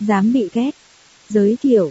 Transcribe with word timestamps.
dám 0.00 0.32
bị 0.32 0.48
ghét. 0.52 0.70
Giới 1.28 1.56
thiệu. 1.62 1.90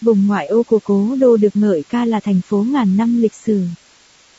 Vùng 0.00 0.26
ngoại 0.26 0.46
ô 0.46 0.62
của 0.62 0.78
cố 0.84 1.16
đô 1.20 1.36
được 1.36 1.56
ngợi 1.56 1.82
ca 1.88 2.04
là 2.04 2.20
thành 2.20 2.40
phố 2.40 2.64
ngàn 2.68 2.96
năm 2.96 3.22
lịch 3.22 3.34
sử. 3.34 3.64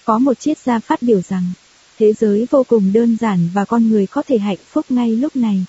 Có 0.06 0.20
một 0.20 0.40
triết 0.40 0.58
gia 0.58 0.80
phát 0.80 1.02
biểu 1.02 1.22
rằng, 1.22 1.44
thế 2.00 2.14
giới 2.14 2.48
vô 2.52 2.64
cùng 2.68 2.94
đơn 2.94 3.18
giản 3.22 3.50
và 3.54 3.66
con 3.66 3.90
người 3.90 4.08
có 4.08 4.24
thể 4.28 4.38
hạnh 4.38 4.58
phúc 4.72 4.86
ngay 4.90 5.16
lúc 5.16 5.36
này. 5.36 5.66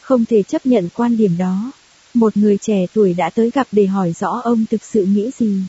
Không 0.00 0.24
thể 0.24 0.42
chấp 0.42 0.66
nhận 0.66 0.88
quan 0.94 1.16
điểm 1.16 1.38
đó. 1.38 1.72
Một 2.14 2.36
người 2.36 2.58
trẻ 2.58 2.86
tuổi 2.94 3.14
đã 3.14 3.30
tới 3.30 3.50
gặp 3.54 3.66
để 3.72 3.86
hỏi 3.86 4.14
rõ 4.20 4.40
ông 4.44 4.64
thực 4.70 4.84
sự 4.84 5.04
nghĩ 5.04 5.30
gì. 5.38 5.62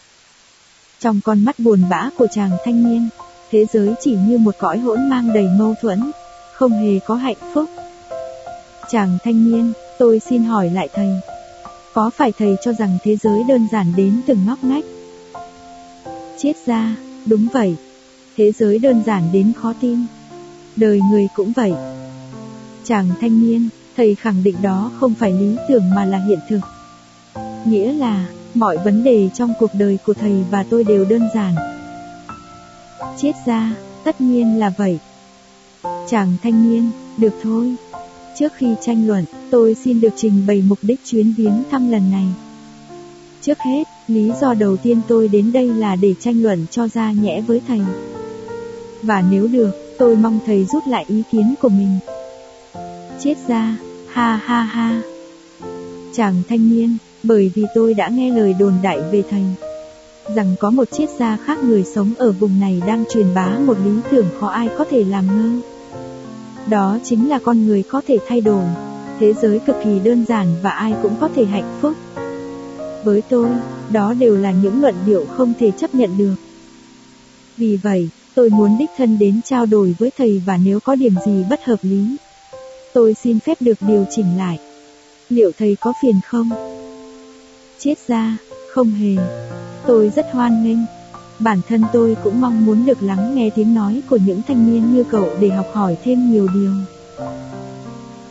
Trong 1.00 1.22
con 1.24 1.46
mắt 1.46 1.60
buồn 1.60 1.84
bã 1.90 2.10
của 2.18 2.28
chàng 2.36 2.52
thanh 2.66 2.84
niên, 2.84 3.10
thế 3.52 3.66
giới 3.74 3.94
chỉ 4.02 4.16
như 4.28 4.38
một 4.38 4.56
cõi 4.60 4.78
hỗn 4.78 5.10
mang 5.10 5.34
đầy 5.34 5.48
mâu 5.60 5.76
thuẫn, 5.82 6.12
không 6.54 6.72
hề 6.72 7.00
có 7.00 7.16
hạnh 7.16 7.54
phúc. 7.54 7.70
Chàng 8.90 9.18
thanh 9.24 9.52
niên, 9.52 9.74
tôi 10.02 10.22
xin 10.30 10.44
hỏi 10.44 10.70
lại 10.70 10.90
thầy. 10.94 11.10
Có 11.94 12.10
phải 12.10 12.34
thầy 12.40 12.56
cho 12.64 12.74
rằng 12.74 12.98
thế 13.04 13.16
giới 13.16 13.44
đơn 13.48 13.68
giản 13.72 13.94
đến 13.96 14.22
từng 14.28 14.46
ngóc 14.46 14.64
ngách? 14.64 14.84
Chết 16.38 16.54
ra, 16.66 16.96
đúng 17.26 17.48
vậy. 17.54 17.76
Thế 18.38 18.52
giới 18.52 18.80
đơn 18.80 19.04
giản 19.06 19.24
đến 19.32 19.54
khó 19.54 19.74
tin. 19.82 20.06
Đời 20.76 21.00
người 21.12 21.28
cũng 21.36 21.52
vậy. 21.56 21.74
Chàng 22.84 23.10
thanh 23.22 23.42
niên, 23.42 23.70
thầy 23.98 24.16
khẳng 24.16 24.44
định 24.44 24.56
đó 24.62 24.92
không 25.00 25.14
phải 25.14 25.32
lý 25.32 25.56
tưởng 25.70 25.90
mà 25.96 26.06
là 26.06 26.18
hiện 26.28 26.40
thực. 26.50 26.60
Nghĩa 27.66 27.94
là, 27.94 28.26
mọi 28.54 28.78
vấn 28.78 29.04
đề 29.04 29.30
trong 29.34 29.54
cuộc 29.60 29.72
đời 29.74 29.98
của 30.06 30.14
thầy 30.14 30.44
và 30.52 30.66
tôi 30.70 30.84
đều 30.84 31.06
đơn 31.06 31.30
giản. 31.36 31.56
Chết 33.18 33.34
ra, 33.46 33.74
tất 34.04 34.22
nhiên 34.22 34.60
là 34.60 34.74
vậy. 34.78 35.00
Chàng 36.10 36.34
thanh 36.44 36.72
niên, 36.72 36.92
được 37.18 37.34
thôi. 37.44 37.76
Trước 38.36 38.54
khi 38.56 38.76
tranh 38.82 39.08
luận, 39.08 39.26
tôi 39.50 39.76
xin 39.84 40.02
được 40.02 40.14
trình 40.16 40.44
bày 40.48 40.64
mục 40.68 40.80
đích 40.82 41.00
chuyến 41.06 41.34
viếng 41.38 41.64
thăm 41.72 41.92
lần 41.92 42.12
này. 42.12 42.26
Trước 43.42 43.58
hết, 43.60 43.84
lý 44.08 44.32
do 44.42 44.54
đầu 44.54 44.78
tiên 44.78 45.02
tôi 45.08 45.28
đến 45.28 45.52
đây 45.52 45.68
là 45.68 45.96
để 45.96 46.14
tranh 46.20 46.44
luận 46.44 46.66
cho 46.72 46.88
ra 46.88 47.12
nhẽ 47.12 47.42
với 47.42 47.62
thầy. 47.68 47.80
Và 49.02 49.24
nếu 49.32 49.48
được, 49.48 49.72
tôi 49.98 50.16
mong 50.16 50.40
thầy 50.46 50.66
rút 50.66 50.88
lại 50.88 51.06
ý 51.08 51.24
kiến 51.32 51.56
của 51.62 51.70
mình. 51.70 52.00
Chết 53.20 53.36
ra, 53.48 53.78
ha 54.08 54.36
ha 54.36 54.62
ha. 54.62 55.02
Chàng 56.14 56.42
thanh 56.50 56.70
niên, 56.70 56.98
bởi 57.24 57.52
vì 57.56 57.66
tôi 57.76 57.94
đã 57.94 58.08
nghe 58.10 58.32
lời 58.32 58.54
đồn 58.60 58.74
đại 58.84 59.00
về 59.12 59.24
thầy. 59.30 59.44
Rằng 60.36 60.56
có 60.60 60.70
một 60.70 60.92
triết 60.92 61.10
gia 61.20 61.38
khác 61.38 61.64
người 61.64 61.84
sống 61.96 62.14
ở 62.18 62.32
vùng 62.32 62.60
này 62.60 62.82
đang 62.88 63.04
truyền 63.14 63.34
bá 63.34 63.58
một 63.66 63.78
lý 63.86 63.92
tưởng 64.12 64.28
khó 64.40 64.48
ai 64.48 64.70
có 64.78 64.86
thể 64.90 65.04
làm 65.04 65.28
ngơ. 65.28 65.62
Đó 66.70 66.98
chính 67.04 67.30
là 67.30 67.40
con 67.40 67.68
người 67.68 67.84
có 67.84 68.02
thể 68.08 68.18
thay 68.28 68.42
đổi, 68.42 68.64
thế 69.20 69.34
giới 69.34 69.60
cực 69.60 69.76
kỳ 69.84 70.00
đơn 70.00 70.26
giản 70.26 70.48
và 70.62 70.70
ai 70.70 70.94
cũng 71.02 71.16
có 71.20 71.30
thể 71.36 71.46
hạnh 71.46 71.78
phúc. 71.82 71.94
Với 73.04 73.22
tôi, 73.30 73.50
đó 73.92 74.14
đều 74.14 74.38
là 74.38 74.52
những 74.52 74.82
luận 74.82 74.96
điệu 75.06 75.26
không 75.38 75.54
thể 75.60 75.72
chấp 75.72 75.96
nhận 75.96 76.18
được. 76.18 76.36
Vì 77.58 77.78
vậy, 77.78 78.10
tôi 78.36 78.50
muốn 78.50 78.78
đích 78.80 78.90
thân 78.98 79.20
đến 79.20 79.42
trao 79.46 79.66
đổi 79.66 79.96
với 80.00 80.12
thầy 80.18 80.42
và 80.46 80.58
nếu 80.66 80.80
có 80.80 80.96
điểm 80.96 81.14
gì 81.26 81.44
bất 81.50 81.66
hợp 81.66 81.80
lý, 81.82 82.18
tôi 82.94 83.16
xin 83.24 83.40
phép 83.40 83.58
được 83.60 83.78
điều 83.82 84.06
chỉnh 84.10 84.38
lại. 84.38 84.60
Liệu 85.30 85.52
thầy 85.60 85.78
có 85.82 85.94
phiền 86.02 86.16
không? 86.28 86.50
Chết 87.80 87.96
ra, 88.08 88.38
không 88.74 88.92
hề. 88.92 89.16
Tôi 89.88 90.12
rất 90.16 90.26
hoan 90.32 90.64
nghênh. 90.64 91.01
Bản 91.44 91.62
thân 91.70 91.84
tôi 91.94 92.18
cũng 92.24 92.42
mong 92.42 92.66
muốn 92.66 92.86
được 92.86 93.04
lắng 93.04 93.36
nghe 93.36 93.50
tiếng 93.50 93.74
nói 93.74 94.02
của 94.10 94.18
những 94.18 94.42
thanh 94.48 94.72
niên 94.72 94.94
như 94.94 95.04
cậu 95.04 95.30
để 95.40 95.50
học 95.50 95.66
hỏi 95.74 95.98
thêm 96.04 96.32
nhiều 96.32 96.48
điều. 96.54 96.72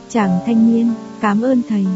Chàng 0.09 0.41
thanh 0.47 0.75
niên, 0.75 0.93
cảm 1.21 1.43
ơn 1.43 1.63
thầy. 1.69 1.87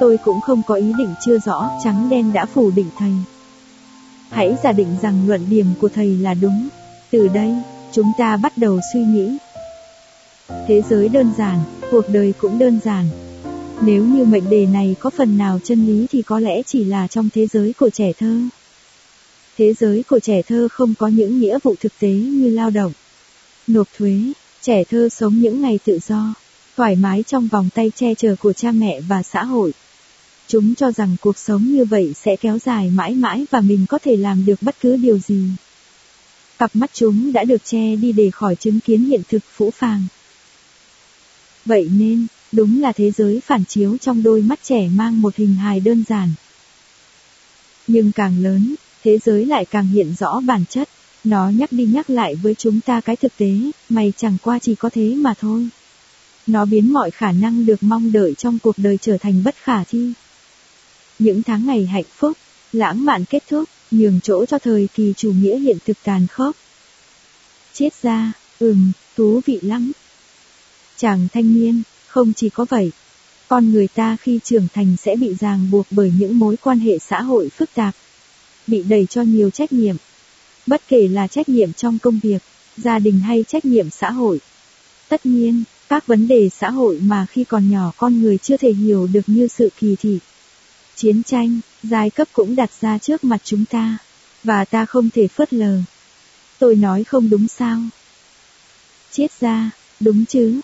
Tôi 0.00 0.18
cũng 0.24 0.40
không 0.40 0.62
có 0.66 0.74
ý 0.74 0.92
định 0.98 1.14
chưa 1.26 1.38
rõ, 1.38 1.70
trắng 1.84 2.08
đen 2.10 2.32
đã 2.32 2.46
phủ 2.46 2.70
định 2.70 2.88
thầy. 2.98 3.12
Hãy 4.30 4.56
giả 4.62 4.72
định 4.72 4.96
rằng 5.02 5.28
luận 5.28 5.40
điểm 5.50 5.66
của 5.80 5.88
thầy 5.88 6.16
là 6.16 6.34
đúng. 6.34 6.68
Từ 7.10 7.28
đây, 7.28 7.56
chúng 7.92 8.12
ta 8.18 8.36
bắt 8.36 8.58
đầu 8.58 8.80
suy 8.92 9.00
nghĩ. 9.00 9.36
Thế 10.66 10.82
giới 10.90 11.08
đơn 11.08 11.32
giản, 11.38 11.58
cuộc 11.90 12.04
đời 12.08 12.34
cũng 12.38 12.58
đơn 12.58 12.80
giản. 12.84 13.08
Nếu 13.82 14.04
như 14.04 14.24
mệnh 14.24 14.50
đề 14.50 14.66
này 14.66 14.96
có 15.00 15.10
phần 15.10 15.38
nào 15.38 15.58
chân 15.64 15.86
lý 15.86 16.06
thì 16.10 16.22
có 16.22 16.40
lẽ 16.40 16.62
chỉ 16.62 16.84
là 16.84 17.06
trong 17.06 17.28
thế 17.34 17.46
giới 17.46 17.72
của 17.72 17.90
trẻ 17.90 18.12
thơ. 18.18 18.36
Thế 19.56 19.74
giới 19.80 20.02
của 20.02 20.18
trẻ 20.18 20.42
thơ 20.42 20.68
không 20.72 20.94
có 20.98 21.08
những 21.08 21.40
nghĩa 21.40 21.58
vụ 21.62 21.74
thực 21.80 21.92
tế 21.98 22.08
như 22.08 22.50
lao 22.50 22.70
động, 22.70 22.92
nộp 23.66 23.88
thuế, 23.96 24.20
trẻ 24.62 24.84
thơ 24.84 25.08
sống 25.08 25.38
những 25.38 25.62
ngày 25.62 25.78
tự 25.84 25.98
do, 26.06 26.34
thoải 26.76 26.96
mái 26.96 27.22
trong 27.22 27.48
vòng 27.48 27.68
tay 27.74 27.92
che 27.96 28.14
chở 28.14 28.36
của 28.36 28.52
cha 28.52 28.72
mẹ 28.72 29.00
và 29.00 29.22
xã 29.22 29.44
hội. 29.44 29.72
Chúng 30.46 30.74
cho 30.74 30.92
rằng 30.92 31.16
cuộc 31.20 31.38
sống 31.38 31.64
như 31.64 31.84
vậy 31.84 32.12
sẽ 32.16 32.36
kéo 32.36 32.58
dài 32.58 32.90
mãi 32.90 33.14
mãi 33.14 33.46
và 33.50 33.60
mình 33.60 33.86
có 33.88 33.98
thể 33.98 34.16
làm 34.16 34.46
được 34.46 34.62
bất 34.62 34.76
cứ 34.80 34.96
điều 34.96 35.18
gì. 35.18 35.42
Cặp 36.58 36.76
mắt 36.76 36.90
chúng 36.92 37.32
đã 37.32 37.44
được 37.44 37.64
che 37.64 37.96
đi 37.96 38.12
để 38.12 38.30
khỏi 38.30 38.56
chứng 38.56 38.80
kiến 38.80 39.04
hiện 39.04 39.22
thực 39.28 39.42
phũ 39.52 39.70
phàng. 39.70 40.06
Vậy 41.64 41.90
nên, 41.98 42.26
đúng 42.52 42.82
là 42.82 42.92
thế 42.92 43.10
giới 43.10 43.40
phản 43.40 43.64
chiếu 43.64 43.96
trong 43.98 44.22
đôi 44.22 44.42
mắt 44.42 44.58
trẻ 44.62 44.88
mang 44.88 45.22
một 45.22 45.36
hình 45.36 45.54
hài 45.54 45.80
đơn 45.80 46.04
giản. 46.08 46.30
Nhưng 47.86 48.12
càng 48.12 48.42
lớn, 48.42 48.74
thế 49.04 49.18
giới 49.24 49.46
lại 49.46 49.64
càng 49.64 49.86
hiện 49.86 50.14
rõ 50.18 50.40
bản 50.40 50.64
chất, 50.70 50.88
nó 51.24 51.48
nhắc 51.48 51.72
đi 51.72 51.84
nhắc 51.84 52.10
lại 52.10 52.34
với 52.34 52.54
chúng 52.54 52.80
ta 52.80 53.00
cái 53.00 53.16
thực 53.16 53.36
tế, 53.36 53.50
mày 53.88 54.12
chẳng 54.16 54.36
qua 54.42 54.58
chỉ 54.58 54.74
có 54.74 54.90
thế 54.92 55.14
mà 55.14 55.34
thôi. 55.40 55.68
Nó 56.46 56.64
biến 56.64 56.92
mọi 56.92 57.10
khả 57.10 57.32
năng 57.32 57.66
được 57.66 57.82
mong 57.82 58.12
đợi 58.12 58.34
trong 58.34 58.58
cuộc 58.58 58.78
đời 58.78 58.98
trở 59.00 59.18
thành 59.18 59.44
bất 59.44 59.54
khả 59.56 59.84
thi. 59.84 60.12
Những 61.18 61.42
tháng 61.42 61.66
ngày 61.66 61.86
hạnh 61.86 62.04
phúc, 62.16 62.36
lãng 62.72 63.04
mạn 63.04 63.24
kết 63.24 63.42
thúc, 63.50 63.68
nhường 63.90 64.20
chỗ 64.22 64.46
cho 64.46 64.58
thời 64.58 64.88
kỳ 64.94 65.12
chủ 65.16 65.32
nghĩa 65.32 65.58
hiện 65.58 65.76
thực 65.86 65.96
tàn 66.04 66.26
khốc. 66.26 66.56
Chết 67.72 67.94
ra, 68.02 68.32
ừm, 68.58 68.92
thú 69.16 69.40
vị 69.46 69.58
lắm. 69.62 69.92
Chàng 70.96 71.28
thanh 71.32 71.54
niên, 71.54 71.82
không 72.06 72.32
chỉ 72.36 72.48
có 72.48 72.66
vậy. 72.68 72.92
Con 73.48 73.72
người 73.72 73.88
ta 73.88 74.16
khi 74.20 74.40
trưởng 74.44 74.68
thành 74.74 74.96
sẽ 74.96 75.16
bị 75.16 75.34
ràng 75.40 75.70
buộc 75.70 75.86
bởi 75.90 76.12
những 76.18 76.38
mối 76.38 76.56
quan 76.56 76.78
hệ 76.78 76.98
xã 76.98 77.22
hội 77.22 77.48
phức 77.48 77.74
tạp. 77.74 77.94
Bị 78.66 78.82
đẩy 78.82 79.06
cho 79.06 79.22
nhiều 79.22 79.50
trách 79.50 79.72
nhiệm. 79.72 79.96
Bất 80.66 80.82
kể 80.88 81.08
là 81.08 81.26
trách 81.26 81.48
nhiệm 81.48 81.72
trong 81.72 81.98
công 81.98 82.18
việc, 82.22 82.42
gia 82.76 82.98
đình 82.98 83.20
hay 83.20 83.44
trách 83.48 83.64
nhiệm 83.64 83.90
xã 83.90 84.10
hội. 84.10 84.40
Tất 85.08 85.26
nhiên, 85.26 85.64
các 85.88 86.06
vấn 86.06 86.28
đề 86.28 86.48
xã 86.48 86.70
hội 86.70 87.00
mà 87.02 87.26
khi 87.30 87.44
còn 87.44 87.70
nhỏ 87.70 87.92
con 87.96 88.22
người 88.22 88.38
chưa 88.38 88.56
thể 88.56 88.72
hiểu 88.72 89.08
được 89.12 89.20
như 89.26 89.48
sự 89.48 89.68
kỳ 89.78 89.96
thị. 89.96 90.18
Chiến 90.96 91.22
tranh, 91.22 91.60
giai 91.82 92.10
cấp 92.10 92.28
cũng 92.32 92.56
đặt 92.56 92.70
ra 92.80 92.98
trước 92.98 93.24
mặt 93.24 93.40
chúng 93.44 93.64
ta, 93.64 93.98
và 94.44 94.64
ta 94.64 94.86
không 94.86 95.10
thể 95.10 95.28
phớt 95.28 95.52
lờ. 95.52 95.78
Tôi 96.58 96.76
nói 96.76 97.04
không 97.04 97.30
đúng 97.30 97.48
sao? 97.48 97.80
Chết 99.12 99.40
ra, 99.40 99.70
đúng 100.00 100.24
chứ? 100.26 100.60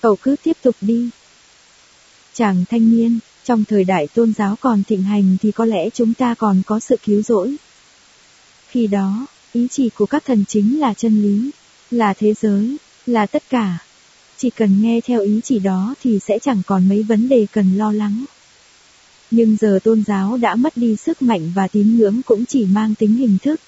Cậu 0.00 0.16
cứ 0.16 0.36
tiếp 0.42 0.56
tục 0.62 0.76
đi. 0.80 1.10
Chàng 2.34 2.64
thanh 2.70 2.90
niên, 2.90 3.18
trong 3.44 3.64
thời 3.64 3.84
đại 3.84 4.08
tôn 4.14 4.32
giáo 4.32 4.56
còn 4.60 4.82
thịnh 4.82 5.02
hành 5.02 5.36
thì 5.42 5.52
có 5.52 5.64
lẽ 5.64 5.90
chúng 5.90 6.14
ta 6.14 6.34
còn 6.34 6.62
có 6.66 6.80
sự 6.80 6.96
cứu 7.04 7.22
rỗi. 7.22 7.56
Khi 8.68 8.86
đó, 8.86 9.26
ý 9.52 9.68
chỉ 9.70 9.88
của 9.88 10.06
các 10.06 10.24
thần 10.24 10.44
chính 10.48 10.80
là 10.80 10.94
chân 10.94 11.22
lý, 11.22 11.50
là 11.90 12.14
thế 12.14 12.34
giới, 12.40 12.76
là 13.06 13.26
tất 13.26 13.42
cả. 13.50 13.78
Chỉ 14.36 14.50
cần 14.50 14.82
nghe 14.82 15.00
theo 15.00 15.20
ý 15.20 15.40
chỉ 15.44 15.58
đó 15.58 15.94
thì 16.02 16.18
sẽ 16.18 16.38
chẳng 16.38 16.62
còn 16.66 16.88
mấy 16.88 17.02
vấn 17.02 17.28
đề 17.28 17.46
cần 17.52 17.78
lo 17.78 17.92
lắng. 17.92 18.24
Nhưng 19.30 19.56
giờ 19.60 19.78
tôn 19.84 20.02
giáo 20.06 20.36
đã 20.36 20.54
mất 20.54 20.76
đi 20.76 20.96
sức 20.96 21.22
mạnh 21.22 21.52
và 21.54 21.68
tín 21.68 21.98
ngưỡng 21.98 22.22
cũng 22.22 22.46
chỉ 22.46 22.64
mang 22.64 22.94
tính 22.94 23.16
hình 23.16 23.38
thức. 23.42 23.60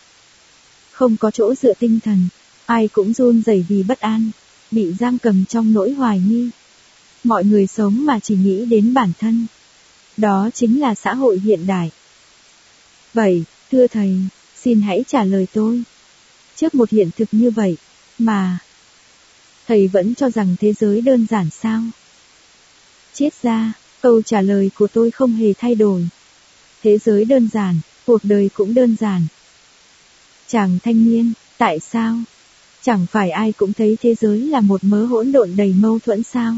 Không 0.90 1.16
có 1.16 1.30
chỗ 1.30 1.54
dựa 1.54 1.74
tinh 1.78 2.00
thần, 2.04 2.28
ai 2.66 2.88
cũng 2.88 3.12
run 3.12 3.42
rẩy 3.42 3.64
vì 3.68 3.82
bất 3.82 4.00
an, 4.00 4.30
bị 4.70 4.92
giam 5.00 5.18
cầm 5.18 5.44
trong 5.44 5.72
nỗi 5.72 5.92
hoài 5.92 6.20
nghi. 6.20 6.50
Mọi 7.24 7.44
người 7.44 7.66
sống 7.66 8.06
mà 8.06 8.18
chỉ 8.20 8.36
nghĩ 8.36 8.64
đến 8.64 8.94
bản 8.94 9.12
thân. 9.18 9.46
Đó 10.16 10.50
chính 10.54 10.80
là 10.80 10.94
xã 10.94 11.14
hội 11.14 11.38
hiện 11.38 11.66
đại. 11.66 11.90
Vậy, 13.14 13.44
thưa 13.70 13.86
thầy, 13.86 14.16
xin 14.56 14.80
hãy 14.80 15.04
trả 15.08 15.24
lời 15.24 15.46
tôi. 15.52 15.82
Trước 16.56 16.74
một 16.74 16.90
hiện 16.90 17.10
thực 17.16 17.28
như 17.32 17.50
vậy, 17.50 17.76
mà 18.18 18.58
thầy 19.66 19.88
vẫn 19.88 20.14
cho 20.14 20.30
rằng 20.30 20.56
thế 20.60 20.72
giới 20.72 21.00
đơn 21.00 21.26
giản 21.30 21.50
sao? 21.50 21.82
Chết 23.14 23.42
ra, 23.42 23.72
câu 24.00 24.22
trả 24.22 24.40
lời 24.40 24.70
của 24.78 24.86
tôi 24.86 25.10
không 25.10 25.32
hề 25.32 25.52
thay 25.58 25.74
đổi. 25.74 26.08
Thế 26.82 26.98
giới 26.98 27.24
đơn 27.24 27.48
giản, 27.52 27.80
cuộc 28.06 28.20
đời 28.24 28.50
cũng 28.54 28.74
đơn 28.74 28.96
giản. 29.00 29.26
Chàng 30.48 30.78
thanh 30.82 31.04
niên, 31.04 31.32
tại 31.58 31.80
sao? 31.80 32.18
Chẳng 32.82 33.06
phải 33.10 33.30
ai 33.30 33.52
cũng 33.52 33.72
thấy 33.72 33.96
thế 34.00 34.14
giới 34.14 34.40
là 34.40 34.60
một 34.60 34.84
mớ 34.84 35.04
hỗn 35.04 35.32
độn 35.32 35.56
đầy 35.56 35.74
mâu 35.78 35.98
thuẫn 35.98 36.22
sao? 36.22 36.54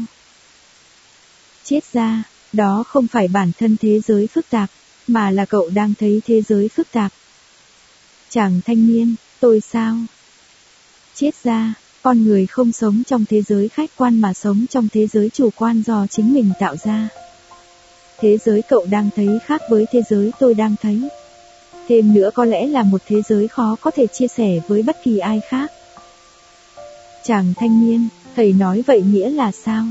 Chết 1.63 1.83
ra, 1.93 2.23
đó 2.55 2.83
không 2.87 3.07
phải 3.07 3.27
bản 3.27 3.51
thân 3.59 3.77
thế 3.81 3.99
giới 3.99 4.27
phức 4.27 4.49
tạp, 4.49 4.69
mà 5.07 5.31
là 5.31 5.45
cậu 5.45 5.69
đang 5.69 5.93
thấy 5.99 6.21
thế 6.25 6.41
giới 6.41 6.69
phức 6.69 6.91
tạp. 6.91 7.11
Chàng 8.29 8.61
thanh 8.65 8.87
niên, 8.87 9.15
tôi 9.39 9.61
sao? 9.61 9.95
Chết 11.15 11.35
ra, 11.43 11.73
con 12.01 12.23
người 12.23 12.45
không 12.45 12.71
sống 12.71 13.03
trong 13.07 13.25
thế 13.25 13.41
giới 13.41 13.69
khách 13.69 13.89
quan 13.97 14.21
mà 14.21 14.33
sống 14.33 14.65
trong 14.69 14.87
thế 14.93 15.07
giới 15.07 15.29
chủ 15.29 15.49
quan 15.55 15.83
do 15.85 16.07
chính 16.07 16.33
mình 16.33 16.51
tạo 16.59 16.75
ra. 16.83 17.09
Thế 18.19 18.37
giới 18.45 18.61
cậu 18.61 18.85
đang 18.89 19.09
thấy 19.15 19.27
khác 19.45 19.61
với 19.69 19.85
thế 19.91 20.01
giới 20.09 20.31
tôi 20.39 20.53
đang 20.53 20.75
thấy. 20.81 21.01
Thêm 21.87 22.13
nữa 22.13 22.29
có 22.33 22.45
lẽ 22.45 22.67
là 22.67 22.83
một 22.83 23.01
thế 23.07 23.21
giới 23.21 23.47
khó 23.47 23.75
có 23.81 23.91
thể 23.91 24.07
chia 24.07 24.27
sẻ 24.27 24.59
với 24.67 24.83
bất 24.83 24.97
kỳ 25.03 25.17
ai 25.17 25.41
khác. 25.49 25.71
Chàng 27.23 27.53
thanh 27.57 27.87
niên, 27.87 28.07
thầy 28.35 28.53
nói 28.53 28.83
vậy 28.87 29.01
nghĩa 29.01 29.29
là 29.29 29.51
sao? 29.51 29.85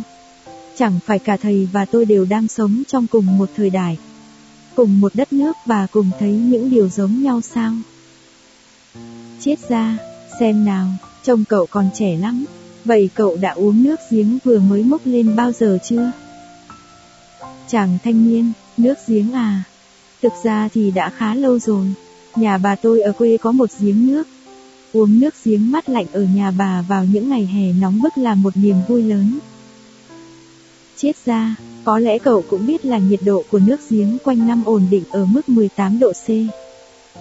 Chẳng 0.79 0.99
phải 1.07 1.19
cả 1.19 1.37
thầy 1.37 1.69
và 1.73 1.85
tôi 1.85 2.05
đều 2.05 2.25
đang 2.25 2.49
sống 2.49 2.83
trong 2.89 3.07
cùng 3.07 3.39
một 3.39 3.51
thời 3.57 3.71
đại, 3.71 3.99
cùng 4.75 5.01
một 5.01 5.13
đất 5.15 5.33
nước 5.33 5.57
và 5.67 5.87
cùng 5.93 6.11
thấy 6.19 6.33
những 6.33 6.71
điều 6.71 6.89
giống 6.89 7.23
nhau 7.23 7.41
sao? 7.41 7.73
Chết 9.41 9.57
ra, 9.69 9.99
xem 10.41 10.65
nào, 10.65 10.89
trông 11.23 11.45
cậu 11.45 11.67
còn 11.67 11.91
trẻ 11.95 12.17
lắm, 12.17 12.45
vậy 12.85 13.11
cậu 13.15 13.37
đã 13.37 13.51
uống 13.51 13.83
nước 13.83 14.01
giếng 14.11 14.39
vừa 14.45 14.59
mới 14.59 14.83
mốc 14.83 15.01
lên 15.05 15.37
bao 15.37 15.53
giờ 15.53 15.79
chưa? 15.85 16.13
Chàng 17.69 17.99
thanh 18.05 18.31
niên, 18.31 18.53
nước 18.77 18.95
giếng 19.07 19.33
à? 19.33 19.65
Thực 20.23 20.33
ra 20.45 20.69
thì 20.75 20.91
đã 20.91 21.11
khá 21.11 21.35
lâu 21.35 21.59
rồi. 21.59 21.87
Nhà 22.37 22.59
bà 22.59 22.77
tôi 22.77 23.01
ở 23.01 23.13
quê 23.13 23.37
có 23.37 23.53
một 23.53 23.71
giếng 23.81 24.07
nước. 24.07 24.29
Uống 24.93 25.21
nước 25.21 25.35
giếng 25.45 25.73
mát 25.73 25.89
lạnh 25.89 26.07
ở 26.13 26.23
nhà 26.35 26.51
bà 26.51 26.83
vào 26.89 27.05
những 27.05 27.29
ngày 27.29 27.47
hè 27.47 27.73
nóng 27.73 28.03
bức 28.03 28.19
là 28.19 28.35
một 28.35 28.57
niềm 28.57 28.77
vui 28.89 29.03
lớn. 29.03 29.39
Chết 30.97 31.13
ra, 31.25 31.57
có 31.85 31.99
lẽ 31.99 32.19
cậu 32.19 32.45
cũng 32.51 32.67
biết 32.67 32.85
là 32.85 32.99
nhiệt 32.99 33.21
độ 33.25 33.45
của 33.51 33.59
nước 33.59 33.81
giếng 33.91 34.19
quanh 34.25 34.47
năm 34.47 34.63
ổn 34.65 34.87
định 34.91 35.05
ở 35.11 35.25
mức 35.25 35.49
18 35.49 35.99
độ 35.99 36.13
C. 36.13 36.29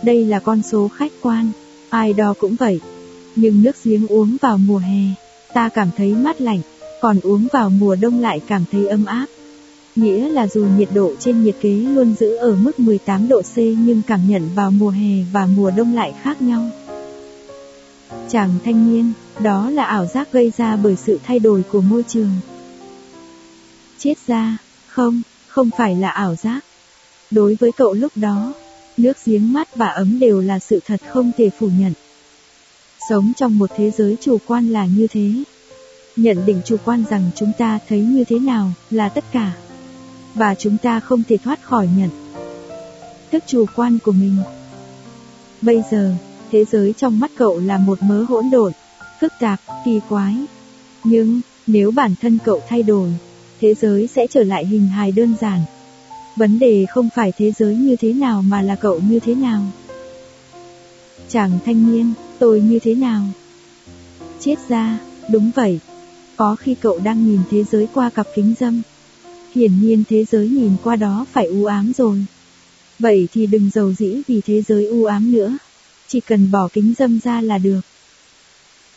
Đây 0.03 0.25
là 0.25 0.39
con 0.39 0.61
số 0.71 0.87
khách 0.87 1.11
quan, 1.21 1.51
ai 1.89 2.13
đo 2.13 2.33
cũng 2.39 2.55
vậy. 2.55 2.79
Nhưng 3.35 3.63
nước 3.63 3.83
giếng 3.83 4.07
uống 4.07 4.37
vào 4.41 4.57
mùa 4.57 4.77
hè, 4.77 5.01
ta 5.53 5.69
cảm 5.69 5.89
thấy 5.97 6.13
mát 6.13 6.41
lạnh, 6.41 6.61
còn 7.01 7.19
uống 7.23 7.47
vào 7.51 7.69
mùa 7.69 7.95
đông 7.95 8.21
lại 8.21 8.41
cảm 8.47 8.63
thấy 8.71 8.87
ấm 8.87 9.05
áp. 9.05 9.25
Nghĩa 9.95 10.29
là 10.29 10.47
dù 10.47 10.65
nhiệt 10.77 10.89
độ 10.93 11.13
trên 11.19 11.43
nhiệt 11.43 11.55
kế 11.61 11.73
luôn 11.73 12.15
giữ 12.19 12.35
ở 12.35 12.55
mức 12.55 12.79
18 12.79 13.27
độ 13.27 13.41
C 13.41 13.57
nhưng 13.57 14.01
cảm 14.07 14.19
nhận 14.27 14.49
vào 14.55 14.71
mùa 14.71 14.89
hè 14.89 15.23
và 15.33 15.47
mùa 15.55 15.71
đông 15.71 15.95
lại 15.95 16.13
khác 16.21 16.41
nhau. 16.41 16.69
Chàng 18.29 18.49
thanh 18.65 18.93
niên, 18.93 19.13
đó 19.39 19.69
là 19.69 19.83
ảo 19.83 20.05
giác 20.05 20.31
gây 20.31 20.51
ra 20.57 20.75
bởi 20.75 20.95
sự 20.95 21.19
thay 21.23 21.39
đổi 21.39 21.63
của 21.71 21.81
môi 21.81 22.03
trường. 22.07 22.29
Chết 24.03 24.27
ra, 24.27 24.57
không, 24.87 25.21
không 25.47 25.69
phải 25.77 25.95
là 25.95 26.09
ảo 26.09 26.35
giác. 26.35 26.65
Đối 27.31 27.57
với 27.59 27.71
cậu 27.71 27.93
lúc 27.93 28.11
đó, 28.15 28.53
nước 28.97 29.17
giếng 29.25 29.53
mát 29.53 29.75
và 29.75 29.87
ấm 29.87 30.19
đều 30.19 30.41
là 30.41 30.59
sự 30.59 30.79
thật 30.85 31.01
không 31.09 31.31
thể 31.37 31.49
phủ 31.59 31.69
nhận. 31.79 31.93
Sống 33.09 33.33
trong 33.37 33.57
một 33.57 33.69
thế 33.77 33.91
giới 33.91 34.17
chủ 34.21 34.37
quan 34.47 34.69
là 34.69 34.85
như 34.85 35.07
thế. 35.07 35.33
Nhận 36.15 36.45
định 36.45 36.61
chủ 36.65 36.77
quan 36.85 37.03
rằng 37.09 37.31
chúng 37.35 37.51
ta 37.57 37.79
thấy 37.89 37.99
như 37.99 38.23
thế 38.23 38.39
nào 38.39 38.71
là 38.91 39.09
tất 39.09 39.23
cả 39.31 39.51
và 40.33 40.55
chúng 40.55 40.77
ta 40.77 40.99
không 40.99 41.23
thể 41.29 41.37
thoát 41.37 41.63
khỏi 41.63 41.89
nhận 41.97 42.09
Tức 43.31 43.43
chủ 43.47 43.65
quan 43.75 43.99
của 44.03 44.11
mình. 44.11 44.37
Bây 45.61 45.83
giờ, 45.91 46.15
thế 46.51 46.65
giới 46.65 46.93
trong 46.93 47.19
mắt 47.19 47.31
cậu 47.37 47.59
là 47.59 47.77
một 47.77 48.03
mớ 48.03 48.23
hỗn 48.23 48.49
độn, 48.49 48.71
phức 49.21 49.33
tạp, 49.39 49.59
kỳ 49.85 49.99
quái. 50.09 50.35
Nhưng, 51.03 51.41
nếu 51.67 51.91
bản 51.91 52.15
thân 52.21 52.37
cậu 52.45 52.61
thay 52.69 52.83
đổi, 52.83 53.09
thế 53.63 53.73
giới 53.73 54.07
sẽ 54.07 54.27
trở 54.27 54.43
lại 54.43 54.65
hình 54.65 54.87
hài 54.87 55.11
đơn 55.11 55.35
giản. 55.41 55.59
Vấn 56.35 56.59
đề 56.59 56.85
không 56.89 57.09
phải 57.15 57.31
thế 57.37 57.51
giới 57.51 57.75
như 57.75 57.95
thế 57.95 58.13
nào 58.13 58.41
mà 58.41 58.61
là 58.61 58.75
cậu 58.75 58.99
như 58.99 59.19
thế 59.19 59.35
nào. 59.35 59.63
Chàng 61.29 61.59
thanh 61.65 61.91
niên, 61.91 62.13
tôi 62.39 62.61
như 62.61 62.79
thế 62.79 62.95
nào? 62.95 63.23
Chết 64.39 64.55
ra, 64.69 64.99
đúng 65.31 65.51
vậy. 65.55 65.79
Có 66.35 66.55
khi 66.55 66.75
cậu 66.75 66.99
đang 66.99 67.27
nhìn 67.27 67.39
thế 67.51 67.63
giới 67.63 67.87
qua 67.93 68.09
cặp 68.09 68.27
kính 68.35 68.53
dâm. 68.59 68.81
Hiển 69.55 69.81
nhiên 69.81 70.03
thế 70.09 70.25
giới 70.25 70.49
nhìn 70.49 70.71
qua 70.83 70.95
đó 70.95 71.25
phải 71.31 71.45
u 71.45 71.65
ám 71.65 71.91
rồi. 71.97 72.25
Vậy 72.99 73.27
thì 73.33 73.45
đừng 73.45 73.69
giàu 73.73 73.93
dĩ 73.93 74.21
vì 74.27 74.41
thế 74.41 74.61
giới 74.61 74.85
u 74.85 75.05
ám 75.05 75.31
nữa. 75.31 75.57
Chỉ 76.07 76.19
cần 76.19 76.51
bỏ 76.51 76.67
kính 76.73 76.93
dâm 76.97 77.19
ra 77.23 77.41
là 77.41 77.57
được. 77.57 77.81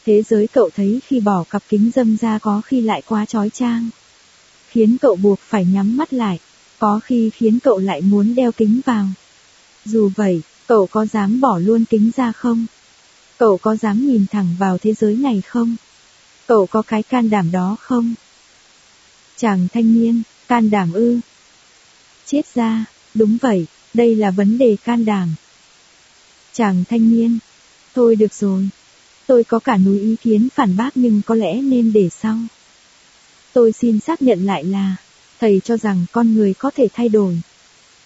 Thế 0.07 0.23
giới 0.23 0.47
cậu 0.47 0.71
thấy 0.77 1.01
khi 1.07 1.21
bỏ 1.21 1.45
cặp 1.51 1.63
kính 1.69 1.91
dâm 1.95 2.17
ra 2.17 2.39
có 2.39 2.61
khi 2.61 2.81
lại 2.81 3.03
quá 3.07 3.25
trói 3.25 3.51
trang. 3.51 3.91
Khiến 4.77 4.97
cậu 5.01 5.17
buộc 5.17 5.41
phải 5.41 5.65
nhắm 5.65 5.97
mắt 5.97 6.13
lại. 6.13 6.39
Có 6.79 7.01
khi 7.05 7.31
khiến 7.31 7.59
cậu 7.61 7.79
lại 7.79 8.01
muốn 8.01 8.35
đeo 8.35 8.53
kính 8.53 8.81
vào. 8.85 9.07
Dù 9.85 10.11
vậy, 10.17 10.43
cậu 10.67 10.87
có 10.87 11.07
dám 11.07 11.41
bỏ 11.41 11.59
luôn 11.59 11.85
kính 11.85 12.11
ra 12.17 12.33
không? 12.33 12.67
Cậu 13.39 13.59
có 13.59 13.77
dám 13.77 14.07
nhìn 14.07 14.27
thẳng 14.31 14.57
vào 14.59 14.79
thế 14.79 14.95
giới 14.95 15.17
này 15.17 15.41
không? 15.41 15.77
Cậu 16.47 16.67
có 16.67 16.83
cái 16.83 17.03
can 17.03 17.31
đảm 17.31 17.51
đó 17.53 17.77
không? 17.81 18.15
Chàng 19.37 19.69
thanh 19.73 19.95
niên, 19.95 20.23
Can 20.49 20.71
đảm 20.71 20.93
ư? 20.93 21.21
Chết 22.27 22.55
ra, 22.55 22.85
đúng 23.15 23.39
vậy, 23.43 23.67
đây 23.95 24.15
là 24.15 24.31
vấn 24.31 24.59
đề 24.59 24.77
can 24.85 25.05
đảm. 25.05 25.35
Chàng 26.53 26.85
thanh 26.89 27.11
niên, 27.11 27.39
thôi 27.95 28.17
được 28.17 28.35
rồi. 28.35 28.69
Tôi 29.27 29.45
có 29.45 29.59
cả 29.59 29.77
núi 29.77 30.01
ý 30.01 30.17
kiến 30.23 30.49
phản 30.55 30.77
bác 30.77 30.91
nhưng 30.95 31.23
có 31.27 31.35
lẽ 31.35 31.63
nên 31.63 31.93
để 31.93 32.09
sau. 32.23 32.39
Tôi 33.57 33.73
xin 33.73 34.01
xác 34.01 34.23
nhận 34.23 34.47
lại 34.47 34.65
là, 34.65 34.97
thầy 35.41 35.61
cho 35.65 35.77
rằng 35.77 36.07
con 36.13 36.35
người 36.35 36.55
có 36.55 36.71
thể 36.77 36.89
thay 36.95 37.09
đổi. 37.09 37.41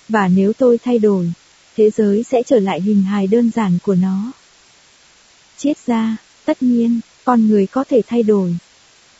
Và 0.08 0.28
nếu 0.28 0.52
tôi 0.52 0.78
thay 0.78 0.98
đổi, 0.98 1.32
thế 1.76 1.90
giới 1.90 2.22
sẽ 2.22 2.42
trở 2.46 2.58
lại 2.58 2.80
hình 2.80 3.02
hài 3.02 3.26
đơn 3.26 3.50
giản 3.50 3.78
của 3.82 3.94
nó. 3.94 4.32
Chết 5.58 5.78
ra, 5.86 6.16
tất 6.44 6.62
nhiên, 6.62 7.00
con 7.24 7.48
người 7.48 7.66
có 7.66 7.84
thể 7.84 8.02
thay 8.06 8.22
đổi. 8.22 8.56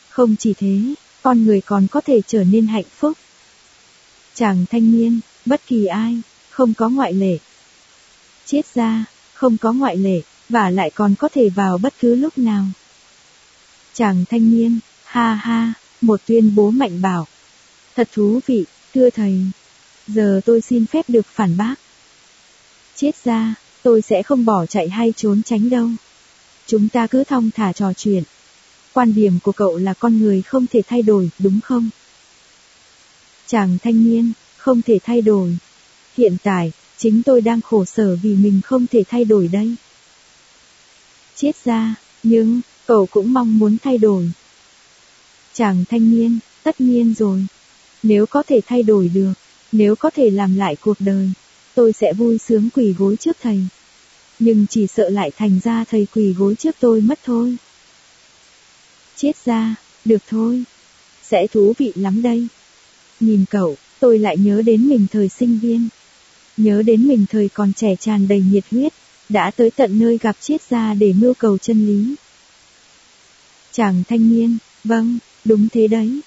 Không 0.09 0.37
chỉ 0.39 0.55
thế, 0.55 0.81
con 1.23 1.45
người 1.45 1.61
còn 1.61 1.87
có 1.91 2.01
thể 2.01 2.21
trở 2.27 2.45
nên 2.45 2.67
hạnh 2.67 2.89
phúc. 2.99 3.19
Chàng 4.35 4.65
thanh 4.71 4.93
niên, 4.93 5.21
bất 5.47 5.61
kỳ 5.67 5.87
ai, 5.87 6.21
không 6.51 6.75
có 6.75 6.89
ngoại 6.89 7.13
lệ. 7.13 7.39
Chết 8.47 8.67
ra, 8.75 9.05
không 9.35 9.59
có 9.59 9.73
ngoại 9.73 9.97
lệ, 9.97 10.21
và 10.49 10.71
lại 10.71 10.91
còn 10.95 11.15
có 11.19 11.29
thể 11.29 11.49
vào 11.49 11.79
bất 11.79 11.95
cứ 12.01 12.15
lúc 12.15 12.39
nào. 12.39 12.65
Chàng 13.95 14.25
thanh 14.31 14.51
niên, 14.51 14.79
ha 15.05 15.35
ha, 15.35 15.75
một 16.01 16.21
tuyên 16.27 16.55
bố 16.55 16.71
mạnh 16.71 17.03
bảo. 17.03 17.27
Thật 17.97 18.09
thú 18.13 18.41
vị, 18.47 18.65
thưa 18.95 19.11
thầy. 19.11 19.41
Giờ 20.07 20.41
tôi 20.45 20.61
xin 20.61 20.87
phép 20.87 21.05
được 21.09 21.27
phản 21.27 21.57
bác. 21.57 21.75
Chết 22.97 23.25
ra, 23.25 23.55
tôi 23.83 24.03
sẽ 24.03 24.23
không 24.23 24.45
bỏ 24.45 24.67
chạy 24.67 24.89
hay 24.89 25.13
trốn 25.17 25.43
tránh 25.43 25.71
đâu. 25.71 25.89
Chúng 26.67 26.89
ta 26.89 27.07
cứ 27.07 27.25
thong 27.25 27.51
thả 27.51 27.73
trò 27.73 27.93
chuyện. 27.93 28.23
Quan 28.93 29.15
điểm 29.15 29.39
của 29.43 29.53
cậu 29.53 29.77
là 29.77 29.95
con 29.95 30.19
người 30.19 30.43
không 30.43 30.67
thể 30.67 30.83
thay 30.87 31.03
đổi, 31.03 31.31
đúng 31.39 31.61
không? 31.61 31.91
Chàng 33.47 33.79
thanh 33.83 34.05
niên, 34.05 34.33
không 34.57 34.83
thể 34.83 34.99
thay 35.05 35.23
đổi. 35.23 35.57
Hiện 36.17 36.37
tại, 36.43 36.73
chính 36.99 37.23
tôi 37.23 37.41
đang 37.41 37.61
khổ 37.61 37.85
sở 37.85 38.17
vì 38.23 38.35
mình 38.35 38.61
không 38.65 38.87
thể 38.87 39.05
thay 39.09 39.25
đổi 39.25 39.49
đây. 39.49 39.75
Chết 41.37 41.57
ra, 41.65 41.95
nhưng, 42.23 42.61
cậu 42.87 43.07
cũng 43.07 43.33
mong 43.33 43.59
muốn 43.59 43.77
thay 43.83 43.99
đổi. 43.99 44.31
Chàng 45.61 45.85
thanh 45.91 46.11
niên, 46.11 46.39
tất 46.63 46.81
nhiên 46.81 47.15
rồi. 47.19 47.47
Nếu 48.03 48.27
có 48.27 48.43
thể 48.43 48.61
thay 48.67 48.83
đổi 48.83 49.11
được, 49.15 49.33
nếu 49.73 49.97
có 49.97 50.11
thể 50.11 50.31
làm 50.31 50.57
lại 50.57 50.77
cuộc 50.77 50.97
đời, 50.99 51.31
tôi 51.75 51.93
sẽ 51.93 52.13
vui 52.13 52.39
sướng 52.39 52.71
quỳ 52.71 52.95
gối 52.99 53.17
trước 53.17 53.37
thầy. 53.43 53.61
Nhưng 54.39 54.67
chỉ 54.71 54.87
sợ 54.87 55.09
lại 55.09 55.31
thành 55.37 55.61
ra 55.65 55.85
thầy 55.91 56.07
quỳ 56.15 56.33
gối 56.33 56.55
trước 56.55 56.77
tôi 56.81 57.01
mất 57.01 57.19
thôi. 57.25 57.57
Chết 59.17 59.33
ra, 59.45 59.75
được 60.05 60.23
thôi. 60.29 60.65
Sẽ 61.23 61.47
thú 61.47 61.73
vị 61.79 61.93
lắm 61.95 62.23
đây. 62.23 62.47
Nhìn 63.21 63.45
cậu, 63.51 63.77
tôi 63.99 64.19
lại 64.19 64.37
nhớ 64.37 64.63
đến 64.63 64.89
mình 64.89 65.07
thời 65.13 65.29
sinh 65.29 65.59
viên. 65.59 65.89
Nhớ 66.57 66.83
đến 66.83 67.09
mình 67.09 67.27
thời 67.31 67.49
còn 67.49 67.73
trẻ 67.73 67.97
tràn 67.97 68.29
đầy 68.29 68.45
nhiệt 68.51 68.65
huyết, 68.71 68.93
đã 69.29 69.51
tới 69.51 69.71
tận 69.71 69.99
nơi 69.99 70.19
gặp 70.19 70.37
triết 70.41 70.63
gia 70.71 70.95
để 70.95 71.13
mưu 71.13 71.35
cầu 71.35 71.59
chân 71.59 71.87
lý. 71.87 72.15
Chàng 73.73 74.03
thanh 74.09 74.31
niên, 74.31 74.59
vâng, 74.85 75.19
đúng 75.45 75.69
thế 75.73 75.89
đấy. 75.89 76.21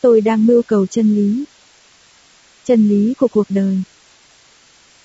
Tôi 0.00 0.20
đang 0.20 0.46
mưu 0.46 0.62
cầu 0.62 0.86
chân 0.86 1.16
lý. 1.16 1.44
Chân 2.64 2.88
lý 2.88 3.14
của 3.14 3.28
cuộc 3.28 3.46
đời. 3.48 3.78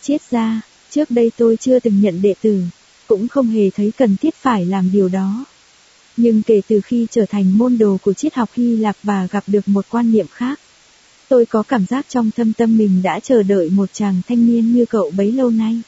Triết 0.01 0.21
gia, 0.29 0.61
trước 0.89 1.11
đây 1.11 1.31
tôi 1.37 1.57
chưa 1.57 1.79
từng 1.79 2.01
nhận 2.01 2.21
đệ 2.21 2.35
tử, 2.41 2.63
cũng 3.07 3.27
không 3.27 3.47
hề 3.47 3.69
thấy 3.69 3.91
cần 3.97 4.17
thiết 4.17 4.35
phải 4.35 4.65
làm 4.65 4.91
điều 4.91 5.09
đó. 5.09 5.45
Nhưng 6.17 6.41
kể 6.41 6.61
từ 6.67 6.81
khi 6.81 7.07
trở 7.11 7.25
thành 7.25 7.57
môn 7.57 7.77
đồ 7.77 7.97
của 8.01 8.13
triết 8.13 8.33
học 8.33 8.49
Hy 8.53 8.77
Lạp 8.77 8.97
và 9.03 9.27
gặp 9.31 9.43
được 9.47 9.67
một 9.67 9.85
quan 9.89 10.11
niệm 10.11 10.25
khác, 10.31 10.59
tôi 11.27 11.45
có 11.45 11.63
cảm 11.63 11.85
giác 11.85 12.05
trong 12.09 12.31
thâm 12.31 12.53
tâm 12.53 12.77
mình 12.77 13.01
đã 13.03 13.19
chờ 13.19 13.43
đợi 13.43 13.69
một 13.69 13.89
chàng 13.93 14.21
thanh 14.27 14.47
niên 14.47 14.73
như 14.73 14.85
cậu 14.85 15.11
bấy 15.17 15.31
lâu 15.31 15.49
nay. 15.49 15.81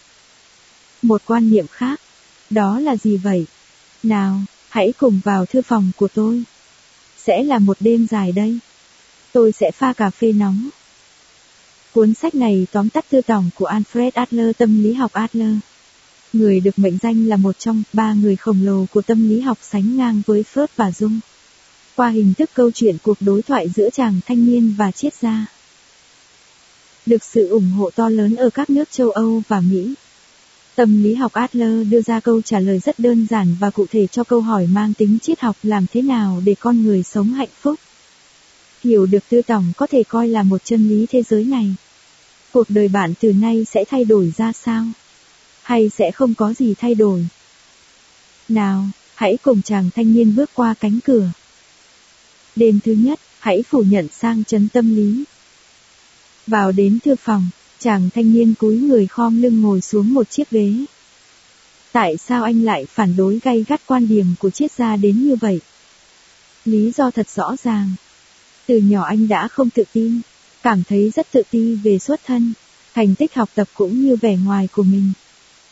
Một 1.02 1.22
quan 1.26 1.50
niệm 1.50 1.66
khác, 1.68 2.02
đó 2.50 2.80
là 2.80 2.96
gì 2.96 3.18
vậy? 3.18 3.46
Nào, 4.04 4.42
hãy 4.70 4.94
cùng 4.98 5.20
vào 5.24 5.46
thư 5.46 5.62
phòng 5.62 5.92
của 5.96 6.08
tôi. 6.08 6.44
Sẽ 7.30 7.44
là 7.44 7.60
một 7.60 7.78
đêm 7.80 8.08
dài 8.12 8.32
đây. 8.32 8.60
Tôi 9.32 9.52
sẽ 9.52 9.72
pha 9.72 9.94
cà 9.94 10.10
phê 10.10 10.32
nóng. 10.32 10.70
Cuốn 11.94 12.14
sách 12.14 12.36
này 12.36 12.68
tóm 12.72 12.90
tắt 12.90 13.06
tư 13.10 13.22
tưởng 13.22 13.50
của 13.56 13.68
Alfred 13.68 14.12
Adler, 14.14 14.52
tâm 14.58 14.84
lý 14.84 14.94
học 14.94 15.14
Adler. 15.14 15.56
Người 16.34 16.60
được 16.60 16.80
mệnh 16.80 16.98
danh 17.02 17.28
là 17.28 17.38
một 17.38 17.60
trong 17.60 17.84
ba 17.94 18.14
người 18.14 18.36
khổng 18.36 18.66
lồ 18.66 18.86
của 18.94 19.02
tâm 19.02 19.30
lý 19.30 19.42
học 19.42 19.58
sánh 19.62 19.98
ngang 19.98 20.22
với 20.26 20.44
Freud 20.54 20.68
và 20.76 20.90
Jung. 20.90 21.20
Qua 21.96 22.10
hình 22.10 22.34
thức 22.34 22.50
câu 22.54 22.72
chuyện 22.72 22.98
cuộc 23.04 23.18
đối 23.20 23.42
thoại 23.42 23.70
giữa 23.76 23.90
chàng 23.90 24.20
thanh 24.26 24.46
niên 24.46 24.76
và 24.78 24.92
triết 24.92 25.14
gia. 25.14 25.46
được 27.06 27.24
sự 27.24 27.48
ủng 27.50 27.72
hộ 27.72 27.90
to 27.90 28.10
lớn 28.10 28.36
ở 28.36 28.50
các 28.50 28.70
nước 28.70 28.92
châu 28.92 29.12
Âu 29.12 29.42
và 29.48 29.62
Mỹ. 29.62 29.94
Tâm 30.80 31.04
lý 31.04 31.16
học 31.16 31.34
Adler 31.34 31.88
đưa 31.90 32.02
ra 32.02 32.20
câu 32.20 32.42
trả 32.42 32.60
lời 32.60 32.80
rất 32.80 33.00
đơn 33.00 33.28
giản 33.30 33.56
và 33.60 33.70
cụ 33.70 33.86
thể 33.92 34.08
cho 34.08 34.24
câu 34.24 34.42
hỏi 34.42 34.68
mang 34.68 34.94
tính 34.94 35.18
triết 35.22 35.40
học 35.40 35.56
làm 35.64 35.86
thế 35.94 36.02
nào 36.02 36.42
để 36.46 36.56
con 36.60 36.84
người 36.84 37.04
sống 37.04 37.28
hạnh 37.34 37.50
phúc. 37.62 37.80
Hiểu 38.84 39.06
được 39.06 39.24
tư 39.30 39.42
tổng 39.42 39.72
có 39.78 39.88
thể 39.88 40.04
coi 40.04 40.28
là 40.28 40.44
một 40.44 40.62
chân 40.64 40.90
lý 40.90 41.06
thế 41.10 41.24
giới 41.24 41.44
này. 41.44 41.76
Cuộc 42.52 42.70
đời 42.70 42.88
bạn 42.88 43.14
từ 43.20 43.34
nay 43.34 43.66
sẽ 43.66 43.84
thay 43.90 44.06
đổi 44.06 44.34
ra 44.38 44.54
sao? 44.54 44.86
Hay 45.62 45.90
sẽ 45.90 46.12
không 46.12 46.36
có 46.36 46.54
gì 46.54 46.74
thay 46.74 46.96
đổi? 46.96 47.28
Nào, 48.50 48.86
hãy 49.16 49.38
cùng 49.44 49.62
chàng 49.62 49.90
thanh 49.96 50.14
niên 50.14 50.36
bước 50.36 50.50
qua 50.54 50.74
cánh 50.80 51.00
cửa. 51.06 51.30
Đêm 52.56 52.80
thứ 52.86 52.92
nhất, 52.92 53.20
hãy 53.40 53.64
phủ 53.70 53.82
nhận 53.82 54.08
sang 54.20 54.44
chấn 54.44 54.70
tâm 54.70 54.96
lý. 54.96 55.24
Vào 56.48 56.72
đến 56.72 57.00
thư 57.06 57.16
phòng, 57.16 57.50
chàng 57.80 58.10
thanh 58.16 58.34
niên 58.34 58.54
cúi 58.54 58.78
người 58.78 59.08
khom 59.08 59.42
lưng 59.42 59.62
ngồi 59.62 59.82
xuống 59.82 60.14
một 60.14 60.30
chiếc 60.30 60.50
ghế. 60.52 60.74
Tại 61.92 62.18
sao 62.18 62.44
anh 62.44 62.64
lại 62.64 62.86
phản 62.86 63.16
đối 63.16 63.40
gay 63.44 63.66
gắt 63.68 63.82
quan 63.86 64.08
điểm 64.08 64.26
của 64.40 64.50
triết 64.50 64.72
gia 64.72 64.96
đến 64.96 65.28
như 65.28 65.36
vậy? 65.36 65.60
Lý 66.66 66.92
do 66.92 67.12
thật 67.12 67.30
rõ 67.30 67.56
ràng. 67.64 67.90
Từ 68.66 68.78
nhỏ 68.78 69.04
anh 69.04 69.28
đã 69.28 69.48
không 69.48 69.70
tự 69.70 69.84
tin, 69.94 70.22
cảm 70.64 70.84
thấy 70.84 71.12
rất 71.16 71.32
tự 71.32 71.42
ti 71.52 71.76
về 71.76 72.00
xuất 72.00 72.22
thân, 72.26 72.54
thành 72.94 73.16
tích 73.16 73.36
học 73.36 73.50
tập 73.56 73.68
cũng 73.74 74.02
như 74.02 74.16
vẻ 74.16 74.36
ngoài 74.36 74.68
của 74.72 74.84
mình. 74.84 75.12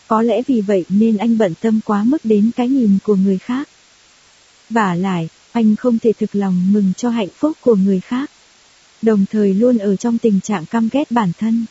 Có 0.07 0.21
lẽ 0.21 0.41
vì 0.47 0.61
vậy 0.61 0.85
nên 0.89 1.17
anh 1.17 1.37
bận 1.37 1.53
tâm 1.61 1.79
quá 1.85 2.03
mức 2.03 2.25
đến 2.25 2.51
cái 2.55 2.67
nhìn 2.67 2.97
của 3.03 3.15
người 3.15 3.37
khác. 3.37 3.69
Và 4.69 4.95
lại, 4.95 5.29
anh 5.51 5.75
không 5.75 5.99
thể 5.99 6.13
thực 6.19 6.35
lòng 6.35 6.73
mừng 6.73 6.93
cho 6.97 7.09
hạnh 7.09 7.29
phúc 7.37 7.57
của 7.61 7.75
người 7.75 7.99
khác. 7.99 8.31
Đồng 9.01 9.25
thời 9.31 9.53
luôn 9.53 9.77
ở 9.77 9.95
trong 9.95 10.17
tình 10.17 10.41
trạng 10.41 10.65
căm 10.65 10.89
ghét 10.91 11.11
bản 11.11 11.31
thân. 11.39 11.65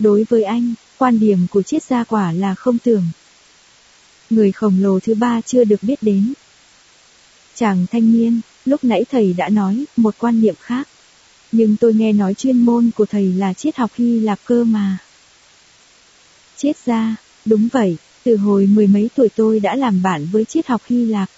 Đối 0.00 0.26
với 0.28 0.42
anh, 0.42 0.74
quan 0.98 1.20
điểm 1.20 1.46
của 1.50 1.62
triết 1.62 1.82
gia 1.82 2.04
quả 2.04 2.32
là 2.32 2.54
không 2.54 2.78
tưởng. 2.78 3.04
Người 4.30 4.52
khổng 4.52 4.82
lồ 4.82 5.00
thứ 5.00 5.14
ba 5.14 5.40
chưa 5.40 5.64
được 5.64 5.82
biết 5.82 6.02
đến. 6.02 6.32
Chàng 7.54 7.86
thanh 7.92 8.12
niên, 8.12 8.40
lúc 8.64 8.84
nãy 8.84 9.04
thầy 9.10 9.32
đã 9.32 9.48
nói, 9.48 9.84
một 9.96 10.14
quan 10.18 10.40
niệm 10.40 10.54
khác. 10.60 10.88
Nhưng 11.52 11.76
tôi 11.76 11.94
nghe 11.94 12.12
nói 12.12 12.34
chuyên 12.34 12.58
môn 12.58 12.90
của 12.96 13.06
thầy 13.06 13.32
là 13.32 13.52
triết 13.52 13.76
học 13.76 13.90
Hy 13.94 14.20
Lạp 14.20 14.38
cơ 14.44 14.64
mà. 14.64 14.98
Triết 16.56 16.76
gia, 16.86 17.16
đúng 17.44 17.68
vậy, 17.72 17.96
từ 18.24 18.36
hồi 18.36 18.66
mười 18.66 18.86
mấy 18.86 19.10
tuổi 19.14 19.28
tôi 19.36 19.60
đã 19.60 19.76
làm 19.76 20.02
bạn 20.02 20.28
với 20.32 20.44
triết 20.44 20.66
học 20.66 20.82
Hy 20.86 21.04
Lạp. 21.04 21.28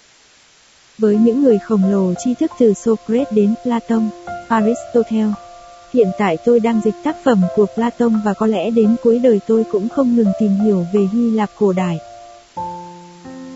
Với 0.97 1.15
những 1.17 1.43
người 1.43 1.59
khổng 1.59 1.91
lồ 1.91 2.13
tri 2.23 2.33
thức 2.39 2.51
từ 2.59 2.73
Socrates 2.73 3.33
đến 3.33 3.55
Platon, 3.63 4.09
Aristotle. 4.47 5.52
Hiện 5.93 6.07
tại 6.17 6.37
tôi 6.45 6.59
đang 6.59 6.81
dịch 6.81 6.95
tác 7.03 7.15
phẩm 7.23 7.41
của 7.55 7.65
Platon 7.75 8.21
và 8.25 8.33
có 8.33 8.47
lẽ 8.47 8.71
đến 8.71 8.95
cuối 9.03 9.19
đời 9.19 9.39
tôi 9.47 9.63
cũng 9.71 9.89
không 9.89 10.15
ngừng 10.15 10.31
tìm 10.39 10.51
hiểu 10.63 10.85
về 10.93 11.07
Hy 11.13 11.31
Lạp 11.31 11.49
cổ 11.59 11.73
đại. 11.73 11.97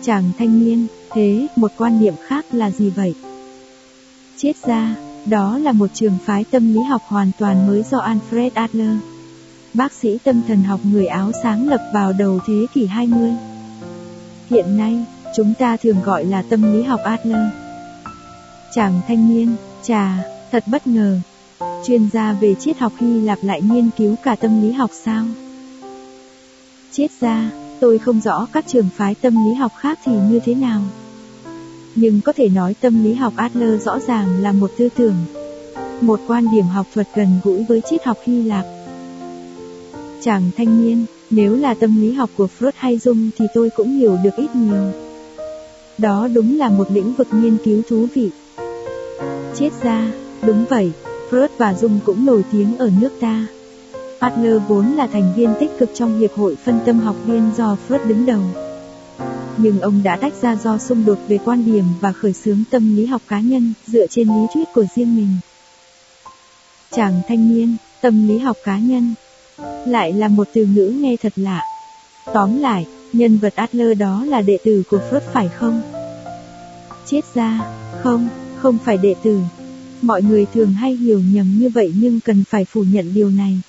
Chàng 0.02 0.30
thanh 0.38 0.64
niên, 0.64 0.86
thế, 1.10 1.46
một 1.56 1.72
quan 1.76 2.00
niệm 2.00 2.14
khác 2.26 2.44
là 2.52 2.70
gì 2.70 2.90
vậy? 2.90 3.14
Chết 4.36 4.52
ra, 4.66 4.96
đó 5.26 5.58
là 5.58 5.72
một 5.72 5.86
trường 5.94 6.18
phái 6.24 6.44
tâm 6.50 6.74
lý 6.74 6.80
học 6.82 7.02
hoàn 7.06 7.30
toàn 7.38 7.66
mới 7.66 7.82
do 7.90 7.98
Alfred 7.98 8.50
Adler. 8.54 8.96
Bác 9.74 9.92
sĩ 9.92 10.18
tâm 10.24 10.42
thần 10.48 10.62
học 10.62 10.80
người 10.84 11.06
Áo 11.06 11.32
sáng 11.42 11.68
lập 11.68 11.80
vào 11.94 12.12
đầu 12.12 12.40
thế 12.46 12.66
kỷ 12.74 12.86
20. 12.86 13.30
Hiện 14.50 14.76
nay, 14.76 15.04
chúng 15.36 15.54
ta 15.58 15.76
thường 15.76 16.02
gọi 16.04 16.24
là 16.24 16.42
tâm 16.42 16.72
lý 16.72 16.82
học 16.82 17.00
Adler. 17.04 17.46
Chàng 18.74 19.00
thanh 19.08 19.28
niên, 19.28 19.56
trà, 19.82 20.18
thật 20.52 20.64
bất 20.66 20.86
ngờ. 20.86 21.20
Chuyên 21.86 22.08
gia 22.12 22.32
về 22.32 22.54
triết 22.54 22.78
học 22.78 22.92
Hy 22.98 23.20
Lạp 23.20 23.38
lại 23.42 23.62
nghiên 23.62 23.90
cứu 23.96 24.14
cả 24.24 24.36
tâm 24.40 24.62
lý 24.62 24.72
học 24.72 24.90
sao? 24.92 25.24
Triết 26.90 27.10
gia, 27.20 27.50
tôi 27.80 27.98
không 27.98 28.20
rõ 28.20 28.46
các 28.52 28.64
trường 28.66 28.88
phái 28.96 29.14
tâm 29.14 29.34
lý 29.44 29.54
học 29.54 29.72
khác 29.78 29.98
thì 30.04 30.12
như 30.30 30.40
thế 30.44 30.54
nào. 30.54 30.82
Nhưng 31.94 32.20
có 32.20 32.32
thể 32.32 32.48
nói 32.48 32.74
tâm 32.80 33.04
lý 33.04 33.14
học 33.14 33.32
Adler 33.36 33.82
rõ 33.82 33.98
ràng 33.98 34.42
là 34.42 34.52
một 34.52 34.70
tư 34.78 34.88
tưởng, 34.96 35.14
một 36.00 36.20
quan 36.28 36.46
điểm 36.52 36.64
học 36.64 36.86
thuật 36.94 37.08
gần 37.14 37.40
gũi 37.44 37.64
với 37.68 37.80
triết 37.90 38.04
học 38.04 38.18
Hy 38.24 38.42
Lạp. 38.42 38.64
Chàng 40.20 40.50
thanh 40.56 40.82
niên, 40.82 41.04
nếu 41.30 41.56
là 41.56 41.74
tâm 41.74 42.00
lý 42.00 42.12
học 42.12 42.30
của 42.36 42.48
Freud 42.58 42.72
hay 42.74 42.96
Jung 42.96 43.30
thì 43.36 43.44
tôi 43.54 43.70
cũng 43.76 43.96
hiểu 43.96 44.16
được 44.24 44.36
ít 44.36 44.48
nhiều. 44.54 44.92
Đó 45.98 46.28
đúng 46.34 46.58
là 46.58 46.68
một 46.68 46.90
lĩnh 46.90 47.14
vực 47.14 47.28
nghiên 47.32 47.56
cứu 47.64 47.82
thú 47.88 48.06
vị. 48.14 48.30
Triết 49.54 49.72
gia, 49.72 50.12
đúng 50.46 50.64
vậy, 50.70 50.92
Freud 51.30 51.48
và 51.58 51.72
Jung 51.72 51.98
cũng 52.04 52.26
nổi 52.26 52.44
tiếng 52.52 52.78
ở 52.78 52.90
nước 53.00 53.10
ta. 53.20 53.46
Adler 54.18 54.62
vốn 54.68 54.86
là 54.96 55.06
thành 55.06 55.32
viên 55.36 55.54
tích 55.60 55.70
cực 55.78 55.90
trong 55.94 56.18
Hiệp 56.18 56.32
hội 56.36 56.56
phân 56.64 56.80
tâm 56.86 57.00
học 57.00 57.16
viên 57.24 57.50
do 57.56 57.76
Freud 57.88 58.06
đứng 58.06 58.26
đầu. 58.26 58.40
Nhưng 59.56 59.80
ông 59.80 60.02
đã 60.04 60.16
tách 60.16 60.34
ra 60.42 60.56
do 60.56 60.78
xung 60.78 61.04
đột 61.04 61.18
về 61.28 61.38
quan 61.44 61.64
điểm 61.64 61.84
và 62.00 62.12
khởi 62.12 62.32
xướng 62.32 62.62
tâm 62.70 62.96
lý 62.96 63.06
học 63.06 63.22
cá 63.28 63.40
nhân, 63.40 63.72
dựa 63.86 64.06
trên 64.10 64.28
lý 64.28 64.46
thuyết 64.54 64.68
của 64.74 64.84
riêng 64.96 65.16
mình. 65.16 65.36
Chàng 66.90 67.20
thanh 67.28 67.54
niên, 67.54 67.76
tâm 68.00 68.28
lý 68.28 68.38
học 68.38 68.56
cá 68.64 68.78
nhân, 68.78 69.14
lại 69.86 70.12
là 70.12 70.28
một 70.28 70.48
từ 70.54 70.64
ngữ 70.64 70.88
nghe 70.88 71.16
thật 71.22 71.32
lạ. 71.36 71.62
Tóm 72.34 72.58
lại, 72.58 72.86
nhân 73.12 73.38
vật 73.38 73.52
Adler 73.56 73.98
đó 73.98 74.24
là 74.24 74.40
đệ 74.40 74.58
tử 74.64 74.82
của 74.90 75.00
Freud 75.10 75.20
phải 75.32 75.48
không? 75.48 75.82
Chết 77.06 77.20
ra, 77.34 77.60
không, 78.02 78.28
không 78.56 78.78
phải 78.84 78.98
đệ 78.98 79.14
tử. 79.22 79.40
Mọi 80.02 80.22
người 80.22 80.46
thường 80.54 80.72
hay 80.72 80.96
hiểu 80.96 81.20
nhầm 81.20 81.58
như 81.58 81.68
vậy 81.68 81.92
nhưng 81.96 82.20
cần 82.20 82.44
phải 82.50 82.64
phủ 82.64 82.84
nhận 82.92 83.14
điều 83.14 83.30
này. 83.30 83.60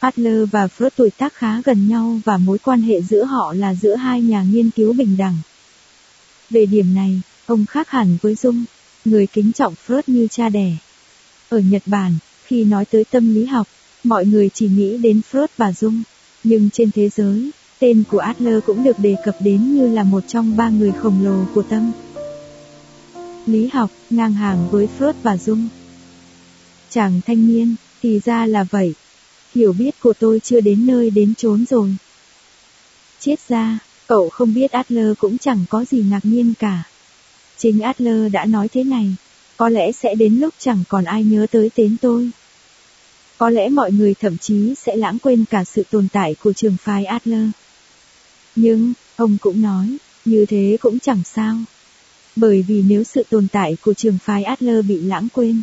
Adler 0.00 0.48
và 0.50 0.68
Freud 0.78 0.90
tuổi 0.96 1.10
tác 1.10 1.34
khá 1.34 1.60
gần 1.64 1.88
nhau 1.88 2.20
và 2.24 2.36
mối 2.36 2.58
quan 2.58 2.82
hệ 2.82 3.02
giữa 3.02 3.24
họ 3.24 3.54
là 3.56 3.74
giữa 3.74 3.94
hai 3.94 4.22
nhà 4.22 4.42
nghiên 4.42 4.70
cứu 4.70 4.92
bình 4.92 5.16
đẳng. 5.16 5.36
Về 6.50 6.66
điểm 6.66 6.94
này, 6.94 7.20
ông 7.46 7.66
khác 7.66 7.90
hẳn 7.90 8.16
với 8.22 8.34
Dung, 8.34 8.64
người 9.04 9.26
kính 9.26 9.52
trọng 9.52 9.74
Freud 9.86 10.02
như 10.06 10.28
cha 10.30 10.48
đẻ. 10.48 10.76
Ở 11.48 11.58
Nhật 11.58 11.82
Bản, 11.86 12.14
khi 12.44 12.64
nói 12.64 12.84
tới 12.84 13.04
tâm 13.04 13.34
lý 13.34 13.44
học, 13.44 13.68
mọi 14.04 14.26
người 14.26 14.50
chỉ 14.54 14.68
nghĩ 14.68 14.98
đến 14.98 15.20
Freud 15.32 15.46
và 15.56 15.72
Dung, 15.72 16.02
nhưng 16.44 16.70
trên 16.70 16.90
thế 16.90 17.08
giới, 17.08 17.50
tên 17.78 18.04
của 18.10 18.18
Adler 18.18 18.64
cũng 18.66 18.84
được 18.84 18.98
đề 18.98 19.16
cập 19.24 19.36
đến 19.40 19.74
như 19.74 19.88
là 19.88 20.02
một 20.02 20.24
trong 20.26 20.56
ba 20.56 20.68
người 20.68 20.92
khổng 20.92 21.24
lồ 21.24 21.44
của 21.54 21.62
tâm. 21.62 21.92
Lý 23.46 23.68
học, 23.72 23.90
ngang 24.10 24.32
hàng 24.32 24.68
với 24.70 24.88
Freud 24.98 25.12
và 25.22 25.36
Dung. 25.36 25.68
Chàng 26.90 27.20
thanh 27.26 27.46
niên, 27.46 27.74
thì 28.02 28.20
ra 28.24 28.46
là 28.46 28.64
vậy, 28.64 28.94
hiểu 29.54 29.72
biết 29.72 30.00
của 30.00 30.12
tôi 30.12 30.40
chưa 30.40 30.60
đến 30.60 30.86
nơi 30.86 31.10
đến 31.10 31.34
chốn 31.34 31.64
rồi. 31.70 31.96
Chết 33.20 33.48
ra, 33.48 33.78
cậu 34.06 34.28
không 34.28 34.54
biết 34.54 34.72
Adler 34.72 35.18
cũng 35.18 35.38
chẳng 35.38 35.64
có 35.70 35.84
gì 35.84 36.04
ngạc 36.10 36.20
nhiên 36.22 36.54
cả. 36.58 36.82
Chính 37.56 37.80
Adler 37.80 38.32
đã 38.32 38.44
nói 38.44 38.68
thế 38.68 38.84
này, 38.84 39.14
có 39.56 39.68
lẽ 39.68 39.92
sẽ 39.92 40.14
đến 40.14 40.34
lúc 40.34 40.54
chẳng 40.58 40.84
còn 40.88 41.04
ai 41.04 41.24
nhớ 41.24 41.46
tới 41.50 41.70
tên 41.74 41.96
tôi. 42.00 42.30
Có 43.38 43.50
lẽ 43.50 43.68
mọi 43.68 43.92
người 43.92 44.14
thậm 44.14 44.38
chí 44.38 44.74
sẽ 44.74 44.96
lãng 44.96 45.18
quên 45.18 45.44
cả 45.44 45.64
sự 45.64 45.82
tồn 45.90 46.08
tại 46.12 46.34
của 46.42 46.52
trường 46.52 46.76
phái 46.76 47.04
Adler. 47.04 47.48
Nhưng, 48.56 48.92
ông 49.16 49.38
cũng 49.40 49.62
nói, 49.62 49.96
như 50.24 50.46
thế 50.46 50.76
cũng 50.80 50.98
chẳng 50.98 51.22
sao. 51.24 51.56
Bởi 52.36 52.62
vì 52.62 52.82
nếu 52.82 53.04
sự 53.04 53.24
tồn 53.30 53.48
tại 53.52 53.76
của 53.82 53.94
trường 53.94 54.18
phái 54.18 54.44
Adler 54.44 54.86
bị 54.86 55.00
lãng 55.00 55.28
quên, 55.32 55.62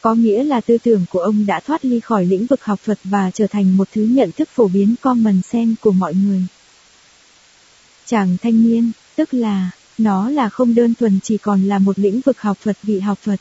có 0.00 0.14
nghĩa 0.14 0.44
là 0.44 0.60
tư 0.60 0.78
tưởng 0.82 1.04
của 1.10 1.18
ông 1.18 1.46
đã 1.46 1.60
thoát 1.60 1.84
ly 1.84 2.00
khỏi 2.00 2.26
lĩnh 2.26 2.46
vực 2.46 2.64
học 2.64 2.80
thuật 2.84 2.98
và 3.04 3.30
trở 3.30 3.46
thành 3.46 3.76
một 3.76 3.88
thứ 3.92 4.02
nhận 4.02 4.32
thức 4.32 4.48
phổ 4.48 4.68
biến 4.68 4.94
common 5.02 5.42
sense 5.42 5.74
của 5.80 5.92
mọi 5.92 6.14
người. 6.14 6.42
Chàng 8.06 8.36
thanh 8.42 8.62
niên, 8.62 8.92
tức 9.16 9.34
là, 9.34 9.70
nó 9.98 10.30
là 10.30 10.48
không 10.48 10.74
đơn 10.74 10.94
thuần 10.94 11.20
chỉ 11.22 11.38
còn 11.38 11.64
là 11.64 11.78
một 11.78 11.98
lĩnh 11.98 12.20
vực 12.20 12.40
học 12.40 12.58
thuật 12.64 12.76
vị 12.82 13.00
học 13.00 13.18
thuật. 13.24 13.40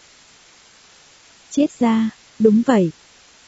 Chết 1.51 1.79
ra, 1.79 2.09
đúng 2.39 2.61
vậy. 2.65 2.91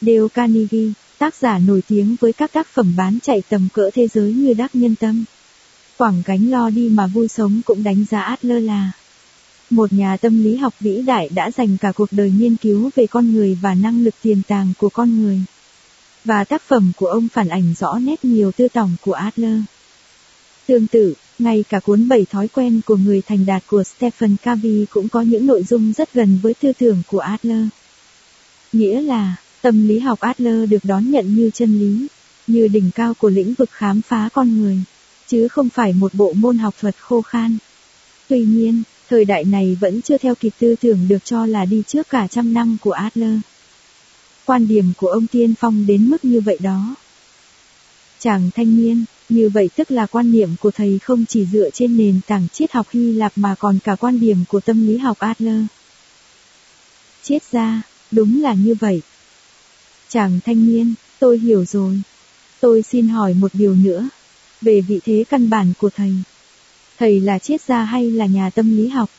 Dale 0.01 0.27
Carnegie, 0.33 0.91
tác 1.17 1.35
giả 1.35 1.59
nổi 1.59 1.81
tiếng 1.87 2.15
với 2.19 2.33
các 2.33 2.53
tác 2.53 2.67
phẩm 2.67 2.93
bán 2.97 3.19
chạy 3.23 3.43
tầm 3.49 3.67
cỡ 3.73 3.89
thế 3.93 4.07
giới 4.07 4.33
như 4.33 4.53
Đắc 4.53 4.75
Nhân 4.75 4.95
Tâm. 4.95 5.25
Quảng 5.97 6.23
gánh 6.25 6.51
lo 6.51 6.69
đi 6.69 6.89
mà 6.89 7.07
vui 7.07 7.27
sống 7.27 7.61
cũng 7.65 7.83
đánh 7.83 8.05
giá 8.09 8.21
Adler 8.21 8.63
là 8.63 8.91
một 9.69 9.93
nhà 9.93 10.17
tâm 10.17 10.43
lý 10.43 10.55
học 10.55 10.73
vĩ 10.79 11.01
đại 11.01 11.29
đã 11.29 11.51
dành 11.51 11.77
cả 11.77 11.91
cuộc 11.91 12.09
đời 12.11 12.33
nghiên 12.37 12.55
cứu 12.55 12.89
về 12.95 13.07
con 13.07 13.33
người 13.33 13.57
và 13.61 13.73
năng 13.73 14.03
lực 14.03 14.15
tiềm 14.21 14.41
tàng 14.47 14.73
của 14.77 14.89
con 14.89 15.21
người. 15.21 15.41
Và 16.25 16.43
tác 16.43 16.61
phẩm 16.61 16.91
của 16.97 17.07
ông 17.07 17.27
phản 17.27 17.49
ảnh 17.49 17.73
rõ 17.79 17.99
nét 17.99 18.25
nhiều 18.25 18.51
tư 18.51 18.67
tưởng 18.73 18.95
của 19.01 19.13
Adler. 19.13 19.59
Tương 20.67 20.87
tự, 20.87 21.13
ngay 21.39 21.63
cả 21.69 21.79
cuốn 21.79 22.07
Bảy 22.07 22.25
thói 22.25 22.47
quen 22.47 22.81
của 22.85 22.95
người 22.95 23.21
thành 23.21 23.45
đạt 23.45 23.63
của 23.67 23.83
Stephen 23.83 24.35
Covey 24.45 24.85
cũng 24.89 25.09
có 25.09 25.21
những 25.21 25.45
nội 25.45 25.63
dung 25.63 25.93
rất 25.93 26.13
gần 26.13 26.39
với 26.41 26.53
tư 26.53 26.71
tưởng 26.79 27.01
của 27.07 27.19
Adler. 27.19 27.65
Nghĩa 28.73 29.01
là, 29.01 29.35
tâm 29.61 29.87
lý 29.87 29.99
học 29.99 30.19
Adler 30.19 30.69
được 30.69 30.85
đón 30.85 31.11
nhận 31.11 31.35
như 31.35 31.51
chân 31.53 31.79
lý, 31.79 32.07
như 32.47 32.67
đỉnh 32.67 32.91
cao 32.95 33.13
của 33.13 33.29
lĩnh 33.29 33.53
vực 33.53 33.69
khám 33.71 34.01
phá 34.01 34.29
con 34.33 34.57
người, 34.57 34.77
chứ 35.27 35.47
không 35.47 35.69
phải 35.69 35.93
một 35.93 36.13
bộ 36.13 36.33
môn 36.33 36.57
học 36.57 36.75
thuật 36.79 36.95
khô 36.99 37.21
khan. 37.21 37.57
Tuy 38.27 38.39
nhiên, 38.39 38.83
Thời 39.09 39.25
đại 39.25 39.43
này 39.43 39.77
vẫn 39.79 40.01
chưa 40.01 40.17
theo 40.17 40.35
kịp 40.35 40.53
tư 40.59 40.75
tưởng 40.81 41.07
được 41.07 41.25
cho 41.25 41.45
là 41.45 41.65
đi 41.65 41.83
trước 41.87 42.09
cả 42.09 42.27
trăm 42.27 42.53
năm 42.53 42.77
của 42.81 42.91
Adler. 42.91 43.39
Quan 44.45 44.67
điểm 44.67 44.91
của 44.97 45.07
ông 45.07 45.27
tiên 45.27 45.53
phong 45.59 45.85
đến 45.85 46.09
mức 46.09 46.25
như 46.25 46.41
vậy 46.41 46.57
đó. 46.61 46.95
Chàng 48.19 48.49
thanh 48.55 48.77
niên, 48.77 49.05
như 49.29 49.49
vậy 49.49 49.69
tức 49.75 49.91
là 49.91 50.05
quan 50.05 50.31
niệm 50.31 50.49
của 50.59 50.71
thầy 50.71 50.99
không 50.99 51.25
chỉ 51.25 51.45
dựa 51.45 51.69
trên 51.73 51.97
nền 51.97 52.19
tảng 52.27 52.47
triết 52.53 52.71
học 52.71 52.87
Hy 52.91 53.13
Lạp 53.13 53.31
mà 53.35 53.55
còn 53.59 53.79
cả 53.83 53.95
quan 53.95 54.19
điểm 54.19 54.37
của 54.47 54.59
tâm 54.59 54.87
lý 54.87 54.97
học 54.97 55.19
Adler. 55.19 55.61
Triết 57.23 57.43
ra, 57.51 57.81
đúng 58.11 58.41
là 58.41 58.53
như 58.53 58.75
vậy. 58.79 59.01
Chàng 60.09 60.39
thanh 60.45 60.65
niên, 60.65 60.93
tôi 61.19 61.37
hiểu 61.37 61.65
rồi. 61.65 62.01
Tôi 62.59 62.81
xin 62.81 63.07
hỏi 63.07 63.33
một 63.33 63.51
điều 63.53 63.75
nữa. 63.75 64.09
Về 64.61 64.81
vị 64.81 64.99
thế 65.05 65.23
căn 65.29 65.49
bản 65.49 65.73
của 65.77 65.89
thầy. 65.89 66.13
Thầy 66.97 67.19
là 67.19 67.39
triết 67.39 67.61
gia 67.61 67.83
hay 67.83 68.11
là 68.11 68.25
nhà 68.25 68.49
tâm 68.49 68.77
lý 68.77 68.87
học? 68.87 69.09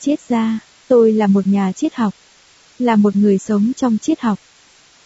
Triết 0.00 0.20
gia, 0.28 0.58
tôi 0.88 1.12
là 1.12 1.26
một 1.26 1.46
nhà 1.46 1.72
triết 1.72 1.94
học. 1.94 2.14
Là 2.78 2.96
một 2.96 3.16
người 3.16 3.38
sống 3.38 3.72
trong 3.76 3.98
triết 3.98 4.20
học. 4.20 4.38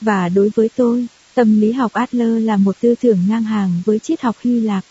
Và 0.00 0.28
đối 0.28 0.50
với 0.54 0.68
tôi, 0.76 1.06
tâm 1.34 1.60
lý 1.60 1.72
học 1.72 1.92
Adler 1.92 2.44
là 2.44 2.56
một 2.56 2.76
tư 2.80 2.94
tưởng 3.00 3.18
ngang 3.28 3.42
hàng 3.42 3.82
với 3.84 3.98
triết 3.98 4.20
học 4.20 4.36
Hy 4.40 4.60
Lạp. 4.60 4.84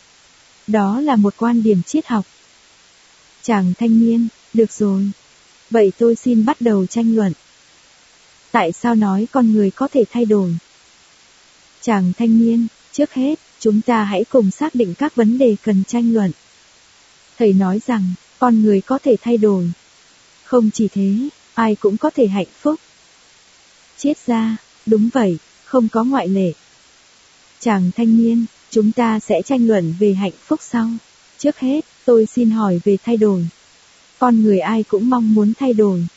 Đó 0.68 1.00
là 1.02 1.16
một 1.16 1.34
quan 1.38 1.63
điểm 1.63 1.84
triết 1.84 2.08
học. 2.08 2.25
Chàng 3.42 3.74
thanh 3.80 4.00
niên, 4.00 4.28
được 4.54 4.72
rồi. 4.72 5.12
Vậy 5.70 5.92
tôi 5.98 6.16
xin 6.16 6.46
bắt 6.46 6.62
đầu 6.62 6.86
tranh 6.86 7.16
luận. 7.16 7.34
Tại 8.52 8.72
sao 8.72 8.96
nói 8.96 9.28
con 9.32 9.54
người 9.54 9.72
có 9.72 9.88
thể 9.88 10.04
thay 10.12 10.25
đổi? 10.25 10.56
Chàng 11.82 12.13
thanh 12.18 12.40
niên, 12.40 12.68
trước 12.92 13.13
hết, 13.13 13.40
chúng 13.63 13.82
ta 13.82 14.03
hãy 14.03 14.25
cùng 14.29 14.51
xác 14.51 14.75
định 14.75 14.93
các 14.93 15.15
vấn 15.15 15.38
đề 15.38 15.55
cần 15.63 15.84
tranh 15.88 16.13
luận. 16.13 16.32
Thầy 17.38 17.53
nói 17.53 17.82
rằng, 17.88 18.13
con 18.39 18.62
người 18.62 18.82
có 18.82 19.00
thể 19.03 19.15
thay 19.22 19.38
đổi. 19.38 19.72
Không 20.43 20.72
chỉ 20.74 20.88
thế, 20.88 21.15
ai 21.53 21.75
cũng 21.75 21.98
có 21.98 22.10
thể 22.10 22.27
hạnh 22.27 22.48
phúc. 22.62 22.79
Chết 23.98 24.13
ra, 24.25 24.58
đúng 24.86 25.10
vậy, 25.13 25.38
không 25.65 25.89
có 25.89 26.03
ngoại 26.03 26.27
lệ. 26.27 26.53
Chàng 27.60 27.91
thanh 27.96 28.17
niên, 28.17 28.46
chúng 28.70 28.91
ta 28.91 29.20
sẽ 29.20 29.41
tranh 29.46 29.67
luận 29.67 29.93
về 30.00 30.13
hạnh 30.13 30.38
phúc 30.48 30.60
sau. 30.63 30.89
Trước 31.38 31.60
hết, 31.60 31.82
tôi 32.05 32.25
xin 32.25 32.51
hỏi 32.51 32.79
về 32.84 32.98
thay 33.05 33.17
đổi. 33.17 33.48
Con 34.20 34.43
người 34.43 34.60
ai 34.60 34.84
cũng 34.84 35.10
mong 35.10 35.34
muốn 35.34 35.53
thay 35.60 35.74
đổi. 35.74 36.08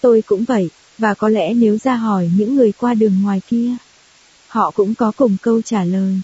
Tôi 0.00 0.22
cũng 0.22 0.44
vậy, 0.44 0.70
và 0.98 1.14
có 1.14 1.28
lẽ 1.28 1.54
nếu 1.54 1.78
ra 1.78 1.94
hỏi 1.96 2.30
những 2.36 2.54
người 2.54 2.72
qua 2.72 2.94
đường 2.94 3.22
ngoài 3.22 3.40
kia, 3.48 3.70
họ 4.48 4.70
cũng 4.70 4.94
có 4.94 5.12
cùng 5.16 5.36
câu 5.42 5.62
trả 5.62 5.84
lời. 5.84 6.20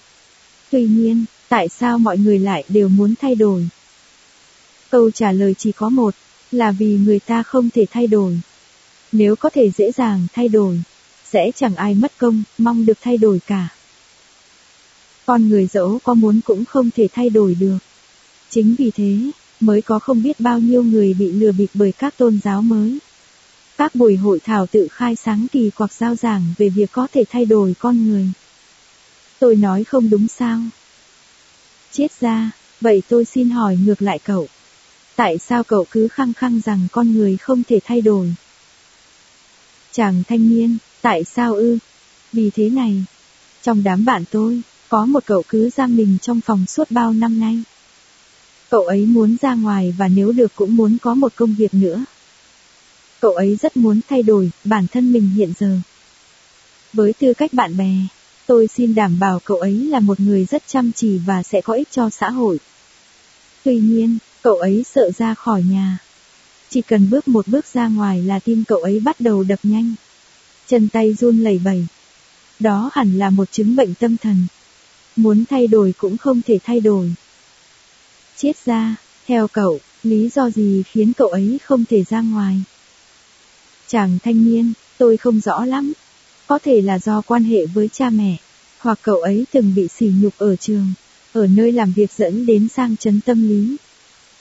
Tuy 0.73 0.85
nhiên, 0.85 1.25
tại 1.49 1.69
sao 1.69 1.99
mọi 1.99 2.19
người 2.19 2.39
lại 2.39 2.65
đều 2.69 2.89
muốn 2.89 3.15
thay 3.21 3.35
đổi? 3.35 3.69
Câu 4.91 5.11
trả 5.11 5.33
lời 5.33 5.55
chỉ 5.59 5.73
có 5.73 5.89
một, 5.89 6.15
là 6.53 6.71
vì 6.71 6.97
người 6.97 7.19
ta 7.19 7.43
không 7.43 7.71
thể 7.71 7.87
thay 7.91 8.07
đổi. 8.07 8.41
Nếu 9.13 9.37
có 9.37 9.51
thể 9.51 9.71
dễ 9.71 9.93
dàng 9.93 10.27
thay 10.33 10.49
đổi, 10.49 10.83
sẽ 11.31 11.51
chẳng 11.57 11.77
ai 11.77 11.95
mất 11.95 12.13
công, 12.19 12.43
mong 12.59 12.87
được 12.87 12.99
thay 13.01 13.19
đổi 13.19 13.41
cả. 13.47 13.69
Con 15.27 15.49
người 15.49 15.67
dẫu 15.67 15.99
có 16.05 16.15
muốn 16.15 16.41
cũng 16.45 16.65
không 16.65 16.91
thể 16.91 17.09
thay 17.13 17.31
đổi 17.31 17.55
được. 17.55 17.79
Chính 18.51 18.75
vì 18.79 18.91
thế, 18.91 19.17
mới 19.61 19.83
có 19.83 19.99
không 19.99 20.23
biết 20.23 20.41
bao 20.41 20.59
nhiêu 20.59 20.83
người 20.83 21.15
bị 21.15 21.33
lừa 21.33 21.53
bịp 21.53 21.71
bởi 21.75 21.93
các 21.93 22.17
tôn 22.19 22.41
giáo 22.45 22.63
mới. 22.63 22.99
Các 23.77 23.95
buổi 23.95 24.17
hội 24.17 24.41
thảo 24.41 24.67
tự 24.67 24.89
khai 24.91 25.17
sáng 25.17 25.47
kỳ 25.53 25.71
quặc 25.71 25.93
giao 25.93 26.15
giảng 26.15 26.43
về 26.59 26.69
việc 26.69 26.93
có 26.93 27.07
thể 27.13 27.25
thay 27.31 27.45
đổi 27.45 27.75
con 27.79 28.09
người. 28.09 28.29
Tôi 29.43 29.57
nói 29.57 29.85
không 29.85 30.11
đúng 30.11 30.29
sao? 30.29 30.61
Chết 31.93 32.21
ra, 32.21 32.51
vậy 32.81 33.03
tôi 33.09 33.25
xin 33.25 33.51
hỏi 33.51 33.77
ngược 33.77 34.03
lại 34.03 34.19
cậu. 34.19 34.49
Tại 35.17 35.39
sao 35.39 35.65
cậu 35.65 35.87
cứ 35.91 36.09
khăng 36.09 36.33
khăng 36.33 36.61
rằng 36.65 36.87
con 36.93 37.13
người 37.13 37.37
không 37.37 37.63
thể 37.69 37.81
thay 37.85 38.01
đổi? 38.01 38.35
Chàng 39.93 40.23
thanh 40.29 40.49
niên, 40.49 40.79
tại 41.01 41.25
sao 41.25 41.55
ư? 41.55 41.79
Vì 42.33 42.51
thế 42.51 42.71
này, 42.71 43.05
trong 43.63 43.83
đám 43.83 44.05
bạn 44.05 44.25
tôi, 44.31 44.63
có 44.89 45.07
một 45.07 45.27
cậu 45.27 45.43
cứ 45.49 45.71
giam 45.71 45.97
mình 45.97 46.19
trong 46.23 46.41
phòng 46.41 46.67
suốt 46.67 46.91
bao 46.91 47.13
năm 47.13 47.41
nay. 47.41 47.63
Cậu 48.71 48.87
ấy 48.87 49.07
muốn 49.07 49.37
ra 49.43 49.55
ngoài 49.55 49.95
và 49.99 50.09
nếu 50.09 50.33
được 50.33 50.53
cũng 50.55 50.77
muốn 50.77 50.97
có 51.03 51.15
một 51.15 51.33
công 51.37 51.55
việc 51.55 51.75
nữa. 51.75 52.05
Cậu 53.21 53.33
ấy 53.33 53.57
rất 53.63 53.77
muốn 53.77 54.01
thay 54.09 54.23
đổi 54.23 54.51
bản 54.65 54.87
thân 54.93 55.13
mình 55.13 55.31
hiện 55.31 55.53
giờ. 55.59 55.79
Với 56.93 57.13
tư 57.13 57.35
cách 57.35 57.53
bạn 57.53 57.77
bè, 57.77 57.95
tôi 58.47 58.69
xin 58.69 58.95
đảm 58.95 59.19
bảo 59.19 59.41
cậu 59.45 59.59
ấy 59.59 59.75
là 59.75 60.01
một 60.01 60.21
người 60.21 60.45
rất 60.45 60.63
chăm 60.67 60.93
chỉ 60.93 61.19
và 61.19 61.43
sẽ 61.43 61.61
có 61.61 61.75
ích 61.75 61.89
cho 61.91 62.11
xã 62.11 62.31
hội. 62.31 62.59
Tuy 63.65 63.79
nhiên, 63.79 64.19
cậu 64.43 64.57
ấy 64.57 64.85
sợ 64.95 65.11
ra 65.19 65.35
khỏi 65.35 65.63
nhà. 65.63 65.99
Chỉ 66.71 66.83
cần 66.83 67.11
bước 67.11 67.29
một 67.29 67.49
bước 67.49 67.67
ra 67.73 67.89
ngoài 67.89 68.23
là 68.23 68.39
tim 68.39 68.65
cậu 68.69 68.79
ấy 68.79 69.01
bắt 69.01 69.21
đầu 69.21 69.45
đập 69.45 69.59
nhanh. 69.63 69.95
Chân 70.67 70.89
tay 70.89 71.15
run 71.15 71.39
lẩy 71.39 71.61
bẩy. 71.65 71.87
Đó 72.59 72.91
hẳn 72.93 73.19
là 73.19 73.31
một 73.31 73.53
chứng 73.53 73.77
bệnh 73.77 73.95
tâm 73.95 74.17
thần. 74.17 74.47
Muốn 75.17 75.45
thay 75.51 75.67
đổi 75.67 75.95
cũng 75.99 76.17
không 76.17 76.43
thể 76.43 76.59
thay 76.65 76.81
đổi. 76.81 77.15
Chết 78.37 78.53
ra, 78.65 78.97
theo 79.27 79.49
cậu, 79.49 79.79
lý 80.03 80.29
do 80.29 80.51
gì 80.51 80.83
khiến 80.87 81.13
cậu 81.13 81.29
ấy 81.29 81.59
không 81.65 81.85
thể 81.85 82.05
ra 82.09 82.21
ngoài? 82.21 82.63
Chàng 83.87 84.19
thanh 84.23 84.45
niên, 84.45 84.73
tôi 84.99 85.17
không 85.17 85.41
rõ 85.41 85.65
lắm. 85.65 85.93
Có 86.47 86.59
thể 86.59 86.81
là 86.81 86.99
do 86.99 87.21
quan 87.21 87.45
hệ 87.45 87.67
với 87.67 87.89
cha 87.89 88.11
mẹ, 88.11 88.37
hoặc 88.79 88.99
cậu 89.03 89.17
ấy 89.17 89.47
từng 89.53 89.75
bị 89.75 89.89
sỉ 89.89 90.13
nhục 90.21 90.35
ở 90.39 90.57
trường, 90.57 90.93
ở 91.33 91.47
nơi 91.47 91.73
làm 91.73 91.93
việc 91.93 92.13
dẫn 92.13 92.47
đến 92.47 92.69
sang 92.69 92.97
chấn 92.97 93.21
tâm 93.21 93.49
lý. 93.49 93.77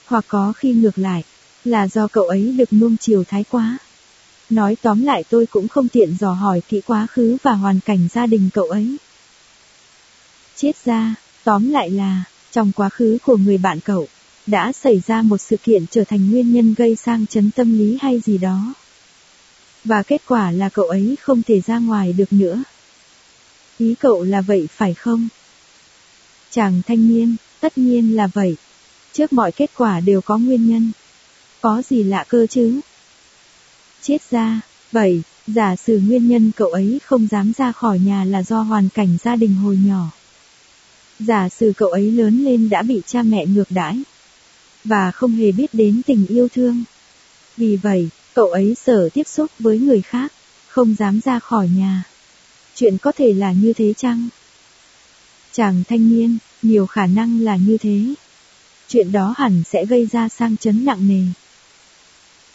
Hoặc 0.05 0.25
có 0.27 0.53
khi 0.57 0.73
ngược 0.73 0.97
lại, 0.97 1.23
là 1.65 1.87
do 1.87 2.07
cậu 2.07 2.23
ấy 2.23 2.53
được 2.57 2.73
nuông 2.73 2.97
chiều 2.97 3.23
thái 3.23 3.43
quá. 3.49 3.77
Nói 4.49 4.77
tóm 4.81 5.03
lại 5.03 5.23
tôi 5.29 5.45
cũng 5.45 5.67
không 5.67 5.87
tiện 5.87 6.15
dò 6.19 6.31
hỏi 6.31 6.61
kỹ 6.67 6.81
quá 6.85 7.07
khứ 7.11 7.37
và 7.43 7.53
hoàn 7.53 7.79
cảnh 7.79 8.07
gia 8.13 8.25
đình 8.25 8.49
cậu 8.53 8.65
ấy. 8.65 8.97
Chết 10.55 10.71
ra, 10.85 11.15
tóm 11.43 11.69
lại 11.69 11.89
là, 11.89 12.23
trong 12.51 12.71
quá 12.75 12.89
khứ 12.89 13.17
của 13.25 13.37
người 13.37 13.57
bạn 13.57 13.79
cậu, 13.79 14.07
đã 14.47 14.71
xảy 14.71 15.01
ra 15.07 15.21
một 15.21 15.37
sự 15.37 15.57
kiện 15.57 15.85
trở 15.91 16.03
thành 16.03 16.31
nguyên 16.31 16.53
nhân 16.53 16.73
gây 16.77 16.95
sang 16.95 17.27
chấn 17.27 17.51
tâm 17.51 17.77
lý 17.77 17.97
hay 18.01 18.19
gì 18.19 18.37
đó. 18.37 18.73
Và 19.83 20.03
kết 20.03 20.21
quả 20.27 20.51
là 20.51 20.69
cậu 20.69 20.85
ấy 20.85 21.15
không 21.21 21.43
thể 21.43 21.61
ra 21.61 21.77
ngoài 21.77 22.13
được 22.13 22.33
nữa. 22.33 22.63
Ý 23.77 23.95
cậu 23.99 24.23
là 24.23 24.41
vậy 24.41 24.67
phải 24.75 24.93
không? 24.93 25.27
Chàng 26.51 26.81
thanh 26.87 27.07
niên, 27.07 27.35
tất 27.59 27.77
nhiên 27.77 28.15
là 28.15 28.27
vậy. 28.27 28.55
Trước 29.13 29.33
mọi 29.33 29.51
kết 29.51 29.69
quả 29.77 29.99
đều 29.99 30.21
có 30.21 30.37
nguyên 30.37 30.69
nhân. 30.69 30.91
Có 31.61 31.81
gì 31.89 32.03
lạ 32.03 32.25
cơ 32.27 32.47
chứ? 32.47 32.79
Chết 34.01 34.17
ra, 34.31 34.61
vậy, 34.91 35.21
giả 35.47 35.75
sử 35.75 35.99
nguyên 35.99 36.27
nhân 36.27 36.51
cậu 36.55 36.69
ấy 36.69 36.99
không 37.05 37.27
dám 37.27 37.51
ra 37.57 37.71
khỏi 37.71 37.99
nhà 37.99 38.23
là 38.23 38.43
do 38.43 38.61
hoàn 38.61 38.89
cảnh 38.89 39.17
gia 39.23 39.35
đình 39.35 39.55
hồi 39.55 39.79
nhỏ. 39.85 40.09
Giả 41.19 41.49
sử 41.49 41.73
cậu 41.77 41.89
ấy 41.89 42.11
lớn 42.11 42.43
lên 42.43 42.69
đã 42.69 42.81
bị 42.81 43.01
cha 43.05 43.23
mẹ 43.23 43.45
ngược 43.45 43.71
đãi 43.71 44.03
và 44.83 45.11
không 45.11 45.31
hề 45.31 45.51
biết 45.51 45.73
đến 45.73 46.01
tình 46.05 46.25
yêu 46.27 46.47
thương. 46.47 46.83
Vì 47.57 47.75
vậy, 47.75 48.09
cậu 48.33 48.47
ấy 48.47 48.75
sợ 48.85 49.09
tiếp 49.13 49.27
xúc 49.27 49.51
với 49.59 49.79
người 49.79 50.01
khác, 50.01 50.33
không 50.67 50.95
dám 50.99 51.19
ra 51.25 51.39
khỏi 51.39 51.69
nhà. 51.75 52.03
Chuyện 52.75 52.97
có 52.97 53.11
thể 53.11 53.33
là 53.33 53.51
như 53.51 53.73
thế 53.73 53.93
chăng? 53.97 54.29
Chàng 55.51 55.83
thanh 55.89 56.09
niên, 56.09 56.37
nhiều 56.61 56.85
khả 56.85 57.05
năng 57.05 57.41
là 57.41 57.55
như 57.55 57.77
thế. 57.77 58.13
Chuyện 58.87 59.11
đó 59.11 59.33
hẳn 59.37 59.63
sẽ 59.65 59.85
gây 59.85 60.05
ra 60.05 60.29
sang 60.29 60.57
chấn 60.57 60.85
nặng 60.85 61.07
nề. 61.07 61.23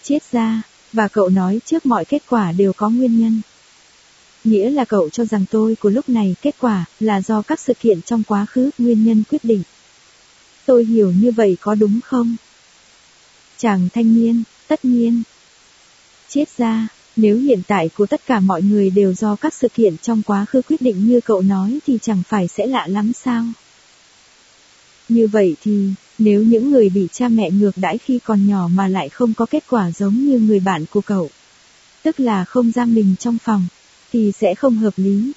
Chết 0.02 0.18
ra, 0.32 0.62
và 0.92 1.08
cậu 1.08 1.28
nói 1.28 1.60
trước 1.64 1.86
mọi 1.86 2.04
kết 2.04 2.22
quả 2.28 2.52
đều 2.52 2.72
có 2.72 2.88
nguyên 2.88 3.20
nhân. 3.20 3.40
Nghĩa 4.44 4.70
là 4.70 4.84
cậu 4.84 5.10
cho 5.10 5.24
rằng 5.24 5.44
tôi 5.50 5.76
của 5.76 5.90
lúc 5.90 6.08
này 6.08 6.36
kết 6.42 6.54
quả 6.58 6.84
là 7.00 7.20
do 7.20 7.42
các 7.42 7.60
sự 7.60 7.72
kiện 7.80 8.02
trong 8.02 8.22
quá 8.22 8.46
khứ 8.46 8.70
nguyên 8.78 9.04
nhân 9.04 9.22
quyết 9.30 9.44
định. 9.44 9.62
Tôi 10.66 10.84
hiểu 10.84 11.12
như 11.12 11.30
vậy 11.30 11.56
có 11.60 11.74
đúng 11.74 12.00
không? 12.04 12.36
Chàng 13.58 13.88
thanh 13.94 14.14
niên, 14.14 14.42
tất 14.68 14.84
nhiên. 14.84 15.22
Chết 16.28 16.44
ra, 16.56 16.88
nếu 17.16 17.38
hiện 17.38 17.62
tại 17.66 17.90
của 17.96 18.06
tất 18.06 18.20
cả 18.26 18.40
mọi 18.40 18.62
người 18.62 18.90
đều 18.90 19.14
do 19.14 19.36
các 19.36 19.54
sự 19.54 19.68
kiện 19.68 19.96
trong 20.02 20.22
quá 20.22 20.44
khứ 20.44 20.62
quyết 20.62 20.80
định 20.80 21.06
như 21.06 21.20
cậu 21.20 21.42
nói 21.42 21.78
thì 21.86 21.98
chẳng 22.02 22.22
phải 22.28 22.48
sẽ 22.48 22.66
lạ 22.66 22.86
lắm 22.86 23.12
sao? 23.12 23.44
Như 25.08 25.26
vậy 25.26 25.56
thì, 25.62 25.90
nếu 26.18 26.42
những 26.42 26.70
người 26.70 26.88
bị 26.88 27.08
cha 27.12 27.28
mẹ 27.28 27.50
ngược 27.50 27.76
đãi 27.76 27.98
khi 27.98 28.18
còn 28.24 28.48
nhỏ 28.48 28.68
mà 28.72 28.88
lại 28.88 29.08
không 29.08 29.34
có 29.34 29.46
kết 29.46 29.64
quả 29.68 29.90
giống 29.90 30.14
như 30.14 30.38
người 30.38 30.60
bạn 30.60 30.84
của 30.90 31.00
cậu, 31.00 31.30
tức 32.02 32.20
là 32.20 32.44
không 32.44 32.72
giam 32.72 32.94
mình 32.94 33.14
trong 33.18 33.38
phòng, 33.38 33.66
thì 34.12 34.32
sẽ 34.40 34.54
không 34.54 34.76
hợp 34.76 34.94
lý. 34.96 35.32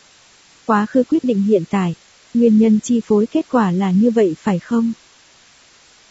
Quá 0.66 0.86
khứ 0.86 1.04
quyết 1.04 1.24
định 1.24 1.42
hiện 1.42 1.64
tại, 1.70 1.96
nguyên 2.34 2.58
nhân 2.58 2.80
chi 2.84 3.02
phối 3.06 3.26
kết 3.26 3.46
quả 3.52 3.72
là 3.72 3.92
như 3.92 4.12
vậy 4.12 4.36
phải 4.42 4.60
không? 4.60 4.94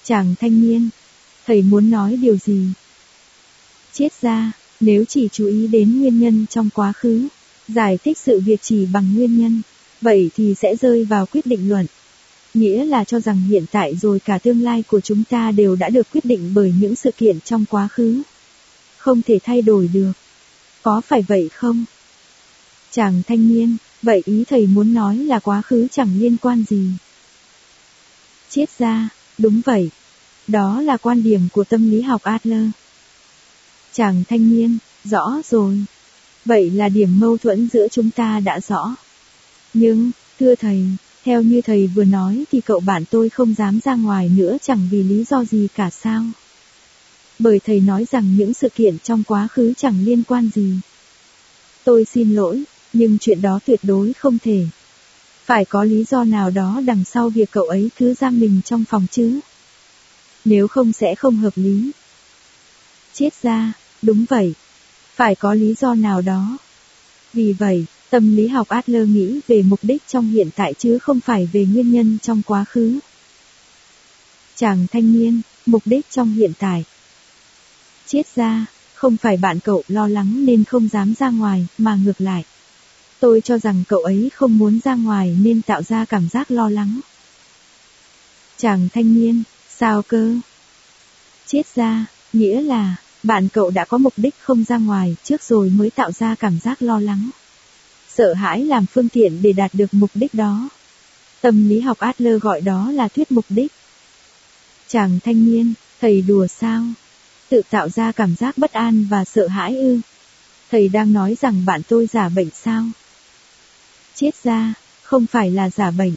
Chàng 0.04 0.34
thanh 0.40 0.60
niên, 0.60 0.88
thầy 1.46 1.62
muốn 1.62 1.90
nói 1.90 2.16
điều 2.16 2.36
gì? 2.36 2.66
Chết 3.92 4.08
ra, 4.20 4.52
nếu 4.80 5.04
chỉ 5.08 5.28
chú 5.32 5.46
ý 5.46 5.66
đến 5.66 6.00
nguyên 6.00 6.20
nhân 6.20 6.46
trong 6.50 6.70
quá 6.74 6.92
khứ, 6.92 7.28
giải 7.68 7.98
thích 8.04 8.18
sự 8.18 8.40
việc 8.40 8.62
chỉ 8.62 8.86
bằng 8.86 9.14
nguyên 9.14 9.38
nhân, 9.38 9.62
vậy 10.00 10.30
thì 10.36 10.54
sẽ 10.54 10.76
rơi 10.76 11.04
vào 11.04 11.26
quyết 11.26 11.46
định 11.46 11.68
luận. 11.68 11.86
Nghĩa 12.54 12.84
là 12.84 13.04
cho 13.04 13.20
rằng 13.20 13.40
hiện 13.40 13.64
tại 13.72 13.96
rồi 13.96 14.20
cả 14.20 14.38
tương 14.38 14.62
lai 14.62 14.82
của 14.82 15.00
chúng 15.00 15.24
ta 15.24 15.50
đều 15.50 15.76
đã 15.76 15.88
được 15.88 16.06
quyết 16.12 16.24
định 16.24 16.52
bởi 16.54 16.74
những 16.80 16.96
sự 16.96 17.10
kiện 17.16 17.40
trong 17.40 17.64
quá 17.70 17.88
khứ. 17.88 18.22
Không 18.96 19.22
thể 19.22 19.38
thay 19.44 19.62
đổi 19.62 19.88
được. 19.92 20.12
Có 20.82 21.00
phải 21.00 21.22
vậy 21.22 21.48
không? 21.54 21.84
Chàng 22.90 23.22
thanh 23.26 23.48
niên, 23.48 23.76
vậy 24.02 24.22
ý 24.24 24.44
thầy 24.48 24.66
muốn 24.66 24.94
nói 24.94 25.16
là 25.16 25.38
quá 25.38 25.62
khứ 25.62 25.86
chẳng 25.90 26.20
liên 26.20 26.36
quan 26.36 26.64
gì. 26.68 26.90
Triết 28.48 28.78
ra, 28.78 29.08
đúng 29.38 29.60
vậy. 29.64 29.90
Đó 30.46 30.80
là 30.80 30.96
quan 30.96 31.22
điểm 31.22 31.48
của 31.52 31.64
tâm 31.64 31.90
lý 31.90 32.00
học 32.00 32.22
Adler. 32.22 32.64
Chàng 33.98 34.24
thanh 34.28 34.50
niên, 34.50 34.78
rõ 35.04 35.40
rồi. 35.50 35.84
Vậy 36.44 36.70
là 36.70 36.88
điểm 36.88 37.20
mâu 37.20 37.38
thuẫn 37.38 37.68
giữa 37.72 37.88
chúng 37.90 38.10
ta 38.10 38.40
đã 38.40 38.60
rõ. 38.68 38.96
Nhưng, 39.74 40.10
thưa 40.40 40.54
thầy, 40.54 40.84
theo 41.24 41.42
như 41.42 41.60
thầy 41.62 41.86
vừa 41.86 42.04
nói 42.04 42.44
thì 42.52 42.60
cậu 42.60 42.80
bạn 42.80 43.04
tôi 43.10 43.28
không 43.28 43.54
dám 43.54 43.80
ra 43.84 43.94
ngoài 43.94 44.30
nữa 44.36 44.56
chẳng 44.62 44.88
vì 44.90 45.02
lý 45.02 45.24
do 45.24 45.44
gì 45.44 45.68
cả 45.74 45.90
sao. 45.90 46.24
Bởi 47.38 47.60
thầy 47.66 47.80
nói 47.80 48.06
rằng 48.10 48.36
những 48.36 48.54
sự 48.54 48.68
kiện 48.68 48.98
trong 48.98 49.22
quá 49.26 49.48
khứ 49.50 49.72
chẳng 49.76 50.04
liên 50.04 50.22
quan 50.22 50.50
gì. 50.54 50.72
Tôi 51.84 52.04
xin 52.04 52.34
lỗi, 52.34 52.62
nhưng 52.92 53.18
chuyện 53.18 53.42
đó 53.42 53.60
tuyệt 53.66 53.80
đối 53.82 54.12
không 54.12 54.38
thể. 54.38 54.66
Phải 55.44 55.64
có 55.64 55.84
lý 55.84 56.04
do 56.04 56.24
nào 56.24 56.50
đó 56.50 56.80
đằng 56.86 57.04
sau 57.04 57.28
việc 57.28 57.50
cậu 57.50 57.64
ấy 57.64 57.90
cứ 57.98 58.14
giam 58.14 58.40
mình 58.40 58.60
trong 58.64 58.84
phòng 58.84 59.06
chứ. 59.10 59.40
Nếu 60.44 60.68
không 60.68 60.92
sẽ 60.92 61.14
không 61.14 61.36
hợp 61.36 61.52
lý. 61.56 61.90
Chết 63.14 63.42
ra, 63.42 63.72
đúng 64.02 64.24
vậy. 64.28 64.54
Phải 65.14 65.34
có 65.34 65.54
lý 65.54 65.74
do 65.80 65.94
nào 65.94 66.22
đó. 66.22 66.58
Vì 67.32 67.52
vậy, 67.52 67.84
tâm 68.10 68.36
lý 68.36 68.48
học 68.48 68.68
Adler 68.68 69.08
nghĩ 69.08 69.40
về 69.48 69.62
mục 69.62 69.80
đích 69.82 70.02
trong 70.08 70.30
hiện 70.30 70.48
tại 70.56 70.74
chứ 70.74 70.98
không 70.98 71.20
phải 71.20 71.48
về 71.52 71.64
nguyên 71.64 71.92
nhân 71.92 72.18
trong 72.22 72.42
quá 72.46 72.64
khứ. 72.64 72.98
Chàng 74.56 74.86
thanh 74.92 75.12
niên, 75.12 75.40
mục 75.66 75.82
đích 75.84 76.06
trong 76.10 76.34
hiện 76.34 76.52
tại. 76.58 76.84
Chết 78.06 78.22
ra, 78.34 78.66
không 78.94 79.16
phải 79.16 79.36
bạn 79.36 79.60
cậu 79.60 79.82
lo 79.88 80.08
lắng 80.08 80.46
nên 80.46 80.64
không 80.64 80.88
dám 80.88 81.14
ra 81.18 81.30
ngoài, 81.30 81.66
mà 81.78 81.94
ngược 81.94 82.20
lại. 82.20 82.44
Tôi 83.20 83.40
cho 83.40 83.58
rằng 83.58 83.84
cậu 83.88 84.00
ấy 84.00 84.30
không 84.34 84.58
muốn 84.58 84.80
ra 84.84 84.94
ngoài 84.94 85.36
nên 85.42 85.62
tạo 85.62 85.82
ra 85.82 86.04
cảm 86.04 86.28
giác 86.28 86.50
lo 86.50 86.68
lắng. 86.68 87.00
Chàng 88.56 88.88
thanh 88.94 89.14
niên, 89.14 89.42
sao 89.68 90.02
cơ? 90.02 90.34
Chết 91.46 91.62
ra, 91.74 92.06
nghĩa 92.32 92.60
là, 92.60 92.96
bạn 93.28 93.48
cậu 93.48 93.70
đã 93.70 93.84
có 93.84 93.98
mục 93.98 94.12
đích 94.16 94.34
không 94.40 94.64
ra 94.64 94.76
ngoài 94.76 95.16
trước 95.24 95.42
rồi 95.42 95.70
mới 95.70 95.90
tạo 95.90 96.12
ra 96.12 96.34
cảm 96.34 96.58
giác 96.58 96.82
lo 96.82 97.00
lắng. 97.00 97.30
Sợ 98.08 98.34
hãi 98.34 98.64
làm 98.64 98.86
phương 98.86 99.08
tiện 99.08 99.42
để 99.42 99.52
đạt 99.52 99.70
được 99.74 99.94
mục 99.94 100.10
đích 100.14 100.34
đó. 100.34 100.68
Tâm 101.40 101.68
lý 101.68 101.80
học 101.80 101.98
Adler 101.98 102.42
gọi 102.42 102.60
đó 102.60 102.90
là 102.90 103.08
thuyết 103.08 103.32
mục 103.32 103.44
đích. 103.48 103.72
Chàng 104.88 105.18
thanh 105.24 105.44
niên, 105.44 105.74
thầy 106.00 106.22
đùa 106.22 106.46
sao? 106.46 106.84
Tự 107.48 107.62
tạo 107.70 107.88
ra 107.88 108.12
cảm 108.12 108.34
giác 108.36 108.58
bất 108.58 108.72
an 108.72 109.06
và 109.10 109.24
sợ 109.24 109.46
hãi 109.46 109.76
ư? 109.76 110.00
Thầy 110.70 110.88
đang 110.88 111.12
nói 111.12 111.36
rằng 111.40 111.64
bạn 111.64 111.80
tôi 111.88 112.06
giả 112.12 112.28
bệnh 112.28 112.50
sao? 112.54 112.84
Chết 114.14 114.30
ra, 114.44 114.74
không 115.02 115.26
phải 115.26 115.50
là 115.50 115.70
giả 115.70 115.90
bệnh. 115.90 116.14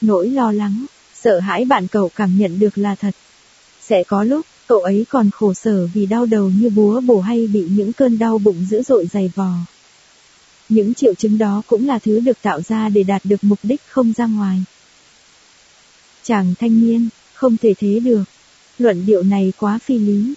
Nỗi 0.00 0.28
lo 0.28 0.52
lắng, 0.52 0.86
sợ 1.14 1.40
hãi 1.40 1.64
bạn 1.64 1.88
cậu 1.88 2.10
cảm 2.16 2.38
nhận 2.38 2.58
được 2.58 2.78
là 2.78 2.94
thật. 2.94 3.14
Sẽ 3.80 4.04
có 4.04 4.22
lúc, 4.22 4.46
cậu 4.66 4.80
ấy 4.80 5.06
còn 5.08 5.30
khổ 5.30 5.54
sở 5.54 5.88
vì 5.94 6.06
đau 6.06 6.26
đầu 6.26 6.50
như 6.60 6.70
búa 6.70 7.00
bổ 7.00 7.20
hay 7.20 7.46
bị 7.46 7.66
những 7.70 7.92
cơn 7.92 8.18
đau 8.18 8.38
bụng 8.38 8.66
dữ 8.70 8.82
dội 8.82 9.06
dày 9.12 9.30
vò. 9.34 9.52
Những 10.68 10.94
triệu 10.94 11.14
chứng 11.14 11.38
đó 11.38 11.62
cũng 11.66 11.86
là 11.86 11.98
thứ 11.98 12.20
được 12.20 12.42
tạo 12.42 12.60
ra 12.60 12.88
để 12.88 13.02
đạt 13.02 13.24
được 13.24 13.44
mục 13.44 13.58
đích 13.62 13.80
không 13.88 14.12
ra 14.16 14.26
ngoài. 14.26 14.64
Chàng 16.22 16.54
thanh 16.58 16.80
niên, 16.80 17.08
không 17.34 17.56
thể 17.56 17.74
thế 17.78 18.00
được. 18.00 18.24
Luận 18.78 19.06
điệu 19.06 19.22
này 19.22 19.52
quá 19.58 19.78
phi 19.78 19.98
lý. 19.98 20.34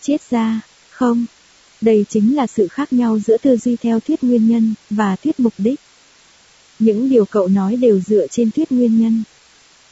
Chết 0.00 0.20
ra, 0.30 0.60
không. 0.90 1.26
Đây 1.80 2.04
chính 2.08 2.36
là 2.36 2.46
sự 2.46 2.68
khác 2.68 2.92
nhau 2.92 3.18
giữa 3.18 3.36
tư 3.36 3.56
duy 3.56 3.76
theo 3.76 4.00
thuyết 4.00 4.24
nguyên 4.24 4.48
nhân 4.48 4.74
và 4.90 5.16
thuyết 5.16 5.40
mục 5.40 5.52
đích. 5.58 5.80
Những 6.78 7.10
điều 7.10 7.24
cậu 7.24 7.48
nói 7.48 7.76
đều 7.76 8.00
dựa 8.00 8.26
trên 8.26 8.50
thuyết 8.50 8.72
nguyên 8.72 9.00
nhân. 9.00 9.22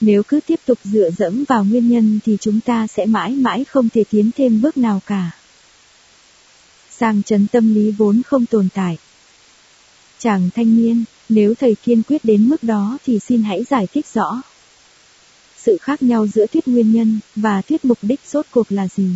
Nếu 0.01 0.23
cứ 0.23 0.41
tiếp 0.47 0.61
tục 0.67 0.79
dựa 0.85 1.11
dẫm 1.19 1.45
vào 1.49 1.65
nguyên 1.65 1.89
nhân 1.89 2.21
thì 2.25 2.37
chúng 2.41 2.61
ta 2.61 2.87
sẽ 2.87 3.07
mãi 3.07 3.31
mãi 3.31 3.65
không 3.65 3.89
thể 3.89 4.05
tiến 4.11 4.31
thêm 4.37 4.61
bước 4.61 4.77
nào 4.77 5.01
cả. 5.07 5.31
Sang 6.91 7.23
chấn 7.23 7.47
tâm 7.47 7.75
lý 7.75 7.91
vốn 7.91 8.23
không 8.23 8.47
tồn 8.47 8.69
tại. 8.75 8.99
Chàng 10.19 10.51
thanh 10.55 10.77
niên, 10.77 11.05
nếu 11.29 11.55
thầy 11.55 11.75
kiên 11.75 12.03
quyết 12.03 12.25
đến 12.25 12.49
mức 12.49 12.63
đó 12.63 12.99
thì 13.07 13.19
xin 13.19 13.43
hãy 13.43 13.65
giải 13.65 13.87
thích 13.87 14.07
rõ. 14.15 14.43
Sự 15.57 15.77
khác 15.81 16.03
nhau 16.03 16.27
giữa 16.27 16.47
thuyết 16.47 16.69
nguyên 16.69 16.93
nhân 16.93 17.21
và 17.37 17.63
thuyết 17.63 17.85
mục 17.85 17.99
đích 18.03 18.21
rốt 18.27 18.47
cuộc 18.51 18.73
là 18.73 18.89
gì? 18.97 19.11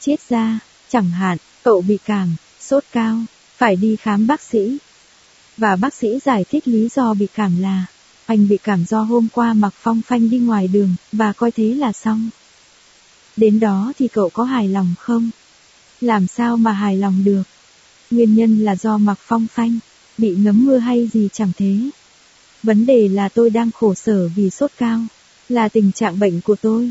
Chết 0.00 0.16
ra, 0.28 0.58
chẳng 0.88 1.10
hạn, 1.10 1.38
cậu 1.62 1.80
bị 1.80 1.98
cảm, 2.04 2.36
sốt 2.60 2.84
cao, 2.92 3.24
phải 3.56 3.76
đi 3.76 3.96
khám 3.96 4.26
bác 4.26 4.40
sĩ. 4.40 4.78
Và 5.56 5.76
bác 5.76 5.94
sĩ 5.94 6.08
giải 6.24 6.44
thích 6.44 6.68
lý 6.68 6.88
do 6.94 7.14
bị 7.14 7.26
cảm 7.34 7.62
là, 7.62 7.86
anh 8.26 8.48
bị 8.48 8.58
cảm 8.64 8.84
do 8.84 9.02
hôm 9.02 9.28
qua 9.32 9.52
mặc 9.52 9.74
phong 9.82 10.02
phanh 10.02 10.30
đi 10.30 10.38
ngoài 10.38 10.68
đường, 10.68 10.94
và 11.12 11.32
coi 11.32 11.50
thế 11.50 11.74
là 11.74 11.92
xong. 11.92 12.30
Đến 13.36 13.60
đó 13.60 13.92
thì 13.98 14.08
cậu 14.08 14.30
có 14.30 14.44
hài 14.44 14.68
lòng 14.68 14.94
không? 14.98 15.30
Làm 16.00 16.26
sao 16.26 16.56
mà 16.56 16.72
hài 16.72 16.96
lòng 16.96 17.24
được? 17.24 17.42
Nguyên 18.10 18.34
nhân 18.34 18.64
là 18.64 18.76
do 18.76 18.98
mặc 18.98 19.18
phong 19.20 19.46
phanh, 19.46 19.78
bị 20.18 20.34
ngấm 20.34 20.64
mưa 20.66 20.78
hay 20.78 21.08
gì 21.12 21.28
chẳng 21.32 21.52
thế. 21.56 21.76
Vấn 22.62 22.86
đề 22.86 23.08
là 23.08 23.28
tôi 23.28 23.50
đang 23.50 23.70
khổ 23.70 23.94
sở 23.94 24.28
vì 24.28 24.50
sốt 24.50 24.70
cao, 24.78 25.00
là 25.48 25.68
tình 25.68 25.92
trạng 25.92 26.18
bệnh 26.18 26.40
của 26.40 26.56
tôi. 26.56 26.90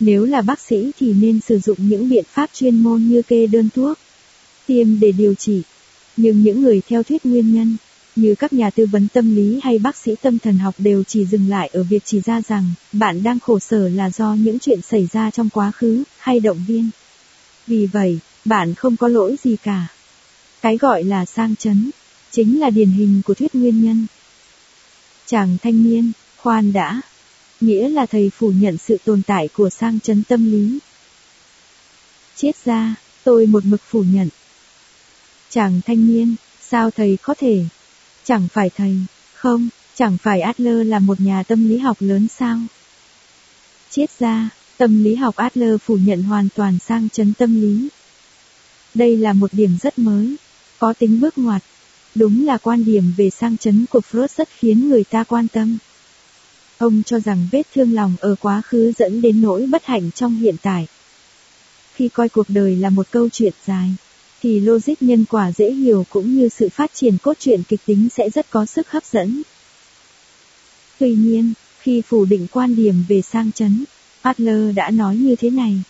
Nếu 0.00 0.24
là 0.24 0.42
bác 0.42 0.60
sĩ 0.60 0.90
thì 0.98 1.12
nên 1.12 1.40
sử 1.40 1.58
dụng 1.58 1.78
những 1.88 2.08
biện 2.08 2.24
pháp 2.32 2.50
chuyên 2.54 2.76
môn 2.76 3.02
như 3.02 3.22
kê 3.22 3.46
đơn 3.46 3.68
thuốc, 3.74 3.98
tiêm 4.66 5.00
để 5.00 5.12
điều 5.12 5.34
trị. 5.34 5.62
Nhưng 6.16 6.42
những 6.42 6.62
người 6.62 6.82
theo 6.88 7.02
thuyết 7.02 7.26
nguyên 7.26 7.54
nhân, 7.54 7.76
như 8.16 8.34
các 8.34 8.52
nhà 8.52 8.70
tư 8.70 8.86
vấn 8.86 9.08
tâm 9.08 9.34
lý 9.36 9.60
hay 9.62 9.78
bác 9.78 9.96
sĩ 9.96 10.14
tâm 10.22 10.38
thần 10.38 10.58
học 10.58 10.74
đều 10.78 11.04
chỉ 11.04 11.24
dừng 11.24 11.48
lại 11.48 11.70
ở 11.72 11.82
việc 11.82 12.02
chỉ 12.04 12.20
ra 12.20 12.40
rằng 12.48 12.70
bạn 12.92 13.22
đang 13.22 13.40
khổ 13.40 13.58
sở 13.58 13.88
là 13.88 14.10
do 14.10 14.34
những 14.34 14.58
chuyện 14.58 14.82
xảy 14.82 15.08
ra 15.12 15.30
trong 15.30 15.50
quá 15.50 15.70
khứ, 15.70 16.02
hay 16.18 16.40
động 16.40 16.64
viên. 16.68 16.90
Vì 17.66 17.86
vậy, 17.86 18.18
bạn 18.44 18.74
không 18.74 18.96
có 18.96 19.08
lỗi 19.08 19.36
gì 19.42 19.56
cả. 19.56 19.86
Cái 20.62 20.76
gọi 20.76 21.04
là 21.04 21.24
sang 21.24 21.56
chấn, 21.56 21.90
chính 22.30 22.60
là 22.60 22.70
điển 22.70 22.90
hình 22.90 23.22
của 23.24 23.34
thuyết 23.34 23.54
nguyên 23.54 23.84
nhân. 23.84 24.06
Chàng 25.26 25.56
thanh 25.62 25.82
niên, 25.84 26.12
khoan 26.36 26.72
đã, 26.72 27.00
nghĩa 27.60 27.88
là 27.88 28.06
thầy 28.06 28.30
phủ 28.30 28.52
nhận 28.60 28.78
sự 28.78 28.96
tồn 29.04 29.22
tại 29.26 29.48
của 29.48 29.70
sang 29.70 30.00
chấn 30.00 30.22
tâm 30.22 30.52
lý. 30.52 30.78
Chết 32.36 32.64
ra, 32.64 32.94
tôi 33.24 33.46
một 33.46 33.64
mực 33.64 33.80
phủ 33.88 34.02
nhận. 34.02 34.28
Chàng 35.50 35.80
thanh 35.86 36.06
niên, 36.06 36.34
sao 36.60 36.90
thầy 36.90 37.18
có 37.22 37.34
thể? 37.38 37.64
Chẳng 38.24 38.48
phải 38.52 38.70
thầy, 38.76 38.96
không, 39.34 39.68
chẳng 39.94 40.18
phải 40.22 40.40
Adler 40.40 40.86
là 40.86 40.98
một 40.98 41.20
nhà 41.20 41.42
tâm 41.42 41.68
lý 41.68 41.78
học 41.78 41.96
lớn 42.00 42.26
sao? 42.38 42.58
Chết 43.90 44.06
ra, 44.18 44.50
tâm 44.76 45.04
lý 45.04 45.14
học 45.14 45.36
Adler 45.36 45.80
phủ 45.80 45.96
nhận 45.96 46.22
hoàn 46.22 46.48
toàn 46.54 46.78
sang 46.78 47.08
chấn 47.08 47.34
tâm 47.34 47.60
lý. 47.60 47.88
Đây 48.94 49.16
là 49.16 49.32
một 49.32 49.54
điểm 49.54 49.76
rất 49.82 49.98
mới, 49.98 50.36
có 50.78 50.92
tính 50.92 51.20
bước 51.20 51.38
ngoặt. 51.38 51.62
Đúng 52.14 52.46
là 52.46 52.58
quan 52.58 52.84
điểm 52.84 53.12
về 53.16 53.30
sang 53.30 53.56
chấn 53.56 53.86
của 53.90 54.00
Freud 54.10 54.28
rất 54.36 54.48
khiến 54.58 54.88
người 54.88 55.04
ta 55.04 55.24
quan 55.24 55.48
tâm. 55.48 55.78
Ông 56.78 57.02
cho 57.06 57.20
rằng 57.20 57.48
vết 57.52 57.62
thương 57.74 57.94
lòng 57.94 58.14
ở 58.20 58.34
quá 58.40 58.62
khứ 58.64 58.92
dẫn 58.98 59.22
đến 59.22 59.42
nỗi 59.42 59.66
bất 59.66 59.84
hạnh 59.84 60.10
trong 60.14 60.36
hiện 60.36 60.56
tại. 60.62 60.86
Khi 61.94 62.08
coi 62.08 62.28
cuộc 62.28 62.46
đời 62.48 62.76
là 62.76 62.90
một 62.90 63.06
câu 63.10 63.28
chuyện 63.28 63.52
dài, 63.66 63.94
thì 64.42 64.60
logic 64.60 64.94
nhân 65.00 65.24
quả 65.30 65.52
dễ 65.52 65.72
hiểu 65.72 66.06
cũng 66.10 66.34
như 66.36 66.48
sự 66.48 66.68
phát 66.68 66.90
triển 66.94 67.16
cốt 67.22 67.34
truyện 67.38 67.62
kịch 67.68 67.80
tính 67.86 68.08
sẽ 68.16 68.30
rất 68.30 68.50
có 68.50 68.66
sức 68.66 68.90
hấp 68.90 69.04
dẫn. 69.04 69.42
Tuy 70.98 71.14
nhiên, 71.14 71.52
khi 71.80 72.02
phủ 72.08 72.24
định 72.24 72.46
quan 72.52 72.76
điểm 72.76 72.94
về 73.08 73.22
sang 73.22 73.52
chấn, 73.52 73.84
Adler 74.22 74.76
đã 74.76 74.90
nói 74.90 75.16
như 75.16 75.36
thế 75.36 75.50
này. 75.50 75.82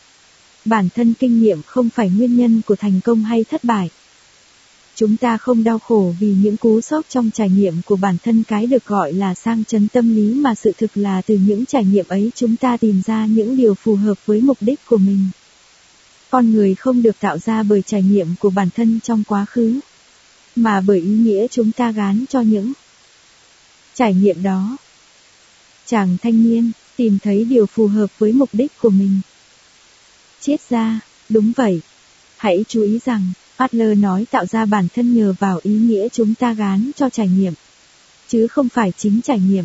Bản 0.65 0.89
thân 0.95 1.15
kinh 1.15 1.43
nghiệm 1.43 1.63
không 1.63 1.91
phải 1.91 2.11
nguyên 2.11 2.37
nhân 2.37 2.63
của 2.67 2.77
thành 2.77 3.01
công 3.05 3.25
hay 3.25 3.45
thất 3.45 3.65
bại. 3.65 3.91
Chúng 4.95 5.17
ta 5.17 5.37
không 5.37 5.65
đau 5.65 5.79
khổ 5.79 6.15
vì 6.21 6.35
những 6.43 6.57
cú 6.57 6.81
sốc 6.81 7.07
trong 7.09 7.31
trải 7.31 7.51
nghiệm 7.51 7.75
của 7.87 7.97
bản 7.97 8.17
thân 8.25 8.43
cái 8.49 8.67
được 8.67 8.87
gọi 8.87 9.13
là 9.13 9.35
sang 9.35 9.65
chấn 9.65 9.89
tâm 9.89 10.17
lý 10.17 10.35
mà 10.35 10.55
sự 10.55 10.73
thực 10.79 10.97
là 10.97 11.23
từ 11.27 11.39
những 11.47 11.67
trải 11.67 11.85
nghiệm 11.85 12.09
ấy 12.09 12.31
chúng 12.35 12.57
ta 12.57 12.77
tìm 12.77 13.03
ra 13.07 13.27
những 13.27 13.57
điều 13.57 13.75
phù 13.75 13.95
hợp 13.95 14.27
với 14.27 14.41
mục 14.41 14.59
đích 14.61 14.81
của 14.87 14.97
mình. 14.97 15.31
Con 16.33 16.53
người 16.53 16.75
không 16.75 17.03
được 17.03 17.21
tạo 17.21 17.39
ra 17.39 17.63
bởi 17.63 17.83
trải 17.87 18.03
nghiệm 18.03 18.35
của 18.41 18.51
bản 18.51 18.69
thân 18.77 19.01
trong 19.01 19.25
quá 19.25 19.45
khứ, 19.45 19.81
mà 20.57 20.81
bởi 20.81 20.99
ý 20.99 21.11
nghĩa 21.11 21.47
chúng 21.49 21.73
ta 21.73 21.91
gán 21.91 22.25
cho 22.29 22.41
những 22.41 22.73
trải 23.95 24.15
nghiệm 24.15 24.43
đó. 24.43 24.77
Chàng 25.87 26.17
thanh 26.23 26.43
niên, 26.43 26.73
tìm 26.97 27.19
thấy 27.23 27.45
điều 27.45 27.67
phù 27.67 27.87
hợp 27.87 28.07
với 28.19 28.33
mục 28.33 28.49
đích 28.53 28.73
của 28.81 28.91
mình. 28.91 29.21
Chết 30.41 30.57
ra, 30.71 31.01
đúng 31.29 31.53
vậy. 31.57 31.81
Hãy 32.37 32.65
chú 32.69 32.83
ý 32.83 32.99
rằng, 33.05 33.33
Adler 33.57 33.99
nói 33.99 34.27
tạo 34.31 34.47
ra 34.47 34.65
bản 34.65 34.89
thân 34.95 35.15
nhờ 35.15 35.35
vào 35.39 35.61
ý 35.63 35.73
nghĩa 35.73 36.09
chúng 36.09 36.35
ta 36.35 36.53
gán 36.53 36.91
cho 36.97 37.09
trải 37.11 37.29
nghiệm, 37.29 37.53
chứ 38.29 38.47
không 38.47 38.69
phải 38.69 38.93
chính 38.97 39.21
trải 39.23 39.39
nghiệm. 39.39 39.65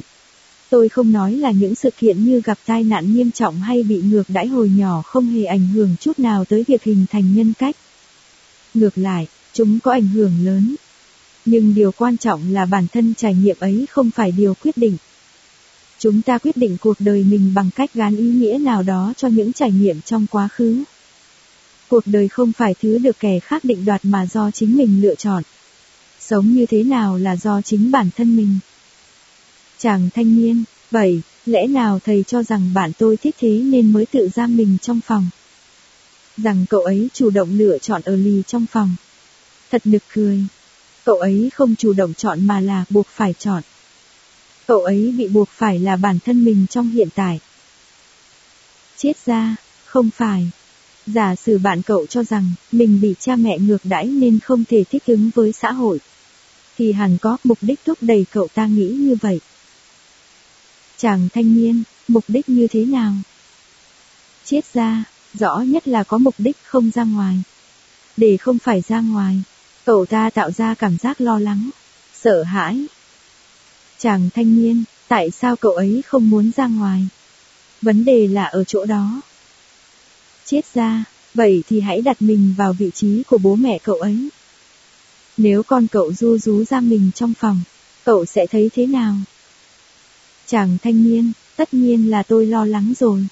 Tôi 0.69 0.89
không 0.89 1.11
nói 1.11 1.33
là 1.33 1.51
những 1.51 1.75
sự 1.75 1.89
kiện 1.97 2.25
như 2.25 2.41
gặp 2.45 2.57
tai 2.65 2.83
nạn 2.83 3.13
nghiêm 3.13 3.31
trọng 3.31 3.59
hay 3.61 3.83
bị 3.83 4.01
ngược 4.01 4.23
đãi 4.27 4.47
hồi 4.47 4.71
nhỏ 4.75 5.01
không 5.01 5.27
hề 5.27 5.45
ảnh 5.45 5.67
hưởng 5.67 5.95
chút 5.99 6.19
nào 6.19 6.45
tới 6.45 6.63
việc 6.67 6.83
hình 6.83 7.05
thành 7.11 7.35
nhân 7.35 7.53
cách. 7.59 7.75
Ngược 8.73 8.97
lại, 8.97 9.27
Chúng 9.57 9.79
có 9.79 9.91
ảnh 9.91 10.07
hưởng 10.07 10.45
lớn. 10.45 10.75
Nhưng 11.45 11.75
điều 11.75 11.91
quan 11.91 12.17
trọng 12.17 12.53
là 12.53 12.65
bản 12.65 12.87
thân 12.87 13.13
trải 13.17 13.35
nghiệm 13.35 13.57
ấy 13.59 13.85
không 13.89 14.11
phải 14.11 14.31
điều 14.31 14.53
quyết 14.53 14.77
định. 14.77 14.97
Chúng 15.99 16.21
ta 16.21 16.37
quyết 16.37 16.57
định 16.57 16.77
cuộc 16.81 16.95
đời 16.99 17.23
mình 17.23 17.53
bằng 17.55 17.69
cách 17.75 17.93
gán 17.93 18.15
ý 18.15 18.23
nghĩa 18.23 18.57
nào 18.57 18.83
đó 18.83 19.13
cho 19.17 19.27
những 19.27 19.53
trải 19.53 19.71
nghiệm 19.71 20.01
trong 20.01 20.27
quá 20.31 20.47
khứ. 20.47 20.83
Cuộc 21.87 22.03
đời 22.05 22.27
không 22.27 22.53
phải 22.53 22.75
thứ 22.81 22.97
được 22.97 23.19
kẻ 23.19 23.39
khác 23.39 23.63
định 23.63 23.85
đoạt 23.85 24.05
mà 24.05 24.25
do 24.25 24.51
chính 24.51 24.77
mình 24.77 25.01
lựa 25.01 25.15
chọn. 25.15 25.43
Sống 26.19 26.53
như 26.53 26.65
thế 26.65 26.83
nào 26.83 27.17
là 27.17 27.35
do 27.35 27.61
chính 27.61 27.91
bản 27.91 28.09
thân 28.15 28.37
mình. 28.37 28.59
Chàng 29.79 30.09
thanh 30.13 30.35
niên, 30.35 30.63
vậy, 30.91 31.21
lẽ 31.45 31.67
nào 31.67 31.99
thầy 32.05 32.23
cho 32.27 32.43
rằng 32.43 32.73
bạn 32.73 32.91
tôi 32.97 33.17
thích 33.17 33.35
thế 33.39 33.49
nên 33.49 33.93
mới 33.93 34.05
tự 34.05 34.29
giam 34.35 34.57
mình 34.57 34.77
trong 34.81 34.99
phòng? 35.01 35.29
Rằng 36.37 36.65
cậu 36.69 36.81
ấy 36.81 37.09
chủ 37.13 37.29
động 37.29 37.57
lựa 37.57 37.77
chọn 37.77 38.01
ở 38.05 38.15
lì 38.15 38.41
trong 38.47 38.65
phòng. 38.65 38.95
Thật 39.71 39.81
nực 39.85 40.03
cười. 40.13 40.43
Cậu 41.05 41.15
ấy 41.19 41.49
không 41.53 41.75
chủ 41.75 41.93
động 41.93 42.13
chọn 42.13 42.47
mà 42.47 42.59
là 42.59 42.85
buộc 42.89 43.07
phải 43.07 43.33
chọn. 43.39 43.63
Cậu 44.67 44.83
ấy 44.83 45.13
bị 45.17 45.27
buộc 45.27 45.49
phải 45.49 45.79
là 45.79 45.95
bản 45.95 46.19
thân 46.25 46.45
mình 46.45 46.65
trong 46.69 46.89
hiện 46.89 47.07
tại. 47.15 47.39
Chết 48.97 49.13
ra, 49.25 49.55
không 49.85 50.09
phải. 50.09 50.49
Giả 51.07 51.35
sử 51.35 51.57
bạn 51.57 51.81
cậu 51.81 52.05
cho 52.05 52.23
rằng 52.23 52.51
mình 52.71 53.01
bị 53.01 53.15
cha 53.19 53.35
mẹ 53.35 53.57
ngược 53.59 53.85
đãi 53.85 54.05
nên 54.05 54.39
không 54.39 54.63
thể 54.65 54.83
thích 54.83 55.03
ứng 55.05 55.29
với 55.35 55.51
xã 55.51 55.71
hội. 55.71 55.99
Thì 56.77 56.91
hẳn 56.91 57.17
có 57.21 57.37
mục 57.43 57.57
đích 57.61 57.79
thúc 57.85 57.97
đẩy 58.01 58.25
cậu 58.31 58.47
ta 58.53 58.65
nghĩ 58.65 58.87
như 58.87 59.15
vậy. 59.21 59.39
Chàng 60.97 61.29
thanh 61.33 61.55
niên, 61.55 61.83
mục 62.07 62.23
đích 62.27 62.49
như 62.49 62.67
thế 62.67 62.85
nào? 62.85 63.13
Chết 64.45 64.61
ra, 64.73 65.03
rõ 65.33 65.59
nhất 65.59 65.87
là 65.87 66.03
có 66.03 66.17
mục 66.17 66.35
đích 66.37 66.57
không 66.63 66.91
ra 66.93 67.03
ngoài. 67.03 67.37
Để 68.17 68.37
không 68.37 68.59
phải 68.59 68.83
ra 68.87 69.01
ngoài, 69.01 69.41
cậu 69.85 70.05
ta 70.05 70.29
tạo 70.29 70.51
ra 70.51 70.73
cảm 70.73 70.97
giác 70.97 71.21
lo 71.21 71.39
lắng, 71.39 71.69
sợ 72.13 72.43
hãi. 72.43 72.85
Chàng 73.97 74.29
thanh 74.33 74.55
niên, 74.55 74.83
tại 75.07 75.31
sao 75.31 75.55
cậu 75.55 75.71
ấy 75.71 76.01
không 76.07 76.29
muốn 76.29 76.51
ra 76.57 76.67
ngoài? 76.67 77.07
Vấn 77.81 78.05
đề 78.05 78.27
là 78.27 78.45
ở 78.45 78.63
chỗ 78.63 78.85
đó. 78.85 79.21
Chết 80.45 80.61
ra, 80.73 81.03
vậy 81.33 81.63
thì 81.69 81.79
hãy 81.79 82.01
đặt 82.01 82.21
mình 82.21 82.53
vào 82.57 82.73
vị 82.73 82.91
trí 82.93 83.23
của 83.23 83.37
bố 83.37 83.55
mẹ 83.55 83.79
cậu 83.83 83.95
ấy. 83.95 84.29
Nếu 85.37 85.63
con 85.63 85.87
cậu 85.87 86.13
du 86.13 86.37
rú 86.37 86.63
ra 86.63 86.79
mình 86.79 87.11
trong 87.15 87.33
phòng, 87.39 87.61
cậu 88.03 88.25
sẽ 88.25 88.47
thấy 88.47 88.69
thế 88.73 88.85
nào? 88.87 89.15
Chàng 90.47 90.77
thanh 90.83 91.03
niên, 91.03 91.31
tất 91.55 91.73
nhiên 91.73 92.09
là 92.09 92.23
tôi 92.23 92.45
lo 92.45 92.65
lắng 92.65 92.93
rồi. 92.99 93.27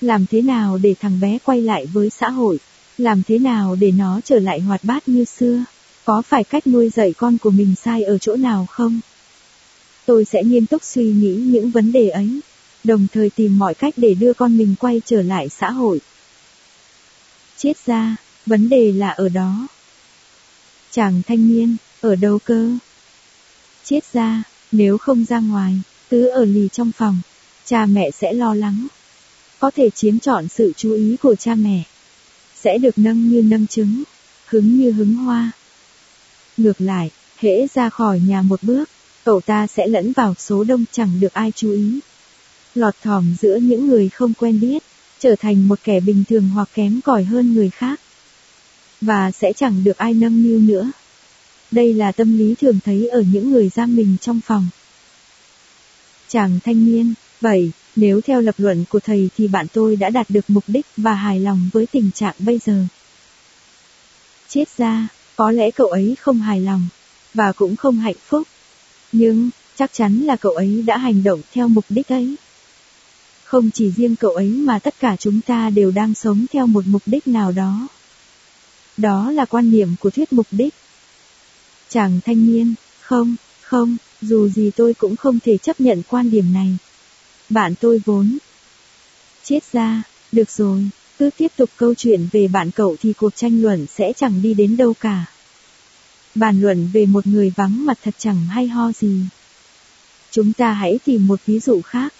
Làm 0.00 0.26
thế 0.26 0.42
nào 0.42 0.78
để 0.82 0.94
thằng 1.00 1.20
bé 1.20 1.38
quay 1.44 1.62
lại 1.62 1.86
với 1.86 2.10
xã 2.10 2.30
hội? 2.30 2.58
Làm 2.98 3.22
thế 3.26 3.38
nào 3.38 3.76
để 3.80 3.90
nó 3.90 4.20
trở 4.24 4.38
lại 4.38 4.60
hoạt 4.60 4.84
bát 4.84 5.08
như 5.08 5.24
xưa? 5.24 5.64
Có 6.04 6.22
phải 6.22 6.44
cách 6.44 6.66
nuôi 6.66 6.90
dạy 6.90 7.12
con 7.12 7.38
của 7.38 7.50
mình 7.50 7.74
sai 7.84 8.02
ở 8.02 8.18
chỗ 8.18 8.36
nào 8.36 8.66
không? 8.70 9.00
Tôi 10.06 10.24
sẽ 10.24 10.42
nghiêm 10.42 10.66
túc 10.66 10.84
suy 10.84 11.04
nghĩ 11.04 11.34
những 11.34 11.70
vấn 11.70 11.92
đề 11.92 12.08
ấy, 12.08 12.40
đồng 12.84 13.06
thời 13.12 13.30
tìm 13.30 13.58
mọi 13.58 13.74
cách 13.74 13.94
để 13.96 14.14
đưa 14.14 14.32
con 14.32 14.58
mình 14.58 14.74
quay 14.78 15.02
trở 15.06 15.22
lại 15.22 15.48
xã 15.48 15.70
hội. 15.70 16.00
Chết 17.56 17.86
ra, 17.86 18.16
vấn 18.46 18.68
đề 18.68 18.92
là 18.92 19.10
ở 19.10 19.28
đó. 19.28 19.66
Chàng 20.90 21.22
thanh 21.26 21.48
niên, 21.48 21.76
ở 22.00 22.16
đâu 22.16 22.38
cơ? 22.44 22.70
Chết 23.84 24.12
ra, 24.12 24.42
nếu 24.72 24.98
không 24.98 25.24
ra 25.24 25.38
ngoài, 25.38 25.80
tứ 26.08 26.26
ở 26.26 26.44
lì 26.44 26.68
trong 26.72 26.92
phòng, 26.92 27.18
cha 27.64 27.86
mẹ 27.86 28.10
sẽ 28.10 28.32
lo 28.32 28.54
lắng. 28.54 28.86
Có 29.58 29.70
thể 29.70 29.90
chiếm 29.90 30.18
trọn 30.18 30.48
sự 30.48 30.72
chú 30.76 30.92
ý 30.92 31.16
của 31.22 31.34
cha 31.34 31.54
mẹ. 31.54 31.82
Sẽ 32.54 32.78
được 32.78 32.98
nâng 32.98 33.28
như 33.28 33.42
nâng 33.42 33.66
trứng, 33.66 34.02
hứng 34.46 34.78
như 34.78 34.90
hứng 34.90 35.14
hoa. 35.14 35.50
Ngược 36.56 36.80
lại, 36.80 37.10
hễ 37.36 37.66
ra 37.74 37.90
khỏi 37.90 38.20
nhà 38.20 38.42
một 38.42 38.62
bước, 38.62 38.88
cậu 39.24 39.40
ta 39.40 39.66
sẽ 39.66 39.86
lẫn 39.86 40.12
vào 40.12 40.34
số 40.38 40.64
đông 40.64 40.84
chẳng 40.92 41.20
được 41.20 41.32
ai 41.32 41.52
chú 41.56 41.72
ý. 41.72 42.00
Lọt 42.74 42.94
thỏm 43.02 43.34
giữa 43.40 43.56
những 43.56 43.86
người 43.86 44.08
không 44.08 44.34
quen 44.34 44.60
biết, 44.60 44.82
trở 45.18 45.36
thành 45.36 45.68
một 45.68 45.78
kẻ 45.84 46.00
bình 46.00 46.24
thường 46.28 46.48
hoặc 46.48 46.68
kém 46.74 47.00
cỏi 47.00 47.24
hơn 47.24 47.54
người 47.54 47.70
khác. 47.70 48.00
Và 49.00 49.30
sẽ 49.30 49.52
chẳng 49.52 49.84
được 49.84 49.96
ai 49.96 50.14
nâng 50.14 50.42
niu 50.42 50.58
nữa. 50.58 50.90
Đây 51.70 51.94
là 51.94 52.12
tâm 52.12 52.38
lý 52.38 52.54
thường 52.54 52.78
thấy 52.84 53.08
ở 53.08 53.24
những 53.32 53.50
người 53.50 53.68
giam 53.68 53.96
mình 53.96 54.16
trong 54.20 54.40
phòng. 54.40 54.66
Chàng 56.28 56.58
thanh 56.64 56.86
niên, 56.86 57.14
vậy, 57.40 57.70
nếu 57.96 58.20
theo 58.20 58.40
lập 58.40 58.54
luận 58.58 58.84
của 58.88 59.00
thầy 59.00 59.30
thì 59.36 59.48
bạn 59.48 59.66
tôi 59.72 59.96
đã 59.96 60.10
đạt 60.10 60.30
được 60.30 60.50
mục 60.50 60.64
đích 60.66 60.86
và 60.96 61.14
hài 61.14 61.40
lòng 61.40 61.70
với 61.72 61.86
tình 61.86 62.10
trạng 62.14 62.34
bây 62.38 62.58
giờ. 62.66 62.84
Chết 64.48 64.64
ra, 64.76 65.08
có 65.36 65.50
lẽ 65.50 65.70
cậu 65.70 65.86
ấy 65.86 66.16
không 66.20 66.40
hài 66.40 66.60
lòng, 66.60 66.88
và 67.34 67.52
cũng 67.52 67.76
không 67.76 67.96
hạnh 67.96 68.16
phúc. 68.26 68.48
Nhưng, 69.12 69.50
chắc 69.76 69.92
chắn 69.92 70.20
là 70.20 70.36
cậu 70.36 70.52
ấy 70.52 70.82
đã 70.86 70.96
hành 70.96 71.22
động 71.22 71.40
theo 71.52 71.68
mục 71.68 71.84
đích 71.88 72.08
ấy. 72.08 72.36
Không 73.44 73.70
chỉ 73.70 73.90
riêng 73.90 74.16
cậu 74.16 74.30
ấy 74.30 74.48
mà 74.48 74.78
tất 74.78 74.94
cả 75.00 75.16
chúng 75.16 75.40
ta 75.40 75.70
đều 75.70 75.90
đang 75.90 76.14
sống 76.14 76.46
theo 76.52 76.66
một 76.66 76.86
mục 76.86 77.02
đích 77.06 77.28
nào 77.28 77.52
đó. 77.52 77.88
Đó 78.96 79.30
là 79.30 79.44
quan 79.44 79.70
niệm 79.70 79.94
của 80.00 80.10
thuyết 80.10 80.32
mục 80.32 80.46
đích. 80.50 80.74
Chàng 81.88 82.20
thanh 82.24 82.46
niên, 82.46 82.74
không, 83.00 83.36
không, 83.62 83.96
dù 84.22 84.48
gì 84.48 84.70
tôi 84.76 84.94
cũng 84.94 85.16
không 85.16 85.38
thể 85.40 85.56
chấp 85.58 85.80
nhận 85.80 86.02
quan 86.08 86.30
điểm 86.30 86.52
này. 86.52 86.76
Bạn 87.48 87.74
tôi 87.80 88.02
vốn. 88.04 88.38
Chết 89.44 89.72
ra, 89.72 90.02
được 90.32 90.50
rồi, 90.50 90.88
cứ 91.18 91.30
tiếp 91.36 91.48
tục 91.56 91.70
câu 91.76 91.94
chuyện 91.94 92.28
về 92.32 92.48
bạn 92.48 92.70
cậu 92.70 92.96
thì 93.00 93.12
cuộc 93.12 93.36
tranh 93.36 93.62
luận 93.62 93.86
sẽ 93.86 94.12
chẳng 94.16 94.42
đi 94.42 94.54
đến 94.54 94.76
đâu 94.76 94.94
cả. 95.00 95.24
Bàn 96.34 96.60
luận 96.60 96.90
về 96.92 97.06
một 97.06 97.26
người 97.26 97.52
vắng 97.56 97.86
mặt 97.86 97.98
thật 98.02 98.14
chẳng 98.18 98.46
hay 98.46 98.68
ho 98.68 98.92
gì. 98.92 99.20
Chúng 100.30 100.52
ta 100.52 100.72
hãy 100.72 100.98
tìm 101.04 101.26
một 101.26 101.40
ví 101.46 101.60
dụ 101.60 101.80
khác. 101.80 102.14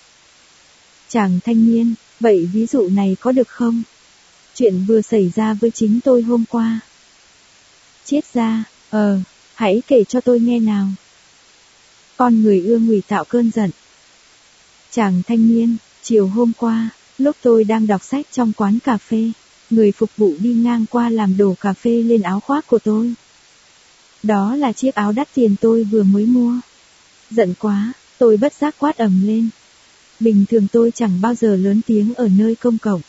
Chàng 1.08 1.38
thanh 1.44 1.66
niên, 1.66 1.94
vậy 2.20 2.48
ví 2.52 2.66
dụ 2.66 2.88
này 2.88 3.16
có 3.20 3.32
được 3.32 3.48
không? 3.48 3.82
Chuyện 4.54 4.84
vừa 4.86 5.00
xảy 5.02 5.32
ra 5.34 5.54
với 5.54 5.70
chính 5.70 6.00
tôi 6.00 6.22
hôm 6.22 6.44
qua. 6.48 6.80
Chết 8.04 8.20
ra, 8.34 8.64
ờ, 8.90 9.20
hãy 9.54 9.82
kể 9.86 10.04
cho 10.04 10.20
tôi 10.20 10.40
nghe 10.40 10.60
nào. 10.60 10.88
Con 12.18 12.42
người 12.42 12.60
ưa 12.60 12.78
ngụy 12.78 13.02
tạo 13.08 13.24
cơn 13.24 13.50
giận. 13.50 13.70
Chàng 14.90 15.22
thanh 15.26 15.48
niên, 15.48 15.76
chiều 16.02 16.26
hôm 16.26 16.52
qua, 16.58 16.90
lúc 17.18 17.36
tôi 17.42 17.64
đang 17.64 17.86
đọc 17.86 18.04
sách 18.04 18.26
trong 18.32 18.52
quán 18.56 18.78
cà 18.78 18.96
phê, 18.96 19.30
người 19.70 19.92
phục 19.92 20.10
vụ 20.16 20.34
đi 20.38 20.54
ngang 20.54 20.84
qua 20.90 21.10
làm 21.10 21.36
đổ 21.36 21.54
cà 21.60 21.72
phê 21.72 22.02
lên 22.02 22.22
áo 22.22 22.40
khoác 22.40 22.66
của 22.66 22.78
tôi. 22.78 23.14
Đó 24.22 24.56
là 24.56 24.72
chiếc 24.72 24.94
áo 24.94 25.12
đắt 25.12 25.28
tiền 25.34 25.56
tôi 25.60 25.84
vừa 25.84 26.02
mới 26.02 26.26
mua. 26.26 26.54
Giận 27.30 27.54
quá, 27.58 27.92
tôi 28.18 28.36
bất 28.36 28.52
giác 28.52 28.74
quát 28.78 28.96
ầm 28.96 29.26
lên. 29.26 29.48
Bình 30.20 30.44
thường 30.50 30.66
tôi 30.72 30.90
chẳng 30.94 31.20
bao 31.20 31.34
giờ 31.34 31.56
lớn 31.56 31.80
tiếng 31.86 32.14
ở 32.14 32.28
nơi 32.38 32.54
công 32.54 32.78
cộng. 32.78 33.00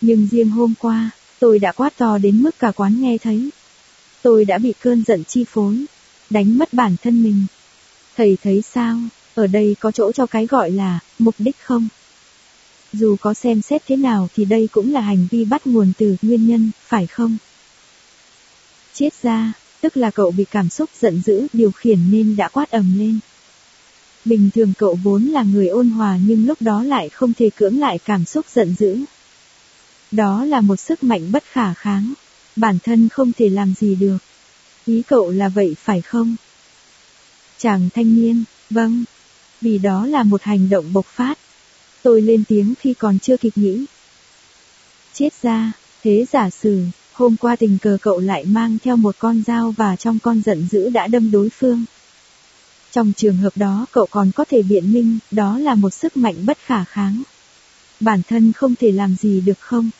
Nhưng 0.00 0.28
riêng 0.30 0.50
hôm 0.50 0.74
qua, 0.78 1.10
tôi 1.38 1.58
đã 1.58 1.72
quát 1.72 1.96
to 1.96 2.18
đến 2.18 2.42
mức 2.42 2.58
cả 2.58 2.72
quán 2.76 3.00
nghe 3.00 3.18
thấy. 3.18 3.50
Tôi 4.22 4.44
đã 4.44 4.58
bị 4.58 4.74
cơn 4.80 5.04
giận 5.06 5.24
chi 5.24 5.44
phối, 5.48 5.84
đánh 6.30 6.58
mất 6.58 6.72
bản 6.72 6.96
thân 7.02 7.22
mình. 7.22 7.46
Thầy 8.16 8.36
thấy 8.42 8.62
sao, 8.74 8.98
ở 9.34 9.46
đây 9.46 9.76
có 9.80 9.90
chỗ 9.90 10.12
cho 10.12 10.26
cái 10.26 10.46
gọi 10.46 10.70
là, 10.70 10.98
mục 11.18 11.34
đích 11.38 11.56
không? 11.62 11.88
Dù 12.92 13.16
có 13.20 13.34
xem 13.34 13.62
xét 13.62 13.82
thế 13.86 13.96
nào 13.96 14.28
thì 14.34 14.44
đây 14.44 14.68
cũng 14.72 14.92
là 14.92 15.00
hành 15.00 15.26
vi 15.30 15.44
bắt 15.44 15.66
nguồn 15.66 15.92
từ 15.98 16.16
nguyên 16.22 16.46
nhân, 16.46 16.70
phải 16.86 17.06
không? 17.06 17.36
Chết 18.94 19.22
ra, 19.22 19.52
tức 19.80 19.96
là 19.96 20.10
cậu 20.10 20.30
bị 20.30 20.44
cảm 20.50 20.68
xúc 20.68 20.90
giận 21.00 21.22
dữ 21.26 21.46
điều 21.52 21.70
khiển 21.70 22.10
nên 22.10 22.36
đã 22.36 22.48
quát 22.48 22.70
ầm 22.70 22.98
lên. 22.98 23.18
Bình 24.24 24.50
thường 24.54 24.72
cậu 24.78 24.98
vốn 25.02 25.24
là 25.24 25.42
người 25.42 25.68
ôn 25.68 25.90
hòa 25.90 26.18
nhưng 26.26 26.46
lúc 26.46 26.62
đó 26.62 26.82
lại 26.82 27.08
không 27.08 27.32
thể 27.32 27.50
cưỡng 27.50 27.80
lại 27.80 27.98
cảm 27.98 28.24
xúc 28.24 28.46
giận 28.54 28.74
dữ. 28.78 28.98
Đó 30.10 30.44
là 30.44 30.60
một 30.60 30.76
sức 30.76 31.04
mạnh 31.04 31.32
bất 31.32 31.44
khả 31.50 31.74
kháng. 31.74 32.12
Bản 32.56 32.78
thân 32.82 33.08
không 33.08 33.32
thể 33.32 33.48
làm 33.48 33.74
gì 33.74 33.94
được. 33.94 34.18
Ý 34.86 35.02
cậu 35.02 35.30
là 35.30 35.48
vậy 35.48 35.76
phải 35.78 36.00
không? 36.00 36.36
Chàng 37.58 37.88
thanh 37.94 38.14
niên, 38.14 38.44
vâng. 38.70 39.04
Vì 39.60 39.78
đó 39.78 40.06
là 40.06 40.22
một 40.22 40.42
hành 40.42 40.68
động 40.68 40.92
bộc 40.92 41.06
phát. 41.06 41.38
Tôi 42.02 42.22
lên 42.22 42.44
tiếng 42.48 42.74
khi 42.80 42.94
còn 42.94 43.18
chưa 43.18 43.36
kịp 43.36 43.52
nghĩ. 43.54 43.84
Chết 45.12 45.42
ra, 45.42 45.72
thế 46.02 46.26
giả 46.32 46.50
sử, 46.50 46.84
hôm 47.12 47.36
qua 47.36 47.56
tình 47.56 47.78
cờ 47.78 47.98
cậu 48.02 48.20
lại 48.20 48.44
mang 48.44 48.78
theo 48.84 48.96
một 48.96 49.16
con 49.18 49.42
dao 49.46 49.74
và 49.76 49.96
trong 49.96 50.18
con 50.18 50.42
giận 50.42 50.68
dữ 50.70 50.88
đã 50.88 51.06
đâm 51.06 51.30
đối 51.30 51.48
phương. 51.48 51.84
Trong 52.92 53.12
trường 53.16 53.36
hợp 53.36 53.56
đó 53.56 53.86
cậu 53.92 54.06
còn 54.10 54.30
có 54.32 54.44
thể 54.44 54.62
biện 54.62 54.92
minh, 54.92 55.18
đó 55.30 55.58
là 55.58 55.74
một 55.74 55.90
sức 55.90 56.16
mạnh 56.16 56.46
bất 56.46 56.58
khả 56.64 56.84
kháng. 56.84 57.22
Bản 58.00 58.22
thân 58.28 58.52
không 58.52 58.74
thể 58.74 58.92
làm 58.92 59.16
gì 59.16 59.40
được 59.40 59.60
không? 59.60 59.90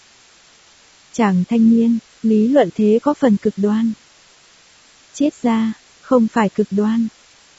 Chàng 1.12 1.44
thanh 1.48 1.70
niên, 1.70 1.98
lý 2.22 2.48
luận 2.48 2.68
thế 2.74 2.98
có 3.02 3.14
phần 3.14 3.36
cực 3.36 3.54
đoan. 3.56 3.92
Chết 5.14 5.34
ra, 5.42 5.72
không 6.00 6.28
phải 6.28 6.48
cực 6.48 6.66
đoan. 6.70 7.08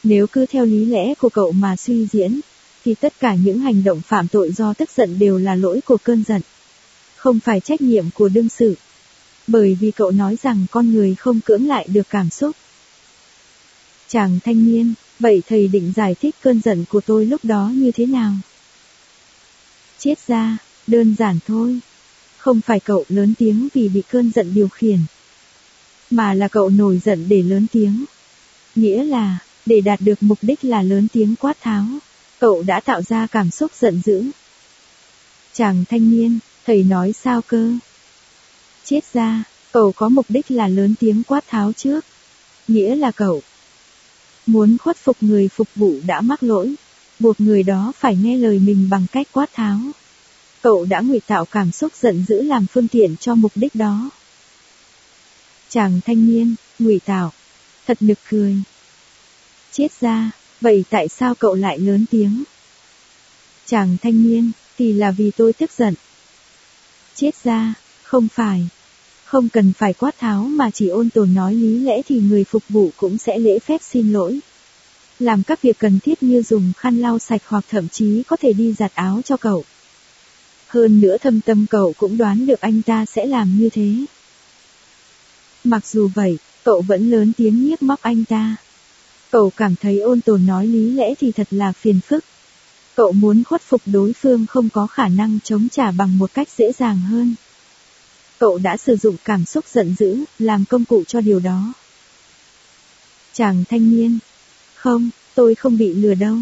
Nếu 0.05 0.27
cứ 0.27 0.45
theo 0.45 0.65
lý 0.65 0.85
lẽ 0.85 1.13
của 1.13 1.29
cậu 1.29 1.51
mà 1.51 1.75
suy 1.75 2.07
diễn, 2.11 2.39
thì 2.83 2.95
tất 2.95 3.13
cả 3.19 3.35
những 3.35 3.59
hành 3.59 3.83
động 3.83 4.01
phạm 4.01 4.27
tội 4.27 4.51
do 4.51 4.73
tức 4.73 4.89
giận 4.95 5.19
đều 5.19 5.37
là 5.37 5.55
lỗi 5.55 5.81
của 5.85 5.97
cơn 6.03 6.23
giận. 6.27 6.41
Không 7.15 7.39
phải 7.39 7.59
trách 7.59 7.81
nhiệm 7.81 8.05
của 8.13 8.29
đương 8.29 8.49
sự. 8.49 8.75
Bởi 9.47 9.77
vì 9.79 9.91
cậu 9.91 10.11
nói 10.11 10.37
rằng 10.43 10.65
con 10.71 10.93
người 10.93 11.15
không 11.15 11.39
cưỡng 11.41 11.67
lại 11.67 11.87
được 11.89 12.09
cảm 12.09 12.29
xúc. 12.29 12.55
Chàng 14.07 14.39
thanh 14.43 14.65
niên, 14.65 14.93
vậy 15.19 15.43
thầy 15.47 15.67
định 15.67 15.93
giải 15.95 16.15
thích 16.21 16.35
cơn 16.41 16.61
giận 16.61 16.85
của 16.89 17.01
tôi 17.01 17.25
lúc 17.25 17.45
đó 17.45 17.71
như 17.73 17.91
thế 17.91 18.05
nào? 18.05 18.33
Chết 19.99 20.27
ra, 20.27 20.57
đơn 20.87 21.15
giản 21.19 21.39
thôi. 21.47 21.79
Không 22.37 22.61
phải 22.61 22.79
cậu 22.79 23.05
lớn 23.09 23.33
tiếng 23.37 23.67
vì 23.73 23.89
bị 23.89 24.03
cơn 24.11 24.31
giận 24.35 24.53
điều 24.53 24.67
khiển. 24.67 24.99
Mà 26.11 26.33
là 26.33 26.47
cậu 26.47 26.69
nổi 26.69 27.01
giận 27.05 27.25
để 27.29 27.43
lớn 27.43 27.67
tiếng. 27.71 28.05
Nghĩa 28.75 29.03
là, 29.03 29.37
để 29.65 29.81
đạt 29.81 30.01
được 30.01 30.23
mục 30.23 30.37
đích 30.41 30.65
là 30.65 30.81
lớn 30.81 31.07
tiếng 31.13 31.35
quát 31.35 31.61
tháo. 31.61 31.85
Cậu 32.39 32.63
đã 32.63 32.79
tạo 32.79 33.01
ra 33.01 33.27
cảm 33.27 33.51
xúc 33.51 33.71
giận 33.79 34.01
dữ. 34.05 34.23
Chàng 35.53 35.85
thanh 35.89 36.11
niên, 36.11 36.39
thầy 36.65 36.83
nói 36.83 37.13
sao 37.13 37.41
cơ? 37.41 37.73
Chết 38.83 39.13
ra, 39.13 39.43
cậu 39.71 39.91
có 39.91 40.09
mục 40.09 40.25
đích 40.29 40.51
là 40.51 40.67
lớn 40.67 40.95
tiếng 40.99 41.23
quát 41.23 41.43
tháo 41.47 41.73
trước. 41.73 42.05
Nghĩa 42.67 42.95
là 42.95 43.11
cậu 43.11 43.41
muốn 44.45 44.77
khuất 44.77 44.97
phục 44.97 45.17
người 45.21 45.47
phục 45.47 45.67
vụ 45.75 45.93
đã 46.07 46.21
mắc 46.21 46.43
lỗi, 46.43 46.75
buộc 47.19 47.39
người 47.39 47.63
đó 47.63 47.91
phải 47.99 48.15
nghe 48.15 48.37
lời 48.37 48.59
mình 48.59 48.89
bằng 48.89 49.05
cách 49.11 49.27
quát 49.31 49.53
tháo. 49.53 49.79
Cậu 50.61 50.85
đã 50.85 51.01
ngụy 51.01 51.19
tạo 51.19 51.45
cảm 51.45 51.71
xúc 51.71 51.91
giận 52.01 52.25
dữ 52.27 52.41
làm 52.41 52.65
phương 52.67 52.87
tiện 52.87 53.15
cho 53.17 53.35
mục 53.35 53.51
đích 53.55 53.75
đó. 53.75 54.09
Chàng 55.69 55.99
thanh 56.05 56.27
niên, 56.27 56.55
ngụy 56.79 56.99
tạo, 57.05 57.31
thật 57.87 57.97
nực 58.01 58.19
cười. 58.29 58.55
Chết 59.77 59.87
ra, 60.01 60.31
vậy 60.61 60.83
tại 60.89 61.07
sao 61.07 61.35
cậu 61.35 61.55
lại 61.55 61.79
lớn 61.79 62.05
tiếng? 62.11 62.43
Chàng 63.65 63.97
thanh 64.01 64.23
niên, 64.23 64.51
thì 64.77 64.93
là 64.93 65.11
vì 65.11 65.31
tôi 65.31 65.53
tức 65.53 65.71
giận. 65.77 65.93
Chết 67.15 67.31
ra, 67.43 67.73
không 68.03 68.27
phải. 68.27 68.67
Không 69.25 69.49
cần 69.49 69.73
phải 69.77 69.93
quát 69.93 70.19
tháo 70.19 70.43
mà 70.43 70.71
chỉ 70.71 70.87
ôn 70.87 71.09
tồn 71.09 71.33
nói 71.33 71.55
lý 71.55 71.79
lẽ 71.79 72.01
thì 72.07 72.19
người 72.19 72.43
phục 72.43 72.63
vụ 72.69 72.89
cũng 72.97 73.17
sẽ 73.17 73.37
lễ 73.37 73.59
phép 73.59 73.81
xin 73.83 74.13
lỗi. 74.13 74.39
Làm 75.19 75.43
các 75.43 75.61
việc 75.61 75.79
cần 75.79 75.99
thiết 75.99 76.23
như 76.23 76.41
dùng 76.41 76.73
khăn 76.77 76.97
lau 76.97 77.19
sạch 77.19 77.41
hoặc 77.45 77.65
thậm 77.69 77.89
chí 77.89 78.23
có 78.27 78.35
thể 78.35 78.53
đi 78.53 78.73
giặt 78.73 78.91
áo 78.95 79.21
cho 79.25 79.37
cậu. 79.37 79.63
Hơn 80.67 81.01
nữa 81.01 81.17
thâm 81.17 81.41
tâm 81.41 81.65
cậu 81.69 81.93
cũng 81.97 82.17
đoán 82.17 82.45
được 82.45 82.61
anh 82.61 82.81
ta 82.81 83.05
sẽ 83.05 83.25
làm 83.25 83.57
như 83.59 83.69
thế. 83.69 83.95
Mặc 85.63 85.87
dù 85.87 86.09
vậy, 86.15 86.37
cậu 86.63 86.81
vẫn 86.81 87.11
lớn 87.11 87.31
tiếng 87.37 87.65
nhiếc 87.65 87.83
móc 87.83 88.01
anh 88.01 88.25
ta. 88.25 88.55
Cậu 89.35 89.51
cảm 89.57 89.75
thấy 89.75 89.99
ôn 89.99 90.21
tồn 90.21 90.45
nói 90.45 90.67
lý 90.67 90.91
lẽ 90.91 91.13
thì 91.19 91.31
thật 91.31 91.47
là 91.51 91.71
phiền 91.71 91.99
phức. 92.07 92.23
Cậu 92.95 93.11
muốn 93.11 93.43
khuất 93.43 93.61
phục 93.61 93.81
đối 93.85 94.13
phương 94.13 94.45
không 94.45 94.69
có 94.69 94.87
khả 94.87 95.07
năng 95.07 95.39
chống 95.43 95.67
trả 95.71 95.91
bằng 95.91 96.17
một 96.17 96.33
cách 96.33 96.47
dễ 96.57 96.71
dàng 96.71 96.99
hơn. 96.99 97.35
Cậu 98.39 98.57
đã 98.57 98.77
sử 98.77 98.95
dụng 98.95 99.15
cảm 99.25 99.45
xúc 99.45 99.65
giận 99.73 99.95
dữ, 99.99 100.23
làm 100.39 100.65
công 100.69 100.85
cụ 100.85 101.03
cho 101.07 101.21
điều 101.21 101.39
đó. 101.39 101.73
Chàng 103.33 103.63
thanh 103.69 103.95
niên. 103.95 104.19
Không, 104.75 105.09
tôi 105.35 105.55
không 105.55 105.77
bị 105.77 105.93
lừa 105.93 106.13
đâu. 106.13 106.37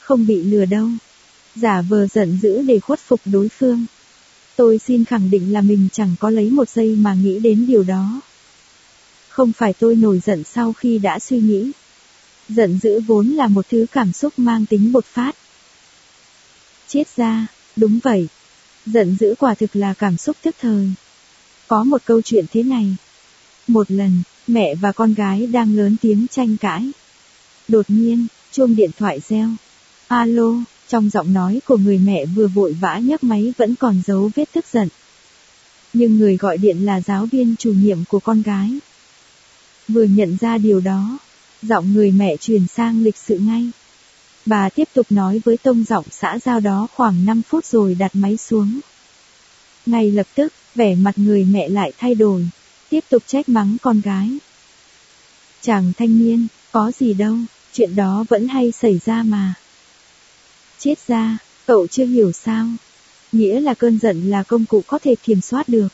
Không 0.00 0.26
bị 0.26 0.42
lừa 0.42 0.64
đâu. 0.64 0.88
Giả 1.54 1.82
vờ 1.82 2.06
giận 2.06 2.38
dữ 2.42 2.62
để 2.62 2.80
khuất 2.80 3.00
phục 3.00 3.20
đối 3.24 3.48
phương. 3.48 3.86
Tôi 4.56 4.78
xin 4.78 5.04
khẳng 5.04 5.30
định 5.30 5.52
là 5.52 5.60
mình 5.60 5.88
chẳng 5.92 6.14
có 6.20 6.30
lấy 6.30 6.50
một 6.50 6.68
giây 6.68 6.96
mà 6.96 7.14
nghĩ 7.14 7.38
đến 7.38 7.66
điều 7.66 7.82
đó. 7.82 8.20
Không 9.28 9.52
phải 9.52 9.72
tôi 9.72 9.94
nổi 9.94 10.20
giận 10.24 10.44
sau 10.44 10.72
khi 10.72 10.98
đã 10.98 11.18
suy 11.18 11.40
nghĩ. 11.40 11.72
Giận 12.48 12.78
dữ 12.82 13.00
vốn 13.00 13.28
là 13.28 13.48
một 13.48 13.66
thứ 13.70 13.86
cảm 13.92 14.12
xúc 14.12 14.32
mang 14.36 14.66
tính 14.66 14.92
bột 14.92 15.04
phát. 15.04 15.36
Chết 16.88 17.16
ra, 17.16 17.46
đúng 17.76 17.98
vậy. 18.02 18.28
Giận 18.86 19.16
dữ 19.20 19.34
quả 19.38 19.54
thực 19.54 19.76
là 19.76 19.94
cảm 19.94 20.16
xúc 20.16 20.36
tức 20.42 20.56
thời. 20.60 20.90
Có 21.68 21.84
một 21.84 22.02
câu 22.04 22.22
chuyện 22.22 22.44
thế 22.52 22.62
này. 22.62 22.96
Một 23.66 23.90
lần, 23.90 24.22
mẹ 24.46 24.74
và 24.74 24.92
con 24.92 25.14
gái 25.14 25.46
đang 25.46 25.76
lớn 25.76 25.96
tiếng 26.00 26.26
tranh 26.30 26.56
cãi. 26.56 26.90
Đột 27.68 27.86
nhiên, 27.88 28.26
chuông 28.52 28.76
điện 28.76 28.90
thoại 28.98 29.20
reo. 29.28 29.50
Alo, 30.08 30.54
trong 30.88 31.10
giọng 31.10 31.32
nói 31.32 31.60
của 31.66 31.76
người 31.76 31.98
mẹ 31.98 32.26
vừa 32.26 32.46
vội 32.46 32.72
vã 32.80 32.98
nhấc 32.98 33.24
máy 33.24 33.52
vẫn 33.56 33.74
còn 33.74 34.02
giấu 34.06 34.30
vết 34.34 34.52
tức 34.52 34.64
giận. 34.72 34.88
Nhưng 35.92 36.18
người 36.18 36.36
gọi 36.36 36.58
điện 36.58 36.86
là 36.86 37.00
giáo 37.00 37.26
viên 37.26 37.56
chủ 37.58 37.72
nhiệm 37.72 37.98
của 38.08 38.20
con 38.20 38.42
gái. 38.42 38.78
Vừa 39.88 40.04
nhận 40.04 40.36
ra 40.40 40.58
điều 40.58 40.80
đó, 40.80 41.18
giọng 41.62 41.92
người 41.92 42.10
mẹ 42.10 42.36
truyền 42.36 42.66
sang 42.66 43.02
lịch 43.02 43.16
sự 43.16 43.38
ngay. 43.38 43.70
Bà 44.46 44.68
tiếp 44.68 44.88
tục 44.94 45.06
nói 45.10 45.40
với 45.44 45.56
tông 45.56 45.84
giọng 45.84 46.04
xã 46.10 46.38
giao 46.38 46.60
đó 46.60 46.88
khoảng 46.94 47.26
5 47.26 47.42
phút 47.42 47.64
rồi 47.64 47.94
đặt 47.94 48.16
máy 48.16 48.36
xuống. 48.36 48.80
Ngay 49.86 50.10
lập 50.10 50.26
tức, 50.34 50.52
vẻ 50.74 50.94
mặt 50.94 51.18
người 51.18 51.44
mẹ 51.44 51.68
lại 51.68 51.92
thay 51.98 52.14
đổi, 52.14 52.48
tiếp 52.90 53.04
tục 53.10 53.22
trách 53.26 53.48
mắng 53.48 53.76
con 53.82 54.00
gái. 54.00 54.38
Chàng 55.62 55.92
thanh 55.98 56.18
niên, 56.18 56.46
có 56.72 56.92
gì 56.98 57.14
đâu, 57.14 57.36
chuyện 57.72 57.96
đó 57.96 58.24
vẫn 58.28 58.48
hay 58.48 58.72
xảy 58.72 59.00
ra 59.04 59.22
mà. 59.22 59.54
Chết 60.78 60.94
ra, 61.06 61.38
cậu 61.66 61.86
chưa 61.86 62.06
hiểu 62.06 62.32
sao. 62.32 62.66
Nghĩa 63.32 63.60
là 63.60 63.74
cơn 63.74 63.98
giận 63.98 64.30
là 64.30 64.42
công 64.42 64.64
cụ 64.64 64.82
có 64.86 64.98
thể 64.98 65.14
kiểm 65.14 65.40
soát 65.40 65.68
được. 65.68 65.88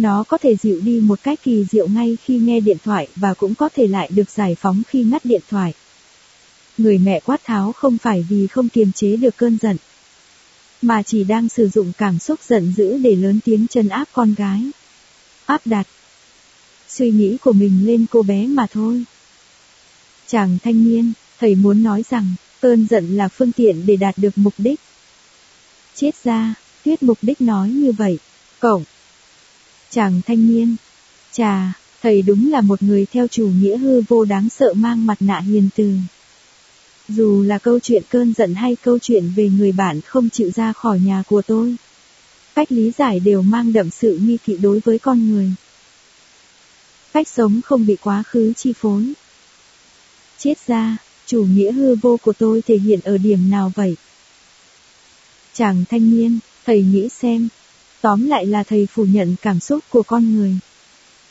Nó 0.00 0.24
có 0.28 0.38
thể 0.38 0.56
dịu 0.56 0.80
đi 0.80 1.00
một 1.00 1.22
cách 1.22 1.38
kỳ 1.42 1.64
diệu 1.70 1.88
ngay 1.88 2.16
khi 2.24 2.38
nghe 2.38 2.60
điện 2.60 2.76
thoại 2.84 3.08
và 3.16 3.34
cũng 3.34 3.54
có 3.54 3.68
thể 3.68 3.86
lại 3.86 4.10
được 4.14 4.30
giải 4.30 4.54
phóng 4.54 4.82
khi 4.88 5.02
ngắt 5.04 5.24
điện 5.24 5.42
thoại. 5.50 5.74
Người 6.78 6.98
mẹ 6.98 7.20
quát 7.20 7.40
tháo 7.44 7.72
không 7.72 7.98
phải 7.98 8.26
vì 8.28 8.46
không 8.46 8.68
kiềm 8.68 8.92
chế 8.92 9.16
được 9.16 9.36
cơn 9.36 9.58
giận, 9.62 9.76
mà 10.82 11.02
chỉ 11.02 11.24
đang 11.24 11.48
sử 11.48 11.68
dụng 11.68 11.92
cảm 11.98 12.18
xúc 12.18 12.40
giận 12.48 12.72
dữ 12.76 12.98
để 12.98 13.16
lớn 13.16 13.40
tiếng 13.44 13.66
chân 13.70 13.88
áp 13.88 14.08
con 14.12 14.34
gái. 14.34 14.70
Áp 15.46 15.60
đặt 15.64 15.86
suy 16.88 17.10
nghĩ 17.10 17.36
của 17.36 17.52
mình 17.52 17.86
lên 17.86 18.06
cô 18.10 18.22
bé 18.22 18.46
mà 18.46 18.66
thôi. 18.66 19.04
Chàng 20.26 20.58
thanh 20.64 20.84
niên, 20.84 21.12
thầy 21.40 21.54
muốn 21.54 21.82
nói 21.82 22.04
rằng, 22.10 22.34
cơn 22.60 22.86
giận 22.90 23.16
là 23.16 23.28
phương 23.28 23.52
tiện 23.52 23.86
để 23.86 23.96
đạt 23.96 24.18
được 24.18 24.38
mục 24.38 24.54
đích. 24.58 24.80
Chết 25.94 26.24
ra, 26.24 26.54
tuyết 26.84 27.02
mục 27.02 27.18
đích 27.22 27.40
nói 27.40 27.70
như 27.70 27.92
vậy. 27.92 28.18
Cậu. 28.60 28.84
Chàng 29.90 30.20
thanh 30.26 30.48
niên. 30.48 30.76
Chà, 31.32 31.72
thầy 32.02 32.22
đúng 32.22 32.50
là 32.50 32.60
một 32.60 32.82
người 32.82 33.06
theo 33.12 33.26
chủ 33.26 33.48
nghĩa 33.48 33.76
hư 33.76 34.00
vô 34.08 34.24
đáng 34.24 34.48
sợ 34.48 34.74
mang 34.74 35.06
mặt 35.06 35.16
nạ 35.20 35.40
hiền 35.40 35.68
từ. 35.76 35.92
Dù 37.08 37.42
là 37.42 37.58
câu 37.58 37.80
chuyện 37.80 38.02
cơn 38.10 38.34
giận 38.34 38.54
hay 38.54 38.76
câu 38.76 38.98
chuyện 38.98 39.32
về 39.36 39.48
người 39.48 39.72
bạn 39.72 40.00
không 40.00 40.30
chịu 40.30 40.50
ra 40.50 40.72
khỏi 40.72 41.00
nhà 41.00 41.22
của 41.26 41.42
tôi. 41.42 41.76
Cách 42.54 42.72
lý 42.72 42.90
giải 42.98 43.20
đều 43.20 43.42
mang 43.42 43.72
đậm 43.72 43.90
sự 43.90 44.18
nghi 44.22 44.38
kỵ 44.44 44.56
đối 44.56 44.80
với 44.80 44.98
con 44.98 45.30
người. 45.30 45.52
Cách 47.12 47.28
sống 47.28 47.60
không 47.64 47.86
bị 47.86 47.96
quá 47.96 48.22
khứ 48.22 48.52
chi 48.56 48.72
phối. 48.72 49.12
Chết 50.38 50.54
ra, 50.66 50.96
chủ 51.26 51.44
nghĩa 51.44 51.72
hư 51.72 51.94
vô 51.94 52.16
của 52.16 52.32
tôi 52.32 52.62
thể 52.62 52.78
hiện 52.78 53.00
ở 53.04 53.18
điểm 53.18 53.50
nào 53.50 53.72
vậy? 53.74 53.96
Chàng 55.54 55.84
thanh 55.88 56.10
niên, 56.10 56.38
thầy 56.66 56.82
nghĩ 56.82 57.08
xem. 57.08 57.48
Tóm 58.00 58.26
lại 58.26 58.46
là 58.46 58.62
thầy 58.62 58.86
phủ 58.86 59.04
nhận 59.04 59.36
cảm 59.42 59.60
xúc 59.60 59.84
của 59.90 60.02
con 60.02 60.34
người. 60.34 60.58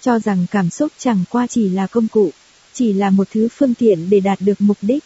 Cho 0.01 0.19
rằng 0.19 0.45
cảm 0.51 0.69
xúc 0.69 0.91
chẳng 0.97 1.23
qua 1.29 1.47
chỉ 1.47 1.69
là 1.69 1.87
công 1.87 2.07
cụ, 2.07 2.31
chỉ 2.73 2.93
là 2.93 3.09
một 3.09 3.27
thứ 3.31 3.47
phương 3.51 3.73
tiện 3.73 4.09
để 4.09 4.19
đạt 4.19 4.41
được 4.41 4.61
mục 4.61 4.77
đích. 4.81 5.03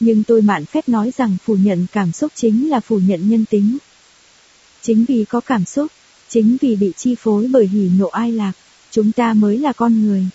Nhưng 0.00 0.24
tôi 0.24 0.42
mạn 0.42 0.64
phép 0.64 0.88
nói 0.88 1.12
rằng 1.16 1.36
phủ 1.44 1.56
nhận 1.56 1.86
cảm 1.92 2.12
xúc 2.12 2.32
chính 2.34 2.70
là 2.70 2.80
phủ 2.80 2.98
nhận 2.98 3.30
nhân 3.30 3.44
tính. 3.50 3.78
Chính 4.82 5.04
vì 5.04 5.24
có 5.24 5.40
cảm 5.40 5.64
xúc, 5.64 5.92
chính 6.28 6.56
vì 6.60 6.76
bị 6.76 6.92
chi 6.96 7.14
phối 7.14 7.48
bởi 7.52 7.66
hỉ 7.66 7.90
nộ 7.98 8.08
ai 8.08 8.32
lạc, 8.32 8.52
chúng 8.90 9.12
ta 9.12 9.34
mới 9.34 9.58
là 9.58 9.72
con 9.72 10.06
người. 10.06 10.26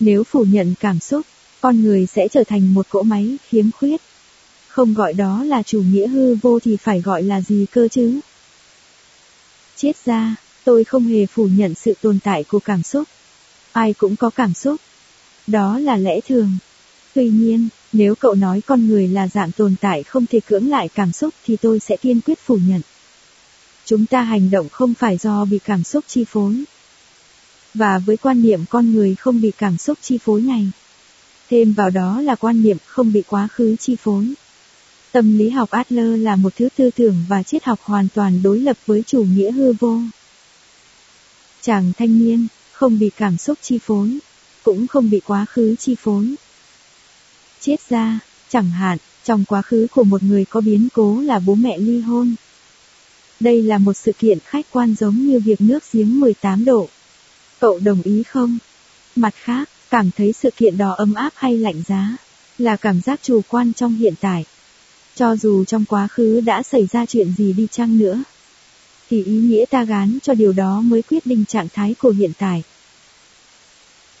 Nếu 0.00 0.24
phủ 0.24 0.44
nhận 0.44 0.74
cảm 0.80 1.00
xúc, 1.00 1.26
con 1.60 1.82
người 1.82 2.06
sẽ 2.06 2.28
trở 2.28 2.44
thành 2.44 2.74
một 2.74 2.86
cỗ 2.88 3.02
máy 3.02 3.36
khiếm 3.48 3.70
khuyết. 3.70 4.00
Không 4.68 4.94
gọi 4.94 5.12
đó 5.12 5.44
là 5.44 5.62
chủ 5.62 5.82
nghĩa 5.82 6.06
hư 6.08 6.34
vô 6.34 6.58
thì 6.60 6.76
phải 6.76 7.00
gọi 7.00 7.22
là 7.22 7.40
gì 7.40 7.66
cơ 7.72 7.88
chứ? 7.88 8.20
Chết 9.82 10.04
ra, 10.04 10.36
tôi 10.64 10.84
không 10.84 11.04
hề 11.04 11.26
phủ 11.26 11.48
nhận 11.56 11.74
sự 11.74 11.94
tồn 12.02 12.18
tại 12.24 12.44
của 12.44 12.58
cảm 12.58 12.82
xúc. 12.82 13.08
Ai 13.72 13.92
cũng 13.92 14.16
có 14.16 14.30
cảm 14.30 14.54
xúc. 14.54 14.80
Đó 15.46 15.78
là 15.78 15.96
lẽ 15.96 16.20
thường. 16.28 16.52
Tuy 17.14 17.28
nhiên, 17.28 17.68
nếu 17.92 18.14
cậu 18.14 18.34
nói 18.34 18.60
con 18.66 18.86
người 18.86 19.08
là 19.08 19.28
dạng 19.28 19.52
tồn 19.52 19.74
tại 19.80 20.02
không 20.02 20.26
thể 20.26 20.40
cưỡng 20.40 20.68
lại 20.68 20.88
cảm 20.88 21.12
xúc 21.12 21.34
thì 21.44 21.56
tôi 21.56 21.80
sẽ 21.80 21.96
kiên 21.96 22.20
quyết 22.20 22.38
phủ 22.38 22.58
nhận. 22.68 22.80
Chúng 23.84 24.06
ta 24.06 24.22
hành 24.22 24.50
động 24.50 24.68
không 24.68 24.94
phải 24.94 25.16
do 25.16 25.44
bị 25.44 25.58
cảm 25.64 25.84
xúc 25.84 26.04
chi 26.08 26.24
phối. 26.24 26.64
Và 27.74 27.98
với 27.98 28.16
quan 28.16 28.42
niệm 28.42 28.64
con 28.70 28.92
người 28.92 29.14
không 29.14 29.40
bị 29.40 29.52
cảm 29.58 29.76
xúc 29.76 29.98
chi 30.02 30.18
phối 30.18 30.42
này, 30.42 30.70
thêm 31.50 31.72
vào 31.72 31.90
đó 31.90 32.20
là 32.20 32.34
quan 32.34 32.62
niệm 32.62 32.76
không 32.86 33.12
bị 33.12 33.22
quá 33.28 33.48
khứ 33.52 33.76
chi 33.76 33.96
phối. 33.96 34.34
Tâm 35.12 35.38
lý 35.38 35.50
học 35.50 35.70
Adler 35.70 36.22
là 36.22 36.36
một 36.36 36.56
thứ 36.56 36.68
tư 36.76 36.90
tưởng 36.96 37.16
và 37.28 37.42
triết 37.42 37.64
học 37.64 37.80
hoàn 37.82 38.08
toàn 38.14 38.42
đối 38.42 38.58
lập 38.58 38.76
với 38.86 39.02
chủ 39.06 39.24
nghĩa 39.24 39.50
hư 39.50 39.72
vô. 39.72 40.00
Chàng 41.60 41.92
thanh 41.98 42.18
niên, 42.18 42.46
không 42.72 42.98
bị 42.98 43.10
cảm 43.16 43.36
xúc 43.36 43.58
chi 43.62 43.78
phối, 43.82 44.18
cũng 44.62 44.86
không 44.86 45.10
bị 45.10 45.20
quá 45.20 45.44
khứ 45.44 45.76
chi 45.78 45.94
phối. 45.94 46.34
Chết 47.60 47.76
ra, 47.88 48.18
chẳng 48.48 48.70
hạn, 48.70 48.98
trong 49.24 49.44
quá 49.44 49.62
khứ 49.62 49.86
của 49.90 50.04
một 50.04 50.22
người 50.22 50.44
có 50.44 50.60
biến 50.60 50.88
cố 50.94 51.20
là 51.20 51.38
bố 51.38 51.54
mẹ 51.54 51.78
ly 51.78 52.00
hôn. 52.00 52.34
Đây 53.40 53.62
là 53.62 53.78
một 53.78 53.92
sự 53.92 54.12
kiện 54.18 54.38
khách 54.44 54.66
quan 54.70 54.94
giống 54.98 55.16
như 55.16 55.40
việc 55.40 55.60
nước 55.60 55.92
giếng 55.92 56.20
18 56.20 56.64
độ. 56.64 56.88
Cậu 57.60 57.78
đồng 57.78 58.02
ý 58.02 58.22
không? 58.22 58.58
Mặt 59.16 59.34
khác, 59.36 59.68
cảm 59.90 60.10
thấy 60.10 60.32
sự 60.32 60.50
kiện 60.56 60.78
đó 60.78 60.94
ấm 60.98 61.14
áp 61.14 61.32
hay 61.34 61.58
lạnh 61.58 61.82
giá, 61.86 62.16
là 62.58 62.76
cảm 62.76 63.00
giác 63.00 63.20
chủ 63.22 63.40
quan 63.48 63.72
trong 63.72 63.96
hiện 63.96 64.14
tại. 64.20 64.44
Cho 65.14 65.36
dù 65.36 65.64
trong 65.64 65.84
quá 65.84 66.08
khứ 66.08 66.40
đã 66.40 66.62
xảy 66.62 66.86
ra 66.86 67.06
chuyện 67.06 67.32
gì 67.38 67.52
đi 67.52 67.66
chăng 67.70 67.98
nữa, 67.98 68.22
thì 69.10 69.24
ý 69.24 69.32
nghĩa 69.32 69.64
ta 69.70 69.84
gán 69.84 70.18
cho 70.22 70.34
điều 70.34 70.52
đó 70.52 70.80
mới 70.80 71.02
quyết 71.02 71.26
định 71.26 71.44
trạng 71.44 71.68
thái 71.68 71.94
của 71.98 72.10
hiện 72.10 72.32
tại. 72.38 72.62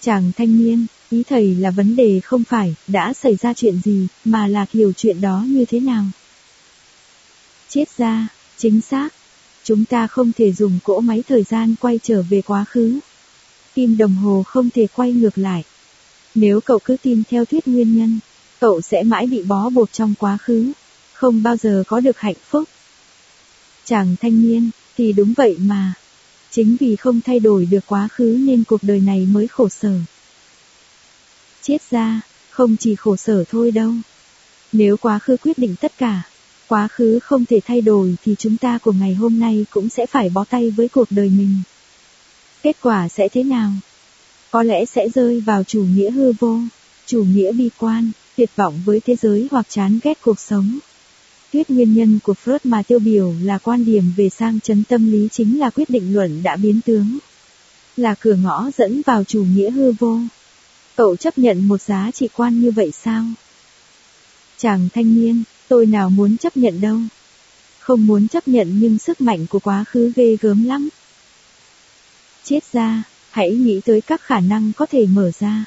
Chàng 0.00 0.32
thanh 0.36 0.58
niên, 0.58 0.86
ý 1.10 1.22
thầy 1.22 1.54
là 1.54 1.70
vấn 1.70 1.96
đề 1.96 2.20
không 2.20 2.44
phải 2.44 2.74
đã 2.86 3.12
xảy 3.12 3.36
ra 3.36 3.54
chuyện 3.54 3.80
gì, 3.84 4.06
mà 4.24 4.46
là 4.46 4.66
hiểu 4.72 4.92
chuyện 4.96 5.20
đó 5.20 5.44
như 5.46 5.64
thế 5.64 5.80
nào. 5.80 6.04
Chết 7.68 7.84
ra, 7.96 8.28
chính 8.56 8.80
xác. 8.80 9.08
Chúng 9.64 9.84
ta 9.84 10.06
không 10.06 10.32
thể 10.32 10.52
dùng 10.52 10.78
cỗ 10.84 11.00
máy 11.00 11.22
thời 11.28 11.42
gian 11.42 11.74
quay 11.80 12.00
trở 12.02 12.22
về 12.22 12.42
quá 12.42 12.64
khứ. 12.68 12.98
Kim 13.74 13.96
đồng 13.96 14.14
hồ 14.14 14.42
không 14.42 14.70
thể 14.70 14.86
quay 14.94 15.12
ngược 15.12 15.38
lại. 15.38 15.64
Nếu 16.34 16.60
cậu 16.60 16.78
cứ 16.78 16.96
tin 17.02 17.22
theo 17.30 17.44
thuyết 17.44 17.68
nguyên 17.68 17.98
nhân, 17.98 18.18
cậu 18.60 18.80
sẽ 18.80 19.02
mãi 19.02 19.26
bị 19.26 19.42
bó 19.42 19.70
buộc 19.70 19.92
trong 19.92 20.14
quá 20.18 20.36
khứ, 20.36 20.72
không 21.20 21.42
bao 21.42 21.56
giờ 21.56 21.82
có 21.86 22.00
được 22.00 22.18
hạnh 22.18 22.40
phúc. 22.50 22.68
Chàng 23.84 24.16
thanh 24.20 24.42
niên, 24.42 24.70
thì 24.96 25.12
đúng 25.12 25.32
vậy 25.36 25.56
mà. 25.60 25.92
Chính 26.50 26.76
vì 26.80 26.96
không 26.96 27.20
thay 27.20 27.40
đổi 27.40 27.66
được 27.66 27.84
quá 27.86 28.08
khứ 28.12 28.36
nên 28.40 28.64
cuộc 28.64 28.82
đời 28.82 29.00
này 29.00 29.28
mới 29.32 29.48
khổ 29.48 29.68
sở. 29.68 29.94
Chết 31.62 31.78
ra, 31.90 32.20
không 32.50 32.76
chỉ 32.76 32.94
khổ 32.94 33.16
sở 33.16 33.44
thôi 33.50 33.70
đâu. 33.70 33.92
Nếu 34.72 34.96
quá 34.96 35.18
khứ 35.18 35.36
quyết 35.36 35.58
định 35.58 35.74
tất 35.80 35.92
cả, 35.98 36.22
quá 36.68 36.88
khứ 36.88 37.18
không 37.18 37.44
thể 37.44 37.60
thay 37.64 37.80
đổi 37.80 38.14
thì 38.24 38.34
chúng 38.38 38.56
ta 38.56 38.78
của 38.78 38.92
ngày 38.92 39.14
hôm 39.14 39.40
nay 39.40 39.66
cũng 39.70 39.88
sẽ 39.88 40.06
phải 40.06 40.28
bó 40.28 40.44
tay 40.44 40.70
với 40.70 40.88
cuộc 40.88 41.08
đời 41.10 41.28
mình. 41.28 41.62
Kết 42.62 42.76
quả 42.82 43.08
sẽ 43.08 43.28
thế 43.28 43.44
nào? 43.44 43.72
Có 44.50 44.62
lẽ 44.62 44.84
sẽ 44.84 45.08
rơi 45.14 45.40
vào 45.40 45.64
chủ 45.64 45.84
nghĩa 45.84 46.10
hư 46.10 46.32
vô, 46.32 46.58
chủ 47.06 47.24
nghĩa 47.24 47.52
bi 47.52 47.70
quan, 47.78 48.10
tuyệt 48.36 48.50
vọng 48.56 48.80
với 48.84 49.00
thế 49.00 49.16
giới 49.16 49.48
hoặc 49.50 49.66
chán 49.68 49.98
ghét 50.02 50.18
cuộc 50.22 50.40
sống. 50.40 50.78
Thuyết 51.52 51.70
nguyên 51.70 51.94
nhân 51.94 52.18
của 52.22 52.34
Freud 52.44 52.58
mà 52.64 52.82
tiêu 52.82 52.98
biểu 52.98 53.34
là 53.42 53.58
quan 53.58 53.84
điểm 53.84 54.12
về 54.16 54.28
sang 54.28 54.60
chấn 54.60 54.84
tâm 54.84 55.12
lý 55.12 55.28
chính 55.32 55.60
là 55.60 55.70
quyết 55.70 55.90
định 55.90 56.14
luận 56.14 56.42
đã 56.42 56.56
biến 56.56 56.80
tướng. 56.80 57.18
Là 57.96 58.14
cửa 58.20 58.34
ngõ 58.34 58.70
dẫn 58.78 59.02
vào 59.06 59.24
chủ 59.24 59.44
nghĩa 59.44 59.70
hư 59.70 59.92
vô. 59.92 60.18
Cậu 60.96 61.16
chấp 61.16 61.38
nhận 61.38 61.68
một 61.68 61.82
giá 61.82 62.10
trị 62.14 62.28
quan 62.36 62.60
như 62.60 62.70
vậy 62.70 62.92
sao? 62.92 63.24
Chàng 64.58 64.88
thanh 64.94 65.14
niên, 65.14 65.42
tôi 65.68 65.86
nào 65.86 66.10
muốn 66.10 66.36
chấp 66.36 66.56
nhận 66.56 66.80
đâu. 66.80 66.98
Không 67.78 68.06
muốn 68.06 68.28
chấp 68.28 68.48
nhận 68.48 68.78
nhưng 68.80 68.98
sức 68.98 69.20
mạnh 69.20 69.46
của 69.46 69.58
quá 69.58 69.84
khứ 69.84 70.12
ghê 70.16 70.36
gớm 70.40 70.64
lắm. 70.64 70.88
Chết 72.44 72.72
ra, 72.72 73.02
hãy 73.30 73.50
nghĩ 73.50 73.80
tới 73.84 74.00
các 74.00 74.20
khả 74.22 74.40
năng 74.40 74.72
có 74.72 74.86
thể 74.86 75.06
mở 75.06 75.30
ra. 75.38 75.64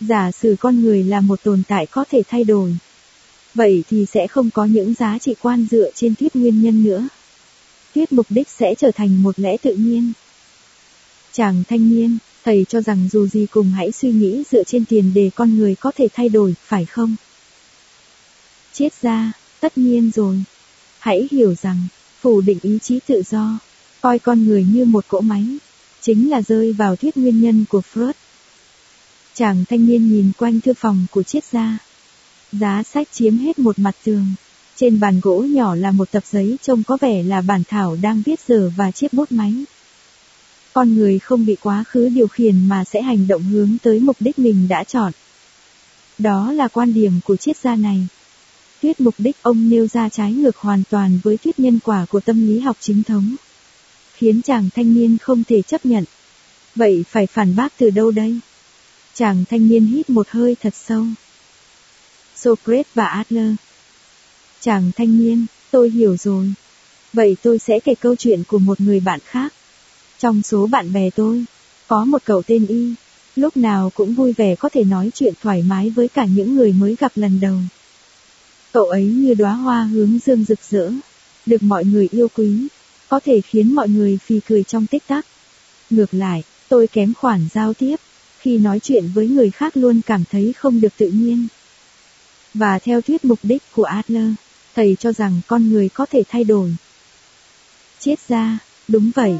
Giả 0.00 0.32
sử 0.32 0.56
con 0.60 0.80
người 0.80 1.04
là 1.04 1.20
một 1.20 1.42
tồn 1.42 1.62
tại 1.68 1.86
có 1.86 2.04
thể 2.10 2.22
thay 2.28 2.44
đổi. 2.44 2.76
Vậy 3.54 3.84
thì 3.90 4.06
sẽ 4.06 4.26
không 4.26 4.50
có 4.50 4.64
những 4.64 4.94
giá 4.94 5.18
trị 5.18 5.34
quan 5.42 5.66
dựa 5.70 5.90
trên 5.94 6.14
thuyết 6.14 6.36
nguyên 6.36 6.62
nhân 6.62 6.84
nữa. 6.84 7.08
Thuyết 7.94 8.12
mục 8.12 8.26
đích 8.28 8.48
sẽ 8.48 8.74
trở 8.74 8.90
thành 8.90 9.22
một 9.22 9.38
lẽ 9.38 9.56
tự 9.56 9.74
nhiên. 9.74 10.12
Chàng 11.32 11.62
thanh 11.68 11.90
niên, 11.90 12.18
thầy 12.44 12.66
cho 12.68 12.80
rằng 12.80 13.08
dù 13.12 13.26
gì 13.26 13.46
cùng 13.50 13.70
hãy 13.70 13.92
suy 13.92 14.12
nghĩ 14.12 14.42
dựa 14.50 14.64
trên 14.64 14.84
tiền 14.84 15.14
đề 15.14 15.30
con 15.34 15.56
người 15.56 15.74
có 15.74 15.92
thể 15.96 16.08
thay 16.14 16.28
đổi, 16.28 16.54
phải 16.64 16.84
không? 16.84 17.16
Chết 18.72 18.88
ra, 19.02 19.32
tất 19.60 19.78
nhiên 19.78 20.10
rồi. 20.14 20.42
Hãy 20.98 21.28
hiểu 21.30 21.54
rằng, 21.54 21.82
phủ 22.20 22.40
định 22.40 22.58
ý 22.62 22.78
chí 22.82 23.00
tự 23.06 23.22
do, 23.30 23.58
coi 24.00 24.18
con 24.18 24.46
người 24.46 24.66
như 24.72 24.84
một 24.84 25.04
cỗ 25.08 25.20
máy, 25.20 25.44
chính 26.00 26.30
là 26.30 26.42
rơi 26.42 26.72
vào 26.72 26.96
thuyết 26.96 27.16
nguyên 27.16 27.40
nhân 27.40 27.64
của 27.68 27.82
Freud. 27.94 28.12
Chàng 29.34 29.64
thanh 29.68 29.86
niên 29.86 30.12
nhìn 30.12 30.32
quanh 30.38 30.60
thư 30.60 30.74
phòng 30.74 31.06
của 31.10 31.22
triết 31.22 31.44
gia. 31.44 31.78
Giá 32.52 32.82
sách 32.82 33.08
chiếm 33.12 33.38
hết 33.38 33.58
một 33.58 33.78
mặt 33.78 33.96
tường. 34.04 34.26
Trên 34.76 35.00
bàn 35.00 35.20
gỗ 35.22 35.40
nhỏ 35.40 35.74
là 35.74 35.90
một 35.90 36.10
tập 36.10 36.22
giấy 36.30 36.56
trông 36.62 36.82
có 36.82 36.98
vẻ 37.00 37.22
là 37.22 37.40
bản 37.40 37.62
thảo 37.68 37.96
đang 38.02 38.22
viết 38.26 38.40
giờ 38.48 38.70
và 38.76 38.90
chiếc 38.90 39.12
bút 39.12 39.32
máy. 39.32 39.54
Con 40.72 40.94
người 40.94 41.18
không 41.18 41.46
bị 41.46 41.56
quá 41.62 41.84
khứ 41.84 42.08
điều 42.08 42.28
khiển 42.28 42.68
mà 42.68 42.84
sẽ 42.84 43.02
hành 43.02 43.28
động 43.28 43.42
hướng 43.42 43.76
tới 43.82 44.00
mục 44.00 44.16
đích 44.20 44.38
mình 44.38 44.68
đã 44.68 44.84
chọn. 44.84 45.12
Đó 46.18 46.52
là 46.52 46.68
quan 46.68 46.94
điểm 46.94 47.12
của 47.24 47.36
triết 47.36 47.56
gia 47.56 47.76
này. 47.76 48.06
Thuyết 48.82 49.00
mục 49.00 49.14
đích 49.18 49.42
ông 49.42 49.70
nêu 49.70 49.86
ra 49.86 50.08
trái 50.08 50.32
ngược 50.32 50.56
hoàn 50.56 50.82
toàn 50.90 51.18
với 51.22 51.36
thuyết 51.36 51.58
nhân 51.58 51.78
quả 51.84 52.06
của 52.08 52.20
tâm 52.20 52.46
lý 52.46 52.60
học 52.60 52.76
chính 52.80 53.02
thống. 53.02 53.36
Khiến 54.14 54.42
chàng 54.42 54.68
thanh 54.74 54.94
niên 54.94 55.18
không 55.18 55.44
thể 55.44 55.62
chấp 55.62 55.86
nhận. 55.86 56.04
Vậy 56.74 57.04
phải 57.10 57.26
phản 57.26 57.56
bác 57.56 57.78
từ 57.78 57.90
đâu 57.90 58.10
đây? 58.10 58.38
Chàng 59.14 59.44
thanh 59.50 59.68
niên 59.68 59.86
hít 59.86 60.10
một 60.10 60.28
hơi 60.28 60.56
thật 60.62 60.74
sâu. 60.74 61.04
Socrates 62.40 62.86
và 62.94 63.06
Adler. 63.06 63.52
Chàng 64.60 64.90
thanh 64.96 65.18
niên, 65.18 65.46
tôi 65.70 65.90
hiểu 65.90 66.16
rồi. 66.16 66.52
Vậy 67.12 67.36
tôi 67.42 67.58
sẽ 67.58 67.80
kể 67.80 67.94
câu 67.94 68.16
chuyện 68.16 68.42
của 68.44 68.58
một 68.58 68.80
người 68.80 69.00
bạn 69.00 69.20
khác. 69.24 69.52
Trong 70.18 70.42
số 70.42 70.66
bạn 70.66 70.92
bè 70.92 71.10
tôi, 71.10 71.44
có 71.88 72.04
một 72.04 72.22
cậu 72.24 72.42
tên 72.42 72.66
Y, 72.66 72.94
lúc 73.36 73.56
nào 73.56 73.92
cũng 73.94 74.14
vui 74.14 74.32
vẻ 74.32 74.54
có 74.54 74.68
thể 74.68 74.84
nói 74.84 75.10
chuyện 75.14 75.34
thoải 75.42 75.62
mái 75.62 75.90
với 75.90 76.08
cả 76.08 76.24
những 76.24 76.54
người 76.54 76.72
mới 76.72 76.96
gặp 77.00 77.12
lần 77.14 77.40
đầu. 77.40 77.56
Cậu 78.72 78.84
ấy 78.84 79.04
như 79.04 79.34
đóa 79.34 79.52
hoa 79.52 79.84
hướng 79.84 80.18
dương 80.26 80.44
rực 80.44 80.58
rỡ, 80.70 80.90
được 81.46 81.62
mọi 81.62 81.84
người 81.84 82.08
yêu 82.12 82.28
quý, 82.36 82.68
có 83.08 83.20
thể 83.24 83.40
khiến 83.40 83.74
mọi 83.74 83.88
người 83.88 84.18
phì 84.24 84.40
cười 84.40 84.62
trong 84.62 84.86
tích 84.86 85.06
tắc. 85.06 85.26
Ngược 85.90 86.14
lại, 86.14 86.42
tôi 86.68 86.86
kém 86.86 87.14
khoản 87.14 87.48
giao 87.54 87.74
tiếp, 87.74 87.96
khi 88.38 88.58
nói 88.58 88.80
chuyện 88.80 89.04
với 89.14 89.28
người 89.28 89.50
khác 89.50 89.76
luôn 89.76 90.00
cảm 90.06 90.24
thấy 90.30 90.52
không 90.52 90.80
được 90.80 90.92
tự 90.96 91.10
nhiên. 91.10 91.46
Và 92.54 92.78
theo 92.78 93.00
thuyết 93.00 93.24
mục 93.24 93.38
đích 93.42 93.62
của 93.76 93.84
Adler, 93.84 94.28
thầy 94.76 94.96
cho 95.00 95.12
rằng 95.12 95.40
con 95.46 95.70
người 95.70 95.88
có 95.88 96.06
thể 96.10 96.22
thay 96.28 96.44
đổi. 96.44 96.74
Chết 98.00 98.14
ra, 98.28 98.58
đúng 98.88 99.10
vậy. 99.14 99.38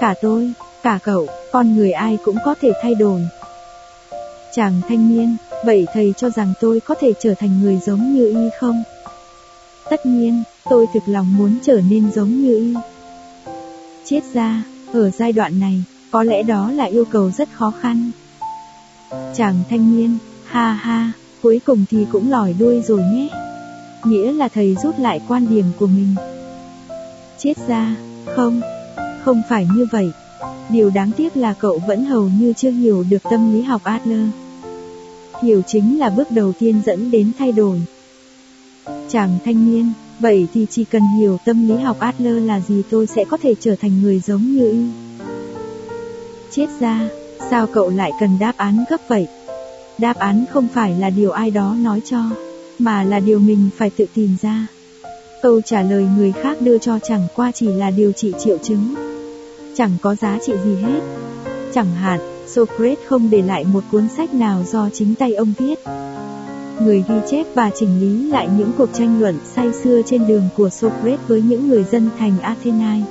Cả 0.00 0.14
tôi, 0.22 0.52
cả 0.82 0.98
cậu, 1.04 1.26
con 1.52 1.76
người 1.76 1.92
ai 1.92 2.18
cũng 2.24 2.36
có 2.44 2.54
thể 2.60 2.72
thay 2.82 2.94
đổi. 2.94 3.20
Chàng 4.54 4.80
thanh 4.88 5.16
niên, 5.16 5.36
vậy 5.64 5.86
thầy 5.94 6.14
cho 6.16 6.30
rằng 6.30 6.52
tôi 6.60 6.80
có 6.80 6.94
thể 7.00 7.12
trở 7.20 7.34
thành 7.34 7.62
người 7.62 7.78
giống 7.86 8.14
như 8.14 8.28
y 8.28 8.48
không? 8.60 8.82
Tất 9.90 10.06
nhiên, 10.06 10.42
tôi 10.64 10.86
thực 10.94 11.02
lòng 11.06 11.36
muốn 11.36 11.58
trở 11.62 11.80
nên 11.90 12.12
giống 12.12 12.42
như 12.42 12.56
y. 12.56 12.74
Chết 14.04 14.20
ra, 14.32 14.62
ở 14.92 15.10
giai 15.10 15.32
đoạn 15.32 15.60
này, 15.60 15.84
có 16.10 16.22
lẽ 16.22 16.42
đó 16.42 16.70
là 16.70 16.84
yêu 16.84 17.04
cầu 17.04 17.30
rất 17.30 17.48
khó 17.52 17.72
khăn. 17.80 18.10
Chàng 19.34 19.62
thanh 19.70 19.96
niên, 19.96 20.18
ha 20.46 20.72
ha, 20.72 21.12
cuối 21.42 21.60
cùng 21.66 21.84
thì 21.90 22.06
cũng 22.12 22.30
lòi 22.30 22.54
đuôi 22.58 22.82
rồi 22.82 23.02
nhé. 23.14 23.28
Nghĩa 24.04 24.32
là 24.32 24.48
thầy 24.48 24.76
rút 24.82 24.98
lại 24.98 25.20
quan 25.28 25.46
điểm 25.50 25.64
của 25.78 25.86
mình. 25.86 26.14
Chết 27.38 27.54
ra, 27.68 27.96
không, 28.36 28.60
không 29.24 29.42
phải 29.48 29.66
như 29.76 29.86
vậy. 29.92 30.10
Điều 30.70 30.90
đáng 30.90 31.10
tiếc 31.16 31.36
là 31.36 31.54
cậu 31.54 31.80
vẫn 31.86 32.04
hầu 32.04 32.28
như 32.40 32.52
chưa 32.56 32.70
hiểu 32.70 33.04
được 33.10 33.22
tâm 33.30 33.54
lý 33.54 33.62
học 33.62 33.84
Adler. 33.84 34.26
Hiểu 35.42 35.62
chính 35.66 35.98
là 35.98 36.10
bước 36.10 36.30
đầu 36.30 36.52
tiên 36.58 36.82
dẫn 36.86 37.10
đến 37.10 37.32
thay 37.38 37.52
đổi. 37.52 37.82
Chàng 39.08 39.38
thanh 39.44 39.72
niên, 39.72 39.92
vậy 40.20 40.46
thì 40.54 40.66
chỉ 40.70 40.84
cần 40.84 41.02
hiểu 41.18 41.38
tâm 41.44 41.68
lý 41.68 41.76
học 41.76 41.96
Adler 42.00 42.46
là 42.46 42.60
gì 42.60 42.82
tôi 42.90 43.06
sẽ 43.06 43.24
có 43.24 43.36
thể 43.36 43.54
trở 43.60 43.76
thành 43.76 44.02
người 44.02 44.20
giống 44.20 44.42
như 44.42 44.70
y. 44.70 44.84
Chết 46.50 46.66
ra, 46.80 47.08
sao 47.50 47.66
cậu 47.66 47.90
lại 47.90 48.12
cần 48.20 48.38
đáp 48.40 48.52
án 48.56 48.84
gấp 48.90 49.00
vậy? 49.08 49.26
Đáp 49.98 50.16
án 50.16 50.44
không 50.50 50.68
phải 50.74 50.94
là 50.98 51.10
điều 51.10 51.30
ai 51.30 51.50
đó 51.50 51.76
nói 51.80 52.00
cho, 52.04 52.22
mà 52.78 53.02
là 53.02 53.20
điều 53.20 53.38
mình 53.38 53.70
phải 53.76 53.90
tự 53.90 54.06
tìm 54.14 54.36
ra. 54.42 54.66
Câu 55.42 55.60
trả 55.60 55.82
lời 55.82 56.06
người 56.16 56.32
khác 56.32 56.56
đưa 56.60 56.78
cho 56.78 56.98
chẳng 56.98 57.26
qua 57.34 57.52
chỉ 57.52 57.66
là 57.66 57.90
điều 57.90 58.12
trị 58.12 58.32
triệu 58.38 58.58
chứng. 58.58 58.94
Chẳng 59.76 59.90
có 60.02 60.14
giá 60.14 60.38
trị 60.46 60.52
gì 60.64 60.74
hết. 60.74 61.00
Chẳng 61.74 61.94
hạn, 61.94 62.20
Socrates 62.46 62.98
không 63.08 63.30
để 63.30 63.42
lại 63.42 63.64
một 63.64 63.84
cuốn 63.90 64.08
sách 64.16 64.34
nào 64.34 64.64
do 64.72 64.88
chính 64.92 65.14
tay 65.14 65.34
ông 65.34 65.52
viết. 65.58 65.78
Người 66.80 67.04
ghi 67.08 67.14
chép 67.30 67.46
và 67.54 67.70
chỉnh 67.74 68.00
lý 68.00 68.30
lại 68.30 68.48
những 68.58 68.72
cuộc 68.78 68.88
tranh 68.92 69.20
luận 69.20 69.38
say 69.54 69.72
xưa 69.72 70.02
trên 70.06 70.26
đường 70.26 70.48
của 70.56 70.70
Socrates 70.70 71.20
với 71.28 71.42
những 71.42 71.68
người 71.68 71.84
dân 71.84 72.10
thành 72.18 72.40
Athenai. 72.40 73.02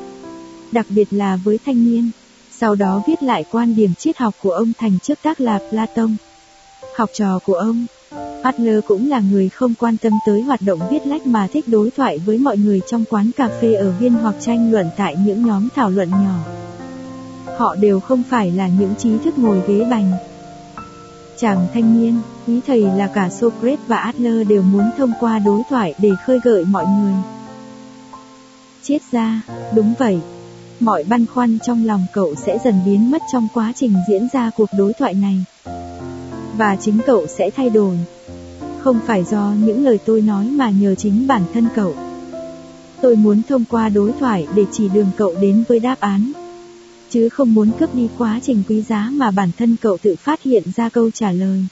Đặc 0.71 0.85
biệt 0.89 1.07
là 1.11 1.39
với 1.43 1.59
thanh 1.65 1.85
niên. 1.85 2.11
Sau 2.51 2.75
đó 2.75 3.03
viết 3.07 3.23
lại 3.23 3.45
quan 3.51 3.75
điểm 3.75 3.93
triết 3.95 4.17
học 4.17 4.35
của 4.43 4.51
ông 4.51 4.73
thành 4.77 4.99
trước 5.03 5.19
tác 5.23 5.41
là 5.41 5.59
Platon. 5.69 6.15
Học 7.01 7.09
trò 7.13 7.39
của 7.45 7.53
ông, 7.53 7.85
Adler 8.43 8.79
cũng 8.87 9.09
là 9.09 9.19
người 9.19 9.49
không 9.49 9.73
quan 9.79 9.97
tâm 9.97 10.13
tới 10.25 10.41
hoạt 10.41 10.61
động 10.61 10.79
viết 10.91 11.07
lách 11.07 11.27
mà 11.27 11.47
thích 11.53 11.67
đối 11.67 11.91
thoại 11.91 12.17
với 12.17 12.37
mọi 12.37 12.57
người 12.57 12.81
trong 12.87 13.03
quán 13.09 13.31
cà 13.37 13.49
phê 13.61 13.73
ở 13.73 13.91
viên 13.99 14.13
hoặc 14.13 14.35
tranh 14.39 14.71
luận 14.71 14.89
tại 14.97 15.15
những 15.25 15.45
nhóm 15.45 15.67
thảo 15.75 15.89
luận 15.89 16.09
nhỏ. 16.09 16.39
Họ 17.57 17.75
đều 17.75 17.99
không 17.99 18.23
phải 18.29 18.51
là 18.51 18.67
những 18.67 18.95
trí 18.97 19.17
thức 19.17 19.37
ngồi 19.37 19.61
ghế 19.67 19.85
bành. 19.91 20.11
Chàng 21.37 21.67
thanh 21.73 22.01
niên, 22.01 22.19
ý 22.47 22.61
thầy 22.67 22.81
là 22.81 23.07
cả 23.07 23.29
Socrates 23.29 23.87
và 23.87 23.97
Adler 23.97 24.47
đều 24.47 24.61
muốn 24.61 24.91
thông 24.97 25.11
qua 25.19 25.39
đối 25.39 25.61
thoại 25.69 25.93
để 25.97 26.11
khơi 26.25 26.39
gợi 26.43 26.65
mọi 26.65 26.85
người. 26.85 27.13
Chết 28.83 28.99
ra, 29.11 29.41
đúng 29.75 29.93
vậy. 29.99 30.19
Mọi 30.79 31.03
băn 31.03 31.25
khoăn 31.25 31.59
trong 31.59 31.85
lòng 31.85 32.05
cậu 32.13 32.35
sẽ 32.35 32.57
dần 32.63 32.79
biến 32.85 33.11
mất 33.11 33.21
trong 33.33 33.47
quá 33.53 33.73
trình 33.75 33.93
diễn 34.09 34.27
ra 34.33 34.51
cuộc 34.57 34.69
đối 34.77 34.93
thoại 34.93 35.13
này. 35.13 35.45
Và 36.61 36.75
chính 36.75 36.99
cậu 37.05 37.27
sẽ 37.27 37.49
thay 37.49 37.69
đổi. 37.69 37.97
Không 38.79 38.99
phải 39.07 39.23
do 39.23 39.53
những 39.65 39.85
lời 39.85 39.99
tôi 40.05 40.21
nói 40.21 40.45
mà 40.45 40.69
nhờ 40.69 40.95
chính 40.95 41.27
bản 41.27 41.43
thân 41.53 41.67
cậu. 41.75 41.95
Tôi 43.01 43.15
muốn 43.15 43.41
thông 43.49 43.65
qua 43.69 43.89
đối 43.89 44.11
thoại 44.19 44.47
để 44.55 44.65
chỉ 44.71 44.89
đường 44.89 45.11
cậu 45.17 45.35
đến 45.41 45.63
với 45.67 45.79
đáp 45.79 45.99
án. 45.99 46.31
Chứ 47.09 47.29
không 47.29 47.53
muốn 47.53 47.71
cướp 47.79 47.95
đi 47.95 48.09
quá 48.17 48.39
trình 48.43 48.63
quý 48.69 48.81
giá 48.81 49.09
mà 49.13 49.31
bản 49.31 49.51
thân 49.57 49.75
cậu 49.81 49.97
tự 49.97 50.15
phát 50.15 50.41
hiện 50.43 50.63
ra 50.75 50.89
câu 50.89 51.11
trả 51.11 51.31
lời. 51.31 51.65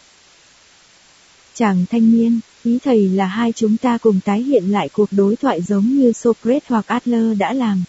Chàng 1.53 1.85
thanh 1.91 2.11
niên, 2.11 2.39
ý 2.63 2.79
thầy 2.83 3.09
là 3.09 3.25
hai 3.25 3.51
chúng 3.51 3.77
ta 3.77 3.97
cùng 3.97 4.19
tái 4.25 4.43
hiện 4.43 4.71
lại 4.71 4.89
cuộc 4.93 5.09
đối 5.11 5.35
thoại 5.35 5.61
giống 5.61 5.85
như 5.85 6.11
Socrates 6.13 6.69
hoặc 6.69 6.87
Adler 6.87 7.37
đã 7.37 7.53
làm. 7.53 7.83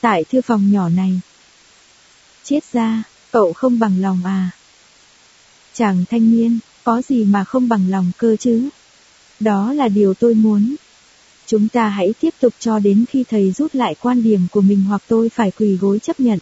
Tại 0.00 0.24
thư 0.24 0.40
phòng 0.40 0.72
nhỏ 0.72 0.88
này. 0.88 1.20
Chết 2.44 2.60
ra, 2.72 3.02
cậu 3.30 3.52
không 3.52 3.78
bằng 3.78 4.00
lòng 4.00 4.20
à? 4.24 4.50
Chàng 5.74 6.04
thanh 6.10 6.32
niên, 6.32 6.58
có 6.84 7.02
gì 7.08 7.24
mà 7.24 7.44
không 7.44 7.68
bằng 7.68 7.90
lòng 7.90 8.12
cơ 8.18 8.36
chứ? 8.36 8.68
Đó 9.40 9.72
là 9.72 9.88
điều 9.88 10.14
tôi 10.14 10.34
muốn. 10.34 10.76
Chúng 11.46 11.68
ta 11.68 11.88
hãy 11.88 12.14
tiếp 12.20 12.34
tục 12.40 12.54
cho 12.58 12.78
đến 12.78 13.04
khi 13.08 13.24
thầy 13.30 13.52
rút 13.52 13.74
lại 13.74 13.94
quan 14.00 14.22
điểm 14.22 14.46
của 14.50 14.60
mình 14.60 14.84
hoặc 14.88 15.02
tôi 15.08 15.28
phải 15.28 15.50
quỳ 15.50 15.76
gối 15.76 15.98
chấp 15.98 16.20
nhận. 16.20 16.38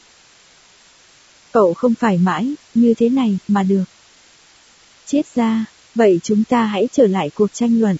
Cậu 1.52 1.74
không 1.74 1.94
phải 1.94 2.18
mãi, 2.18 2.54
như 2.74 2.94
thế 2.94 3.08
này, 3.08 3.38
mà 3.48 3.62
được. 3.62 3.84
Chết 5.06 5.22
ra, 5.34 5.64
vậy 5.94 6.20
chúng 6.22 6.44
ta 6.44 6.64
hãy 6.64 6.88
trở 6.92 7.06
lại 7.06 7.30
cuộc 7.34 7.52
tranh 7.52 7.80
luận. 7.80 7.96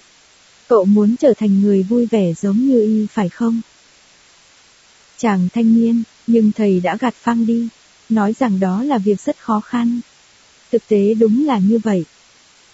Cậu 0.67 0.85
muốn 0.85 1.15
trở 1.17 1.33
thành 1.37 1.61
người 1.61 1.83
vui 1.83 2.05
vẻ 2.05 2.33
giống 2.33 2.57
như 2.57 2.83
y 2.83 3.07
phải 3.07 3.29
không? 3.29 3.61
Chàng 5.17 5.47
thanh 5.53 5.75
niên, 5.75 6.03
nhưng 6.27 6.51
thầy 6.51 6.79
đã 6.79 6.97
gạt 6.99 7.13
phăng 7.15 7.45
đi, 7.45 7.67
nói 8.09 8.33
rằng 8.39 8.59
đó 8.59 8.83
là 8.83 8.97
việc 8.97 9.21
rất 9.21 9.37
khó 9.39 9.59
khăn. 9.59 9.99
Thực 10.71 10.87
tế 10.87 11.13
đúng 11.13 11.45
là 11.45 11.59
như 11.59 11.79
vậy. 11.83 12.05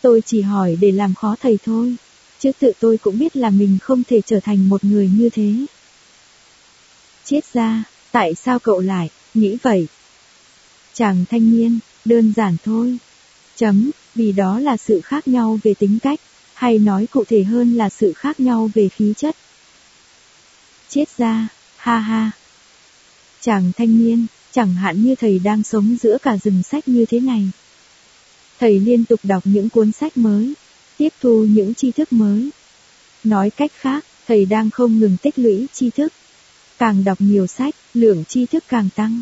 Tôi 0.02 0.22
chỉ 0.26 0.42
hỏi 0.42 0.78
để 0.82 0.92
làm 0.92 1.14
khó 1.16 1.36
thầy 1.42 1.58
thôi, 1.66 1.96
chứ 2.40 2.52
tự 2.60 2.72
tôi 2.80 2.98
cũng 2.98 3.20
biết 3.20 3.38
là 3.38 3.50
mình 3.50 3.78
không 3.82 4.04
thể 4.04 4.22
trở 4.26 4.40
thành 4.40 4.70
một 4.70 4.84
người 4.84 5.10
như 5.18 5.30
thế. 5.30 5.54
Chết 7.26 7.42
ra, 7.54 7.84
tại 8.12 8.36
sao 8.36 8.60
cậu 8.60 8.80
lại, 8.80 9.10
nghĩ 9.34 9.58
vậy? 9.62 9.88
Chàng 10.94 11.26
thanh 11.30 11.58
niên, 11.58 11.80
đơn 12.06 12.34
giản 12.36 12.58
thôi. 12.66 12.98
Chấm, 13.56 13.92
vì 14.16 14.32
đó 14.32 14.60
là 14.60 14.78
sự 14.78 15.02
khác 15.02 15.28
nhau 15.28 15.60
về 15.64 15.74
tính 15.74 16.00
cách, 16.00 16.20
hay 16.54 16.80
nói 16.80 17.08
cụ 17.12 17.24
thể 17.28 17.44
hơn 17.44 17.78
là 17.78 17.90
sự 17.90 18.14
khác 18.14 18.40
nhau 18.40 18.70
về 18.74 18.90
khí 18.90 19.14
chất. 19.18 19.36
Chết 20.90 21.06
ra, 21.18 21.48
ha 21.78 22.00
ha. 22.00 22.32
Chàng 23.42 23.72
thanh 23.78 23.98
niên, 23.98 24.26
chẳng 24.52 24.74
hạn 24.74 25.04
như 25.04 25.16
thầy 25.16 25.40
đang 25.40 25.64
sống 25.64 25.98
giữa 26.02 26.18
cả 26.22 26.38
rừng 26.38 26.64
sách 26.64 26.88
như 26.88 27.06
thế 27.06 27.20
này. 27.20 27.50
Thầy 28.60 28.80
liên 28.80 29.06
tục 29.06 29.20
đọc 29.24 29.44
những 29.46 29.70
cuốn 29.70 29.92
sách 29.92 30.18
mới, 30.18 30.54
tiếp 30.98 31.10
thu 31.22 31.46
những 31.50 31.74
tri 31.74 31.92
thức 31.92 32.14
mới. 32.14 32.50
Nói 33.24 33.50
cách 33.50 33.72
khác, 33.76 34.06
thầy 34.28 34.46
đang 34.46 34.70
không 34.70 35.00
ngừng 35.00 35.18
tích 35.22 35.40
lũy 35.40 35.68
tri 35.74 35.90
thức. 35.90 36.14
Càng 36.78 37.04
đọc 37.04 37.22
nhiều 37.22 37.48
sách, 37.48 37.76
lượng 37.94 38.24
tri 38.28 38.46
thức 38.46 38.64
càng 38.68 38.90
tăng. 38.96 39.22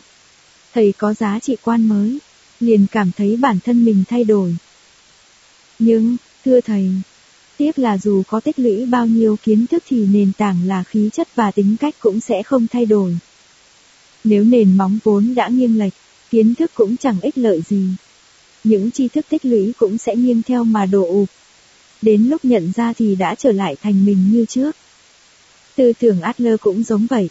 Thầy 0.74 0.94
có 0.98 1.14
giá 1.14 1.40
trị 1.40 1.56
quan 1.64 1.88
mới, 1.88 2.20
liền 2.60 2.86
cảm 2.92 3.12
thấy 3.18 3.36
bản 3.36 3.60
thân 3.64 3.86
mình 3.86 4.04
thay 4.08 4.24
đổi. 4.24 4.56
Nhưng, 5.80 6.18
thưa 6.46 6.62
thầy, 6.62 6.90
tiếc 7.58 7.80
là 7.80 7.98
dù 7.98 8.24
có 8.28 8.40
tích 8.40 8.60
lũy 8.60 8.86
bao 8.86 9.08
nhiêu 9.08 9.38
kiến 9.44 9.68
thức 9.68 9.84
thì 9.88 10.06
nền 10.06 10.32
tảng 10.38 10.68
là 10.68 10.84
khí 10.84 11.10
chất 11.14 11.36
và 11.36 11.52
tính 11.52 11.76
cách 11.80 11.96
cũng 12.00 12.20
sẽ 12.20 12.44
không 12.44 12.68
thay 12.68 12.86
đổi. 12.86 13.18
Nếu 14.24 14.44
nền 14.44 14.78
móng 14.78 15.00
vốn 15.04 15.36
đã 15.36 15.48
nghiêng 15.48 15.80
lệch, 15.80 15.94
kiến 16.30 16.56
thức 16.56 16.72
cũng 16.74 16.98
chẳng 16.98 17.22
ích 17.22 17.38
lợi 17.38 17.62
gì. 17.70 17.88
Những 18.66 18.92
tri 18.92 19.08
thức 19.08 19.26
tích 19.30 19.46
lũy 19.46 19.74
cũng 19.78 19.98
sẽ 19.98 20.16
nghiêng 20.16 20.42
theo 20.42 20.64
mà 20.64 20.86
đổ 20.86 21.08
ụp. 21.08 21.30
Đến 22.02 22.28
lúc 22.30 22.46
nhận 22.46 22.72
ra 22.76 22.94
thì 22.94 23.16
đã 23.16 23.36
trở 23.36 23.52
lại 23.52 23.76
thành 23.82 24.06
mình 24.06 24.32
như 24.32 24.46
trước. 24.46 24.76
Tư 25.76 25.94
tưởng 26.00 26.22
Adler 26.22 26.56
cũng 26.62 26.84
giống 26.84 27.08
vậy. 27.10 27.30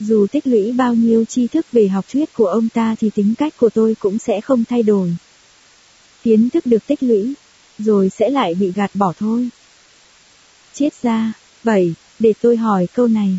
Dù 0.00 0.26
tích 0.26 0.46
lũy 0.46 0.72
bao 0.72 0.94
nhiêu 0.94 1.24
tri 1.24 1.46
thức 1.46 1.66
về 1.72 1.88
học 1.88 2.04
thuyết 2.12 2.34
của 2.34 2.46
ông 2.46 2.68
ta 2.68 2.94
thì 3.00 3.10
tính 3.10 3.34
cách 3.38 3.54
của 3.56 3.68
tôi 3.68 3.96
cũng 3.98 4.18
sẽ 4.18 4.40
không 4.40 4.64
thay 4.64 4.82
đổi. 4.82 5.14
Kiến 6.22 6.50
thức 6.50 6.66
được 6.66 6.86
tích 6.86 7.02
lũy, 7.02 7.34
rồi 7.78 8.10
sẽ 8.10 8.30
lại 8.30 8.54
bị 8.54 8.72
gạt 8.72 8.90
bỏ 8.94 9.12
thôi. 9.18 9.48
Chết 10.74 11.02
ra, 11.02 11.32
vậy, 11.62 11.94
để 12.18 12.32
tôi 12.40 12.56
hỏi 12.56 12.86
câu 12.94 13.08
này. 13.08 13.38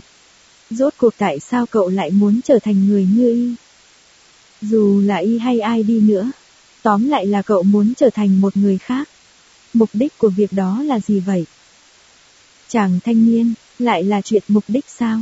Rốt 0.69 0.93
cuộc 0.97 1.13
tại 1.17 1.39
sao 1.39 1.65
cậu 1.65 1.89
lại 1.89 2.11
muốn 2.11 2.41
trở 2.41 2.59
thành 2.59 2.87
người 2.87 3.07
như 3.15 3.33
y? 3.33 3.55
Dù 4.61 5.01
là 5.01 5.17
y 5.17 5.37
hay 5.37 5.59
ai 5.59 5.83
đi 5.83 5.99
nữa, 5.99 6.31
tóm 6.85 7.09
lại 7.09 7.25
là 7.25 7.41
cậu 7.41 7.63
muốn 7.63 7.93
trở 7.97 8.09
thành 8.09 8.41
một 8.41 8.57
người 8.57 8.77
khác. 8.77 9.09
Mục 9.73 9.89
đích 9.93 10.17
của 10.17 10.29
việc 10.29 10.53
đó 10.53 10.83
là 10.83 10.99
gì 10.99 11.19
vậy? 11.19 11.45
Chàng 12.67 12.99
thanh 13.03 13.25
niên, 13.25 13.53
lại 13.79 14.03
là 14.03 14.21
chuyện 14.21 14.43
mục 14.47 14.63
đích 14.67 14.85
sao? 14.87 15.19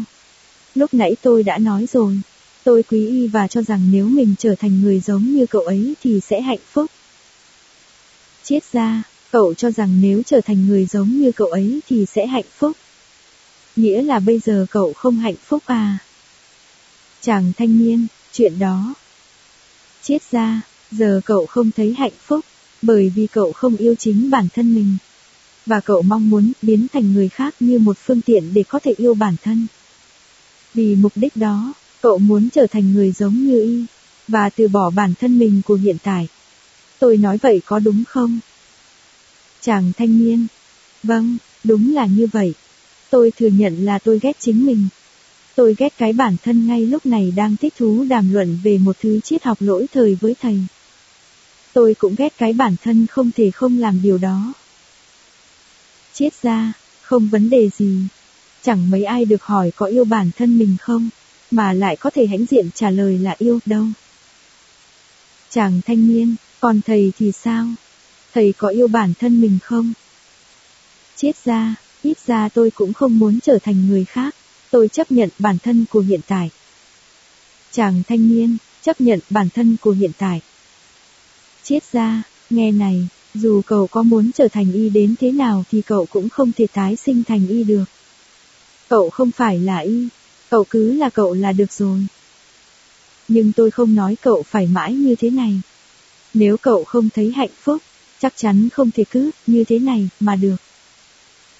Lúc 0.76 0.94
nãy 0.94 1.16
tôi 1.22 1.44
đã 1.44 1.58
nói 1.58 1.86
rồi, 1.94 2.20
tôi 2.64 2.84
quý 2.84 3.08
y 3.08 3.28
và 3.28 3.48
cho 3.48 3.62
rằng 3.62 3.92
nếu 3.92 4.06
mình 4.06 4.36
trở 4.40 4.56
thành 4.56 4.82
người 4.82 5.00
giống 5.00 5.24
như 5.24 5.46
cậu 5.46 5.62
ấy 5.62 5.94
thì 6.04 6.20
sẽ 6.20 6.42
hạnh 6.42 6.64
phúc. 6.72 6.92
Chết 8.44 8.60
ra, 8.72 9.04
cậu 9.32 9.54
cho 9.54 9.72
rằng 9.72 10.02
nếu 10.02 10.22
trở 10.26 10.42
thành 10.42 10.68
người 10.68 10.86
giống 10.86 11.10
như 11.10 11.32
cậu 11.32 11.48
ấy 11.48 11.80
thì 11.90 12.06
sẽ 12.06 12.26
hạnh 12.26 12.48
phúc. 12.58 12.78
Nghĩa 13.76 14.02
là 14.02 14.20
bây 14.20 14.40
giờ 14.40 14.66
cậu 14.70 14.94
không 14.94 15.16
hạnh 15.16 15.36
phúc 15.46 15.64
à? 15.66 15.98
Chàng 17.22 17.52
thanh 17.58 17.80
niên, 17.80 18.08
chuyện 18.32 18.60
đó. 18.60 18.94
Chết 20.02 20.20
ra, 20.32 20.62
giờ 20.98 21.22
cậu 21.26 21.46
không 21.46 21.72
thấy 21.72 21.94
hạnh 21.98 22.12
phúc, 22.26 22.46
bởi 22.82 23.12
vì 23.16 23.28
cậu 23.28 23.52
không 23.52 23.76
yêu 23.76 23.96
chính 23.96 24.30
bản 24.30 24.48
thân 24.56 24.76
mình. 24.76 24.98
Và 25.66 25.80
cậu 25.80 26.02
mong 26.02 26.30
muốn 26.30 26.52
biến 26.62 26.88
thành 26.94 27.14
người 27.14 27.30
khác 27.30 27.56
như 27.60 27.80
một 27.80 27.98
phương 28.06 28.22
tiện 28.22 28.54
để 28.54 28.64
có 28.64 28.80
thể 28.80 28.94
yêu 28.98 29.14
bản 29.14 29.36
thân. 29.44 29.68
Vì 30.74 30.96
mục 30.96 31.12
đích 31.16 31.36
đó, 31.36 31.74
cậu 32.02 32.18
muốn 32.18 32.50
trở 32.50 32.68
thành 32.68 32.94
người 32.94 33.12
giống 33.12 33.46
như 33.46 33.62
y, 33.62 33.86
và 34.28 34.50
từ 34.50 34.68
bỏ 34.68 34.90
bản 34.90 35.14
thân 35.20 35.40
mình 35.40 35.62
của 35.66 35.76
hiện 35.76 35.98
tại. 36.04 36.28
Tôi 37.00 37.18
nói 37.18 37.38
vậy 37.38 37.62
có 37.66 37.80
đúng 37.80 38.04
không? 38.08 38.40
Chàng 39.62 39.92
thanh 39.98 40.26
niên. 40.26 40.48
Vâng, 41.04 41.38
đúng 41.64 41.94
là 41.94 42.06
như 42.06 42.28
vậy. 42.32 42.54
Tôi 43.10 43.32
thừa 43.32 43.48
nhận 43.48 43.86
là 43.86 44.00
tôi 44.00 44.20
ghét 44.22 44.38
chính 44.40 44.66
mình. 44.66 44.88
Tôi 45.56 45.76
ghét 45.78 45.94
cái 45.98 46.14
bản 46.14 46.36
thân 46.44 46.68
ngay 46.68 46.86
lúc 46.86 47.06
này 47.06 47.34
đang 47.36 47.56
thích 47.58 47.74
thú 47.78 48.06
đàm 48.10 48.34
luận 48.34 48.60
về 48.64 48.78
một 48.78 48.96
thứ 49.02 49.20
triết 49.20 49.44
học 49.44 49.58
lỗi 49.62 49.86
thời 49.94 50.16
với 50.16 50.36
thầy. 50.42 50.58
Tôi 51.74 51.94
cũng 51.94 52.16
ghét 52.16 52.34
cái 52.38 52.54
bản 52.54 52.76
thân 52.84 53.08
không 53.08 53.32
thể 53.32 53.52
không 53.52 53.78
làm 53.78 54.02
điều 54.02 54.18
đó. 54.18 54.54
Chết 56.14 56.30
ra, 56.42 56.74
không 57.02 57.28
vấn 57.28 57.50
đề 57.50 57.70
gì. 57.78 57.98
Chẳng 58.62 58.92
mấy 58.92 59.04
ai 59.04 59.26
được 59.26 59.44
hỏi 59.44 59.72
có 59.76 59.86
yêu 59.86 60.06
bản 60.06 60.32
thân 60.38 60.58
mình 60.58 60.76
không, 60.82 61.10
mà 61.52 61.74
lại 61.74 61.96
có 61.96 62.10
thể 62.10 62.28
hãnh 62.28 62.46
diện 62.46 62.70
trả 62.76 62.90
lời 62.90 63.18
là 63.18 63.36
yêu 63.38 63.60
đâu. 63.66 63.86
Chàng 65.50 65.82
thanh 65.86 66.08
niên, 66.08 66.36
còn 66.60 66.82
thầy 66.82 67.14
thì 67.20 67.32
sao? 67.32 67.68
Thầy 68.34 68.54
có 68.58 68.68
yêu 68.68 68.88
bản 68.88 69.14
thân 69.20 69.42
mình 69.42 69.60
không? 69.64 69.94
Chết 71.16 71.32
ra, 71.46 71.76
ít 72.04 72.18
ra 72.26 72.50
tôi 72.50 72.72
cũng 72.72 72.94
không 72.94 73.20
muốn 73.20 73.40
trở 73.40 73.60
thành 73.64 73.88
người 73.88 74.06
khác. 74.06 74.36
Tôi 74.72 74.88
chấp 74.88 75.12
nhận 75.12 75.30
bản 75.40 75.58
thân 75.64 75.86
của 75.90 76.00
hiện 76.00 76.22
tại. 76.28 76.50
Chàng 77.72 78.04
thanh 78.08 78.30
niên, 78.30 78.58
chấp 78.82 79.02
nhận 79.02 79.20
bản 79.30 79.50
thân 79.50 79.78
của 79.82 79.92
hiện 79.92 80.12
tại. 80.18 80.42
Chết 81.64 81.84
ra, 81.92 82.24
nghe 82.50 82.72
này, 82.72 83.08
dù 83.34 83.62
cậu 83.66 83.88
có 83.88 84.04
muốn 84.04 84.32
trở 84.32 84.48
thành 84.48 84.74
y 84.74 84.90
đến 84.90 85.16
thế 85.20 85.32
nào 85.32 85.64
thì 85.72 85.82
cậu 85.82 86.06
cũng 86.06 86.30
không 86.30 86.52
thể 86.52 86.68
tái 86.74 86.96
sinh 86.96 87.24
thành 87.24 87.48
y 87.48 87.64
được. 87.64 87.86
Cậu 88.90 89.10
không 89.10 89.32
phải 89.32 89.60
là 89.60 89.78
y, 89.78 90.08
cậu 90.50 90.64
cứ 90.70 90.94
là 90.94 91.10
cậu 91.10 91.34
là 91.34 91.52
được 91.52 91.72
rồi. 91.72 92.00
Nhưng 93.28 93.52
tôi 93.52 93.72
không 93.72 93.96
nói 93.96 94.16
cậu 94.22 94.44
phải 94.44 94.68
mãi 94.68 94.94
như 94.94 95.16
thế 95.16 95.30
này. 95.30 95.62
Nếu 96.34 96.58
cậu 96.58 96.84
không 96.84 97.10
thấy 97.10 97.32
hạnh 97.36 97.50
phúc, 97.62 97.82
chắc 98.20 98.34
chắn 98.36 98.70
không 98.70 98.92
thể 98.92 99.04
cứ 99.12 99.32
như 99.48 99.64
thế 99.64 99.80
này 99.80 100.10
mà 100.20 100.36
được. 100.36 100.56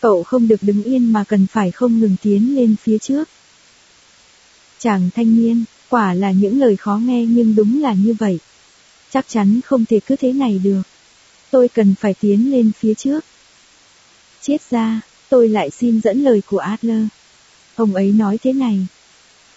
Cậu 0.02 0.24
không 0.24 0.48
được 0.48 0.64
đứng 0.64 0.84
yên 0.84 1.14
mà 1.14 1.24
cần 1.24 1.48
phải 1.48 1.72
không 1.72 2.00
ngừng 2.00 2.16
tiến 2.22 2.56
lên 2.56 2.76
phía 2.84 2.98
trước. 2.98 3.30
Chàng 4.80 5.10
thanh 5.16 5.36
niên, 5.36 5.64
quả 5.90 6.14
là 6.14 6.32
những 6.32 6.60
lời 6.60 6.76
khó 6.76 6.98
nghe 6.98 7.26
nhưng 7.26 7.56
đúng 7.56 7.82
là 7.82 7.94
như 7.94 8.14
vậy. 8.20 8.40
Chắc 9.14 9.26
chắn 9.30 9.62
không 9.66 9.86
thể 9.86 10.00
cứ 10.00 10.16
thế 10.16 10.34
này 10.34 10.62
được. 10.64 10.82
Tôi 11.52 11.68
cần 11.68 11.96
phải 12.00 12.14
tiến 12.14 12.52
lên 12.52 12.72
phía 12.80 12.94
trước. 12.94 13.26
Chết 14.42 14.58
ra, 14.70 15.02
tôi 15.30 15.50
lại 15.50 15.70
xin 15.70 16.02
dẫn 16.02 16.24
lời 16.24 16.42
của 16.46 16.58
Adler. 16.58 17.06
Ông 17.76 17.96
ấy 17.96 18.12
nói 18.12 18.38
thế 18.44 18.54
này. 18.54 18.88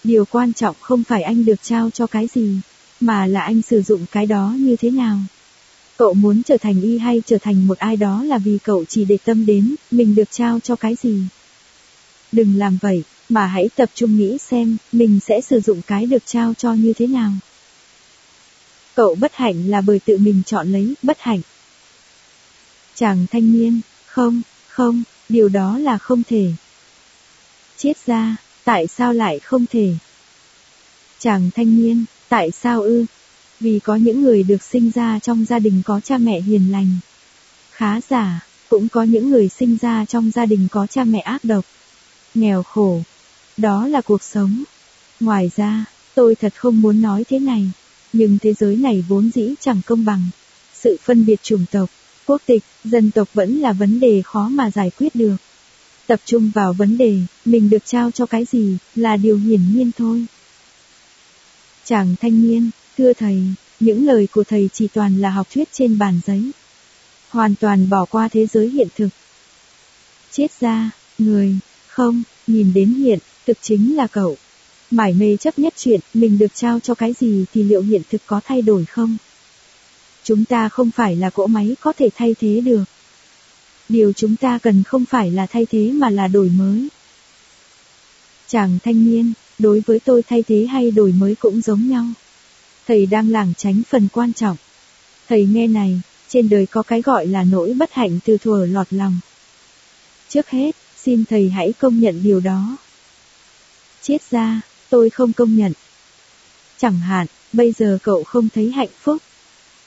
Điều 0.03 0.25
quan 0.25 0.53
trọng 0.53 0.75
không 0.79 1.03
phải 1.03 1.23
anh 1.23 1.45
được 1.45 1.63
trao 1.63 1.89
cho 1.89 2.07
cái 2.07 2.27
gì, 2.33 2.59
mà 2.99 3.27
là 3.27 3.41
anh 3.41 3.61
sử 3.61 3.81
dụng 3.81 4.05
cái 4.11 4.25
đó 4.25 4.55
như 4.59 4.75
thế 4.75 4.89
nào. 4.89 5.17
Cậu 5.97 6.13
muốn 6.13 6.43
trở 6.43 6.57
thành 6.57 6.81
y 6.81 6.97
hay 6.97 7.21
trở 7.25 7.37
thành 7.37 7.67
một 7.67 7.77
ai 7.77 7.97
đó 7.97 8.23
là 8.23 8.37
vì 8.37 8.57
cậu 8.63 8.85
chỉ 8.85 9.05
để 9.05 9.17
tâm 9.25 9.45
đến, 9.45 9.75
mình 9.91 10.15
được 10.15 10.31
trao 10.31 10.59
cho 10.59 10.75
cái 10.75 10.95
gì. 11.03 11.21
Đừng 12.31 12.57
làm 12.57 12.77
vậy, 12.81 13.03
mà 13.29 13.45
hãy 13.45 13.69
tập 13.75 13.89
trung 13.95 14.17
nghĩ 14.17 14.37
xem, 14.37 14.77
mình 14.91 15.19
sẽ 15.19 15.41
sử 15.41 15.59
dụng 15.59 15.81
cái 15.87 16.05
được 16.05 16.23
trao 16.25 16.53
cho 16.57 16.73
như 16.73 16.93
thế 16.93 17.07
nào. 17.07 17.31
Cậu 18.97 19.15
bất 19.15 19.35
hạnh 19.35 19.69
là 19.69 19.81
bởi 19.81 19.99
tự 19.99 20.17
mình 20.17 20.41
chọn 20.45 20.71
lấy, 20.71 20.93
bất 21.03 21.19
hạnh. 21.19 21.41
Chàng 22.95 23.25
thanh 23.31 23.53
niên, 23.53 23.81
không, 24.05 24.41
không, 24.67 25.03
điều 25.29 25.49
đó 25.49 25.77
là 25.77 25.97
không 25.97 26.23
thể. 26.23 26.51
Chết 27.77 27.93
ra, 28.05 28.35
tại 28.63 28.87
sao 28.87 29.13
lại 29.13 29.39
không 29.39 29.65
thể? 29.65 29.93
Chàng 31.19 31.49
thanh 31.55 31.77
niên, 31.77 32.05
tại 32.29 32.51
sao 32.51 32.81
ư? 32.81 33.05
Vì 33.59 33.79
có 33.79 33.95
những 33.95 34.21
người 34.21 34.43
được 34.43 34.63
sinh 34.63 34.91
ra 34.95 35.19
trong 35.19 35.45
gia 35.45 35.59
đình 35.59 35.81
có 35.85 35.99
cha 35.99 36.17
mẹ 36.17 36.41
hiền 36.41 36.71
lành. 36.71 36.97
Khá 37.71 38.01
giả, 38.09 38.45
cũng 38.69 38.89
có 38.89 39.03
những 39.03 39.29
người 39.29 39.49
sinh 39.49 39.77
ra 39.81 40.05
trong 40.05 40.31
gia 40.31 40.45
đình 40.45 40.67
có 40.71 40.87
cha 40.87 41.03
mẹ 41.03 41.19
ác 41.19 41.43
độc. 41.43 41.65
Nghèo 42.35 42.63
khổ. 42.63 43.01
Đó 43.57 43.87
là 43.87 44.01
cuộc 44.01 44.23
sống. 44.23 44.63
Ngoài 45.19 45.51
ra, 45.55 45.85
tôi 46.15 46.35
thật 46.35 46.53
không 46.55 46.81
muốn 46.81 47.01
nói 47.01 47.23
thế 47.29 47.39
này. 47.39 47.71
Nhưng 48.17 48.37
thế 48.41 48.53
giới 48.53 48.75
này 48.75 49.05
vốn 49.07 49.29
dĩ 49.33 49.53
chẳng 49.59 49.81
công 49.85 50.05
bằng. 50.05 50.29
Sự 50.73 50.97
phân 51.03 51.25
biệt 51.25 51.43
chủng 51.43 51.65
tộc, 51.71 51.89
quốc 52.25 52.41
tịch, 52.45 52.63
dân 52.83 53.11
tộc 53.11 53.27
vẫn 53.33 53.59
là 53.59 53.73
vấn 53.73 53.99
đề 53.99 54.21
khó 54.21 54.49
mà 54.49 54.71
giải 54.71 54.91
quyết 54.97 55.15
được. 55.15 55.35
Tập 56.07 56.19
trung 56.25 56.51
vào 56.55 56.73
vấn 56.73 56.97
đề, 56.97 57.19
mình 57.45 57.69
được 57.69 57.85
trao 57.85 58.11
cho 58.11 58.25
cái 58.25 58.45
gì, 58.51 58.77
là 58.95 59.17
điều 59.17 59.37
hiển 59.37 59.59
nhiên 59.73 59.91
thôi. 59.97 60.25
Chàng 61.85 62.15
thanh 62.21 62.47
niên, 62.47 62.69
thưa 62.97 63.13
thầy, 63.13 63.41
những 63.79 64.05
lời 64.05 64.27
của 64.31 64.43
thầy 64.43 64.69
chỉ 64.73 64.87
toàn 64.87 65.21
là 65.21 65.29
học 65.29 65.47
thuyết 65.53 65.67
trên 65.71 65.97
bàn 65.97 66.19
giấy. 66.25 66.51
Hoàn 67.29 67.55
toàn 67.55 67.89
bỏ 67.89 68.05
qua 68.05 68.27
thế 68.27 68.45
giới 68.45 68.69
hiện 68.69 68.87
thực. 68.95 69.09
Chết 70.31 70.51
ra, 70.59 70.91
người, 71.17 71.57
không, 71.87 72.23
nhìn 72.47 72.73
đến 72.73 72.93
hiện, 72.93 73.19
thực 73.45 73.57
chính 73.61 73.95
là 73.95 74.07
cậu. 74.07 74.37
Mải 74.91 75.13
mê 75.13 75.37
chấp 75.37 75.59
nhất 75.59 75.73
chuyện, 75.77 75.99
mình 76.13 76.37
được 76.37 76.55
trao 76.55 76.79
cho 76.79 76.93
cái 76.93 77.13
gì 77.19 77.45
thì 77.53 77.63
liệu 77.63 77.81
hiện 77.81 78.01
thực 78.09 78.21
có 78.25 78.41
thay 78.45 78.61
đổi 78.61 78.85
không? 78.85 79.17
Chúng 80.23 80.45
ta 80.45 80.69
không 80.69 80.91
phải 80.91 81.15
là 81.15 81.29
cỗ 81.29 81.47
máy 81.47 81.75
có 81.81 81.93
thể 81.93 82.09
thay 82.15 82.35
thế 82.39 82.61
được. 82.61 82.83
Điều 83.89 84.13
chúng 84.13 84.35
ta 84.35 84.59
cần 84.63 84.83
không 84.83 85.05
phải 85.05 85.31
là 85.31 85.45
thay 85.45 85.65
thế 85.65 85.91
mà 85.91 86.09
là 86.09 86.27
đổi 86.27 86.49
mới. 86.49 86.87
Chàng 88.47 88.77
thanh 88.83 89.05
niên, 89.05 89.33
đối 89.59 89.83
với 89.85 89.99
tôi 89.99 90.23
thay 90.23 90.43
thế 90.43 90.65
hay 90.65 90.91
đổi 90.91 91.11
mới 91.11 91.35
cũng 91.35 91.61
giống 91.61 91.89
nhau. 91.89 92.05
Thầy 92.87 93.05
đang 93.05 93.29
lảng 93.29 93.53
tránh 93.57 93.81
phần 93.89 94.07
quan 94.13 94.33
trọng. 94.33 94.57
Thầy 95.29 95.45
nghe 95.45 95.67
này, 95.67 96.01
trên 96.29 96.49
đời 96.49 96.65
có 96.65 96.81
cái 96.81 97.01
gọi 97.01 97.27
là 97.27 97.43
nỗi 97.43 97.73
bất 97.73 97.93
hạnh 97.93 98.19
từ 98.25 98.37
thuở 98.37 98.65
lọt 98.65 98.87
lòng. 98.93 99.19
Trước 100.29 100.49
hết, 100.49 100.75
xin 100.97 101.25
thầy 101.25 101.49
hãy 101.49 101.73
công 101.73 101.99
nhận 101.99 102.23
điều 102.23 102.39
đó. 102.39 102.77
Chết 104.01 104.21
ra, 104.31 104.61
tôi 104.89 105.09
không 105.09 105.33
công 105.33 105.55
nhận. 105.55 105.73
Chẳng 106.77 106.99
hạn, 106.99 107.27
bây 107.53 107.71
giờ 107.71 107.97
cậu 108.03 108.23
không 108.23 108.49
thấy 108.49 108.71
hạnh 108.71 108.89
phúc. 109.01 109.17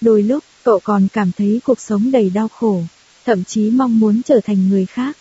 Đôi 0.01 0.23
lúc, 0.23 0.45
cậu 0.63 0.81
còn 0.85 1.09
cảm 1.13 1.33
thấy 1.33 1.61
cuộc 1.65 1.81
sống 1.81 2.11
đầy 2.11 2.31
đau 2.31 2.49
khổ, 2.49 2.83
thậm 3.25 3.45
chí 3.45 3.71
mong 3.71 4.01
muốn 4.01 4.23
trở 4.23 4.41
thành 4.45 4.69
người 4.69 4.87
khác. 4.87 5.17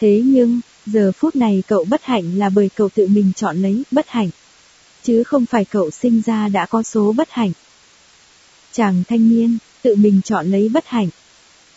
Thế 0.00 0.22
nhưng, 0.24 0.60
giờ 0.86 1.12
phút 1.12 1.36
này 1.36 1.62
cậu 1.68 1.84
bất 1.84 2.04
hạnh 2.04 2.38
là 2.38 2.48
bởi 2.48 2.70
cậu 2.74 2.88
tự 2.88 3.06
mình 3.06 3.32
chọn 3.36 3.62
lấy 3.62 3.82
bất 3.90 4.08
hạnh. 4.08 4.30
Chứ 5.02 5.24
không 5.24 5.46
phải 5.46 5.64
cậu 5.64 5.90
sinh 5.90 6.22
ra 6.26 6.48
đã 6.48 6.66
có 6.66 6.82
số 6.82 7.12
bất 7.12 7.30
hạnh. 7.30 7.52
Chàng 8.72 9.02
thanh 9.08 9.30
niên, 9.30 9.58
tự 9.82 9.96
mình 9.96 10.20
chọn 10.24 10.46
lấy 10.46 10.68
bất 10.68 10.86
hạnh. 10.86 11.08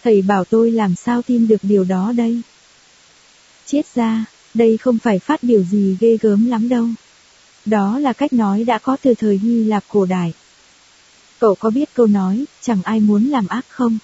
Thầy 0.04 0.22
bảo 0.22 0.46
tôi 0.46 0.72
làm 0.72 0.96
sao 0.96 1.22
tin 1.22 1.48
được 1.48 1.60
điều 1.62 1.84
đó 1.84 2.14
đây. 2.18 2.42
Chết 3.66 3.86
ra, 3.96 4.26
đây 4.54 4.78
không 4.78 5.00
phải 5.00 5.20
phát 5.20 5.44
biểu 5.44 5.64
gì 5.64 5.98
ghê 6.00 6.18
gớm 6.22 6.46
lắm 6.46 6.70
đâu. 6.70 6.88
Đó 7.70 8.00
là 8.00 8.14
cách 8.14 8.34
nói 8.34 8.64
đã 8.64 8.78
có 8.78 8.98
từ 9.02 9.14
thời 9.14 9.38
Hy 9.38 9.64
Lạp 9.64 9.84
cổ 9.88 10.06
đại. 10.06 10.34
Cậu 11.40 11.56
có 11.56 11.70
biết 11.70 11.90
câu 11.94 12.08
nói, 12.08 12.46
chẳng 12.62 12.84
ai 12.84 13.00
muốn 13.00 13.26
làm 13.26 13.48
ác 13.48 13.66
không? 13.70 13.98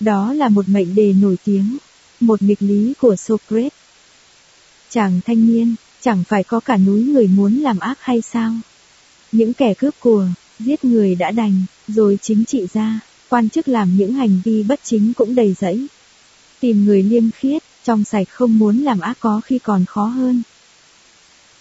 Đó 0.00 0.32
là 0.32 0.48
một 0.48 0.68
mệnh 0.68 0.94
đề 0.94 1.12
nổi 1.12 1.36
tiếng, 1.44 1.76
một 2.20 2.42
nghịch 2.42 2.62
lý 2.62 2.94
của 3.00 3.16
Socrates. 3.16 3.72
Chàng 4.90 5.20
thanh 5.26 5.46
niên, 5.46 5.74
chẳng 6.00 6.24
phải 6.24 6.44
có 6.44 6.60
cả 6.60 6.76
núi 6.76 7.02
người 7.02 7.26
muốn 7.26 7.54
làm 7.60 7.78
ác 7.78 7.98
hay 8.00 8.22
sao? 8.22 8.54
Những 9.32 9.54
kẻ 9.54 9.74
cướp 9.74 9.94
của, 10.00 10.26
giết 10.58 10.84
người 10.84 11.14
đã 11.14 11.30
đành, 11.30 11.62
rồi 11.88 12.18
chính 12.22 12.44
trị 12.44 12.66
gia, 12.72 13.00
quan 13.28 13.48
chức 13.48 13.68
làm 13.68 13.96
những 13.96 14.12
hành 14.12 14.40
vi 14.44 14.62
bất 14.62 14.80
chính 14.82 15.12
cũng 15.14 15.34
đầy 15.34 15.54
rẫy. 15.60 15.86
Tìm 16.60 16.84
người 16.84 17.02
liêm 17.02 17.30
khiết, 17.30 17.62
trong 17.84 18.04
sạch 18.04 18.28
không 18.30 18.58
muốn 18.58 18.78
làm 18.78 19.00
ác 19.00 19.16
có 19.20 19.40
khi 19.44 19.58
còn 19.58 19.84
khó 19.84 20.04
hơn. 20.04 20.42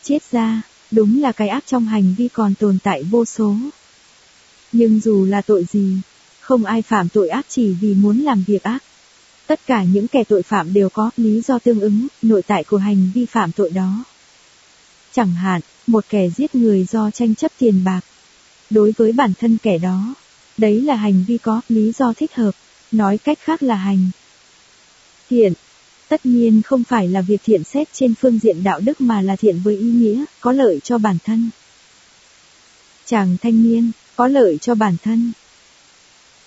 Chết 0.04 0.32
ra, 0.32 0.62
đúng 0.94 1.22
là 1.22 1.32
cái 1.32 1.48
ác 1.48 1.64
trong 1.68 1.86
hành 1.86 2.16
vi 2.18 2.28
còn 2.28 2.56
tồn 2.56 2.78
tại 2.84 3.04
vô 3.04 3.26
số. 3.26 3.56
Nhưng 4.72 5.00
dù 5.00 5.26
là 5.26 5.42
tội 5.42 5.66
gì, 5.72 5.98
không 6.40 6.66
ai 6.66 6.82
phạm 6.82 7.10
tội 7.10 7.30
ác 7.30 7.46
chỉ 7.50 7.74
vì 7.74 7.94
muốn 7.94 8.20
làm 8.20 8.44
việc 8.48 8.64
ác. 8.64 8.84
Tất 9.48 9.60
cả 9.66 9.84
những 9.84 10.08
kẻ 10.08 10.24
tội 10.24 10.44
phạm 10.44 10.74
đều 10.74 10.90
có 10.90 11.10
lý 11.18 11.42
do 11.42 11.60
tương 11.60 11.80
ứng, 11.80 12.08
nội 12.22 12.42
tại 12.42 12.64
của 12.64 12.78
hành 12.78 13.12
vi 13.14 13.26
phạm 13.26 13.52
tội 13.52 13.70
đó. 13.70 14.04
Chẳng 15.14 15.34
hạn, 15.34 15.62
một 15.88 16.06
kẻ 16.10 16.30
giết 16.30 16.56
người 16.56 16.86
do 16.86 17.12
tranh 17.12 17.36
chấp 17.36 17.52
tiền 17.60 17.84
bạc. 17.84 18.02
Đối 18.70 18.94
với 18.98 19.12
bản 19.12 19.34
thân 19.40 19.58
kẻ 19.64 19.78
đó, 19.78 20.16
đấy 20.58 20.82
là 20.82 20.96
hành 20.96 21.24
vi 21.28 21.38
có 21.38 21.62
lý 21.70 21.92
do 21.98 22.14
thích 22.14 22.36
hợp, 22.36 22.52
nói 22.92 23.18
cách 23.18 23.40
khác 23.42 23.64
là 23.64 23.76
hành. 23.76 24.10
Thiện, 25.30 25.54
tất 26.14 26.26
nhiên 26.26 26.62
không 26.62 26.84
phải 26.84 27.08
là 27.08 27.22
việc 27.22 27.42
thiện 27.44 27.64
xét 27.64 27.88
trên 27.94 28.16
phương 28.16 28.40
diện 28.40 28.64
đạo 28.64 28.80
đức 28.80 29.02
mà 29.02 29.22
là 29.22 29.36
thiện 29.36 29.62
với 29.64 29.78
ý 29.78 29.92
nghĩa, 29.92 30.26
có 30.42 30.52
lợi 30.52 30.80
cho 30.84 30.98
bản 30.98 31.18
thân. 31.26 31.50
Chàng 33.06 33.38
thanh 33.42 33.64
niên, 33.64 33.92
có 34.16 34.28
lợi 34.28 34.58
cho 34.58 34.76
bản 34.76 34.96
thân. 35.04 35.32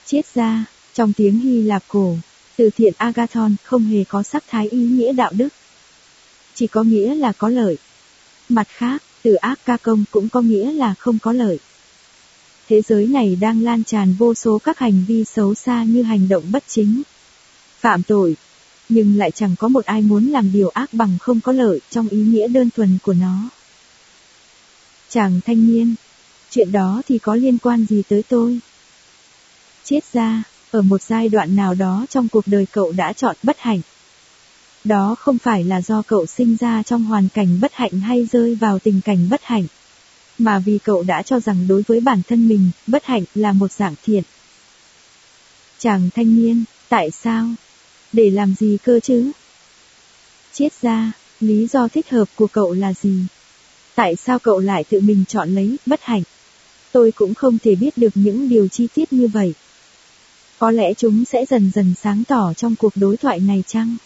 Chiết 0.04 0.34
ra, 0.34 0.64
trong 0.94 1.12
tiếng 1.12 1.38
Hy 1.38 1.62
Lạp 1.62 1.82
cổ, 1.88 2.16
từ 2.56 2.70
thiện 2.70 2.92
Agathon 2.96 3.56
không 3.64 3.84
hề 3.84 4.04
có 4.04 4.22
sắc 4.22 4.44
thái 4.48 4.68
ý 4.68 4.78
nghĩa 4.78 5.12
đạo 5.12 5.32
đức. 5.34 5.48
Chỉ 6.54 6.66
có 6.66 6.82
nghĩa 6.82 7.14
là 7.14 7.32
có 7.32 7.48
lợi. 7.48 7.78
Mặt 8.48 8.68
khác, 8.70 9.02
từ 9.22 9.34
ác 9.34 9.58
ca 9.64 9.76
công 9.76 10.04
cũng 10.10 10.28
có 10.28 10.40
nghĩa 10.40 10.72
là 10.72 10.94
không 10.94 11.18
có 11.18 11.32
lợi. 11.32 11.58
Thế 12.68 12.82
giới 12.82 13.06
này 13.06 13.36
đang 13.40 13.62
lan 13.62 13.84
tràn 13.84 14.14
vô 14.18 14.34
số 14.34 14.58
các 14.58 14.78
hành 14.78 15.04
vi 15.08 15.24
xấu 15.24 15.54
xa 15.54 15.84
như 15.84 16.02
hành 16.02 16.28
động 16.28 16.44
bất 16.52 16.64
chính, 16.68 17.02
phạm 17.80 18.02
tội, 18.02 18.36
nhưng 18.88 19.18
lại 19.18 19.30
chẳng 19.30 19.56
có 19.58 19.68
một 19.68 19.84
ai 19.84 20.02
muốn 20.02 20.26
làm 20.26 20.52
điều 20.52 20.68
ác 20.68 20.94
bằng 20.94 21.18
không 21.20 21.40
có 21.40 21.52
lợi 21.52 21.80
trong 21.90 22.08
ý 22.08 22.18
nghĩa 22.18 22.48
đơn 22.48 22.70
thuần 22.76 22.98
của 23.02 23.14
nó. 23.14 23.48
Chàng 25.08 25.40
thanh 25.46 25.66
niên, 25.66 25.94
chuyện 26.50 26.72
đó 26.72 27.02
thì 27.08 27.18
có 27.18 27.34
liên 27.34 27.58
quan 27.58 27.86
gì 27.88 28.02
tới 28.08 28.22
tôi? 28.28 28.60
Chết 29.84 30.00
ra, 30.12 30.42
ở 30.70 30.82
một 30.82 31.02
giai 31.02 31.28
đoạn 31.28 31.56
nào 31.56 31.74
đó 31.74 32.06
trong 32.10 32.28
cuộc 32.28 32.46
đời 32.46 32.66
cậu 32.72 32.92
đã 32.92 33.12
chọn 33.12 33.36
bất 33.42 33.58
hạnh. 33.58 33.80
Đó 34.84 35.14
không 35.18 35.38
phải 35.38 35.64
là 35.64 35.80
do 35.80 36.02
cậu 36.02 36.26
sinh 36.26 36.56
ra 36.60 36.82
trong 36.82 37.04
hoàn 37.04 37.28
cảnh 37.28 37.60
bất 37.60 37.72
hạnh 37.74 38.00
hay 38.00 38.28
rơi 38.32 38.54
vào 38.54 38.78
tình 38.78 39.00
cảnh 39.00 39.28
bất 39.30 39.40
hạnh, 39.44 39.66
mà 40.38 40.58
vì 40.58 40.78
cậu 40.78 41.02
đã 41.02 41.22
cho 41.22 41.40
rằng 41.40 41.68
đối 41.68 41.82
với 41.82 42.00
bản 42.00 42.22
thân 42.28 42.48
mình, 42.48 42.70
bất 42.86 43.04
hạnh 43.04 43.24
là 43.34 43.52
một 43.52 43.72
dạng 43.72 43.94
thiện. 44.02 44.22
Chàng 45.78 46.10
thanh 46.14 46.36
niên, 46.36 46.64
tại 46.88 47.10
sao? 47.10 47.46
Để 48.16 48.30
làm 48.30 48.54
gì 48.54 48.78
cơ 48.84 49.00
chứ? 49.00 49.30
Chết 50.52 50.68
ra, 50.82 51.12
lý 51.40 51.66
do 51.66 51.88
thích 51.88 52.10
hợp 52.10 52.24
của 52.36 52.46
cậu 52.46 52.72
là 52.72 52.92
gì? 52.92 53.24
Tại 53.94 54.16
sao 54.16 54.38
cậu 54.38 54.58
lại 54.58 54.84
tự 54.84 55.00
mình 55.00 55.24
chọn 55.28 55.54
lấy 55.54 55.76
bất 55.86 56.00
hạnh? 56.02 56.22
Tôi 56.92 57.12
cũng 57.12 57.34
không 57.34 57.58
thể 57.58 57.74
biết 57.74 57.98
được 57.98 58.12
những 58.14 58.48
điều 58.48 58.68
chi 58.68 58.88
tiết 58.94 59.12
như 59.12 59.28
vậy. 59.28 59.54
Có 60.58 60.70
lẽ 60.70 60.94
chúng 60.94 61.24
sẽ 61.24 61.44
dần 61.48 61.70
dần 61.74 61.94
sáng 62.02 62.24
tỏ 62.28 62.52
trong 62.56 62.76
cuộc 62.76 62.92
đối 62.94 63.16
thoại 63.16 63.40
này 63.40 63.64
chăng? 63.66 63.96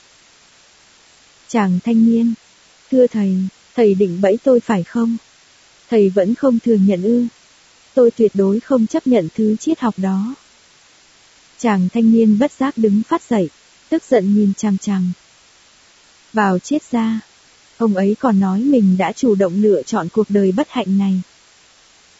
Chàng 1.49 1.79
thanh 1.85 2.07
niên, 2.07 2.35
thưa 2.91 3.07
thầy, 3.07 3.37
thầy 3.75 3.95
định 3.95 4.21
bẫy 4.21 4.39
tôi 4.45 4.61
phải 4.61 4.83
không? 4.83 5.17
Thầy 5.91 6.09
vẫn 6.09 6.35
không 6.35 6.59
thừa 6.59 6.77
nhận 6.87 7.03
ư? 7.03 7.27
Tôi 7.95 8.11
tuyệt 8.11 8.33
đối 8.35 8.61
không 8.61 8.87
chấp 8.87 9.07
nhận 9.07 9.29
thứ 9.35 9.57
triết 9.57 9.81
học 9.81 9.95
đó. 9.97 10.35
Chàng 11.59 11.89
thanh 11.93 12.13
niên 12.13 12.39
bất 12.39 12.53
giác 12.53 12.79
đứng 12.79 13.03
phát 13.03 13.23
dậy, 13.31 13.49
tức 13.91 14.03
giận 14.11 14.35
nhìn 14.35 14.53
chằm 14.55 14.79
chằm. 14.79 15.13
Vào 16.33 16.59
chết 16.59 16.83
ra, 16.91 17.21
ông 17.79 17.95
ấy 17.95 18.17
còn 18.21 18.41
nói 18.41 18.61
mình 18.61 18.97
đã 18.99 19.13
chủ 19.13 19.35
động 19.35 19.63
lựa 19.63 19.83
chọn 19.83 20.09
cuộc 20.13 20.31
đời 20.31 20.53
bất 20.53 20.71
hạnh 20.71 20.99
này. 20.99 21.21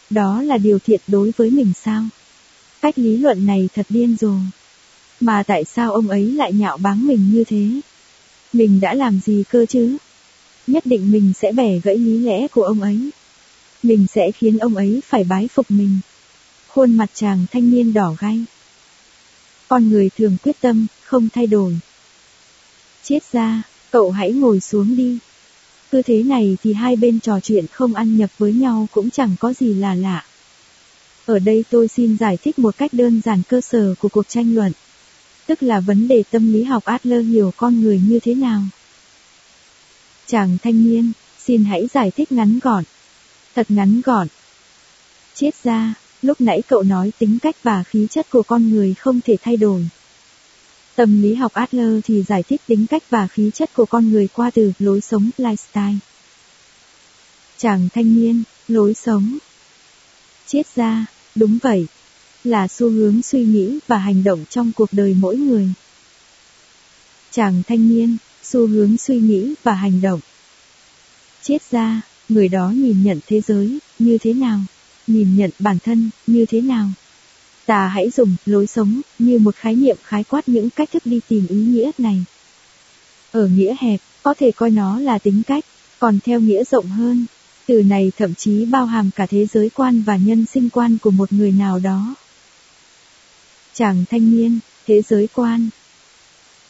Đó 0.09 0.41
là 0.41 0.57
điều 0.57 0.79
thiệt 0.79 1.01
đối 1.07 1.31
với 1.37 1.49
mình 1.49 1.73
sao? 1.83 2.03
Cách 2.81 2.99
lý 2.99 3.17
luận 3.17 3.45
này 3.45 3.69
thật 3.75 3.85
điên 3.89 4.15
rồ. 4.19 4.33
Mà 5.19 5.43
tại 5.43 5.63
sao 5.63 5.93
ông 5.93 6.09
ấy 6.09 6.31
lại 6.31 6.53
nhạo 6.53 6.77
báng 6.77 7.07
mình 7.07 7.31
như 7.31 7.43
thế? 7.43 7.81
Mình 8.53 8.79
đã 8.79 8.93
làm 8.93 9.19
gì 9.19 9.43
cơ 9.49 9.65
chứ? 9.65 9.97
Nhất 10.67 10.85
định 10.85 11.11
mình 11.11 11.33
sẽ 11.41 11.51
bẻ 11.51 11.79
gãy 11.79 11.97
lý 11.97 12.17
lẽ 12.17 12.47
của 12.47 12.63
ông 12.63 12.81
ấy. 12.81 13.09
Mình 13.83 14.05
sẽ 14.13 14.31
khiến 14.31 14.57
ông 14.57 14.75
ấy 14.75 15.01
phải 15.07 15.23
bái 15.23 15.47
phục 15.47 15.71
mình. 15.71 15.99
Khuôn 16.67 16.97
mặt 16.97 17.09
chàng 17.13 17.45
thanh 17.51 17.71
niên 17.71 17.93
đỏ 17.93 18.15
gay. 18.19 18.45
Con 19.67 19.89
người 19.89 20.09
thường 20.17 20.37
quyết 20.43 20.55
tâm, 20.61 20.87
không 21.11 21.29
thay 21.29 21.47
đổi. 21.47 21.77
Chết 23.03 23.19
ra, 23.31 23.63
cậu 23.91 24.11
hãy 24.11 24.31
ngồi 24.31 24.59
xuống 24.59 24.95
đi. 24.95 25.17
Cứ 25.91 26.01
thế 26.01 26.23
này 26.23 26.57
thì 26.63 26.73
hai 26.73 26.95
bên 26.95 27.19
trò 27.19 27.39
chuyện 27.39 27.65
không 27.67 27.93
ăn 27.93 28.17
nhập 28.17 28.29
với 28.37 28.53
nhau 28.53 28.87
cũng 28.91 29.09
chẳng 29.09 29.35
có 29.39 29.53
gì 29.53 29.73
là 29.73 29.95
lạ. 29.95 30.25
Ở 31.25 31.39
đây 31.39 31.63
tôi 31.69 31.87
xin 31.87 32.17
giải 32.17 32.37
thích 32.37 32.59
một 32.59 32.77
cách 32.77 32.93
đơn 32.93 33.21
giản 33.25 33.41
cơ 33.49 33.61
sở 33.61 33.95
của 33.99 34.09
cuộc 34.09 34.29
tranh 34.29 34.55
luận. 34.55 34.71
Tức 35.47 35.63
là 35.63 35.79
vấn 35.79 36.07
đề 36.07 36.23
tâm 36.31 36.53
lý 36.53 36.63
học 36.63 36.85
Adler 36.85 37.27
hiểu 37.27 37.51
con 37.57 37.81
người 37.81 38.01
như 38.07 38.19
thế 38.19 38.33
nào. 38.35 38.61
Chàng 40.27 40.57
thanh 40.63 40.85
niên, 40.85 41.11
xin 41.39 41.65
hãy 41.65 41.87
giải 41.93 42.11
thích 42.11 42.31
ngắn 42.31 42.59
gọn. 42.63 42.83
Thật 43.55 43.71
ngắn 43.71 44.01
gọn. 44.05 44.27
Chết 45.35 45.63
ra, 45.63 45.93
lúc 46.21 46.41
nãy 46.41 46.61
cậu 46.67 46.83
nói 46.83 47.11
tính 47.19 47.37
cách 47.41 47.55
và 47.63 47.83
khí 47.83 48.07
chất 48.09 48.29
của 48.29 48.43
con 48.43 48.69
người 48.69 48.93
không 48.93 49.21
thể 49.21 49.37
thay 49.41 49.57
đổi. 49.57 49.89
Tâm 51.01 51.21
lý 51.21 51.35
học 51.35 51.53
Adler 51.53 51.99
thì 52.03 52.23
giải 52.23 52.43
thích 52.43 52.61
tính 52.67 52.87
cách 52.87 53.03
và 53.09 53.27
khí 53.27 53.51
chất 53.53 53.73
của 53.73 53.85
con 53.85 54.11
người 54.11 54.27
qua 54.27 54.51
từ 54.53 54.71
lối 54.79 55.01
sống 55.01 55.29
lifestyle. 55.37 55.97
Chàng 57.57 57.89
thanh 57.93 58.15
niên, 58.15 58.43
lối 58.67 58.93
sống. 58.93 59.37
Chết 60.47 60.75
ra, 60.75 61.05
đúng 61.35 61.57
vậy, 61.61 61.87
là 62.43 62.67
xu 62.67 62.89
hướng 62.89 63.21
suy 63.21 63.45
nghĩ 63.45 63.79
và 63.87 63.97
hành 63.97 64.23
động 64.23 64.45
trong 64.49 64.71
cuộc 64.75 64.89
đời 64.91 65.15
mỗi 65.19 65.37
người. 65.37 65.69
Chàng 67.31 67.63
thanh 67.67 67.89
niên, 67.89 68.17
xu 68.43 68.67
hướng 68.67 68.97
suy 68.97 69.19
nghĩ 69.19 69.53
và 69.63 69.73
hành 69.73 70.01
động. 70.01 70.19
Chết 71.41 71.71
ra, 71.71 72.01
người 72.29 72.47
đó 72.47 72.69
nhìn 72.69 73.03
nhận 73.03 73.19
thế 73.27 73.41
giới, 73.41 73.79
như 73.99 74.17
thế 74.17 74.33
nào? 74.33 74.59
Nhìn 75.07 75.35
nhận 75.35 75.51
bản 75.59 75.77
thân, 75.83 76.09
như 76.27 76.45
thế 76.45 76.61
nào? 76.61 76.89
Ta 77.65 77.87
hãy 77.87 78.09
dùng 78.09 78.35
lối 78.45 78.67
sống 78.67 79.01
như 79.19 79.39
một 79.39 79.55
khái 79.55 79.75
niệm 79.75 79.97
khái 80.03 80.23
quát 80.23 80.49
những 80.49 80.69
cách 80.69 80.89
thức 80.91 81.05
đi 81.05 81.19
tìm 81.27 81.47
ý 81.49 81.55
nghĩa 81.55 81.91
này. 81.97 82.23
Ở 83.31 83.47
nghĩa 83.47 83.75
hẹp, 83.79 83.99
có 84.23 84.33
thể 84.33 84.51
coi 84.51 84.69
nó 84.69 84.99
là 84.99 85.17
tính 85.17 85.43
cách, 85.47 85.65
còn 85.99 86.19
theo 86.23 86.39
nghĩa 86.39 86.63
rộng 86.63 86.87
hơn, 86.87 87.25
từ 87.65 87.83
này 87.83 88.11
thậm 88.17 88.35
chí 88.35 88.65
bao 88.65 88.85
hàm 88.85 89.11
cả 89.15 89.25
thế 89.25 89.45
giới 89.45 89.69
quan 89.69 90.01
và 90.01 90.15
nhân 90.15 90.45
sinh 90.53 90.69
quan 90.69 90.97
của 90.97 91.11
một 91.11 91.33
người 91.33 91.51
nào 91.51 91.79
đó. 91.79 92.15
Chàng 93.73 94.05
thanh 94.09 94.31
niên, 94.31 94.59
thế 94.87 95.01
giới 95.09 95.27
quan. 95.33 95.69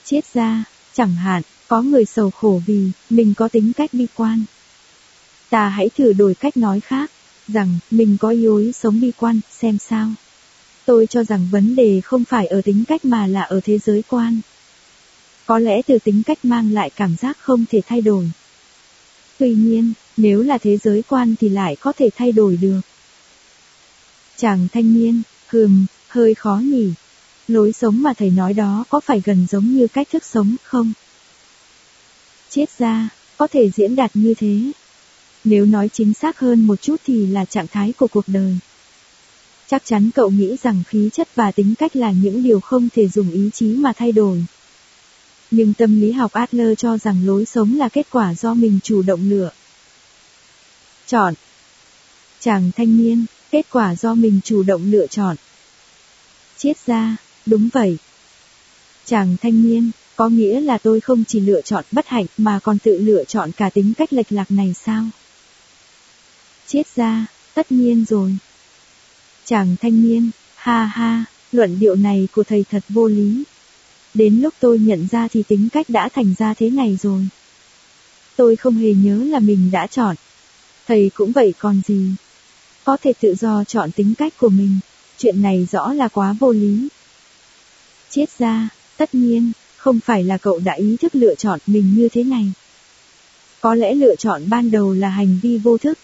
Chết 0.05 0.33
ra, 0.33 0.63
chẳng 0.93 1.15
hạn, 1.15 1.41
có 1.67 1.81
người 1.81 2.05
sầu 2.05 2.31
khổ 2.31 2.61
vì 2.65 2.89
mình 3.09 3.33
có 3.33 3.47
tính 3.47 3.73
cách 3.73 3.93
bi 3.93 4.07
quan. 4.15 4.43
Ta 5.49 5.69
hãy 5.69 5.89
thử 5.97 6.13
đổi 6.13 6.35
cách 6.35 6.57
nói 6.57 6.79
khác, 6.79 7.11
rằng 7.47 7.79
mình 7.91 8.17
có 8.19 8.29
yếu 8.29 8.71
sống 8.71 9.01
bi 9.01 9.11
quan, 9.17 9.39
xem 9.51 9.77
sao. 9.77 10.13
Tôi 10.85 11.07
cho 11.07 11.23
rằng 11.23 11.47
vấn 11.51 11.75
đề 11.75 12.01
không 12.01 12.25
phải 12.25 12.47
ở 12.47 12.61
tính 12.61 12.83
cách 12.87 13.05
mà 13.05 13.27
là 13.27 13.41
ở 13.41 13.59
thế 13.63 13.77
giới 13.77 14.03
quan. 14.07 14.41
Có 15.45 15.59
lẽ 15.59 15.81
từ 15.81 15.97
tính 16.03 16.23
cách 16.23 16.45
mang 16.45 16.73
lại 16.73 16.89
cảm 16.89 17.15
giác 17.15 17.37
không 17.39 17.65
thể 17.69 17.81
thay 17.87 18.01
đổi. 18.01 18.31
Tuy 19.37 19.53
nhiên, 19.53 19.93
nếu 20.17 20.41
là 20.41 20.57
thế 20.57 20.77
giới 20.77 21.03
quan 21.07 21.35
thì 21.39 21.49
lại 21.49 21.75
có 21.75 21.93
thể 21.97 22.09
thay 22.15 22.31
đổi 22.31 22.57
được. 22.57 22.81
Chàng 24.37 24.67
thanh 24.73 24.93
niên, 24.93 25.21
hừm, 25.47 25.85
hơi 26.07 26.33
khó 26.33 26.61
nhỉ. 26.63 26.89
Lối 27.47 27.73
sống 27.73 28.03
mà 28.03 28.13
thầy 28.13 28.29
nói 28.29 28.53
đó 28.53 28.85
có 28.89 28.99
phải 28.99 29.21
gần 29.25 29.47
giống 29.51 29.73
như 29.73 29.87
cách 29.87 30.07
thức 30.11 30.25
sống 30.25 30.55
không? 30.63 30.93
Chết 32.49 32.69
ra, 32.77 33.09
có 33.37 33.47
thể 33.47 33.69
diễn 33.69 33.95
đạt 33.95 34.11
như 34.13 34.33
thế. 34.33 34.71
Nếu 35.43 35.65
nói 35.65 35.89
chính 35.93 36.13
xác 36.13 36.39
hơn 36.39 36.67
một 36.67 36.81
chút 36.81 36.95
thì 37.05 37.27
là 37.27 37.45
trạng 37.45 37.67
thái 37.67 37.93
của 37.97 38.07
cuộc 38.07 38.27
đời. 38.27 38.57
Chắc 39.71 39.85
chắn 39.85 40.11
cậu 40.15 40.29
nghĩ 40.29 40.55
rằng 40.63 40.83
khí 40.87 41.09
chất 41.13 41.35
và 41.35 41.51
tính 41.51 41.75
cách 41.75 41.95
là 41.95 42.11
những 42.11 42.43
điều 42.43 42.59
không 42.59 42.89
thể 42.89 43.07
dùng 43.07 43.31
ý 43.31 43.49
chí 43.53 43.67
mà 43.67 43.93
thay 43.93 44.11
đổi. 44.11 44.45
Nhưng 45.51 45.73
tâm 45.73 46.01
lý 46.01 46.11
học 46.11 46.31
Adler 46.31 46.77
cho 46.77 46.97
rằng 46.97 47.25
lối 47.25 47.45
sống 47.45 47.77
là 47.77 47.89
kết 47.89 48.07
quả 48.11 48.35
do 48.35 48.53
mình 48.53 48.79
chủ 48.83 49.01
động 49.01 49.29
lựa. 49.29 49.51
Chọn. 51.07 51.33
Chàng 52.39 52.71
thanh 52.75 52.97
niên, 52.97 53.25
kết 53.51 53.65
quả 53.71 53.95
do 53.95 54.15
mình 54.15 54.39
chủ 54.43 54.63
động 54.63 54.91
lựa 54.91 55.07
chọn. 55.07 55.35
Chiết 56.57 56.77
ra, 56.85 57.17
đúng 57.45 57.69
vậy. 57.73 57.97
Chàng 59.05 59.35
thanh 59.41 59.63
niên, 59.63 59.91
có 60.15 60.29
nghĩa 60.29 60.61
là 60.61 60.77
tôi 60.77 60.99
không 60.99 61.23
chỉ 61.27 61.39
lựa 61.39 61.61
chọn 61.61 61.85
bất 61.91 62.07
hạnh 62.07 62.25
mà 62.37 62.59
còn 62.63 62.79
tự 62.79 62.97
lựa 62.97 63.23
chọn 63.23 63.51
cả 63.51 63.69
tính 63.69 63.93
cách 63.97 64.13
lệch 64.13 64.31
lạc 64.31 64.51
này 64.51 64.73
sao? 64.85 65.05
Chiết 66.67 66.87
ra, 66.95 67.25
tất 67.53 67.71
nhiên 67.71 68.05
rồi. 68.09 68.37
Chàng 69.51 69.75
thanh 69.81 70.03
niên, 70.03 70.29
ha 70.55 70.85
ha, 70.85 71.25
luận 71.51 71.79
điệu 71.79 71.95
này 71.95 72.27
của 72.31 72.43
thầy 72.43 72.65
thật 72.71 72.83
vô 72.89 73.07
lý. 73.07 73.43
Đến 74.13 74.41
lúc 74.41 74.53
tôi 74.59 74.79
nhận 74.79 75.07
ra 75.11 75.27
thì 75.27 75.43
tính 75.43 75.69
cách 75.71 75.89
đã 75.89 76.09
thành 76.09 76.33
ra 76.37 76.53
thế 76.53 76.69
này 76.69 76.97
rồi. 77.01 77.27
Tôi 78.35 78.55
không 78.55 78.75
hề 78.75 78.93
nhớ 78.93 79.23
là 79.23 79.39
mình 79.39 79.71
đã 79.71 79.87
chọn. 79.87 80.15
Thầy 80.87 81.11
cũng 81.13 81.31
vậy 81.31 81.53
còn 81.59 81.81
gì. 81.87 82.11
Có 82.83 82.97
thể 83.01 83.13
tự 83.21 83.35
do 83.35 83.63
chọn 83.63 83.91
tính 83.91 84.13
cách 84.17 84.33
của 84.37 84.49
mình. 84.49 84.79
Chuyện 85.17 85.41
này 85.41 85.67
rõ 85.71 85.93
là 85.93 86.07
quá 86.07 86.35
vô 86.39 86.51
lý. 86.51 86.87
Chết 88.09 88.25
ra, 88.39 88.69
tất 88.97 89.15
nhiên, 89.15 89.51
không 89.77 89.99
phải 89.99 90.23
là 90.23 90.37
cậu 90.37 90.59
đã 90.59 90.73
ý 90.73 90.97
thức 90.97 91.15
lựa 91.15 91.35
chọn 91.35 91.59
mình 91.67 91.93
như 91.95 92.09
thế 92.09 92.23
này. 92.23 92.51
Có 93.61 93.75
lẽ 93.75 93.95
lựa 93.95 94.15
chọn 94.15 94.49
ban 94.49 94.71
đầu 94.71 94.93
là 94.93 95.09
hành 95.09 95.39
vi 95.41 95.57
vô 95.57 95.77
thức. 95.77 95.99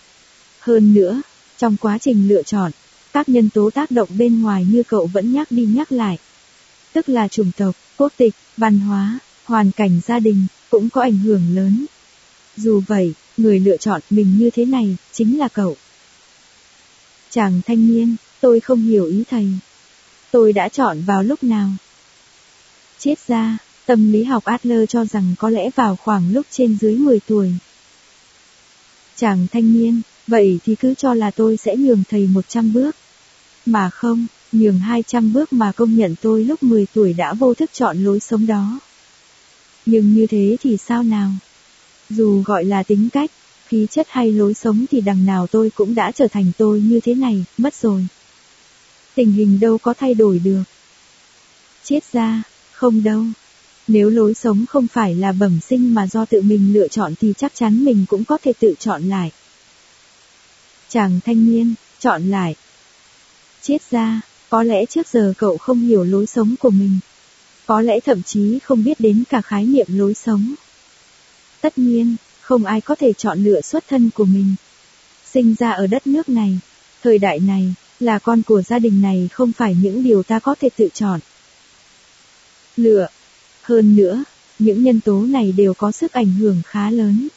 Hơn 0.60 0.94
nữa, 0.94 1.22
trong 1.58 1.78
quá 1.78 1.98
trình 1.98 2.28
lựa 2.28 2.44
chọn, 2.44 2.72
các 3.14 3.30
nhân 3.30 3.50
tố 3.50 3.70
tác 3.70 3.92
động 3.92 4.10
bên 4.18 4.42
ngoài 4.42 4.66
như 4.72 4.84
cậu 4.84 5.06
vẫn 5.06 5.34
nhắc 5.34 5.52
đi 5.52 5.66
nhắc 5.66 5.92
lại. 5.92 6.18
Tức 6.94 7.10
là 7.10 7.28
chủng 7.28 7.52
tộc, 7.58 7.76
quốc 7.98 8.14
tịch, 8.18 8.34
văn 8.58 8.80
hóa, 8.80 9.20
hoàn 9.46 9.72
cảnh 9.72 10.02
gia 10.06 10.20
đình, 10.20 10.48
cũng 10.70 10.90
có 10.90 11.02
ảnh 11.02 11.18
hưởng 11.18 11.56
lớn. 11.56 11.86
Dù 12.58 12.82
vậy, 12.88 13.14
người 13.38 13.60
lựa 13.60 13.78
chọn 13.78 14.02
mình 14.10 14.38
như 14.38 14.50
thế 14.50 14.66
này, 14.66 14.98
chính 15.12 15.40
là 15.40 15.48
cậu. 15.48 15.76
Chàng 17.30 17.62
thanh 17.66 17.88
niên, 17.88 18.16
tôi 18.42 18.60
không 18.60 18.82
hiểu 18.82 19.06
ý 19.06 19.24
thầy. 19.30 19.48
Tôi 20.32 20.54
đã 20.54 20.70
chọn 20.70 21.02
vào 21.02 21.24
lúc 21.24 21.44
nào? 21.44 21.70
Chết 23.00 23.28
ra, 23.28 23.58
tâm 23.86 24.12
lý 24.12 24.24
học 24.24 24.44
Adler 24.46 24.90
cho 24.90 25.06
rằng 25.06 25.36
có 25.40 25.50
lẽ 25.50 25.70
vào 25.76 25.96
khoảng 25.96 26.34
lúc 26.34 26.46
trên 26.52 26.78
dưới 26.82 26.96
10 26.96 27.20
tuổi. 27.28 27.52
Chàng 29.16 29.48
thanh 29.52 29.74
niên, 29.74 30.02
vậy 30.28 30.60
thì 30.66 30.76
cứ 30.76 30.94
cho 30.94 31.14
là 31.14 31.32
tôi 31.32 31.58
sẽ 31.58 31.76
nhường 31.76 32.04
thầy 32.10 32.28
100 32.28 32.74
bước. 32.74 32.96
Mà 33.66 33.90
không, 33.90 34.28
nhường 34.52 34.80
200 34.80 35.34
bước 35.34 35.54
mà 35.54 35.72
công 35.72 35.96
nhận 35.96 36.16
tôi 36.22 36.44
lúc 36.44 36.64
10 36.64 36.86
tuổi 36.94 37.14
đã 37.14 37.34
vô 37.34 37.54
thức 37.54 37.70
chọn 37.74 38.04
lối 38.04 38.20
sống 38.20 38.48
đó. 38.48 38.80
Nhưng 39.86 40.14
như 40.14 40.28
thế 40.28 40.58
thì 40.64 40.78
sao 40.78 41.04
nào? 41.04 41.32
Dù 42.10 42.42
gọi 42.46 42.66
là 42.66 42.84
tính 42.84 43.10
cách, 43.10 43.32
khí 43.68 43.88
chất 43.92 44.08
hay 44.10 44.32
lối 44.32 44.54
sống 44.54 44.86
thì 44.92 45.02
đằng 45.02 45.26
nào 45.26 45.48
tôi 45.48 45.72
cũng 45.76 45.96
đã 45.96 46.12
trở 46.12 46.28
thành 46.28 46.52
tôi 46.58 46.82
như 46.82 47.00
thế 47.00 47.14
này, 47.14 47.46
mất 47.58 47.76
rồi. 47.76 48.08
Tình 49.16 49.32
hình 49.32 49.60
đâu 49.60 49.78
có 49.78 49.94
thay 49.94 50.14
đổi 50.14 50.40
được. 50.40 50.64
Chết 51.84 52.04
ra, 52.14 52.44
không 52.72 53.04
đâu. 53.04 53.24
Nếu 53.88 54.10
lối 54.10 54.34
sống 54.34 54.66
không 54.70 54.88
phải 54.88 55.16
là 55.16 55.32
bẩm 55.32 55.60
sinh 55.70 55.94
mà 55.94 56.08
do 56.08 56.26
tự 56.26 56.42
mình 56.42 56.74
lựa 56.74 56.88
chọn 56.88 57.14
thì 57.22 57.34
chắc 57.38 57.56
chắn 57.56 57.86
mình 57.86 58.06
cũng 58.10 58.26
có 58.26 58.38
thể 58.44 58.54
tự 58.60 58.74
chọn 58.80 59.04
lại. 59.04 59.32
Chàng 60.90 61.20
thanh 61.26 61.46
niên, 61.46 61.74
chọn 62.00 62.30
lại. 62.30 62.56
Chết 63.62 63.78
ra, 63.92 64.22
có 64.50 64.64
lẽ 64.64 64.86
trước 64.86 65.08
giờ 65.08 65.34
cậu 65.38 65.58
không 65.58 65.80
hiểu 65.80 66.04
lối 66.04 66.26
sống 66.26 66.56
của 66.60 66.70
mình. 66.70 67.00
Có 67.66 67.82
lẽ 67.82 68.00
thậm 68.00 68.24
chí 68.24 68.60
không 68.60 68.84
biết 68.84 69.00
đến 69.00 69.24
cả 69.30 69.42
khái 69.42 69.66
niệm 69.66 69.88
lối 69.90 70.14
sống. 70.14 70.56
Tất 71.62 71.78
nhiên, 71.78 72.16
không 72.42 72.66
ai 72.66 72.82
có 72.82 72.96
thể 72.96 73.14
chọn 73.14 73.44
lựa 73.44 73.62
xuất 73.62 73.88
thân 73.88 74.10
của 74.10 74.26
mình. 74.26 74.56
Sinh 75.26 75.56
ra 75.60 75.72
ở 75.72 75.88
đất 75.88 76.08
nước 76.08 76.30
này, 76.30 76.60
thời 77.04 77.20
đại 77.20 77.40
này, 77.40 77.74
là 78.00 78.20
con 78.20 78.44
của 78.44 78.62
gia 78.62 78.80
đình 78.80 79.02
này 79.02 79.30
không 79.32 79.52
phải 79.52 79.76
những 79.82 80.04
điều 80.04 80.24
ta 80.24 80.40
có 80.40 80.56
thể 80.60 80.70
tự 80.78 80.90
chọn. 80.94 81.20
Lựa. 82.78 83.08
Hơn 83.62 83.96
nữa, 83.96 84.24
những 84.60 84.84
nhân 84.84 85.02
tố 85.02 85.22
này 85.22 85.52
đều 85.52 85.74
có 85.74 85.92
sức 85.92 86.14
ảnh 86.14 86.34
hưởng 86.34 86.62
khá 86.66 86.90
lớn. 86.90 87.28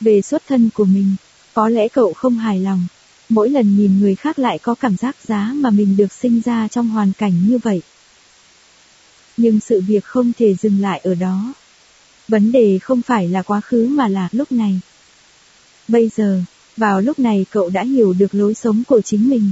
Về 0.00 0.22
xuất 0.22 0.42
thân 0.48 0.70
của 0.74 0.84
mình, 0.84 1.16
có 1.54 1.68
lẽ 1.68 1.88
cậu 1.88 2.12
không 2.12 2.38
hài 2.38 2.60
lòng. 2.60 2.86
Mỗi 3.28 3.50
lần 3.50 3.76
nhìn 3.76 4.00
người 4.00 4.14
khác 4.14 4.38
lại 4.38 4.58
có 4.58 4.74
cảm 4.74 4.96
giác 4.96 5.16
giá 5.26 5.52
mà 5.54 5.70
mình 5.70 5.96
được 5.96 6.12
sinh 6.12 6.40
ra 6.44 6.68
trong 6.68 6.88
hoàn 6.88 7.12
cảnh 7.18 7.48
như 7.48 7.58
vậy. 7.58 7.82
Nhưng 9.36 9.60
sự 9.60 9.80
việc 9.80 10.04
không 10.04 10.32
thể 10.38 10.54
dừng 10.54 10.80
lại 10.80 11.00
ở 11.04 11.14
đó. 11.14 11.54
Vấn 12.28 12.52
đề 12.52 12.78
không 12.78 13.02
phải 13.02 13.28
là 13.28 13.42
quá 13.42 13.60
khứ 13.60 13.88
mà 13.88 14.08
là 14.08 14.28
lúc 14.32 14.52
này. 14.52 14.80
Bây 15.88 16.10
giờ, 16.16 16.40
vào 16.76 17.00
lúc 17.00 17.18
này 17.18 17.46
cậu 17.50 17.70
đã 17.70 17.82
hiểu 17.82 18.12
được 18.12 18.34
lối 18.34 18.54
sống 18.54 18.82
của 18.86 19.00
chính 19.00 19.30
mình. 19.30 19.50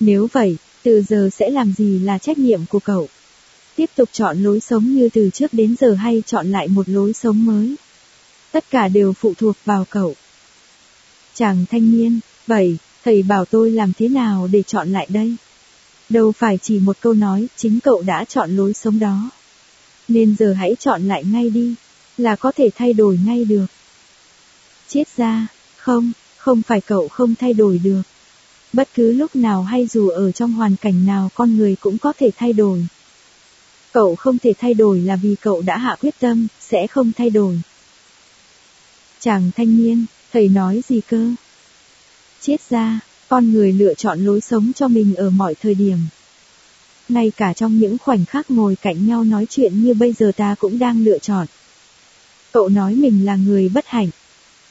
Nếu 0.00 0.28
vậy, 0.32 0.56
từ 0.82 1.02
giờ 1.02 1.30
sẽ 1.32 1.50
làm 1.50 1.72
gì 1.72 1.98
là 1.98 2.18
trách 2.18 2.38
nhiệm 2.38 2.66
của 2.66 2.80
cậu? 2.80 3.08
Tiếp 3.76 3.90
tục 3.96 4.08
chọn 4.12 4.42
lối 4.42 4.60
sống 4.60 4.94
như 4.94 5.08
từ 5.12 5.30
trước 5.30 5.54
đến 5.54 5.74
giờ 5.80 5.94
hay 5.94 6.22
chọn 6.26 6.52
lại 6.52 6.68
một 6.68 6.88
lối 6.88 7.12
sống 7.12 7.44
mới? 7.44 7.76
Tất 8.52 8.64
cả 8.70 8.88
đều 8.88 9.12
phụ 9.12 9.34
thuộc 9.38 9.56
vào 9.64 9.86
cậu. 9.90 10.14
Chàng 11.42 11.64
thanh 11.70 11.92
niên, 11.92 12.20
vậy, 12.46 12.76
thầy 13.04 13.22
bảo 13.22 13.44
tôi 13.44 13.70
làm 13.70 13.92
thế 13.98 14.08
nào 14.08 14.48
để 14.52 14.62
chọn 14.62 14.92
lại 14.92 15.06
đây? 15.10 15.36
Đâu 16.08 16.32
phải 16.32 16.58
chỉ 16.62 16.78
một 16.78 16.96
câu 17.00 17.12
nói, 17.12 17.48
chính 17.56 17.80
cậu 17.80 18.02
đã 18.02 18.24
chọn 18.24 18.56
lối 18.56 18.72
sống 18.72 18.98
đó. 18.98 19.30
Nên 20.08 20.36
giờ 20.38 20.52
hãy 20.52 20.76
chọn 20.78 21.08
lại 21.08 21.24
ngay 21.24 21.50
đi, 21.50 21.74
là 22.18 22.36
có 22.36 22.52
thể 22.56 22.70
thay 22.74 22.92
đổi 22.92 23.18
ngay 23.26 23.44
được. 23.44 23.66
chết 24.88 25.08
ra 25.16 25.46
không, 25.76 26.12
không 26.36 26.62
phải 26.62 26.80
cậu 26.80 27.08
không 27.08 27.34
thay 27.34 27.52
đổi 27.52 27.78
được. 27.78 28.02
Bất 28.72 28.88
cứ 28.94 29.12
lúc 29.12 29.36
nào 29.36 29.62
hay 29.62 29.86
dù 29.86 30.08
ở 30.08 30.32
trong 30.32 30.52
hoàn 30.52 30.76
cảnh 30.76 31.06
nào 31.06 31.30
con 31.34 31.56
người 31.56 31.76
cũng 31.80 31.98
có 31.98 32.12
thể 32.18 32.30
thay 32.36 32.52
đổi. 32.52 32.86
Cậu 33.92 34.14
không 34.14 34.38
thể 34.38 34.52
thay 34.58 34.74
đổi 34.74 35.00
là 35.00 35.16
vì 35.16 35.36
cậu 35.40 35.62
đã 35.62 35.78
hạ 35.78 35.96
quyết 36.00 36.14
tâm, 36.20 36.46
sẽ 36.60 36.86
không 36.86 37.12
thay 37.12 37.30
đổi. 37.30 37.60
Chàng 39.20 39.50
thanh 39.56 39.76
niên, 39.76 40.06
thầy 40.32 40.48
nói 40.48 40.82
gì 40.88 41.00
cơ? 41.00 41.30
Chết 42.40 42.60
ra, 42.70 43.00
con 43.28 43.52
người 43.52 43.72
lựa 43.72 43.94
chọn 43.94 44.24
lối 44.24 44.40
sống 44.40 44.72
cho 44.72 44.88
mình 44.88 45.14
ở 45.14 45.30
mọi 45.30 45.54
thời 45.54 45.74
điểm. 45.74 45.98
Ngay 47.08 47.32
cả 47.36 47.52
trong 47.52 47.78
những 47.78 47.98
khoảnh 47.98 48.24
khắc 48.24 48.50
ngồi 48.50 48.76
cạnh 48.76 49.06
nhau 49.06 49.24
nói 49.24 49.46
chuyện 49.50 49.82
như 49.82 49.94
bây 49.94 50.12
giờ 50.12 50.32
ta 50.36 50.54
cũng 50.58 50.78
đang 50.78 51.04
lựa 51.04 51.18
chọn. 51.18 51.46
Cậu 52.52 52.68
nói 52.68 52.94
mình 52.94 53.24
là 53.24 53.36
người 53.36 53.68
bất 53.68 53.86
hạnh. 53.86 54.10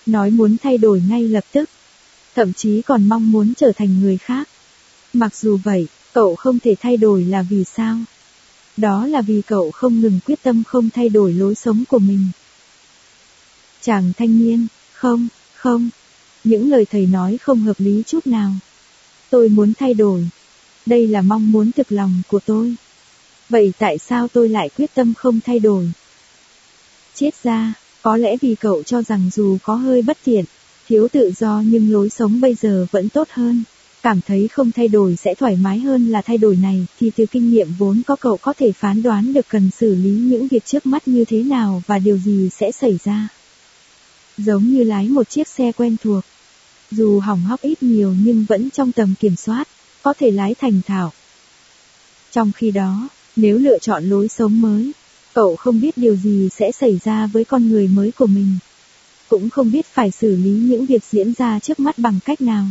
Nói 0.05 0.31
muốn 0.31 0.57
thay 0.63 0.77
đổi 0.77 1.01
ngay 1.09 1.27
lập 1.27 1.43
tức. 1.51 1.69
Thậm 2.35 2.53
chí 2.53 2.81
còn 2.81 3.09
mong 3.09 3.31
muốn 3.31 3.53
trở 3.53 3.71
thành 3.71 3.99
người 4.01 4.17
khác. 4.17 4.49
Mặc 5.13 5.35
dù 5.35 5.57
vậy, 5.63 5.87
cậu 6.13 6.35
không 6.35 6.59
thể 6.59 6.75
thay 6.79 6.97
đổi 6.97 7.23
là 7.23 7.41
vì 7.49 7.63
sao? 7.63 7.97
Đó 8.77 9.07
là 9.07 9.21
vì 9.21 9.41
cậu 9.41 9.71
không 9.71 10.01
ngừng 10.01 10.19
quyết 10.25 10.43
tâm 10.43 10.63
không 10.63 10.89
thay 10.89 11.09
đổi 11.09 11.33
lối 11.33 11.55
sống 11.55 11.83
của 11.89 11.99
mình. 11.99 12.29
Chàng 13.81 14.11
thanh 14.17 14.39
niên, 14.39 14.67
không, 14.93 15.27
không. 15.61 15.89
Những 16.43 16.69
lời 16.69 16.85
thầy 16.91 17.05
nói 17.05 17.37
không 17.41 17.59
hợp 17.59 17.79
lý 17.79 18.03
chút 18.07 18.27
nào. 18.27 18.51
Tôi 19.29 19.49
muốn 19.49 19.73
thay 19.73 19.93
đổi. 19.93 20.27
Đây 20.85 21.07
là 21.07 21.21
mong 21.21 21.51
muốn 21.51 21.71
thực 21.71 21.91
lòng 21.91 22.21
của 22.27 22.39
tôi. 22.45 22.75
Vậy 23.49 23.73
tại 23.77 23.97
sao 23.97 24.27
tôi 24.27 24.49
lại 24.49 24.69
quyết 24.77 24.93
tâm 24.93 25.13
không 25.13 25.39
thay 25.45 25.59
đổi? 25.59 25.91
Chết 27.15 27.43
ra, 27.43 27.73
có 28.01 28.17
lẽ 28.17 28.37
vì 28.41 28.55
cậu 28.55 28.83
cho 28.83 29.01
rằng 29.01 29.29
dù 29.33 29.57
có 29.63 29.75
hơi 29.75 30.01
bất 30.01 30.17
tiện, 30.23 30.45
thiếu 30.87 31.07
tự 31.07 31.31
do 31.37 31.63
nhưng 31.65 31.91
lối 31.91 32.09
sống 32.09 32.41
bây 32.41 32.55
giờ 32.55 32.85
vẫn 32.91 33.09
tốt 33.09 33.27
hơn. 33.31 33.63
Cảm 34.01 34.21
thấy 34.21 34.47
không 34.47 34.71
thay 34.71 34.87
đổi 34.87 35.15
sẽ 35.15 35.35
thoải 35.35 35.55
mái 35.55 35.79
hơn 35.79 36.07
là 36.11 36.21
thay 36.21 36.37
đổi 36.37 36.55
này, 36.55 36.85
thì 36.99 37.11
từ 37.15 37.25
kinh 37.25 37.49
nghiệm 37.51 37.67
vốn 37.77 38.01
có 38.07 38.15
cậu 38.15 38.37
có 38.37 38.53
thể 38.53 38.71
phán 38.71 39.03
đoán 39.03 39.33
được 39.33 39.45
cần 39.49 39.69
xử 39.79 39.95
lý 39.95 40.09
những 40.09 40.47
việc 40.47 40.65
trước 40.65 40.85
mắt 40.85 41.07
như 41.07 41.25
thế 41.25 41.43
nào 41.43 41.83
và 41.87 41.99
điều 41.99 42.17
gì 42.17 42.49
sẽ 42.49 42.71
xảy 42.71 42.99
ra. 43.03 43.29
Giống 44.45 44.73
như 44.73 44.83
lái 44.83 45.09
một 45.09 45.29
chiếc 45.29 45.47
xe 45.47 45.71
quen 45.71 45.95
thuộc. 46.03 46.23
Dù 46.91 47.19
hỏng 47.19 47.41
hóc 47.41 47.61
ít 47.61 47.83
nhiều 47.83 48.15
nhưng 48.23 48.45
vẫn 48.49 48.69
trong 48.69 48.91
tầm 48.91 49.13
kiểm 49.19 49.35
soát, 49.35 49.67
có 50.01 50.13
thể 50.19 50.31
lái 50.31 50.55
thành 50.55 50.81
thạo. 50.87 51.11
Trong 52.31 52.51
khi 52.51 52.71
đó, 52.71 53.09
nếu 53.35 53.57
lựa 53.57 53.79
chọn 53.79 54.09
lối 54.09 54.27
sống 54.27 54.61
mới, 54.61 54.91
cậu 55.33 55.55
không 55.55 55.81
biết 55.81 55.97
điều 55.97 56.15
gì 56.15 56.49
sẽ 56.57 56.71
xảy 56.71 56.99
ra 57.03 57.27
với 57.27 57.45
con 57.45 57.69
người 57.69 57.87
mới 57.87 58.11
của 58.11 58.27
mình. 58.27 58.57
Cũng 59.29 59.49
không 59.49 59.71
biết 59.71 59.85
phải 59.85 60.11
xử 60.11 60.35
lý 60.35 60.49
những 60.49 60.85
việc 60.85 61.03
diễn 61.11 61.33
ra 61.33 61.59
trước 61.59 61.79
mắt 61.79 61.97
bằng 61.97 62.19
cách 62.25 62.41
nào. 62.41 62.65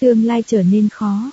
Tương 0.00 0.26
lai 0.26 0.42
trở 0.46 0.62
nên 0.62 0.88
khó. 0.88 1.30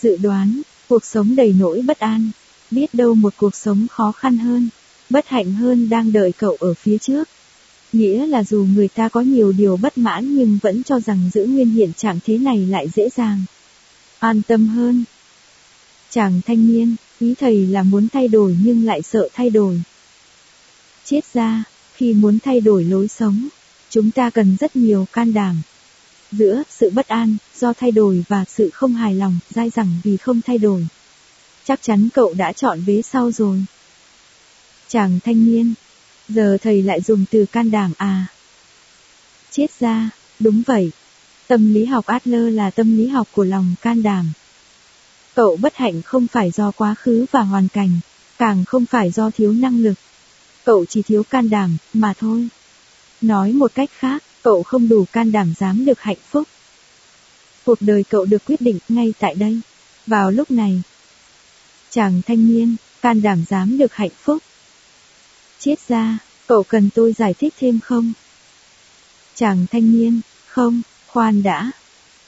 Dự 0.00 0.16
đoán, 0.16 0.62
cuộc 0.88 1.04
sống 1.04 1.36
đầy 1.36 1.54
nỗi 1.58 1.82
bất 1.82 1.98
an, 1.98 2.30
biết 2.70 2.94
đâu 2.94 3.14
một 3.14 3.34
cuộc 3.36 3.54
sống 3.54 3.86
khó 3.90 4.12
khăn 4.12 4.38
hơn, 4.38 4.68
bất 5.10 5.28
hạnh 5.28 5.52
hơn 5.52 5.88
đang 5.88 6.12
đợi 6.12 6.32
cậu 6.32 6.56
ở 6.60 6.74
phía 6.74 6.98
trước. 6.98 7.28
Nghĩa 7.94 8.26
là 8.26 8.44
dù 8.44 8.66
người 8.74 8.88
ta 8.88 9.08
có 9.08 9.20
nhiều 9.20 9.52
điều 9.52 9.76
bất 9.76 9.98
mãn 9.98 10.34
nhưng 10.34 10.58
vẫn 10.62 10.82
cho 10.82 11.00
rằng 11.00 11.30
giữ 11.34 11.44
nguyên 11.44 11.70
hiện 11.70 11.92
trạng 11.96 12.18
thế 12.24 12.38
này 12.38 12.66
lại 12.66 12.88
dễ 12.94 13.08
dàng. 13.16 13.44
An 14.18 14.42
tâm 14.42 14.68
hơn. 14.68 15.04
Chàng 16.10 16.40
thanh 16.46 16.66
niên, 16.66 16.96
ý 17.20 17.34
thầy 17.34 17.66
là 17.66 17.82
muốn 17.82 18.08
thay 18.08 18.28
đổi 18.28 18.56
nhưng 18.64 18.84
lại 18.84 19.02
sợ 19.02 19.28
thay 19.34 19.50
đổi. 19.50 19.82
Chết 21.04 21.20
ra, 21.34 21.64
khi 21.94 22.14
muốn 22.14 22.38
thay 22.44 22.60
đổi 22.60 22.84
lối 22.84 23.08
sống, 23.08 23.48
chúng 23.90 24.10
ta 24.10 24.30
cần 24.30 24.56
rất 24.60 24.76
nhiều 24.76 25.06
can 25.12 25.34
đảm. 25.34 25.62
Giữa 26.32 26.62
sự 26.70 26.90
bất 26.90 27.08
an, 27.08 27.36
do 27.60 27.72
thay 27.72 27.90
đổi 27.90 28.24
và 28.28 28.44
sự 28.48 28.70
không 28.70 28.92
hài 28.92 29.14
lòng, 29.14 29.38
dai 29.50 29.70
dẳng 29.70 30.00
vì 30.02 30.16
không 30.16 30.40
thay 30.42 30.58
đổi. 30.58 30.86
Chắc 31.64 31.82
chắn 31.82 32.08
cậu 32.14 32.34
đã 32.34 32.52
chọn 32.52 32.80
vế 32.80 33.02
sau 33.02 33.32
rồi. 33.32 33.64
Chàng 34.88 35.18
thanh 35.24 35.46
niên, 35.46 35.74
giờ 36.28 36.56
thầy 36.62 36.82
lại 36.82 37.00
dùng 37.00 37.24
từ 37.30 37.46
can 37.52 37.70
đảm 37.70 37.92
à. 37.98 38.26
Chết 39.50 39.66
ra, 39.80 40.10
đúng 40.40 40.62
vậy. 40.66 40.90
Tâm 41.48 41.74
lý 41.74 41.84
học 41.84 42.06
Adler 42.06 42.54
là 42.54 42.70
tâm 42.70 42.96
lý 42.96 43.08
học 43.08 43.28
của 43.32 43.44
lòng 43.44 43.74
can 43.82 44.02
đảm. 44.02 44.32
Cậu 45.34 45.56
bất 45.56 45.76
hạnh 45.76 46.02
không 46.02 46.26
phải 46.26 46.50
do 46.50 46.70
quá 46.70 46.94
khứ 46.94 47.26
và 47.30 47.40
hoàn 47.40 47.68
cảnh, 47.68 48.00
càng 48.38 48.64
không 48.64 48.86
phải 48.86 49.10
do 49.10 49.30
thiếu 49.30 49.52
năng 49.52 49.78
lực. 49.82 49.94
Cậu 50.64 50.84
chỉ 50.84 51.02
thiếu 51.02 51.22
can 51.22 51.50
đảm, 51.50 51.76
mà 51.92 52.14
thôi. 52.18 52.48
Nói 53.20 53.52
một 53.52 53.72
cách 53.74 53.90
khác, 53.98 54.22
cậu 54.42 54.62
không 54.62 54.88
đủ 54.88 55.04
can 55.12 55.32
đảm 55.32 55.54
dám 55.58 55.84
được 55.84 56.00
hạnh 56.00 56.16
phúc. 56.30 56.48
Cuộc 57.64 57.78
đời 57.80 58.04
cậu 58.10 58.24
được 58.24 58.44
quyết 58.46 58.60
định 58.60 58.78
ngay 58.88 59.14
tại 59.18 59.34
đây, 59.34 59.60
vào 60.06 60.30
lúc 60.30 60.50
này. 60.50 60.82
Chàng 61.90 62.22
thanh 62.26 62.48
niên, 62.48 62.76
can 63.02 63.22
đảm 63.22 63.44
dám 63.48 63.78
được 63.78 63.94
hạnh 63.94 64.10
phúc. 64.22 64.42
Chết 65.58 65.88
ra, 65.88 66.18
cậu 66.46 66.62
cần 66.62 66.90
tôi 66.94 67.12
giải 67.12 67.34
thích 67.34 67.54
thêm 67.60 67.80
không? 67.80 68.12
Chàng 69.34 69.66
thanh 69.70 69.92
niên, 69.92 70.20
không, 70.46 70.82
khoan 71.06 71.42
đã. 71.42 71.70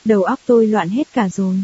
Đầu 0.04 0.22
óc 0.22 0.40
tôi 0.46 0.66
loạn 0.66 0.88
hết 0.88 1.12
cả 1.12 1.28
rồi. 1.28 1.56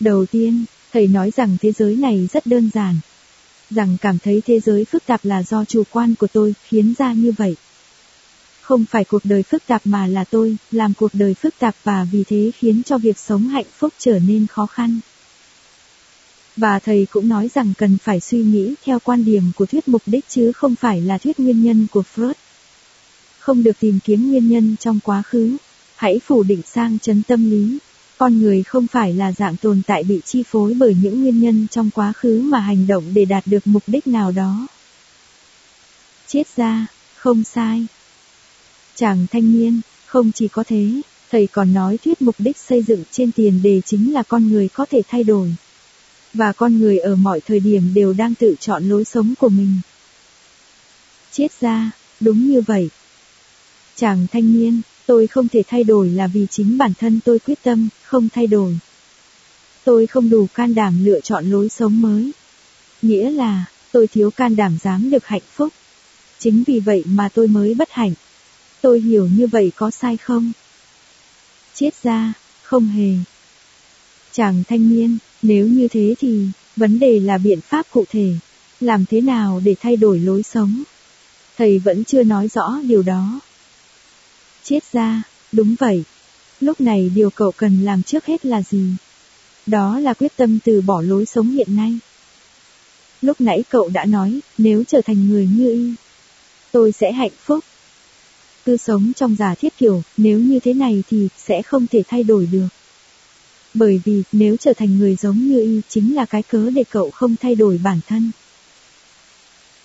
Đầu 0.00 0.26
tiên, 0.26 0.64
thầy 0.92 1.06
nói 1.06 1.30
rằng 1.36 1.56
thế 1.60 1.72
giới 1.72 1.96
này 1.96 2.28
rất 2.32 2.46
đơn 2.46 2.70
giản. 2.74 3.00
Rằng 3.70 3.96
cảm 4.00 4.18
thấy 4.18 4.42
thế 4.46 4.60
giới 4.60 4.84
phức 4.84 5.06
tạp 5.06 5.24
là 5.24 5.42
do 5.42 5.64
chủ 5.64 5.82
quan 5.90 6.14
của 6.14 6.26
tôi 6.26 6.54
khiến 6.64 6.94
ra 6.98 7.12
như 7.12 7.32
vậy. 7.32 7.56
Không 8.60 8.84
phải 8.84 9.04
cuộc 9.04 9.24
đời 9.24 9.42
phức 9.42 9.66
tạp 9.66 9.82
mà 9.84 10.06
là 10.06 10.24
tôi, 10.24 10.56
làm 10.70 10.92
cuộc 10.94 11.14
đời 11.14 11.34
phức 11.34 11.54
tạp 11.58 11.74
và 11.84 12.06
vì 12.12 12.24
thế 12.24 12.50
khiến 12.58 12.82
cho 12.82 12.98
việc 12.98 13.18
sống 13.18 13.48
hạnh 13.48 13.66
phúc 13.78 13.92
trở 13.98 14.18
nên 14.18 14.46
khó 14.46 14.66
khăn. 14.66 15.00
Và 16.58 16.78
thầy 16.78 17.06
cũng 17.10 17.28
nói 17.28 17.50
rằng 17.54 17.72
cần 17.78 17.98
phải 17.98 18.20
suy 18.20 18.38
nghĩ 18.38 18.74
theo 18.84 18.98
quan 18.98 19.24
điểm 19.24 19.42
của 19.56 19.66
thuyết 19.66 19.88
mục 19.88 20.02
đích 20.06 20.24
chứ 20.28 20.52
không 20.52 20.74
phải 20.74 21.00
là 21.00 21.18
thuyết 21.18 21.40
nguyên 21.40 21.62
nhân 21.62 21.86
của 21.90 22.02
Freud. 22.14 22.32
Không 23.38 23.62
được 23.62 23.80
tìm 23.80 23.98
kiếm 24.04 24.30
nguyên 24.30 24.48
nhân 24.48 24.76
trong 24.80 25.00
quá 25.04 25.22
khứ, 25.22 25.56
hãy 25.96 26.20
phủ 26.26 26.42
định 26.42 26.62
sang 26.66 26.98
chấn 26.98 27.22
tâm 27.22 27.50
lý. 27.50 27.78
Con 28.18 28.38
người 28.38 28.62
không 28.62 28.86
phải 28.86 29.14
là 29.14 29.32
dạng 29.32 29.56
tồn 29.56 29.82
tại 29.86 30.04
bị 30.04 30.20
chi 30.24 30.42
phối 30.42 30.74
bởi 30.74 30.96
những 31.02 31.22
nguyên 31.22 31.40
nhân 31.40 31.66
trong 31.70 31.90
quá 31.90 32.12
khứ 32.12 32.40
mà 32.40 32.60
hành 32.60 32.86
động 32.86 33.04
để 33.14 33.24
đạt 33.24 33.46
được 33.46 33.66
mục 33.66 33.82
đích 33.86 34.06
nào 34.06 34.32
đó. 34.32 34.66
Chết 36.26 36.56
ra, 36.56 36.86
không 37.16 37.44
sai. 37.44 37.86
Chàng 38.94 39.26
thanh 39.30 39.52
niên, 39.52 39.80
không 40.06 40.32
chỉ 40.32 40.48
có 40.48 40.64
thế, 40.66 41.00
thầy 41.30 41.46
còn 41.46 41.74
nói 41.74 41.98
thuyết 42.04 42.22
mục 42.22 42.34
đích 42.38 42.56
xây 42.56 42.82
dựng 42.82 43.04
trên 43.10 43.32
tiền 43.32 43.62
đề 43.62 43.80
chính 43.84 44.12
là 44.12 44.22
con 44.22 44.48
người 44.48 44.68
có 44.68 44.86
thể 44.90 45.02
thay 45.08 45.24
đổi. 45.24 45.54
Và 46.34 46.52
con 46.52 46.78
người 46.78 46.98
ở 46.98 47.16
mọi 47.16 47.40
thời 47.40 47.60
điểm 47.60 47.94
đều 47.94 48.12
đang 48.12 48.34
tự 48.34 48.54
chọn 48.60 48.88
lối 48.88 49.04
sống 49.04 49.34
của 49.38 49.48
mình. 49.48 49.80
Chết 51.32 51.60
ra, 51.60 51.90
đúng 52.20 52.50
như 52.50 52.60
vậy. 52.60 52.88
Chàng 53.96 54.26
thanh 54.32 54.52
niên, 54.52 54.80
tôi 55.06 55.26
không 55.26 55.48
thể 55.48 55.62
thay 55.68 55.84
đổi 55.84 56.08
là 56.08 56.26
vì 56.26 56.46
chính 56.50 56.78
bản 56.78 56.92
thân 56.98 57.20
tôi 57.24 57.38
quyết 57.38 57.58
tâm, 57.62 57.88
không 58.02 58.28
thay 58.28 58.46
đổi. 58.46 58.78
Tôi 59.84 60.06
không 60.06 60.30
đủ 60.30 60.46
can 60.54 60.74
đảm 60.74 61.04
lựa 61.04 61.20
chọn 61.20 61.50
lối 61.50 61.68
sống 61.68 62.00
mới. 62.00 62.32
Nghĩa 63.02 63.30
là, 63.30 63.64
tôi 63.92 64.06
thiếu 64.06 64.30
can 64.30 64.56
đảm 64.56 64.78
dám 64.82 65.10
được 65.10 65.26
hạnh 65.26 65.42
phúc. 65.54 65.72
Chính 66.38 66.64
vì 66.66 66.80
vậy 66.80 67.02
mà 67.06 67.28
tôi 67.34 67.48
mới 67.48 67.74
bất 67.74 67.90
hạnh. 67.90 68.12
Tôi 68.80 69.00
hiểu 69.00 69.28
như 69.36 69.46
vậy 69.46 69.72
có 69.76 69.90
sai 69.90 70.16
không? 70.16 70.52
Chết 71.74 72.02
ra, 72.02 72.32
không 72.62 72.86
hề. 72.86 73.12
Chàng 74.32 74.62
thanh 74.68 74.90
niên, 74.90 75.18
nếu 75.42 75.66
như 75.66 75.88
thế 75.88 76.14
thì, 76.18 76.46
vấn 76.76 76.98
đề 76.98 77.20
là 77.20 77.38
biện 77.38 77.60
pháp 77.60 77.86
cụ 77.90 78.04
thể. 78.10 78.32
Làm 78.80 79.04
thế 79.10 79.20
nào 79.20 79.60
để 79.64 79.74
thay 79.80 79.96
đổi 79.96 80.18
lối 80.18 80.42
sống? 80.42 80.82
Thầy 81.56 81.78
vẫn 81.78 82.04
chưa 82.04 82.22
nói 82.22 82.48
rõ 82.48 82.80
điều 82.82 83.02
đó. 83.02 83.40
Chết 84.64 84.92
ra, 84.92 85.22
đúng 85.52 85.74
vậy. 85.78 86.04
Lúc 86.60 86.80
này 86.80 87.10
điều 87.14 87.30
cậu 87.30 87.52
cần 87.56 87.84
làm 87.84 88.02
trước 88.02 88.26
hết 88.26 88.46
là 88.46 88.62
gì? 88.62 88.94
Đó 89.66 89.98
là 89.98 90.14
quyết 90.14 90.32
tâm 90.36 90.58
từ 90.64 90.80
bỏ 90.80 91.02
lối 91.02 91.26
sống 91.26 91.50
hiện 91.50 91.76
nay. 91.76 91.98
Lúc 93.22 93.40
nãy 93.40 93.64
cậu 93.70 93.88
đã 93.88 94.04
nói, 94.04 94.40
nếu 94.58 94.84
trở 94.84 95.00
thành 95.00 95.28
người 95.28 95.48
như 95.56 95.72
y, 95.72 95.94
tôi 96.72 96.92
sẽ 96.92 97.12
hạnh 97.12 97.32
phúc. 97.44 97.64
Cứ 98.64 98.76
sống 98.76 99.12
trong 99.16 99.36
giả 99.38 99.54
thiết 99.54 99.78
kiểu, 99.78 100.02
nếu 100.16 100.38
như 100.38 100.60
thế 100.60 100.74
này 100.74 101.02
thì 101.08 101.28
sẽ 101.38 101.62
không 101.62 101.86
thể 101.86 102.02
thay 102.08 102.24
đổi 102.24 102.46
được. 102.46 102.68
Bởi 103.74 104.00
vì, 104.04 104.22
nếu 104.32 104.56
trở 104.56 104.72
thành 104.72 104.98
người 104.98 105.16
giống 105.16 105.38
như 105.38 105.60
y 105.60 105.80
chính 105.88 106.14
là 106.14 106.24
cái 106.24 106.42
cớ 106.42 106.70
để 106.70 106.84
cậu 106.90 107.10
không 107.10 107.36
thay 107.36 107.54
đổi 107.54 107.80
bản 107.84 108.00
thân. 108.06 108.30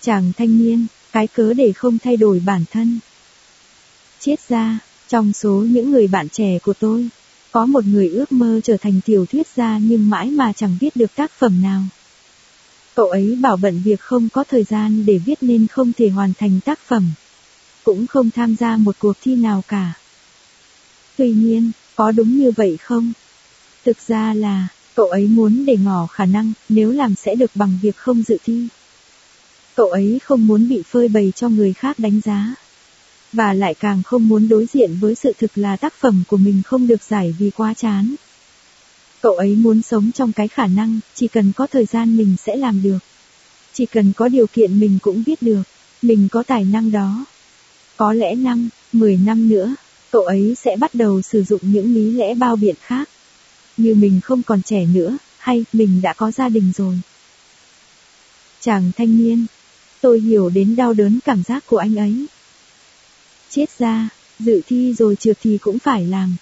Chàng 0.02 0.32
thanh 0.38 0.58
niên, 0.58 0.86
cái 1.12 1.28
cớ 1.28 1.54
để 1.54 1.72
không 1.72 1.98
thay 1.98 2.18
đổi 2.18 2.42
bản 2.46 2.64
thân. 2.72 3.00
Chết 4.20 4.40
ra, 4.50 4.80
trong 5.08 5.34
số 5.34 5.66
những 5.70 5.92
người 5.92 6.08
bạn 6.08 6.30
trẻ 6.30 6.60
của 6.60 6.74
tôi, 6.74 7.10
có 7.52 7.66
một 7.66 7.86
người 7.86 8.10
ước 8.10 8.32
mơ 8.32 8.62
trở 8.64 8.78
thành 8.78 9.02
tiểu 9.06 9.26
thuyết 9.26 9.48
gia 9.56 9.78
nhưng 9.78 10.10
mãi 10.10 10.32
mà 10.32 10.54
chẳng 10.54 10.78
viết 10.80 10.96
được 10.96 11.16
tác 11.16 11.32
phẩm 11.32 11.62
nào. 11.62 11.84
Cậu 12.96 13.10
ấy 13.10 13.38
bảo 13.42 13.58
bận 13.58 13.82
việc 13.86 14.00
không 14.00 14.30
có 14.30 14.44
thời 14.44 14.64
gian 14.64 15.06
để 15.06 15.18
viết 15.18 15.44
nên 15.44 15.68
không 15.68 15.94
thể 15.94 16.10
hoàn 16.10 16.34
thành 16.34 16.60
tác 16.66 16.80
phẩm. 16.80 17.12
cũng 17.84 18.08
không 18.08 18.32
tham 18.32 18.56
gia 18.56 18.78
một 18.78 18.96
cuộc 19.00 19.14
thi 19.22 19.36
nào 19.36 19.64
cả. 19.68 19.94
Tuy 21.18 21.32
nhiên, 21.32 21.72
có 21.96 22.12
đúng 22.12 22.38
như 22.38 22.52
vậy 22.52 22.78
không? 22.78 23.14
Thực 23.86 23.98
ra 24.08 24.34
là, 24.34 24.68
cậu 24.96 25.08
ấy 25.08 25.28
muốn 25.28 25.66
để 25.66 25.78
ngỏ 25.78 26.08
khả 26.08 26.26
năng, 26.26 26.54
nếu 26.70 26.92
làm 26.92 27.16
sẽ 27.16 27.36
được 27.36 27.52
bằng 27.56 27.80
việc 27.82 27.98
không 27.98 28.24
dự 28.24 28.38
thi. 28.46 28.68
Cậu 29.76 29.88
ấy 29.88 30.20
không 30.24 30.48
muốn 30.48 30.70
bị 30.70 30.84
phơi 30.90 31.08
bày 31.08 31.34
cho 31.36 31.50
người 31.50 31.74
khác 31.74 32.00
đánh 32.00 32.22
giá. 32.26 32.56
Và 33.34 33.54
lại 33.54 33.74
càng 33.74 34.04
không 34.04 34.28
muốn 34.28 34.48
đối 34.48 34.66
diện 34.74 34.98
với 35.02 35.16
sự 35.16 35.34
thực 35.38 35.58
là 35.58 35.76
tác 35.76 35.94
phẩm 35.94 36.24
của 36.28 36.38
mình 36.38 36.62
không 36.66 36.88
được 36.88 37.04
giải 37.04 37.36
vì 37.40 37.50
quá 37.50 37.74
chán. 37.74 38.16
Cậu 39.22 39.34
ấy 39.34 39.56
muốn 39.56 39.82
sống 39.82 40.12
trong 40.12 40.34
cái 40.34 40.48
khả 40.48 40.68
năng, 40.68 41.00
chỉ 41.16 41.28
cần 41.28 41.52
có 41.56 41.68
thời 41.68 41.86
gian 41.86 42.18
mình 42.18 42.36
sẽ 42.46 42.56
làm 42.56 42.84
được. 42.84 43.00
Chỉ 43.74 43.86
cần 43.86 44.14
có 44.14 44.28
điều 44.28 44.48
kiện 44.48 44.80
mình 44.80 45.00
cũng 45.02 45.24
biết 45.26 45.42
được, 45.42 45.64
mình 46.02 46.28
có 46.32 46.44
tài 46.44 46.66
năng 46.66 46.92
đó. 46.92 47.26
Có 47.98 48.14
lẽ 48.14 48.36
năm, 48.36 48.70
10 48.94 49.18
năm 49.18 49.50
nữa, 49.50 49.76
cậu 50.12 50.22
ấy 50.22 50.56
sẽ 50.56 50.76
bắt 50.76 50.96
đầu 50.96 51.22
sử 51.22 51.44
dụng 51.44 51.62
những 51.64 51.94
lý 51.94 52.12
lẽ 52.12 52.36
bao 52.36 52.56
biện 52.56 52.76
khác. 52.82 53.10
Như 53.78 53.96
mình 53.96 54.22
không 54.24 54.44
còn 54.44 54.62
trẻ 54.62 54.86
nữa, 54.86 55.18
hay 55.38 55.66
mình 55.74 56.02
đã 56.02 56.14
có 56.14 56.32
gia 56.32 56.50
đình 56.50 56.72
rồi. 56.78 57.00
Chàng 58.62 58.92
thanh 58.98 59.18
niên, 59.18 59.46
tôi 60.02 60.20
hiểu 60.20 60.50
đến 60.50 60.76
đau 60.76 60.94
đớn 60.94 61.20
cảm 61.26 61.44
giác 61.44 61.64
của 61.68 61.78
anh 61.78 61.96
ấy. 61.96 62.26
Chết 63.50 63.66
ra, 63.80 64.10
dự 64.40 64.62
thi 64.68 64.94
rồi 64.94 65.16
trượt 65.16 65.38
thì 65.44 65.58
cũng 65.58 65.80
phải 65.80 66.06
làm. 66.06 66.36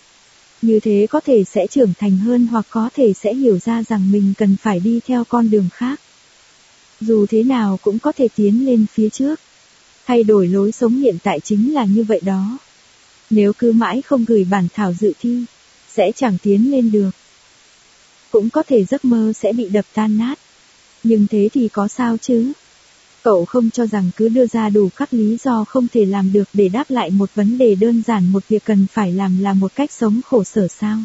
Như 0.61 0.79
thế 0.79 1.07
có 1.09 1.19
thể 1.19 1.43
sẽ 1.43 1.67
trưởng 1.67 1.93
thành 1.99 2.17
hơn 2.17 2.47
hoặc 2.47 2.65
có 2.69 2.89
thể 2.93 3.13
sẽ 3.13 3.33
hiểu 3.33 3.59
ra 3.59 3.83
rằng 3.83 4.11
mình 4.11 4.33
cần 4.37 4.57
phải 4.61 4.79
đi 4.79 4.99
theo 5.07 5.23
con 5.23 5.49
đường 5.49 5.69
khác. 5.73 6.01
Dù 7.01 7.25
thế 7.25 7.43
nào 7.43 7.79
cũng 7.81 7.99
có 7.99 8.11
thể 8.11 8.27
tiến 8.35 8.65
lên 8.65 8.85
phía 8.93 9.09
trước. 9.09 9.39
Thay 10.05 10.23
đổi 10.23 10.47
lối 10.47 10.71
sống 10.71 10.95
hiện 10.95 11.17
tại 11.23 11.39
chính 11.39 11.73
là 11.73 11.85
như 11.85 12.03
vậy 12.03 12.21
đó. 12.23 12.57
Nếu 13.29 13.53
cứ 13.53 13.71
mãi 13.71 14.01
không 14.01 14.25
gửi 14.25 14.43
bản 14.43 14.67
thảo 14.73 14.93
dự 14.93 15.13
thi, 15.19 15.45
sẽ 15.89 16.11
chẳng 16.15 16.37
tiến 16.43 16.71
lên 16.71 16.91
được. 16.91 17.11
Cũng 18.31 18.49
có 18.49 18.63
thể 18.63 18.85
giấc 18.85 19.05
mơ 19.05 19.33
sẽ 19.35 19.53
bị 19.53 19.69
đập 19.69 19.85
tan 19.93 20.17
nát. 20.17 20.39
Nhưng 21.03 21.27
thế 21.27 21.49
thì 21.53 21.67
có 21.67 21.87
sao 21.87 22.17
chứ? 22.17 22.51
Cậu 23.23 23.45
không 23.45 23.69
cho 23.69 23.85
rằng 23.85 24.11
cứ 24.15 24.29
đưa 24.29 24.47
ra 24.47 24.69
đủ 24.69 24.89
các 24.95 25.13
lý 25.13 25.37
do 25.43 25.63
không 25.63 25.87
thể 25.93 26.05
làm 26.05 26.33
được 26.33 26.49
để 26.53 26.69
đáp 26.69 26.89
lại 26.89 27.09
một 27.09 27.29
vấn 27.35 27.57
đề 27.57 27.75
đơn 27.75 28.03
giản 28.07 28.31
một 28.31 28.43
việc 28.47 28.65
cần 28.65 28.87
phải 28.93 29.13
làm 29.13 29.41
là 29.41 29.53
một 29.53 29.75
cách 29.75 29.91
sống 29.91 30.21
khổ 30.25 30.43
sở 30.43 30.67
sao? 30.67 30.99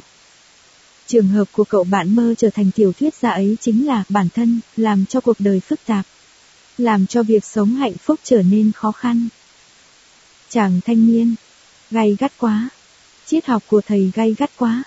Trường 1.07 1.29
hợp 1.29 1.45
của 1.53 1.65
cậu 1.65 1.85
bạn 1.85 2.17
mơ 2.17 2.35
trở 2.39 2.51
thành 2.51 2.71
tiểu 2.75 2.93
thuyết 2.93 3.15
gia 3.15 3.31
ấy 3.31 3.57
chính 3.61 3.87
là 3.87 4.05
bản 4.09 4.29
thân, 4.35 4.61
làm 4.77 5.07
cho 5.07 5.21
cuộc 5.21 5.37
đời 5.39 5.61
phức 5.61 5.81
tạp. 5.87 6.07
Làm 6.79 7.07
cho 7.07 7.23
việc 7.23 7.45
sống 7.45 7.75
hạnh 7.75 7.97
phúc 7.97 8.21
trở 8.23 8.43
nên 8.43 8.73
khó 8.73 8.93
khăn. 8.93 9.29
Chàng 10.49 10.81
thanh 10.85 11.07
niên, 11.07 11.35
gay 11.91 12.17
gắt 12.19 12.33
quá. 12.39 12.69
Triết 13.27 13.47
học 13.47 13.63
của 13.67 13.81
thầy 13.81 14.13
gay 14.15 14.35
gắt 14.39 14.51
quá. 14.57 14.83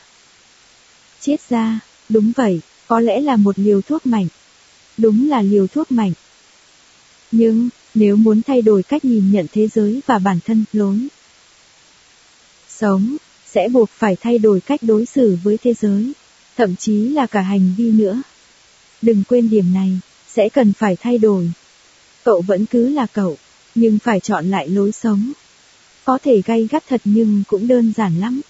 Triết 1.19 1.41
gia 1.49 1.79
đúng 2.09 2.31
vậy, 2.35 2.61
có 2.87 2.99
lẽ 2.99 3.21
là 3.21 3.35
một 3.35 3.59
liều 3.59 3.81
thuốc 3.81 4.05
mạnh. 4.05 4.27
Đúng 4.97 5.29
là 5.29 5.41
liều 5.41 5.67
thuốc 5.67 5.91
mạnh. 5.91 6.13
Nhưng, 7.31 7.69
nếu 7.95 8.15
muốn 8.15 8.41
thay 8.41 8.61
đổi 8.61 8.83
cách 8.83 9.05
nhìn 9.05 9.31
nhận 9.31 9.45
thế 9.51 9.67
giới 9.67 10.01
và 10.05 10.19
bản 10.19 10.39
thân, 10.45 10.65
lối 10.73 11.07
sống, 12.79 13.17
sẽ 13.45 13.67
buộc 13.69 13.89
phải 13.89 14.15
thay 14.21 14.37
đổi 14.37 14.61
cách 14.61 14.79
đối 14.83 15.05
xử 15.05 15.37
với 15.43 15.57
thế 15.57 15.73
giới, 15.73 16.13
thậm 16.57 16.75
chí 16.75 17.09
là 17.09 17.25
cả 17.25 17.41
hành 17.41 17.73
vi 17.77 17.91
nữa. 17.91 18.21
Đừng 19.01 19.23
quên 19.27 19.49
điểm 19.49 19.73
này, 19.73 19.99
sẽ 20.27 20.49
cần 20.49 20.73
phải 20.73 20.95
thay 20.95 21.17
đổi. 21.17 21.51
Cậu 22.23 22.41
vẫn 22.41 22.65
cứ 22.65 22.89
là 22.89 23.05
cậu, 23.13 23.37
nhưng 23.75 23.99
phải 23.99 24.19
chọn 24.19 24.51
lại 24.51 24.69
lối 24.69 24.91
sống. 24.91 25.31
Có 26.05 26.17
thể 26.23 26.41
gay 26.45 26.67
gắt 26.71 26.83
thật 26.89 27.01
nhưng 27.03 27.43
cũng 27.47 27.67
đơn 27.67 27.93
giản 27.97 28.19
lắm. 28.19 28.41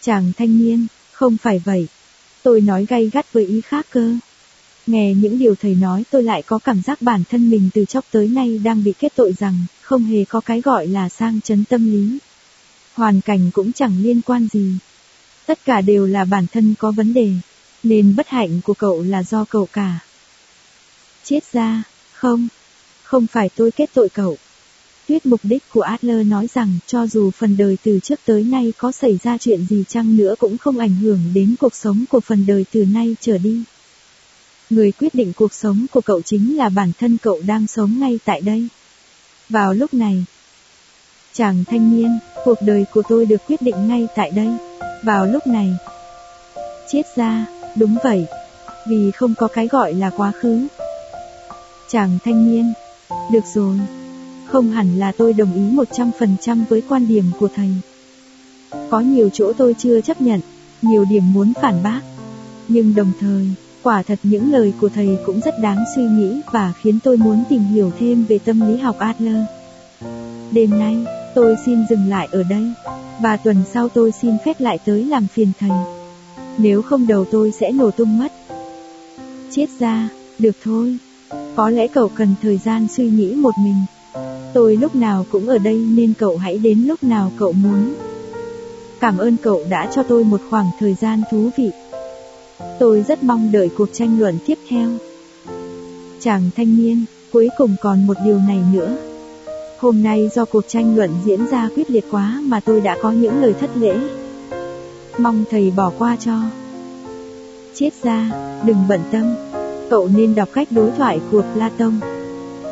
Chàng 0.00 0.32
thanh 0.36 0.58
niên, 0.58 0.86
không 1.12 1.36
phải 1.36 1.62
vậy. 1.64 1.86
Tôi 2.42 2.60
nói 2.60 2.86
gay 2.88 3.10
gắt 3.12 3.32
với 3.32 3.46
ý 3.46 3.60
khác 3.60 3.86
cơ. 3.90 4.14
Nghe 4.86 5.14
những 5.14 5.38
điều 5.38 5.54
thầy 5.54 5.74
nói 5.74 6.04
tôi 6.10 6.22
lại 6.22 6.42
có 6.42 6.58
cảm 6.58 6.82
giác 6.82 7.02
bản 7.02 7.22
thân 7.30 7.50
mình 7.50 7.70
từ 7.74 7.84
chốc 7.84 8.04
tới 8.10 8.28
nay 8.28 8.60
đang 8.64 8.84
bị 8.84 8.92
kết 8.98 9.12
tội 9.16 9.34
rằng, 9.38 9.64
không 9.82 10.04
hề 10.04 10.24
có 10.24 10.40
cái 10.40 10.60
gọi 10.60 10.86
là 10.86 11.08
sang 11.08 11.40
chấn 11.40 11.64
tâm 11.64 11.92
lý. 11.92 12.18
Hoàn 12.94 13.20
cảnh 13.20 13.50
cũng 13.50 13.72
chẳng 13.72 14.02
liên 14.02 14.22
quan 14.22 14.48
gì. 14.52 14.72
Tất 15.46 15.58
cả 15.64 15.80
đều 15.80 16.06
là 16.06 16.24
bản 16.24 16.46
thân 16.52 16.74
có 16.78 16.90
vấn 16.90 17.14
đề, 17.14 17.32
nên 17.82 18.16
bất 18.16 18.28
hạnh 18.28 18.60
của 18.64 18.74
cậu 18.74 19.02
là 19.02 19.22
do 19.22 19.44
cậu 19.44 19.68
cả. 19.72 19.98
Chết 21.24 21.52
ra, 21.52 21.82
không, 22.12 22.48
không 23.02 23.26
phải 23.26 23.50
tôi 23.56 23.70
kết 23.70 23.90
tội 23.94 24.08
cậu. 24.08 24.36
Tuyết 25.10 25.26
mục 25.26 25.40
đích 25.42 25.62
của 25.72 25.80
Adler 25.80 26.26
nói 26.26 26.48
rằng 26.54 26.78
cho 26.86 27.06
dù 27.06 27.30
phần 27.30 27.56
đời 27.56 27.78
từ 27.84 27.98
trước 28.02 28.20
tới 28.26 28.42
nay 28.42 28.72
có 28.78 28.92
xảy 28.92 29.18
ra 29.22 29.38
chuyện 29.38 29.66
gì 29.66 29.84
chăng 29.88 30.16
nữa 30.16 30.34
cũng 30.38 30.58
không 30.58 30.78
ảnh 30.78 30.94
hưởng 30.94 31.20
đến 31.34 31.54
cuộc 31.60 31.74
sống 31.74 32.04
của 32.10 32.20
phần 32.20 32.46
đời 32.46 32.64
từ 32.72 32.84
nay 32.84 33.16
trở 33.20 33.38
đi. 33.38 33.62
Người 34.70 34.92
quyết 34.92 35.14
định 35.14 35.32
cuộc 35.36 35.54
sống 35.54 35.86
của 35.92 36.00
cậu 36.00 36.22
chính 36.22 36.56
là 36.56 36.68
bản 36.68 36.92
thân 37.00 37.18
cậu 37.22 37.40
đang 37.46 37.66
sống 37.66 38.00
ngay 38.00 38.18
tại 38.24 38.40
đây. 38.40 38.68
Vào 39.48 39.74
lúc 39.74 39.94
này, 39.94 40.24
chàng 41.32 41.64
thanh 41.64 41.96
niên, 41.96 42.18
cuộc 42.44 42.58
đời 42.60 42.84
của 42.92 43.02
tôi 43.08 43.26
được 43.26 43.40
quyết 43.48 43.62
định 43.62 43.88
ngay 43.88 44.06
tại 44.16 44.30
đây. 44.30 44.48
Vào 45.02 45.26
lúc 45.26 45.46
này, 45.46 45.72
chết 46.92 47.02
ra, 47.16 47.46
đúng 47.76 47.96
vậy, 48.04 48.26
vì 48.88 49.10
không 49.10 49.34
có 49.34 49.48
cái 49.48 49.68
gọi 49.68 49.94
là 49.94 50.10
quá 50.10 50.32
khứ. 50.40 50.66
Chàng 51.88 52.18
thanh 52.24 52.52
niên, 52.52 52.72
được 53.32 53.44
rồi, 53.54 53.78
không 54.50 54.70
hẳn 54.70 54.98
là 54.98 55.12
tôi 55.12 55.32
đồng 55.32 55.54
ý 55.54 55.76
100% 55.76 56.64
với 56.68 56.82
quan 56.88 57.08
điểm 57.08 57.24
của 57.40 57.48
thầy. 57.56 57.70
Có 58.90 59.00
nhiều 59.00 59.28
chỗ 59.32 59.52
tôi 59.52 59.74
chưa 59.78 60.00
chấp 60.00 60.20
nhận, 60.20 60.40
nhiều 60.82 61.04
điểm 61.10 61.32
muốn 61.32 61.52
phản 61.62 61.82
bác. 61.82 62.00
Nhưng 62.68 62.94
đồng 62.94 63.12
thời, 63.20 63.46
Quả 63.82 64.02
thật 64.02 64.18
những 64.22 64.52
lời 64.52 64.72
của 64.80 64.88
thầy 64.88 65.18
cũng 65.26 65.40
rất 65.40 65.54
đáng 65.62 65.84
suy 65.96 66.02
nghĩ 66.02 66.40
và 66.52 66.72
khiến 66.82 66.98
tôi 67.04 67.16
muốn 67.16 67.44
tìm 67.48 67.62
hiểu 67.62 67.92
thêm 67.98 68.24
về 68.24 68.38
tâm 68.38 68.60
lý 68.60 68.76
học 68.76 68.96
Adler. 68.98 69.44
Đêm 70.50 70.70
nay, 70.70 70.96
tôi 71.34 71.56
xin 71.66 71.84
dừng 71.90 72.08
lại 72.08 72.28
ở 72.32 72.42
đây, 72.42 72.72
và 73.22 73.36
tuần 73.36 73.56
sau 73.72 73.88
tôi 73.88 74.12
xin 74.22 74.36
phép 74.44 74.60
lại 74.60 74.78
tới 74.84 75.04
làm 75.04 75.26
phiền 75.26 75.52
thầy. 75.60 75.70
Nếu 76.58 76.82
không 76.82 77.06
đầu 77.06 77.24
tôi 77.30 77.52
sẽ 77.60 77.72
nổ 77.72 77.90
tung 77.90 78.18
mất. 78.18 78.32
Chết 79.50 79.66
ra, 79.78 80.08
được 80.38 80.56
thôi. 80.64 80.96
Có 81.56 81.70
lẽ 81.70 81.86
cậu 81.86 82.08
cần 82.08 82.34
thời 82.42 82.58
gian 82.58 82.86
suy 82.96 83.10
nghĩ 83.10 83.34
một 83.34 83.54
mình. 83.64 83.84
Tôi 84.54 84.76
lúc 84.76 84.94
nào 84.94 85.26
cũng 85.30 85.48
ở 85.48 85.58
đây 85.58 85.76
nên 85.76 86.14
cậu 86.18 86.36
hãy 86.36 86.58
đến 86.58 86.84
lúc 86.86 87.02
nào 87.02 87.32
cậu 87.38 87.52
muốn. 87.52 87.94
Cảm 89.00 89.18
ơn 89.18 89.36
cậu 89.42 89.64
đã 89.70 89.90
cho 89.94 90.02
tôi 90.02 90.24
một 90.24 90.40
khoảng 90.50 90.66
thời 90.80 90.94
gian 90.94 91.22
thú 91.30 91.50
vị. 91.58 91.70
Tôi 92.78 93.04
rất 93.08 93.22
mong 93.22 93.52
đợi 93.52 93.70
cuộc 93.78 93.88
tranh 93.92 94.20
luận 94.20 94.38
tiếp 94.46 94.58
theo. 94.68 94.88
Chàng 96.20 96.50
thanh 96.56 96.76
niên, 96.76 97.04
cuối 97.32 97.48
cùng 97.58 97.76
còn 97.82 98.06
một 98.06 98.16
điều 98.24 98.38
này 98.38 98.58
nữa. 98.72 98.96
Hôm 99.78 100.02
nay 100.02 100.28
do 100.34 100.44
cuộc 100.44 100.64
tranh 100.68 100.96
luận 100.96 101.10
diễn 101.24 101.46
ra 101.50 101.68
quyết 101.76 101.90
liệt 101.90 102.04
quá 102.10 102.40
mà 102.44 102.60
tôi 102.60 102.80
đã 102.80 102.96
có 103.02 103.12
những 103.12 103.42
lời 103.42 103.54
thất 103.60 103.70
lễ. 103.76 103.98
Mong 105.18 105.44
thầy 105.50 105.72
bỏ 105.76 105.92
qua 105.98 106.16
cho. 106.20 106.40
Chết 107.74 107.90
ra, 108.02 108.30
đừng 108.64 108.76
bận 108.88 109.00
tâm. 109.12 109.34
Cậu 109.90 110.08
nên 110.08 110.34
đọc 110.34 110.48
cách 110.52 110.68
đối 110.70 110.90
thoại 110.90 111.20
của 111.30 111.42
Platon. 111.54 112.19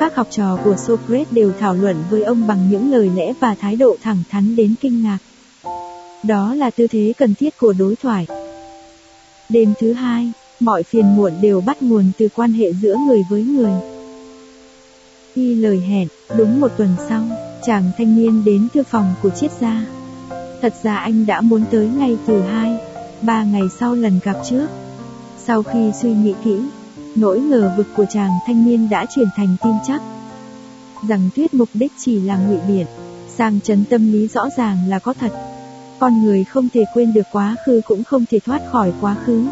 Các 0.00 0.16
học 0.16 0.26
trò 0.30 0.58
của 0.64 0.76
Socrates 0.76 1.32
đều 1.32 1.52
thảo 1.58 1.74
luận 1.74 1.96
với 2.10 2.22
ông 2.22 2.46
bằng 2.46 2.70
những 2.70 2.92
lời 2.92 3.10
lẽ 3.14 3.32
và 3.40 3.54
thái 3.54 3.76
độ 3.76 3.96
thẳng 4.02 4.22
thắn 4.30 4.56
đến 4.56 4.74
kinh 4.80 5.02
ngạc. 5.02 5.18
Đó 6.22 6.54
là 6.54 6.70
tư 6.70 6.86
thế 6.86 7.12
cần 7.18 7.34
thiết 7.34 7.58
của 7.58 7.72
đối 7.78 7.96
thoại. 7.96 8.26
Đêm 9.48 9.72
thứ 9.80 9.92
hai, 9.92 10.32
mọi 10.60 10.82
phiền 10.82 11.16
muộn 11.16 11.32
đều 11.40 11.60
bắt 11.60 11.82
nguồn 11.82 12.10
từ 12.18 12.28
quan 12.34 12.52
hệ 12.52 12.72
giữa 12.72 12.96
người 13.06 13.22
với 13.30 13.42
người. 13.42 13.72
Y 15.34 15.54
lời 15.54 15.80
hẹn, 15.80 16.08
đúng 16.36 16.60
một 16.60 16.72
tuần 16.76 16.88
sau, 17.08 17.22
chàng 17.66 17.90
thanh 17.98 18.16
niên 18.16 18.44
đến 18.44 18.68
thư 18.74 18.82
phòng 18.82 19.14
của 19.22 19.30
triết 19.30 19.50
gia. 19.60 19.86
Thật 20.62 20.74
ra 20.82 20.96
anh 20.96 21.26
đã 21.26 21.40
muốn 21.40 21.64
tới 21.70 21.88
ngay 21.98 22.16
từ 22.26 22.42
hai, 22.42 22.76
ba 23.22 23.44
ngày 23.44 23.62
sau 23.80 23.94
lần 23.94 24.20
gặp 24.24 24.36
trước. 24.50 24.66
Sau 25.44 25.62
khi 25.62 25.92
suy 26.02 26.12
nghĩ 26.12 26.34
kỹ, 26.44 26.58
nỗi 27.20 27.40
ngờ 27.40 27.72
vực 27.76 27.86
của 27.96 28.04
chàng 28.10 28.30
thanh 28.46 28.66
niên 28.66 28.88
đã 28.90 29.06
chuyển 29.14 29.28
thành 29.36 29.56
tin 29.62 29.72
chắc. 29.86 30.02
Rằng 31.08 31.30
thuyết 31.36 31.54
mục 31.54 31.68
đích 31.74 31.92
chỉ 31.98 32.20
là 32.20 32.38
ngụy 32.38 32.58
biện, 32.68 32.86
sang 33.36 33.60
chấn 33.60 33.84
tâm 33.84 34.12
lý 34.12 34.28
rõ 34.28 34.48
ràng 34.56 34.78
là 34.88 34.98
có 34.98 35.14
thật. 35.20 35.32
Con 35.98 36.22
người 36.22 36.44
không 36.44 36.68
thể 36.74 36.84
quên 36.94 37.12
được 37.12 37.26
quá 37.32 37.56
khứ 37.66 37.80
cũng 37.86 38.04
không 38.04 38.24
thể 38.30 38.38
thoát 38.38 38.62
khỏi 38.72 38.92
quá 39.00 39.16
khứ. 39.24 39.44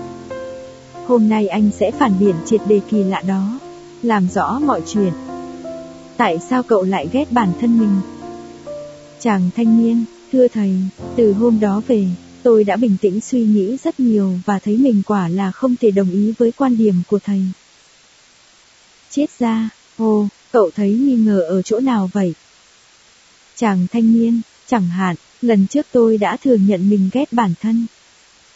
Hôm 1.06 1.28
nay 1.28 1.48
anh 1.48 1.70
sẽ 1.78 1.90
phản 1.90 2.12
biện 2.20 2.34
triệt 2.46 2.60
đề 2.68 2.80
kỳ 2.90 3.04
lạ 3.04 3.22
đó, 3.26 3.58
làm 4.02 4.28
rõ 4.34 4.58
mọi 4.58 4.82
chuyện. 4.86 5.12
Tại 6.16 6.38
sao 6.50 6.62
cậu 6.62 6.82
lại 6.82 7.08
ghét 7.12 7.32
bản 7.32 7.52
thân 7.60 7.78
mình? 7.78 8.00
Chàng 9.20 9.50
thanh 9.56 9.82
niên, 9.82 10.04
thưa 10.32 10.48
thầy, 10.48 10.74
từ 11.16 11.32
hôm 11.32 11.60
đó 11.60 11.82
về, 11.88 12.06
tôi 12.46 12.64
đã 12.64 12.76
bình 12.76 12.96
tĩnh 13.00 13.20
suy 13.20 13.44
nghĩ 13.44 13.76
rất 13.84 14.00
nhiều 14.00 14.38
và 14.44 14.58
thấy 14.58 14.76
mình 14.76 15.02
quả 15.06 15.28
là 15.28 15.50
không 15.50 15.76
thể 15.76 15.90
đồng 15.90 16.10
ý 16.10 16.32
với 16.38 16.52
quan 16.52 16.76
điểm 16.76 16.94
của 17.06 17.18
thầy. 17.18 17.40
Chết 19.10 19.26
ra, 19.38 19.68
ô, 19.96 20.28
cậu 20.52 20.70
thấy 20.76 20.92
nghi 20.92 21.14
ngờ 21.14 21.40
ở 21.40 21.62
chỗ 21.62 21.80
nào 21.80 22.10
vậy? 22.12 22.34
Chàng 23.56 23.86
thanh 23.92 24.12
niên, 24.12 24.40
chẳng 24.66 24.88
hạn, 24.88 25.16
lần 25.42 25.66
trước 25.66 25.86
tôi 25.92 26.18
đã 26.18 26.36
thừa 26.36 26.54
nhận 26.54 26.90
mình 26.90 27.10
ghét 27.12 27.32
bản 27.32 27.54
thân. 27.60 27.86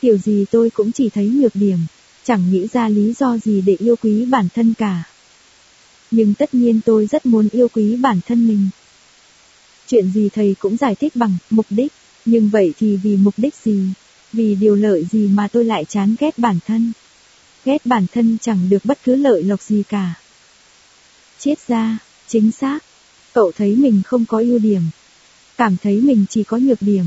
Kiểu 0.01 0.18
gì 0.18 0.45
tôi 0.51 0.70
cũng 0.70 0.93
chỉ 0.93 1.09
thấy 1.09 1.26
nhược 1.28 1.55
điểm, 1.55 1.78
chẳng 2.24 2.51
nghĩ 2.51 2.66
ra 2.72 2.88
lý 2.88 3.14
do 3.18 3.38
gì 3.38 3.61
để 3.61 3.76
yêu 3.78 3.97
quý 4.03 4.24
bản 4.24 4.49
thân 4.55 4.74
cả. 4.74 5.03
Nhưng 6.11 6.34
tất 6.34 6.55
nhiên 6.55 6.80
tôi 6.84 7.07
rất 7.07 7.26
muốn 7.26 7.49
yêu 7.53 7.68
quý 7.68 7.97
bản 7.97 8.20
thân 8.26 8.49
mình. 8.49 8.68
Chuyện 9.86 10.11
gì 10.11 10.28
thầy 10.28 10.57
cũng 10.59 10.76
giải 10.76 10.95
thích 10.95 11.16
bằng 11.16 11.36
mục 11.51 11.66
đích, 11.70 11.93
nhưng 12.25 12.49
vậy 12.49 12.73
thì 12.79 12.97
vì 12.97 13.16
mục 13.16 13.35
đích 13.37 13.55
gì? 13.55 13.89
Vì 14.33 14.55
điều 14.55 14.75
lợi 14.75 15.07
gì 15.11 15.29
mà 15.29 15.49
tôi 15.49 15.64
lại 15.64 15.85
chán 15.85 16.14
ghét 16.18 16.39
bản 16.39 16.59
thân? 16.66 16.93
Ghét 17.64 17.87
bản 17.87 18.07
thân 18.12 18.39
chẳng 18.43 18.68
được 18.68 18.85
bất 18.85 18.99
cứ 19.05 19.16
lợi 19.16 19.43
lộc 19.43 19.62
gì 19.62 19.83
cả. 19.89 20.14
Chết 21.39 21.55
ra, 21.68 21.99
chính 22.29 22.51
xác. 22.51 22.79
Cậu 23.33 23.53
thấy 23.53 23.77
mình 23.77 24.03
không 24.05 24.27
có 24.27 24.39
ưu 24.39 24.59
điểm. 24.59 24.83
Cảm 25.57 25.77
thấy 25.83 26.01
mình 26.01 26.25
chỉ 26.31 26.45
có 26.45 26.57
nhược 26.57 26.83
điểm. 26.83 27.05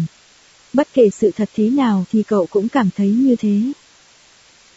Bất 0.74 0.88
kể 0.94 1.10
sự 1.10 1.32
thật 1.32 1.50
thế 1.56 1.70
nào 1.70 2.06
thì 2.12 2.24
cậu 2.24 2.46
cũng 2.46 2.70
cảm 2.70 2.90
thấy 2.96 3.10
như 3.10 3.36
thế. 3.36 3.62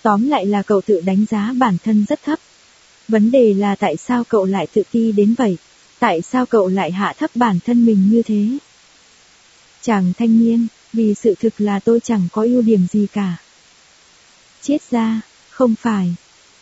Tóm 0.03 0.29
lại 0.29 0.47
là 0.47 0.63
cậu 0.63 0.81
tự 0.81 1.01
đánh 1.01 1.25
giá 1.31 1.53
bản 1.59 1.77
thân 1.85 2.05
rất 2.09 2.23
thấp. 2.23 2.39
Vấn 3.09 3.31
đề 3.31 3.55
là 3.55 3.75
tại 3.75 3.97
sao 3.97 4.25
cậu 4.25 4.45
lại 4.45 4.67
tự 4.73 4.83
ti 4.93 5.13
đến 5.13 5.35
vậy? 5.39 5.57
Tại 5.99 6.23
sao 6.23 6.47
cậu 6.47 6.69
lại 6.69 6.93
hạ 6.93 7.15
thấp 7.19 7.31
bản 7.35 7.59
thân 7.67 7.87
mình 7.87 8.09
như 8.11 8.23
thế? 8.23 8.49
Chàng 9.87 10.13
thanh 10.19 10.41
niên, 10.41 10.67
vì 10.93 11.15
sự 11.15 11.35
thực 11.41 11.61
là 11.61 11.79
tôi 11.79 12.01
chẳng 12.01 12.29
có 12.33 12.43
ưu 12.43 12.63
điểm 12.63 12.87
gì 12.93 13.07
cả. 13.13 13.37
Chết 14.63 14.79
ra, 14.91 15.21
không 15.51 15.75
phải. 15.75 16.15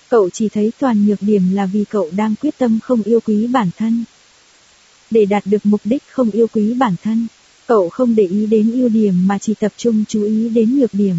Cậu 0.09 0.31
chỉ 0.31 0.49
thấy 0.49 0.73
toàn 0.79 1.07
nhược 1.07 1.23
điểm 1.23 1.55
là 1.55 1.67
vì 1.67 1.85
cậu 1.85 2.11
đang 2.17 2.35
quyết 2.35 2.59
tâm 2.59 2.79
không 2.83 3.03
yêu 3.03 3.21
quý 3.21 3.47
bản 3.47 3.71
thân. 3.77 4.05
Để 5.11 5.25
đạt 5.25 5.47
được 5.47 5.67
mục 5.67 5.81
đích 5.85 6.03
không 6.11 6.31
yêu 6.31 6.47
quý 6.47 6.75
bản 6.75 6.95
thân, 7.03 7.27
cậu 7.67 7.89
không 7.89 8.15
để 8.15 8.27
ý 8.27 8.47
đến 8.47 8.73
ưu 8.73 8.89
điểm 8.89 9.27
mà 9.27 9.39
chỉ 9.39 9.55
tập 9.55 9.73
trung 9.77 10.05
chú 10.09 10.25
ý 10.25 10.49
đến 10.49 10.79
nhược 10.79 10.95
điểm. 10.95 11.17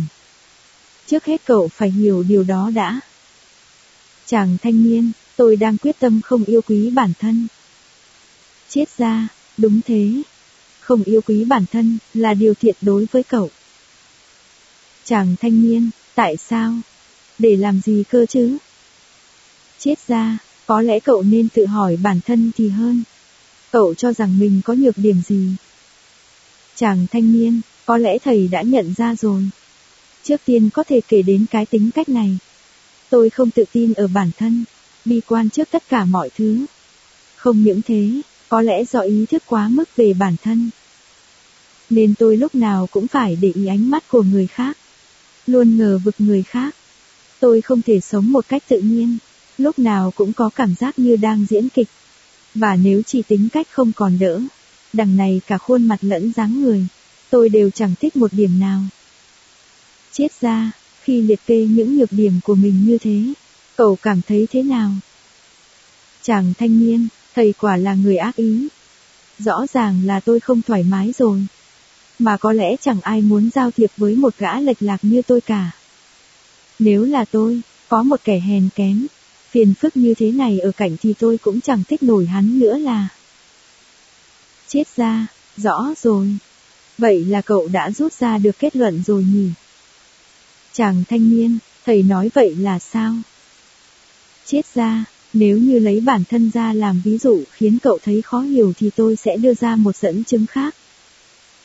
Trước 1.08 1.26
hết 1.26 1.42
cậu 1.46 1.68
phải 1.68 1.92
hiểu 1.92 2.24
điều 2.24 2.44
đó 2.44 2.72
đã. 2.76 3.00
Chàng 4.26 4.58
thanh 4.62 4.84
niên, 4.84 5.12
tôi 5.36 5.56
đang 5.56 5.78
quyết 5.78 6.00
tâm 6.00 6.22
không 6.22 6.44
yêu 6.44 6.62
quý 6.62 6.90
bản 6.90 7.14
thân. 7.20 7.48
Chết 8.70 8.98
ra, 8.98 9.28
đúng 9.58 9.82
thế. 9.88 10.24
Không 10.86 11.04
yêu 11.04 11.22
quý 11.22 11.44
bản 11.44 11.66
thân, 11.72 11.98
là 12.14 12.34
điều 12.34 12.54
thiện 12.54 12.76
đối 12.82 13.08
với 13.12 13.24
cậu. 13.24 13.50
Chàng 15.06 15.36
thanh 15.42 15.62
niên, 15.62 15.90
tại 16.16 16.38
sao? 16.38 16.74
Để 17.40 17.56
làm 17.56 17.82
gì 17.86 18.04
cơ 18.10 18.26
chứ? 18.26 18.58
Chết 19.80 19.96
ra, 20.08 20.38
có 20.66 20.82
lẽ 20.82 21.00
cậu 21.00 21.24
nên 21.24 21.50
tự 21.50 21.66
hỏi 21.66 21.98
bản 22.04 22.20
thân 22.26 22.52
thì 22.58 22.70
hơn. 22.70 23.04
Cậu 23.72 23.94
cho 23.94 24.14
rằng 24.14 24.40
mình 24.40 24.62
có 24.66 24.74
nhược 24.74 24.98
điểm 24.98 25.22
gì? 25.28 25.50
Chàng 26.76 27.08
thanh 27.12 27.34
niên, 27.34 27.62
có 27.86 27.98
lẽ 27.98 28.18
thầy 28.18 28.48
đã 28.48 28.62
nhận 28.62 28.94
ra 28.98 29.16
rồi. 29.16 29.44
Trước 30.24 30.42
tiên 30.46 30.70
có 30.70 30.84
thể 30.84 31.02
kể 31.08 31.22
đến 31.22 31.46
cái 31.52 31.66
tính 31.66 31.92
cách 31.92 32.10
này. 32.10 32.38
Tôi 33.10 33.30
không 33.30 33.52
tự 33.52 33.64
tin 33.72 33.94
ở 33.94 34.08
bản 34.08 34.32
thân, 34.38 34.66
bi 35.06 35.22
quan 35.28 35.50
trước 35.50 35.68
tất 35.72 35.84
cả 35.90 36.06
mọi 36.06 36.30
thứ. 36.38 36.66
Không 37.36 37.64
những 37.64 37.82
thế, 37.82 38.22
có 38.56 38.62
lẽ 38.62 38.84
do 38.86 39.00
ý 39.00 39.26
thức 39.26 39.44
quá 39.46 39.70
mức 39.70 39.96
về 39.96 40.14
bản 40.14 40.36
thân. 40.44 40.70
Nên 41.90 42.14
tôi 42.16 42.38
lúc 42.38 42.56
nào 42.56 42.88
cũng 42.92 43.08
phải 43.08 43.38
để 43.42 43.52
ý 43.56 43.68
ánh 43.68 43.90
mắt 43.90 44.04
của 44.08 44.22
người 44.22 44.48
khác. 44.48 44.78
Luôn 45.48 45.78
ngờ 45.78 46.00
vực 46.04 46.16
người 46.18 46.44
khác. 46.44 46.76
Tôi 47.40 47.62
không 47.62 47.82
thể 47.82 48.00
sống 48.00 48.32
một 48.32 48.46
cách 48.48 48.64
tự 48.68 48.80
nhiên. 48.80 49.18
Lúc 49.58 49.80
nào 49.80 50.12
cũng 50.16 50.34
có 50.34 50.50
cảm 50.56 50.76
giác 50.76 51.00
như 51.00 51.16
đang 51.16 51.46
diễn 51.50 51.70
kịch. 51.70 51.88
Và 52.56 52.76
nếu 52.76 53.02
chỉ 53.02 53.22
tính 53.22 53.48
cách 53.54 53.68
không 53.72 53.92
còn 53.96 54.20
đỡ. 54.20 54.42
Đằng 54.94 55.18
này 55.18 55.42
cả 55.48 55.58
khuôn 55.58 55.88
mặt 55.88 55.98
lẫn 56.02 56.32
dáng 56.36 56.62
người. 56.62 56.88
Tôi 57.30 57.50
đều 57.50 57.70
chẳng 57.70 57.96
thích 58.00 58.16
một 58.16 58.34
điểm 58.34 58.60
nào. 58.60 58.82
Chết 60.12 60.42
ra, 60.42 60.72
khi 61.02 61.22
liệt 61.22 61.40
kê 61.46 61.68
những 61.70 61.98
nhược 61.98 62.12
điểm 62.12 62.40
của 62.44 62.56
mình 62.56 62.86
như 62.86 62.98
thế, 62.98 63.34
cậu 63.76 63.98
cảm 64.02 64.22
thấy 64.28 64.48
thế 64.52 64.64
nào? 64.64 64.92
Chàng 66.22 66.54
thanh 66.58 66.80
niên, 66.80 67.08
thầy 67.36 67.54
quả 67.60 67.78
là 67.78 67.94
người 67.94 68.18
ác 68.18 68.36
ý. 68.36 68.68
Rõ 69.40 69.66
ràng 69.74 70.06
là 70.06 70.20
tôi 70.20 70.40
không 70.40 70.62
thoải 70.62 70.84
mái 70.84 71.14
rồi. 71.18 71.46
Mà 72.20 72.38
có 72.38 72.52
lẽ 72.54 72.76
chẳng 72.82 73.02
ai 73.02 73.22
muốn 73.22 73.50
giao 73.56 73.72
thiệp 73.72 73.92
với 73.98 74.16
một 74.16 74.34
gã 74.38 74.60
lệch 74.60 74.82
lạc 74.82 74.98
như 75.02 75.22
tôi 75.22 75.42
cả. 75.42 75.72
Nếu 76.80 77.04
là 77.04 77.26
tôi, 77.26 77.62
có 77.88 78.04
một 78.04 78.20
kẻ 78.24 78.40
hèn 78.40 78.70
kém, 78.76 79.08
phiền 79.50 79.74
phức 79.74 79.98
như 79.98 80.14
thế 80.14 80.32
này 80.32 80.60
ở 80.60 80.72
cạnh 80.72 80.98
thì 81.02 81.14
tôi 81.20 81.38
cũng 81.38 81.62
chẳng 81.62 81.84
thích 81.84 82.04
nổi 82.04 82.26
hắn 82.26 82.60
nữa 82.60 82.78
là. 82.78 83.08
Chết 84.68 84.84
ra, 84.96 85.28
rõ 85.58 85.94
rồi. 86.02 86.38
Vậy 86.98 87.26
là 87.26 87.42
cậu 87.42 87.68
đã 87.68 87.92
rút 87.92 88.14
ra 88.14 88.38
được 88.38 88.60
kết 88.60 88.76
luận 88.76 89.04
rồi 89.08 89.24
nhỉ? 89.24 89.50
Chàng 90.74 91.04
thanh 91.10 91.30
niên, 91.30 91.58
thầy 91.86 92.04
nói 92.04 92.30
vậy 92.34 92.56
là 92.56 92.80
sao? 92.80 93.16
Chết 94.46 94.62
ra, 94.74 95.06
nếu 95.36 95.58
như 95.58 95.80
lấy 95.80 96.00
bản 96.00 96.24
thân 96.30 96.52
ra 96.54 96.74
làm 96.74 97.02
ví 97.04 97.18
dụ 97.18 97.44
khiến 97.52 97.78
cậu 97.84 98.00
thấy 98.06 98.22
khó 98.22 98.42
hiểu 98.42 98.74
thì 98.78 98.90
tôi 98.96 99.16
sẽ 99.16 99.38
đưa 99.38 99.54
ra 99.54 99.76
một 99.76 99.96
dẫn 99.96 100.24
chứng 100.24 100.46
khác. 100.46 100.76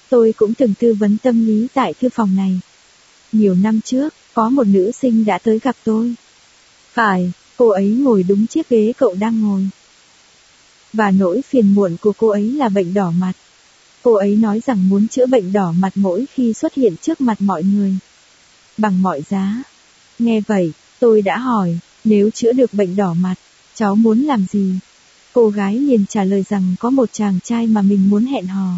Tôi 0.08 0.34
cũng 0.36 0.54
từng 0.54 0.74
tư 0.78 0.94
vấn 0.94 1.16
tâm 1.22 1.46
lý 1.46 1.66
tại 1.74 1.94
thư 2.00 2.08
phòng 2.08 2.36
này. 2.36 2.60
Nhiều 3.32 3.54
năm 3.54 3.80
trước, 3.80 4.14
có 4.34 4.48
một 4.48 4.66
nữ 4.66 4.90
sinh 4.92 5.24
đã 5.24 5.38
tới 5.38 5.58
gặp 5.58 5.76
tôi. 5.84 6.14
Phải, 6.92 7.32
cô 7.56 7.68
ấy 7.68 7.88
ngồi 7.88 8.22
đúng 8.22 8.46
chiếc 8.46 8.68
ghế 8.68 8.92
cậu 8.98 9.14
đang 9.14 9.40
ngồi. 9.42 9.68
Và 10.92 11.10
nỗi 11.10 11.42
phiền 11.42 11.74
muộn 11.74 11.96
của 12.00 12.12
cô 12.16 12.28
ấy 12.28 12.52
là 12.52 12.68
bệnh 12.68 12.94
đỏ 12.94 13.10
mặt. 13.10 13.32
Cô 14.02 14.14
ấy 14.14 14.36
nói 14.36 14.60
rằng 14.66 14.88
muốn 14.88 15.08
chữa 15.08 15.26
bệnh 15.26 15.52
đỏ 15.52 15.72
mặt 15.72 15.92
mỗi 15.94 16.24
khi 16.34 16.52
xuất 16.52 16.74
hiện 16.74 16.96
trước 16.96 17.20
mặt 17.20 17.40
mọi 17.40 17.62
người. 17.62 17.94
Bằng 18.78 19.02
mọi 19.02 19.22
giá. 19.30 19.62
Nghe 20.18 20.40
vậy, 20.40 20.72
tôi 20.98 21.22
đã 21.22 21.38
hỏi, 21.38 21.78
nếu 22.04 22.30
chữa 22.30 22.52
được 22.52 22.74
bệnh 22.74 22.96
đỏ 22.96 23.14
mặt, 23.14 23.34
cháu 23.80 23.94
muốn 23.96 24.20
làm 24.22 24.46
gì? 24.52 24.74
Cô 25.32 25.48
gái 25.48 25.74
liền 25.74 26.04
trả 26.08 26.24
lời 26.24 26.44
rằng 26.48 26.74
có 26.80 26.90
một 26.90 27.12
chàng 27.12 27.38
trai 27.44 27.66
mà 27.66 27.82
mình 27.82 28.10
muốn 28.10 28.24
hẹn 28.24 28.46
hò. 28.46 28.72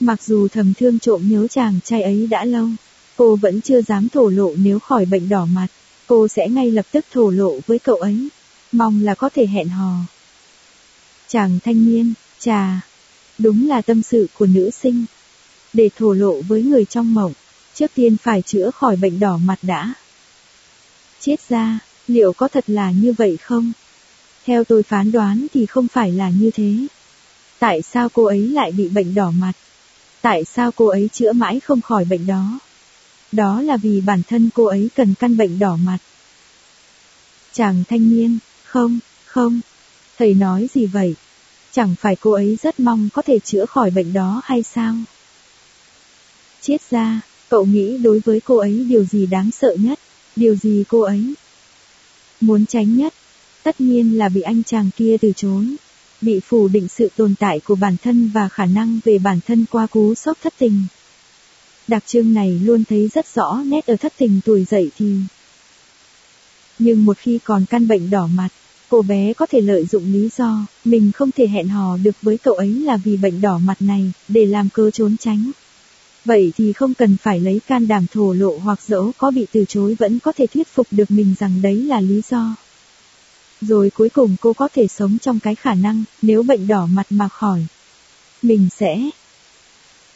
Mặc 0.00 0.22
dù 0.22 0.48
thầm 0.48 0.74
thương 0.74 0.98
trộm 0.98 1.28
nhớ 1.28 1.46
chàng 1.48 1.80
trai 1.84 2.02
ấy 2.02 2.26
đã 2.26 2.44
lâu, 2.44 2.68
cô 3.16 3.36
vẫn 3.36 3.60
chưa 3.60 3.82
dám 3.82 4.08
thổ 4.08 4.28
lộ 4.28 4.52
nếu 4.56 4.78
khỏi 4.78 5.04
bệnh 5.04 5.28
đỏ 5.28 5.46
mặt, 5.46 5.66
cô 6.06 6.28
sẽ 6.28 6.48
ngay 6.48 6.70
lập 6.70 6.86
tức 6.92 7.04
thổ 7.12 7.30
lộ 7.30 7.58
với 7.66 7.78
cậu 7.78 7.96
ấy, 7.96 8.28
mong 8.72 9.02
là 9.02 9.14
có 9.14 9.28
thể 9.28 9.46
hẹn 9.46 9.68
hò. 9.68 9.94
Chàng 11.28 11.58
thanh 11.64 11.84
niên, 11.84 12.14
trà, 12.38 12.80
đúng 13.38 13.68
là 13.68 13.82
tâm 13.82 14.02
sự 14.02 14.26
của 14.38 14.46
nữ 14.46 14.70
sinh. 14.70 15.04
Để 15.72 15.90
thổ 15.98 16.12
lộ 16.12 16.40
với 16.40 16.62
người 16.62 16.84
trong 16.84 17.14
mộng, 17.14 17.32
trước 17.74 17.90
tiên 17.94 18.16
phải 18.16 18.42
chữa 18.42 18.70
khỏi 18.70 18.96
bệnh 18.96 19.20
đỏ 19.20 19.36
mặt 19.36 19.58
đã. 19.62 19.94
Chết 21.20 21.48
ra, 21.48 21.78
liệu 22.08 22.32
có 22.32 22.48
thật 22.48 22.64
là 22.66 22.90
như 22.90 23.12
vậy 23.12 23.36
không? 23.36 23.72
Theo 24.46 24.64
tôi 24.64 24.82
phán 24.82 25.12
đoán 25.12 25.46
thì 25.54 25.66
không 25.66 25.88
phải 25.88 26.12
là 26.12 26.30
như 26.30 26.50
thế. 26.54 26.86
Tại 27.58 27.82
sao 27.82 28.08
cô 28.08 28.24
ấy 28.24 28.48
lại 28.48 28.72
bị 28.72 28.88
bệnh 28.88 29.14
đỏ 29.14 29.30
mặt? 29.30 29.52
Tại 30.22 30.44
sao 30.44 30.72
cô 30.72 30.86
ấy 30.86 31.08
chữa 31.12 31.32
mãi 31.32 31.60
không 31.60 31.80
khỏi 31.80 32.04
bệnh 32.04 32.26
đó? 32.26 32.58
Đó 33.32 33.62
là 33.62 33.76
vì 33.76 34.00
bản 34.00 34.22
thân 34.28 34.50
cô 34.54 34.64
ấy 34.64 34.88
cần 34.94 35.14
căn 35.14 35.36
bệnh 35.36 35.58
đỏ 35.58 35.76
mặt. 35.76 35.98
Chàng 37.52 37.84
thanh 37.88 38.10
niên, 38.10 38.38
không, 38.64 38.98
không. 39.24 39.60
Thầy 40.18 40.34
nói 40.34 40.68
gì 40.74 40.86
vậy? 40.86 41.14
Chẳng 41.72 41.94
phải 42.00 42.16
cô 42.16 42.32
ấy 42.32 42.58
rất 42.62 42.80
mong 42.80 43.08
có 43.12 43.22
thể 43.22 43.38
chữa 43.38 43.66
khỏi 43.66 43.90
bệnh 43.90 44.12
đó 44.12 44.40
hay 44.44 44.62
sao? 44.62 44.94
Chết 46.60 46.90
ra, 46.90 47.20
cậu 47.48 47.64
nghĩ 47.64 47.98
đối 47.98 48.20
với 48.20 48.40
cô 48.40 48.56
ấy 48.56 48.86
điều 48.88 49.04
gì 49.04 49.26
đáng 49.26 49.50
sợ 49.50 49.76
nhất? 49.78 49.98
Điều 50.36 50.56
gì 50.56 50.84
cô 50.88 51.00
ấy 51.00 51.34
muốn 52.40 52.66
tránh 52.66 52.96
nhất? 52.96 53.14
Tất 53.64 53.80
nhiên 53.80 54.18
là 54.18 54.28
bị 54.28 54.40
anh 54.40 54.62
chàng 54.62 54.90
kia 54.96 55.16
từ 55.20 55.32
chối 55.36 55.66
bị 56.20 56.40
phủ 56.40 56.68
định 56.68 56.88
sự 56.88 57.08
tồn 57.16 57.34
tại 57.38 57.60
của 57.60 57.74
bản 57.74 57.96
thân 58.02 58.30
và 58.34 58.48
khả 58.48 58.66
năng 58.66 59.00
về 59.04 59.18
bản 59.18 59.40
thân 59.46 59.64
qua 59.70 59.86
cú 59.86 60.14
sốc 60.14 60.38
thất 60.42 60.54
tình. 60.58 60.82
Đặc 61.88 62.02
trưng 62.06 62.34
này 62.34 62.60
luôn 62.64 62.84
thấy 62.84 63.08
rất 63.14 63.34
rõ 63.34 63.62
nét 63.66 63.86
ở 63.86 63.96
thất 63.96 64.12
tình 64.18 64.40
tuổi 64.44 64.64
dậy 64.70 64.90
thì. 64.98 65.16
Nhưng 66.78 67.04
một 67.04 67.18
khi 67.18 67.38
còn 67.44 67.64
căn 67.70 67.88
bệnh 67.88 68.10
đỏ 68.10 68.26
mặt, 68.26 68.48
cô 68.88 69.02
bé 69.02 69.32
có 69.32 69.46
thể 69.46 69.60
lợi 69.60 69.86
dụng 69.86 70.12
lý 70.12 70.28
do, 70.36 70.66
mình 70.84 71.12
không 71.12 71.30
thể 71.30 71.46
hẹn 71.46 71.68
hò 71.68 71.96
được 71.96 72.14
với 72.22 72.38
cậu 72.38 72.54
ấy 72.54 72.72
là 72.72 72.96
vì 72.96 73.16
bệnh 73.16 73.40
đỏ 73.40 73.58
mặt 73.58 73.82
này, 73.82 74.12
để 74.28 74.46
làm 74.46 74.68
cơ 74.74 74.90
trốn 74.90 75.16
tránh. 75.16 75.50
Vậy 76.24 76.52
thì 76.56 76.72
không 76.72 76.94
cần 76.94 77.16
phải 77.22 77.40
lấy 77.40 77.60
can 77.66 77.88
đảm 77.88 78.06
thổ 78.12 78.32
lộ 78.32 78.58
hoặc 78.58 78.82
dẫu 78.86 79.12
có 79.18 79.30
bị 79.30 79.46
từ 79.52 79.64
chối 79.68 79.96
vẫn 79.98 80.18
có 80.18 80.32
thể 80.32 80.46
thuyết 80.46 80.68
phục 80.68 80.86
được 80.90 81.10
mình 81.10 81.34
rằng 81.38 81.62
đấy 81.62 81.76
là 81.76 82.00
lý 82.00 82.22
do. 82.30 82.56
Rồi 83.68 83.90
cuối 83.90 84.08
cùng 84.08 84.36
cô 84.40 84.52
có 84.52 84.68
thể 84.74 84.86
sống 84.86 85.18
trong 85.18 85.40
cái 85.40 85.54
khả 85.54 85.74
năng, 85.74 86.04
nếu 86.22 86.42
bệnh 86.42 86.66
đỏ 86.66 86.86
mặt 86.86 87.06
mà 87.10 87.28
khỏi. 87.28 87.66
Mình 88.42 88.68
sẽ. 88.78 89.10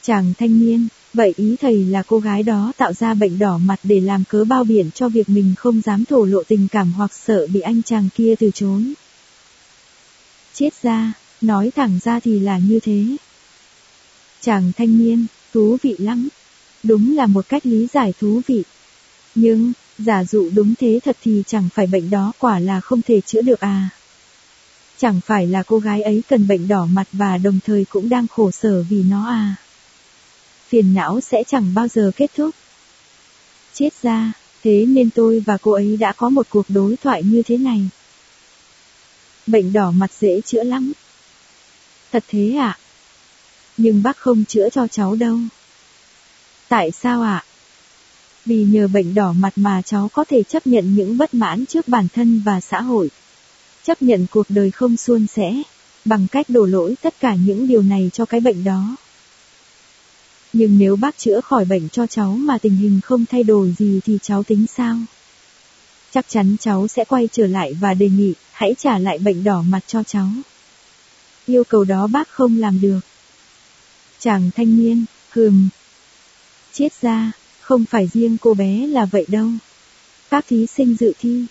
Chàng 0.03 0.33
thanh 0.39 0.61
niên, 0.61 0.89
vậy 1.15 1.35
ý 1.37 1.57
thầy 1.61 1.85
là 1.85 2.03
cô 2.03 2.19
gái 2.19 2.43
đó 2.43 2.73
tạo 2.77 2.93
ra 2.93 3.15
bệnh 3.15 3.39
đỏ 3.39 3.59
mặt 3.59 3.81
để 3.83 4.01
làm 4.01 4.25
cớ 4.29 4.45
bao 4.45 4.65
biện 4.65 4.91
cho 4.91 5.09
việc 5.09 5.29
mình 5.29 5.55
không 5.57 5.81
dám 5.81 6.05
thổ 6.05 6.25
lộ 6.25 6.43
tình 6.43 6.69
cảm 6.69 6.93
hoặc 6.93 7.15
sợ 7.15 7.47
bị 7.47 7.61
anh 7.61 7.83
chàng 7.83 8.09
kia 8.15 8.35
từ 8.39 8.51
chối. 8.55 8.83
Chết 10.55 10.83
ra, 10.83 11.13
nói 11.41 11.71
thẳng 11.77 11.99
ra 12.05 12.21
thì 12.21 12.41
là 12.41 12.59
như 12.59 12.81
thế. 12.81 13.05
Chàng 14.41 14.73
thanh 14.77 14.99
niên, 14.99 15.27
thú 15.53 15.77
vị 15.83 15.97
lắm. 15.99 16.29
Đúng 16.83 17.17
là 17.17 17.27
một 17.27 17.49
cách 17.49 17.67
lý 17.67 17.87
giải 17.93 18.13
thú 18.21 18.41
vị. 18.47 18.63
Nhưng, 19.35 19.73
giả 19.99 20.25
dụ 20.25 20.51
đúng 20.55 20.75
thế 20.79 21.01
thật 21.05 21.17
thì 21.23 21.43
chẳng 21.47 21.69
phải 21.75 21.87
bệnh 21.87 22.11
đó 22.11 22.33
quả 22.39 22.59
là 22.59 22.81
không 22.81 23.03
thể 23.03 23.21
chữa 23.21 23.43
được 23.43 23.61
à. 23.61 23.89
Chẳng 24.99 25.21
phải 25.27 25.47
là 25.47 25.63
cô 25.63 25.79
gái 25.79 26.03
ấy 26.03 26.23
cần 26.29 26.49
bệnh 26.49 26.69
đỏ 26.69 26.87
mặt 26.87 27.09
và 27.13 27.39
đồng 27.39 27.59
thời 27.67 27.85
cũng 27.85 28.09
đang 28.09 28.27
khổ 28.29 28.51
sở 28.51 28.85
vì 28.89 29.03
nó 29.03 29.27
à. 29.27 29.55
Phiền 30.69 30.95
não 30.95 31.21
sẽ 31.21 31.43
chẳng 31.47 31.75
bao 31.75 31.89
giờ 31.89 32.11
kết 32.17 32.31
thúc. 32.37 32.55
Chết 33.75 34.03
ra, 34.03 34.33
thế 34.63 34.87
nên 34.89 35.11
tôi 35.11 35.43
và 35.47 35.57
cô 35.57 35.73
ấy 35.73 35.97
đã 35.97 36.13
có 36.13 36.29
một 36.29 36.47
cuộc 36.51 36.67
đối 36.69 36.97
thoại 36.97 37.23
như 37.23 37.43
thế 37.43 37.57
này. 37.57 37.89
Bệnh 39.47 39.73
đỏ 39.73 39.91
mặt 39.91 40.11
dễ 40.21 40.41
chữa 40.41 40.63
lắm. 40.63 40.93
Thật 42.13 42.25
thế 42.29 42.55
ạ? 42.59 42.67
À? 42.67 42.79
Nhưng 43.77 44.03
bác 44.03 44.17
không 44.17 44.45
chữa 44.45 44.69
cho 44.73 44.87
cháu 44.87 45.15
đâu. 45.15 45.39
Tại 46.69 46.91
sao 46.91 47.23
ạ? 47.23 47.45
À? 47.45 47.48
Vì 48.49 48.65
nhờ 48.65 48.89
bệnh 48.89 49.15
đỏ 49.15 49.33
mặt 49.33 49.53
mà 49.57 49.83
cháu 49.83 50.11
có 50.13 50.25
thể 50.25 50.43
chấp 50.43 50.67
nhận 50.67 50.95
những 50.95 51.19
bất 51.19 51.35
mãn 51.35 51.67
trước 51.67 51.89
bản 51.89 52.09
thân 52.15 52.43
và 52.45 52.61
xã 52.61 52.81
hội. 52.81 53.11
Chấp 53.85 54.03
nhận 54.03 54.27
cuộc 54.31 54.47
đời 54.49 54.71
không 54.71 54.97
suôn 54.97 55.27
sẻ, 55.27 55.63
bằng 56.05 56.27
cách 56.29 56.47
đổ 56.49 56.65
lỗi 56.65 56.95
tất 57.03 57.15
cả 57.21 57.35
những 57.35 57.69
điều 57.69 57.83
này 57.83 58.11
cho 58.13 58.25
cái 58.25 58.41
bệnh 58.41 58.65
đó. 58.65 58.97
Nhưng 60.53 60.79
nếu 60.79 60.97
bác 60.97 61.19
chữa 61.19 61.41
khỏi 61.41 61.65
bệnh 61.65 61.89
cho 61.89 62.07
cháu 62.07 62.33
mà 62.33 62.59
tình 62.59 62.77
hình 62.77 63.01
không 63.01 63.25
thay 63.27 63.43
đổi 63.43 63.75
gì 63.79 64.01
thì 64.05 64.19
cháu 64.23 64.43
tính 64.43 64.67
sao? 64.77 64.99
Chắc 66.11 66.27
chắn 66.29 66.57
cháu 66.61 66.89
sẽ 66.89 67.05
quay 67.05 67.29
trở 67.33 67.47
lại 67.47 67.75
và 67.81 67.95
đề 67.95 68.09
nghị, 68.09 68.35
hãy 68.53 68.75
trả 68.79 68.99
lại 68.99 69.19
bệnh 69.19 69.45
đỏ 69.45 69.63
mặt 69.63 69.81
cho 69.87 70.03
cháu. 70.03 70.29
Yêu 71.47 71.65
cầu 71.65 71.85
đó 71.85 72.07
bác 72.07 72.29
không 72.29 72.59
làm 72.59 72.81
được. 72.81 73.01
Chàng 74.19 74.51
thanh 74.57 74.77
niên, 74.77 75.05
hừm. 75.31 75.69
Chết 76.73 76.93
ra, 77.01 77.33
không 77.69 77.85
phải 77.85 78.09
riêng 78.13 78.37
cô 78.41 78.55
bé 78.55 78.87
là 78.87 79.05
vậy 79.05 79.27
đâu. 79.29 79.49
Các 80.31 80.45
thí 80.49 80.67
sinh 80.67 80.97
dự 81.01 81.13
thi. 81.21 81.45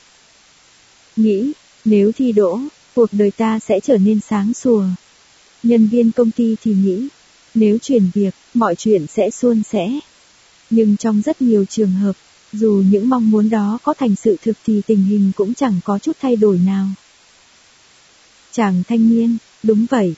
Nghĩ, 1.15 1.51
nếu 1.85 2.11
thi 2.11 2.31
đỗ, 2.31 2.59
cuộc 2.95 3.09
đời 3.11 3.31
ta 3.31 3.59
sẽ 3.59 3.79
trở 3.79 3.97
nên 3.97 4.19
sáng 4.19 4.53
sủa. 4.53 4.83
Nhân 5.63 5.87
viên 5.87 6.11
công 6.11 6.31
ty 6.31 6.55
thì 6.63 6.73
nghĩ, 6.73 7.07
nếu 7.53 7.77
chuyển 7.77 8.09
việc, 8.13 8.35
mọi 8.53 8.75
chuyện 8.75 9.07
sẽ 9.07 9.29
suôn 9.29 9.63
sẻ. 9.63 9.99
Nhưng 10.69 10.97
trong 10.97 11.21
rất 11.25 11.41
nhiều 11.41 11.65
trường 11.65 11.91
hợp, 11.91 12.15
dù 12.53 12.83
những 12.91 13.09
mong 13.09 13.31
muốn 13.31 13.49
đó 13.49 13.79
có 13.83 13.93
thành 13.93 14.15
sự 14.15 14.37
thực 14.41 14.57
thì 14.65 14.81
tình 14.87 15.03
hình 15.03 15.31
cũng 15.35 15.53
chẳng 15.53 15.79
có 15.83 15.99
chút 15.99 16.17
thay 16.21 16.35
đổi 16.35 16.57
nào. 16.57 16.87
Chàng 18.51 18.83
thanh 18.87 19.09
niên, 19.09 19.37
đúng 19.63 19.85
vậy. 19.89 20.15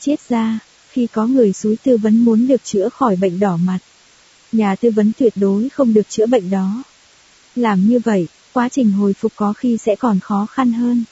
Chết 0.00 0.20
ra, 0.28 0.58
khi 0.90 1.06
có 1.06 1.26
người 1.26 1.52
suối 1.52 1.76
tư 1.82 1.96
vấn 1.96 2.24
muốn 2.24 2.46
được 2.46 2.64
chữa 2.64 2.88
khỏi 2.88 3.16
bệnh 3.16 3.40
đỏ 3.40 3.56
mặt, 3.56 3.78
nhà 4.54 4.76
tư 4.76 4.90
vấn 4.90 5.12
tuyệt 5.18 5.32
đối 5.36 5.68
không 5.68 5.94
được 5.94 6.08
chữa 6.08 6.26
bệnh 6.26 6.50
đó. 6.50 6.82
Làm 7.56 7.88
như 7.88 7.98
vậy, 7.98 8.26
quá 8.52 8.68
trình 8.68 8.92
hồi 8.92 9.12
phục 9.12 9.32
có 9.36 9.52
khi 9.52 9.78
sẽ 9.78 9.96
còn 9.96 10.20
khó 10.20 10.46
khăn 10.46 10.72
hơn. 10.72 11.04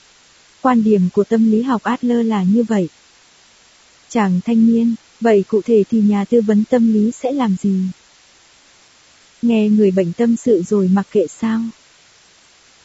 Quan 0.61 0.85
điểm 0.85 1.09
của 1.13 1.25
tâm 1.25 1.51
lý 1.51 1.63
học 1.63 1.83
Adler 1.83 2.27
là 2.27 2.43
như 2.43 2.63
vậy. 2.63 2.89
Chàng 4.09 4.41
thanh 4.45 4.67
niên, 4.67 4.95
vậy 5.21 5.45
cụ 5.49 5.63
thể 5.63 5.85
thì 5.91 6.01
nhà 6.01 6.25
tư 6.25 6.41
vấn 6.41 6.65
tâm 6.65 6.93
lý 6.93 7.11
sẽ 7.11 7.33
làm 7.33 7.57
gì? 7.63 7.81
Nghe 9.43 9.69
người 9.69 9.91
bệnh 9.91 10.13
tâm 10.13 10.37
sự 10.37 10.63
rồi 10.63 10.89
mặc 10.89 11.07
kệ 11.11 11.27
sao? 11.27 11.61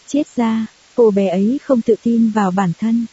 Chết 0.08 0.24
ra, 0.36 0.66
cô 0.96 1.12
bé 1.12 1.28
ấy 1.28 1.60
không 1.64 1.82
tự 1.82 1.96
tin 2.04 2.30
vào 2.30 2.52
bản 2.52 2.72
thân. 2.80 3.06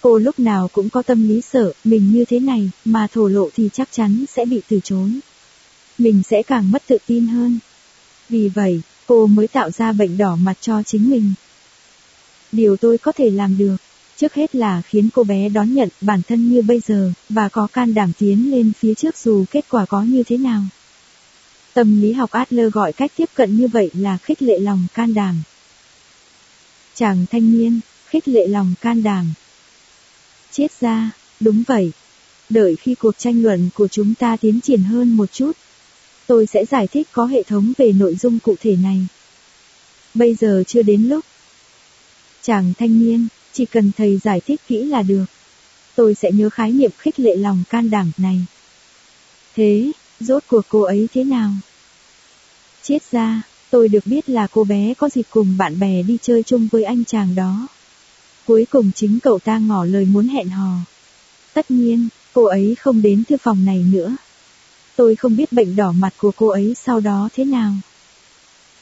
Cô 0.00 0.18
lúc 0.18 0.38
nào 0.38 0.68
cũng 0.72 0.90
có 0.90 1.02
tâm 1.02 1.28
lý 1.28 1.40
sợ, 1.40 1.72
mình 1.84 2.12
như 2.12 2.24
thế 2.24 2.40
này, 2.40 2.70
mà 2.84 3.06
thổ 3.12 3.28
lộ 3.28 3.48
thì 3.54 3.68
chắc 3.72 3.88
chắn 3.92 4.24
sẽ 4.28 4.44
bị 4.44 4.62
từ 4.68 4.80
chối. 4.84 5.10
Mình 5.98 6.22
sẽ 6.30 6.42
càng 6.42 6.70
mất 6.70 6.82
tự 6.86 6.98
tin 7.06 7.26
hơn. 7.26 7.58
Vì 8.28 8.48
vậy, 8.48 8.80
cô 9.06 9.26
mới 9.26 9.48
tạo 9.48 9.70
ra 9.70 9.92
bệnh 9.92 10.18
đỏ 10.18 10.36
mặt 10.36 10.54
cho 10.60 10.82
chính 10.82 11.10
mình. 11.10 11.34
Điều 12.52 12.76
tôi 12.76 12.98
có 12.98 13.12
thể 13.12 13.30
làm 13.30 13.58
được, 13.58 13.76
trước 14.16 14.34
hết 14.34 14.54
là 14.54 14.82
khiến 14.82 15.08
cô 15.14 15.24
bé 15.24 15.48
đón 15.48 15.74
nhận 15.74 15.88
bản 16.00 16.22
thân 16.28 16.50
như 16.52 16.62
bây 16.62 16.80
giờ, 16.86 17.12
và 17.28 17.48
có 17.48 17.66
can 17.66 17.94
đảm 17.94 18.12
tiến 18.18 18.50
lên 18.50 18.72
phía 18.78 18.94
trước 18.94 19.16
dù 19.16 19.44
kết 19.50 19.64
quả 19.70 19.84
có 19.84 20.02
như 20.02 20.22
thế 20.22 20.36
nào. 20.36 20.62
Tâm 21.74 22.00
lý 22.00 22.12
học 22.12 22.30
Adler 22.30 22.72
gọi 22.72 22.92
cách 22.92 23.12
tiếp 23.16 23.28
cận 23.34 23.56
như 23.56 23.68
vậy 23.68 23.90
là 23.94 24.18
khích 24.22 24.42
lệ 24.42 24.58
lòng 24.58 24.86
can 24.94 25.14
đảm. 25.14 25.42
Chàng 26.94 27.26
thanh 27.30 27.52
niên, 27.52 27.80
khích 28.06 28.28
lệ 28.28 28.46
lòng 28.46 28.74
can 28.80 29.02
đảm. 29.02 29.26
Chết 30.52 30.72
ra, 30.80 31.10
đúng 31.40 31.62
vậy. 31.66 31.92
Đợi 32.48 32.76
khi 32.76 32.94
cuộc 32.94 33.18
tranh 33.18 33.42
luận 33.42 33.70
của 33.74 33.88
chúng 33.88 34.14
ta 34.14 34.36
tiến 34.36 34.60
triển 34.60 34.82
hơn 34.82 35.16
một 35.16 35.32
chút, 35.32 35.52
tôi 36.26 36.46
sẽ 36.46 36.64
giải 36.64 36.86
thích 36.86 37.08
có 37.12 37.26
hệ 37.26 37.42
thống 37.42 37.72
về 37.78 37.92
nội 37.92 38.14
dung 38.14 38.38
cụ 38.38 38.54
thể 38.60 38.76
này. 38.76 39.06
Bây 40.14 40.34
giờ 40.34 40.62
chưa 40.66 40.82
đến 40.82 41.02
lúc. 41.02 41.24
Chàng 42.42 42.72
thanh 42.78 43.00
niên, 43.00 43.28
chỉ 43.52 43.64
cần 43.64 43.92
thầy 43.96 44.18
giải 44.24 44.40
thích 44.40 44.60
kỹ 44.68 44.84
là 44.84 45.02
được. 45.02 45.24
Tôi 45.94 46.14
sẽ 46.14 46.30
nhớ 46.32 46.50
khái 46.50 46.72
niệm 46.72 46.90
khích 46.98 47.20
lệ 47.20 47.36
lòng 47.36 47.62
can 47.70 47.90
đảm 47.90 48.12
này. 48.18 48.40
Thế, 49.54 49.92
rốt 50.20 50.42
cuộc 50.48 50.64
cô 50.68 50.80
ấy 50.80 51.08
thế 51.14 51.24
nào? 51.24 51.50
Chết 52.82 52.98
ra, 53.10 53.42
tôi 53.70 53.88
được 53.88 54.06
biết 54.06 54.28
là 54.28 54.46
cô 54.46 54.64
bé 54.64 54.94
có 54.98 55.08
dịp 55.08 55.26
cùng 55.30 55.56
bạn 55.58 55.78
bè 55.78 56.02
đi 56.02 56.18
chơi 56.22 56.42
chung 56.42 56.68
với 56.72 56.84
anh 56.84 57.04
chàng 57.04 57.34
đó. 57.34 57.68
Cuối 58.46 58.66
cùng 58.70 58.90
chính 58.94 59.18
cậu 59.20 59.38
ta 59.38 59.58
ngỏ 59.58 59.84
lời 59.84 60.04
muốn 60.04 60.28
hẹn 60.28 60.48
hò. 60.48 60.76
Tất 61.54 61.70
nhiên, 61.70 62.08
cô 62.32 62.44
ấy 62.44 62.74
không 62.78 63.02
đến 63.02 63.24
thư 63.28 63.36
phòng 63.36 63.64
này 63.64 63.84
nữa. 63.92 64.16
Tôi 64.96 65.16
không 65.16 65.36
biết 65.36 65.52
bệnh 65.52 65.76
đỏ 65.76 65.92
mặt 65.92 66.14
của 66.16 66.32
cô 66.36 66.48
ấy 66.48 66.74
sau 66.84 67.00
đó 67.00 67.28
thế 67.34 67.44
nào. 67.44 67.72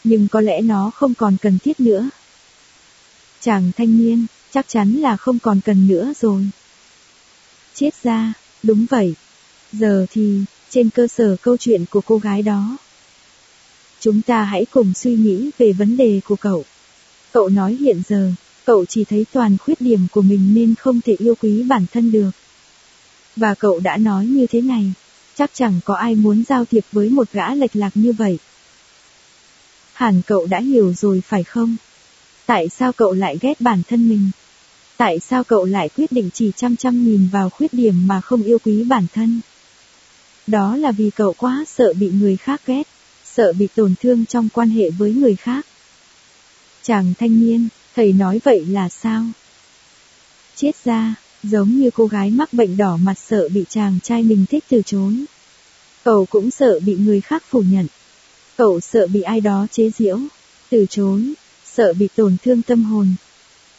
Nhưng 0.05 0.28
có 0.28 0.41
lẽ 0.41 0.61
nó 0.61 0.91
không 0.95 1.15
còn 1.15 1.37
cần 1.43 1.59
thiết 1.59 1.81
nữa. 1.81 2.11
Chàng 3.41 3.70
thanh 3.77 3.99
niên, 3.99 4.27
chắc 4.53 4.69
chắn 4.69 4.93
là 4.93 5.16
không 5.16 5.39
còn 5.39 5.61
cần 5.65 5.89
nữa 5.89 6.12
rồi. 6.20 6.49
Chết 7.74 7.91
ra, 8.03 8.32
đúng 8.62 8.87
vậy. 8.91 9.15
Giờ 9.73 10.07
thì, 10.11 10.41
trên 10.70 10.91
cơ 10.91 11.09
sở 11.09 11.37
câu 11.43 11.57
chuyện 11.57 11.85
của 11.91 12.01
cô 12.01 12.19
gái 12.19 12.43
đó. 12.43 12.77
Chúng 14.01 14.23
ta 14.23 14.43
hãy 14.43 14.66
cùng 14.70 14.95
suy 14.95 15.15
nghĩ 15.15 15.51
về 15.59 15.73
vấn 15.73 15.97
đề 15.97 16.20
của 16.24 16.37
cậu. 16.37 16.65
Cậu 17.32 17.49
nói 17.49 17.77
hiện 17.81 18.03
giờ, 18.09 18.32
cậu 18.65 18.85
chỉ 18.85 19.05
thấy 19.05 19.27
toàn 19.32 19.57
khuyết 19.59 19.81
điểm 19.81 20.07
của 20.12 20.23
mình 20.23 20.55
nên 20.55 20.74
không 20.74 21.01
thể 21.01 21.16
yêu 21.19 21.35
quý 21.41 21.62
bản 21.62 21.87
thân 21.93 22.12
được. 22.12 22.31
Và 23.37 23.55
cậu 23.55 23.81
đã 23.81 23.97
nói 23.97 24.27
như 24.27 24.47
thế 24.47 24.61
này, 24.61 24.93
chắc 25.41 25.51
chẳng 25.55 25.81
có 25.85 25.95
ai 25.95 26.15
muốn 26.15 26.45
giao 26.49 26.65
thiệp 26.65 26.85
với 26.93 27.09
một 27.09 27.33
gã 27.33 27.55
lệch 27.55 27.77
lạc 27.77 27.91
như 27.95 28.12
vậy. 28.12 28.39
Hẳn 29.93 30.23
cậu 30.27 30.47
đã 30.47 30.61
hiểu 30.61 30.95
rồi 30.95 31.23
phải 31.27 31.45
không? 31.45 31.77
Tại 32.47 32.69
sao 32.69 32.93
cậu 32.93 33.12
lại 33.12 33.39
ghét 33.41 33.61
bản 33.61 33.83
thân 33.89 34.09
mình? 34.09 34.31
Tại 34.97 35.21
sao 35.21 35.45
cậu 35.45 35.65
lại 35.65 35.89
quyết 35.97 36.12
định 36.12 36.31
chỉ 36.35 36.53
chăm 36.57 36.77
chăm 36.77 37.05
nhìn 37.05 37.29
vào 37.33 37.51
khuyết 37.51 37.75
điểm 37.75 38.07
mà 38.07 38.21
không 38.21 38.43
yêu 38.43 38.59
quý 38.65 38.85
bản 38.85 39.07
thân? 39.15 39.41
Đó 40.47 40.77
là 40.77 40.93
vì 40.93 41.11
cậu 41.11 41.35
quá 41.39 41.65
sợ 41.67 41.93
bị 41.93 42.11
người 42.11 42.37
khác 42.37 42.61
ghét, 42.67 42.89
sợ 43.25 43.53
bị 43.53 43.69
tổn 43.75 43.95
thương 44.01 44.27
trong 44.27 44.49
quan 44.49 44.69
hệ 44.69 44.91
với 44.91 45.12
người 45.12 45.37
khác. 45.37 45.67
Chàng 46.83 47.15
thanh 47.19 47.41
niên, 47.41 47.69
thầy 47.97 48.12
nói 48.12 48.41
vậy 48.45 48.67
là 48.67 48.89
sao? 48.89 49.25
Chết 50.57 50.73
ra, 50.85 51.15
giống 51.43 51.71
như 51.71 51.91
cô 51.95 52.07
gái 52.07 52.31
mắc 52.31 52.53
bệnh 52.53 52.77
đỏ 52.77 52.97
mặt 52.97 53.19
sợ 53.19 53.49
bị 53.49 53.65
chàng 53.69 53.99
trai 54.03 54.23
mình 54.23 54.47
thích 54.51 54.65
từ 54.69 54.83
chối. 54.87 55.25
Cậu 56.05 56.27
cũng 56.31 56.51
sợ 56.51 56.81
bị 56.81 56.95
người 56.95 57.21
khác 57.21 57.43
phủ 57.49 57.62
nhận. 57.62 57.87
Cậu 58.57 58.81
sợ 58.81 59.07
bị 59.07 59.23
ai 59.23 59.41
đó 59.41 59.67
chế 59.71 59.91
giễu, 59.91 60.19
từ 60.71 60.87
chối, 60.91 61.33
sợ 61.65 61.93
bị 61.93 62.09
tổn 62.17 62.37
thương 62.45 62.62
tâm 62.62 62.85
hồn. 62.85 63.15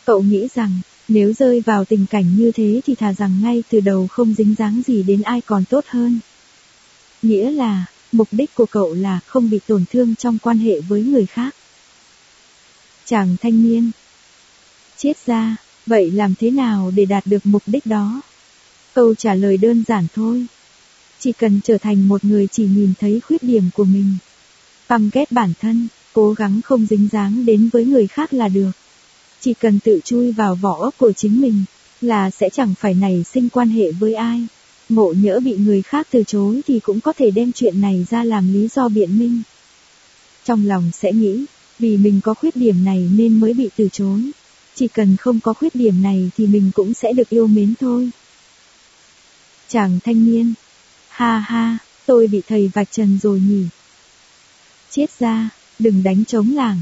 Cậu 0.05 0.21
nghĩ 0.21 0.47
rằng, 0.55 0.79
nếu 1.07 1.33
rơi 1.33 1.61
vào 1.61 1.85
tình 1.85 2.05
cảnh 2.09 2.35
như 2.37 2.51
thế 2.51 2.81
thì 2.85 2.95
thà 2.95 3.13
rằng 3.13 3.41
ngay 3.41 3.63
từ 3.69 3.79
đầu 3.79 4.07
không 4.07 4.33
dính 4.33 4.55
dáng 4.57 4.81
gì 4.87 5.03
đến 5.03 5.21
ai 5.21 5.41
còn 5.41 5.65
tốt 5.65 5.85
hơn. 5.87 6.19
Nghĩa 7.21 7.51
là, 7.51 7.85
mục 8.11 8.27
đích 8.31 8.55
của 8.55 8.65
cậu 8.65 8.93
là 8.93 9.19
không 9.25 9.49
bị 9.49 9.59
tổn 9.67 9.83
thương 9.91 10.15
trong 10.15 10.37
quan 10.41 10.57
hệ 10.57 10.81
với 10.81 11.01
người 11.03 11.25
khác. 11.25 11.55
Chàng 13.05 13.35
thanh 13.41 13.63
niên. 13.63 13.91
Chết 14.97 15.13
ra, 15.25 15.55
vậy 15.85 16.11
làm 16.11 16.33
thế 16.39 16.51
nào 16.51 16.91
để 16.95 17.05
đạt 17.05 17.27
được 17.27 17.45
mục 17.45 17.63
đích 17.65 17.85
đó? 17.85 18.21
Câu 18.93 19.15
trả 19.15 19.35
lời 19.35 19.57
đơn 19.57 19.83
giản 19.87 20.07
thôi. 20.15 20.45
Chỉ 21.19 21.31
cần 21.31 21.59
trở 21.63 21.77
thành 21.77 22.07
một 22.07 22.25
người 22.25 22.47
chỉ 22.47 22.65
nhìn 22.65 22.93
thấy 22.99 23.19
khuyết 23.19 23.43
điểm 23.43 23.69
của 23.73 23.83
mình. 23.83 24.15
Căm 24.87 25.09
ghét 25.13 25.31
bản 25.31 25.53
thân, 25.61 25.87
cố 26.13 26.33
gắng 26.33 26.61
không 26.61 26.85
dính 26.85 27.07
dáng 27.11 27.45
đến 27.45 27.69
với 27.73 27.85
người 27.85 28.07
khác 28.07 28.33
là 28.33 28.47
được. 28.47 28.71
Chỉ 29.41 29.53
cần 29.53 29.79
tự 29.79 29.99
chui 30.03 30.31
vào 30.31 30.55
vỏ 30.55 30.77
ốc 30.79 30.93
của 30.97 31.11
chính 31.11 31.41
mình, 31.41 31.63
là 32.01 32.29
sẽ 32.29 32.49
chẳng 32.49 32.73
phải 32.79 32.93
nảy 32.93 33.23
sinh 33.23 33.49
quan 33.49 33.69
hệ 33.69 33.91
với 33.91 34.13
ai. 34.13 34.47
Ngộ 34.89 35.13
nhỡ 35.13 35.39
bị 35.39 35.55
người 35.57 35.81
khác 35.81 36.07
từ 36.11 36.23
chối 36.27 36.61
thì 36.67 36.79
cũng 36.79 37.01
có 37.01 37.13
thể 37.13 37.31
đem 37.31 37.51
chuyện 37.51 37.81
này 37.81 38.05
ra 38.09 38.23
làm 38.23 38.53
lý 38.53 38.67
do 38.67 38.89
biện 38.89 39.19
minh. 39.19 39.41
Trong 40.45 40.67
lòng 40.67 40.91
sẽ 40.93 41.11
nghĩ, 41.11 41.45
vì 41.79 41.97
mình 41.97 42.21
có 42.23 42.33
khuyết 42.33 42.55
điểm 42.55 42.85
này 42.85 43.09
nên 43.15 43.39
mới 43.39 43.53
bị 43.53 43.69
từ 43.77 43.89
chối. 43.91 44.21
Chỉ 44.75 44.87
cần 44.87 45.17
không 45.17 45.39
có 45.39 45.53
khuyết 45.53 45.75
điểm 45.75 46.01
này 46.01 46.31
thì 46.37 46.47
mình 46.47 46.71
cũng 46.73 46.93
sẽ 46.93 47.13
được 47.13 47.29
yêu 47.29 47.47
mến 47.47 47.73
thôi. 47.79 48.09
Chàng 49.67 49.99
thanh 50.03 50.25
niên. 50.25 50.53
Ha 51.09 51.37
ha, 51.39 51.77
tôi 52.05 52.27
bị 52.27 52.41
thầy 52.47 52.71
vạch 52.73 52.91
trần 52.91 53.19
rồi 53.23 53.39
nhỉ. 53.39 53.65
Chết 54.89 55.19
ra, 55.19 55.49
đừng 55.79 56.03
đánh 56.03 56.25
trống 56.25 56.55
làng. 56.55 56.81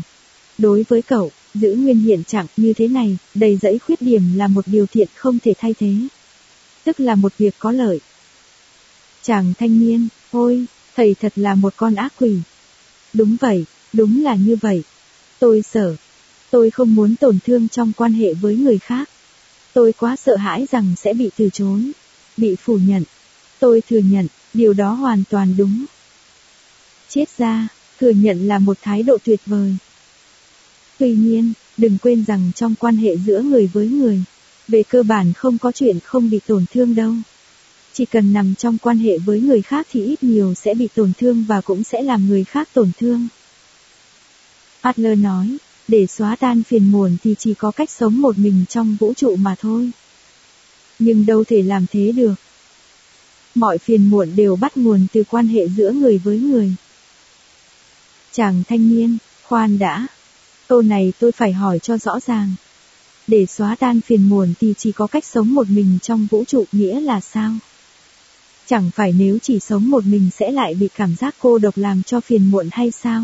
Đối 0.57 0.85
với 0.89 1.01
cậu, 1.01 1.31
giữ 1.53 1.73
nguyên 1.73 1.99
hiện 1.99 2.23
trạng 2.23 2.45
như 2.57 2.73
thế 2.73 2.87
này, 2.87 3.17
đầy 3.33 3.57
dẫy 3.61 3.79
khuyết 3.79 4.01
điểm 4.01 4.37
là 4.37 4.47
một 4.47 4.67
điều 4.67 4.85
thiện 4.85 5.07
không 5.15 5.39
thể 5.39 5.53
thay 5.57 5.75
thế. 5.79 5.93
Tức 6.83 6.99
là 6.99 7.15
một 7.15 7.33
việc 7.37 7.55
có 7.59 7.71
lợi. 7.71 7.99
Chàng 9.21 9.53
thanh 9.59 9.79
niên, 9.79 10.07
ôi, 10.31 10.65
thầy 10.95 11.15
thật 11.19 11.33
là 11.35 11.55
một 11.55 11.73
con 11.77 11.95
ác 11.95 12.13
quỷ. 12.19 12.37
Đúng 13.13 13.37
vậy, 13.41 13.65
đúng 13.93 14.23
là 14.23 14.35
như 14.35 14.55
vậy. 14.55 14.83
Tôi 15.39 15.61
sợ. 15.61 15.95
Tôi 16.51 16.69
không 16.69 16.95
muốn 16.95 17.15
tổn 17.15 17.39
thương 17.45 17.69
trong 17.69 17.91
quan 17.97 18.13
hệ 18.13 18.33
với 18.33 18.55
người 18.55 18.77
khác. 18.77 19.09
Tôi 19.73 19.93
quá 19.93 20.15
sợ 20.15 20.35
hãi 20.35 20.65
rằng 20.71 20.93
sẽ 20.97 21.13
bị 21.13 21.29
từ 21.37 21.49
chối, 21.53 21.91
bị 22.37 22.55
phủ 22.55 22.77
nhận. 22.77 23.03
Tôi 23.59 23.81
thừa 23.89 23.99
nhận, 23.99 24.27
điều 24.53 24.73
đó 24.73 24.91
hoàn 24.91 25.23
toàn 25.29 25.55
đúng. 25.57 25.85
Chết 27.09 27.29
ra, 27.37 27.67
thừa 27.99 28.09
nhận 28.09 28.47
là 28.47 28.59
một 28.59 28.77
thái 28.81 29.03
độ 29.03 29.17
tuyệt 29.25 29.41
vời. 29.45 29.75
Tuy 30.97 31.11
nhiên, 31.13 31.53
đừng 31.77 31.97
quên 31.97 32.25
rằng 32.27 32.51
trong 32.55 32.75
quan 32.79 32.97
hệ 32.97 33.17
giữa 33.17 33.41
người 33.41 33.67
với 33.67 33.87
người, 33.87 34.23
về 34.67 34.83
cơ 34.83 35.03
bản 35.03 35.33
không 35.33 35.57
có 35.57 35.71
chuyện 35.71 35.99
không 35.99 36.29
bị 36.29 36.39
tổn 36.47 36.65
thương 36.73 36.95
đâu. 36.95 37.13
Chỉ 37.93 38.05
cần 38.05 38.33
nằm 38.33 38.55
trong 38.55 38.77
quan 38.77 38.97
hệ 38.97 39.17
với 39.17 39.41
người 39.41 39.61
khác 39.61 39.87
thì 39.91 40.05
ít 40.05 40.23
nhiều 40.23 40.53
sẽ 40.53 40.73
bị 40.73 40.87
tổn 40.95 41.11
thương 41.17 41.45
và 41.47 41.61
cũng 41.61 41.83
sẽ 41.83 42.01
làm 42.01 42.27
người 42.27 42.43
khác 42.43 42.69
tổn 42.73 42.91
thương. 42.99 43.27
Adler 44.81 45.19
nói, 45.19 45.57
để 45.89 46.07
xóa 46.07 46.35
tan 46.35 46.63
phiền 46.63 46.91
muộn 46.91 47.17
thì 47.23 47.35
chỉ 47.39 47.53
có 47.53 47.71
cách 47.71 47.89
sống 47.89 48.21
một 48.21 48.37
mình 48.37 48.65
trong 48.69 48.97
vũ 48.99 49.13
trụ 49.13 49.35
mà 49.35 49.55
thôi. 49.59 49.91
Nhưng 50.99 51.25
đâu 51.25 51.43
thể 51.43 51.61
làm 51.61 51.85
thế 51.91 52.11
được. 52.11 52.33
Mọi 53.55 53.77
phiền 53.77 54.09
muộn 54.09 54.35
đều 54.35 54.55
bắt 54.55 54.77
nguồn 54.77 55.07
từ 55.13 55.23
quan 55.29 55.47
hệ 55.47 55.67
giữa 55.67 55.91
người 55.91 56.17
với 56.17 56.39
người. 56.39 56.75
Chàng 58.31 58.63
thanh 58.67 58.89
niên, 58.89 59.17
khoan 59.43 59.79
đã. 59.79 60.07
Câu 60.67 60.81
này 60.81 61.13
tôi 61.19 61.31
phải 61.31 61.53
hỏi 61.53 61.79
cho 61.79 61.97
rõ 61.97 62.19
ràng. 62.19 62.53
Để 63.27 63.45
xóa 63.45 63.75
tan 63.75 64.01
phiền 64.01 64.29
muộn 64.29 64.53
thì 64.59 64.73
chỉ 64.77 64.91
có 64.91 65.07
cách 65.07 65.25
sống 65.25 65.53
một 65.53 65.69
mình 65.69 65.99
trong 66.01 66.27
vũ 66.31 66.43
trụ 66.45 66.65
nghĩa 66.71 66.99
là 66.99 67.21
sao? 67.21 67.53
Chẳng 68.67 68.91
phải 68.95 69.11
nếu 69.11 69.37
chỉ 69.41 69.59
sống 69.59 69.89
một 69.89 70.05
mình 70.05 70.29
sẽ 70.39 70.51
lại 70.51 70.73
bị 70.73 70.89
cảm 70.95 71.15
giác 71.15 71.35
cô 71.39 71.57
độc 71.57 71.77
làm 71.77 72.03
cho 72.03 72.21
phiền 72.21 72.51
muộn 72.51 72.69
hay 72.71 72.91
sao? 72.91 73.23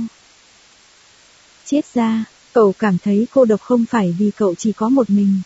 Chết 1.66 1.86
ra, 1.94 2.26
cậu 2.56 2.74
cảm 2.80 2.98
thấy 3.04 3.28
cô 3.34 3.46
độc 3.46 3.62
không 3.62 3.86
phải 3.86 4.16
vì 4.20 4.32
cậu 4.38 4.56
chỉ 4.56 4.72
có 4.72 4.90
một 4.90 5.10
mình. 5.10 5.42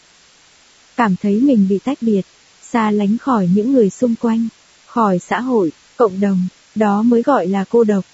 Cảm 0.95 1.15
thấy 1.21 1.39
mình 1.39 1.67
bị 1.69 1.79
tách 1.79 1.97
biệt, 2.01 2.21
xa 2.61 2.91
lánh 2.91 3.17
khỏi 3.17 3.49
những 3.55 3.73
người 3.73 3.89
xung 3.89 4.15
quanh, 4.15 4.47
khỏi 4.85 5.19
xã 5.19 5.41
hội, 5.41 5.71
cộng 5.97 6.19
đồng, 6.19 6.47
đó 6.75 7.01
mới 7.01 7.21
gọi 7.21 7.47
là 7.47 7.65
cô 7.69 7.83
độc. 7.83 8.05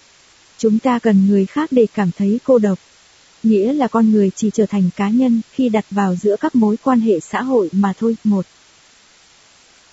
Chúng 0.58 0.80
ta 0.80 1.00
cần 1.00 1.28
người 1.28 1.46
khác 1.46 1.72
để 1.72 1.88
cảm 1.94 2.12
thấy 2.18 2.40
cô 2.44 2.58
độc. 2.58 2.80
Nghĩa 3.44 3.74
là 3.74 3.88
con 3.88 4.12
người 4.12 4.32
chỉ 4.36 4.50
trở 4.54 4.66
thành 4.66 4.90
cá 4.96 5.10
nhân 5.10 5.42
khi 5.52 5.70
đặt 5.70 5.86
vào 5.92 6.16
giữa 6.16 6.36
các 6.40 6.56
mối 6.56 6.78
quan 6.84 7.00
hệ 7.00 7.20
xã 7.20 7.42
hội 7.42 7.70
mà 7.72 7.94
thôi. 8.00 8.18
Một. 8.24 8.46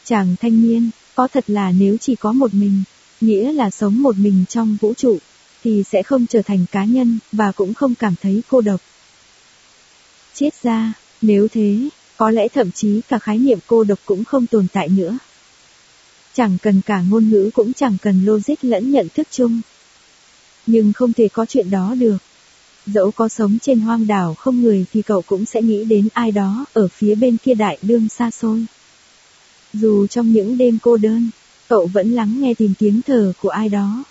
Chàng 0.05 0.37
thanh 0.41 0.63
niên, 0.63 0.91
có 1.15 1.29
thật 1.29 1.45
là 1.47 1.73
nếu 1.79 1.97
chỉ 2.01 2.15
có 2.15 2.33
một 2.33 2.55
mình, 2.55 2.83
nghĩa 3.21 3.53
là 3.53 3.71
sống 3.71 4.03
một 4.03 4.17
mình 4.19 4.45
trong 4.49 4.77
vũ 4.81 4.95
trụ, 4.95 5.19
thì 5.65 5.83
sẽ 5.91 6.03
không 6.03 6.27
trở 6.27 6.43
thành 6.43 6.65
cá 6.73 6.85
nhân, 6.85 7.19
và 7.33 7.53
cũng 7.53 7.75
không 7.75 7.95
cảm 7.95 8.15
thấy 8.23 8.43
cô 8.49 8.61
độc. 8.61 8.81
Chết 10.35 10.63
ra, 10.63 10.93
nếu 11.23 11.49
thế, 11.49 11.89
có 12.17 12.31
lẽ 12.31 12.49
thậm 12.49 12.71
chí 12.71 13.01
cả 13.09 13.19
khái 13.19 13.39
niệm 13.39 13.59
cô 13.67 13.85
độc 13.85 13.99
cũng 14.05 14.25
không 14.25 14.47
tồn 14.47 14.67
tại 14.73 14.89
nữa. 14.89 15.19
Chẳng 16.35 16.59
cần 16.63 16.81
cả 16.87 17.03
ngôn 17.11 17.31
ngữ 17.31 17.51
cũng 17.55 17.73
chẳng 17.73 17.97
cần 18.03 18.25
logic 18.25 18.55
lẫn 18.63 18.91
nhận 18.93 19.09
thức 19.15 19.29
chung. 19.31 19.61
Nhưng 20.67 20.93
không 20.93 21.13
thể 21.13 21.29
có 21.29 21.47
chuyện 21.47 21.71
đó 21.71 21.95
được. 21.99 22.17
Dẫu 22.87 23.11
có 23.11 23.29
sống 23.29 23.59
trên 23.63 23.81
hoang 23.81 24.07
đảo 24.07 24.35
không 24.35 24.63
người 24.63 24.85
thì 24.93 25.03
cậu 25.03 25.23
cũng 25.23 25.45
sẽ 25.45 25.63
nghĩ 25.63 25.85
đến 25.85 26.09
ai 26.13 26.33
đó 26.33 26.65
ở 26.73 26.89
phía 26.89 27.15
bên 27.15 27.37
kia 27.37 27.55
đại 27.55 27.79
đương 27.83 28.09
xa 28.09 28.31
xôi. 28.31 28.65
Dù 29.73 30.07
trong 30.07 30.33
những 30.33 30.59
đêm 30.59 30.79
cô 30.83 30.97
đơn, 30.97 31.31
cậu 31.69 31.87
vẫn 31.87 32.13
lắng 32.13 32.41
nghe 32.41 32.55
tìm 32.55 32.75
tiếng 32.79 33.03
thở 33.03 33.33
của 33.41 33.49
ai 33.49 33.69
đó. 33.69 34.05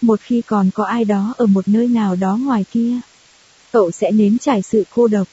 Một 0.00 0.20
khi 0.20 0.42
còn 0.46 0.70
có 0.74 0.84
ai 0.84 1.04
đó 1.04 1.34
ở 1.36 1.46
một 1.46 1.68
nơi 1.68 1.88
nào 1.88 2.16
đó 2.16 2.36
ngoài 2.36 2.64
kia, 2.72 3.00
cậu 3.72 3.90
sẽ 3.90 4.10
nếm 4.10 4.38
trải 4.38 4.62
sự 4.62 4.84
cô 4.94 5.08
độc. 5.08 5.28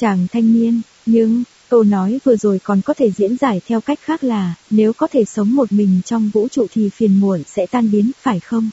Chàng 0.00 0.26
thanh 0.32 0.52
niên, 0.52 0.80
nhưng, 1.06 1.44
câu 1.68 1.82
nói 1.82 2.18
vừa 2.24 2.36
rồi 2.36 2.60
còn 2.64 2.80
có 2.82 2.94
thể 2.94 3.10
diễn 3.10 3.36
giải 3.36 3.60
theo 3.66 3.80
cách 3.80 3.98
khác 4.02 4.24
là, 4.24 4.54
nếu 4.70 4.92
có 4.92 5.06
thể 5.06 5.24
sống 5.24 5.56
một 5.56 5.72
mình 5.72 6.00
trong 6.04 6.30
vũ 6.34 6.48
trụ 6.48 6.66
thì 6.70 6.88
phiền 6.88 7.20
muộn 7.20 7.42
sẽ 7.46 7.66
tan 7.66 7.90
biến, 7.90 8.10
phải 8.22 8.40
không? 8.40 8.70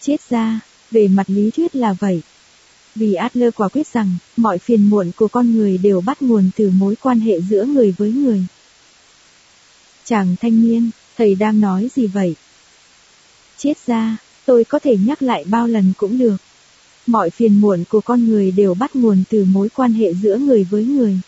Chết 0.00 0.16
ra, 0.30 0.60
về 0.90 1.08
mặt 1.08 1.24
lý 1.26 1.50
thuyết 1.50 1.76
là 1.76 1.92
vậy. 1.92 2.22
Vì 2.94 3.14
Adler 3.14 3.54
quả 3.54 3.68
quyết 3.68 3.86
rằng, 3.86 4.16
mọi 4.36 4.58
phiền 4.58 4.90
muộn 4.90 5.10
của 5.16 5.28
con 5.28 5.56
người 5.56 5.78
đều 5.78 6.00
bắt 6.00 6.22
nguồn 6.22 6.50
từ 6.56 6.70
mối 6.70 6.94
quan 7.02 7.20
hệ 7.20 7.40
giữa 7.40 7.64
người 7.64 7.94
với 7.98 8.12
người. 8.12 8.44
Chàng 10.04 10.36
thanh 10.40 10.62
niên, 10.62 10.90
thầy 11.16 11.34
đang 11.34 11.60
nói 11.60 11.88
gì 11.94 12.06
vậy? 12.06 12.34
Chết 13.56 13.78
ra, 13.86 14.16
tôi 14.44 14.64
có 14.64 14.78
thể 14.78 14.96
nhắc 14.96 15.22
lại 15.22 15.44
bao 15.44 15.68
lần 15.68 15.92
cũng 15.96 16.18
được. 16.18 16.36
Mọi 17.06 17.30
phiền 17.30 17.60
muộn 17.60 17.84
của 17.88 18.00
con 18.00 18.26
người 18.28 18.50
đều 18.50 18.74
bắt 18.74 18.96
nguồn 18.96 19.24
từ 19.30 19.44
mối 19.44 19.68
quan 19.68 19.92
hệ 19.92 20.14
giữa 20.14 20.38
người 20.38 20.64
với 20.64 20.84
người. 20.84 21.20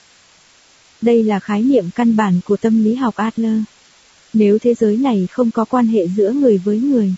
Đây 1.01 1.23
là 1.23 1.41
khái 1.41 1.63
niệm 1.63 1.85
căn 1.95 2.17
bản 2.17 2.41
của 2.45 2.57
tâm 2.57 2.85
lý 2.85 2.95
học 2.95 3.17
Adler. 3.17 3.63
Nếu 4.33 4.59
thế 4.59 4.75
giới 4.75 4.97
này 4.97 5.29
không 5.31 5.51
có 5.51 5.65
quan 5.65 5.87
hệ 5.87 6.09
giữa 6.09 6.33
người 6.33 6.59
với 6.59 6.79
người, 6.79 7.15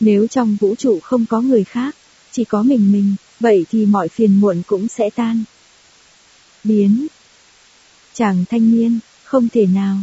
nếu 0.00 0.26
trong 0.26 0.56
vũ 0.60 0.74
trụ 0.74 1.00
không 1.00 1.26
có 1.26 1.40
người 1.40 1.64
khác, 1.64 1.96
chỉ 2.32 2.44
có 2.44 2.62
mình 2.62 2.92
mình, 2.92 3.14
vậy 3.40 3.66
thì 3.70 3.86
mọi 3.86 4.08
phiền 4.08 4.40
muộn 4.40 4.62
cũng 4.66 4.88
sẽ 4.88 5.10
tan. 5.10 5.44
Biến. 6.64 7.06
Chàng 8.14 8.44
thanh 8.50 8.70
niên, 8.70 8.98
không 9.24 9.48
thể 9.48 9.66
nào. 9.66 9.96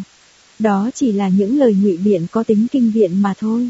Đó 0.59 0.89
chỉ 0.93 1.11
là 1.11 1.29
những 1.29 1.59
lời 1.59 1.73
ngụy 1.81 1.97
biện 1.97 2.27
có 2.31 2.43
tính 2.43 2.67
kinh 2.71 2.91
viện 2.91 3.21
mà 3.21 3.33
thôi. 3.37 3.69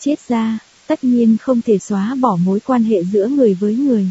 Chết 0.00 0.28
ra, 0.28 0.58
tất 0.88 1.04
nhiên 1.04 1.36
không 1.40 1.62
thể 1.62 1.78
xóa 1.78 2.14
bỏ 2.14 2.36
mối 2.36 2.60
quan 2.60 2.84
hệ 2.84 3.04
giữa 3.04 3.28
người 3.28 3.54
với 3.54 3.74
người. 3.74 4.10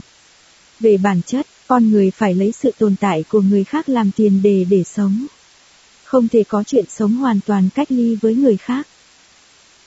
Về 0.79 0.97
bản 0.97 1.21
chất, 1.25 1.47
con 1.67 1.91
người 1.91 2.11
phải 2.11 2.33
lấy 2.33 2.51
sự 2.51 2.71
tồn 2.77 2.95
tại 2.99 3.23
của 3.29 3.41
người 3.41 3.63
khác 3.63 3.89
làm 3.89 4.11
tiền 4.11 4.41
đề 4.41 4.65
để 4.69 4.83
sống. 4.83 5.27
Không 6.03 6.27
thể 6.27 6.43
có 6.43 6.63
chuyện 6.63 6.85
sống 6.89 7.15
hoàn 7.15 7.39
toàn 7.45 7.69
cách 7.75 7.91
ly 7.91 8.15
với 8.15 8.35
người 8.35 8.57
khác. 8.57 8.87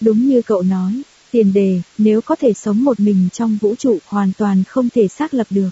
Đúng 0.01 0.29
như 0.29 0.43
cậu 0.43 0.63
nói, 0.63 1.03
tiền 1.31 1.53
đề, 1.53 1.81
nếu 1.99 2.21
có 2.21 2.37
thể 2.37 2.53
sống 2.53 2.85
một 2.85 3.01
mình 3.01 3.29
trong 3.33 3.59
vũ 3.61 3.75
trụ 3.75 3.99
hoàn 4.07 4.33
toàn 4.39 4.65
không 4.65 4.89
thể 4.91 5.09
xác 5.09 5.35
lập 5.35 5.47
được. 5.51 5.71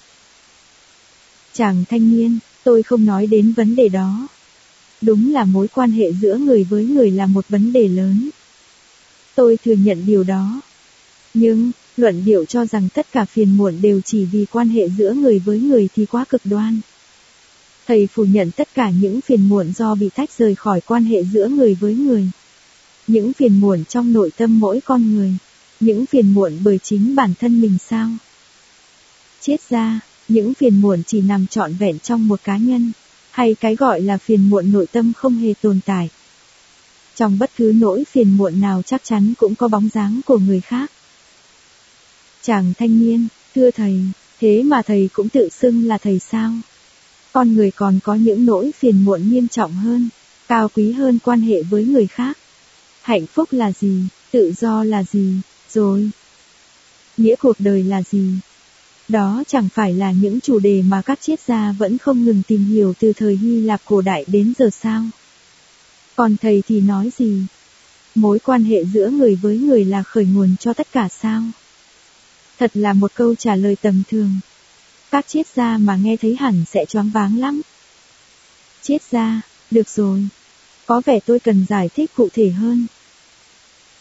Chàng 1.52 1.84
thanh 1.88 2.16
niên, 2.16 2.38
tôi 2.64 2.82
không 2.82 3.04
nói 3.04 3.26
đến 3.26 3.52
vấn 3.52 3.76
đề 3.76 3.88
đó. 3.88 4.28
Đúng 5.00 5.32
là 5.32 5.44
mối 5.44 5.68
quan 5.68 5.90
hệ 5.90 6.12
giữa 6.12 6.36
người 6.36 6.64
với 6.64 6.84
người 6.84 7.10
là 7.10 7.26
một 7.26 7.44
vấn 7.48 7.72
đề 7.72 7.88
lớn. 7.88 8.30
Tôi 9.34 9.56
thừa 9.64 9.74
nhận 9.74 10.06
điều 10.06 10.24
đó. 10.24 10.60
Nhưng, 11.34 11.70
luận 11.96 12.24
điệu 12.24 12.44
cho 12.44 12.66
rằng 12.66 12.88
tất 12.94 13.06
cả 13.12 13.24
phiền 13.24 13.56
muộn 13.56 13.80
đều 13.80 14.00
chỉ 14.00 14.24
vì 14.24 14.46
quan 14.52 14.68
hệ 14.68 14.88
giữa 14.88 15.12
người 15.12 15.38
với 15.38 15.60
người 15.60 15.88
thì 15.96 16.06
quá 16.06 16.24
cực 16.28 16.40
đoan. 16.44 16.80
Thầy 17.86 18.06
phủ 18.06 18.24
nhận 18.24 18.50
tất 18.50 18.68
cả 18.74 18.90
những 18.90 19.20
phiền 19.20 19.48
muộn 19.48 19.72
do 19.72 19.94
bị 19.94 20.08
tách 20.14 20.30
rời 20.38 20.54
khỏi 20.54 20.80
quan 20.80 21.04
hệ 21.04 21.24
giữa 21.24 21.48
người 21.48 21.74
với 21.74 21.94
người. 21.94 22.30
Những 23.06 23.32
phiền 23.32 23.60
muộn 23.60 23.84
trong 23.84 24.12
nội 24.12 24.30
tâm 24.36 24.60
mỗi 24.60 24.80
con 24.80 25.14
người. 25.14 25.32
Những 25.80 26.06
phiền 26.06 26.34
muộn 26.34 26.52
bởi 26.64 26.78
chính 26.82 27.14
bản 27.14 27.34
thân 27.40 27.60
mình 27.60 27.78
sao? 27.88 28.10
Chết 29.40 29.56
ra, 29.68 30.00
những 30.28 30.54
phiền 30.54 30.80
muộn 30.80 31.02
chỉ 31.06 31.20
nằm 31.20 31.46
trọn 31.46 31.74
vẹn 31.74 31.98
trong 31.98 32.28
một 32.28 32.40
cá 32.44 32.56
nhân, 32.56 32.92
hay 33.30 33.54
cái 33.54 33.76
gọi 33.76 34.00
là 34.00 34.18
phiền 34.18 34.50
muộn 34.50 34.72
nội 34.72 34.86
tâm 34.86 35.12
không 35.12 35.36
hề 35.36 35.54
tồn 35.62 35.80
tại. 35.86 36.08
Trong 37.14 37.38
bất 37.38 37.50
cứ 37.56 37.72
nỗi 37.76 38.04
phiền 38.04 38.36
muộn 38.36 38.60
nào 38.60 38.82
chắc 38.82 39.04
chắn 39.04 39.34
cũng 39.38 39.54
có 39.54 39.68
bóng 39.68 39.88
dáng 39.94 40.20
của 40.26 40.38
người 40.38 40.60
khác. 40.60 40.90
Chàng 42.42 42.72
thanh 42.78 43.00
niên, 43.00 43.28
thưa 43.54 43.70
thầy, 43.70 44.00
thế 44.40 44.62
mà 44.62 44.82
thầy 44.82 45.08
cũng 45.12 45.28
tự 45.28 45.48
xưng 45.48 45.86
là 45.86 45.98
thầy 45.98 46.18
sao? 46.18 46.52
Con 47.32 47.54
người 47.54 47.70
còn 47.70 47.98
có 48.04 48.14
những 48.14 48.46
nỗi 48.46 48.72
phiền 48.78 49.04
muộn 49.04 49.30
nghiêm 49.30 49.48
trọng 49.48 49.72
hơn, 49.72 50.08
cao 50.48 50.68
quý 50.74 50.92
hơn 50.92 51.18
quan 51.24 51.40
hệ 51.40 51.62
với 51.62 51.84
người 51.84 52.06
khác. 52.06 52.38
Hạnh 53.02 53.26
phúc 53.26 53.48
là 53.52 53.72
gì, 53.72 54.02
tự 54.30 54.52
do 54.60 54.84
là 54.84 55.02
gì, 55.02 55.34
rồi. 55.72 56.10
Nghĩa 57.16 57.36
cuộc 57.36 57.56
đời 57.58 57.82
là 57.82 58.02
gì? 58.02 58.30
Đó 59.08 59.42
chẳng 59.48 59.68
phải 59.74 59.94
là 59.94 60.12
những 60.12 60.40
chủ 60.40 60.58
đề 60.58 60.82
mà 60.82 61.02
các 61.02 61.20
triết 61.20 61.40
gia 61.40 61.72
vẫn 61.72 61.98
không 61.98 62.24
ngừng 62.24 62.42
tìm 62.48 62.64
hiểu 62.64 62.94
từ 63.00 63.12
thời 63.12 63.36
Hy 63.36 63.60
Lạp 63.60 63.80
cổ 63.84 64.00
đại 64.00 64.24
đến 64.26 64.52
giờ 64.58 64.70
sao? 64.72 65.04
Còn 66.16 66.36
thầy 66.36 66.62
thì 66.68 66.80
nói 66.80 67.10
gì? 67.18 67.42
Mối 68.14 68.38
quan 68.38 68.64
hệ 68.64 68.84
giữa 68.84 69.10
người 69.10 69.34
với 69.34 69.58
người 69.58 69.84
là 69.84 70.02
khởi 70.02 70.24
nguồn 70.24 70.56
cho 70.60 70.72
tất 70.72 70.86
cả 70.92 71.08
sao? 71.08 71.42
Thật 72.58 72.70
là 72.74 72.92
một 72.92 73.12
câu 73.14 73.34
trả 73.34 73.56
lời 73.56 73.76
tầm 73.82 74.02
thường. 74.10 74.40
Các 75.10 75.28
triết 75.28 75.46
gia 75.54 75.78
mà 75.78 75.96
nghe 75.96 76.16
thấy 76.16 76.36
hẳn 76.40 76.64
sẽ 76.70 76.84
choáng 76.84 77.10
váng 77.10 77.38
lắm. 77.38 77.60
Triết 78.82 79.02
gia, 79.10 79.40
được 79.70 79.88
rồi. 79.88 80.28
Có 80.86 81.02
vẻ 81.04 81.20
tôi 81.26 81.38
cần 81.40 81.66
giải 81.68 81.88
thích 81.94 82.10
cụ 82.16 82.28
thể 82.32 82.50
hơn. 82.50 82.86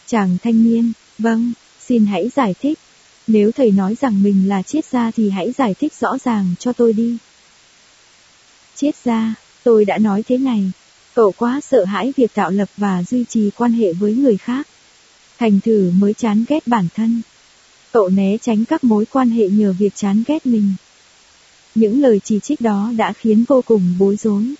Chàng 0.06 0.36
thanh 0.42 0.64
niên, 0.64 0.92
vâng, 1.18 1.52
xin 1.86 2.06
hãy 2.06 2.30
giải 2.36 2.54
thích. 2.60 2.78
Nếu 3.26 3.52
thầy 3.52 3.70
nói 3.70 3.96
rằng 4.00 4.22
mình 4.22 4.48
là 4.48 4.62
triết 4.62 4.84
gia 4.84 5.10
thì 5.10 5.30
hãy 5.30 5.52
giải 5.52 5.74
thích 5.74 5.92
rõ 6.00 6.18
ràng 6.24 6.54
cho 6.58 6.72
tôi 6.72 6.92
đi. 6.92 7.16
Triết 8.76 8.94
gia, 9.04 9.34
tôi 9.62 9.84
đã 9.84 9.98
nói 9.98 10.22
thế 10.22 10.38
này. 10.38 10.72
Cậu 11.14 11.32
quá 11.36 11.60
sợ 11.60 11.84
hãi 11.84 12.12
việc 12.16 12.34
tạo 12.34 12.50
lập 12.50 12.68
và 12.76 13.02
duy 13.02 13.24
trì 13.28 13.50
quan 13.56 13.72
hệ 13.72 13.92
với 13.92 14.14
người 14.14 14.36
khác. 14.36 14.68
Thành 15.38 15.60
thử 15.60 15.92
mới 15.98 16.14
chán 16.14 16.44
ghét 16.48 16.66
bản 16.66 16.88
thân. 16.94 17.22
Cậu 17.92 18.08
né 18.08 18.36
tránh 18.42 18.64
các 18.64 18.84
mối 18.84 19.04
quan 19.04 19.30
hệ 19.30 19.48
nhờ 19.48 19.74
việc 19.78 19.94
chán 19.96 20.22
ghét 20.26 20.46
mình. 20.46 20.74
Những 21.74 22.02
lời 22.02 22.20
chỉ 22.24 22.40
trích 22.40 22.60
đó 22.60 22.92
đã 22.96 23.12
khiến 23.12 23.44
vô 23.48 23.62
cùng 23.66 23.94
bối 23.98 24.16
rối. 24.16 24.54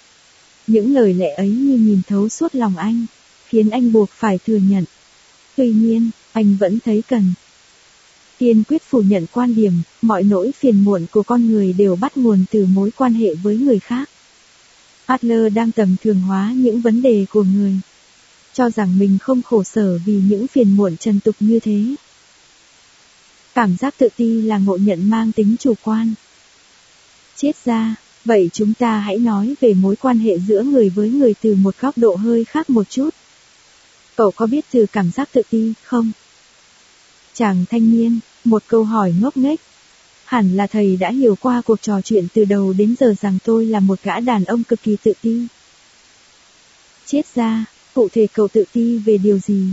Những 0.66 0.94
lời 0.94 1.14
lẽ 1.14 1.34
ấy 1.34 1.48
như 1.48 1.76
nhìn 1.76 2.00
thấu 2.06 2.28
suốt 2.28 2.55
lòng 2.55 2.76
anh, 2.76 3.06
khiến 3.48 3.70
anh 3.70 3.92
buộc 3.92 4.10
phải 4.10 4.38
thừa 4.46 4.56
nhận. 4.56 4.84
Tuy 5.56 5.70
nhiên, 5.70 6.10
anh 6.32 6.56
vẫn 6.60 6.78
thấy 6.84 7.02
cần. 7.09 7.32
Kiên 8.38 8.62
quyết 8.68 8.82
phủ 8.82 9.02
nhận 9.02 9.26
quan 9.32 9.55
điểm, 9.55 9.72
mọi 10.02 10.22
nỗi 10.22 10.52
phiền 10.52 10.84
muộn 10.84 11.06
của 11.10 11.22
con 11.22 11.46
người 11.46 11.72
đều 11.72 11.96
bắt 11.96 12.16
nguồn 12.16 12.44
từ 12.50 12.66
mối 12.66 12.90
quan 12.96 13.14
hệ 13.14 13.34
với 13.34 13.56
người 13.56 13.78
khác. 13.78 14.10
Adler 15.06 15.52
đang 15.55 15.72
tầm 15.72 15.96
thường 16.05 16.20
hóa 16.20 16.52
những 16.56 16.80
vấn 16.80 17.02
đề 17.02 17.26
của 17.32 17.42
người. 17.42 17.74
Cho 18.52 18.70
rằng 18.70 18.98
mình 18.98 19.18
không 19.20 19.42
khổ 19.42 19.64
sở 19.64 19.98
vì 20.05 20.20
những 20.28 20.46
phiền 20.46 20.76
muộn 20.76 20.96
trần 20.96 21.20
tục 21.20 21.36
như 21.40 21.60
thế. 21.60 21.94
Cảm 23.59 23.76
giác 23.76 23.94
tự 23.98 24.09
ti 24.16 24.43
là 24.43 24.59
ngộ 24.59 24.76
nhận 24.76 25.10
mang 25.10 25.32
tính 25.32 25.56
chủ 25.60 25.74
quan. 25.82 26.14
Chết 27.36 27.52
ra, 27.64 27.94
vậy 28.24 28.51
chúng 28.52 28.74
ta 28.74 28.98
hãy 28.98 29.18
nói 29.18 29.55
về 29.60 29.74
mối 29.74 29.97
quan 29.97 30.18
hệ 30.18 30.39
giữa 30.39 30.62
người 30.62 30.89
với 30.89 31.10
người 31.10 31.35
từ 31.43 31.55
một 31.55 31.74
góc 31.80 31.98
độ 31.98 32.16
hơi 32.16 32.44
khác 32.44 32.70
một 32.70 32.90
chút. 32.90 33.10
Cậu 34.16 34.30
có 34.30 34.47
biết 34.47 34.64
từ 34.70 34.86
cảm 34.93 35.10
giác 35.10 35.28
tự 35.32 35.43
ti 35.51 35.72
không? 35.82 36.10
Chàng 37.35 37.64
thanh 37.70 37.90
niên, 37.90 38.20
một 38.44 38.62
câu 38.66 38.85
hỏi 38.85 39.14
ngốc 39.20 39.36
nghếch. 39.36 39.60
Hẳn 40.24 40.56
là 40.56 40.66
thầy 40.66 40.97
đã 40.97 41.10
hiểu 41.10 41.36
qua 41.40 41.62
cuộc 41.64 41.82
trò 41.82 42.01
chuyện 42.01 42.26
từ 42.35 42.44
đầu 42.44 42.72
đến 42.72 42.94
giờ 43.01 43.14
rằng 43.20 43.39
tôi 43.44 43.66
là 43.66 43.80
một 43.80 43.98
gã 44.02 44.20
đàn 44.20 44.44
ông 44.44 44.64
cực 44.64 44.82
kỳ 44.82 44.97
tự 45.02 45.12
ti. 45.22 45.47
Chết 47.06 47.22
ra, 47.35 47.64
cụ 47.94 48.09
thể 48.12 48.26
cậu 48.32 48.48
tự 48.48 48.64
ti 48.72 48.98
về 48.98 49.18
điều 49.18 49.39
gì? 49.39 49.64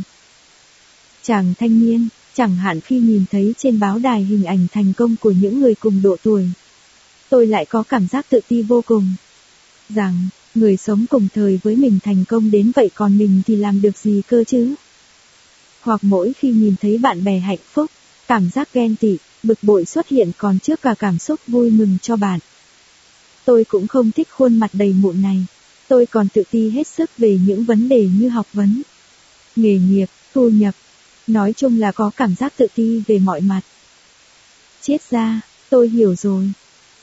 Chàng 1.23 1.53
thanh 1.59 1.79
niên, 1.79 2.07
chẳng 2.35 2.55
hạn 2.55 2.81
khi 2.81 2.99
nhìn 2.99 3.25
thấy 3.31 3.53
trên 3.57 3.79
báo 3.79 3.99
đài 3.99 4.23
hình 4.23 4.43
ảnh 4.43 4.67
thành 4.71 4.93
công 4.97 5.15
của 5.15 5.31
những 5.31 5.59
người 5.59 5.75
cùng 5.75 6.01
độ 6.01 6.15
tuổi. 6.23 6.49
Tôi 7.29 7.47
lại 7.47 7.65
có 7.65 7.83
cảm 7.83 8.07
giác 8.07 8.25
tự 8.29 8.39
ti 8.47 8.61
vô 8.61 8.81
cùng. 8.85 9.13
Rằng, 9.89 10.27
người 10.55 10.77
sống 10.77 11.05
cùng 11.09 11.27
thời 11.33 11.59
với 11.63 11.75
mình 11.75 11.99
thành 12.03 12.25
công 12.27 12.51
đến 12.51 12.71
vậy 12.75 12.89
còn 12.95 13.17
mình 13.17 13.41
thì 13.45 13.55
làm 13.55 13.81
được 13.81 13.97
gì 13.97 14.21
cơ 14.27 14.43
chứ? 14.43 14.75
Hoặc 15.81 16.03
mỗi 16.03 16.33
khi 16.33 16.51
nhìn 16.51 16.75
thấy 16.81 16.97
bạn 16.97 17.23
bè 17.23 17.39
hạnh 17.39 17.59
phúc, 17.73 17.91
cảm 18.27 18.49
giác 18.49 18.73
ghen 18.73 18.95
tị, 18.95 19.17
bực 19.43 19.57
bội 19.61 19.85
xuất 19.85 20.07
hiện 20.07 20.31
còn 20.37 20.59
trước 20.59 20.81
cả 20.81 20.95
cảm 20.99 21.19
xúc 21.19 21.39
vui 21.47 21.71
mừng 21.71 21.97
cho 22.01 22.15
bạn. 22.15 22.39
Tôi 23.45 23.63
cũng 23.63 23.87
không 23.87 24.11
thích 24.11 24.27
khuôn 24.31 24.59
mặt 24.59 24.69
đầy 24.73 24.93
mụn 24.93 25.21
này. 25.21 25.45
Tôi 25.87 26.05
còn 26.05 26.27
tự 26.29 26.43
ti 26.51 26.69
hết 26.69 26.87
sức 26.87 27.17
về 27.17 27.39
những 27.45 27.63
vấn 27.63 27.89
đề 27.89 28.09
như 28.19 28.29
học 28.29 28.47
vấn, 28.53 28.81
nghề 29.55 29.77
nghiệp, 29.77 30.07
thu 30.33 30.49
nhập. 30.49 30.75
Nói 31.27 31.53
chung 31.57 31.79
là 31.79 31.91
có 31.91 32.11
cảm 32.17 32.35
giác 32.35 32.53
tự 32.57 32.67
ti 32.75 33.01
về 33.07 33.19
mọi 33.19 33.41
mặt. 33.41 33.61
Chết 34.81 34.97
ra, 35.09 35.41
tôi 35.69 35.89
hiểu 35.89 36.15
rồi. 36.15 36.51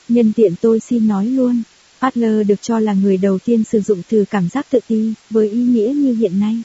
Nhân 0.09 0.33
tiện 0.35 0.55
tôi 0.61 0.79
xin 0.79 1.07
nói 1.07 1.25
luôn. 1.25 1.63
Adler 1.99 2.47
được 2.47 2.61
cho 2.61 2.79
là 2.79 2.93
người 2.93 3.17
đầu 3.17 3.39
tiên 3.39 3.63
sử 3.63 3.81
dụng 3.81 4.01
từ 4.09 4.25
cảm 4.29 4.49
giác 4.49 4.65
tự 4.69 4.79
ti, 4.87 5.13
với 5.29 5.49
ý 5.49 5.61
nghĩa 5.61 5.93
như 5.95 6.13
hiện 6.13 6.39
nay. 6.39 6.61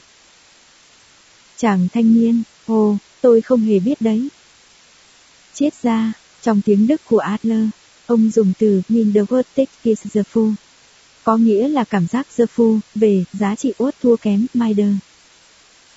Chàng 1.57 1.87
thanh 1.93 2.13
niên, 2.13 2.43
ồ, 2.65 2.97
tôi 3.21 3.41
không 3.41 3.61
hề 3.61 3.79
biết 3.79 4.01
đấy. 4.01 4.27
Chết 5.53 5.69
ra, 5.81 6.13
trong 6.41 6.61
tiếng 6.61 6.87
Đức 6.87 7.01
của 7.05 7.17
Adler, 7.17 7.65
ông 8.05 8.29
dùng 8.29 8.53
từ 8.59 8.81
Minderwertigkeitsgefühl, 8.89 10.53
có 11.23 11.37
nghĩa 11.37 11.67
là 11.67 11.83
cảm 11.83 12.07
giác 12.07 12.27
dơ 12.37 12.45
phu, 12.45 12.79
về, 12.95 13.23
giá 13.33 13.55
trị 13.55 13.73
uất 13.77 13.95
thua 14.01 14.15
kém, 14.15 14.45
Mider. 14.53 14.93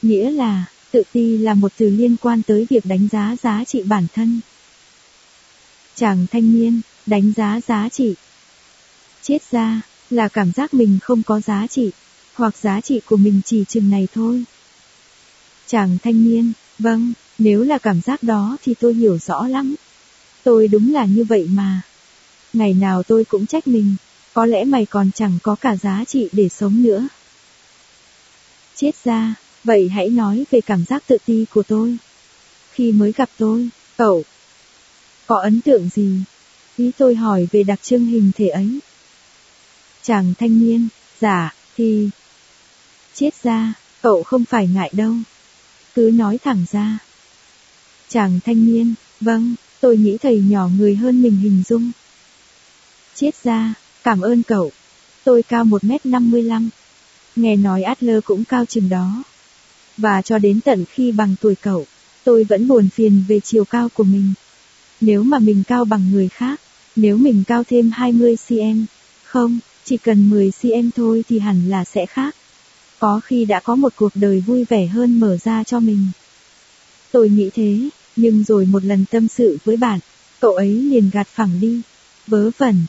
Nghĩa 0.02 0.30
là, 0.30 0.64
tự 0.92 1.02
ti 1.12 1.38
là 1.38 1.54
một 1.54 1.72
từ 1.76 1.90
liên 1.90 2.16
quan 2.22 2.42
tới 2.42 2.66
việc 2.70 2.86
đánh 2.86 3.08
giá 3.12 3.36
giá 3.42 3.64
trị 3.64 3.82
bản 3.82 4.06
thân. 4.14 4.40
Chàng 5.94 6.26
thanh 6.30 6.52
niên, 6.52 6.80
đánh 7.06 7.32
giá 7.36 7.60
giá 7.68 7.88
trị. 7.88 8.14
Chết 9.22 9.38
ra, 9.50 9.80
là 10.10 10.28
cảm 10.28 10.52
giác 10.52 10.74
mình 10.74 10.98
không 11.02 11.22
có 11.22 11.40
giá 11.40 11.66
trị, 11.70 11.90
hoặc 12.34 12.56
giá 12.56 12.80
trị 12.80 13.00
của 13.06 13.16
mình 13.16 13.40
chỉ 13.44 13.64
chừng 13.68 13.90
này 13.90 14.08
thôi. 14.14 14.44
Chàng 15.66 15.98
thanh 16.02 16.24
niên, 16.24 16.52
vâng, 16.78 17.12
nếu 17.38 17.62
là 17.62 17.78
cảm 17.78 18.00
giác 18.00 18.22
đó 18.22 18.56
thì 18.62 18.74
tôi 18.74 18.94
hiểu 18.94 19.18
rõ 19.18 19.46
lắm. 19.46 19.74
Tôi 20.42 20.68
đúng 20.68 20.92
là 20.92 21.04
như 21.04 21.24
vậy 21.24 21.48
mà. 21.50 21.82
Ngày 22.52 22.74
nào 22.74 23.02
tôi 23.02 23.24
cũng 23.24 23.46
trách 23.46 23.68
mình, 23.68 23.94
có 24.34 24.46
lẽ 24.46 24.64
mày 24.64 24.86
còn 24.86 25.10
chẳng 25.14 25.38
có 25.42 25.56
cả 25.60 25.76
giá 25.76 26.04
trị 26.06 26.28
để 26.32 26.48
sống 26.48 26.82
nữa. 26.82 27.08
Chết 28.74 28.92
ra, 29.04 29.34
vậy 29.64 29.88
hãy 29.88 30.08
nói 30.08 30.44
về 30.50 30.60
cảm 30.60 30.84
giác 30.84 31.02
tự 31.06 31.16
ti 31.26 31.44
của 31.54 31.62
tôi. 31.62 31.96
Khi 32.72 32.92
mới 32.92 33.12
gặp 33.12 33.30
tôi, 33.38 33.68
cậu 33.96 34.24
có 35.26 35.40
ấn 35.40 35.60
tượng 35.60 35.88
gì? 35.88 36.20
Ý 36.76 36.90
tôi 36.98 37.14
hỏi 37.14 37.48
về 37.52 37.62
đặc 37.62 37.82
trưng 37.82 38.06
hình 38.06 38.32
thể 38.34 38.48
ấy. 38.48 38.78
Chàng 40.02 40.34
thanh 40.38 40.60
niên, 40.60 40.88
giả, 41.20 41.54
thì... 41.76 42.10
Chết 43.14 43.30
ra, 43.42 43.74
cậu 44.02 44.22
không 44.22 44.44
phải 44.44 44.68
ngại 44.68 44.90
đâu. 44.92 45.14
Cứ 45.94 46.10
nói 46.14 46.38
thẳng 46.44 46.64
ra. 46.72 46.98
Chàng 48.08 48.40
thanh 48.44 48.66
niên, 48.66 48.94
vâng, 49.20 49.54
tôi 49.80 49.96
nghĩ 49.96 50.18
thầy 50.18 50.40
nhỏ 50.40 50.68
người 50.78 50.96
hơn 50.96 51.22
mình 51.22 51.36
hình 51.36 51.62
dung. 51.68 51.90
Chết 53.14 53.30
ra, 53.42 53.74
cảm 54.02 54.20
ơn 54.20 54.42
cậu. 54.42 54.70
Tôi 55.24 55.42
cao 55.42 55.64
1m55. 55.64 56.68
Nghe 57.36 57.56
nói 57.56 57.82
Adler 57.82 58.24
cũng 58.24 58.44
cao 58.44 58.64
chừng 58.64 58.88
đó. 58.88 59.22
Và 59.96 60.22
cho 60.22 60.38
đến 60.38 60.60
tận 60.60 60.84
khi 60.92 61.12
bằng 61.12 61.34
tuổi 61.40 61.54
cậu, 61.54 61.86
tôi 62.24 62.44
vẫn 62.44 62.68
buồn 62.68 62.88
phiền 62.88 63.24
về 63.28 63.40
chiều 63.40 63.64
cao 63.64 63.88
của 63.94 64.04
mình. 64.04 64.32
Nếu 65.00 65.22
mà 65.22 65.38
mình 65.38 65.62
cao 65.66 65.84
bằng 65.84 66.10
người 66.10 66.28
khác, 66.28 66.60
nếu 66.96 67.16
mình 67.16 67.44
cao 67.46 67.64
thêm 67.64 67.90
20cm, 67.90 68.84
không, 69.24 69.58
chỉ 69.84 69.96
cần 69.96 70.30
10cm 70.30 70.90
thôi 70.96 71.24
thì 71.28 71.38
hẳn 71.38 71.68
là 71.68 71.84
sẽ 71.84 72.06
khác. 72.06 72.36
Có 72.98 73.20
khi 73.24 73.44
đã 73.44 73.60
có 73.60 73.74
một 73.74 73.92
cuộc 73.96 74.12
đời 74.14 74.40
vui 74.40 74.64
vẻ 74.64 74.86
hơn 74.86 75.20
mở 75.20 75.36
ra 75.44 75.64
cho 75.64 75.80
mình. 75.80 76.06
Tôi 77.12 77.28
nghĩ 77.28 77.50
thế, 77.54 77.88
nhưng 78.16 78.44
rồi 78.44 78.66
một 78.66 78.84
lần 78.84 79.04
tâm 79.10 79.28
sự 79.28 79.58
với 79.64 79.76
bạn, 79.76 80.00
cậu 80.40 80.54
ấy 80.54 80.68
liền 80.68 81.10
gạt 81.12 81.26
phẳng 81.26 81.60
đi. 81.60 81.80
Vớ 82.26 82.50
vẩn. 82.58 82.84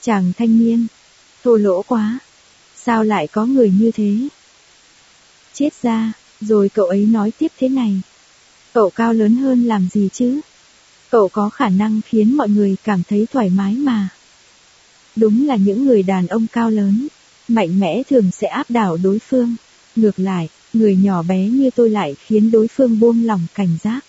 Chàng 0.00 0.32
thanh 0.38 0.58
niên. 0.58 0.86
Thô 1.44 1.56
lỗ 1.56 1.82
quá. 1.82 2.18
Sao 2.76 3.04
lại 3.04 3.26
có 3.26 3.46
người 3.46 3.72
như 3.80 3.90
thế? 3.90 4.16
Chết 5.54 5.82
ra, 5.82 6.12
rồi 6.40 6.68
cậu 6.68 6.86
ấy 6.86 7.06
nói 7.06 7.32
tiếp 7.38 7.52
thế 7.58 7.68
này. 7.68 8.00
Cậu 8.72 8.90
cao 8.90 9.12
lớn 9.12 9.36
hơn 9.36 9.64
làm 9.64 9.88
gì 9.92 10.08
chứ? 10.12 10.40
Cậu 11.10 11.28
có 11.28 11.48
khả 11.48 11.68
năng 11.68 12.00
khiến 12.06 12.36
mọi 12.36 12.48
người 12.48 12.76
cảm 12.84 13.02
thấy 13.08 13.26
thoải 13.32 13.50
mái 13.50 13.74
mà. 13.74 14.08
Đúng 15.16 15.46
là 15.46 15.56
những 15.56 15.84
người 15.84 16.02
đàn 16.02 16.26
ông 16.26 16.46
cao 16.52 16.70
lớn, 16.70 17.08
mạnh 17.48 17.80
mẽ 17.80 18.02
thường 18.10 18.30
sẽ 18.30 18.46
áp 18.48 18.70
đảo 18.70 18.98
đối 19.02 19.18
phương. 19.18 19.56
Ngược 19.96 20.18
lại, 20.18 20.48
người 20.72 20.96
nhỏ 20.96 21.22
bé 21.22 21.48
như 21.48 21.70
tôi 21.70 21.90
lại 21.90 22.14
khiến 22.26 22.50
đối 22.50 22.68
phương 22.68 23.00
buông 23.00 23.24
lòng 23.24 23.46
cảnh 23.54 23.78
giác. 23.82 24.00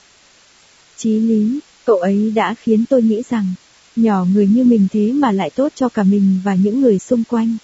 Chí 0.98 1.20
lý, 1.20 1.60
cậu 1.86 1.98
ấy 1.98 2.32
đã 2.36 2.54
khiến 2.54 2.86
tôi 2.90 3.02
nghĩ 3.02 3.22
rằng, 3.30 3.54
nhỏ 3.96 4.26
người 4.34 4.48
như 4.48 4.64
mình 4.64 4.88
thế 4.92 5.12
mà 5.12 5.32
lại 5.32 5.50
tốt 5.50 5.72
cho 5.76 5.90
cả 5.90 6.04
mình 6.04 6.40
và 6.44 6.56
những 6.56 6.82
người 6.82 7.00
xung 7.00 7.24
quanh. 7.24 7.58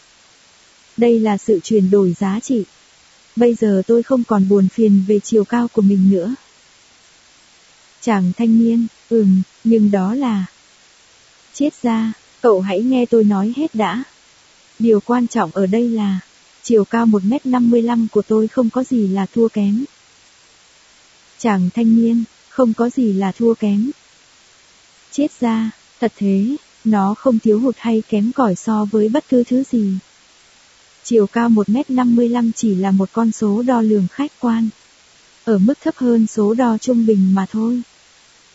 Đây 0.97 1.19
là 1.19 1.37
sự 1.37 1.59
chuyển 1.63 1.91
đổi 1.91 2.15
giá 2.19 2.39
trị. 2.43 2.63
Bây 3.39 3.55
giờ 3.55 3.81
tôi 3.87 4.03
không 4.03 4.23
còn 4.23 4.49
buồn 4.49 4.67
phiền 4.69 5.03
về 5.07 5.19
chiều 5.19 5.43
cao 5.43 5.67
của 5.67 5.81
mình 5.81 6.09
nữa. 6.11 6.35
Chàng 8.01 8.31
thanh 8.37 8.59
niên, 8.59 8.87
ừm, 9.09 9.41
nhưng 9.63 9.91
đó 9.91 10.15
là... 10.15 10.45
Chết 11.53 11.69
ra, 11.81 12.13
cậu 12.41 12.61
hãy 12.61 12.81
nghe 12.81 13.05
tôi 13.05 13.23
nói 13.23 13.53
hết 13.57 13.75
đã. 13.75 14.03
Điều 14.79 14.99
quan 14.99 15.27
trọng 15.27 15.51
ở 15.53 15.65
đây 15.65 15.89
là, 15.89 16.19
chiều 16.63 16.85
cao 16.85 17.05
1m55 17.05 18.07
của 18.11 18.21
tôi 18.21 18.47
không 18.47 18.69
có 18.69 18.83
gì 18.83 19.07
là 19.07 19.25
thua 19.25 19.47
kém. 19.47 19.85
Chàng 21.37 21.69
thanh 21.75 21.95
niên, 21.95 22.23
không 22.49 22.73
có 22.73 22.89
gì 22.89 23.13
là 23.13 23.31
thua 23.31 23.53
kém. 23.53 23.91
Chết 25.11 25.27
ra, 25.39 25.71
thật 25.99 26.13
thế, 26.17 26.55
nó 26.83 27.13
không 27.13 27.39
thiếu 27.39 27.59
hụt 27.59 27.75
hay 27.77 28.03
kém 28.09 28.31
cỏi 28.31 28.55
so 28.55 28.85
với 28.91 29.09
bất 29.09 29.25
cứ 29.29 29.43
thứ 29.43 29.63
gì. 29.71 29.97
Chiều 31.03 31.27
cao 31.27 31.49
1m55 31.49 32.51
chỉ 32.55 32.75
là 32.75 32.91
một 32.91 33.09
con 33.11 33.31
số 33.31 33.61
đo 33.61 33.81
lường 33.81 34.07
khách 34.11 34.31
quan. 34.39 34.69
Ở 35.43 35.57
mức 35.57 35.73
thấp 35.81 35.95
hơn 35.97 36.27
số 36.27 36.53
đo 36.53 36.77
trung 36.77 37.05
bình 37.05 37.35
mà 37.35 37.45
thôi. 37.51 37.81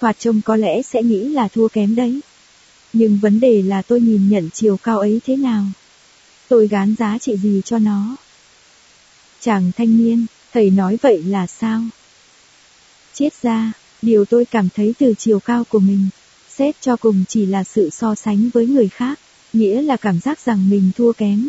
Hoạt 0.01 0.17
trông 0.19 0.41
có 0.43 0.57
lẽ 0.57 0.83
sẽ 0.83 1.03
nghĩ 1.03 1.29
là 1.29 1.49
thua 1.49 1.69
kém 1.69 1.95
đấy. 1.95 2.21
Nhưng 2.93 3.19
vấn 3.19 3.41
đề 3.41 3.63
là 3.63 3.83
tôi 3.83 4.01
nhìn 4.01 4.29
nhận 4.29 4.51
chiều 4.51 4.77
cao 4.77 4.99
ấy 4.99 5.21
thế 5.27 5.37
nào. 5.37 5.65
Tôi 6.49 6.69
gán 6.69 6.95
giá 6.99 7.19
trị 7.19 7.37
gì 7.37 7.63
cho 7.65 7.79
nó. 7.79 8.17
Chàng 9.41 9.73
thanh 9.77 9.99
niên, 9.99 10.27
thầy 10.53 10.71
nói 10.71 10.99
vậy 11.03 11.23
là 11.23 11.47
sao? 11.47 11.83
Chết 13.15 13.43
ra, 13.43 13.73
điều 14.03 14.25
tôi 14.25 14.45
cảm 14.45 14.69
thấy 14.75 14.95
từ 14.99 15.15
chiều 15.19 15.41
cao 15.41 15.65
của 15.65 15.79
mình, 15.79 16.09
xét 16.49 16.77
cho 16.81 16.97
cùng 16.97 17.25
chỉ 17.29 17.47
là 17.47 17.65
sự 17.65 17.91
so 17.91 18.15
sánh 18.15 18.51
với 18.55 18.67
người 18.67 18.89
khác, 18.89 19.21
nghĩa 19.53 19.83
là 19.83 19.97
cảm 19.97 20.21
giác 20.21 20.41
rằng 20.41 20.71
mình 20.71 20.91
thua 20.97 21.13
kém. 21.13 21.49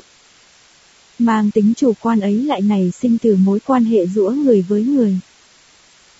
Mang 1.19 1.51
tính 1.51 1.73
chủ 1.77 1.93
quan 1.99 2.19
ấy 2.19 2.43
lại 2.43 2.61
nảy 2.61 2.91
sinh 2.91 3.17
từ 3.17 3.35
mối 3.35 3.59
quan 3.65 3.85
hệ 3.85 4.07
giữa 4.07 4.31
người 4.31 4.61
với 4.61 4.83
người. 4.83 5.19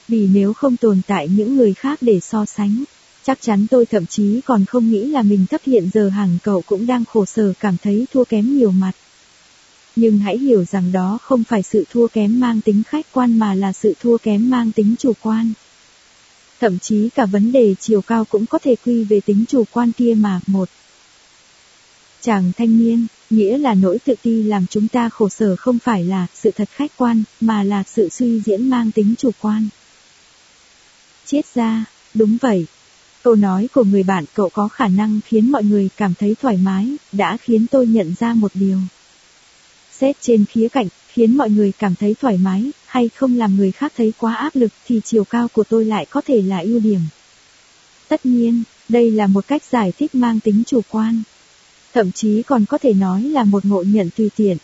Vì 0.08 0.28
nếu 0.34 0.54
không 0.54 0.78
tồn 0.78 1.02
tại 1.08 1.28
những 1.28 1.58
người 1.58 1.74
khác 1.74 2.00
để 2.02 2.20
so 2.20 2.46
sánh, 2.46 2.84
chắc 3.24 3.42
chắn 3.42 3.68
tôi 3.68 3.86
thậm 3.86 4.06
chí 4.06 4.42
còn 4.46 4.66
không 4.66 4.92
nghĩ 4.92 5.06
là 5.06 5.22
mình 5.22 5.46
thấp 5.50 5.62
hiện 5.66 5.90
giờ 5.94 6.10
hàng 6.10 6.38
cậu 6.44 6.62
cũng 6.62 6.88
đang 6.88 7.06
khổ 7.06 7.26
sở 7.26 7.54
cảm 7.60 7.78
thấy 7.84 8.08
thua 8.14 8.24
kém 8.24 8.58
nhiều 8.58 8.72
mặt. 8.72 8.92
Nhưng 9.96 10.20
hãy 10.20 10.38
hiểu 10.38 10.66
rằng 10.66 10.92
đó 10.92 11.18
không 11.22 11.44
phải 11.44 11.64
sự 11.64 11.86
thua 11.92 12.08
kém 12.08 12.40
mang 12.40 12.62
tính 12.62 12.84
khách 12.88 13.06
quan 13.12 13.40
mà 13.40 13.56
là 13.56 13.74
sự 13.74 13.94
thua 14.02 14.18
kém 14.18 14.50
mang 14.50 14.72
tính 14.72 14.96
chủ 15.00 15.14
quan. 15.22 15.54
Thậm 16.60 16.80
chí 16.80 17.10
cả 17.10 17.26
vấn 17.26 17.52
đề 17.52 17.76
chiều 17.80 18.02
cao 18.02 18.26
cũng 18.26 18.46
có 18.46 18.60
thể 18.60 18.76
quy 18.86 19.04
về 19.04 19.20
tính 19.20 19.46
chủ 19.48 19.64
quan 19.72 19.92
kia 19.92 20.14
mà. 20.18 20.40
Một, 20.48 20.70
chàng 22.22 22.52
thanh 22.58 22.80
niên, 22.80 23.08
nghĩa 23.30 23.57
là 23.57 23.73
nỗi 23.73 23.99
tự 24.06 24.14
ti 24.22 24.43
làm 24.43 24.65
chúng 24.69 24.88
ta 24.88 25.10
khổ 25.10 25.30
sở 25.30 25.56
không 25.56 25.80
phải 25.80 26.03
là 26.03 26.27
sự 26.34 26.52
thật 26.52 26.69
khách 26.72 26.91
quan, 26.97 27.23
mà 27.41 27.64
là 27.64 27.84
sự 27.84 28.10
suy 28.10 28.39
diễn 28.39 28.69
mang 28.69 28.91
tính 28.91 29.15
chủ 29.18 29.31
quan. 29.41 29.68
Chết 31.26 31.41
ra, 31.56 31.85
đúng 32.14 32.38
vậy. 32.41 32.65
Câu 33.23 33.35
nói 33.35 33.68
của 33.73 33.84
người 33.84 34.03
bạn 34.03 34.26
cậu 34.34 34.49
có 34.49 34.68
khả 34.68 34.88
năng 34.88 35.19
khiến 35.26 35.52
mọi 35.52 35.64
người 35.64 35.89
cảm 35.97 36.14
thấy 36.14 36.35
thoải 36.41 36.57
mái, 36.57 36.95
đã 37.11 37.38
khiến 37.38 37.68
tôi 37.72 37.88
nhận 37.88 38.14
ra 38.19 38.34
một 38.34 38.52
điều. 38.53 38.77
Xét 39.91 40.15
trên 40.22 40.45
khía 40.45 40.68
cạnh, 40.68 40.88
khiến 41.07 41.38
mọi 41.38 41.49
người 41.49 41.72
cảm 41.72 41.95
thấy 41.95 42.15
thoải 42.22 42.38
mái, 42.38 42.72
hay 42.85 43.10
không 43.10 43.38
làm 43.38 43.56
người 43.56 43.72
khác 43.72 43.93
thấy 43.97 44.14
quá 44.18 44.35
áp 44.35 44.56
lực 44.56 44.72
thì 44.85 45.02
chiều 45.06 45.23
cao 45.23 45.47
của 45.47 45.64
tôi 45.64 45.85
lại 45.85 46.06
có 46.10 46.22
thể 46.22 46.41
là 46.41 46.60
ưu 46.60 46.80
điểm. 46.80 46.99
Tất 48.07 48.26
nhiên, 48.26 48.64
đây 48.89 49.11
là 49.11 49.27
một 49.27 49.47
cách 49.47 49.64
giải 49.72 49.93
thích 49.97 50.15
mang 50.15 50.39
tính 50.39 50.64
chủ 50.68 50.81
quan. 50.89 51.23
Thậm 51.96 52.12
chí 52.12 52.44
còn 52.44 52.66
có 52.66 52.78
thể 52.78 52.94
nói 52.94 53.24
là 53.24 53.44
một 53.44 53.66
ngộ 53.66 53.84
nhận 53.84 54.10
tùy 54.18 54.30
tiện. 54.36 54.58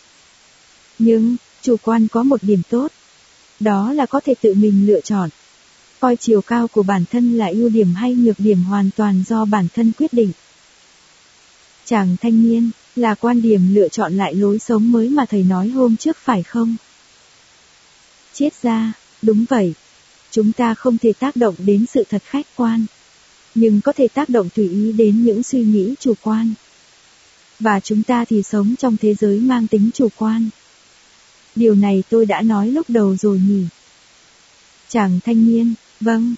Nhưng, 0.99 1.35
chủ 1.61 1.75
quan 1.81 2.07
có 2.07 2.23
một 2.23 2.43
điểm 2.43 2.61
tốt. 2.69 2.91
Đó 3.59 3.93
là 3.93 4.05
có 4.05 4.19
thể 4.19 4.35
tự 4.41 4.53
mình 4.53 4.87
lựa 4.87 5.01
chọn. 5.01 5.29
Coi 5.99 6.15
chiều 6.15 6.41
cao 6.41 6.67
của 6.67 6.83
bản 6.83 7.03
thân 7.11 7.37
là 7.37 7.47
ưu 7.47 7.69
điểm 7.69 7.93
hay 7.93 8.15
nhược 8.15 8.39
điểm 8.39 8.63
hoàn 8.63 8.89
toàn 8.95 9.23
do 9.27 9.45
bản 9.45 9.67
thân 9.73 9.91
quyết 9.97 10.13
định. 10.13 10.31
Chàng 11.85 12.15
thanh 12.21 12.43
niên, 12.49 12.71
là 12.95 13.15
quan 13.15 13.41
điểm 13.41 13.75
lựa 13.75 13.87
chọn 13.87 14.13
lại 14.13 14.35
lối 14.35 14.59
sống 14.59 14.91
mới 14.91 15.09
mà 15.09 15.25
thầy 15.25 15.43
nói 15.43 15.69
hôm 15.69 15.97
trước 15.97 16.17
phải 16.17 16.43
không? 16.43 16.75
Chiết 18.33 18.53
ra, 18.61 18.93
đúng 19.21 19.45
vậy. 19.49 19.73
Chúng 20.31 20.51
ta 20.51 20.73
không 20.73 20.97
thể 20.97 21.13
tác 21.13 21.35
động 21.35 21.55
đến 21.57 21.85
sự 21.93 22.03
thật 22.09 22.23
khách 22.25 22.45
quan. 22.55 22.85
Nhưng 23.55 23.81
có 23.81 23.93
thể 23.93 24.07
tác 24.07 24.29
động 24.29 24.49
tùy 24.55 24.69
ý 24.69 24.91
đến 24.91 25.23
những 25.23 25.43
suy 25.43 25.63
nghĩ 25.63 25.95
chủ 25.99 26.13
quan. 26.21 26.53
Và 27.61 27.79
chúng 27.79 28.03
ta 28.03 28.25
thì 28.25 28.43
sống 28.43 28.75
trong 28.79 28.97
thế 28.97 29.13
giới 29.13 29.39
mang 29.39 29.67
tính 29.67 29.89
chủ 29.93 30.07
quan. 30.17 30.49
Điều 31.55 31.75
này 31.75 32.03
tôi 32.09 32.25
đã 32.25 32.41
nói 32.41 32.67
lúc 32.67 32.89
đầu 32.89 33.15
rồi 33.15 33.41
nhỉ. 33.47 33.65
Chàng 34.89 35.19
thanh 35.25 35.47
niên, 35.47 35.73
vâng, 35.99 36.35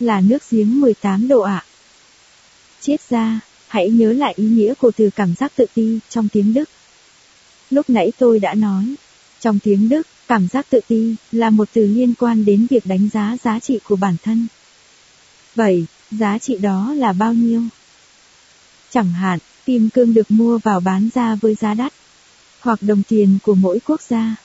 là 0.00 0.20
nước 0.20 0.50
giếng 0.50 0.80
18 0.80 1.28
độ 1.28 1.40
ạ. 1.40 1.64
À. 2.86 2.96
Ra, 3.10 3.40
hãy 3.68 3.90
nhớ 3.90 4.12
lại 4.12 4.34
ý 4.36 4.44
nghĩa 4.44 4.74
của 4.74 4.90
từ 4.96 5.10
cảm 5.16 5.34
giác 5.34 5.52
tự 5.56 5.66
ti 5.74 5.98
trong 6.08 6.28
tiếng 6.28 6.54
Đức. 6.54 6.68
Lúc 7.70 7.90
nãy 7.90 8.12
tôi 8.18 8.38
đã 8.38 8.54
nói, 8.54 8.94
trong 9.40 9.58
tiếng 9.58 9.88
Đức, 9.88 10.06
cảm 10.28 10.48
giác 10.48 10.66
tự 10.70 10.80
ti 10.88 11.14
là 11.32 11.50
một 11.50 11.68
từ 11.72 11.86
liên 11.86 12.14
quan 12.18 12.44
đến 12.44 12.66
việc 12.70 12.86
đánh 12.86 13.08
giá 13.12 13.36
giá 13.44 13.60
trị 13.60 13.78
của 13.84 13.96
bản 13.96 14.16
thân. 14.22 14.46
Vậy, 15.54 15.86
giá 16.10 16.38
trị 16.38 16.58
đó 16.58 16.94
là 16.94 17.12
bao 17.12 17.34
nhiêu? 17.34 17.62
Chẳng 18.90 19.12
hạn, 19.12 19.38
kim 19.64 19.90
cương 19.90 20.14
được 20.14 20.30
mua 20.30 20.58
vào 20.58 20.80
bán 20.80 21.08
ra 21.14 21.34
với 21.34 21.54
giá 21.54 21.74
đắt, 21.74 21.92
hoặc 22.60 22.82
đồng 22.82 23.02
tiền 23.08 23.38
của 23.42 23.54
mỗi 23.54 23.80
quốc 23.86 24.00
gia. 24.00 24.36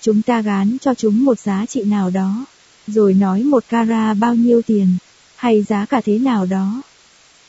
Chúng 0.00 0.22
ta 0.22 0.40
gán 0.40 0.76
cho 0.80 0.94
chúng 0.94 1.24
một 1.24 1.38
giá 1.38 1.66
trị 1.66 1.84
nào 1.84 2.10
đó, 2.10 2.44
rồi 2.86 3.14
nói 3.14 3.42
một 3.42 3.64
cara 3.68 4.14
bao 4.14 4.34
nhiêu 4.34 4.62
tiền, 4.62 4.88
hay 5.36 5.62
giá 5.62 5.86
cả 5.86 6.00
thế 6.04 6.18
nào 6.18 6.46
đó. 6.46 6.82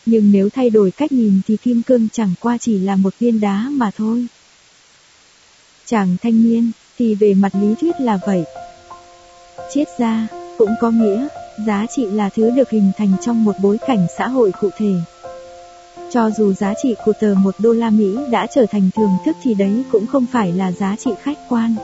Nhưng 0.06 0.32
nếu 0.32 0.49
thay 0.49 0.69
đổi 0.69 0.91
cách 0.91 1.11
nhìn 1.11 1.41
thì 1.48 1.57
kim 1.57 1.82
cương 1.82 2.07
chẳng 2.10 2.34
qua 2.40 2.57
chỉ 2.57 2.80
là 2.80 2.95
một 2.95 3.14
viên 3.19 3.40
đá 3.40 3.68
mà 3.72 3.91
thôi. 3.98 4.28
Chàng 5.86 6.18
thanh 6.22 6.44
niên, 6.44 6.72
thì 6.98 7.15
về 7.15 7.34
mặt 7.34 7.52
lý 7.61 7.76
thuyết 7.82 7.95
là 7.99 8.19
vậy. 8.26 8.44
Triết 9.73 9.88
gia, 9.99 10.28
cũng 10.57 10.72
có 10.82 10.91
nghĩa, 10.91 11.28
giá 11.68 11.86
trị 11.95 12.06
là 12.06 12.30
thứ 12.30 12.49
được 12.49 12.69
hình 12.69 12.91
thành 12.98 13.14
trong 13.22 13.44
một 13.44 13.56
bối 13.61 13.78
cảnh 13.88 14.07
xã 14.18 14.28
hội 14.28 14.52
cụ 14.61 14.69
thể. 14.78 14.94
Cho 16.13 16.29
dù 16.38 16.53
giá 16.53 16.73
trị 16.83 16.95
của 17.05 17.13
tờ 17.21 17.33
một 17.33 17.55
đô 17.59 17.73
la 17.73 17.89
Mỹ 17.89 18.17
đã 18.31 18.47
trở 18.55 18.65
thành 18.71 18.89
thường 18.95 19.11
thức 19.25 19.38
thì 19.41 19.53
đấy 19.53 19.83
cũng 19.91 20.07
không 20.07 20.25
phải 20.31 20.51
là 20.51 20.71
giá 20.71 20.95
trị 20.95 21.11
khách 21.23 21.38
quan. 21.49 21.75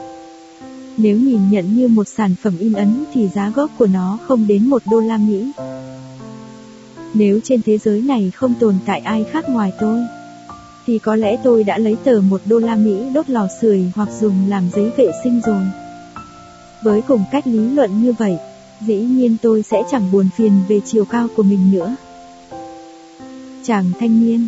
Nếu 0.97 1.17
nhìn 1.17 1.49
nhận 1.49 1.75
như 1.75 1.87
một 1.87 2.07
sản 2.07 2.35
phẩm 2.43 2.57
in 2.59 2.73
ấn 2.73 3.05
thì 3.13 3.27
giá 3.27 3.49
gốc 3.49 3.71
của 3.77 3.87
nó 3.87 4.17
không 4.27 4.47
đến 4.47 4.69
một 4.69 4.81
đô 4.91 4.99
la 4.99 5.17
Mỹ. 5.17 5.51
Nếu 7.13 7.39
trên 7.43 7.61
thế 7.65 7.77
giới 7.77 8.01
này 8.01 8.31
không 8.35 8.53
tồn 8.59 8.75
tại 8.85 8.99
ai 8.99 9.23
khác 9.23 9.49
ngoài 9.49 9.71
tôi, 9.79 9.99
thì 10.85 10.99
có 10.99 11.15
lẽ 11.15 11.37
tôi 11.43 11.63
đã 11.63 11.77
lấy 11.77 11.95
tờ 12.03 12.21
một 12.21 12.41
đô 12.45 12.59
la 12.59 12.75
Mỹ 12.75 13.09
đốt 13.13 13.29
lò 13.29 13.47
sưởi 13.61 13.91
hoặc 13.95 14.09
dùng 14.19 14.49
làm 14.49 14.63
giấy 14.75 14.91
vệ 14.97 15.11
sinh 15.23 15.41
rồi. 15.45 15.63
Với 16.83 17.01
cùng 17.01 17.23
cách 17.31 17.47
lý 17.47 17.69
luận 17.69 18.01
như 18.01 18.13
vậy, 18.13 18.37
dĩ 18.81 18.97
nhiên 18.97 19.37
tôi 19.41 19.63
sẽ 19.63 19.83
chẳng 19.91 20.11
buồn 20.11 20.29
phiền 20.37 20.51
về 20.67 20.79
chiều 20.85 21.05
cao 21.05 21.27
của 21.35 21.43
mình 21.43 21.71
nữa. 21.71 21.95
Chàng 23.67 23.91
thanh 23.99 24.25
niên, 24.25 24.47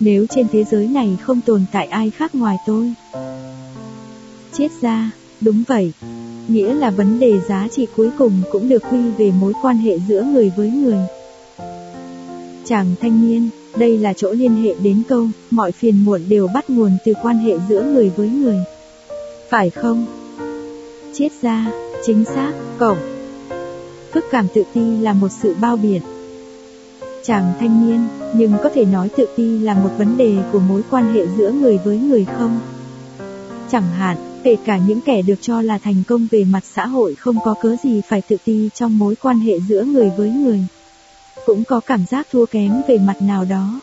nếu 0.00 0.26
trên 0.30 0.46
thế 0.52 0.64
giới 0.64 0.88
này 0.88 1.16
không 1.22 1.40
tồn 1.40 1.64
tại 1.72 1.86
ai 1.86 2.10
khác 2.10 2.34
ngoài 2.34 2.56
tôi. 2.66 2.92
Chết 4.52 4.68
ra, 4.80 5.10
đúng 5.40 5.62
vậy. 5.68 5.92
Nghĩa 6.48 6.74
là 6.74 6.90
vấn 6.90 7.20
đề 7.20 7.40
giá 7.48 7.68
trị 7.70 7.86
cuối 7.96 8.10
cùng 8.18 8.42
cũng 8.52 8.68
được 8.68 8.82
quy 8.90 9.10
về 9.18 9.32
mối 9.40 9.52
quan 9.62 9.76
hệ 9.76 9.98
giữa 10.08 10.22
người 10.22 10.52
với 10.56 10.70
người. 10.70 10.98
Chàng 12.64 12.94
thanh 13.00 13.28
niên, 13.28 13.48
đây 13.76 13.98
là 13.98 14.12
chỗ 14.12 14.32
liên 14.32 14.62
hệ 14.62 14.74
đến 14.82 15.02
câu, 15.08 15.26
mọi 15.50 15.72
phiền 15.72 16.04
muộn 16.04 16.20
đều 16.28 16.48
bắt 16.54 16.70
nguồn 16.70 16.90
từ 17.04 17.12
quan 17.22 17.38
hệ 17.38 17.58
giữa 17.68 17.82
người 17.82 18.10
với 18.16 18.28
người. 18.28 18.58
Phải 19.50 19.70
không? 19.70 20.06
Chết 21.14 21.28
ra, 21.42 21.72
chính 22.06 22.24
xác, 22.24 22.52
cậu. 22.78 22.96
Phức 24.12 24.24
cảm 24.30 24.46
tự 24.54 24.62
ti 24.74 24.96
là 25.00 25.12
một 25.12 25.28
sự 25.42 25.54
bao 25.60 25.76
biện. 25.76 26.02
Chàng 27.26 27.52
thanh 27.60 27.86
niên, 27.86 28.08
nhưng 28.34 28.52
có 28.62 28.70
thể 28.74 28.84
nói 28.84 29.08
tự 29.16 29.26
ti 29.36 29.58
là 29.58 29.74
một 29.74 29.90
vấn 29.98 30.16
đề 30.16 30.36
của 30.52 30.60
mối 30.60 30.82
quan 30.90 31.14
hệ 31.14 31.26
giữa 31.36 31.52
người 31.52 31.78
với 31.84 31.98
người 31.98 32.26
không? 32.38 32.60
Chẳng 33.70 33.90
hạn, 33.90 34.40
kể 34.44 34.56
cả 34.64 34.78
những 34.86 35.00
kẻ 35.00 35.22
được 35.22 35.38
cho 35.40 35.62
là 35.62 35.78
thành 35.78 36.02
công 36.08 36.26
về 36.30 36.44
mặt 36.44 36.62
xã 36.74 36.86
hội 36.86 37.14
không 37.14 37.36
có 37.44 37.54
cớ 37.62 37.76
gì 37.84 38.00
phải 38.08 38.22
tự 38.28 38.36
ti 38.44 38.70
trong 38.74 38.98
mối 38.98 39.14
quan 39.22 39.38
hệ 39.38 39.60
giữa 39.60 39.84
người 39.84 40.10
với 40.16 40.30
người 40.30 40.66
cũng 41.46 41.64
có 41.64 41.80
cảm 41.80 42.04
giác 42.10 42.26
thua 42.32 42.46
kém 42.46 42.82
về 42.88 42.98
mặt 42.98 43.22
nào 43.22 43.44
đó. 43.44 43.80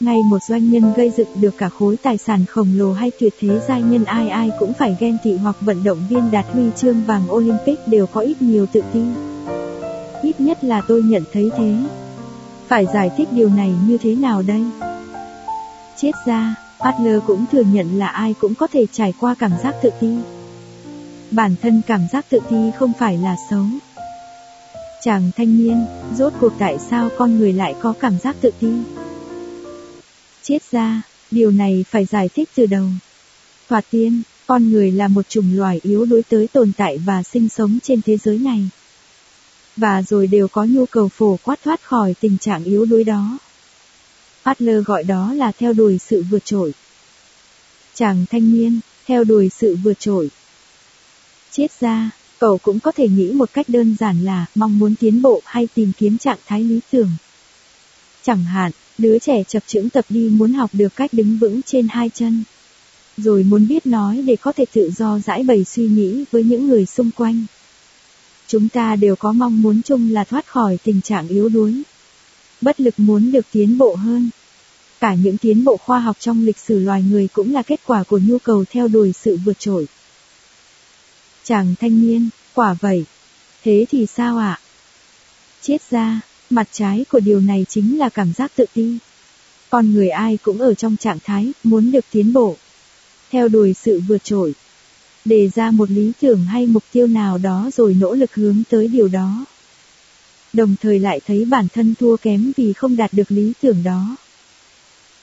Ngay 0.00 0.18
một 0.30 0.38
doanh 0.48 0.70
nhân 0.70 0.92
gây 0.96 1.12
dựng 1.16 1.28
được 1.40 1.54
cả 1.58 1.68
khối 1.68 1.96
tài 1.96 2.18
sản 2.18 2.44
khổng 2.46 2.68
lồ 2.76 2.92
hay 2.92 3.10
tuyệt 3.20 3.34
thế 3.40 3.60
giai 3.68 3.82
nhân 3.82 4.04
ai 4.04 4.28
ai 4.28 4.50
cũng 4.58 4.72
phải 4.72 4.96
ghen 5.00 5.16
tị 5.24 5.36
hoặc 5.36 5.56
vận 5.60 5.84
động 5.84 5.98
viên 6.08 6.30
đạt 6.30 6.46
huy 6.52 6.62
chương 6.76 7.02
vàng 7.06 7.32
Olympic 7.32 7.78
đều 7.88 8.06
có 8.06 8.20
ít 8.20 8.42
nhiều 8.42 8.66
tự 8.66 8.80
ti. 8.92 9.02
Ít 10.22 10.40
nhất 10.40 10.64
là 10.64 10.82
tôi 10.88 11.02
nhận 11.02 11.22
thấy 11.32 11.50
thế. 11.56 11.74
Phải 12.72 12.86
giải 12.94 13.10
thích 13.16 13.28
điều 13.32 13.48
này 13.48 13.74
như 13.86 13.98
thế 13.98 14.14
nào 14.14 14.42
đây? 14.42 14.64
Chết 15.96 16.10
ra, 16.26 16.54
Adler 16.78 17.22
cũng 17.26 17.44
thừa 17.52 17.62
nhận 17.62 17.98
là 17.98 18.06
ai 18.06 18.34
cũng 18.40 18.54
có 18.54 18.66
thể 18.66 18.86
trải 18.92 19.14
qua 19.20 19.34
cảm 19.38 19.52
giác 19.62 19.74
tự 19.82 19.90
ti. 20.00 20.08
Bản 21.30 21.54
thân 21.62 21.82
cảm 21.86 22.00
giác 22.12 22.26
tự 22.28 22.38
ti 22.50 22.70
không 22.78 22.92
phải 22.98 23.18
là 23.18 23.36
xấu, 23.50 23.64
Chàng 25.02 25.30
thanh 25.36 25.58
niên, 25.58 25.86
rốt 26.16 26.32
cuộc 26.40 26.52
tại 26.58 26.78
sao 26.90 27.08
con 27.18 27.38
người 27.38 27.52
lại 27.52 27.74
có 27.82 27.94
cảm 28.00 28.18
giác 28.18 28.36
tự 28.40 28.50
ti? 28.60 28.72
Chết 30.42 30.62
ra, 30.70 31.02
điều 31.30 31.50
này 31.50 31.84
phải 31.90 32.04
giải 32.04 32.28
thích 32.34 32.48
từ 32.54 32.66
đầu. 32.66 32.86
Thoạt 33.68 33.84
tiên, 33.90 34.22
con 34.46 34.70
người 34.70 34.90
là 34.90 35.08
một 35.08 35.28
chủng 35.28 35.56
loài 35.56 35.80
yếu 35.82 36.04
đuối 36.04 36.22
tới 36.28 36.48
tồn 36.52 36.72
tại 36.76 36.98
và 36.98 37.22
sinh 37.22 37.48
sống 37.48 37.78
trên 37.82 38.00
thế 38.02 38.16
giới 38.16 38.38
này. 38.38 38.68
Và 39.76 40.02
rồi 40.02 40.26
đều 40.26 40.48
có 40.48 40.64
nhu 40.64 40.86
cầu 40.86 41.08
phổ 41.08 41.38
quát 41.42 41.62
thoát 41.64 41.82
khỏi 41.82 42.14
tình 42.20 42.38
trạng 42.38 42.64
yếu 42.64 42.84
đuối 42.84 43.04
đó. 43.04 43.38
Adler 44.42 44.84
gọi 44.84 45.04
đó 45.04 45.32
là 45.34 45.52
theo 45.58 45.72
đuổi 45.72 45.98
sự 45.98 46.24
vượt 46.30 46.44
trội. 46.44 46.74
Chàng 47.94 48.24
thanh 48.30 48.52
niên, 48.52 48.80
theo 49.06 49.24
đuổi 49.24 49.48
sự 49.48 49.76
vượt 49.82 50.00
trội. 50.00 50.30
Chết 51.50 51.80
ra, 51.80 52.10
Cậu 52.42 52.58
cũng 52.58 52.80
có 52.80 52.92
thể 52.92 53.08
nghĩ 53.08 53.32
một 53.32 53.50
cách 53.52 53.68
đơn 53.68 53.96
giản 54.00 54.24
là 54.24 54.46
mong 54.54 54.78
muốn 54.78 54.94
tiến 54.94 55.22
bộ 55.22 55.40
hay 55.44 55.68
tìm 55.74 55.92
kiếm 55.98 56.18
trạng 56.18 56.38
thái 56.46 56.64
lý 56.64 56.80
tưởng. 56.90 57.10
Chẳng 58.22 58.44
hạn, 58.44 58.72
đứa 58.98 59.18
trẻ 59.18 59.42
chập 59.48 59.62
chững 59.66 59.90
tập 59.90 60.04
đi 60.08 60.28
muốn 60.28 60.52
học 60.52 60.70
được 60.72 60.96
cách 60.96 61.12
đứng 61.12 61.38
vững 61.38 61.60
trên 61.62 61.88
hai 61.90 62.10
chân. 62.14 62.44
Rồi 63.16 63.42
muốn 63.42 63.68
biết 63.68 63.86
nói 63.86 64.22
để 64.26 64.36
có 64.36 64.52
thể 64.52 64.64
tự 64.72 64.90
do 64.90 65.18
giải 65.18 65.42
bày 65.42 65.64
suy 65.64 65.86
nghĩ 65.86 66.24
với 66.30 66.44
những 66.44 66.68
người 66.68 66.86
xung 66.86 67.10
quanh. 67.10 67.44
Chúng 68.46 68.68
ta 68.68 68.96
đều 68.96 69.16
có 69.16 69.32
mong 69.32 69.62
muốn 69.62 69.82
chung 69.82 70.12
là 70.12 70.24
thoát 70.24 70.46
khỏi 70.46 70.78
tình 70.84 71.00
trạng 71.00 71.28
yếu 71.28 71.48
đuối. 71.48 71.82
Bất 72.60 72.80
lực 72.80 72.94
muốn 72.96 73.32
được 73.32 73.46
tiến 73.52 73.78
bộ 73.78 73.94
hơn. 73.94 74.30
Cả 75.00 75.14
những 75.14 75.38
tiến 75.38 75.64
bộ 75.64 75.76
khoa 75.76 76.00
học 76.00 76.16
trong 76.20 76.44
lịch 76.44 76.58
sử 76.58 76.78
loài 76.78 77.02
người 77.02 77.28
cũng 77.32 77.52
là 77.52 77.62
kết 77.62 77.80
quả 77.86 78.02
của 78.02 78.20
nhu 78.26 78.38
cầu 78.38 78.64
theo 78.70 78.88
đuổi 78.88 79.12
sự 79.12 79.38
vượt 79.44 79.58
trội. 79.58 79.86
Chàng 81.44 81.74
thanh 81.80 82.00
niên, 82.00 82.28
quả 82.54 82.74
vậy. 82.80 83.04
Thế 83.64 83.86
thì 83.90 84.06
sao 84.06 84.38
ạ? 84.38 84.60
Chết 85.62 85.82
ra, 85.90 86.20
mặt 86.50 86.68
trái 86.72 87.04
của 87.08 87.20
điều 87.20 87.40
này 87.40 87.66
chính 87.68 87.98
là 87.98 88.08
cảm 88.08 88.32
giác 88.32 88.52
tự 88.56 88.64
ti. 88.74 88.98
Con 89.70 89.92
người 89.92 90.08
ai 90.08 90.38
cũng 90.42 90.60
ở 90.60 90.74
trong 90.74 90.96
trạng 90.96 91.18
thái 91.24 91.52
muốn 91.64 91.90
được 91.90 92.04
tiến 92.10 92.32
bộ, 92.32 92.56
theo 93.30 93.48
đuổi 93.48 93.74
sự 93.74 94.00
vượt 94.08 94.24
trội. 94.24 94.54
Đề 95.24 95.50
ra 95.54 95.70
một 95.70 95.90
lý 95.90 96.12
tưởng 96.20 96.44
hay 96.44 96.66
mục 96.66 96.84
tiêu 96.92 97.06
nào 97.06 97.38
đó 97.38 97.70
rồi 97.74 97.94
nỗ 97.94 98.14
lực 98.14 98.34
hướng 98.34 98.62
tới 98.70 98.88
điều 98.88 99.08
đó. 99.08 99.44
Đồng 100.52 100.76
thời 100.80 100.98
lại 100.98 101.20
thấy 101.26 101.44
bản 101.44 101.66
thân 101.74 101.94
thua 102.00 102.16
kém 102.16 102.52
vì 102.56 102.72
không 102.72 102.96
đạt 102.96 103.12
được 103.12 103.30
lý 103.30 103.52
tưởng 103.60 103.82
đó. 103.82 104.16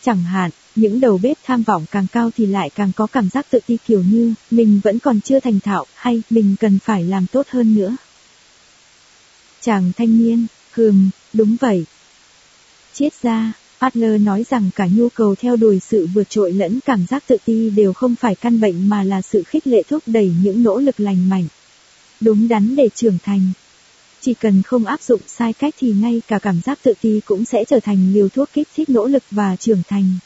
Chẳng 0.02 0.24
hạn, 0.24 0.52
những 0.76 1.00
đầu 1.00 1.20
bếp 1.24 1.38
tham 1.44 1.64
vọng 1.64 1.86
càng 1.92 2.08
cao 2.12 2.32
thì 2.38 2.46
lại 2.46 2.70
càng 2.76 2.92
có 2.96 3.08
cảm 3.08 3.30
giác 3.30 3.46
tự 3.50 3.60
ti 3.66 3.78
kiểu 3.88 4.04
như, 4.04 4.34
mình 4.52 4.82
vẫn 4.84 5.00
còn 5.00 5.22
chưa 5.22 5.40
thành 5.40 5.60
thạo, 5.60 5.86
hay 5.94 6.22
mình 6.30 6.56
cần 6.60 6.80
phải 6.80 7.04
làm 7.04 7.26
tốt 7.28 7.48
hơn 7.50 7.76
nữa. 7.76 7.96
Chàng 9.62 9.92
thanh 9.98 10.18
niên, 10.18 10.48
hừm, 10.72 11.10
đúng 11.34 11.56
vậy. 11.62 11.86
Chết 12.94 13.10
ra, 13.22 13.54
Adler 13.80 14.22
nói 14.22 14.46
rằng 14.50 14.70
cả 14.76 14.88
nhu 14.96 15.10
cầu 15.10 15.36
theo 15.36 15.56
đuổi 15.56 15.80
sự 15.80 16.08
vượt 16.14 16.30
trội 16.30 16.52
lẫn 16.52 16.80
cảm 16.86 17.06
giác 17.10 17.24
tự 17.28 17.38
ti 17.46 17.70
đều 17.70 17.94
không 17.94 18.16
phải 18.16 18.36
căn 18.36 18.60
bệnh 18.60 18.90
mà 18.90 19.04
là 19.04 19.22
sự 19.22 19.44
khích 19.44 19.68
lệ 19.68 19.84
thúc 19.90 20.04
đẩy 20.06 20.34
những 20.44 20.64
nỗ 20.64 20.80
lực 20.80 21.00
lành 21.00 21.30
mạnh. 21.30 21.48
Đúng 22.22 22.48
đắn 22.48 22.76
để 22.76 22.90
trưởng 22.96 23.18
thành. 23.24 23.52
Chỉ 24.22 24.34
cần 24.34 24.62
không 24.62 24.86
áp 24.86 25.02
dụng 25.02 25.22
sai 25.28 25.54
cách 25.54 25.76
thì 25.80 25.92
ngay 25.92 26.22
cả 26.28 26.40
cảm 26.40 26.62
giác 26.66 26.80
tự 26.84 26.94
ti 27.02 27.22
cũng 27.26 27.46
sẽ 27.46 27.66
trở 27.66 27.80
thành 27.80 28.14
liều 28.14 28.30
thuốc 28.30 28.50
kích 28.54 28.68
thích 28.76 28.90
nỗ 28.90 29.08
lực 29.08 29.24
và 29.32 29.56
trưởng 29.56 29.82
thành. 29.88 30.18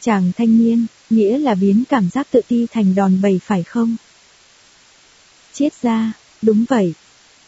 Chàng 0.00 0.32
thanh 0.36 0.58
niên, 0.58 0.86
nghĩa 1.10 1.38
là 1.38 1.54
biến 1.54 1.84
cảm 1.88 2.10
giác 2.10 2.26
tự 2.30 2.40
ti 2.48 2.66
thành 2.72 2.94
đòn 2.94 3.22
bẩy 3.22 3.40
phải 3.44 3.62
không? 3.62 3.96
Chết 5.52 5.82
ra, 5.82 6.12
đúng 6.42 6.64
vậy. 6.68 6.94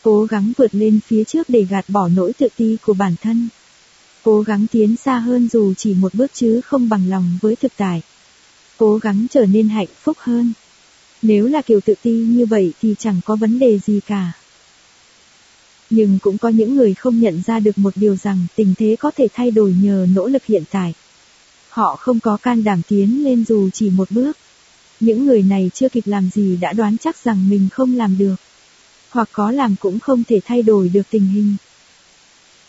Cố 0.03 0.25
gắng 0.25 0.53
vượt 0.57 0.75
lên 0.75 1.01
phía 1.07 1.25
trước 1.25 1.49
để 1.49 1.67
gạt 1.71 1.85
bỏ 1.89 2.09
nỗi 2.09 2.33
tự 2.33 2.49
ti 2.57 2.77
của 2.83 2.95
bản 2.95 3.15
thân. 3.23 3.49
Cố 4.25 4.43
gắng 4.43 4.67
tiến 4.73 4.97
xa 4.97 5.19
hơn 5.19 5.49
dù 5.53 5.75
chỉ 5.75 5.95
một 5.95 6.15
bước 6.15 6.31
chứ 6.35 6.61
không 6.61 6.89
bằng 6.89 7.11
lòng 7.11 7.39
với 7.41 7.57
thực 7.57 7.73
tại. 7.77 8.03
Cố 8.77 8.99
gắng 8.99 9.27
trở 9.31 9.47
nên 9.47 9.69
hạnh 9.69 9.89
phúc 10.03 10.17
hơn. 10.21 10.53
Nếu 11.23 11.47
là 11.47 11.63
kiểu 11.63 11.81
tự 11.81 11.95
ti 12.03 12.13
như 12.13 12.47
vậy 12.47 12.73
thì 12.83 12.95
chẳng 12.99 13.21
có 13.25 13.37
vấn 13.37 13.59
đề 13.59 13.79
gì 13.79 14.01
cả. 14.07 14.33
Nhưng 15.91 16.19
cũng 16.23 16.39
có 16.39 16.49
những 16.49 16.77
người 16.77 16.95
không 16.95 17.21
nhận 17.21 17.43
ra 17.47 17.61
được 17.61 17.79
một 17.79 17.93
điều 17.97 18.17
rằng 18.17 18.47
tình 18.57 18.75
thế 18.79 18.97
có 19.01 19.11
thể 19.17 19.29
thay 19.35 19.51
đổi 19.51 19.75
nhờ 19.83 20.07
nỗ 20.15 20.27
lực 20.27 20.45
hiện 20.45 20.63
tại. 20.71 20.95
Họ 21.69 21.97
không 21.97 22.21
có 22.21 22.37
can 22.37 22.65
đảm 22.65 22.83
tiến 22.89 23.25
lên 23.25 23.45
dù 23.45 23.71
chỉ 23.71 23.91
một 23.91 24.11
bước. 24.11 24.37
Những 25.01 25.27
người 25.27 25.43
này 25.43 25.71
chưa 25.75 25.89
kịp 25.89 26.07
làm 26.07 26.31
gì 26.35 26.57
đã 26.57 26.73
đoán 26.73 26.99
chắc 26.99 27.17
rằng 27.25 27.49
mình 27.49 27.69
không 27.73 27.97
làm 27.97 28.19
được. 28.19 28.37
Hoặc 29.11 29.29
có 29.33 29.51
làm 29.51 29.77
cũng 29.81 30.01
không 30.01 30.25
thể 30.25 30.41
thay 30.45 30.63
đổi 30.63 30.89
được 30.89 31.03
tình 31.11 31.27
hình. 31.27 31.57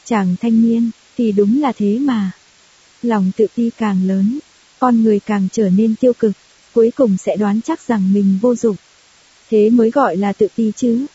Chàng 0.05 0.35
thanh 0.41 0.61
niên, 0.61 0.91
thì 1.17 1.31
đúng 1.31 1.61
là 1.61 1.71
thế 1.71 1.99
mà. 1.99 2.31
Lòng 3.01 3.31
tự 3.37 3.47
ti 3.55 3.69
càng 3.77 4.07
lớn, 4.07 4.39
con 4.79 5.03
người 5.03 5.19
càng 5.19 5.47
trở 5.51 5.69
nên 5.69 5.95
tiêu 5.95 6.13
cực, 6.13 6.31
cuối 6.73 6.91
cùng 6.95 7.17
sẽ 7.17 7.35
đoán 7.35 7.61
chắc 7.61 7.81
rằng 7.87 8.13
mình 8.13 8.39
vô 8.41 8.55
dụng. 8.55 8.75
Thế 9.49 9.69
mới 9.69 9.91
gọi 9.91 10.17
là 10.17 10.33
tự 10.33 10.47
ti 10.55 10.71
chứ. 10.75 11.05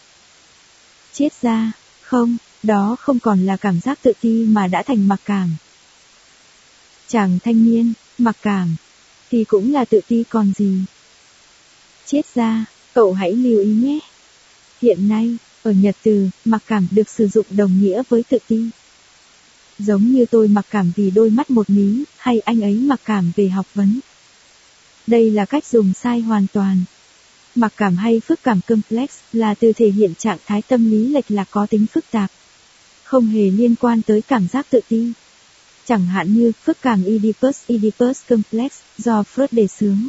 Chết 1.13 1.29
ra, 1.43 1.73
không, 2.01 2.37
đó 2.63 2.97
không 3.01 3.19
còn 3.19 3.47
là 3.47 3.57
cảm 3.57 3.81
giác 3.81 3.99
tự 4.03 4.13
ti 4.21 4.45
mà 4.45 4.67
đã 4.67 4.83
thành 4.83 5.09
mặc 5.09 5.21
cảm. 5.25 5.51
Chàng 7.09 7.39
thanh 7.45 7.65
niên, 7.65 7.93
mặc 8.19 8.37
cảm, 8.43 8.77
thì 9.31 9.45
cũng 9.45 9.73
là 9.73 9.85
tự 9.85 10.01
ti 10.09 10.25
còn 10.29 10.53
gì. 10.57 10.79
Chết 12.07 12.23
ra, 12.35 12.65
cậu 12.95 13.13
hãy 13.13 13.33
lưu 13.33 13.61
ý 13.61 13.67
nhé. 13.67 13.99
Hiện 14.83 15.09
nay, 15.09 15.37
ở 15.63 15.71
Nhật 15.71 15.97
Từ, 16.03 16.29
mặc 16.45 16.63
cảm 16.67 16.89
được 16.91 17.09
sử 17.09 17.29
dụng 17.29 17.47
đồng 17.51 17.81
nghĩa 17.81 18.03
với 18.09 18.23
tự 18.23 18.39
ti. 18.49 18.65
Giống 19.79 20.13
như 20.13 20.27
tôi 20.31 20.49
mặc 20.49 20.67
cảm 20.71 20.93
vì 20.97 21.11
đôi 21.11 21.31
mắt 21.31 21.51
một 21.51 21.71
mí, 21.71 22.05
hay 22.17 22.41
anh 22.41 22.61
ấy 22.61 22.75
mặc 22.75 23.01
cảm 23.05 23.33
về 23.37 23.49
học 23.49 23.67
vấn. 23.75 24.01
Đây 25.07 25.31
là 25.31 25.45
cách 25.45 25.67
dùng 25.67 25.93
sai 25.95 26.21
hoàn 26.21 26.47
toàn. 26.53 26.85
Mặc 27.55 27.73
cảm 27.77 27.97
hay 27.97 28.21
phức 28.21 28.43
cảm 28.43 28.61
complex 28.69 29.11
là 29.33 29.55
từ 29.55 29.73
thể 29.73 29.91
hiện 29.91 30.15
trạng 30.15 30.39
thái 30.47 30.63
tâm 30.63 30.91
lý 30.91 31.09
lệch 31.09 31.31
lạc 31.31 31.49
có 31.51 31.67
tính 31.67 31.87
phức 31.87 32.05
tạp. 32.11 32.31
Không 33.05 33.27
hề 33.27 33.51
liên 33.51 33.75
quan 33.81 34.03
tới 34.03 34.23
cảm 34.23 34.49
giác 34.49 34.67
tự 34.71 34.81
ti. 34.89 35.13
Chẳng 35.87 36.07
hạn 36.07 36.35
như 36.35 36.53
phức 36.65 36.77
cảm 36.83 37.05
Oedipus 37.05 37.57
Oedipus 37.69 38.21
complex 38.29 38.73
do 38.99 39.25
Freud 39.35 39.49
đề 39.51 39.67
xướng. 39.67 40.09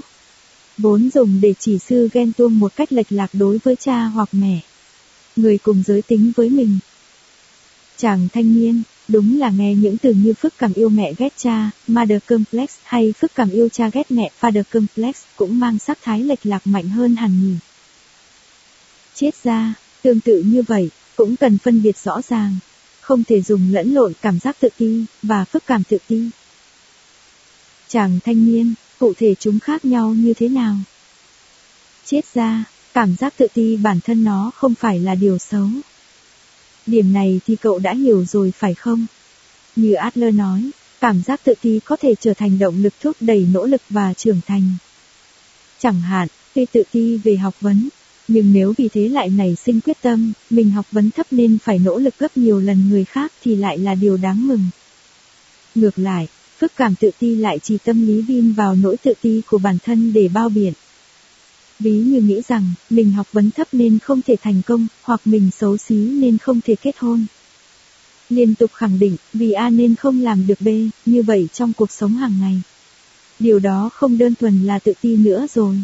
Vốn 0.78 1.10
dùng 1.14 1.42
để 1.42 1.54
chỉ 1.60 1.80
sư 1.80 2.10
ghen 2.14 2.34
tuông 2.34 2.60
một 2.60 2.76
cách 2.76 2.94
lệch 2.94 3.12
lạc 3.12 3.30
đối 3.34 3.58
với 3.58 3.76
cha 3.76 4.04
hoặc 4.04 4.30
mẹ. 4.32 4.60
Người 5.36 5.58
cùng 5.58 5.84
giới 5.86 6.02
tính 6.02 6.32
với 6.36 6.50
mình. 6.50 6.80
Chàng 7.98 8.28
thanh 8.34 8.56
niên, 8.56 8.82
Đúng 9.10 9.40
là 9.40 9.50
nghe 9.50 9.76
những 9.76 9.98
từ 9.98 10.14
như 10.14 10.34
phức 10.34 10.54
cảm 10.58 10.74
yêu 10.74 10.90
mẹ 10.90 11.14
ghét 11.18 11.34
cha, 11.38 11.72
mother 11.88 12.20
complex 12.26 12.70
hay 12.84 13.14
phức 13.20 13.36
cảm 13.36 13.50
yêu 13.50 13.70
cha 13.70 13.90
ghét 13.94 14.12
mẹ 14.12 14.32
father 14.42 14.64
complex 14.72 15.16
cũng 15.36 15.60
mang 15.60 15.80
sắc 15.80 15.98
thái 16.02 16.24
lệch 16.24 16.46
lạc 16.46 16.68
mạnh 16.68 16.90
hơn 16.90 17.16
hẳn 17.16 17.48
nhỉ. 17.48 17.56
Chết 19.16 19.44
ra, 19.44 19.74
tương 20.02 20.20
tự 20.20 20.44
như 20.46 20.62
vậy, 20.62 20.90
cũng 21.16 21.36
cần 21.36 21.58
phân 21.58 21.82
biệt 21.82 21.98
rõ 21.98 22.22
ràng, 22.30 22.58
không 23.02 23.24
thể 23.24 23.42
dùng 23.42 23.74
lẫn 23.74 23.94
lộn 23.94 24.14
cảm 24.22 24.40
giác 24.40 24.60
tự 24.60 24.70
ti 24.78 25.06
và 25.24 25.46
phức 25.46 25.66
cảm 25.66 25.84
tự 25.84 25.98
ti. 26.08 26.30
Chàng 27.88 28.20
thanh 28.26 28.46
niên, 28.46 28.74
cụ 29.00 29.14
thể 29.18 29.36
chúng 29.40 29.60
khác 29.60 29.86
nhau 29.86 30.10
như 30.10 30.34
thế 30.34 30.50
nào? 30.50 30.76
Chết 32.06 32.22
ra, 32.34 32.64
cảm 32.94 33.16
giác 33.16 33.34
tự 33.38 33.48
ti 33.54 33.78
bản 33.78 34.00
thân 34.00 34.24
nó 34.24 34.52
không 34.56 34.76
phải 34.76 35.00
là 35.00 35.16
điều 35.16 35.38
xấu. 35.38 35.68
Điểm 36.90 37.14
này 37.14 37.42
thì 37.48 37.56
cậu 37.56 37.80
đã 37.80 37.94
hiểu 37.94 38.26
rồi 38.26 38.52
phải 38.58 38.74
không? 38.74 39.06
Như 39.76 39.94
Adler 39.94 40.36
nói, 40.36 40.72
cảm 41.02 41.22
giác 41.22 41.42
tự 41.44 41.54
ti 41.62 41.80
có 41.86 41.96
thể 41.96 42.16
trở 42.22 42.34
thành 42.34 42.60
động 42.60 42.84
lực 42.84 42.94
thúc 43.02 43.18
đẩy 43.20 43.48
nỗ 43.54 43.66
lực 43.66 43.82
và 43.90 44.14
trưởng 44.14 44.42
thành. 44.48 44.72
Chẳng 45.80 46.02
hạn, 46.02 46.28
tuy 46.56 46.66
tự 46.66 46.84
ti 46.92 47.18
về 47.18 47.36
học 47.36 47.56
vấn, 47.62 47.90
nhưng 48.28 48.54
nếu 48.54 48.74
vì 48.78 48.90
thế 48.90 49.08
lại 49.08 49.30
nảy 49.30 49.56
sinh 49.56 49.82
quyết 49.82 49.98
tâm, 50.02 50.34
mình 50.50 50.72
học 50.72 50.86
vấn 50.92 51.12
thấp 51.12 51.28
nên 51.32 51.58
phải 51.64 51.80
nỗ 51.80 51.98
lực 51.98 52.20
gấp 52.20 52.38
nhiều 52.38 52.60
lần 52.60 52.90
người 52.90 53.06
khác 53.06 53.32
thì 53.44 53.56
lại 53.56 53.78
là 53.78 53.96
điều 53.96 54.18
đáng 54.18 54.48
mừng. 54.48 54.64
Ngược 55.76 56.00
lại, 56.00 56.28
phức 56.58 56.72
cảm 56.76 56.96
tự 56.96 57.12
ti 57.20 57.36
lại 57.36 57.60
chỉ 57.64 57.78
tâm 57.78 58.08
lý 58.08 58.22
vin 58.22 58.54
vào 58.54 58.76
nỗi 58.76 58.98
tự 58.98 59.14
ti 59.22 59.42
của 59.48 59.58
bản 59.58 59.78
thân 59.86 60.14
để 60.14 60.28
bao 60.28 60.50
biện. 60.50 60.74
Ví 61.80 61.92
như 61.92 62.22
nghĩ 62.22 62.42
rằng, 62.48 62.72
mình 62.90 63.12
học 63.12 63.28
vấn 63.32 63.52
thấp 63.52 63.68
nên 63.72 64.00
không 64.00 64.22
thể 64.22 64.36
thành 64.42 64.62
công, 64.62 64.88
hoặc 65.02 65.22
mình 65.26 65.52
xấu 65.60 65.78
xí 65.78 65.96
nên 65.96 66.38
không 66.38 66.62
thể 66.62 66.76
kết 66.76 66.98
hôn. 66.98 67.26
Liên 68.30 68.56
tục 68.56 68.72
khẳng 68.74 69.00
định, 69.00 69.16
vì 69.34 69.52
A 69.52 69.70
nên 69.70 69.96
không 69.96 70.22
làm 70.22 70.48
được 70.48 70.62
B, 70.62 70.68
như 71.06 71.24
vậy 71.24 71.48
trong 71.54 71.74
cuộc 71.74 71.92
sống 71.92 72.14
hàng 72.14 72.40
ngày. 72.42 72.62
Điều 73.40 73.60
đó 73.60 73.90
không 73.94 74.18
đơn 74.18 74.36
thuần 74.36 74.66
là 74.66 74.80
tự 74.80 74.94
ti 75.02 75.16
nữa 75.16 75.48
rồi. 75.54 75.76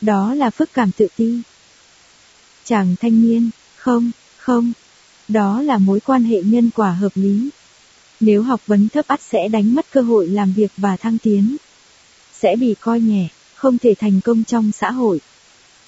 Đó 0.00 0.34
là 0.34 0.50
phức 0.50 0.72
cảm 0.72 0.90
tự 0.92 1.06
ti. 1.16 1.40
Chàng 2.64 2.94
thanh 3.00 3.22
niên, 3.22 3.50
không, 3.76 4.10
không. 4.36 4.72
Đó 5.28 5.62
là 5.62 5.78
mối 5.78 6.00
quan 6.00 6.24
hệ 6.24 6.42
nhân 6.42 6.70
quả 6.74 6.92
hợp 6.92 7.12
lý. 7.14 7.48
Nếu 8.20 8.42
học 8.42 8.60
vấn 8.66 8.88
thấp 8.88 9.06
ắt 9.08 9.20
sẽ 9.22 9.48
đánh 9.48 9.74
mất 9.74 9.86
cơ 9.92 10.00
hội 10.00 10.28
làm 10.28 10.52
việc 10.52 10.72
và 10.76 10.96
thăng 10.96 11.18
tiến. 11.18 11.56
Sẽ 12.32 12.56
bị 12.56 12.74
coi 12.80 13.00
nhẹ 13.00 13.28
không 13.64 13.78
thể 13.78 13.94
thành 13.94 14.20
công 14.20 14.44
trong 14.44 14.72
xã 14.72 14.90
hội. 14.90 15.20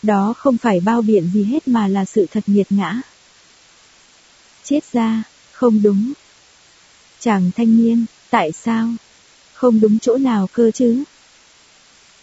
Đó 0.03 0.35
không 0.36 0.59
phải 0.59 0.81
bao 0.81 1.03
biện 1.03 1.31
gì 1.35 1.44
hết 1.44 1.69
mà 1.69 1.89
là 1.89 2.05
sự 2.05 2.27
thật 2.31 2.44
nghiệt 2.47 2.66
ngã. 2.70 3.01
Chết 4.65 4.81
ra, 4.93 5.23
không 5.53 5.82
đúng. 5.82 6.12
Chàng 7.20 7.51
thanh 7.57 7.77
niên, 7.77 8.05
tại 8.31 8.53
sao? 8.53 8.89
Không 9.53 9.81
đúng 9.81 9.98
chỗ 9.98 10.16
nào 10.16 10.48
cơ 10.53 10.70
chứ? 10.70 11.05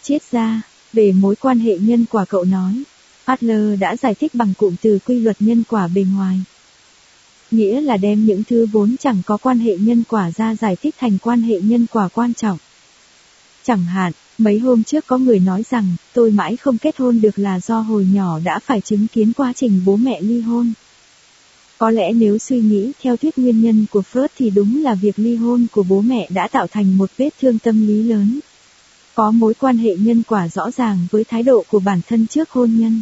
Chết 0.03 0.31
ra, 0.31 0.61
về 0.93 1.11
mối 1.11 1.35
quan 1.35 1.59
hệ 1.59 1.77
nhân 1.77 2.05
quả 2.11 2.25
cậu 2.25 2.43
nói, 2.43 2.83
Adler 3.25 3.79
đã 3.79 3.95
giải 3.95 4.15
thích 4.15 4.35
bằng 4.35 4.53
cụm 4.57 4.75
từ 4.81 4.99
quy 5.05 5.19
luật 5.19 5.37
nhân 5.39 5.63
quả 5.69 5.87
bề 5.87 6.05
ngoài. 6.15 6.39
Nghĩa 7.51 7.81
là 7.81 7.97
đem 7.97 8.25
những 8.25 8.43
thứ 8.43 8.67
vốn 8.71 8.95
chẳng 8.99 9.21
có 9.25 9.37
quan 9.37 9.59
hệ 9.59 9.77
nhân 9.77 10.03
quả 10.09 10.31
ra 10.31 10.55
giải 10.55 10.75
thích 10.75 10.95
thành 10.99 11.17
quan 11.21 11.41
hệ 11.41 11.61
nhân 11.61 11.85
quả 11.91 12.07
quan 12.07 12.33
trọng. 12.33 12.57
Chẳng 13.63 13.85
hạn, 13.85 14.13
Mấy 14.37 14.59
hôm 14.59 14.83
trước 14.83 15.07
có 15.07 15.17
người 15.17 15.39
nói 15.39 15.63
rằng, 15.69 15.95
tôi 16.13 16.31
mãi 16.31 16.57
không 16.57 16.77
kết 16.77 16.97
hôn 16.97 17.21
được 17.21 17.39
là 17.39 17.59
do 17.59 17.79
hồi 17.79 18.07
nhỏ 18.13 18.39
đã 18.43 18.59
phải 18.59 18.81
chứng 18.81 19.07
kiến 19.07 19.33
quá 19.33 19.53
trình 19.55 19.81
bố 19.85 19.95
mẹ 19.95 20.21
ly 20.21 20.41
hôn. 20.41 20.73
Có 21.77 21.89
lẽ 21.89 22.13
nếu 22.13 22.37
suy 22.37 22.59
nghĩ 22.59 22.91
theo 23.01 23.17
thuyết 23.17 23.37
nguyên 23.37 23.61
nhân 23.61 23.85
của 23.91 24.03
Freud 24.13 24.27
thì 24.37 24.49
đúng 24.49 24.83
là 24.83 24.95
việc 24.95 25.19
ly 25.19 25.35
hôn 25.35 25.67
của 25.71 25.83
bố 25.83 26.01
mẹ 26.01 26.27
đã 26.29 26.47
tạo 26.47 26.67
thành 26.67 26.97
một 26.97 27.11
vết 27.17 27.29
thương 27.41 27.59
tâm 27.59 27.87
lý 27.87 28.03
lớn. 28.03 28.39
có 29.15 29.31
mối 29.31 29.53
quan 29.53 29.77
hệ 29.77 29.95
nhân 29.95 30.23
quả 30.27 30.47
rõ 30.47 30.71
ràng 30.71 31.07
với 31.11 31.23
thái 31.23 31.43
độ 31.43 31.63
của 31.69 31.79
bản 31.79 32.01
thân 32.07 32.27
trước 32.27 32.49
hôn 32.49 32.77
nhân. 32.77 33.01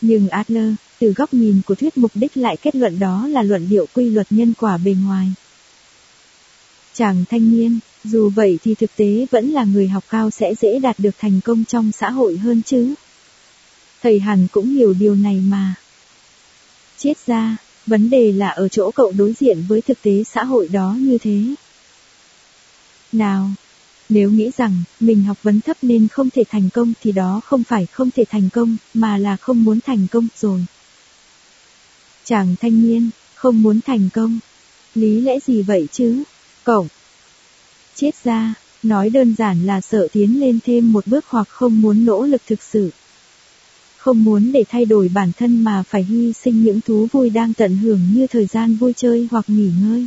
Nhưng 0.00 0.28
Adler, 0.28 0.74
từ 0.98 1.12
góc 1.12 1.34
nhìn 1.34 1.60
của 1.66 1.74
thuyết 1.74 1.98
mục 1.98 2.10
đích 2.14 2.36
lại 2.36 2.56
kết 2.56 2.76
luận 2.76 2.98
đó 2.98 3.28
là 3.28 3.42
luận 3.42 3.68
điệu 3.68 3.86
quy 3.94 4.10
luật 4.10 4.26
nhân 4.30 4.52
quả 4.58 4.78
bề 4.78 4.94
ngoài. 5.04 5.32
Chàng 6.94 7.24
thanh 7.30 7.52
niên, 7.52 7.78
dù 8.04 8.30
vậy 8.30 8.58
thì 8.64 8.74
thực 8.74 8.96
tế 8.96 9.26
vẫn 9.30 9.50
là 9.50 9.64
người 9.64 9.88
học 9.88 10.04
cao 10.10 10.30
sẽ 10.30 10.54
dễ 10.60 10.78
đạt 10.78 10.98
được 10.98 11.14
thành 11.18 11.40
công 11.40 11.64
trong 11.64 11.92
xã 11.92 12.10
hội 12.10 12.36
hơn 12.36 12.62
chứ. 12.62 12.94
Thầy 14.02 14.20
hẳn 14.20 14.46
cũng 14.52 14.68
hiểu 14.68 14.94
điều 14.94 15.14
này 15.14 15.42
mà. 15.48 15.74
Chết 16.98 17.14
ra, 17.26 17.56
vấn 17.86 18.10
đề 18.10 18.32
là 18.32 18.48
ở 18.48 18.68
chỗ 18.68 18.90
cậu 18.90 19.12
đối 19.16 19.32
diện 19.32 19.64
với 19.68 19.80
thực 19.80 20.02
tế 20.02 20.24
xã 20.24 20.44
hội 20.44 20.68
đó 20.68 20.96
như 21.00 21.18
thế. 21.18 21.42
Nào, 23.12 23.50
nếu 24.08 24.30
nghĩ 24.30 24.50
rằng 24.56 24.82
mình 25.00 25.24
học 25.24 25.42
vấn 25.42 25.60
thấp 25.60 25.76
nên 25.82 26.08
không 26.08 26.30
thể 26.30 26.44
thành 26.50 26.70
công 26.70 26.92
thì 27.02 27.12
đó 27.12 27.40
không 27.44 27.64
phải 27.64 27.86
không 27.86 28.10
thể 28.10 28.24
thành 28.30 28.48
công, 28.50 28.76
mà 28.94 29.18
là 29.18 29.36
không 29.36 29.64
muốn 29.64 29.80
thành 29.80 30.06
công 30.10 30.28
rồi. 30.36 30.64
Chàng 32.24 32.54
thanh 32.60 32.82
niên, 32.82 33.10
không 33.34 33.62
muốn 33.62 33.80
thành 33.80 34.08
công. 34.14 34.38
Lý 34.94 35.20
lẽ 35.20 35.38
gì 35.46 35.62
vậy 35.62 35.88
chứ? 35.92 36.22
Cậu. 36.64 36.88
Chết 38.00 38.24
ra, 38.24 38.54
nói 38.82 39.10
đơn 39.10 39.34
giản 39.38 39.66
là 39.66 39.80
sợ 39.80 40.08
tiến 40.12 40.40
lên 40.40 40.58
thêm 40.64 40.92
một 40.92 41.06
bước 41.06 41.24
hoặc 41.28 41.48
không 41.48 41.80
muốn 41.80 42.04
nỗ 42.04 42.22
lực 42.22 42.42
thực 42.46 42.62
sự. 42.62 42.90
Không 43.96 44.24
muốn 44.24 44.52
để 44.52 44.64
thay 44.68 44.84
đổi 44.84 45.08
bản 45.14 45.32
thân 45.38 45.64
mà 45.64 45.82
phải 45.82 46.04
hy 46.04 46.32
sinh 46.32 46.64
những 46.64 46.80
thú 46.80 47.08
vui 47.12 47.30
đang 47.30 47.54
tận 47.54 47.76
hưởng 47.76 48.00
như 48.14 48.26
thời 48.26 48.46
gian 48.46 48.76
vui 48.76 48.92
chơi 48.96 49.28
hoặc 49.30 49.44
nghỉ 49.48 49.70
ngơi. 49.82 50.06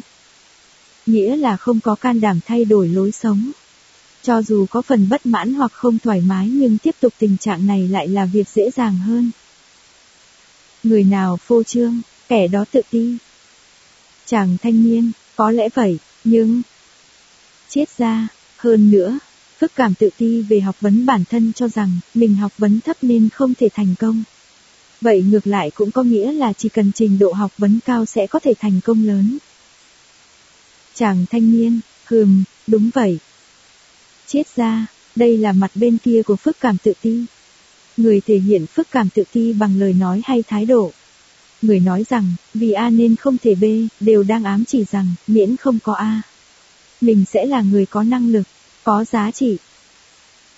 Nghĩa 1.05 1.35
là 1.35 1.57
không 1.57 1.79
có 1.79 1.95
can 1.95 2.21
đảm 2.21 2.39
thay 2.45 2.65
đổi 2.65 2.87
lối 2.87 3.11
sống. 3.11 3.51
Cho 4.23 4.41
dù 4.41 4.65
có 4.69 4.81
phần 4.81 5.09
bất 5.09 5.25
mãn 5.25 5.53
hoặc 5.53 5.71
không 5.73 5.99
thoải 5.99 6.21
mái 6.21 6.49
nhưng 6.49 6.77
tiếp 6.77 6.95
tục 6.99 7.13
tình 7.19 7.37
trạng 7.37 7.67
này 7.67 7.87
lại 7.87 8.07
là 8.07 8.25
việc 8.25 8.49
dễ 8.49 8.69
dàng 8.75 8.97
hơn. 8.97 9.31
Người 10.83 11.03
nào 11.03 11.37
phô 11.37 11.63
trương, 11.63 12.01
kẻ 12.27 12.47
đó 12.47 12.65
tự 12.71 12.81
ti. 12.89 13.17
Chàng 14.25 14.57
thanh 14.61 14.83
niên, 14.83 15.11
có 15.35 15.51
lẽ 15.51 15.69
vậy, 15.75 15.97
nhưng... 16.23 16.61
Chết 17.73 17.97
ra, 17.97 18.27
hơn 18.57 18.91
nữa, 18.91 19.19
phức 19.57 19.71
cảm 19.75 19.93
tự 19.93 20.09
ti 20.17 20.41
về 20.41 20.59
học 20.59 20.75
vấn 20.81 21.05
bản 21.05 21.23
thân 21.29 21.53
cho 21.53 21.67
rằng 21.67 21.99
mình 22.13 22.35
học 22.35 22.51
vấn 22.57 22.81
thấp 22.81 22.97
nên 23.01 23.29
không 23.29 23.53
thể 23.53 23.69
thành 23.73 23.95
công. 23.99 24.23
Vậy 25.01 25.21
ngược 25.21 25.47
lại 25.47 25.71
cũng 25.71 25.91
có 25.91 26.03
nghĩa 26.03 26.31
là 26.31 26.53
chỉ 26.53 26.69
cần 26.69 26.91
trình 26.95 27.19
độ 27.19 27.33
học 27.33 27.51
vấn 27.57 27.79
cao 27.85 28.05
sẽ 28.05 28.27
có 28.27 28.39
thể 28.39 28.53
thành 28.59 28.81
công 28.83 29.07
lớn. 29.07 29.37
Chàng 30.93 31.25
thanh 31.29 31.51
niên, 31.51 31.79
hừm, 32.05 32.43
đúng 32.67 32.89
vậy, 32.93 33.19
Chết 34.33 34.55
ra, 34.55 34.87
đây 35.15 35.37
là 35.37 35.51
mặt 35.51 35.71
bên 35.75 35.97
kia 35.97 36.21
của 36.25 36.35
phức 36.35 36.59
cảm 36.59 36.77
tự 36.77 36.93
ti. 37.01 37.25
Người 37.97 38.21
thể 38.21 38.37
hiện 38.37 38.65
phức 38.65 38.87
cảm 38.91 39.09
tự 39.09 39.23
ti 39.31 39.53
bằng 39.53 39.79
lời 39.79 39.93
nói 39.93 40.21
hay 40.25 40.43
thái 40.47 40.65
độ. 40.65 40.91
Người 41.61 41.79
nói 41.79 42.05
rằng, 42.09 42.33
vì 42.53 42.71
A 42.71 42.89
nên 42.89 43.15
không 43.15 43.37
thể 43.37 43.55
B, 43.55 43.63
đều 43.99 44.23
đang 44.23 44.43
ám 44.43 44.65
chỉ 44.65 44.85
rằng, 44.91 45.13
miễn 45.27 45.57
không 45.57 45.79
có 45.83 45.93
A. 45.93 46.21
Mình 47.01 47.25
sẽ 47.31 47.45
là 47.45 47.61
người 47.61 47.85
có 47.85 48.03
năng 48.03 48.31
lực, 48.31 48.47
có 48.83 49.05
giá 49.11 49.31
trị. 49.31 49.57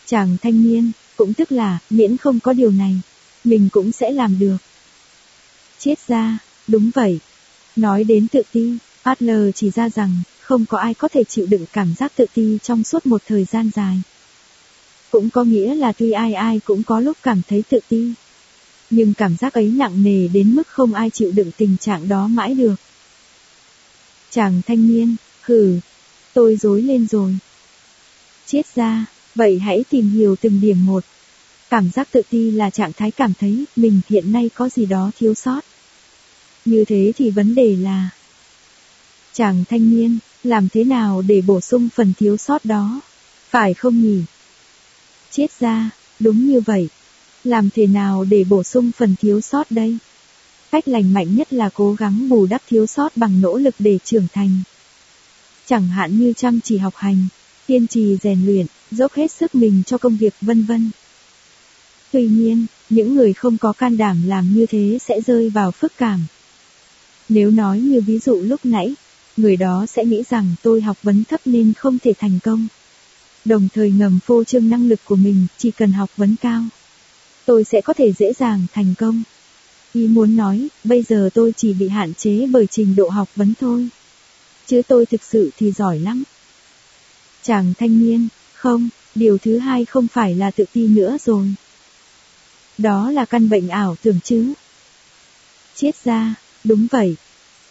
Chàng 0.05 0.37
thanh 0.41 0.63
niên, 0.63 0.91
cũng 1.15 1.33
tức 1.33 1.51
là, 1.51 1.79
miễn 1.89 2.17
không 2.17 2.39
có 2.39 2.53
điều 2.53 2.71
này, 2.71 3.01
mình 3.43 3.69
cũng 3.71 3.91
sẽ 3.91 4.11
làm 4.11 4.39
được. 4.39 4.57
Chết 5.79 6.07
ra, 6.07 6.37
đúng 6.67 6.91
vậy. 6.95 7.19
Nói 7.75 8.03
đến 8.03 8.27
tự 8.27 8.41
ti, 8.51 8.77
Adler 9.03 9.55
chỉ 9.55 9.69
ra 9.69 9.89
rằng, 9.89 10.21
không 10.41 10.65
có 10.65 10.77
ai 10.77 10.93
có 10.93 11.07
thể 11.07 11.23
chịu 11.23 11.45
đựng 11.45 11.65
cảm 11.73 11.93
giác 11.99 12.11
tự 12.15 12.25
ti 12.33 12.57
trong 12.63 12.83
suốt 12.83 13.05
một 13.05 13.21
thời 13.27 13.45
gian 13.45 13.69
dài. 13.75 14.01
Cũng 15.11 15.29
có 15.29 15.43
nghĩa 15.43 15.75
là 15.75 15.91
tuy 15.91 16.11
ai 16.11 16.33
ai 16.33 16.59
cũng 16.59 16.83
có 16.83 16.99
lúc 16.99 17.17
cảm 17.23 17.41
thấy 17.49 17.63
tự 17.69 17.79
ti. 17.89 18.13
Nhưng 18.89 19.13
cảm 19.13 19.37
giác 19.37 19.53
ấy 19.53 19.67
nặng 19.67 20.03
nề 20.03 20.27
đến 20.27 20.55
mức 20.55 20.67
không 20.67 20.93
ai 20.93 21.09
chịu 21.09 21.31
đựng 21.31 21.51
tình 21.57 21.77
trạng 21.77 22.07
đó 22.07 22.27
mãi 22.27 22.55
được. 22.55 22.75
Chàng 24.31 24.61
thanh 24.67 24.87
niên, 24.87 25.15
hừ, 25.41 25.79
tôi 26.33 26.55
dối 26.55 26.81
lên 26.81 27.07
rồi. 27.07 27.37
Chết 28.45 28.75
ra, 28.75 29.05
vậy 29.35 29.59
hãy 29.59 29.83
tìm 29.89 30.09
hiểu 30.09 30.35
từng 30.41 30.61
điểm 30.61 30.85
một. 30.85 31.03
Cảm 31.69 31.89
giác 31.89 32.07
tự 32.11 32.21
ti 32.29 32.51
là 32.51 32.69
trạng 32.69 32.93
thái 32.93 33.11
cảm 33.11 33.33
thấy 33.39 33.65
mình 33.75 34.01
hiện 34.09 34.31
nay 34.31 34.49
có 34.55 34.69
gì 34.69 34.85
đó 34.85 35.11
thiếu 35.19 35.33
sót. 35.33 35.61
Như 36.65 36.85
thế 36.85 37.13
thì 37.17 37.29
vấn 37.29 37.55
đề 37.55 37.75
là 37.75 38.09
Chàng 39.33 39.63
thanh 39.69 39.89
niên, 39.89 40.17
làm 40.43 40.69
thế 40.69 40.83
nào 40.83 41.21
để 41.27 41.41
bổ 41.41 41.61
sung 41.61 41.89
phần 41.95 42.13
thiếu 42.19 42.37
sót 42.37 42.65
đó? 42.65 43.01
Phải 43.49 43.73
không 43.73 44.01
nhỉ? 44.01 44.21
Chết 45.31 45.47
ra, 45.59 45.89
đúng 46.19 46.47
như 46.47 46.61
vậy. 46.61 46.89
Làm 47.43 47.69
thế 47.75 47.87
nào 47.87 48.25
để 48.29 48.43
bổ 48.43 48.63
sung 48.63 48.91
phần 48.97 49.15
thiếu 49.21 49.41
sót 49.41 49.71
đây? 49.71 49.97
Cách 50.71 50.87
lành 50.87 51.13
mạnh 51.13 51.35
nhất 51.35 51.53
là 51.53 51.69
cố 51.73 51.93
gắng 51.93 52.29
bù 52.29 52.45
đắp 52.45 52.61
thiếu 52.69 52.87
sót 52.87 53.17
bằng 53.17 53.41
nỗ 53.41 53.57
lực 53.57 53.75
để 53.79 53.99
trưởng 54.03 54.27
thành. 54.33 54.63
Chẳng 55.67 55.87
hạn 55.87 56.19
như 56.19 56.33
chăm 56.33 56.59
chỉ 56.63 56.77
học 56.77 56.95
hành, 56.95 57.27
kiên 57.67 57.87
trì 57.87 58.17
rèn 58.23 58.45
luyện, 58.45 58.65
dốc 58.91 59.13
hết 59.13 59.31
sức 59.31 59.55
mình 59.55 59.83
cho 59.85 59.97
công 59.97 60.17
việc 60.17 60.33
vân 60.41 60.65
vân. 60.65 60.91
Tuy 62.11 62.27
nhiên, 62.27 62.65
những 62.89 63.15
người 63.15 63.33
không 63.33 63.57
có 63.57 63.73
can 63.73 63.97
đảm 63.97 64.27
làm 64.27 64.53
như 64.53 64.65
thế 64.65 64.97
sẽ 65.01 65.21
rơi 65.21 65.49
vào 65.49 65.71
phức 65.71 65.93
cảm. 65.97 66.25
Nếu 67.29 67.51
nói 67.51 67.79
như 67.79 68.01
ví 68.01 68.19
dụ 68.19 68.41
lúc 68.41 68.59
nãy, 68.63 68.95
người 69.37 69.55
đó 69.55 69.85
sẽ 69.89 70.05
nghĩ 70.05 70.23
rằng 70.29 70.55
tôi 70.61 70.81
học 70.81 70.97
vấn 71.03 71.23
thấp 71.23 71.41
nên 71.45 71.73
không 71.73 71.99
thể 71.99 72.13
thành 72.19 72.39
công. 72.43 72.67
Đồng 73.45 73.67
thời 73.73 73.91
ngầm 73.91 74.19
phô 74.25 74.43
trương 74.43 74.69
năng 74.69 74.87
lực 74.89 74.99
của 75.05 75.15
mình, 75.15 75.47
chỉ 75.57 75.71
cần 75.71 75.91
học 75.91 76.09
vấn 76.17 76.35
cao. 76.41 76.63
Tôi 77.45 77.63
sẽ 77.63 77.81
có 77.81 77.93
thể 77.93 78.13
dễ 78.13 78.33
dàng 78.33 78.65
thành 78.73 78.93
công. 78.97 79.23
Ý 79.93 80.07
muốn 80.07 80.35
nói, 80.35 80.67
bây 80.83 81.03
giờ 81.03 81.29
tôi 81.33 81.53
chỉ 81.57 81.73
bị 81.73 81.87
hạn 81.87 82.13
chế 82.13 82.47
bởi 82.51 82.67
trình 82.67 82.95
độ 82.95 83.09
học 83.09 83.29
vấn 83.35 83.53
thôi. 83.59 83.89
Chứ 84.67 84.81
tôi 84.87 85.05
thực 85.05 85.23
sự 85.23 85.49
thì 85.57 85.71
giỏi 85.71 85.99
lắm. 85.99 86.23
Chàng 87.43 87.73
thanh 87.79 87.99
niên, 87.99 88.27
không, 88.53 88.89
điều 89.15 89.37
thứ 89.37 89.57
hai 89.57 89.85
không 89.85 90.07
phải 90.07 90.35
là 90.35 90.51
tự 90.51 90.65
ti 90.73 90.87
nữa 90.87 91.17
rồi. 91.25 91.53
Đó 92.77 93.11
là 93.11 93.25
căn 93.25 93.49
bệnh 93.49 93.67
ảo 93.67 93.95
tưởng 94.01 94.19
chứ. 94.23 94.53
Chết 95.75 96.03
ra, 96.03 96.35
đúng 96.63 96.87
vậy, 96.91 97.15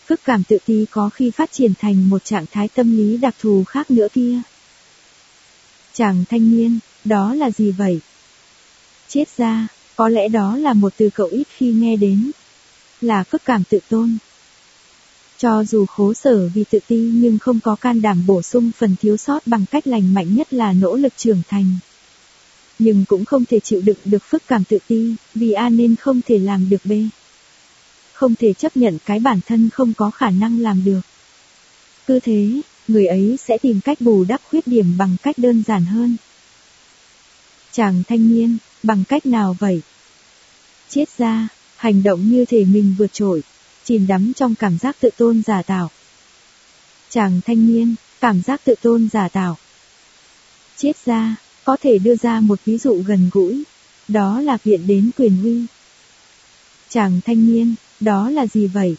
Phức 0.06 0.24
cảm 0.24 0.44
tự 0.44 0.58
ti 0.66 0.86
có 0.90 1.08
khi 1.08 1.30
phát 1.30 1.52
triển 1.52 1.72
thành 1.78 2.10
một 2.10 2.24
trạng 2.24 2.46
thái 2.52 2.68
tâm 2.68 2.96
lý 2.96 3.16
đặc 3.16 3.34
thù 3.40 3.64
khác 3.64 3.90
nữa 3.90 4.08
kia. 4.12 4.40
Chàng 5.92 6.24
thanh 6.30 6.56
niên, 6.56 6.78
đó 7.04 7.34
là 7.34 7.50
gì 7.50 7.70
vậy? 7.70 8.00
Chết 9.08 9.24
ra, 9.36 9.68
có 9.96 10.08
lẽ 10.08 10.28
đó 10.28 10.56
là 10.56 10.72
một 10.72 10.92
từ 10.96 11.10
cậu 11.14 11.26
ít 11.26 11.44
khi 11.56 11.72
nghe 11.72 11.96
đến. 11.96 12.30
Là 13.00 13.24
phức 13.24 13.44
cảm 13.44 13.64
tự 13.64 13.78
tôn. 13.88 14.16
Cho 15.42 15.64
dù 15.64 15.86
khố 15.86 16.14
sở 16.14 16.48
vì 16.54 16.64
tự 16.70 16.78
ti 16.88 17.10
nhưng 17.14 17.38
không 17.38 17.60
có 17.60 17.76
can 17.76 18.02
đảm 18.02 18.26
bổ 18.26 18.42
sung 18.42 18.70
phần 18.78 18.96
thiếu 19.00 19.16
sót 19.16 19.46
bằng 19.46 19.64
cách 19.70 19.86
lành 19.86 20.14
mạnh 20.14 20.34
nhất 20.34 20.52
là 20.52 20.72
nỗ 20.72 20.96
lực 20.96 21.12
trưởng 21.16 21.42
thành. 21.48 21.78
Nhưng 22.78 23.04
cũng 23.04 23.24
không 23.24 23.44
thể 23.44 23.60
chịu 23.60 23.80
đựng 23.80 23.98
được 24.04 24.22
phức 24.30 24.42
cảm 24.46 24.64
tự 24.64 24.78
ti, 24.88 25.14
vì 25.34 25.52
A 25.52 25.68
nên 25.68 25.96
không 25.96 26.20
thể 26.26 26.38
làm 26.38 26.70
được 26.70 26.80
B 26.84 26.92
không 28.22 28.34
thể 28.34 28.52
chấp 28.52 28.76
nhận 28.76 28.98
cái 29.04 29.20
bản 29.20 29.40
thân 29.46 29.70
không 29.70 29.94
có 29.94 30.10
khả 30.10 30.30
năng 30.30 30.60
làm 30.60 30.84
được. 30.84 31.00
Cứ 32.06 32.20
thế, 32.20 32.60
người 32.88 33.06
ấy 33.06 33.36
sẽ 33.46 33.58
tìm 33.58 33.80
cách 33.80 34.00
bù 34.00 34.24
đắp 34.24 34.40
khuyết 34.50 34.66
điểm 34.66 34.94
bằng 34.98 35.16
cách 35.22 35.38
đơn 35.38 35.62
giản 35.66 35.84
hơn. 35.84 36.16
Chàng 37.72 38.02
thanh 38.08 38.34
niên, 38.34 38.58
bằng 38.82 39.04
cách 39.08 39.26
nào 39.26 39.56
vậy? 39.58 39.80
Chết 40.88 41.04
ra, 41.18 41.48
hành 41.76 42.02
động 42.02 42.28
như 42.30 42.44
thể 42.44 42.64
mình 42.64 42.94
vượt 42.98 43.12
trội, 43.12 43.42
chìm 43.84 44.06
đắm 44.06 44.32
trong 44.36 44.54
cảm 44.54 44.78
giác 44.78 44.96
tự 45.00 45.10
tôn 45.16 45.42
giả 45.46 45.62
tạo. 45.62 45.90
Chàng 47.10 47.40
thanh 47.46 47.66
niên, 47.66 47.94
cảm 48.20 48.42
giác 48.42 48.64
tự 48.64 48.74
tôn 48.82 49.08
giả 49.12 49.28
tạo. 49.28 49.58
Chết 50.76 50.92
ra, 51.04 51.36
có 51.64 51.76
thể 51.80 51.98
đưa 51.98 52.16
ra 52.16 52.40
một 52.40 52.60
ví 52.64 52.78
dụ 52.78 53.02
gần 53.06 53.30
gũi, 53.32 53.62
đó 54.08 54.40
là 54.40 54.58
viện 54.64 54.86
đến 54.86 55.10
quyền 55.18 55.42
uy. 55.44 55.66
Chàng 56.88 57.20
thanh 57.24 57.46
niên, 57.46 57.74
đó 58.00 58.30
là 58.30 58.46
gì 58.46 58.66
vậy? 58.66 58.96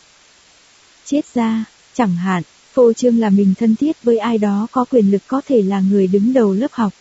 Chết 1.05 1.21
ra, 1.33 1.65
chẳng 1.93 2.15
hạn, 2.15 2.43
phô 2.73 2.93
trương 2.93 3.19
là 3.19 3.29
mình 3.29 3.53
thân 3.59 3.75
thiết 3.75 4.03
với 4.03 4.17
ai 4.17 4.37
đó 4.37 4.67
có 4.71 4.85
quyền 4.89 5.11
lực 5.11 5.21
có 5.27 5.41
thể 5.47 5.61
là 5.61 5.79
người 5.79 6.07
đứng 6.07 6.33
đầu 6.33 6.53
lớp 6.53 6.71
học. 6.71 6.93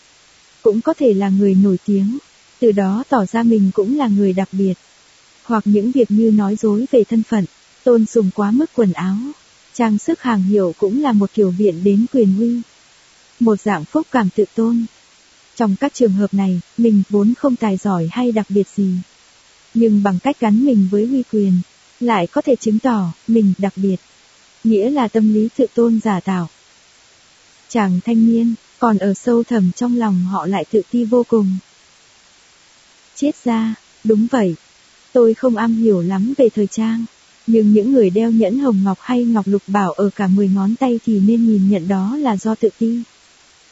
Cũng 0.63 0.81
có 0.81 0.95
thể 0.95 1.15
là 1.15 1.29
người 1.29 1.55
nổi 1.55 1.79
tiếng, 1.87 2.19
từ 2.59 2.73
đó 2.73 3.05
tỏ 3.09 3.27
ra 3.27 3.43
mình 3.43 3.71
cũng 3.75 3.99
là 3.99 4.09
người 4.09 4.33
đặc 4.33 4.49
biệt. 4.53 4.75
Hoặc 5.43 5.63
những 5.67 5.93
việc 5.93 6.11
như 6.11 6.31
nói 6.31 6.57
dối 6.57 6.87
về 6.91 7.05
thân 7.05 7.23
phận, 7.23 7.45
tôn 7.85 8.07
sùng 8.07 8.31
quá 8.35 8.51
mức 8.51 8.71
quần 8.75 8.93
áo, 8.93 9.17
trang 9.75 9.99
sức 9.99 10.23
hàng 10.23 10.43
hiệu 10.43 10.75
cũng 10.79 11.03
là 11.03 11.13
một 11.13 11.31
kiểu 11.35 11.51
viện 11.51 11.85
đến 11.85 12.07
quyền 12.13 12.41
uy. 12.41 12.61
Một 13.41 13.61
dạng 13.61 13.85
phúc 13.85 14.07
cảm 14.11 14.29
tự 14.37 14.45
tôn. 14.55 14.87
Trong 15.57 15.77
các 15.81 15.95
trường 15.95 16.13
hợp 16.13 16.35
này, 16.35 16.61
mình 16.79 17.03
vốn 17.11 17.35
không 17.39 17.57
tài 17.57 17.77
giỏi 17.77 18.09
hay 18.13 18.33
đặc 18.33 18.47
biệt 18.49 18.69
gì. 18.77 18.95
Nhưng 19.75 20.03
bằng 20.03 20.19
cách 20.23 20.41
gắn 20.41 20.65
mình 20.65 20.89
với 20.91 21.03
uy 21.03 21.23
quyền, 21.33 21.53
lại 22.01 22.27
có 22.27 22.41
thể 22.41 22.57
chứng 22.57 22.79
tỏ 22.79 23.13
mình 23.29 23.53
đặc 23.59 23.73
biệt, 23.77 23.97
nghĩa 24.65 24.91
là 24.91 25.09
tâm 25.09 25.35
lý 25.35 25.49
tự 25.57 25.67
tôn 25.75 26.01
giả 26.05 26.21
tạo. 26.21 26.49
Chàng 27.69 28.01
thanh 28.05 28.27
niên, 28.27 28.55
Còn 28.79 28.99
ở 28.99 29.15
sâu 29.15 29.43
thẳm 29.43 29.71
trong 29.77 29.97
lòng 29.97 30.25
họ 30.25 30.47
lại 30.47 30.65
tự 30.71 30.83
ti 30.91 31.05
vô 31.05 31.25
cùng. 31.29 31.57
Chết 33.15 33.45
ra, 33.45 33.75
đúng 34.05 34.27
vậy. 34.31 34.55
Tôi 35.13 35.35
không 35.35 35.57
am 35.57 35.77
hiểu 35.77 36.01
lắm 36.01 36.35
về 36.37 36.49
thời 36.49 36.67
trang. 36.67 37.05
Nhưng 37.47 37.73
những 37.73 37.93
người 37.93 38.11
đeo 38.11 38.31
nhẫn 38.31 38.59
hồng 38.59 38.85
ngọc 38.85 38.99
hay 39.01 39.25
ngọc 39.25 39.47
lục 39.47 39.63
bảo 39.67 39.93
ở 39.93 40.11
cả 40.17 40.27
10 40.27 40.49
ngón 40.49 40.75
tay 40.77 41.01
thì 41.07 41.21
nên 41.21 41.47
nhìn 41.47 41.71
nhận 41.71 41.89
đó 41.89 42.17
là 42.17 42.37
do 42.37 42.55
tự 42.55 42.69
ti. 42.79 43.03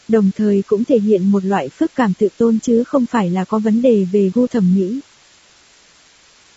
Đồng 0.09 0.31
thời 0.37 0.63
cũng 0.67 0.85
thể 0.85 0.99
hiện 0.99 1.31
một 1.31 1.45
loại 1.45 1.69
phức 1.69 1.95
cảm 1.95 2.13
tự 2.15 2.29
tôn 2.39 2.59
chứ 2.63 2.85
không 2.85 3.07
phải 3.07 3.31
là 3.31 3.45
có 3.45 3.59
vấn 3.59 3.83
đề 3.83 4.07
về 4.13 4.31
gu 4.35 4.47
thẩm 4.47 4.75
mỹ. 4.77 5.01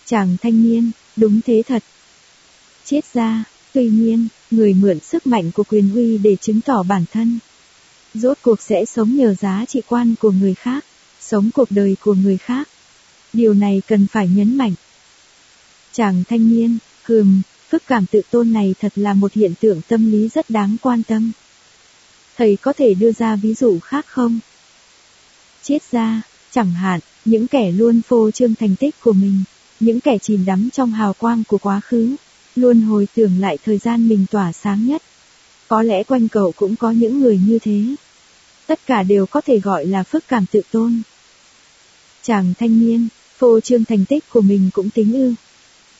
Chàng 0.06 0.38
thanh 0.41 0.64
niên, 0.64 0.91
đúng 1.15 1.41
thế 1.45 1.64
thật. 1.68 1.84
Chết 2.85 3.02
ra, 3.14 3.44
tuy 3.73 3.90
nhiên, 3.90 4.27
người 4.52 4.73
mượn 4.73 4.99
sức 4.99 5.27
mạnh 5.27 5.52
của 5.52 5.64
quyền 5.64 5.95
uy 5.95 6.18
để 6.18 6.35
chứng 6.35 6.61
tỏ 6.61 6.84
bản 6.84 7.06
thân. 7.11 7.40
Rốt 8.14 8.38
cuộc 8.41 8.61
sẽ 8.61 8.85
sống 8.85 9.15
nhờ 9.15 9.35
giá 9.40 9.65
trị 9.68 9.81
quan 9.88 10.15
của 10.19 10.31
người 10.31 10.53
khác, 10.53 10.85
sống 11.22 11.49
cuộc 11.53 11.72
đời 11.72 11.95
của 12.02 12.14
người 12.14 12.38
khác. 12.38 12.69
Điều 13.34 13.53
này 13.53 13.81
cần 13.88 14.07
phải 14.07 14.27
nhấn 14.27 14.57
mạnh. 14.57 14.73
Chàng 15.91 16.23
thanh 16.30 16.49
niên, 16.49 16.77
hừm, 17.03 17.41
phức 17.69 17.84
cảm 17.88 18.05
tự 18.05 18.21
tôn 18.31 18.53
này 18.53 18.75
thật 18.80 18.91
là 18.95 19.13
một 19.13 19.34
hiện 19.34 19.53
tượng 19.59 19.81
tâm 19.88 20.11
lý 20.11 20.30
rất 20.30 20.49
đáng 20.49 20.75
quan 20.81 21.03
tâm. 21.03 21.31
Thầy 22.38 22.57
có 22.61 22.73
thể 22.73 22.93
đưa 22.93 23.11
ra 23.11 23.35
ví 23.35 23.53
dụ 23.53 23.80
khác 23.80 24.05
không? 24.07 24.39
Chết 25.63 25.91
ra, 25.91 26.21
chẳng 26.51 26.71
hạn, 26.71 26.99
những 27.25 27.47
kẻ 27.47 27.71
luôn 27.71 28.01
phô 28.01 28.31
trương 28.31 28.55
thành 28.55 28.75
tích 28.75 28.95
của 29.01 29.13
mình, 29.13 29.43
những 29.80 29.99
kẻ 29.99 30.17
chìm 30.17 30.45
đắm 30.45 30.69
trong 30.73 30.91
hào 30.91 31.13
quang 31.13 31.43
của 31.47 31.57
quá 31.57 31.81
khứ, 31.84 32.15
luôn 32.55 32.81
hồi 32.81 33.07
tưởng 33.15 33.39
lại 33.39 33.57
thời 33.65 33.77
gian 33.77 34.07
mình 34.07 34.25
tỏa 34.31 34.51
sáng 34.51 34.88
nhất. 34.88 35.01
Có 35.67 35.81
lẽ 35.81 36.03
quanh 36.03 36.27
cậu 36.27 36.51
cũng 36.51 36.75
có 36.75 36.91
những 36.91 37.19
người 37.19 37.39
như 37.47 37.59
thế. 37.59 37.81
Tất 38.67 38.80
cả 38.85 39.03
đều 39.03 39.25
có 39.25 39.41
thể 39.41 39.59
gọi 39.59 39.85
là 39.85 40.03
phức 40.03 40.27
cảm 40.27 40.45
tự 40.51 40.61
tôn. 40.71 41.01
Chàng 42.21 42.53
thanh 42.59 42.80
niên, 42.80 43.07
phô 43.38 43.59
trương 43.59 43.85
thành 43.85 44.05
tích 44.05 44.23
của 44.30 44.41
mình 44.41 44.69
cũng 44.73 44.89
tính 44.89 45.13
ư. 45.13 45.34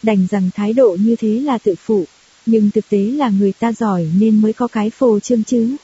Đành 0.04 0.28
rằng 0.32 0.50
thái 0.56 0.74
độ 0.74 0.98
như 1.00 1.16
thế 1.16 1.40
là 1.40 1.58
tự 1.58 1.76
phụ, 1.76 2.06
nhưng 2.46 2.72
thực 2.72 2.90
tế 2.90 2.98
là 2.98 3.30
người 3.30 3.54
ta 3.60 3.74
giỏi 3.74 4.08
nên 4.20 4.42
mới 4.42 4.54
có 4.54 4.68
cái 4.68 4.90
phô 4.90 5.20
trương 5.20 5.44
chứ. 5.44 5.76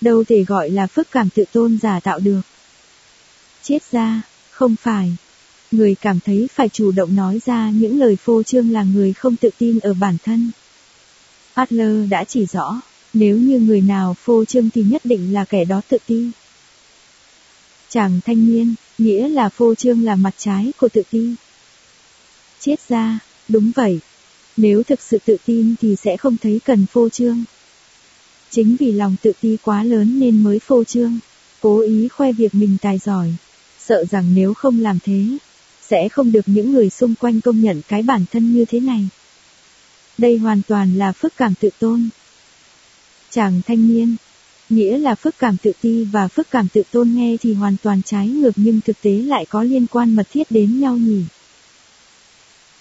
Đâu 0.00 0.24
thể 0.24 0.44
gọi 0.44 0.70
là 0.70 0.86
phức 0.86 1.10
cảm 1.10 1.28
tự 1.30 1.44
tôn 1.52 1.78
giả 1.82 2.00
tạo 2.00 2.18
được. 2.18 2.40
Chết 3.62 3.78
ra, 3.92 4.22
không 4.50 4.76
phải. 4.76 5.16
Người 5.70 5.94
cảm 5.94 6.20
thấy 6.20 6.48
phải 6.54 6.68
chủ 6.68 6.92
động 6.92 7.16
nói 7.16 7.40
ra 7.46 7.70
những 7.70 7.98
lời 7.98 8.16
phô 8.16 8.42
trương 8.42 8.70
là 8.70 8.82
người 8.82 9.12
không 9.12 9.36
tự 9.36 9.50
tin 9.58 9.78
ở 9.78 9.94
bản 9.94 10.16
thân. 10.24 10.50
Adler 11.54 12.10
đã 12.10 12.24
chỉ 12.24 12.46
rõ, 12.46 12.80
nếu 13.12 13.38
như 13.38 13.60
người 13.60 13.80
nào 13.80 14.16
phô 14.18 14.44
trương 14.44 14.70
thì 14.70 14.82
nhất 14.82 15.04
định 15.04 15.32
là 15.32 15.44
kẻ 15.44 15.64
đó 15.64 15.80
tự 15.88 15.98
ti. 16.06 16.30
Chàng 17.88 18.20
thanh 18.24 18.46
niên, 18.46 18.74
nghĩa 18.98 19.28
là 19.28 19.48
phô 19.48 19.74
trương 19.74 20.04
là 20.04 20.16
mặt 20.16 20.34
trái 20.38 20.72
của 20.78 20.88
tự 20.88 21.02
ti. 21.10 21.34
Chết 22.64 22.88
ra, 22.88 23.18
đúng 23.48 23.72
vậy. 23.74 24.00
Nếu 24.56 24.82
thực 24.82 25.00
sự 25.00 25.18
tự 25.24 25.36
tin 25.44 25.74
thì 25.80 25.96
sẽ 25.96 26.16
không 26.16 26.36
thấy 26.36 26.60
cần 26.64 26.86
phô 26.86 27.08
trương. 27.08 27.44
Chính 28.50 28.76
vì 28.76 28.92
lòng 28.92 29.16
tự 29.22 29.32
ti 29.40 29.56
quá 29.62 29.84
lớn 29.84 30.20
nên 30.20 30.42
mới 30.42 30.58
phô 30.58 30.84
trương, 30.84 31.18
cố 31.60 31.80
ý 31.80 32.08
khoe 32.08 32.32
việc 32.32 32.54
mình 32.54 32.76
tài 32.82 32.98
giỏi, 32.98 33.34
sợ 33.78 34.04
rằng 34.10 34.34
nếu 34.34 34.54
không 34.54 34.80
làm 34.80 34.98
thế, 35.04 35.24
sẽ 35.82 36.08
không 36.08 36.32
được 36.32 36.40
những 36.46 36.72
người 36.72 36.90
xung 36.90 37.14
quanh 37.14 37.40
công 37.40 37.60
nhận 37.60 37.82
cái 37.88 38.02
bản 38.02 38.24
thân 38.32 38.52
như 38.52 38.64
thế 38.64 38.80
này. 38.80 39.08
Đây 40.18 40.38
hoàn 40.38 40.62
toàn 40.68 40.98
là 40.98 41.12
phức 41.12 41.36
cảm 41.36 41.54
tự 41.60 41.70
tôn. 41.78 42.08
Chàng 43.30 43.60
thanh 43.66 43.88
niên, 43.88 44.16
nghĩa 44.68 44.98
là 44.98 45.14
phức 45.14 45.38
cảm 45.38 45.56
tự 45.56 45.72
ti 45.80 46.04
và 46.04 46.28
phức 46.28 46.50
cảm 46.50 46.68
tự 46.68 46.82
tôn 46.90 47.14
nghe 47.14 47.36
thì 47.40 47.54
hoàn 47.54 47.76
toàn 47.82 48.02
trái 48.02 48.28
ngược 48.28 48.52
nhưng 48.56 48.80
thực 48.80 49.00
tế 49.02 49.10
lại 49.10 49.46
có 49.46 49.62
liên 49.62 49.86
quan 49.86 50.14
mật 50.14 50.26
thiết 50.32 50.50
đến 50.50 50.80
nhau 50.80 50.96
nhỉ. 50.96 51.22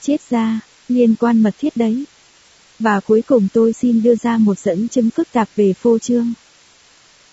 Chết 0.01 0.21
ra, 0.29 0.59
liên 0.87 1.15
quan 1.15 1.43
mật 1.43 1.55
thiết 1.59 1.77
đấy. 1.77 2.03
Và 2.79 2.99
cuối 2.99 3.21
cùng 3.21 3.47
tôi 3.53 3.73
xin 3.73 4.03
đưa 4.03 4.15
ra 4.15 4.37
một 4.37 4.59
dẫn 4.59 4.87
chứng 4.87 5.09
phức 5.09 5.31
tạp 5.31 5.49
về 5.55 5.73
phô 5.73 5.99
trương. 5.99 6.33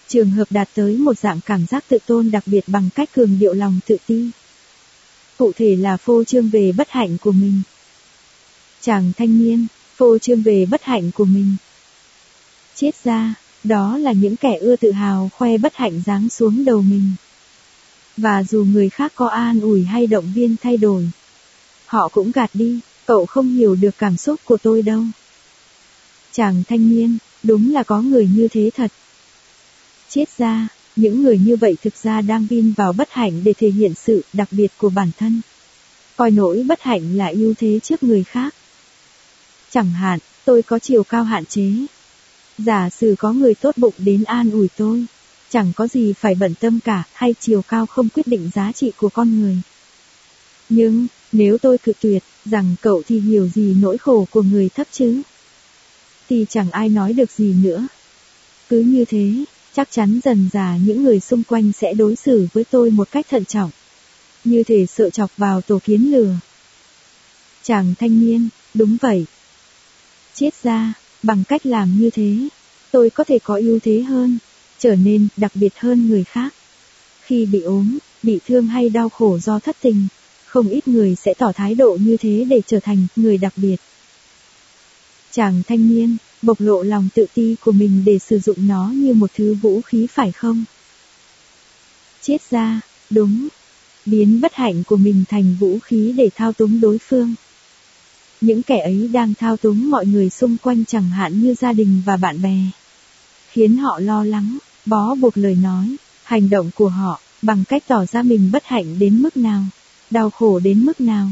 Trường 0.08 0.30
hợp 0.30 0.52
đạt 0.52 0.68
tới 0.74 0.96
một 0.96 1.18
dạng 1.18 1.40
cảm 1.46 1.66
giác 1.66 1.84
tự 1.88 1.98
tôn 2.06 2.30
đặc 2.30 2.42
biệt 2.46 2.64
bằng 2.66 2.88
cách 2.94 3.12
cường 3.12 3.38
điệu 3.38 3.52
lòng 3.52 3.80
tự 3.86 3.96
ti. 4.06 4.30
Cụ 5.36 5.52
thể 5.56 5.76
là 5.76 5.96
phô 5.96 6.24
trương 6.24 6.50
về 6.50 6.72
bất 6.72 6.90
hạnh 6.90 7.18
của 7.18 7.32
mình. 7.32 7.60
Chàng 8.80 9.12
thanh 9.16 9.38
niên, 9.38 9.66
phô 9.96 10.18
trương 10.18 10.42
về 10.42 10.66
bất 10.70 10.82
hạnh 10.82 11.10
của 11.14 11.24
mình. 11.24 11.56
Chết 12.74 13.04
ra, 13.04 13.34
đó 13.64 13.98
là 13.98 14.12
những 14.12 14.36
kẻ 14.36 14.58
ưa 14.60 14.76
tự 14.76 14.92
hào 14.92 15.30
khoe 15.34 15.58
bất 15.58 15.76
hạnh 15.76 16.02
giáng 16.06 16.28
xuống 16.28 16.64
đầu 16.64 16.82
mình. 16.82 17.12
Và 18.16 18.42
dù 18.42 18.64
người 18.64 18.88
khác 18.88 19.12
có 19.14 19.26
an 19.26 19.60
ủi 19.60 19.84
hay 19.84 20.06
động 20.06 20.32
viên 20.34 20.56
thay 20.62 20.76
đổi, 20.76 21.10
họ 21.88 22.08
cũng 22.08 22.32
gạt 22.32 22.50
đi, 22.54 22.80
cậu 23.06 23.26
không 23.26 23.48
hiểu 23.48 23.74
được 23.74 23.98
cảm 23.98 24.16
xúc 24.16 24.40
của 24.44 24.56
tôi 24.56 24.82
đâu. 24.82 25.02
Chàng 26.32 26.62
thanh 26.68 26.90
niên, 26.90 27.18
đúng 27.42 27.72
là 27.72 27.82
có 27.82 28.02
người 28.02 28.28
như 28.36 28.48
thế 28.48 28.70
thật. 28.76 28.92
Chết 30.08 30.24
ra, 30.38 30.68
những 30.96 31.22
người 31.22 31.38
như 31.38 31.56
vậy 31.56 31.76
thực 31.82 31.96
ra 31.96 32.20
đang 32.20 32.46
vin 32.46 32.72
vào 32.72 32.92
bất 32.92 33.10
hạnh 33.10 33.44
để 33.44 33.52
thể 33.52 33.68
hiện 33.68 33.94
sự 33.94 34.24
đặc 34.32 34.48
biệt 34.50 34.72
của 34.78 34.90
bản 34.90 35.10
thân. 35.18 35.40
Coi 36.16 36.30
nỗi 36.30 36.64
bất 36.68 36.82
hạnh 36.82 37.16
là 37.16 37.26
ưu 37.26 37.54
thế 37.58 37.80
trước 37.82 38.02
người 38.02 38.24
khác. 38.24 38.54
Chẳng 39.70 39.90
hạn, 39.90 40.18
tôi 40.44 40.62
có 40.62 40.78
chiều 40.78 41.02
cao 41.02 41.24
hạn 41.24 41.44
chế. 41.44 41.70
Giả 42.58 42.90
sử 42.90 43.14
có 43.18 43.32
người 43.32 43.54
tốt 43.54 43.76
bụng 43.76 43.94
đến 43.98 44.24
an 44.24 44.50
ủi 44.50 44.68
tôi. 44.76 45.06
Chẳng 45.50 45.72
có 45.76 45.86
gì 45.86 46.12
phải 46.12 46.34
bận 46.34 46.54
tâm 46.60 46.80
cả, 46.80 47.02
hay 47.12 47.34
chiều 47.40 47.62
cao 47.62 47.86
không 47.86 48.08
quyết 48.08 48.26
định 48.26 48.50
giá 48.54 48.72
trị 48.72 48.92
của 48.96 49.08
con 49.08 49.40
người. 49.40 49.56
Nhưng, 50.68 51.06
nếu 51.32 51.58
tôi 51.58 51.78
cự 51.78 51.92
tuyệt, 52.00 52.22
rằng 52.44 52.74
cậu 52.82 53.02
thì 53.08 53.20
hiểu 53.20 53.48
gì 53.54 53.74
nỗi 53.80 53.98
khổ 53.98 54.26
của 54.30 54.42
người 54.42 54.68
thấp 54.68 54.86
chứ? 54.92 55.22
Thì 56.28 56.46
chẳng 56.48 56.70
ai 56.70 56.88
nói 56.88 57.12
được 57.12 57.30
gì 57.30 57.54
nữa. 57.62 57.86
Cứ 58.68 58.80
như 58.80 59.04
thế, 59.04 59.32
chắc 59.72 59.88
chắn 59.90 60.20
dần 60.24 60.48
già 60.52 60.76
những 60.86 61.04
người 61.04 61.20
xung 61.20 61.42
quanh 61.42 61.72
sẽ 61.72 61.94
đối 61.94 62.16
xử 62.16 62.48
với 62.52 62.64
tôi 62.64 62.90
một 62.90 63.08
cách 63.10 63.26
thận 63.30 63.44
trọng. 63.44 63.70
Như 64.44 64.62
thể 64.62 64.86
sợ 64.86 65.10
chọc 65.10 65.36
vào 65.36 65.60
tổ 65.60 65.78
kiến 65.84 66.12
lừa. 66.12 66.34
Chàng 67.62 67.94
thanh 67.98 68.20
niên, 68.20 68.48
đúng 68.74 68.96
vậy. 69.00 69.26
Chết 70.34 70.50
ra, 70.62 70.92
bằng 71.22 71.44
cách 71.48 71.66
làm 71.66 71.98
như 72.00 72.10
thế, 72.10 72.48
tôi 72.90 73.10
có 73.10 73.24
thể 73.24 73.38
có 73.38 73.56
ưu 73.56 73.78
thế 73.78 74.02
hơn, 74.02 74.38
trở 74.78 74.94
nên 74.94 75.28
đặc 75.36 75.52
biệt 75.54 75.78
hơn 75.78 76.08
người 76.08 76.24
khác. 76.24 76.54
Khi 77.22 77.46
bị 77.46 77.60
ốm, 77.60 77.98
bị 78.22 78.38
thương 78.46 78.66
hay 78.66 78.88
đau 78.88 79.08
khổ 79.08 79.38
do 79.38 79.58
thất 79.58 79.76
tình, 79.80 80.06
không 80.48 80.68
ít 80.68 80.88
người 80.88 81.14
sẽ 81.14 81.34
tỏ 81.34 81.52
thái 81.52 81.74
độ 81.74 81.98
như 82.00 82.16
thế 82.16 82.46
để 82.48 82.60
trở 82.66 82.80
thành 82.80 83.06
người 83.16 83.38
đặc 83.38 83.52
biệt. 83.56 83.76
Chàng 85.30 85.62
thanh 85.66 85.88
niên, 85.88 86.16
bộc 86.42 86.60
lộ 86.60 86.82
lòng 86.82 87.08
tự 87.14 87.26
ti 87.34 87.56
của 87.64 87.72
mình 87.72 88.02
để 88.06 88.18
sử 88.18 88.38
dụng 88.38 88.68
nó 88.68 88.88
như 88.94 89.14
một 89.14 89.30
thứ 89.34 89.54
vũ 89.54 89.80
khí 89.80 90.06
phải 90.06 90.32
không? 90.32 90.64
Chết 92.22 92.50
ra, 92.50 92.80
đúng. 93.10 93.48
Biến 94.06 94.40
bất 94.40 94.54
hạnh 94.54 94.84
của 94.84 94.96
mình 94.96 95.24
thành 95.28 95.56
vũ 95.60 95.78
khí 95.78 96.14
để 96.16 96.30
thao 96.34 96.52
túng 96.52 96.80
đối 96.80 96.98
phương. 96.98 97.34
Những 98.40 98.62
kẻ 98.62 98.78
ấy 98.78 99.10
đang 99.12 99.34
thao 99.34 99.56
túng 99.56 99.90
mọi 99.90 100.06
người 100.06 100.30
xung 100.30 100.56
quanh 100.62 100.84
chẳng 100.84 101.10
hạn 101.10 101.40
như 101.40 101.54
gia 101.54 101.72
đình 101.72 102.02
và 102.06 102.16
bạn 102.16 102.42
bè. 102.42 102.58
Khiến 103.50 103.76
họ 103.76 104.00
lo 104.00 104.24
lắng, 104.24 104.58
bó 104.86 105.14
buộc 105.14 105.36
lời 105.36 105.54
nói, 105.62 105.96
hành 106.24 106.50
động 106.50 106.70
của 106.74 106.88
họ, 106.88 107.20
bằng 107.42 107.64
cách 107.68 107.82
tỏ 107.86 108.04
ra 108.06 108.22
mình 108.22 108.50
bất 108.52 108.64
hạnh 108.64 108.98
đến 108.98 109.22
mức 109.22 109.36
nào, 109.36 109.62
đau 110.10 110.30
khổ 110.30 110.58
đến 110.58 110.84
mức 110.84 111.00
nào. 111.00 111.28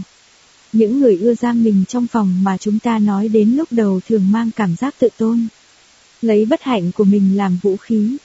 Những 0.72 1.00
người 1.00 1.18
ưa 1.18 1.34
giam 1.34 1.64
mình 1.64 1.84
trong 1.88 2.06
phòng 2.06 2.44
mà 2.44 2.56
chúng 2.56 2.78
ta 2.78 2.98
nói 2.98 3.28
đến 3.28 3.50
lúc 3.50 3.68
đầu 3.70 4.00
thường 4.08 4.32
mang 4.32 4.50
cảm 4.56 4.76
giác 4.76 4.94
tự 4.98 5.08
tôn. 5.18 5.46
Lấy 6.22 6.44
bất 6.44 6.62
hạnh 6.62 6.92
của 6.92 7.04
mình 7.04 7.36
làm 7.36 7.58
vũ 7.62 7.76
khí. 7.76 8.16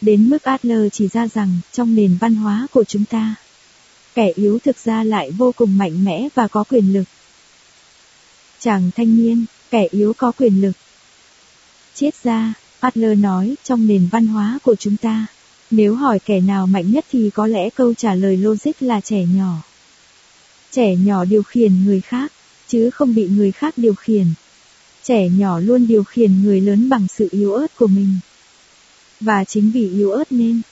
Đến 0.00 0.30
mức 0.30 0.42
Adler 0.42 0.92
chỉ 0.92 1.08
ra 1.08 1.28
rằng, 1.34 1.58
trong 1.72 1.94
nền 1.94 2.16
văn 2.20 2.34
hóa 2.34 2.66
của 2.72 2.84
chúng 2.84 3.04
ta, 3.04 3.34
kẻ 4.14 4.32
yếu 4.34 4.58
thực 4.58 4.76
ra 4.84 5.04
lại 5.04 5.30
vô 5.30 5.52
cùng 5.56 5.78
mạnh 5.78 6.04
mẽ 6.04 6.28
và 6.34 6.48
có 6.48 6.64
quyền 6.64 6.92
lực. 6.92 7.04
Chàng 8.60 8.90
thanh 8.96 9.16
niên, 9.16 9.44
kẻ 9.70 9.88
yếu 9.90 10.12
có 10.12 10.32
quyền 10.38 10.60
lực. 10.60 10.76
Chết 11.94 12.14
ra, 12.22 12.54
Adler 12.80 13.18
nói, 13.18 13.54
trong 13.64 13.86
nền 13.86 14.08
văn 14.10 14.26
hóa 14.26 14.58
của 14.62 14.74
chúng 14.74 14.96
ta, 14.96 15.26
nếu 15.70 15.94
hỏi 15.94 16.18
kẻ 16.18 16.40
nào 16.40 16.66
mạnh 16.66 16.92
nhất 16.92 17.04
thì 17.10 17.30
có 17.30 17.46
lẽ 17.46 17.70
câu 17.70 17.94
trả 17.94 18.14
lời 18.14 18.36
logic 18.36 18.72
là 18.80 19.00
trẻ 19.00 19.24
nhỏ. 19.34 19.62
Trẻ 20.72 20.96
nhỏ 20.96 21.24
điều 21.24 21.42
khiển 21.42 21.84
người 21.84 22.00
khác, 22.00 22.32
chứ 22.68 22.90
không 22.90 23.14
bị 23.14 23.28
người 23.28 23.52
khác 23.52 23.74
điều 23.76 23.94
khiển. 23.94 24.26
Trẻ 25.02 25.28
nhỏ 25.28 25.60
luôn 25.60 25.86
điều 25.86 26.04
khiển 26.04 26.42
người 26.42 26.60
lớn 26.60 26.88
bằng 26.88 27.06
sự 27.08 27.28
yếu 27.30 27.54
ớt 27.54 27.76
của 27.76 27.86
mình. 27.86 28.18
Và 29.20 29.44
chính 29.44 29.70
vì 29.70 29.90
yếu 29.90 30.10
ớt 30.10 30.32
nên 30.32 30.62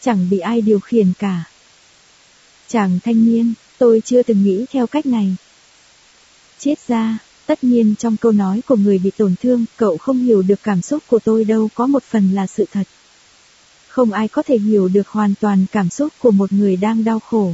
chẳng 0.00 0.30
bị 0.30 0.38
ai 0.38 0.60
điều 0.60 0.80
khiển 0.80 1.12
cả. 1.18 1.44
Chàng 2.68 2.98
thanh 3.04 3.26
niên, 3.26 3.54
tôi 3.78 4.02
chưa 4.04 4.22
từng 4.22 4.44
nghĩ 4.44 4.66
theo 4.72 4.86
cách 4.86 5.06
này. 5.06 5.36
Chết 6.58 6.74
ra, 6.88 7.18
tất 7.46 7.64
nhiên 7.64 7.94
trong 7.98 8.16
câu 8.16 8.32
nói 8.32 8.60
của 8.66 8.76
người 8.76 8.98
bị 8.98 9.10
tổn 9.10 9.34
thương, 9.42 9.64
cậu 9.76 9.96
không 9.96 10.18
hiểu 10.18 10.42
được 10.42 10.62
cảm 10.62 10.82
xúc 10.82 11.02
của 11.06 11.18
tôi 11.18 11.44
đâu 11.44 11.68
có 11.74 11.86
một 11.86 12.02
phần 12.02 12.34
là 12.34 12.46
sự 12.46 12.64
thật. 12.72 12.86
Không 13.88 14.12
ai 14.12 14.28
có 14.28 14.42
thể 14.42 14.58
hiểu 14.58 14.88
được 14.88 15.08
hoàn 15.08 15.34
toàn 15.40 15.66
cảm 15.72 15.90
xúc 15.90 16.12
của 16.18 16.30
một 16.30 16.52
người 16.52 16.76
đang 16.76 17.04
đau 17.04 17.20
khổ. 17.20 17.52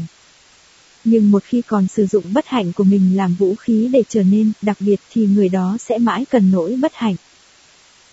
Nhưng 1.04 1.30
một 1.30 1.44
khi 1.44 1.62
còn 1.62 1.88
sử 1.88 2.06
dụng 2.06 2.24
bất 2.32 2.46
hạnh 2.46 2.72
của 2.72 2.84
mình 2.84 3.16
làm 3.16 3.34
vũ 3.34 3.54
khí 3.54 3.88
để 3.92 4.02
trở 4.08 4.22
nên 4.22 4.52
đặc 4.62 4.76
biệt 4.80 5.00
thì 5.10 5.26
người 5.26 5.48
đó 5.48 5.76
sẽ 5.80 5.98
mãi 5.98 6.24
cần 6.30 6.50
nỗi 6.50 6.76
bất 6.76 6.94
hạnh. 6.94 7.16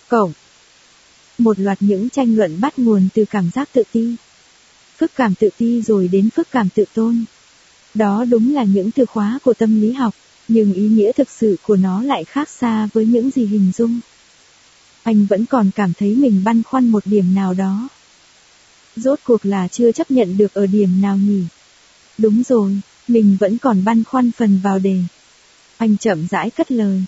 Cổng 0.08 0.32
Một 1.38 1.58
loạt 1.58 1.78
những 1.80 2.10
tranh 2.10 2.36
luận 2.36 2.60
bắt 2.60 2.78
nguồn 2.78 3.08
từ 3.14 3.24
cảm 3.24 3.50
giác 3.54 3.68
tự 3.72 3.82
ti. 3.92 4.14
Phức 4.96 5.10
cảm 5.16 5.34
tự 5.34 5.48
ti 5.58 5.82
rồi 5.82 6.08
đến 6.08 6.30
phức 6.30 6.50
cảm 6.50 6.68
tự 6.68 6.84
tôn. 6.94 7.24
Đó 7.94 8.24
đúng 8.24 8.54
là 8.54 8.64
những 8.64 8.90
từ 8.90 9.04
khóa 9.04 9.38
của 9.44 9.54
tâm 9.54 9.80
lý 9.80 9.92
học, 9.92 10.14
nhưng 10.48 10.72
ý 10.72 10.88
nghĩa 10.88 11.12
thực 11.12 11.30
sự 11.30 11.56
của 11.62 11.76
nó 11.76 12.02
lại 12.02 12.24
khác 12.24 12.48
xa 12.48 12.88
với 12.92 13.06
những 13.06 13.30
gì 13.30 13.46
hình 13.46 13.72
dung. 13.76 14.00
Anh 15.02 15.26
vẫn 15.26 15.46
còn 15.46 15.70
cảm 15.74 15.92
thấy 15.98 16.14
mình 16.14 16.44
băn 16.44 16.62
khoăn 16.62 16.88
một 16.88 17.06
điểm 17.06 17.34
nào 17.34 17.54
đó. 17.54 17.88
Rốt 18.96 19.18
cuộc 19.24 19.46
là 19.46 19.68
chưa 19.68 19.92
chấp 19.92 20.10
nhận 20.10 20.36
được 20.36 20.54
ở 20.54 20.66
điểm 20.66 21.00
nào 21.02 21.16
nhỉ? 21.16 21.42
Đúng 22.20 22.42
rồi, 22.42 22.80
mình 23.08 23.36
vẫn 23.40 23.58
còn 23.58 23.84
băn 23.84 24.04
khoăn 24.04 24.32
phần 24.32 24.60
vào 24.62 24.78
đề. 24.78 24.98
Anh 25.76 25.96
chậm 25.96 26.26
rãi 26.30 26.50
cất 26.50 26.72
lời. 26.72 27.04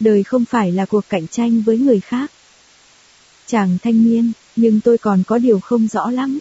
Đời 0.00 0.22
không 0.22 0.44
phải 0.44 0.72
là 0.72 0.84
cuộc 0.84 1.04
cạnh 1.08 1.28
tranh 1.28 1.62
với 1.62 1.78
người 1.78 2.00
khác. 2.00 2.30
Chàng 3.46 3.78
thanh 3.82 4.04
niên, 4.04 4.32
nhưng 4.56 4.80
tôi 4.80 4.98
còn 4.98 5.22
có 5.26 5.38
điều 5.38 5.60
không 5.60 5.88
rõ 5.88 6.10
lắm. 6.10 6.38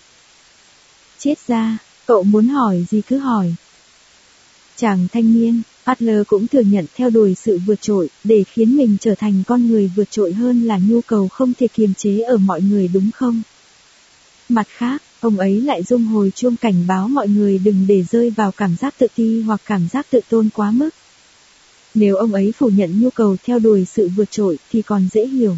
Chết 1.19 1.35
ra, 1.47 1.77
cậu 2.05 2.23
muốn 2.23 2.47
hỏi 2.47 2.85
gì 2.89 3.01
cứ 3.01 3.17
hỏi. 3.17 3.55
Chàng 4.75 5.07
thanh 5.11 5.33
niên, 5.33 5.61
Adler 5.83 6.27
cũng 6.27 6.47
thừa 6.47 6.61
nhận 6.61 6.85
theo 6.95 7.09
đuổi 7.09 7.35
sự 7.35 7.59
vượt 7.65 7.81
trội, 7.81 8.09
để 8.23 8.43
khiến 8.43 8.77
mình 8.77 8.97
trở 9.01 9.15
thành 9.15 9.43
con 9.47 9.67
người 9.67 9.91
vượt 9.95 10.11
trội 10.11 10.33
hơn 10.33 10.63
là 10.63 10.77
nhu 10.77 11.01
cầu 11.01 11.27
không 11.27 11.53
thể 11.53 11.67
kiềm 11.67 11.93
chế 11.93 12.19
ở 12.19 12.37
mọi 12.37 12.61
người 12.61 12.87
đúng 12.87 13.11
không? 13.11 13.41
Mặt 14.49 14.67
khác, 14.69 15.01
ông 15.21 15.39
ấy 15.39 15.61
lại 15.61 15.83
dung 15.83 16.05
hồi 16.05 16.31
chuông 16.35 16.55
cảnh 16.55 16.87
báo 16.87 17.07
mọi 17.07 17.27
người 17.27 17.59
đừng 17.59 17.85
để 17.87 18.03
rơi 18.03 18.29
vào 18.29 18.51
cảm 18.51 18.75
giác 18.75 18.95
tự 18.97 19.07
ti 19.15 19.41
hoặc 19.41 19.61
cảm 19.65 19.87
giác 19.91 20.07
tự 20.09 20.19
tôn 20.29 20.49
quá 20.53 20.71
mức. 20.71 20.89
Nếu 21.93 22.15
ông 22.15 22.33
ấy 22.33 22.53
phủ 22.57 22.69
nhận 22.69 23.01
nhu 23.01 23.09
cầu 23.09 23.37
theo 23.43 23.59
đuổi 23.59 23.85
sự 23.85 24.09
vượt 24.15 24.31
trội 24.31 24.57
thì 24.71 24.81
còn 24.81 25.07
dễ 25.13 25.27
hiểu. 25.27 25.55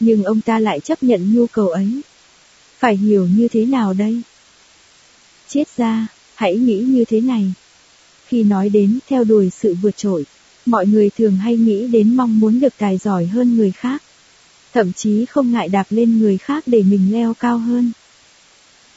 Nhưng 0.00 0.24
ông 0.24 0.40
ta 0.40 0.58
lại 0.58 0.80
chấp 0.80 1.02
nhận 1.02 1.34
nhu 1.34 1.46
cầu 1.46 1.68
ấy. 1.68 2.00
Phải 2.78 2.96
hiểu 2.96 3.28
như 3.36 3.48
thế 3.48 3.64
nào 3.64 3.94
đây? 3.94 4.22
Chết 5.48 5.64
ra, 5.76 6.06
hãy 6.34 6.56
nghĩ 6.56 6.78
như 6.78 7.04
thế 7.04 7.20
này. 7.20 7.52
Khi 8.26 8.42
nói 8.42 8.68
đến 8.68 8.98
theo 9.08 9.24
đuổi 9.24 9.50
sự 9.50 9.74
vượt 9.82 9.96
trội, 9.96 10.24
mọi 10.66 10.86
người 10.86 11.10
thường 11.18 11.36
hay 11.36 11.56
nghĩ 11.56 11.88
đến 11.88 12.16
mong 12.16 12.40
muốn 12.40 12.60
được 12.60 12.72
tài 12.78 12.98
giỏi 12.98 13.26
hơn 13.26 13.56
người 13.56 13.70
khác. 13.70 14.02
Thậm 14.72 14.92
chí 14.92 15.24
không 15.26 15.52
ngại 15.52 15.68
đạp 15.68 15.86
lên 15.90 16.18
người 16.18 16.38
khác 16.38 16.64
để 16.66 16.82
mình 16.82 17.12
leo 17.12 17.34
cao 17.34 17.58
hơn. 17.58 17.92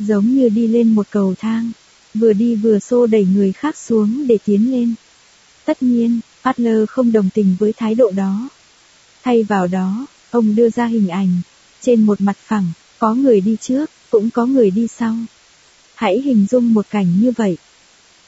Giống 0.08 0.36
như 0.36 0.50
đi 0.50 0.68
lên 0.68 0.88
một 0.88 1.08
cầu 1.10 1.36
thang, 1.40 1.72
vừa 2.14 2.34
đi 2.34 2.56
vừa 2.56 2.80
xô 2.80 3.08
đẩy 3.08 3.26
người 3.26 3.52
khác 3.52 3.78
xuống 3.78 4.28
để 4.28 4.38
tiến 4.46 4.72
lên. 4.72 4.94
Tất 5.66 5.84
nhiên, 5.84 6.20
Adler 6.42 6.90
không 6.90 7.12
đồng 7.12 7.30
tình 7.34 7.56
với 7.60 7.74
thái 7.74 7.96
độ 7.96 8.12
đó. 8.16 8.50
Thay 9.24 9.44
vào 9.44 9.68
đó, 9.68 10.06
ông 10.32 10.56
đưa 10.56 10.70
ra 10.70 10.86
hình 10.86 11.08
ảnh, 11.08 11.42
trên 11.82 12.06
một 12.06 12.22
mặt 12.22 12.38
phẳng, 12.38 12.66
có 13.00 13.14
người 13.14 13.42
đi 13.42 13.58
trước, 13.62 13.90
cũng 14.10 14.30
có 14.30 14.46
người 14.46 14.72
đi 14.72 14.88
sau. 14.88 15.16
Hãy 15.96 16.22
hình 16.22 16.46
dung 16.50 16.74
một 16.74 16.86
cảnh 16.90 17.22
như 17.22 17.32
vậy. 17.38 17.58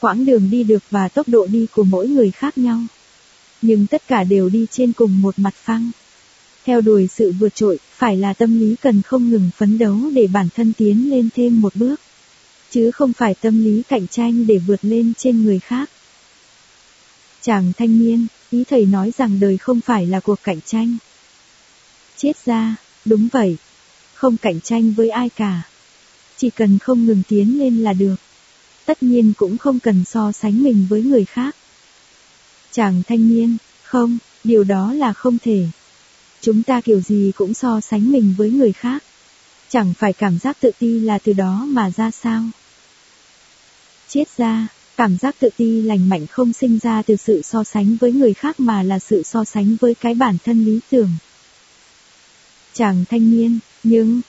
Quãng 0.00 0.24
đường 0.24 0.50
đi 0.50 0.64
được 0.64 0.82
và 0.90 1.08
tốc 1.08 1.28
độ 1.28 1.46
đi 1.46 1.66
của 1.74 1.84
mỗi 1.84 2.08
người 2.08 2.30
khác 2.30 2.58
nhau. 2.58 2.80
Nhưng 3.62 3.86
tất 3.86 4.02
cả 4.08 4.24
đều 4.24 4.48
đi 4.48 4.66
trên 4.70 4.92
cùng 4.92 5.22
một 5.22 5.38
mặt 5.38 5.54
phẳng. 5.54 5.90
Theo 6.64 6.80
đuổi 6.80 7.08
sự 7.14 7.32
vượt 7.38 7.54
trội, 7.54 7.78
phải 7.96 8.16
là 8.16 8.32
tâm 8.32 8.60
lý 8.60 8.76
cần 8.82 9.02
không 9.02 9.30
ngừng 9.30 9.50
phấn 9.56 9.78
đấu 9.78 9.96
để 10.14 10.26
bản 10.26 10.48
thân 10.56 10.72
tiến 10.72 11.10
lên 11.10 11.28
thêm 11.34 11.60
một 11.60 11.76
bước. 11.76 12.00
Chứ 12.70 12.90
không 12.90 13.12
phải 13.12 13.34
tâm 13.34 13.64
lý 13.64 13.82
cạnh 13.88 14.08
tranh 14.08 14.46
để 14.46 14.58
vượt 14.58 14.80
lên 14.82 15.12
trên 15.18 15.44
người 15.44 15.58
khác. 15.58 15.90
Chàng 17.42 17.72
thanh 17.76 17.98
niên, 17.98 18.26
ý 18.50 18.64
thầy 18.64 18.86
nói 18.86 19.12
rằng 19.18 19.40
đời 19.40 19.58
không 19.58 19.80
phải 19.80 20.06
là 20.06 20.20
cuộc 20.20 20.38
cạnh 20.42 20.60
tranh. 20.66 20.96
Chết 22.16 22.44
ra, 22.44 22.76
đúng 23.04 23.28
vậy. 23.32 23.56
Không 24.14 24.36
cạnh 24.36 24.60
tranh 24.60 24.92
với 24.92 25.10
ai 25.10 25.28
cả. 25.28 25.62
Chỉ 26.36 26.50
cần 26.50 26.78
không 26.78 27.06
ngừng 27.06 27.22
tiến 27.28 27.58
lên 27.58 27.76
là 27.78 27.92
được. 27.92 28.16
Tất 28.84 29.02
nhiên 29.02 29.32
cũng 29.36 29.58
không 29.58 29.80
cần 29.80 30.04
so 30.04 30.32
sánh 30.32 30.62
mình 30.62 30.86
với 30.90 31.02
người 31.02 31.24
khác. 31.24 31.56
Chàng 32.72 33.02
thanh 33.06 33.28
niên, 33.28 33.56
không, 33.82 34.18
điều 34.44 34.64
đó 34.64 34.92
là 34.92 35.12
không 35.12 35.38
thể. 35.38 35.66
Chúng 36.44 36.62
ta 36.62 36.80
kiểu 36.80 37.00
gì 37.00 37.32
cũng 37.36 37.54
so 37.54 37.80
sánh 37.80 38.12
mình 38.12 38.34
với 38.38 38.50
người 38.50 38.72
khác. 38.72 39.04
Chẳng 39.68 39.94
phải 39.98 40.12
cảm 40.12 40.38
giác 40.38 40.56
tự 40.60 40.70
ti 40.78 41.00
là 41.00 41.18
từ 41.18 41.32
đó 41.32 41.66
mà 41.68 41.90
ra 41.90 42.10
sao. 42.10 42.42
Chết 44.08 44.24
ra, 44.36 44.66
cảm 44.96 45.18
giác 45.18 45.36
tự 45.38 45.48
ti 45.56 45.82
lành 45.82 46.08
mạnh 46.08 46.26
không 46.26 46.52
sinh 46.52 46.78
ra 46.82 47.02
từ 47.02 47.16
sự 47.16 47.42
so 47.42 47.64
sánh 47.64 47.96
với 47.96 48.12
người 48.12 48.34
khác 48.34 48.60
mà 48.60 48.82
là 48.82 48.98
sự 48.98 49.22
so 49.22 49.44
sánh 49.44 49.76
với 49.80 49.94
cái 49.94 50.14
bản 50.14 50.36
thân 50.44 50.64
lý 50.64 50.80
tưởng. 50.90 51.10
Chàng 52.74 53.04
thanh 53.10 53.30
niên, 53.30 53.58
nhưng... 53.82 54.20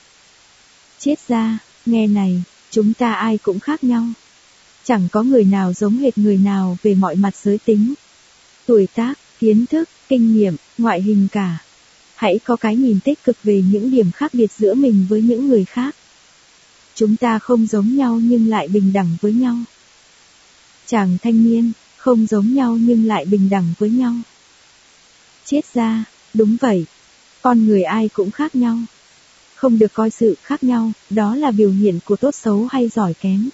Chết 1.00 1.16
ra, 1.28 1.58
nghe 1.86 2.08
này, 2.08 2.44
chúng 2.72 2.94
ta 2.94 3.14
ai 3.14 3.38
cũng 3.38 3.60
khác 3.60 3.84
nhau. 3.84 4.08
Chẳng 4.84 5.08
có 5.12 5.24
người 5.24 5.44
nào 5.44 5.74
giống 5.74 5.98
hệt 5.98 6.18
người 6.18 6.38
nào 6.38 6.78
về 6.84 6.96
mọi 6.96 7.16
mặt 7.16 7.36
giới 7.44 7.58
tính. 7.58 7.94
Tuổi 8.66 8.88
tác, 8.96 9.14
kiến 9.40 9.66
thức, 9.66 9.90
kinh 10.08 10.36
nghiệm, 10.36 10.56
ngoại 10.78 11.02
hình 11.02 11.28
cả. 11.32 11.65
Hãy 12.16 12.40
có 12.44 12.56
cái 12.56 12.76
nhìn 12.76 13.00
tích 13.00 13.24
cực 13.24 13.38
về 13.44 13.64
những 13.72 13.92
điểm 13.92 14.12
khác 14.12 14.34
biệt 14.34 14.52
giữa 14.58 14.74
mình 14.74 15.06
với 15.10 15.22
những 15.22 15.48
người 15.48 15.66
khác. 15.66 15.96
Chúng 16.96 17.16
ta 17.16 17.40
không 17.40 17.68
giống 17.68 17.96
nhau 17.96 18.20
nhưng 18.24 18.50
lại 18.50 18.68
bình 18.68 18.94
đẳng 18.94 19.18
với 19.22 19.34
nhau. 19.34 19.56
Chàng 20.86 21.18
thanh 21.22 21.44
niên, 21.44 21.72
không 21.98 22.26
giống 22.26 22.54
nhau 22.54 22.78
nhưng 22.82 23.08
lại 23.08 23.26
bình 23.26 23.50
đẳng 23.50 23.74
với 23.78 23.90
nhau. 23.90 24.14
Chết 25.46 25.74
ra, 25.74 26.06
đúng 26.34 26.58
vậy. 26.62 26.86
Con 27.42 27.66
người 27.66 27.84
ai 27.84 28.10
cũng 28.10 28.32
khác 28.32 28.56
nhau. 28.56 28.78
Không 29.56 29.80
được 29.80 29.94
coi 29.94 30.10
sự 30.10 30.36
khác 30.44 30.64
nhau, 30.64 30.92
đó 31.10 31.36
là 31.36 31.52
biểu 31.52 31.72
hiện 31.72 32.00
của 32.06 32.16
tốt 32.16 32.36
xấu 32.36 32.68
hay 32.72 32.90
giỏi 32.90 33.14
kém. 33.14 33.50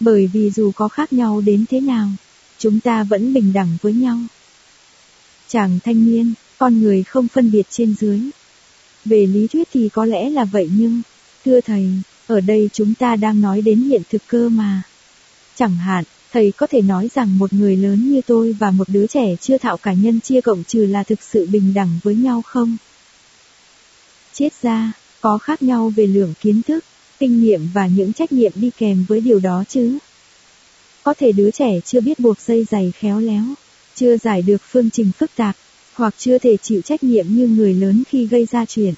Bởi 0.00 0.26
vì 0.26 0.50
dù 0.50 0.72
có 0.74 0.88
khác 0.88 1.12
nhau 1.12 1.40
đến 1.40 1.64
thế 1.70 1.80
nào, 1.80 2.08
chúng 2.58 2.80
ta 2.80 3.04
vẫn 3.04 3.34
bình 3.34 3.52
đẳng 3.52 3.76
với 3.82 3.92
nhau. 3.92 4.18
Chàng 5.48 5.78
thanh 5.84 6.06
niên, 6.06 6.34
con 6.58 6.82
người 6.82 7.02
không 7.02 7.28
phân 7.28 7.50
biệt 7.50 7.66
trên 7.70 7.94
dưới. 8.00 8.20
Về 9.04 9.26
lý 9.26 9.46
thuyết 9.46 9.68
thì 9.72 9.88
có 9.88 10.04
lẽ 10.04 10.30
là 10.30 10.44
vậy 10.44 10.70
nhưng, 10.76 11.02
thưa 11.44 11.60
thầy, 11.60 11.88
ở 12.26 12.40
đây 12.40 12.70
chúng 12.72 12.94
ta 12.94 13.16
đang 13.16 13.40
nói 13.40 13.60
đến 13.62 13.80
hiện 13.80 14.02
thực 14.10 14.22
cơ 14.26 14.48
mà. 14.48 14.82
Chẳng 15.56 15.76
hạn, 15.76 16.04
thầy 16.32 16.52
có 16.52 16.66
thể 16.66 16.82
nói 16.82 17.08
rằng 17.14 17.38
một 17.38 17.52
người 17.52 17.76
lớn 17.76 18.10
như 18.12 18.20
tôi 18.26 18.52
và 18.52 18.70
một 18.70 18.88
đứa 18.88 19.06
trẻ 19.06 19.36
chưa 19.40 19.58
thạo 19.58 19.76
cả 19.76 19.92
nhân 19.92 20.20
chia 20.20 20.40
cộng 20.40 20.64
trừ 20.64 20.86
là 20.86 21.02
thực 21.02 21.22
sự 21.22 21.46
bình 21.46 21.74
đẳng 21.74 21.98
với 22.02 22.14
nhau 22.14 22.42
không? 22.42 22.76
Chết 24.32 24.48
ra, 24.62 24.92
có 25.20 25.38
khác 25.38 25.62
nhau 25.62 25.92
về 25.96 26.06
lượng 26.06 26.34
kiến 26.40 26.62
thức, 26.62 26.84
kinh 27.18 27.42
nghiệm 27.42 27.68
và 27.74 27.86
những 27.86 28.12
trách 28.12 28.32
nhiệm 28.32 28.52
đi 28.54 28.70
kèm 28.78 29.04
với 29.08 29.20
điều 29.20 29.40
đó 29.40 29.64
chứ. 29.68 29.98
Có 31.02 31.14
thể 31.14 31.32
đứa 31.32 31.50
trẻ 31.50 31.80
chưa 31.84 32.00
biết 32.00 32.20
buộc 32.20 32.40
dây 32.40 32.66
giày 32.70 32.92
khéo 32.98 33.20
léo, 33.20 33.44
chưa 33.94 34.16
giải 34.16 34.42
được 34.42 34.62
phương 34.70 34.90
trình 34.90 35.12
phức 35.18 35.30
tạp, 35.36 35.56
hoặc 35.94 36.14
chưa 36.18 36.38
thể 36.38 36.56
chịu 36.56 36.82
trách 36.82 37.04
nhiệm 37.04 37.26
như 37.28 37.46
người 37.46 37.74
lớn 37.74 38.02
khi 38.08 38.26
gây 38.26 38.46
ra 38.50 38.64
chuyện. 38.64 38.94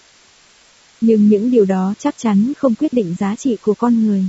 Nhưng 1.00 1.28
những 1.28 1.50
điều 1.50 1.64
đó 1.64 1.94
chắc 1.98 2.14
chắn 2.18 2.52
không 2.58 2.74
quyết 2.74 2.92
định 2.92 3.14
giá 3.18 3.36
trị 3.36 3.56
của 3.62 3.74
con 3.74 4.06
người. 4.06 4.24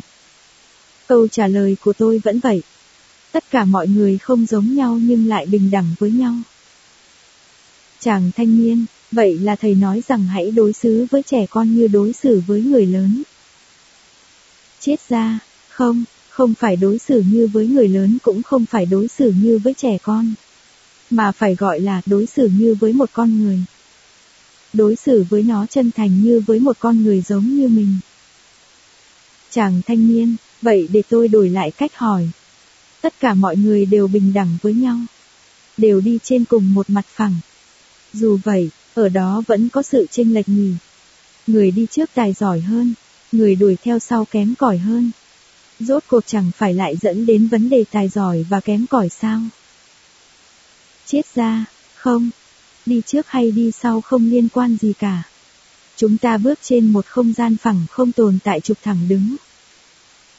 Câu 1.08 1.28
trả 1.28 1.48
lời 1.48 1.78
của 1.84 1.94
tôi 1.94 2.22
vẫn 2.24 2.40
vậy. 2.40 2.62
Tất 3.32 3.44
cả 3.52 3.66
mọi 3.66 3.88
người 3.88 4.18
không 4.18 4.46
giống 4.46 4.76
nhau 4.76 5.00
nhưng 5.04 5.28
lại 5.28 5.46
bình 5.46 5.72
đẳng 5.72 5.96
với 6.00 6.12
nhau. 6.12 6.36
Chàng 8.00 8.32
thanh 8.36 8.60
niên, 8.60 8.86
vậy 9.12 9.38
là 9.38 9.56
thầy 9.56 9.76
nói 9.76 10.02
rằng 10.08 10.24
hãy 10.24 10.52
đối 10.52 10.74
xử 10.74 11.06
với 11.12 11.24
trẻ 11.24 11.46
con 11.50 11.76
như 11.76 11.88
đối 11.88 12.14
xử 12.14 12.42
với 12.48 12.62
người 12.62 12.86
lớn. 12.86 13.24
Chết 14.80 14.96
ra, 15.10 15.40
không, 15.70 16.04
không 16.30 16.54
phải 16.54 16.76
đối 16.76 16.98
xử 16.98 17.24
như 17.32 17.48
với 17.48 17.68
người 17.68 17.88
lớn 17.88 18.18
cũng 18.24 18.44
không 18.44 18.66
phải 18.66 18.86
đối 18.86 19.08
xử 19.08 19.34
như 19.42 19.60
với 19.64 19.74
trẻ 19.74 19.98
con. 20.04 20.34
Mà 21.10 21.32
phải 21.32 21.56
gọi 21.56 21.80
là 21.80 22.02
đối 22.06 22.26
xử 22.26 22.50
như 22.58 22.76
với 22.80 22.94
một 22.94 23.10
con 23.14 23.44
người. 23.44 23.60
Đối 24.74 24.96
xử 24.96 25.26
với 25.30 25.44
nó 25.44 25.66
chân 25.66 25.92
thành 25.92 26.22
như 26.24 26.40
với 26.40 26.60
một 26.60 26.78
con 26.80 27.04
người 27.04 27.22
giống 27.22 27.56
như 27.56 27.68
mình. 27.68 27.98
Chàng 29.52 29.82
thanh 29.88 30.08
niên, 30.08 30.36
vậy 30.62 30.88
để 30.92 31.04
tôi 31.10 31.28
đổi 31.28 31.50
lại 31.50 31.72
cách 31.72 31.96
hỏi. 31.96 32.30
Tất 33.02 33.14
cả 33.20 33.34
mọi 33.34 33.56
người 33.56 33.86
đều 33.86 34.08
bình 34.08 34.34
đẳng 34.34 34.58
với 34.62 34.74
nhau. 34.74 34.98
Đều 35.78 36.02
đi 36.02 36.20
trên 36.24 36.46
cùng 36.46 36.74
một 36.74 36.90
mặt 36.90 37.06
phẳng. 37.08 37.36
Dù 38.14 38.40
vậy, 38.44 38.70
ở 38.94 39.10
đó 39.10 39.44
vẫn 39.48 39.70
có 39.70 39.82
sự 39.82 40.06
chênh 40.12 40.34
lệch 40.34 40.50
nhỉ. 40.50 40.72
Người 41.48 41.72
đi 41.72 41.88
trước 41.92 42.10
tài 42.14 42.34
giỏi 42.34 42.62
hơn, 42.62 42.94
người 43.32 43.56
đuổi 43.56 43.78
theo 43.84 44.00
sau 44.00 44.26
kém 44.26 44.56
cỏi 44.56 44.78
hơn. 44.78 45.12
Rốt 45.80 46.04
cuộc 46.08 46.28
chẳng 46.28 46.52
phải 46.58 46.74
lại 46.74 46.96
dẫn 47.02 47.26
đến 47.26 47.48
vấn 47.48 47.70
đề 47.70 47.84
tài 47.92 48.10
giỏi 48.10 48.46
và 48.50 48.60
kém 48.60 48.86
cỏi 48.88 49.10
sao? 49.10 49.42
Chết 51.06 51.22
ra, 51.36 51.66
không, 51.96 52.30
đi 52.86 53.02
trước 53.06 53.28
hay 53.28 53.52
đi 53.52 53.72
sau 53.72 54.02
không 54.02 54.30
liên 54.30 54.50
quan 54.50 54.78
gì 54.82 54.94
cả. 55.00 55.24
Chúng 55.98 56.18
ta 56.18 56.38
bước 56.38 56.60
trên 56.62 56.88
một 56.88 57.06
không 57.06 57.34
gian 57.34 57.58
phẳng 57.58 57.86
không 57.92 58.12
tồn 58.12 58.38
tại 58.44 58.62
trục 58.62 58.78
thẳng 58.84 59.08
đứng. 59.08 59.36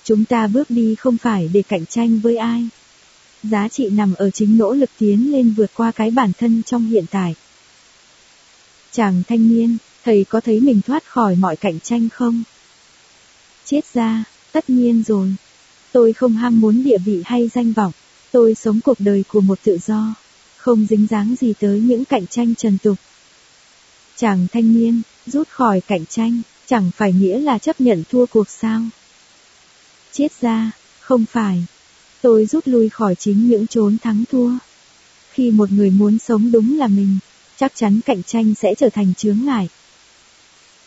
Chúng 0.05 0.25
ta 0.25 0.47
bước 0.47 0.71
đi 0.71 0.95
không 0.95 1.19
phải 1.19 1.51
để 1.53 1.63
cạnh 1.63 1.87
tranh 1.87 2.21
với 2.21 2.37
ai. 2.37 2.69
Giá 3.43 3.69
trị 3.69 3.89
nằm 3.91 4.15
ở 4.15 4.31
chính 4.31 4.59
nỗ 4.59 4.73
lực 4.75 4.91
tiến 4.99 5.33
lên 5.33 5.55
vượt 5.57 5.71
qua 5.75 5.93
cái 5.93 6.11
bản 6.11 6.33
thân 6.39 6.63
trong 6.63 6.87
hiện 6.87 7.05
tại. 7.11 7.35
Chàng 8.93 9.23
thanh 9.29 9.49
niên, 9.49 9.77
thầy 10.05 10.25
có 10.25 10.41
thấy 10.41 10.61
mình 10.61 10.81
thoát 10.87 11.05
khỏi 11.07 11.37
mọi 11.37 11.57
cạnh 11.57 11.81
tranh 11.81 12.09
không? 12.09 12.43
Chết 13.65 13.85
ra, 13.95 14.25
tất 14.53 14.71
nhiên 14.71 15.03
rồi. 15.07 15.35
Tôi 15.93 16.13
không 16.13 16.33
ham 16.33 16.61
muốn 16.61 16.85
địa 16.85 16.99
vị 16.99 17.23
hay 17.25 17.51
danh 17.55 17.73
vọng. 17.73 17.93
Tôi 18.33 18.55
sống 18.55 18.81
cuộc 18.85 19.01
đời 19.01 19.25
của 19.29 19.41
một 19.41 19.59
tự 19.65 19.79
do. 19.87 20.15
Không 20.67 20.87
dính 20.91 21.07
dáng 21.11 21.35
gì 21.41 21.53
tới 21.61 21.81
những 21.81 22.05
cạnh 22.05 22.27
tranh 22.27 22.55
trần 22.55 22.79
tục. 22.79 22.97
Chàng 24.17 24.47
thanh 24.53 24.73
niên, 24.73 25.03
rút 25.27 25.49
khỏi 25.49 25.81
cạnh 25.81 26.07
tranh, 26.07 26.43
chẳng 26.67 26.91
phải 26.97 27.13
nghĩa 27.13 27.39
là 27.41 27.59
chấp 27.59 27.81
nhận 27.81 28.05
thua 28.11 28.27
cuộc 28.27 28.51
sao? 28.51 28.83
Chết 30.13 30.41
ra, 30.41 30.71
không 31.01 31.25
phải. 31.27 31.65
Tôi 32.23 32.47
rút 32.47 32.69
lui 32.69 32.89
khỏi 32.89 33.15
chính 33.15 33.49
những 33.49 33.67
chốn 33.67 33.99
thắng 33.99 34.25
thua. 34.31 34.51
Khi 35.31 35.51
một 35.51 35.73
người 35.73 35.91
muốn 35.91 36.19
sống 36.19 36.53
đúng 36.53 36.79
là 36.79 36.87
mình, 36.87 37.19
chắc 37.57 37.73
chắn 37.75 38.01
cạnh 38.07 38.23
tranh 38.23 38.55
sẽ 38.55 38.75
trở 38.75 38.89
thành 38.89 39.15
chướng 39.15 39.39
ngại. 39.45 39.69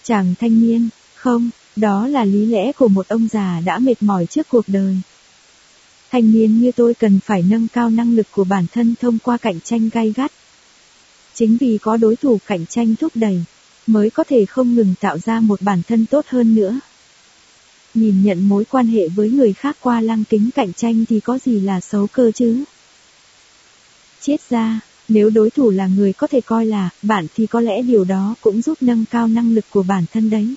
Chàng 0.03 0.35
thanh 0.39 0.61
niên, 0.61 0.89
không, 1.15 1.49
đó 1.75 2.07
là 2.07 2.25
lý 2.25 2.45
lẽ 2.45 2.71
của 2.71 2.87
một 2.87 3.07
ông 3.07 3.27
già 3.31 3.61
đã 3.65 3.79
mệt 3.79 4.03
mỏi 4.03 4.25
trước 4.25 4.49
cuộc 4.49 4.65
đời. 4.67 4.97
Thanh 6.11 6.31
niên 6.31 6.61
như 6.61 6.71
tôi 6.71 6.93
cần 6.93 7.19
phải 7.25 7.43
nâng 7.49 7.67
cao 7.67 7.89
năng 7.89 8.15
lực 8.15 8.27
của 8.31 8.43
bản 8.43 8.65
thân 8.73 8.95
thông 9.01 9.19
qua 9.19 9.37
cạnh 9.37 9.59
tranh 9.63 9.89
gay 9.93 10.13
gắt. 10.15 10.31
Chính 11.33 11.57
vì 11.57 11.77
có 11.81 11.97
đối 11.97 12.15
thủ 12.15 12.39
cạnh 12.47 12.65
tranh 12.65 12.95
thúc 12.95 13.11
đẩy, 13.15 13.43
mới 13.87 14.09
có 14.09 14.23
thể 14.23 14.45
không 14.45 14.75
ngừng 14.75 14.93
tạo 14.99 15.17
ra 15.17 15.39
một 15.39 15.61
bản 15.61 15.81
thân 15.87 16.05
tốt 16.05 16.25
hơn 16.27 16.55
nữa. 16.55 16.79
Nhìn 17.93 18.23
nhận 18.23 18.49
mối 18.49 18.65
quan 18.65 18.87
hệ 18.87 19.07
với 19.07 19.29
người 19.29 19.53
khác 19.53 19.77
qua 19.81 20.01
lăng 20.01 20.23
kính 20.29 20.49
cạnh 20.55 20.73
tranh 20.73 21.05
thì 21.09 21.19
có 21.19 21.39
gì 21.45 21.59
là 21.59 21.79
xấu 21.79 22.07
cơ 22.07 22.31
chứ? 22.31 22.63
Chết 24.21 24.49
ra, 24.49 24.79
nếu 25.07 25.29
đối 25.29 25.49
thủ 25.49 25.69
là 25.69 25.87
người 25.87 26.13
có 26.13 26.27
thể 26.27 26.41
coi 26.41 26.65
là 26.65 26.89
bạn 27.01 27.27
thì 27.35 27.47
có 27.47 27.61
lẽ 27.61 27.81
điều 27.81 28.03
đó 28.03 28.35
cũng 28.41 28.61
giúp 28.61 28.77
nâng 28.81 29.05
cao 29.11 29.27
năng 29.27 29.55
lực 29.55 29.65
của 29.69 29.83
bản 29.83 30.05
thân 30.13 30.29
đấy. 30.29 30.55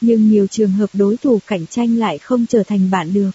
Nhưng 0.00 0.30
nhiều 0.30 0.46
trường 0.46 0.72
hợp 0.72 0.90
đối 0.92 1.16
thủ 1.16 1.40
cạnh 1.46 1.66
tranh 1.66 1.98
lại 1.98 2.18
không 2.18 2.46
trở 2.46 2.62
thành 2.62 2.90
bạn 2.90 3.14
được. 3.14 3.30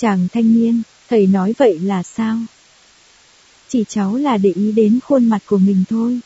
Chàng 0.00 0.28
thanh 0.32 0.54
niên, 0.54 0.82
thầy 1.08 1.26
nói 1.26 1.54
vậy 1.58 1.78
là 1.78 2.02
sao? 2.02 2.38
Chỉ 3.68 3.84
cháu 3.88 4.16
là 4.16 4.36
để 4.36 4.52
ý 4.56 4.72
đến 4.72 5.00
khuôn 5.04 5.24
mặt 5.24 5.42
của 5.46 5.58
mình 5.58 5.84
thôi. 5.88 6.20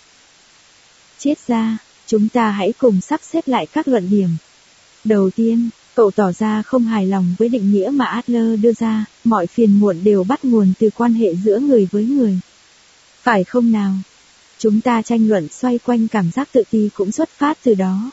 Chết 1.18 1.34
ra, 1.46 1.78
chúng 2.06 2.28
ta 2.28 2.50
hãy 2.50 2.72
cùng 2.78 3.00
sắp 3.00 3.20
xếp 3.22 3.48
lại 3.48 3.66
các 3.66 3.88
luận 3.88 4.10
điểm. 4.10 4.28
Đầu 5.04 5.30
tiên, 5.30 5.70
cậu 5.94 6.10
tỏ 6.10 6.32
ra 6.32 6.62
không 6.62 6.84
hài 6.84 7.06
lòng 7.06 7.34
với 7.38 7.48
định 7.48 7.72
nghĩa 7.72 7.90
mà 7.94 8.04
Adler 8.04 8.60
đưa 8.60 8.72
ra, 8.72 9.04
mọi 9.24 9.46
phiền 9.46 9.80
muộn 9.80 10.04
đều 10.04 10.24
bắt 10.24 10.44
nguồn 10.44 10.72
từ 10.78 10.90
quan 10.96 11.14
hệ 11.14 11.34
giữa 11.34 11.58
người 11.58 11.88
với 11.90 12.04
người. 12.04 12.38
Phải 13.22 13.44
không 13.44 13.72
nào? 13.72 13.94
Chúng 14.58 14.80
ta 14.80 15.02
tranh 15.02 15.28
luận 15.28 15.48
xoay 15.48 15.78
quanh 15.78 16.08
cảm 16.08 16.30
giác 16.30 16.48
tự 16.52 16.62
ti 16.70 16.90
cũng 16.94 17.12
xuất 17.12 17.28
phát 17.28 17.58
từ 17.62 17.74
đó. 17.74 18.10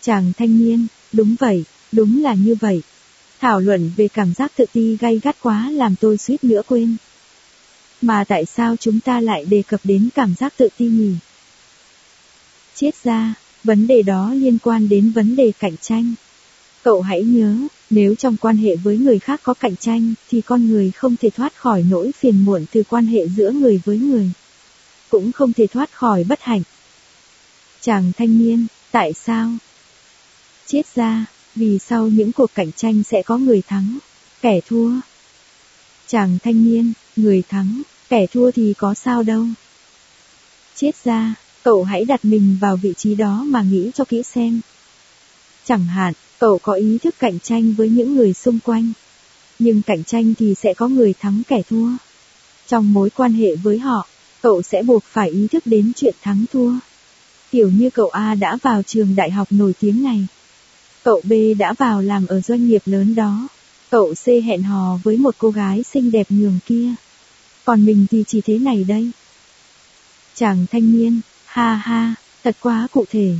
Chàng 0.00 0.32
thanh 0.36 0.58
niên, 0.58 0.86
đúng 1.12 1.36
vậy, 1.40 1.64
đúng 1.92 2.22
là 2.22 2.34
như 2.34 2.54
vậy. 2.60 2.82
Thảo 3.44 3.60
luận 3.60 3.90
về 3.96 4.08
cảm 4.08 4.34
giác 4.34 4.52
tự 4.56 4.64
ti 4.72 4.96
gay 5.00 5.20
gắt 5.22 5.36
quá 5.42 5.70
làm 5.70 5.96
tôi 5.96 6.18
suýt 6.18 6.44
nữa 6.44 6.62
quên. 6.68 6.96
Mà 8.02 8.24
tại 8.28 8.44
sao 8.46 8.76
chúng 8.76 9.00
ta 9.00 9.20
lại 9.20 9.44
đề 9.44 9.62
cập 9.68 9.80
đến 9.84 10.08
cảm 10.14 10.34
giác 10.34 10.54
tự 10.56 10.68
ti 10.76 10.86
nhỉ? 10.86 11.14
Chết 12.74 12.90
ra, 13.04 13.34
vấn 13.64 13.86
đề 13.86 14.02
đó 14.02 14.34
liên 14.34 14.58
quan 14.62 14.88
đến 14.88 15.10
vấn 15.10 15.36
đề 15.36 15.52
cạnh 15.58 15.76
tranh. 15.76 16.14
Cậu 16.82 17.02
hãy 17.02 17.22
nhớ, 17.22 17.56
nếu 17.90 18.14
trong 18.14 18.36
quan 18.36 18.56
hệ 18.56 18.76
với 18.76 18.98
người 18.98 19.18
khác 19.18 19.40
có 19.42 19.54
cạnh 19.54 19.76
tranh, 19.76 20.14
thì 20.30 20.40
con 20.40 20.68
người 20.68 20.90
không 20.90 21.16
thể 21.16 21.30
thoát 21.30 21.56
khỏi 21.56 21.84
nỗi 21.90 22.12
phiền 22.12 22.44
muộn 22.44 22.64
từ 22.72 22.82
quan 22.88 23.06
hệ 23.06 23.28
giữa 23.28 23.50
người 23.50 23.80
với 23.84 23.98
người. 23.98 24.30
Cũng 25.08 25.32
không 25.32 25.52
thể 25.52 25.66
thoát 25.66 25.92
khỏi 25.92 26.24
bất 26.24 26.42
hạnh. 26.42 26.62
Chàng 27.80 28.12
thanh 28.16 28.38
niên, 28.38 28.66
tại 28.90 29.12
sao? 29.12 29.50
Chết 30.66 30.82
ra, 30.94 31.26
vì 31.54 31.78
sau 31.78 32.08
những 32.08 32.32
cuộc 32.32 32.54
cạnh 32.54 32.72
tranh 32.76 33.02
sẽ 33.02 33.22
có 33.22 33.38
người 33.38 33.62
thắng, 33.62 33.98
kẻ 34.42 34.60
thua. 34.68 34.90
Chàng 36.06 36.38
thanh 36.42 36.64
niên, 36.64 36.92
người 37.16 37.42
thắng, 37.48 37.82
kẻ 38.08 38.26
thua 38.26 38.50
thì 38.50 38.74
có 38.78 38.94
sao 38.94 39.22
đâu. 39.22 39.46
Chết 40.74 41.04
ra, 41.04 41.34
cậu 41.62 41.84
hãy 41.84 42.04
đặt 42.04 42.24
mình 42.24 42.56
vào 42.60 42.76
vị 42.76 42.94
trí 42.96 43.14
đó 43.14 43.44
mà 43.46 43.62
nghĩ 43.62 43.90
cho 43.94 44.04
kỹ 44.04 44.22
xem. 44.22 44.60
Chẳng 45.64 45.84
hạn, 45.84 46.12
cậu 46.38 46.58
có 46.58 46.72
ý 46.72 46.98
thức 46.98 47.14
cạnh 47.18 47.40
tranh 47.40 47.74
với 47.74 47.88
những 47.88 48.16
người 48.16 48.32
xung 48.32 48.58
quanh. 48.64 48.92
Nhưng 49.58 49.82
cạnh 49.82 50.04
tranh 50.04 50.34
thì 50.38 50.54
sẽ 50.54 50.74
có 50.74 50.88
người 50.88 51.14
thắng 51.20 51.42
kẻ 51.48 51.62
thua. 51.70 51.88
Trong 52.66 52.92
mối 52.92 53.10
quan 53.10 53.32
hệ 53.32 53.56
với 53.56 53.78
họ, 53.78 54.06
cậu 54.42 54.62
sẽ 54.62 54.82
buộc 54.82 55.04
phải 55.04 55.30
ý 55.30 55.46
thức 55.46 55.66
đến 55.66 55.92
chuyện 55.96 56.14
thắng 56.22 56.44
thua. 56.52 56.72
Kiểu 57.50 57.70
như 57.70 57.90
cậu 57.90 58.08
A 58.08 58.34
đã 58.34 58.58
vào 58.62 58.82
trường 58.82 59.16
đại 59.16 59.30
học 59.30 59.48
nổi 59.50 59.72
tiếng 59.80 60.02
này. 60.02 60.26
Cậu 61.04 61.20
B 61.24 61.32
đã 61.58 61.72
vào 61.72 62.02
làm 62.02 62.26
ở 62.26 62.40
doanh 62.40 62.66
nghiệp 62.66 62.82
lớn 62.84 63.14
đó. 63.14 63.48
Cậu 63.90 64.14
C 64.14 64.26
hẹn 64.26 64.62
hò 64.62 64.98
với 65.02 65.16
một 65.16 65.34
cô 65.38 65.50
gái 65.50 65.82
xinh 65.82 66.10
đẹp 66.10 66.26
nhường 66.28 66.58
kia. 66.66 66.88
Còn 67.64 67.84
mình 67.84 68.06
thì 68.10 68.24
chỉ 68.26 68.40
thế 68.40 68.58
này 68.58 68.84
đây. 68.84 69.10
Chàng 70.34 70.66
thanh 70.72 70.92
niên, 70.92 71.20
ha 71.44 71.74
ha, 71.74 72.14
thật 72.44 72.56
quá 72.60 72.86
cụ 72.92 73.04
thể. 73.10 73.34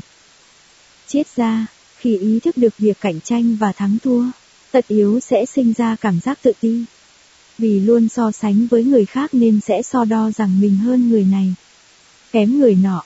Chết 1.06 1.22
ra, 1.36 1.66
khi 1.96 2.18
ý 2.18 2.40
thức 2.40 2.56
được 2.56 2.78
việc 2.78 3.00
cạnh 3.00 3.20
tranh 3.20 3.56
và 3.56 3.72
thắng 3.72 3.98
thua, 4.04 4.24
tật 4.70 4.88
yếu 4.88 5.20
sẽ 5.20 5.46
sinh 5.46 5.72
ra 5.76 5.96
cảm 5.96 6.20
giác 6.20 6.38
tự 6.42 6.52
ti. 6.60 6.84
Vì 7.58 7.80
luôn 7.80 8.08
so 8.08 8.30
sánh 8.30 8.66
với 8.66 8.84
người 8.84 9.04
khác 9.04 9.34
nên 9.34 9.60
sẽ 9.60 9.82
so 9.82 10.04
đo 10.04 10.30
rằng 10.30 10.60
mình 10.60 10.76
hơn 10.76 11.08
người 11.10 11.24
này. 11.24 11.54
Kém 12.32 12.58
người 12.58 12.74
nọ. 12.74 13.02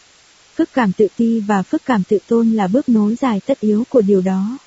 Phức 0.59 0.73
cảm 0.73 0.93
tự 0.93 1.07
ti 1.17 1.41
và 1.41 1.63
phức 1.63 1.85
cảm 1.85 2.03
tự 2.09 2.19
tôn 2.27 2.53
là 2.53 2.67
bước 2.67 2.89
nối 2.89 3.17
dài 3.21 3.41
tất 3.47 3.61
yếu 3.61 3.85
của 3.89 4.01
điều 4.01 4.21
đó. 4.21 4.59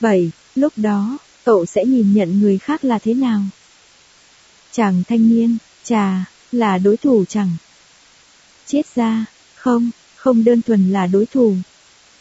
Vậy, 0.00 0.30
lúc 0.54 0.72
đó, 0.76 1.18
cậu 1.44 1.66
sẽ 1.66 1.84
nhìn 1.84 2.14
nhận 2.14 2.40
người 2.40 2.58
khác 2.58 2.84
là 2.84 2.98
thế 2.98 3.14
nào? 3.14 3.42
Chàng 4.72 5.02
thanh 5.08 5.28
niên, 5.28 5.56
chà, 5.84 6.24
là 6.52 6.78
đối 6.78 6.96
thủ 6.96 7.24
chẳng? 7.28 7.50
Chết 8.66 8.82
ra, 8.94 9.24
không, 9.54 9.90
không 10.16 10.44
đơn 10.44 10.62
thuần 10.62 10.92
là 10.92 11.06
đối 11.06 11.26
thủ. 11.26 11.54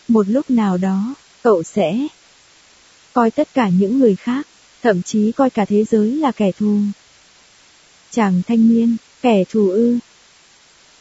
Một 0.07 0.27
lúc 0.27 0.49
nào 0.49 0.77
đó, 0.77 1.13
cậu 1.41 1.63
sẽ 1.63 2.07
coi 3.13 3.31
tất 3.31 3.53
cả 3.53 3.69
những 3.69 3.99
người 3.99 4.15
khác, 4.15 4.47
thậm 4.81 5.01
chí 5.01 5.31
coi 5.31 5.49
cả 5.49 5.65
thế 5.65 5.83
giới 5.83 6.11
là 6.11 6.31
kẻ 6.31 6.51
thù. 6.51 6.79
Chàng 8.11 8.41
thanh 8.47 8.69
niên, 8.69 8.97
kẻ 9.21 9.43
thù 9.49 9.69
ư. 9.69 9.97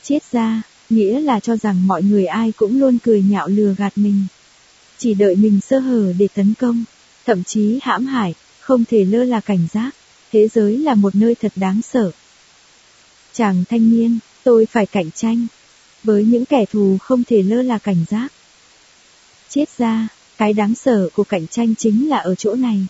Chết 0.02 0.18
ra, 0.32 0.62
nghĩa 0.90 1.20
là 1.20 1.40
cho 1.40 1.56
rằng 1.56 1.86
mọi 1.86 2.02
người 2.02 2.26
ai 2.26 2.52
cũng 2.52 2.80
luôn 2.80 2.98
cười 2.98 3.22
nhạo 3.22 3.48
lừa 3.48 3.74
gạt 3.78 3.98
mình. 3.98 4.26
Chỉ 4.98 5.14
đợi 5.14 5.36
mình 5.36 5.60
sơ 5.60 5.78
hở 5.78 6.12
để 6.18 6.28
tấn 6.34 6.54
công, 6.58 6.84
thậm 7.26 7.44
chí 7.44 7.78
hãm 7.82 8.06
hại, 8.06 8.34
không 8.60 8.84
thể 8.84 9.04
lơ 9.04 9.24
là 9.24 9.40
cảnh 9.40 9.68
giác. 9.72 9.90
Thế 10.32 10.48
giới 10.48 10.78
là 10.78 10.94
một 10.94 11.14
nơi 11.14 11.34
thật 11.34 11.52
đáng 11.56 11.80
sợ. 11.82 12.10
Chàng 13.32 13.64
thanh 13.68 13.90
niên, 13.90 14.18
tôi 14.44 14.66
phải 14.66 14.86
cạnh 14.86 15.10
tranh. 15.10 15.46
Với 16.04 16.24
những 16.24 16.44
kẻ 16.44 16.64
thù 16.72 16.96
không 17.00 17.24
thể 17.24 17.42
lơ 17.42 17.62
là 17.62 17.78
cảnh 17.78 18.04
giác. 18.10 18.32
Chết 19.48 19.64
ra, 19.78 20.08
cái 20.38 20.52
đáng 20.52 20.74
sợ 20.74 21.08
của 21.14 21.24
cạnh 21.24 21.46
tranh 21.46 21.74
chính 21.74 22.08
là 22.08 22.18
ở 22.18 22.34
chỗ 22.34 22.54
này. 22.54 22.86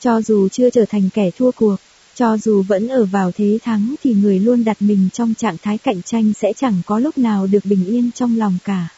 Cho 0.00 0.22
dù 0.22 0.48
chưa 0.48 0.70
trở 0.70 0.84
thành 0.84 1.10
kẻ 1.14 1.30
thua 1.38 1.50
cuộc, 1.50 1.76
cho 2.18 2.36
dù 2.36 2.62
vẫn 2.62 2.88
ở 2.88 3.04
vào 3.04 3.32
thế 3.32 3.58
thắng 3.62 3.94
thì 4.02 4.14
người 4.14 4.38
luôn 4.38 4.64
đặt 4.64 4.82
mình 4.82 5.08
trong 5.12 5.34
trạng 5.34 5.56
thái 5.62 5.78
cạnh 5.78 6.02
tranh 6.02 6.32
sẽ 6.40 6.52
chẳng 6.52 6.82
có 6.86 6.98
lúc 6.98 7.18
nào 7.18 7.46
được 7.46 7.64
bình 7.64 7.86
yên 7.86 8.10
trong 8.14 8.38
lòng 8.38 8.58
cả. 8.64 8.88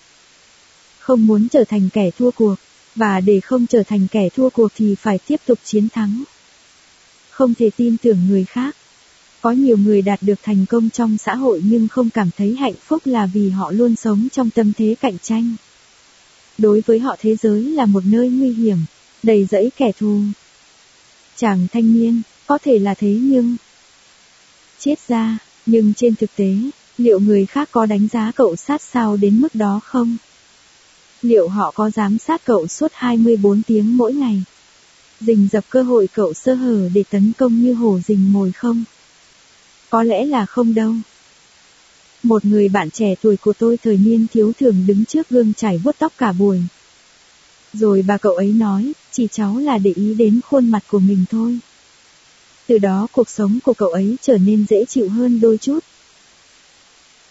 Không 0.98 1.26
muốn 1.26 1.48
trở 1.48 1.64
thành 1.64 1.88
kẻ 1.92 2.10
thua 2.18 2.30
cuộc, 2.30 2.54
và 2.94 3.20
để 3.20 3.40
không 3.40 3.66
trở 3.66 3.82
thành 3.82 4.06
kẻ 4.10 4.28
thua 4.36 4.50
cuộc 4.50 4.72
thì 4.76 4.94
phải 4.94 5.18
tiếp 5.26 5.40
tục 5.46 5.58
chiến 5.64 5.88
thắng. 5.88 6.24
Không 7.30 7.54
thể 7.54 7.70
tin 7.76 7.96
tưởng 7.96 8.28
người 8.28 8.44
khác. 8.44 8.76
Có 9.40 9.50
nhiều 9.50 9.76
người 9.76 10.02
đạt 10.02 10.22
được 10.22 10.38
thành 10.42 10.66
công 10.66 10.90
trong 10.90 11.18
xã 11.18 11.34
hội 11.34 11.62
nhưng 11.64 11.88
không 11.88 12.10
cảm 12.10 12.30
thấy 12.36 12.56
hạnh 12.56 12.74
phúc 12.86 13.02
là 13.04 13.26
vì 13.26 13.50
họ 13.50 13.70
luôn 13.70 13.96
sống 13.96 14.28
trong 14.32 14.50
tâm 14.50 14.72
thế 14.78 14.94
cạnh 15.00 15.18
tranh. 15.22 15.54
Đối 16.58 16.82
với 16.86 16.98
họ 16.98 17.16
thế 17.20 17.36
giới 17.36 17.62
là 17.62 17.86
một 17.86 18.02
nơi 18.06 18.28
nguy 18.28 18.52
hiểm, 18.52 18.78
đầy 19.22 19.46
rẫy 19.50 19.70
kẻ 19.76 19.92
thù. 19.98 20.20
Chàng 21.36 21.66
thanh 21.72 21.94
niên, 21.94 22.22
có 22.50 22.58
thể 22.62 22.78
là 22.78 22.94
thế 22.94 23.18
nhưng... 23.22 23.56
Chết 24.78 24.94
ra, 25.08 25.38
nhưng 25.66 25.94
trên 25.94 26.14
thực 26.14 26.30
tế, 26.36 26.54
liệu 26.98 27.20
người 27.20 27.46
khác 27.46 27.68
có 27.72 27.86
đánh 27.86 28.08
giá 28.12 28.32
cậu 28.36 28.56
sát 28.56 28.82
sao 28.82 29.16
đến 29.16 29.40
mức 29.40 29.54
đó 29.54 29.80
không? 29.84 30.16
Liệu 31.22 31.48
họ 31.48 31.70
có 31.70 31.90
giám 31.90 32.18
sát 32.18 32.44
cậu 32.44 32.66
suốt 32.66 32.92
24 32.94 33.62
tiếng 33.62 33.96
mỗi 33.96 34.14
ngày? 34.14 34.42
dình 35.20 35.48
dập 35.52 35.64
cơ 35.70 35.82
hội 35.82 36.08
cậu 36.14 36.34
sơ 36.34 36.54
hở 36.54 36.88
để 36.94 37.04
tấn 37.10 37.32
công 37.38 37.62
như 37.62 37.74
hổ 37.74 38.00
rình 38.06 38.32
mồi 38.32 38.52
không? 38.52 38.84
Có 39.90 40.02
lẽ 40.02 40.26
là 40.26 40.46
không 40.46 40.74
đâu. 40.74 40.94
Một 42.22 42.44
người 42.44 42.68
bạn 42.68 42.90
trẻ 42.90 43.14
tuổi 43.22 43.36
của 43.36 43.52
tôi 43.52 43.76
thời 43.76 43.96
niên 43.96 44.26
thiếu 44.32 44.52
thường 44.60 44.84
đứng 44.86 45.04
trước 45.04 45.28
gương 45.28 45.54
chải 45.54 45.78
vuốt 45.78 45.96
tóc 45.98 46.12
cả 46.18 46.32
buổi. 46.32 46.60
Rồi 47.72 48.04
bà 48.06 48.16
cậu 48.16 48.34
ấy 48.34 48.52
nói, 48.52 48.92
chỉ 49.12 49.28
cháu 49.32 49.58
là 49.58 49.78
để 49.78 49.92
ý 49.96 50.14
đến 50.14 50.40
khuôn 50.48 50.70
mặt 50.70 50.82
của 50.88 50.98
mình 50.98 51.24
thôi. 51.30 51.60
Từ 52.70 52.78
đó 52.78 53.06
cuộc 53.12 53.28
sống 53.28 53.58
của 53.64 53.72
cậu 53.72 53.88
ấy 53.88 54.16
trở 54.22 54.38
nên 54.38 54.66
dễ 54.68 54.84
chịu 54.84 55.08
hơn 55.08 55.40
đôi 55.40 55.58
chút. 55.58 55.78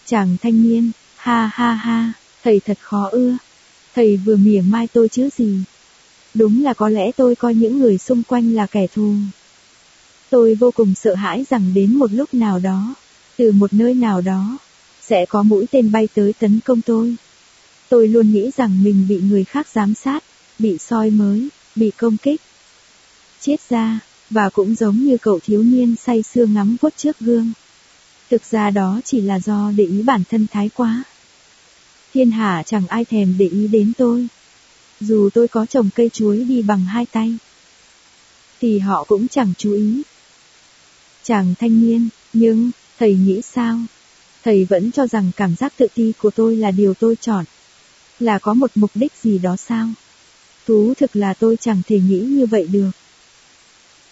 Chàng 0.06 0.36
thanh 0.42 0.62
niên, 0.62 0.90
ha 1.16 1.50
ha 1.54 1.72
ha, 1.72 2.12
thầy 2.44 2.60
thật 2.60 2.78
khó 2.80 3.08
ưa. 3.12 3.36
Thầy 3.94 4.16
vừa 4.16 4.36
mỉa 4.36 4.60
mai 4.60 4.88
tôi 4.92 5.08
chứ 5.08 5.28
gì. 5.36 5.58
Đúng 6.34 6.64
là 6.64 6.74
có 6.74 6.88
lẽ 6.88 7.12
tôi 7.12 7.34
coi 7.34 7.54
những 7.54 7.78
người 7.78 7.98
xung 7.98 8.22
quanh 8.22 8.54
là 8.54 8.66
kẻ 8.66 8.86
thù. 8.94 9.14
Tôi 10.30 10.54
vô 10.54 10.70
cùng 10.70 10.94
sợ 10.94 11.14
hãi 11.14 11.44
rằng 11.50 11.74
đến 11.74 11.96
một 11.96 12.12
lúc 12.12 12.34
nào 12.34 12.58
đó, 12.58 12.94
từ 13.36 13.52
một 13.52 13.72
nơi 13.72 13.94
nào 13.94 14.20
đó, 14.20 14.58
sẽ 15.00 15.26
có 15.26 15.42
mũi 15.42 15.66
tên 15.70 15.92
bay 15.92 16.08
tới 16.14 16.32
tấn 16.38 16.60
công 16.64 16.82
tôi. 16.82 17.16
Tôi 17.88 18.08
luôn 18.08 18.32
nghĩ 18.32 18.50
rằng 18.56 18.82
mình 18.82 19.06
bị 19.08 19.20
người 19.20 19.44
khác 19.44 19.68
giám 19.74 19.94
sát, 19.94 20.24
bị 20.58 20.78
soi 20.78 21.10
mới, 21.10 21.48
bị 21.76 21.90
công 21.90 22.16
kích. 22.16 22.40
Chết 23.40 23.56
ra, 23.68 24.00
và 24.30 24.48
cũng 24.48 24.74
giống 24.74 24.96
như 24.96 25.18
cậu 25.18 25.38
thiếu 25.40 25.62
niên 25.62 25.96
say 25.96 26.22
sưa 26.22 26.46
ngắm 26.46 26.76
vuốt 26.80 26.96
trước 26.96 27.18
gương. 27.20 27.52
Thực 28.30 28.42
ra 28.50 28.70
đó 28.70 29.00
chỉ 29.04 29.20
là 29.20 29.40
do 29.40 29.72
để 29.76 29.84
ý 29.84 30.02
bản 30.02 30.22
thân 30.30 30.46
thái 30.50 30.70
quá. 30.74 31.04
Thiên 32.12 32.30
hạ 32.30 32.62
chẳng 32.66 32.86
ai 32.86 33.04
thèm 33.04 33.34
để 33.38 33.46
ý 33.46 33.68
đến 33.68 33.92
tôi. 33.98 34.26
Dù 35.00 35.30
tôi 35.34 35.48
có 35.48 35.66
trồng 35.66 35.90
cây 35.94 36.10
chuối 36.12 36.44
đi 36.44 36.62
bằng 36.62 36.84
hai 36.84 37.06
tay, 37.06 37.38
thì 38.60 38.78
họ 38.78 39.04
cũng 39.04 39.28
chẳng 39.28 39.52
chú 39.58 39.72
ý. 39.72 40.02
Chàng 41.22 41.54
thanh 41.58 41.80
niên, 41.80 42.08
nhưng, 42.32 42.70
thầy 42.98 43.14
nghĩ 43.14 43.42
sao? 43.42 43.80
Thầy 44.44 44.64
vẫn 44.64 44.92
cho 44.92 45.06
rằng 45.06 45.30
cảm 45.36 45.54
giác 45.56 45.72
tự 45.76 45.86
ti 45.94 46.12
của 46.18 46.30
tôi 46.30 46.56
là 46.56 46.70
điều 46.70 46.94
tôi 46.94 47.16
chọn. 47.16 47.44
Là 48.20 48.38
có 48.38 48.54
một 48.54 48.70
mục 48.74 48.90
đích 48.94 49.12
gì 49.22 49.38
đó 49.38 49.56
sao? 49.56 49.88
Thú 50.66 50.94
thực 50.98 51.16
là 51.16 51.34
tôi 51.34 51.56
chẳng 51.60 51.82
thể 51.86 52.00
nghĩ 52.00 52.20
như 52.20 52.46
vậy 52.46 52.66
được. 52.66 52.90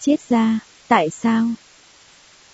Chết 0.01 0.29
ra, 0.29 0.59
tại 0.87 1.09
sao? 1.09 1.49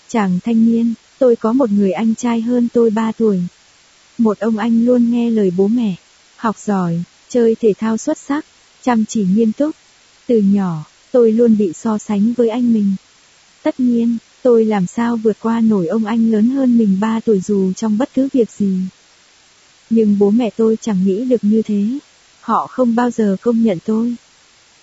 Chàng 0.07 0.39
thanh 0.43 0.65
niên, 0.65 0.93
tôi 1.19 1.35
có 1.35 1.53
một 1.53 1.72
người 1.72 1.91
anh 1.91 2.15
trai 2.15 2.41
hơn 2.41 2.67
tôi 2.73 2.89
3 2.89 3.11
tuổi. 3.11 3.39
Một 4.17 4.39
ông 4.39 4.57
anh 4.57 4.85
luôn 4.85 5.11
nghe 5.11 5.30
lời 5.30 5.51
bố 5.57 5.67
mẹ, 5.67 5.95
học 6.35 6.57
giỏi, 6.59 7.03
chơi 7.30 7.55
thể 7.59 7.73
thao 7.77 7.97
xuất 7.97 8.17
sắc, 8.17 8.45
chăm 8.81 9.05
chỉ 9.05 9.26
nghiêm 9.35 9.51
túc. 9.51 9.76
Từ 10.27 10.39
nhỏ, 10.39 10.84
tôi 11.11 11.31
luôn 11.31 11.57
bị 11.57 11.73
so 11.73 11.97
sánh 11.97 12.34
với 12.34 12.49
anh 12.49 12.73
mình. 12.73 12.95
Tất 13.63 13.80
nhiên, 13.80 14.17
tôi 14.41 14.65
làm 14.65 14.88
sao 14.88 15.17
vượt 15.17 15.38
qua 15.39 15.61
nổi 15.61 15.88
ông 15.88 16.05
anh 16.05 16.31
lớn 16.31 16.49
hơn 16.49 16.77
mình 16.77 16.97
3 16.99 17.19
tuổi 17.19 17.39
dù 17.39 17.73
trong 17.73 17.97
bất 17.97 18.09
cứ 18.13 18.30
việc 18.34 18.51
gì. 18.51 18.77
Nhưng 19.89 20.19
bố 20.19 20.31
mẹ 20.31 20.49
tôi 20.57 20.77
chẳng 20.81 21.05
nghĩ 21.05 21.26
được 21.26 21.43
như 21.43 21.61
thế. 21.61 21.88
Họ 22.41 22.67
không 22.67 22.95
bao 22.95 23.11
giờ 23.11 23.38
công 23.41 23.63
nhận 23.63 23.77
tôi. 23.85 24.15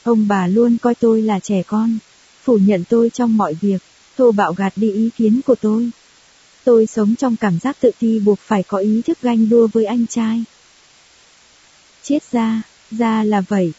Ông 0.03 0.29
bà 0.29 0.47
luôn 0.47 0.79
coi 0.79 0.95
tôi 0.95 1.23
là 1.23 1.41
trẻ 1.41 1.63
con, 1.63 1.99
phủ 2.43 2.59
nhận 2.59 2.85
tôi 2.89 3.11
trong 3.11 3.37
mọi 3.37 3.55
việc, 3.55 3.83
thô 4.17 4.33
bạo 4.33 4.53
gạt 4.53 4.73
đi 4.77 4.93
ý 4.93 5.11
kiến 5.17 5.41
của 5.47 5.55
tôi. 5.55 5.91
Tôi 6.65 6.87
sống 6.87 7.15
trong 7.17 7.37
cảm 7.37 7.59
giác 7.59 7.77
tự 7.81 7.91
ti 7.99 8.19
buộc 8.19 8.39
phải 8.39 8.63
có 8.63 8.79
ý 8.79 9.03
thức 9.03 9.19
ganh 9.23 9.49
đua 9.49 9.67
với 9.67 9.85
anh 9.85 10.07
trai. 10.07 10.45
Chết 12.03 12.19
ra, 12.33 12.63
ra 12.91 13.25
là 13.25 13.41
vậy. 13.41 13.73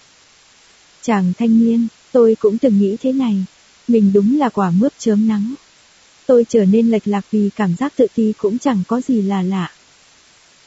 Chàng 1.01 1.33
thanh 1.37 1.59
niên, 1.65 1.87
tôi 2.11 2.35
cũng 2.39 2.57
từng 2.57 2.79
nghĩ 2.79 2.97
thế 3.01 3.11
này. 3.11 3.45
Mình 3.87 4.13
đúng 4.13 4.39
là 4.39 4.49
quả 4.49 4.71
mướp 4.71 4.93
chớm 4.97 5.27
nắng. 5.27 5.55
Tôi 6.25 6.45
trở 6.49 6.65
nên 6.65 6.91
lệch 6.91 7.07
lạc 7.07 7.25
vì 7.31 7.49
cảm 7.55 7.75
giác 7.75 7.93
tự 7.95 8.07
ti 8.15 8.33
cũng 8.37 8.59
chẳng 8.59 8.83
có 8.87 9.01
gì 9.01 9.21
là 9.21 9.41
lạ. 9.41 9.71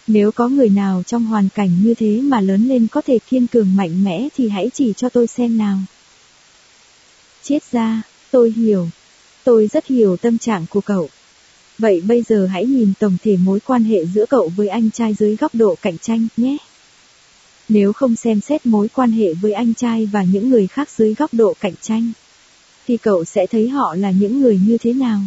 Nếu 0.07 0.33
có 0.33 0.49
người 0.49 0.69
nào 0.69 1.03
trong 1.07 1.25
hoàn 1.25 1.49
cảnh 1.49 1.83
như 1.83 1.95
thế 1.95 2.21
mà 2.21 2.41
lớn 2.41 2.69
lên 2.69 2.87
có 2.87 3.01
thể 3.01 3.19
kiên 3.19 3.47
cường 3.47 3.77
mạnh 3.77 4.05
mẽ 4.05 4.29
thì 4.37 4.49
hãy 4.49 4.71
chỉ 4.75 4.93
cho 4.97 5.09
tôi 5.09 5.27
xem 5.27 5.59
nào. 5.59 5.79
Chết 7.49 7.73
ra, 7.73 8.03
tôi 8.31 8.51
hiểu. 8.57 8.89
Tôi 9.45 9.69
rất 9.73 9.87
hiểu 9.87 10.17
tâm 10.17 10.39
trạng 10.39 10.67
của 10.71 10.81
cậu. 10.81 11.09
Vậy 11.79 12.01
bây 12.01 12.23
giờ 12.23 12.47
hãy 12.47 12.65
nhìn 12.65 12.93
tổng 12.99 13.17
thể 13.23 13.37
mối 13.37 13.61
quan 13.61 13.85
hệ 13.85 14.07
giữa 14.07 14.27
cậu 14.27 14.53
với 14.57 14.69
anh 14.69 14.91
trai 14.91 15.15
dưới 15.15 15.37
góc 15.37 15.55
độ 15.55 15.77
cạnh 15.83 15.99
tranh 15.99 16.29
nhé. 16.37 16.57
Nếu 17.69 17.93
không 17.93 18.17
xem 18.17 18.41
xét 18.41 18.67
mối 18.67 18.89
quan 18.89 19.13
hệ 19.13 19.35
với 19.35 19.53
anh 19.53 19.75
trai 19.75 20.07
và 20.07 20.23
những 20.23 20.51
người 20.51 20.67
khác 20.67 20.89
dưới 20.97 21.15
góc 21.15 21.35
độ 21.35 21.55
cạnh 21.61 21.75
tranh, 21.81 22.13
thì 22.87 22.97
cậu 22.97 23.25
sẽ 23.25 23.47
thấy 23.47 23.69
họ 23.69 23.95
là 23.95 24.11
những 24.11 24.41
người 24.41 24.61
như 24.67 24.79
thế 24.79 24.93
nào. 24.93 25.21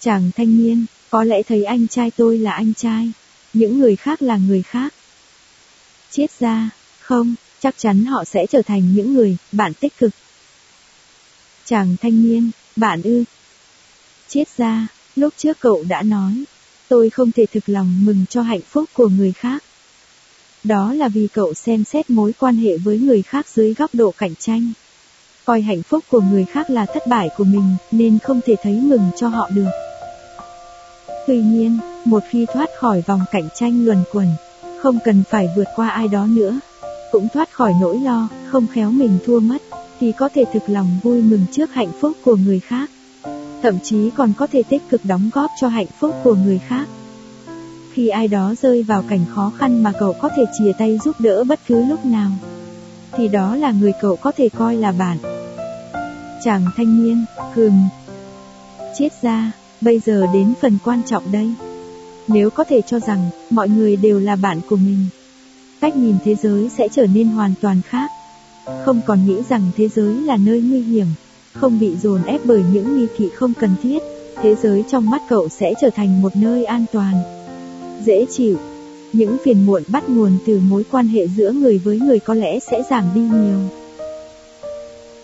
Chàng 0.00 0.30
thanh 0.36 0.58
niên, 0.58 0.84
có 1.10 1.24
lẽ 1.24 1.42
thấy 1.42 1.64
anh 1.64 1.88
trai 1.88 2.10
tôi 2.10 2.38
là 2.38 2.52
anh 2.52 2.74
trai, 2.74 3.12
những 3.52 3.78
người 3.78 3.96
khác 3.96 4.22
là 4.22 4.36
người 4.36 4.62
khác. 4.62 4.94
Chết 6.10 6.30
ra, 6.40 6.70
không, 7.00 7.34
chắc 7.60 7.74
chắn 7.78 8.04
họ 8.04 8.24
sẽ 8.24 8.46
trở 8.46 8.62
thành 8.62 8.94
những 8.94 9.14
người, 9.14 9.36
bạn 9.52 9.74
tích 9.74 9.98
cực. 9.98 10.10
Chàng 11.66 11.96
thanh 12.02 12.22
niên, 12.22 12.50
bạn 12.76 13.02
ư. 13.02 13.24
Chết 14.28 14.44
ra, 14.56 14.86
lúc 15.16 15.34
trước 15.36 15.56
cậu 15.60 15.84
đã 15.88 16.02
nói, 16.02 16.44
tôi 16.88 17.10
không 17.10 17.32
thể 17.32 17.46
thực 17.52 17.68
lòng 17.68 18.04
mừng 18.04 18.24
cho 18.30 18.42
hạnh 18.42 18.60
phúc 18.70 18.84
của 18.92 19.08
người 19.08 19.32
khác. 19.32 19.64
Đó 20.64 20.92
là 20.92 21.08
vì 21.08 21.28
cậu 21.32 21.54
xem 21.54 21.84
xét 21.84 22.10
mối 22.10 22.32
quan 22.38 22.56
hệ 22.56 22.78
với 22.78 22.98
người 22.98 23.22
khác 23.22 23.46
dưới 23.54 23.74
góc 23.74 23.94
độ 23.94 24.14
cạnh 24.18 24.34
tranh. 24.38 24.72
Coi 25.44 25.60
hạnh 25.60 25.82
phúc 25.82 26.04
của 26.10 26.20
người 26.20 26.44
khác 26.44 26.70
là 26.70 26.86
thất 26.86 27.06
bại 27.06 27.28
của 27.36 27.44
mình, 27.44 27.76
nên 27.90 28.18
không 28.18 28.40
thể 28.46 28.56
thấy 28.62 28.72
mừng 28.72 29.10
cho 29.16 29.28
họ 29.28 29.50
được. 29.50 29.70
Tuy 31.26 31.40
nhiên, 31.40 31.78
một 32.04 32.22
khi 32.30 32.46
thoát 32.52 32.70
khỏi 32.78 33.02
vòng 33.06 33.20
cạnh 33.30 33.48
tranh 33.54 33.86
luẩn 33.86 34.04
quẩn, 34.12 34.28
không 34.82 34.98
cần 35.04 35.22
phải 35.30 35.48
vượt 35.56 35.68
qua 35.76 35.88
ai 35.88 36.08
đó 36.08 36.26
nữa, 36.26 36.60
cũng 37.12 37.28
thoát 37.34 37.52
khỏi 37.52 37.72
nỗi 37.80 37.98
lo, 37.98 38.28
không 38.50 38.66
khéo 38.72 38.90
mình 38.90 39.18
thua 39.26 39.40
mất, 39.40 39.62
thì 40.00 40.12
có 40.12 40.28
thể 40.34 40.44
thực 40.52 40.68
lòng 40.68 40.98
vui 41.02 41.22
mừng 41.22 41.46
trước 41.52 41.74
hạnh 41.74 41.92
phúc 42.00 42.12
của 42.24 42.36
người 42.36 42.60
khác. 42.60 42.90
Thậm 43.62 43.78
chí 43.82 44.10
còn 44.10 44.32
có 44.36 44.46
thể 44.46 44.62
tích 44.62 44.82
cực 44.88 45.04
đóng 45.04 45.30
góp 45.32 45.50
cho 45.60 45.68
hạnh 45.68 45.86
phúc 46.00 46.14
của 46.24 46.34
người 46.34 46.58
khác. 46.68 46.88
Khi 47.92 48.08
ai 48.08 48.28
đó 48.28 48.54
rơi 48.62 48.82
vào 48.82 49.04
cảnh 49.08 49.24
khó 49.34 49.52
khăn 49.58 49.82
mà 49.82 49.92
cậu 49.98 50.12
có 50.12 50.28
thể 50.36 50.44
chìa 50.58 50.72
tay 50.78 50.98
giúp 51.04 51.16
đỡ 51.18 51.44
bất 51.44 51.60
cứ 51.66 51.84
lúc 51.84 52.04
nào, 52.04 52.30
thì 53.12 53.28
đó 53.28 53.56
là 53.56 53.72
người 53.72 53.92
cậu 54.00 54.16
có 54.16 54.32
thể 54.36 54.48
coi 54.48 54.76
là 54.76 54.92
bạn. 54.92 55.18
Chàng 56.44 56.66
thanh 56.76 57.04
niên, 57.04 57.24
hừm. 57.54 57.88
Chết 58.98 59.08
ra, 59.22 59.52
bây 59.80 59.98
giờ 59.98 60.26
đến 60.32 60.54
phần 60.60 60.78
quan 60.84 61.02
trọng 61.06 61.32
đây. 61.32 61.54
Nếu 62.28 62.50
có 62.50 62.64
thể 62.64 62.82
cho 62.82 63.00
rằng, 63.00 63.30
mọi 63.50 63.68
người 63.68 63.96
đều 63.96 64.20
là 64.20 64.36
bạn 64.36 64.60
của 64.68 64.76
mình, 64.76 65.06
cách 65.80 65.96
nhìn 65.96 66.16
thế 66.24 66.34
giới 66.34 66.70
sẽ 66.78 66.88
trở 66.88 67.06
nên 67.06 67.28
hoàn 67.28 67.54
toàn 67.60 67.80
khác. 67.88 68.10
Không 68.84 69.00
còn 69.06 69.26
nghĩ 69.26 69.36
rằng 69.48 69.70
thế 69.76 69.88
giới 69.88 70.14
là 70.14 70.36
nơi 70.36 70.60
nguy 70.60 70.80
hiểm, 70.80 71.06
không 71.52 71.78
bị 71.78 71.96
dồn 71.96 72.22
ép 72.22 72.40
bởi 72.44 72.64
những 72.72 72.98
nghi 72.98 73.06
kỵ 73.18 73.28
không 73.28 73.52
cần 73.60 73.70
thiết, 73.82 73.98
thế 74.42 74.54
giới 74.54 74.84
trong 74.88 75.10
mắt 75.10 75.22
cậu 75.28 75.48
sẽ 75.48 75.74
trở 75.80 75.90
thành 75.90 76.22
một 76.22 76.36
nơi 76.36 76.64
an 76.64 76.84
toàn, 76.92 77.14
dễ 78.04 78.26
chịu. 78.30 78.56
Những 79.12 79.36
phiền 79.44 79.66
muộn 79.66 79.82
bắt 79.88 80.08
nguồn 80.08 80.38
từ 80.46 80.60
mối 80.68 80.84
quan 80.90 81.08
hệ 81.08 81.28
giữa 81.28 81.52
người 81.52 81.78
với 81.78 81.98
người 81.98 82.18
có 82.18 82.34
lẽ 82.34 82.58
sẽ 82.58 82.82
giảm 82.90 83.04
đi 83.14 83.20
nhiều. 83.20 83.58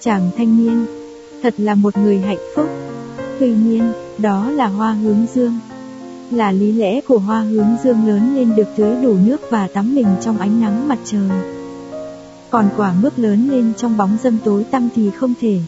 Chàng 0.01 0.31
thanh 0.37 0.57
niên, 0.57 0.87
thật 1.43 1.55
là 1.59 1.75
một 1.75 1.97
người 1.99 2.19
hạnh 2.19 2.39
phúc. 2.57 2.67
Tuy 3.41 3.55
nhiên, 3.55 3.93
đó 4.19 4.51
là 4.51 4.67
hoa 4.67 4.93
hướng 4.93 5.27
dương. 5.35 5.59
Là 6.31 6.53
lý 6.53 6.73
lẽ 6.73 7.01
của 7.01 7.19
hoa 7.19 7.41
hướng 7.41 7.77
dương 7.85 8.07
lớn 8.07 8.37
lên 8.37 8.57
được 8.57 8.69
tưới 8.77 8.95
đủ 9.03 9.17
nước 9.27 9.41
và 9.51 9.69
tắm 9.75 9.95
mình 9.95 10.07
trong 10.21 10.39
ánh 10.39 10.61
nắng 10.61 10.89
mặt 10.89 10.99
trời. 11.05 11.62
Còn 12.53 12.69
quả 12.77 12.95
mướp 13.03 13.19
lớn 13.19 13.49
lên 13.51 13.73
trong 13.77 13.97
bóng 13.97 14.19
dâm 14.23 14.39
tối 14.45 14.65
tăm 14.71 14.89
thì 14.95 15.11
không 15.11 15.35
thể. 15.41 15.59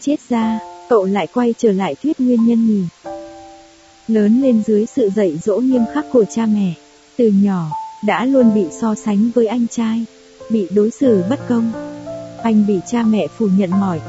Chết 0.00 0.16
ra, 0.28 0.58
cậu 0.88 1.04
lại 1.04 1.26
quay 1.34 1.54
trở 1.58 1.72
lại 1.72 1.96
thuyết 2.02 2.20
nguyên 2.20 2.46
nhân 2.46 2.66
nhỉ. 2.66 2.82
Lớn 4.08 4.42
lên 4.42 4.62
dưới 4.66 4.86
sự 4.86 5.10
dạy 5.16 5.38
dỗ 5.42 5.56
nghiêm 5.56 5.82
khắc 5.94 6.04
của 6.12 6.24
cha 6.24 6.46
mẹ, 6.46 6.74
từ 7.16 7.28
nhỏ, 7.28 7.70
đã 8.06 8.24
luôn 8.24 8.54
bị 8.54 8.66
so 8.80 8.94
sánh 8.94 9.30
với 9.34 9.46
anh 9.46 9.66
trai, 9.70 10.04
bị 10.50 10.66
đối 10.74 10.90
xử 10.90 11.22
bất 11.30 11.48
công. 11.48 11.72
Anh 12.42 12.66
bị 12.66 12.80
cha 12.86 13.02
mẹ 13.02 13.26
phủ 13.38 13.48
nhận 13.58 13.70
mỏi. 13.70 14.00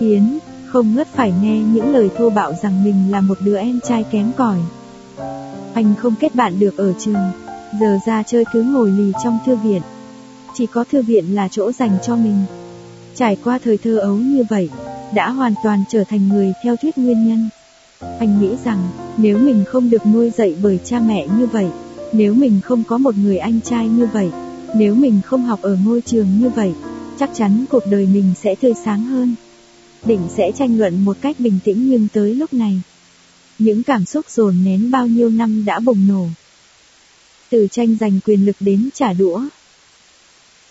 Kiến, 0.00 0.38
không 0.66 0.94
ngớt 0.94 1.08
phải 1.14 1.32
nghe 1.42 1.58
những 1.58 1.92
lời 1.92 2.10
thô 2.16 2.30
bạo 2.30 2.52
rằng 2.62 2.84
mình 2.84 3.10
là 3.10 3.20
một 3.20 3.38
đứa 3.40 3.56
em 3.56 3.80
trai 3.80 4.04
kém 4.10 4.32
cỏi. 4.36 4.58
Anh 5.74 5.94
không 5.98 6.14
kết 6.20 6.34
bạn 6.34 6.58
được 6.58 6.76
ở 6.76 6.92
trường, 6.98 7.30
giờ 7.80 7.98
ra 8.06 8.22
chơi 8.26 8.44
cứ 8.52 8.62
ngồi 8.62 8.90
lì 8.90 9.12
trong 9.24 9.38
thư 9.46 9.56
viện. 9.56 9.82
Chỉ 10.56 10.66
có 10.66 10.84
thư 10.84 11.02
viện 11.02 11.34
là 11.34 11.48
chỗ 11.48 11.72
dành 11.72 11.98
cho 12.06 12.16
mình. 12.16 12.44
Trải 13.14 13.36
qua 13.44 13.58
thời 13.64 13.78
thơ 13.78 13.98
ấu 13.98 14.16
như 14.16 14.44
vậy, 14.50 14.70
đã 15.14 15.30
hoàn 15.30 15.54
toàn 15.64 15.84
trở 15.90 16.04
thành 16.04 16.28
người 16.28 16.52
theo 16.64 16.76
thuyết 16.76 16.98
nguyên 16.98 17.28
nhân. 17.28 17.48
Anh 18.18 18.40
nghĩ 18.40 18.56
rằng, 18.64 18.88
nếu 19.16 19.38
mình 19.38 19.64
không 19.66 19.90
được 19.90 20.06
nuôi 20.06 20.30
dạy 20.30 20.56
bởi 20.62 20.80
cha 20.84 21.00
mẹ 21.00 21.26
như 21.38 21.46
vậy, 21.46 21.66
nếu 22.12 22.34
mình 22.34 22.60
không 22.64 22.84
có 22.84 22.98
một 22.98 23.16
người 23.16 23.38
anh 23.38 23.60
trai 23.60 23.88
như 23.88 24.06
vậy, 24.06 24.30
nếu 24.76 24.94
mình 24.94 25.20
không 25.24 25.42
học 25.42 25.62
ở 25.62 25.78
ngôi 25.84 26.00
trường 26.00 26.38
như 26.40 26.48
vậy, 26.48 26.72
chắc 27.18 27.30
chắn 27.34 27.64
cuộc 27.70 27.82
đời 27.90 28.08
mình 28.12 28.34
sẽ 28.42 28.54
tươi 28.54 28.72
sáng 28.84 29.04
hơn. 29.04 29.34
Định 30.04 30.20
sẽ 30.36 30.52
tranh 30.52 30.78
luận 30.78 31.04
một 31.04 31.16
cách 31.20 31.36
bình 31.38 31.58
tĩnh 31.64 31.90
nhưng 31.90 32.08
tới 32.12 32.34
lúc 32.34 32.54
này, 32.54 32.80
Những 33.58 33.82
cảm 33.82 34.04
xúc 34.04 34.26
dồn 34.30 34.64
nén 34.64 34.90
bao 34.90 35.06
nhiêu 35.06 35.30
năm 35.30 35.64
đã 35.64 35.80
bùng 35.80 36.08
nổ. 36.08 36.26
Từ 37.50 37.66
tranh 37.70 37.96
giành 38.00 38.20
quyền 38.26 38.46
lực 38.46 38.56
đến 38.60 38.88
trả 38.94 39.12
đũa. 39.12 39.42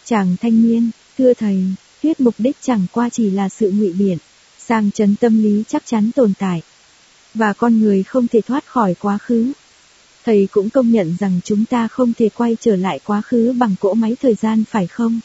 Chàng 0.06 0.36
thanh 0.42 0.62
niên, 0.62 0.90
thưa 1.18 1.34
thầy, 1.34 1.64
thuyết 2.04 2.20
mục 2.20 2.36
đích 2.38 2.58
chẳng 2.62 2.86
qua 2.92 3.10
chỉ 3.10 3.30
là 3.30 3.50
sự 3.50 3.72
ngụy 3.72 3.94
biện, 3.94 4.18
sang 4.60 4.92
chấn 4.92 5.16
tâm 5.16 5.44
lý 5.44 5.64
chắc 5.68 5.84
chắn 5.86 6.12
tồn 6.16 6.34
tại. 6.40 6.62
Và 7.34 7.54
con 7.54 7.80
người 7.80 8.04
không 8.04 8.28
thể 8.28 8.42
thoát 8.42 8.66
khỏi 8.66 8.96
quá 9.00 9.18
khứ. 9.18 9.52
Thầy 10.26 10.48
cũng 10.52 10.70
công 10.70 10.92
nhận 10.92 11.16
rằng 11.20 11.40
chúng 11.44 11.66
ta 11.66 11.88
không 11.88 12.14
thể 12.14 12.30
quay 12.30 12.58
trở 12.62 12.76
lại 12.76 13.00
quá 13.06 13.22
khứ 13.22 13.54
bằng 13.58 13.76
cỗ 13.80 13.94
máy 13.94 14.16
thời 14.22 14.36
gian 14.36 14.64
phải 14.70 14.88
không? 14.88 15.20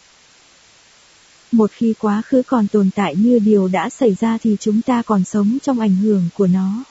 Một 1.52 1.70
khi 1.72 1.94
quá 1.98 2.22
khứ 2.26 2.42
còn 2.46 2.68
tồn 2.68 2.90
tại 2.94 3.16
như 3.16 3.38
điều 3.38 3.68
đã 3.68 3.90
xảy 3.90 4.16
ra 4.20 4.38
thì 4.42 4.56
chúng 4.60 4.82
ta 4.82 5.02
còn 5.02 5.24
sống 5.24 5.58
trong 5.62 5.80
ảnh 5.80 5.96
hưởng 5.96 6.28
của 6.34 6.46
nó. 6.46 6.84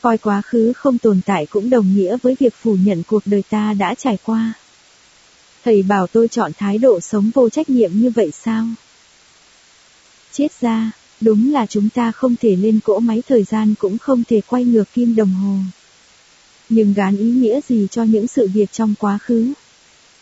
Coi 0.00 0.18
quá 0.18 0.42
khứ 0.42 0.72
không 0.72 0.98
tồn 0.98 1.20
tại 1.26 1.46
cũng 1.46 1.70
đồng 1.70 1.96
nghĩa 1.96 2.16
với 2.22 2.36
việc 2.40 2.54
phủ 2.62 2.76
nhận 2.84 3.02
cuộc 3.02 3.22
đời 3.24 3.42
ta 3.50 3.74
đã 3.74 3.94
trải 3.94 4.18
qua. 4.24 4.52
Thầy 5.68 5.82
bảo 5.82 6.06
tôi 6.06 6.28
chọn 6.28 6.52
thái 6.58 6.78
độ 6.78 7.00
sống 7.00 7.30
vô 7.34 7.48
trách 7.48 7.70
nhiệm 7.70 7.90
như 7.94 8.10
vậy 8.10 8.30
sao? 8.44 8.66
Chết 10.32 10.48
ra, 10.60 10.90
đúng 11.20 11.52
là 11.52 11.66
chúng 11.66 11.88
ta 11.88 12.12
không 12.12 12.36
thể 12.36 12.56
lên 12.56 12.80
cỗ 12.84 12.98
máy 12.98 13.22
thời 13.28 13.44
gian 13.44 13.74
cũng 13.78 13.98
không 13.98 14.24
thể 14.24 14.40
quay 14.46 14.64
ngược 14.64 14.92
kim 14.94 15.16
đồng 15.16 15.34
hồ. 15.34 15.56
Nhưng 16.68 16.94
gán 16.94 17.16
ý 17.16 17.24
nghĩa 17.24 17.60
gì 17.68 17.86
cho 17.90 18.02
những 18.02 18.26
sự 18.26 18.48
việc 18.54 18.72
trong 18.72 18.94
quá 18.98 19.18
khứ? 19.22 19.52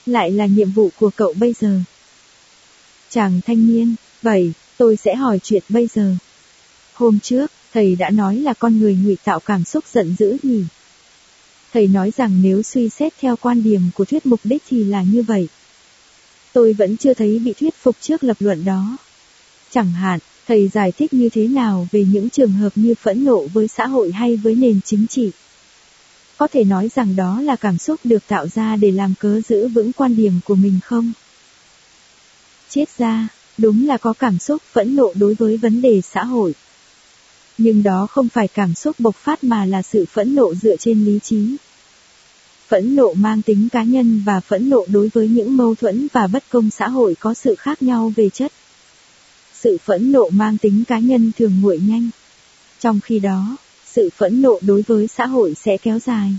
Lại 0.06 0.30
là 0.30 0.46
nhiệm 0.46 0.70
vụ 0.70 0.90
của 0.98 1.10
cậu 1.16 1.32
bây 1.32 1.54
giờ. 1.60 1.80
Chàng 3.10 3.40
thanh 3.46 3.66
niên, 3.66 3.94
vậy, 4.22 4.52
tôi 4.76 4.96
sẽ 4.96 5.14
hỏi 5.14 5.40
chuyện 5.42 5.62
bây 5.68 5.88
giờ. 5.94 6.14
Hôm 6.94 7.20
trước, 7.20 7.52
thầy 7.72 7.96
đã 7.96 8.10
nói 8.10 8.36
là 8.36 8.54
con 8.54 8.78
người 8.78 8.98
ngụy 9.04 9.16
tạo 9.24 9.40
cảm 9.40 9.64
xúc 9.64 9.84
giận 9.92 10.14
dữ 10.18 10.36
nhỉ? 10.42 10.64
Thầy 11.76 11.86
nói 11.86 12.12
rằng 12.16 12.42
nếu 12.42 12.62
suy 12.62 12.88
xét 12.88 13.12
theo 13.20 13.36
quan 13.36 13.62
điểm 13.62 13.80
của 13.94 14.04
thuyết 14.04 14.26
mục 14.26 14.40
đích 14.44 14.62
thì 14.68 14.84
là 14.84 15.02
như 15.02 15.22
vậy. 15.22 15.48
Tôi 16.52 16.72
vẫn 16.72 16.96
chưa 16.96 17.14
thấy 17.14 17.38
bị 17.38 17.52
thuyết 17.52 17.74
phục 17.82 17.96
trước 18.00 18.24
lập 18.24 18.36
luận 18.40 18.64
đó. 18.64 18.96
Chẳng 19.70 19.92
hạn, 19.92 20.18
thầy 20.46 20.68
giải 20.68 20.92
thích 20.92 21.14
như 21.14 21.28
thế 21.28 21.48
nào 21.48 21.88
về 21.92 22.04
những 22.12 22.30
trường 22.30 22.52
hợp 22.52 22.72
như 22.74 22.94
phẫn 22.94 23.24
nộ 23.24 23.46
với 23.46 23.68
xã 23.68 23.86
hội 23.86 24.12
hay 24.12 24.36
với 24.36 24.54
nền 24.54 24.80
chính 24.84 25.06
trị. 25.06 25.30
Có 26.36 26.46
thể 26.46 26.64
nói 26.64 26.90
rằng 26.94 27.16
đó 27.16 27.40
là 27.40 27.56
cảm 27.56 27.78
xúc 27.78 28.00
được 28.04 28.26
tạo 28.28 28.48
ra 28.54 28.76
để 28.76 28.90
làm 28.90 29.14
cớ 29.20 29.40
giữ 29.48 29.68
vững 29.68 29.92
quan 29.92 30.16
điểm 30.16 30.40
của 30.44 30.54
mình 30.54 30.78
không? 30.84 31.12
Chết 32.68 32.98
ra, 32.98 33.28
đúng 33.58 33.86
là 33.86 33.96
có 33.96 34.12
cảm 34.12 34.38
xúc 34.38 34.62
phẫn 34.72 34.96
nộ 34.96 35.12
đối 35.14 35.34
với 35.34 35.56
vấn 35.56 35.82
đề 35.82 36.00
xã 36.00 36.24
hội. 36.24 36.54
Nhưng 37.58 37.82
đó 37.82 38.06
không 38.10 38.28
phải 38.28 38.48
cảm 38.48 38.74
xúc 38.74 38.96
bộc 38.98 39.16
phát 39.16 39.44
mà 39.44 39.64
là 39.64 39.82
sự 39.82 40.04
phẫn 40.12 40.34
nộ 40.34 40.54
dựa 40.54 40.76
trên 40.76 41.04
lý 41.04 41.18
trí. 41.22 41.56
Phẫn 42.68 42.96
nộ 42.96 43.14
mang 43.14 43.42
tính 43.42 43.68
cá 43.68 43.82
nhân 43.82 44.22
và 44.26 44.40
phẫn 44.40 44.70
nộ 44.70 44.86
đối 44.88 45.08
với 45.08 45.28
những 45.28 45.56
mâu 45.56 45.74
thuẫn 45.74 46.08
và 46.12 46.26
bất 46.26 46.44
công 46.50 46.70
xã 46.70 46.88
hội 46.88 47.16
có 47.20 47.34
sự 47.34 47.54
khác 47.54 47.82
nhau 47.82 48.12
về 48.16 48.28
chất. 48.28 48.52
Sự 49.54 49.78
phẫn 49.84 50.12
nộ 50.12 50.28
mang 50.28 50.58
tính 50.58 50.84
cá 50.88 50.98
nhân 50.98 51.32
thường 51.38 51.60
nguội 51.60 51.78
nhanh. 51.78 52.10
Trong 52.80 53.00
khi 53.00 53.18
đó, 53.18 53.56
sự 53.86 54.10
phẫn 54.16 54.42
nộ 54.42 54.58
đối 54.62 54.82
với 54.82 55.06
xã 55.06 55.26
hội 55.26 55.54
sẽ 55.54 55.76
kéo 55.76 55.98
dài. 55.98 56.36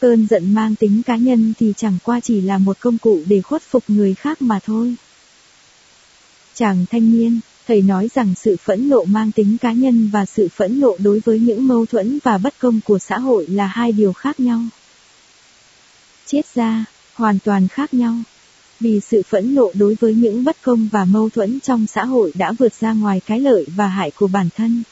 Cơn 0.00 0.26
giận 0.26 0.54
mang 0.54 0.74
tính 0.74 1.02
cá 1.02 1.16
nhân 1.16 1.52
thì 1.58 1.72
chẳng 1.76 1.98
qua 2.04 2.20
chỉ 2.20 2.40
là 2.40 2.58
một 2.58 2.76
công 2.80 2.98
cụ 2.98 3.20
để 3.26 3.42
khuất 3.42 3.62
phục 3.62 3.84
người 3.88 4.14
khác 4.14 4.42
mà 4.42 4.58
thôi. 4.64 4.94
Chàng 6.54 6.86
thanh 6.90 7.12
niên, 7.12 7.40
thầy 7.66 7.82
nói 7.82 8.08
rằng 8.14 8.34
sự 8.36 8.56
phẫn 8.56 8.88
nộ 8.88 9.04
mang 9.04 9.32
tính 9.32 9.58
cá 9.58 9.72
nhân 9.72 10.10
và 10.12 10.26
sự 10.26 10.48
phẫn 10.48 10.80
nộ 10.80 10.96
đối 10.98 11.20
với 11.24 11.38
những 11.38 11.68
mâu 11.68 11.86
thuẫn 11.86 12.18
và 12.24 12.38
bất 12.38 12.54
công 12.58 12.80
của 12.84 12.98
xã 12.98 13.18
hội 13.18 13.46
là 13.46 13.66
hai 13.66 13.92
điều 13.92 14.12
khác 14.12 14.40
nhau. 14.40 14.60
Chết 16.26 16.54
ra, 16.54 16.84
hoàn 17.14 17.38
toàn 17.38 17.68
khác 17.68 17.94
nhau. 17.94 18.16
Vì 18.80 19.00
sự 19.00 19.22
phẫn 19.28 19.54
nộ 19.54 19.72
đối 19.74 19.94
với 19.94 20.14
những 20.14 20.44
bất 20.44 20.56
công 20.62 20.88
và 20.92 21.04
mâu 21.04 21.30
thuẫn 21.30 21.60
trong 21.60 21.86
xã 21.86 22.04
hội 22.04 22.32
đã 22.34 22.52
vượt 22.52 22.74
ra 22.80 22.92
ngoài 22.92 23.20
cái 23.26 23.40
lợi 23.40 23.66
và 23.76 23.86
hại 23.86 24.10
của 24.10 24.26
bản 24.26 24.48
thân. 24.56 24.82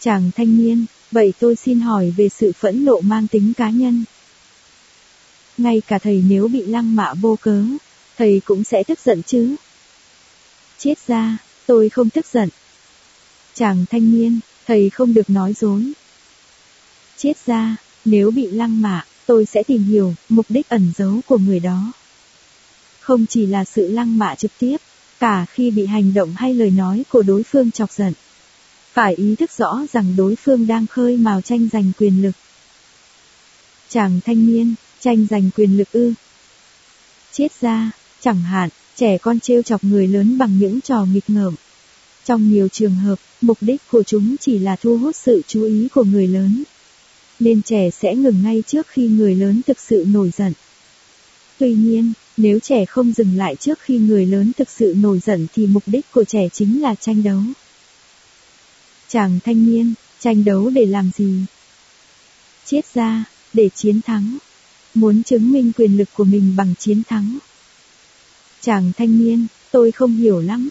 Chàng 0.00 0.30
thanh 0.36 0.56
niên, 0.56 0.86
vậy 1.10 1.32
tôi 1.38 1.56
xin 1.56 1.80
hỏi 1.80 2.14
về 2.16 2.28
sự 2.28 2.52
phẫn 2.52 2.84
nộ 2.84 3.00
mang 3.00 3.28
tính 3.28 3.52
cá 3.56 3.70
nhân. 3.70 4.04
Ngay 5.58 5.82
cả 5.86 5.98
thầy 5.98 6.24
nếu 6.28 6.48
bị 6.48 6.66
lăng 6.66 6.96
mạ 6.96 7.14
vô 7.14 7.36
cớ, 7.40 7.64
thầy 8.16 8.40
cũng 8.44 8.64
sẽ 8.64 8.82
tức 8.82 8.98
giận 9.04 9.22
chứ. 9.22 9.56
Chết 10.78 10.94
ra, 11.06 11.38
tôi 11.66 11.88
không 11.88 12.10
tức 12.10 12.26
giận. 12.26 12.48
Chàng 13.54 13.84
thanh 13.90 14.12
niên, 14.12 14.40
thầy 14.66 14.90
không 14.90 15.14
được 15.14 15.30
nói 15.30 15.52
dối. 15.52 15.92
Chết 17.16 17.36
ra, 17.46 17.76
nếu 18.04 18.30
bị 18.30 18.46
lăng 18.46 18.82
mạ, 18.82 19.04
tôi 19.28 19.46
sẽ 19.46 19.62
tìm 19.62 19.82
hiểu 19.82 20.14
mục 20.28 20.46
đích 20.48 20.68
ẩn 20.68 20.92
giấu 20.96 21.20
của 21.26 21.38
người 21.38 21.60
đó. 21.60 21.92
Không 23.00 23.26
chỉ 23.26 23.46
là 23.46 23.64
sự 23.64 23.88
lăng 23.88 24.18
mạ 24.18 24.34
trực 24.34 24.50
tiếp, 24.58 24.76
cả 25.20 25.46
khi 25.50 25.70
bị 25.70 25.86
hành 25.86 26.14
động 26.14 26.34
hay 26.36 26.54
lời 26.54 26.70
nói 26.70 27.04
của 27.10 27.22
đối 27.22 27.42
phương 27.42 27.70
chọc 27.70 27.92
giận. 27.92 28.12
Phải 28.92 29.14
ý 29.14 29.34
thức 29.34 29.50
rõ 29.58 29.86
rằng 29.92 30.16
đối 30.16 30.36
phương 30.36 30.66
đang 30.66 30.86
khơi 30.86 31.16
mào 31.16 31.40
tranh 31.40 31.68
giành 31.72 31.92
quyền 31.98 32.22
lực. 32.22 32.36
Chàng 33.88 34.20
thanh 34.24 34.46
niên, 34.46 34.74
tranh 35.00 35.26
giành 35.30 35.50
quyền 35.56 35.78
lực 35.78 35.92
ư. 35.92 36.12
Chết 37.32 37.52
ra, 37.60 37.90
chẳng 38.20 38.42
hạn, 38.42 38.68
trẻ 38.96 39.18
con 39.18 39.40
trêu 39.40 39.62
chọc 39.62 39.84
người 39.84 40.06
lớn 40.06 40.38
bằng 40.38 40.58
những 40.58 40.80
trò 40.80 41.04
nghịch 41.04 41.30
ngợm. 41.30 41.54
Trong 42.24 42.50
nhiều 42.50 42.68
trường 42.68 42.94
hợp, 42.94 43.18
mục 43.40 43.58
đích 43.60 43.82
của 43.90 44.02
chúng 44.02 44.36
chỉ 44.40 44.58
là 44.58 44.76
thu 44.76 44.98
hút 44.98 45.16
sự 45.16 45.42
chú 45.46 45.62
ý 45.62 45.88
của 45.94 46.04
người 46.04 46.26
lớn. 46.26 46.64
Nên 47.40 47.62
trẻ 47.62 47.90
sẽ 47.90 48.14
ngừng 48.14 48.42
ngay 48.42 48.62
trước 48.66 48.86
khi 48.88 49.08
người 49.08 49.34
lớn 49.34 49.60
thực 49.66 49.80
sự 49.80 50.04
nổi 50.08 50.30
giận. 50.36 50.52
Tuy 51.58 51.74
nhiên, 51.74 52.12
nếu 52.36 52.58
trẻ 52.60 52.84
không 52.84 53.12
dừng 53.12 53.36
lại 53.36 53.56
trước 53.56 53.78
khi 53.80 53.98
người 53.98 54.26
lớn 54.26 54.52
thực 54.56 54.70
sự 54.70 54.94
nổi 54.96 55.20
giận 55.26 55.46
thì 55.54 55.66
mục 55.66 55.82
đích 55.86 56.12
của 56.12 56.24
trẻ 56.24 56.48
chính 56.52 56.82
là 56.82 56.94
tranh 56.94 57.22
đấu. 57.22 57.40
Chàng 59.08 59.38
thanh 59.44 59.66
niên, 59.66 59.94
tranh 60.20 60.44
đấu 60.44 60.70
để 60.70 60.86
làm 60.86 61.10
gì? 61.16 61.44
Chết 62.64 62.94
ra, 62.94 63.24
để 63.52 63.68
chiến 63.74 64.00
thắng. 64.02 64.38
Muốn 64.94 65.22
chứng 65.22 65.52
minh 65.52 65.72
quyền 65.76 65.96
lực 65.96 66.08
của 66.14 66.24
mình 66.24 66.56
bằng 66.56 66.74
chiến 66.78 67.02
thắng. 67.08 67.38
Chàng 68.60 68.92
thanh 68.96 69.18
niên, 69.18 69.46
tôi 69.70 69.92
không 69.92 70.16
hiểu 70.16 70.40
lắm. 70.40 70.68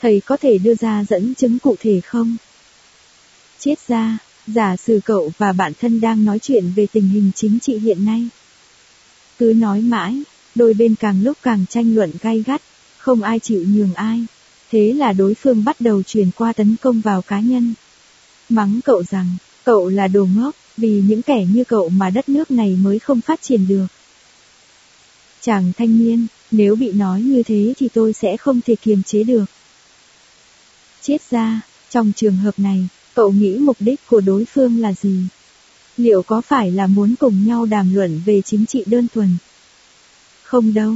Thầy 0.00 0.20
có 0.20 0.36
thể 0.36 0.58
đưa 0.58 0.74
ra 0.74 1.04
dẫn 1.08 1.34
chứng 1.34 1.58
cụ 1.58 1.76
thể 1.80 2.00
không? 2.00 2.36
Chết 3.58 3.74
ra, 3.88 4.18
giả 4.46 4.76
sử 4.76 5.00
cậu 5.04 5.32
và 5.38 5.52
bạn 5.52 5.72
thân 5.80 6.00
đang 6.00 6.24
nói 6.24 6.38
chuyện 6.38 6.72
về 6.76 6.86
tình 6.92 7.08
hình 7.08 7.30
chính 7.34 7.58
trị 7.60 7.78
hiện 7.78 8.04
nay. 8.04 8.28
Cứ 9.38 9.52
nói 9.56 9.80
mãi, 9.80 10.22
đôi 10.54 10.74
bên 10.74 10.94
càng 10.94 11.22
lúc 11.22 11.38
càng 11.42 11.64
tranh 11.68 11.94
luận 11.94 12.10
gay 12.20 12.42
gắt, 12.46 12.62
không 12.98 13.22
ai 13.22 13.38
chịu 13.38 13.64
nhường 13.68 13.94
ai. 13.94 14.26
Thế 14.70 14.92
là 14.92 15.12
đối 15.12 15.34
phương 15.34 15.64
bắt 15.64 15.80
đầu 15.80 16.02
truyền 16.02 16.30
qua 16.30 16.52
tấn 16.52 16.76
công 16.82 17.00
vào 17.00 17.22
cá 17.22 17.40
nhân. 17.40 17.74
Mắng 18.48 18.80
cậu 18.84 19.02
rằng, 19.10 19.36
cậu 19.64 19.88
là 19.88 20.08
đồ 20.08 20.28
ngốc, 20.36 20.54
vì 20.76 21.02
những 21.08 21.22
kẻ 21.22 21.46
như 21.54 21.64
cậu 21.64 21.88
mà 21.88 22.10
đất 22.10 22.28
nước 22.28 22.50
này 22.50 22.78
mới 22.82 22.98
không 22.98 23.20
phát 23.20 23.42
triển 23.42 23.68
được. 23.68 23.86
Chàng 25.40 25.72
thanh 25.78 25.98
niên, 25.98 26.26
nếu 26.50 26.76
bị 26.76 26.92
nói 26.92 27.22
như 27.22 27.42
thế 27.42 27.74
thì 27.76 27.88
tôi 27.88 28.12
sẽ 28.12 28.36
không 28.36 28.60
thể 28.60 28.76
kiềm 28.76 29.02
chế 29.02 29.24
được. 29.24 29.44
Chết 31.02 31.30
ra, 31.30 31.60
trong 31.90 32.12
trường 32.16 32.36
hợp 32.36 32.58
này, 32.58 32.88
cậu 33.14 33.32
nghĩ 33.32 33.58
mục 33.58 33.76
đích 33.80 34.00
của 34.06 34.20
đối 34.20 34.44
phương 34.44 34.80
là 34.80 34.92
gì? 34.92 35.16
Liệu 35.96 36.22
có 36.22 36.40
phải 36.40 36.70
là 36.70 36.86
muốn 36.86 37.14
cùng 37.20 37.46
nhau 37.46 37.66
đàm 37.66 37.94
luận 37.94 38.20
về 38.26 38.42
chính 38.44 38.66
trị 38.66 38.84
đơn 38.86 39.06
thuần? 39.14 39.36
Không 40.42 40.74
đâu. 40.74 40.94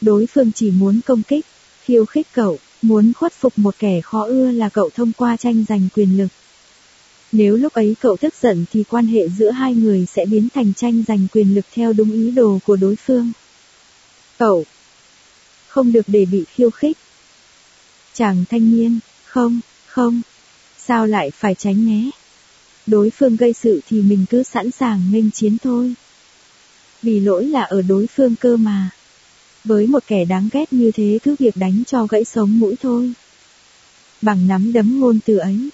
Đối 0.00 0.26
phương 0.26 0.52
chỉ 0.52 0.70
muốn 0.70 1.00
công 1.06 1.22
kích, 1.22 1.46
khiêu 1.84 2.04
khích 2.06 2.26
cậu, 2.32 2.58
muốn 2.82 3.12
khuất 3.12 3.32
phục 3.32 3.58
một 3.58 3.74
kẻ 3.78 4.00
khó 4.00 4.24
ưa 4.24 4.50
là 4.50 4.68
cậu 4.68 4.90
thông 4.94 5.12
qua 5.12 5.36
tranh 5.36 5.64
giành 5.68 5.88
quyền 5.94 6.18
lực. 6.18 6.28
Nếu 7.32 7.56
lúc 7.56 7.72
ấy 7.72 7.96
cậu 8.00 8.16
tức 8.16 8.34
giận 8.42 8.64
thì 8.72 8.84
quan 8.90 9.06
hệ 9.06 9.28
giữa 9.28 9.50
hai 9.50 9.74
người 9.74 10.06
sẽ 10.06 10.26
biến 10.26 10.48
thành 10.54 10.74
tranh 10.74 11.04
giành 11.08 11.26
quyền 11.32 11.54
lực 11.54 11.64
theo 11.74 11.92
đúng 11.92 12.12
ý 12.12 12.30
đồ 12.30 12.58
của 12.66 12.76
đối 12.76 12.96
phương. 12.96 13.32
Cậu 14.38 14.64
không 15.68 15.92
được 15.92 16.04
để 16.06 16.24
bị 16.24 16.44
khiêu 16.54 16.70
khích. 16.70 16.96
Chàng 18.14 18.44
thanh 18.50 18.76
niên, 18.76 18.98
không, 19.24 19.60
không, 19.86 20.22
sao 20.88 21.06
lại 21.06 21.30
phải 21.30 21.54
tránh 21.54 21.86
né? 21.86 22.10
Đối 22.86 23.10
phương 23.10 23.36
gây 23.36 23.52
sự 23.52 23.80
thì 23.88 24.02
mình 24.02 24.26
cứ 24.30 24.42
sẵn 24.42 24.70
sàng 24.70 25.02
nghênh 25.12 25.30
chiến 25.30 25.58
thôi. 25.58 25.94
Vì 27.02 27.20
lỗi 27.20 27.44
là 27.44 27.62
ở 27.62 27.82
đối 27.82 28.06
phương 28.06 28.34
cơ 28.36 28.56
mà. 28.56 28.90
Với 29.64 29.86
một 29.86 30.04
kẻ 30.06 30.24
đáng 30.24 30.48
ghét 30.52 30.72
như 30.72 30.90
thế 30.94 31.18
cứ 31.22 31.36
việc 31.38 31.56
đánh 31.56 31.82
cho 31.86 32.06
gãy 32.06 32.24
sống 32.24 32.58
mũi 32.58 32.76
thôi. 32.82 33.12
Bằng 34.22 34.48
nắm 34.48 34.72
đấm 34.72 35.00
ngôn 35.00 35.18
từ 35.26 35.36
ấy. 35.36 35.68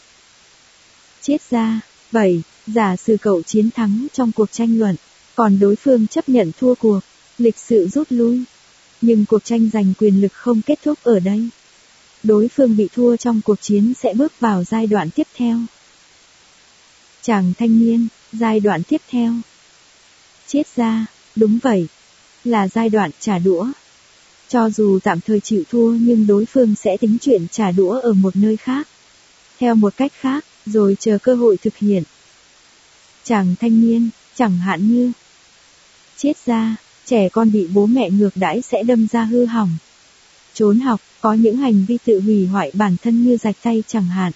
Chết 1.23 1.43
ra, 1.51 1.81
vậy, 2.13 2.43
giả 2.67 2.97
sử 2.97 3.17
cậu 3.21 3.43
chiến 3.43 3.71
thắng 3.71 4.07
trong 4.13 4.33
cuộc 4.33 4.53
tranh 4.53 4.79
luận, 4.79 4.97
còn 5.35 5.59
đối 5.59 5.77
phương 5.77 6.07
chấp 6.07 6.29
nhận 6.29 6.53
thua 6.61 6.75
cuộc, 6.75 7.01
lịch 7.39 7.59
sự 7.59 7.89
rút 7.89 8.07
lui. 8.11 8.45
Nhưng 9.01 9.25
cuộc 9.27 9.45
tranh 9.45 9.71
giành 9.73 9.95
quyền 9.99 10.21
lực 10.21 10.33
không 10.33 10.63
kết 10.63 10.79
thúc 10.83 10.99
ở 11.03 11.21
đây. 11.21 11.49
Đối 12.23 12.49
phương 12.49 12.77
bị 12.77 12.89
thua 12.95 13.17
trong 13.17 13.41
cuộc 13.45 13.61
chiến 13.61 13.93
sẽ 13.95 14.15
bước 14.15 14.33
vào 14.41 14.65
giai 14.65 14.87
đoạn 14.87 15.11
tiếp 15.11 15.27
theo. 15.37 15.59
Chàng 17.23 17.53
thanh 17.59 17.79
niên, 17.79 18.09
giai 18.33 18.61
đoạn 18.61 18.83
tiếp 18.83 19.01
theo. 19.09 19.35
Chết 20.47 20.63
ra, 20.77 21.07
đúng 21.37 21.59
vậy, 21.63 21.87
là 22.45 22.69
giai 22.69 22.89
đoạn 22.89 23.11
trả 23.21 23.39
đũa. 23.39 23.67
Cho 24.49 24.71
dù 24.71 24.99
tạm 25.03 25.21
thời 25.21 25.41
chịu 25.41 25.63
thua 25.71 25.95
nhưng 25.95 26.27
đối 26.27 26.47
phương 26.47 26.75
sẽ 26.75 26.97
tính 26.97 27.19
chuyện 27.21 27.47
trả 27.49 27.71
đũa 27.71 28.01
ở 28.01 28.13
một 28.13 28.37
nơi 28.37 28.57
khác. 28.57 28.89
Theo 29.59 29.75
một 29.75 29.97
cách 29.97 30.13
khác, 30.21 30.45
rồi 30.67 30.97
chờ 31.01 31.19
cơ 31.23 31.35
hội 31.35 31.57
thực 31.57 31.77
hiện. 31.77 32.03
Chàng 33.25 33.55
thanh 33.61 33.81
niên, 33.81 34.11
chẳng 34.35 34.59
hạn 34.59 34.89
như 34.89 35.13
chết 36.17 36.33
ra, 36.47 36.77
trẻ 37.07 37.29
con 37.29 37.53
bị 37.53 37.67
bố 37.67 37.87
mẹ 37.87 38.11
ngược 38.11 38.31
đãi 38.35 38.63
sẽ 38.63 38.83
đâm 38.83 39.07
ra 39.13 39.25
hư 39.25 39.45
hỏng. 39.45 39.77
Trốn 40.55 40.81
học, 40.81 41.01
có 41.23 41.33
những 41.33 41.57
hành 41.57 41.85
vi 41.85 41.99
tự 42.05 42.21
hủy 42.21 42.47
hoại 42.47 42.71
bản 42.75 42.97
thân 43.03 43.25
như 43.25 43.37
rạch 43.37 43.57
tay 43.63 43.83
chẳng 43.87 44.07
hạn. 44.07 44.33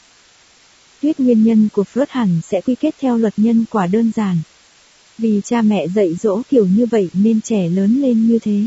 Thuyết 1.02 1.20
nguyên 1.20 1.44
nhân 1.44 1.68
của 1.72 1.84
Freud 1.94 2.06
hẳn 2.08 2.40
sẽ 2.44 2.60
quy 2.60 2.74
kết 2.74 2.94
theo 3.00 3.18
luật 3.18 3.34
nhân 3.36 3.64
quả 3.70 3.86
đơn 3.86 4.12
giản. 4.16 4.38
Vì 5.18 5.40
cha 5.44 5.62
mẹ 5.62 5.88
dạy 5.88 6.14
dỗ 6.14 6.42
kiểu 6.50 6.66
như 6.66 6.86
vậy 6.86 7.10
nên 7.12 7.40
trẻ 7.40 7.68
lớn 7.68 8.02
lên 8.02 8.28
như 8.28 8.38
thế. 8.38 8.64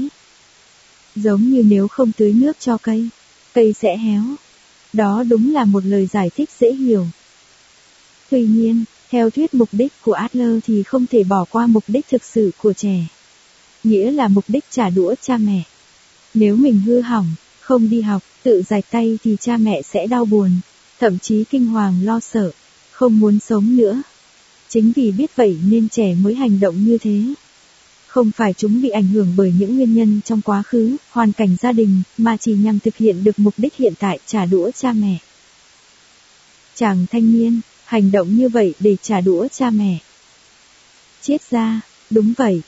Giống 1.16 1.42
như 1.42 1.64
nếu 1.64 1.88
không 1.88 2.12
tưới 2.12 2.34
nước 2.34 2.58
cho 2.60 2.78
cây, 2.78 3.10
cây 3.54 3.74
sẽ 3.74 3.98
héo. 3.98 4.24
Đó 4.94 5.24
đúng 5.30 5.54
là 5.54 5.66
một 5.66 5.86
lời 5.86 6.08
giải 6.14 6.30
thích 6.36 6.50
dễ 6.60 6.74
hiểu. 6.74 7.08
Tuy 8.30 8.42
nhiên, 8.42 8.84
theo 9.10 9.30
thuyết 9.30 9.54
mục 9.54 9.70
đích 9.72 9.94
của 10.02 10.14
Adler 10.14 10.60
thì 10.66 10.84
không 10.84 11.06
thể 11.08 11.24
bỏ 11.24 11.46
qua 11.50 11.68
mục 11.68 11.84
đích 11.88 12.06
thực 12.10 12.24
sự 12.24 12.52
của 12.58 12.74
trẻ. 12.74 13.08
Nghĩa 13.84 14.12
là 14.12 14.28
mục 14.28 14.46
đích 14.48 14.64
trả 14.72 14.90
đũa 14.90 15.16
cha 15.22 15.38
mẹ. 15.38 15.62
Nếu 16.34 16.56
mình 16.56 16.82
hư 16.86 17.02
hỏng, 17.02 17.28
không 17.70 17.90
đi 17.90 18.02
học, 18.02 18.24
tự 18.44 18.64
rạch 18.70 18.86
tay 18.92 19.18
thì 19.24 19.38
cha 19.40 19.58
mẹ 19.58 19.82
sẽ 19.82 20.08
đau 20.08 20.26
buồn, 20.26 20.52
thậm 21.00 21.20
chí 21.20 21.44
kinh 21.44 21.66
hoàng 21.66 22.04
lo 22.04 22.20
sợ, 22.20 22.52
không 22.92 23.20
muốn 23.20 23.40
sống 23.40 23.78
nữa. 23.78 24.02
Chính 24.70 24.92
vì 24.96 25.12
biết 25.12 25.36
vậy 25.36 25.58
nên 25.70 25.90
trẻ 25.90 26.16
mới 26.16 26.36
hành 26.36 26.60
động 26.60 26.86
như 26.86 26.98
thế. 26.98 27.24
Không 28.08 28.32
phải 28.32 28.54
chúng 28.54 28.82
bị 28.82 28.90
ảnh 28.90 29.08
hưởng 29.08 29.34
bởi 29.38 29.54
những 29.60 29.76
nguyên 29.76 29.94
nhân 29.94 30.22
trong 30.26 30.42
quá 30.42 30.64
khứ, 30.64 30.96
hoàn 31.10 31.32
cảnh 31.32 31.56
gia 31.62 31.72
đình, 31.72 32.02
mà 32.18 32.38
chỉ 32.38 32.54
nhằm 32.54 32.80
thực 32.80 32.98
hiện 32.98 33.24
được 33.24 33.40
mục 33.40 33.54
đích 33.58 33.76
hiện 33.76 33.94
tại 34.00 34.20
trả 34.26 34.46
đũa 34.46 34.72
cha 34.72 34.94
mẹ. 34.94 35.18
Chàng 36.76 37.06
thanh 37.12 37.34
niên, 37.34 37.62
hành 37.86 38.12
động 38.12 38.36
như 38.36 38.50
vậy 38.50 38.74
để 38.80 38.96
trả 39.02 39.22
đũa 39.22 39.48
cha 39.48 39.70
mẹ. 39.70 39.98
Chết 41.22 41.42
ra, 41.50 41.82
đúng 42.10 42.34
vậy. 42.38 42.62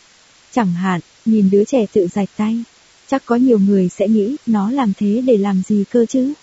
Chẳng 0.51 0.73
hạn, 0.73 1.01
nhìn 1.25 1.49
đứa 1.49 1.63
trẻ 1.63 1.85
tự 1.93 2.07
rạch 2.07 2.29
tay, 2.37 2.63
chắc 3.11 3.25
có 3.25 3.35
nhiều 3.35 3.59
người 3.59 3.89
sẽ 3.89 4.07
nghĩ 4.07 4.35
nó 4.45 4.71
làm 4.71 4.93
thế 4.97 5.23
để 5.25 5.37
làm 5.37 5.61
gì 5.67 5.83
cơ 5.91 6.05
chứ. 6.05 6.33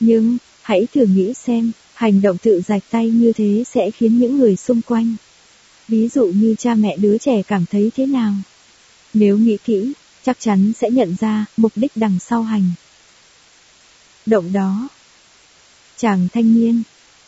Nhưng, 0.00 0.38
hãy 0.62 0.86
thử 0.94 1.04
nghĩ 1.04 1.34
xem, 1.34 1.72
hành 1.94 2.22
động 2.22 2.38
tự 2.38 2.62
rạch 2.66 2.82
tay 2.90 3.10
như 3.10 3.32
thế 3.32 3.64
sẽ 3.74 3.90
khiến 3.90 4.18
những 4.18 4.38
người 4.38 4.56
xung 4.56 4.82
quanh. 4.82 5.16
Ví 5.88 6.08
dụ 6.08 6.26
như 6.26 6.54
cha 6.58 6.74
mẹ 6.74 6.96
đứa 6.96 7.18
trẻ 7.18 7.42
cảm 7.42 7.64
thấy 7.70 7.90
thế 7.96 8.06
nào. 8.06 8.34
Nếu 9.14 9.38
nghĩ 9.38 9.56
kỹ, 9.64 9.92
chắc 10.24 10.40
chắn 10.40 10.72
sẽ 10.80 10.90
nhận 10.90 11.16
ra 11.20 11.46
mục 11.56 11.72
đích 11.76 11.92
đằng 11.94 12.18
sau 12.20 12.42
hành. 12.42 12.70
Động 14.26 14.52
đó. 14.52 14.88
Chàng 15.96 16.28
thanh 16.32 16.54
niên, 16.54 16.82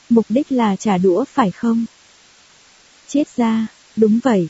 mục 0.09 0.27
đích 0.29 0.53
là 0.53 0.77
trả 0.77 0.99
đũa 0.99 1.25
phải 1.25 1.51
không? 1.51 1.85
Chết 3.09 3.37
ra, 3.37 3.67
đúng 3.97 4.21
vậy. 4.23 4.49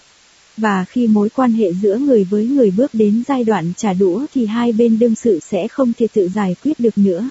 Và 0.57 0.85
khi 0.85 1.07
mối 1.07 1.29
quan 1.29 1.53
hệ 1.53 1.73
giữa 1.83 1.99
người 1.99 2.25
với 2.25 2.47
người 2.47 2.71
bước 2.71 2.95
đến 2.95 3.23
giai 3.29 3.45
đoạn 3.45 3.73
trả 3.77 3.93
đũa 3.93 4.27
thì 4.35 4.47
hai 4.47 4.73
bên 4.73 4.99
đương 4.99 5.15
sự 5.15 5.41
sẽ 5.51 5.69
không 5.69 5.93
thể 5.93 6.07
tự 6.13 6.29
giải 6.29 6.57
quyết 6.65 6.81
được 6.81 6.99
nữa. 6.99 7.29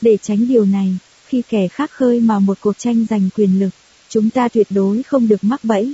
Để 0.00 0.16
tránh 0.22 0.48
điều 0.48 0.64
này, 0.64 0.98
khi 1.26 1.42
kẻ 1.48 1.68
khác 1.68 1.90
khơi 1.90 2.20
mà 2.20 2.38
một 2.38 2.58
cuộc 2.60 2.78
tranh 2.78 3.06
giành 3.10 3.28
quyền 3.36 3.60
lực, 3.60 3.70
chúng 4.08 4.30
ta 4.30 4.48
tuyệt 4.48 4.66
đối 4.70 5.02
không 5.02 5.28
được 5.28 5.44
mắc 5.44 5.64
bẫy. 5.64 5.92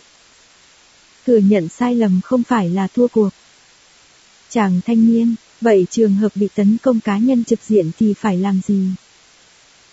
Thừa 1.26 1.38
nhận 1.38 1.68
sai 1.68 1.94
lầm 1.94 2.20
không 2.24 2.42
phải 2.42 2.70
là 2.70 2.86
thua 2.86 3.06
cuộc. 3.08 3.30
Chàng 4.50 4.80
thanh 4.86 5.06
niên, 5.06 5.34
vậy 5.60 5.86
trường 5.90 6.14
hợp 6.14 6.32
bị 6.34 6.48
tấn 6.54 6.76
công 6.82 7.00
cá 7.00 7.18
nhân 7.18 7.44
trực 7.44 7.58
diện 7.66 7.90
thì 7.98 8.14
phải 8.14 8.38
làm 8.38 8.60
gì? 8.66 8.88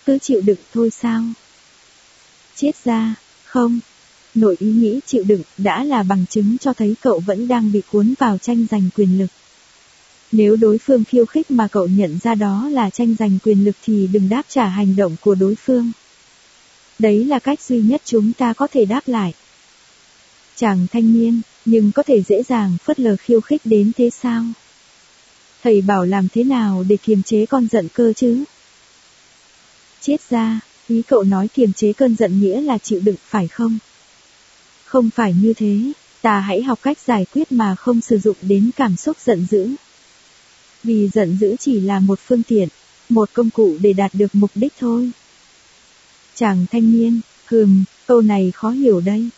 Cứ 0.06 0.18
chịu 0.18 0.40
đựng 0.40 0.58
thôi 0.74 0.90
sao? 0.90 1.22
Chết 2.56 2.72
ra, 2.84 3.14
không. 3.44 3.80
Nội 4.34 4.56
ý 4.58 4.66
nghĩ 4.66 5.00
chịu 5.06 5.24
đựng 5.24 5.42
đã 5.58 5.84
là 5.84 6.02
bằng 6.02 6.24
chứng 6.30 6.58
cho 6.58 6.72
thấy 6.72 6.94
cậu 7.00 7.18
vẫn 7.18 7.48
đang 7.48 7.72
bị 7.72 7.82
cuốn 7.92 8.14
vào 8.18 8.38
tranh 8.38 8.66
giành 8.70 8.88
quyền 8.96 9.18
lực. 9.18 9.30
Nếu 10.32 10.56
đối 10.56 10.78
phương 10.78 11.04
khiêu 11.04 11.26
khích 11.26 11.50
mà 11.50 11.68
cậu 11.68 11.86
nhận 11.86 12.18
ra 12.22 12.34
đó 12.34 12.68
là 12.68 12.90
tranh 12.90 13.14
giành 13.18 13.38
quyền 13.44 13.64
lực 13.64 13.76
thì 13.84 14.06
đừng 14.06 14.28
đáp 14.28 14.42
trả 14.48 14.66
hành 14.66 14.96
động 14.96 15.16
của 15.20 15.34
đối 15.34 15.54
phương. 15.54 15.92
Đấy 16.98 17.24
là 17.24 17.38
cách 17.38 17.60
duy 17.60 17.80
nhất 17.80 18.02
chúng 18.04 18.32
ta 18.32 18.52
có 18.52 18.66
thể 18.66 18.84
đáp 18.84 19.08
lại. 19.08 19.34
Chàng 20.56 20.86
thanh 20.92 21.12
niên, 21.12 21.40
nhưng 21.64 21.92
có 21.92 22.02
thể 22.02 22.22
dễ 22.22 22.42
dàng 22.42 22.76
phớt 22.84 23.00
lờ 23.00 23.16
khiêu 23.16 23.40
khích 23.40 23.62
đến 23.64 23.92
thế 23.96 24.10
sao? 24.10 24.44
Thầy 25.62 25.80
bảo 25.80 26.04
làm 26.04 26.28
thế 26.32 26.44
nào 26.44 26.84
để 26.88 26.96
kiềm 26.96 27.22
chế 27.22 27.46
con 27.46 27.66
giận 27.72 27.88
cơ 27.94 28.12
chứ? 28.12 28.44
Chết 30.00 30.30
ra, 30.30 30.60
ý 30.88 31.02
cậu 31.02 31.22
nói 31.22 31.48
kiềm 31.48 31.72
chế 31.72 31.92
cơn 31.92 32.16
giận 32.16 32.40
nghĩa 32.40 32.60
là 32.60 32.78
chịu 32.78 33.00
đựng 33.00 33.16
phải 33.28 33.48
không? 33.48 33.78
Không 34.94 35.10
phải 35.10 35.34
như 35.42 35.52
thế, 35.56 35.92
ta 36.22 36.40
hãy 36.40 36.62
học 36.62 36.78
cách 36.82 36.98
giải 37.06 37.26
quyết 37.34 37.52
mà 37.52 37.74
không 37.74 38.00
sử 38.00 38.18
dụng 38.18 38.36
đến 38.42 38.70
cảm 38.76 38.96
xúc 38.96 39.16
giận 39.24 39.46
dữ. 39.50 39.70
Vì 40.82 41.08
giận 41.08 41.36
dữ 41.40 41.56
chỉ 41.60 41.80
là 41.80 42.00
một 42.00 42.18
phương 42.26 42.42
tiện, 42.42 42.68
một 43.08 43.30
công 43.32 43.50
cụ 43.50 43.76
để 43.80 43.92
đạt 43.92 44.14
được 44.14 44.34
mục 44.34 44.50
đích 44.54 44.72
thôi. 44.80 45.10
Chàng 46.34 46.66
thanh 46.72 46.92
niên, 46.92 47.20
hừm, 47.44 47.84
câu 48.06 48.20
này 48.20 48.52
khó 48.54 48.70
hiểu 48.70 49.00
đây. 49.00 49.28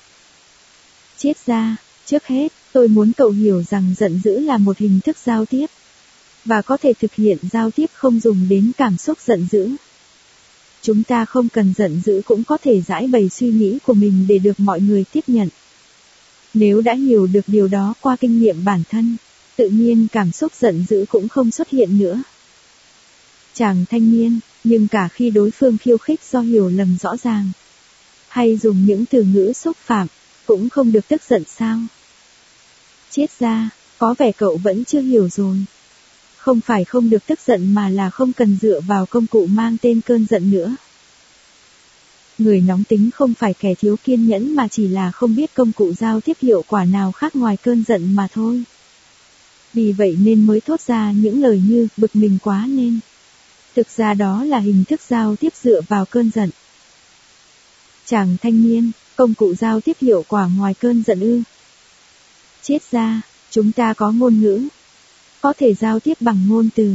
Chết 1.18 1.46
ra, 1.46 1.76
trước 2.06 2.26
hết, 2.26 2.52
tôi 2.72 2.88
muốn 2.88 3.12
cậu 3.16 3.30
hiểu 3.30 3.62
rằng 3.62 3.94
giận 3.98 4.20
dữ 4.24 4.38
là 4.38 4.58
một 4.58 4.78
hình 4.78 5.00
thức 5.04 5.16
giao 5.24 5.44
tiếp. 5.46 5.66
Và 6.44 6.62
có 6.62 6.76
thể 6.76 6.92
thực 7.00 7.14
hiện 7.14 7.38
giao 7.52 7.70
tiếp 7.70 7.90
không 7.92 8.20
dùng 8.20 8.48
đến 8.48 8.72
cảm 8.76 8.96
xúc 8.96 9.18
giận 9.26 9.46
dữ. 9.50 9.70
Chúng 10.86 11.02
ta 11.02 11.24
không 11.24 11.48
cần 11.48 11.74
giận 11.76 12.00
dữ 12.04 12.22
cũng 12.24 12.44
có 12.44 12.58
thể 12.62 12.80
giải 12.80 13.06
bày 13.06 13.28
suy 13.28 13.50
nghĩ 13.50 13.78
của 13.86 13.94
mình 13.94 14.26
để 14.28 14.38
được 14.38 14.60
mọi 14.60 14.80
người 14.80 15.04
tiếp 15.12 15.20
nhận. 15.26 15.48
Nếu 16.54 16.80
đã 16.80 16.94
hiểu 16.94 17.26
được 17.26 17.44
điều 17.46 17.68
đó 17.68 17.94
qua 18.00 18.16
kinh 18.16 18.40
nghiệm 18.40 18.64
bản 18.64 18.82
thân, 18.90 19.16
tự 19.56 19.68
nhiên 19.68 20.06
cảm 20.12 20.32
xúc 20.32 20.52
giận 20.54 20.84
dữ 20.88 21.04
cũng 21.08 21.28
không 21.28 21.50
xuất 21.50 21.68
hiện 21.68 21.98
nữa. 21.98 22.22
Chàng 23.54 23.84
thanh 23.90 24.12
niên, 24.12 24.40
nhưng 24.64 24.88
cả 24.88 25.08
khi 25.08 25.30
đối 25.30 25.50
phương 25.50 25.78
khiêu 25.78 25.98
khích 25.98 26.20
do 26.30 26.40
hiểu 26.40 26.68
lầm 26.68 26.96
rõ 27.00 27.16
ràng, 27.16 27.50
hay 28.28 28.56
dùng 28.56 28.86
những 28.86 29.06
từ 29.06 29.22
ngữ 29.22 29.52
xúc 29.52 29.76
phạm, 29.76 30.06
cũng 30.46 30.68
không 30.68 30.92
được 30.92 31.08
tức 31.08 31.22
giận 31.28 31.42
sao? 31.58 31.78
Chết 33.10 33.30
ra, 33.38 33.70
có 33.98 34.14
vẻ 34.18 34.32
cậu 34.32 34.56
vẫn 34.56 34.84
chưa 34.84 35.00
hiểu 35.00 35.28
rồi. 35.28 35.56
Không 36.46 36.60
phải 36.60 36.84
không 36.84 37.10
được 37.10 37.26
tức 37.26 37.40
giận 37.46 37.74
mà 37.74 37.88
là 37.88 38.10
không 38.10 38.32
cần 38.32 38.58
dựa 38.62 38.80
vào 38.80 39.06
công 39.06 39.26
cụ 39.26 39.46
mang 39.46 39.76
tên 39.82 40.00
cơn 40.00 40.26
giận 40.26 40.50
nữa. 40.50 40.76
Người 42.38 42.60
nóng 42.60 42.84
tính 42.84 43.10
không 43.14 43.34
phải 43.34 43.54
kẻ 43.54 43.74
thiếu 43.74 43.96
kiên 44.04 44.26
nhẫn 44.26 44.54
mà 44.54 44.68
chỉ 44.68 44.88
là 44.88 45.10
không 45.10 45.36
biết 45.36 45.54
công 45.54 45.72
cụ 45.72 45.92
giao 45.92 46.20
tiếp 46.20 46.36
hiệu 46.40 46.64
quả 46.68 46.84
nào 46.84 47.12
khác 47.12 47.36
ngoài 47.36 47.56
cơn 47.56 47.84
giận 47.88 48.14
mà 48.14 48.28
thôi. 48.32 48.62
Vì 49.72 49.92
vậy 49.92 50.16
nên 50.20 50.46
mới 50.46 50.60
thốt 50.60 50.80
ra 50.80 51.12
những 51.12 51.42
lời 51.42 51.62
như 51.68 51.88
bực 51.96 52.16
mình 52.16 52.38
quá 52.42 52.66
nên. 52.68 52.98
Thực 53.76 53.90
ra 53.96 54.14
đó 54.14 54.44
là 54.44 54.58
hình 54.58 54.84
thức 54.84 55.00
giao 55.08 55.36
tiếp 55.36 55.52
dựa 55.62 55.80
vào 55.88 56.04
cơn 56.04 56.30
giận. 56.34 56.50
Chàng 58.04 58.36
thanh 58.42 58.62
niên, 58.62 58.90
công 59.16 59.34
cụ 59.34 59.54
giao 59.54 59.80
tiếp 59.80 59.96
hiệu 60.00 60.24
quả 60.28 60.48
ngoài 60.56 60.74
cơn 60.74 61.02
giận 61.06 61.20
ư. 61.20 61.42
Chết 62.62 62.78
ra, 62.90 63.22
chúng 63.50 63.72
ta 63.72 63.94
có 63.94 64.12
ngôn 64.12 64.40
ngữ. 64.40 64.68
Có 65.46 65.52
thể 65.58 65.74
giao 65.74 66.00
tiếp 66.00 66.14
bằng 66.20 66.48
ngôn 66.48 66.68
từ. 66.74 66.94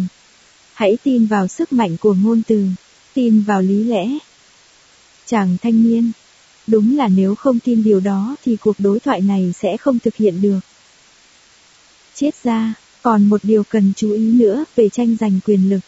Hãy 0.74 0.98
tin 1.04 1.26
vào 1.26 1.48
sức 1.48 1.74
mạnh 1.74 1.98
của 1.98 2.14
ngôn 2.14 2.42
từ, 2.48 2.66
tin 3.14 3.42
vào 3.42 3.62
lý 3.62 3.84
lẽ. 3.84 4.08
Chàng 5.26 5.58
thanh 5.62 5.84
niên, 5.84 6.12
đúng 6.68 6.98
là 6.98 7.08
nếu 7.08 7.36
không 7.36 7.60
tin 7.60 7.84
điều 7.84 8.00
đó 8.00 8.36
thì 8.44 8.56
cuộc 8.56 8.76
đối 8.80 9.00
thoại 9.00 9.22
này 9.22 9.54
sẽ 9.62 9.78
không 9.78 10.00
thực 10.00 10.16
hiện 10.16 10.42
được. 10.42 10.60
Chết 12.16 12.44
ra, 12.44 12.74
còn 13.02 13.24
một 13.24 13.42
điều 13.44 13.64
cần 13.64 13.94
chú 13.96 14.12
ý 14.12 14.32
nữa 14.32 14.66
về 14.76 14.90
tranh 14.90 15.16
giành 15.20 15.40
quyền 15.46 15.70
lực. 15.70 15.80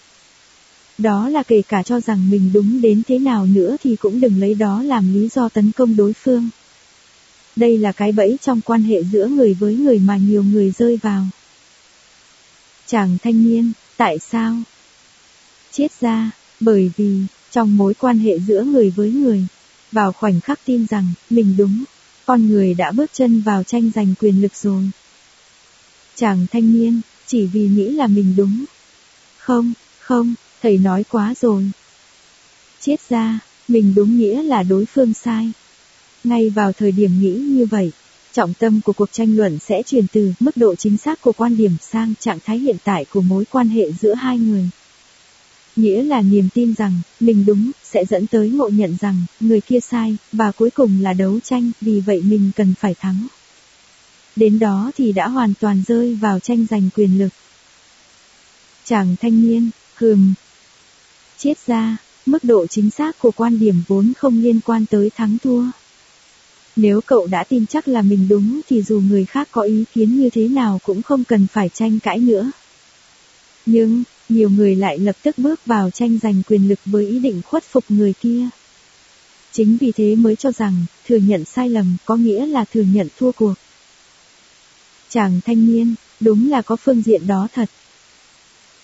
Đó 0.97 1.29
là 1.29 1.43
kể 1.43 1.61
cả 1.61 1.83
cho 1.83 1.99
rằng 1.99 2.29
mình 2.29 2.51
đúng 2.53 2.81
đến 2.81 3.01
thế 3.07 3.19
nào 3.19 3.45
nữa 3.45 3.77
thì 3.83 3.95
cũng 3.95 4.21
đừng 4.21 4.39
lấy 4.39 4.53
đó 4.53 4.83
làm 4.83 5.13
lý 5.13 5.29
do 5.35 5.49
tấn 5.49 5.71
công 5.71 5.95
đối 5.95 6.13
phương. 6.13 6.49
Đây 7.55 7.77
là 7.77 7.91
cái 7.91 8.11
bẫy 8.11 8.37
trong 8.41 8.61
quan 8.61 8.83
hệ 8.83 9.03
giữa 9.03 9.27
người 9.27 9.53
với 9.53 9.75
người 9.75 9.99
mà 9.99 10.17
nhiều 10.17 10.43
người 10.43 10.71
rơi 10.71 10.99
vào. 11.01 11.27
Chàng 12.87 13.17
thanh 13.23 13.43
niên, 13.43 13.71
tại 13.97 14.19
sao? 14.19 14.55
Chết 15.71 15.87
ra, 16.01 16.31
bởi 16.59 16.91
vì, 16.97 17.19
trong 17.51 17.77
mối 17.77 17.93
quan 17.93 18.19
hệ 18.19 18.39
giữa 18.39 18.63
người 18.63 18.89
với 18.89 19.11
người, 19.11 19.45
vào 19.91 20.11
khoảnh 20.11 20.41
khắc 20.41 20.59
tin 20.65 20.87
rằng, 20.87 21.13
mình 21.29 21.55
đúng, 21.57 21.83
con 22.25 22.47
người 22.47 22.73
đã 22.73 22.91
bước 22.91 23.11
chân 23.13 23.41
vào 23.41 23.63
tranh 23.63 23.91
giành 23.95 24.13
quyền 24.19 24.41
lực 24.41 24.55
rồi. 24.55 24.89
Chàng 26.15 26.45
thanh 26.51 26.73
niên, 26.73 27.01
chỉ 27.27 27.45
vì 27.45 27.67
nghĩ 27.67 27.89
là 27.89 28.07
mình 28.07 28.33
đúng. 28.37 28.65
Không, 29.37 29.73
không, 29.99 30.33
thầy 30.61 30.77
nói 30.77 31.03
quá 31.09 31.33
rồi. 31.41 31.71
Chết 32.79 33.09
ra, 33.09 33.39
Mình 33.67 33.93
đúng 33.95 34.17
nghĩa 34.17 34.43
là 34.43 34.63
đối 34.63 34.85
phương 34.85 35.13
sai. 35.13 35.51
Ngay 36.23 36.49
vào 36.49 36.71
thời 36.71 36.91
điểm 36.91 37.19
nghĩ 37.19 37.33
như 37.33 37.65
vậy, 37.65 37.91
trọng 38.33 38.53
tâm 38.53 38.81
của 38.81 38.93
cuộc 38.93 39.11
tranh 39.11 39.37
luận 39.37 39.59
sẽ 39.59 39.83
chuyển 39.83 40.05
từ 40.13 40.33
mức 40.39 40.57
độ 40.57 40.75
chính 40.75 40.97
xác 40.97 41.21
của 41.21 41.31
quan 41.31 41.57
điểm 41.57 41.71
sang 41.81 42.13
trạng 42.19 42.39
thái 42.45 42.59
hiện 42.59 42.77
tại 42.83 43.05
của 43.13 43.21
mối 43.21 43.45
quan 43.51 43.69
hệ 43.69 43.91
giữa 43.91 44.13
hai 44.13 44.37
người. 44.37 44.69
Nghĩa 45.75 46.03
là 46.03 46.21
niềm 46.21 46.49
tin 46.53 46.73
rằng, 46.73 47.01
mình 47.19 47.45
đúng, 47.45 47.71
sẽ 47.83 48.05
dẫn 48.05 48.27
tới 48.27 48.49
ngộ 48.49 48.69
nhận 48.69 48.97
rằng, 49.01 49.25
người 49.39 49.61
kia 49.61 49.79
sai, 49.79 50.17
và 50.31 50.51
cuối 50.51 50.69
cùng 50.69 51.01
là 51.01 51.13
đấu 51.13 51.39
tranh, 51.39 51.71
vì 51.81 51.99
vậy 51.99 52.21
mình 52.21 52.51
cần 52.55 52.73
phải 52.79 52.95
thắng. 52.99 53.27
Đến 54.35 54.59
đó 54.59 54.91
thì 54.97 55.11
đã 55.11 55.27
hoàn 55.27 55.53
toàn 55.59 55.83
rơi 55.87 56.15
vào 56.15 56.39
tranh 56.39 56.65
giành 56.69 56.89
quyền 56.95 57.19
lực. 57.19 57.33
Chàng 58.85 59.15
thanh 59.21 59.41
niên, 59.41 59.69
hừm. 59.95 60.33
Chết 61.37 61.57
ra, 61.67 61.97
mức 62.25 62.43
độ 62.43 62.67
chính 62.67 62.91
xác 62.91 63.19
của 63.19 63.31
quan 63.31 63.59
điểm 63.59 63.83
vốn 63.87 64.13
không 64.17 64.41
liên 64.41 64.59
quan 64.65 64.85
tới 64.85 65.09
thắng 65.15 65.37
thua. 65.43 65.63
Nếu 66.75 67.01
cậu 67.01 67.27
đã 67.27 67.43
tin 67.43 67.65
chắc 67.65 67.87
là 67.87 68.01
mình 68.01 68.27
đúng 68.29 68.61
thì 68.69 68.81
dù 68.81 68.99
người 68.99 69.25
khác 69.25 69.47
có 69.51 69.61
ý 69.61 69.83
kiến 69.93 70.17
như 70.17 70.29
thế 70.29 70.47
nào 70.47 70.79
cũng 70.83 71.01
không 71.01 71.23
cần 71.23 71.47
phải 71.47 71.69
tranh 71.69 71.99
cãi 71.99 72.19
nữa. 72.19 72.51
Nhưng, 73.65 74.03
nhiều 74.29 74.49
người 74.49 74.75
lại 74.75 74.99
lập 74.99 75.15
tức 75.23 75.37
bước 75.37 75.65
vào 75.65 75.89
tranh 75.89 76.19
giành 76.21 76.41
quyền 76.47 76.69
lực 76.69 76.79
với 76.85 77.07
ý 77.07 77.19
định 77.19 77.41
khuất 77.45 77.63
phục 77.63 77.83
người 77.89 78.13
kia. 78.21 78.47
Chính 79.51 79.77
vì 79.77 79.91
thế 79.91 80.15
mới 80.15 80.35
cho 80.35 80.51
rằng, 80.51 80.85
thừa 81.07 81.17
nhận 81.17 81.45
sai 81.45 81.69
lầm 81.69 81.97
có 82.05 82.15
nghĩa 82.15 82.45
là 82.45 82.65
thừa 82.65 82.81
nhận 82.81 83.07
thua 83.19 83.31
cuộc. 83.31 83.53
Chàng 85.09 85.39
thanh 85.45 85.65
niên, 85.65 85.95
đúng 86.19 86.49
là 86.49 86.61
có 86.61 86.75
phương 86.75 87.01
diện 87.01 87.27
đó 87.27 87.47
thật. 87.53 87.69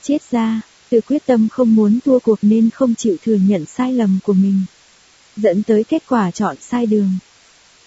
Chết 0.01 0.31
ra, 0.31 0.61
từ 0.89 1.01
quyết 1.01 1.25
tâm 1.25 1.49
không 1.49 1.75
muốn 1.75 1.99
thua 2.05 2.19
cuộc 2.19 2.39
nên 2.41 2.69
không 2.69 2.95
chịu 2.95 3.17
thừa 3.25 3.35
nhận 3.35 3.65
sai 3.65 3.93
lầm 3.93 4.19
của 4.23 4.33
mình. 4.33 4.61
Dẫn 5.37 5.63
tới 5.63 5.83
kết 5.83 6.03
quả 6.07 6.31
chọn 6.31 6.55
sai 6.61 6.85
đường. 6.85 7.09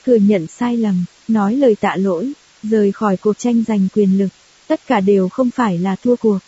Thừa 0.06 0.16
nhận 0.16 0.46
sai 0.46 0.76
lầm, 0.76 1.04
nói 1.28 1.56
lời 1.56 1.76
tạ 1.80 1.96
lỗi, 1.96 2.32
rời 2.62 2.92
khỏi 2.92 3.16
cuộc 3.16 3.38
tranh 3.38 3.64
giành 3.68 3.88
quyền 3.94 4.18
lực, 4.18 4.28
tất 4.66 4.86
cả 4.86 5.00
đều 5.00 5.28
không 5.28 5.50
phải 5.50 5.78
là 5.78 5.96
thua 5.96 6.16
cuộc. 6.16 6.38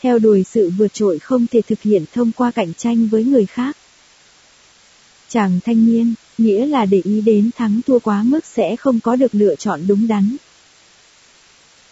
Theo 0.00 0.18
đuổi 0.18 0.44
sự 0.44 0.70
vượt 0.70 0.94
trội 0.94 1.18
không 1.18 1.46
thể 1.46 1.62
thực 1.62 1.82
hiện 1.82 2.04
thông 2.12 2.32
qua 2.32 2.50
cạnh 2.50 2.74
tranh 2.74 3.08
với 3.08 3.24
người 3.24 3.46
khác. 3.46 3.76
Chàng 5.28 5.60
thanh 5.64 5.86
niên, 5.86 6.14
nghĩa 6.38 6.66
là 6.66 6.86
để 6.86 7.00
ý 7.04 7.20
đến 7.20 7.50
thắng 7.56 7.80
thua 7.86 7.98
quá 7.98 8.22
mức 8.22 8.46
sẽ 8.46 8.76
không 8.76 9.00
có 9.00 9.16
được 9.16 9.34
lựa 9.34 9.54
chọn 9.54 9.86
đúng 9.86 10.08
đắn. 10.08 10.36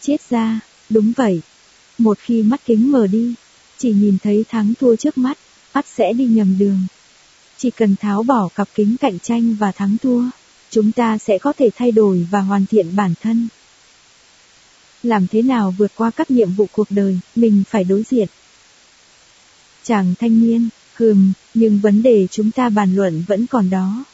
Chết 0.01 0.21
ra, 0.31 0.61
đúng 0.91 1.13
vậy. 1.17 1.41
Một 1.99 2.19
khi 2.19 2.43
mắt 2.43 2.61
kính 2.65 2.93
mở 2.93 3.07
đi, 3.07 3.35
chỉ 3.79 3.93
nhìn 3.93 4.19
thấy 4.23 4.45
thắng 4.49 4.75
thua 4.81 4.97
trước 4.97 5.19
mắt, 5.19 5.39
mắt 5.75 5.87
sẽ 5.97 6.13
đi 6.13 6.27
nhầm 6.27 6.59
đường. 6.59 6.79
Chỉ 7.59 7.71
cần 7.71 7.97
tháo 7.97 8.23
bỏ 8.23 8.49
cặp 8.55 8.69
kính 8.75 8.97
cạnh 9.01 9.19
tranh 9.19 9.57
và 9.59 9.73
thắng 9.73 9.97
thua, 10.03 10.23
chúng 10.73 10.93
ta 10.93 11.19
sẽ 11.19 11.39
có 11.39 11.53
thể 11.53 11.71
thay 11.77 11.93
đổi 11.93 12.27
và 12.31 12.41
hoàn 12.41 12.67
thiện 12.67 12.97
bản 12.97 13.15
thân. 13.23 13.49
Làm 15.03 15.27
thế 15.27 15.43
nào 15.43 15.75
vượt 15.79 15.93
qua 15.97 16.11
các 16.11 16.31
nhiệm 16.31 16.53
vụ 16.53 16.67
cuộc 16.73 16.87
đời, 16.91 17.19
mình 17.37 17.63
phải 17.69 17.85
đối 17.85 18.03
diện. 18.03 18.29
Chàng 19.85 20.15
thanh 20.19 20.41
niên, 20.41 20.69
hừm, 20.95 21.33
nhưng 21.55 21.79
vấn 21.79 22.03
đề 22.03 22.27
chúng 22.31 22.51
ta 22.51 22.69
bàn 22.69 22.95
luận 22.97 23.25
vẫn 23.27 23.47
còn 23.47 23.71
đó. 23.71 24.05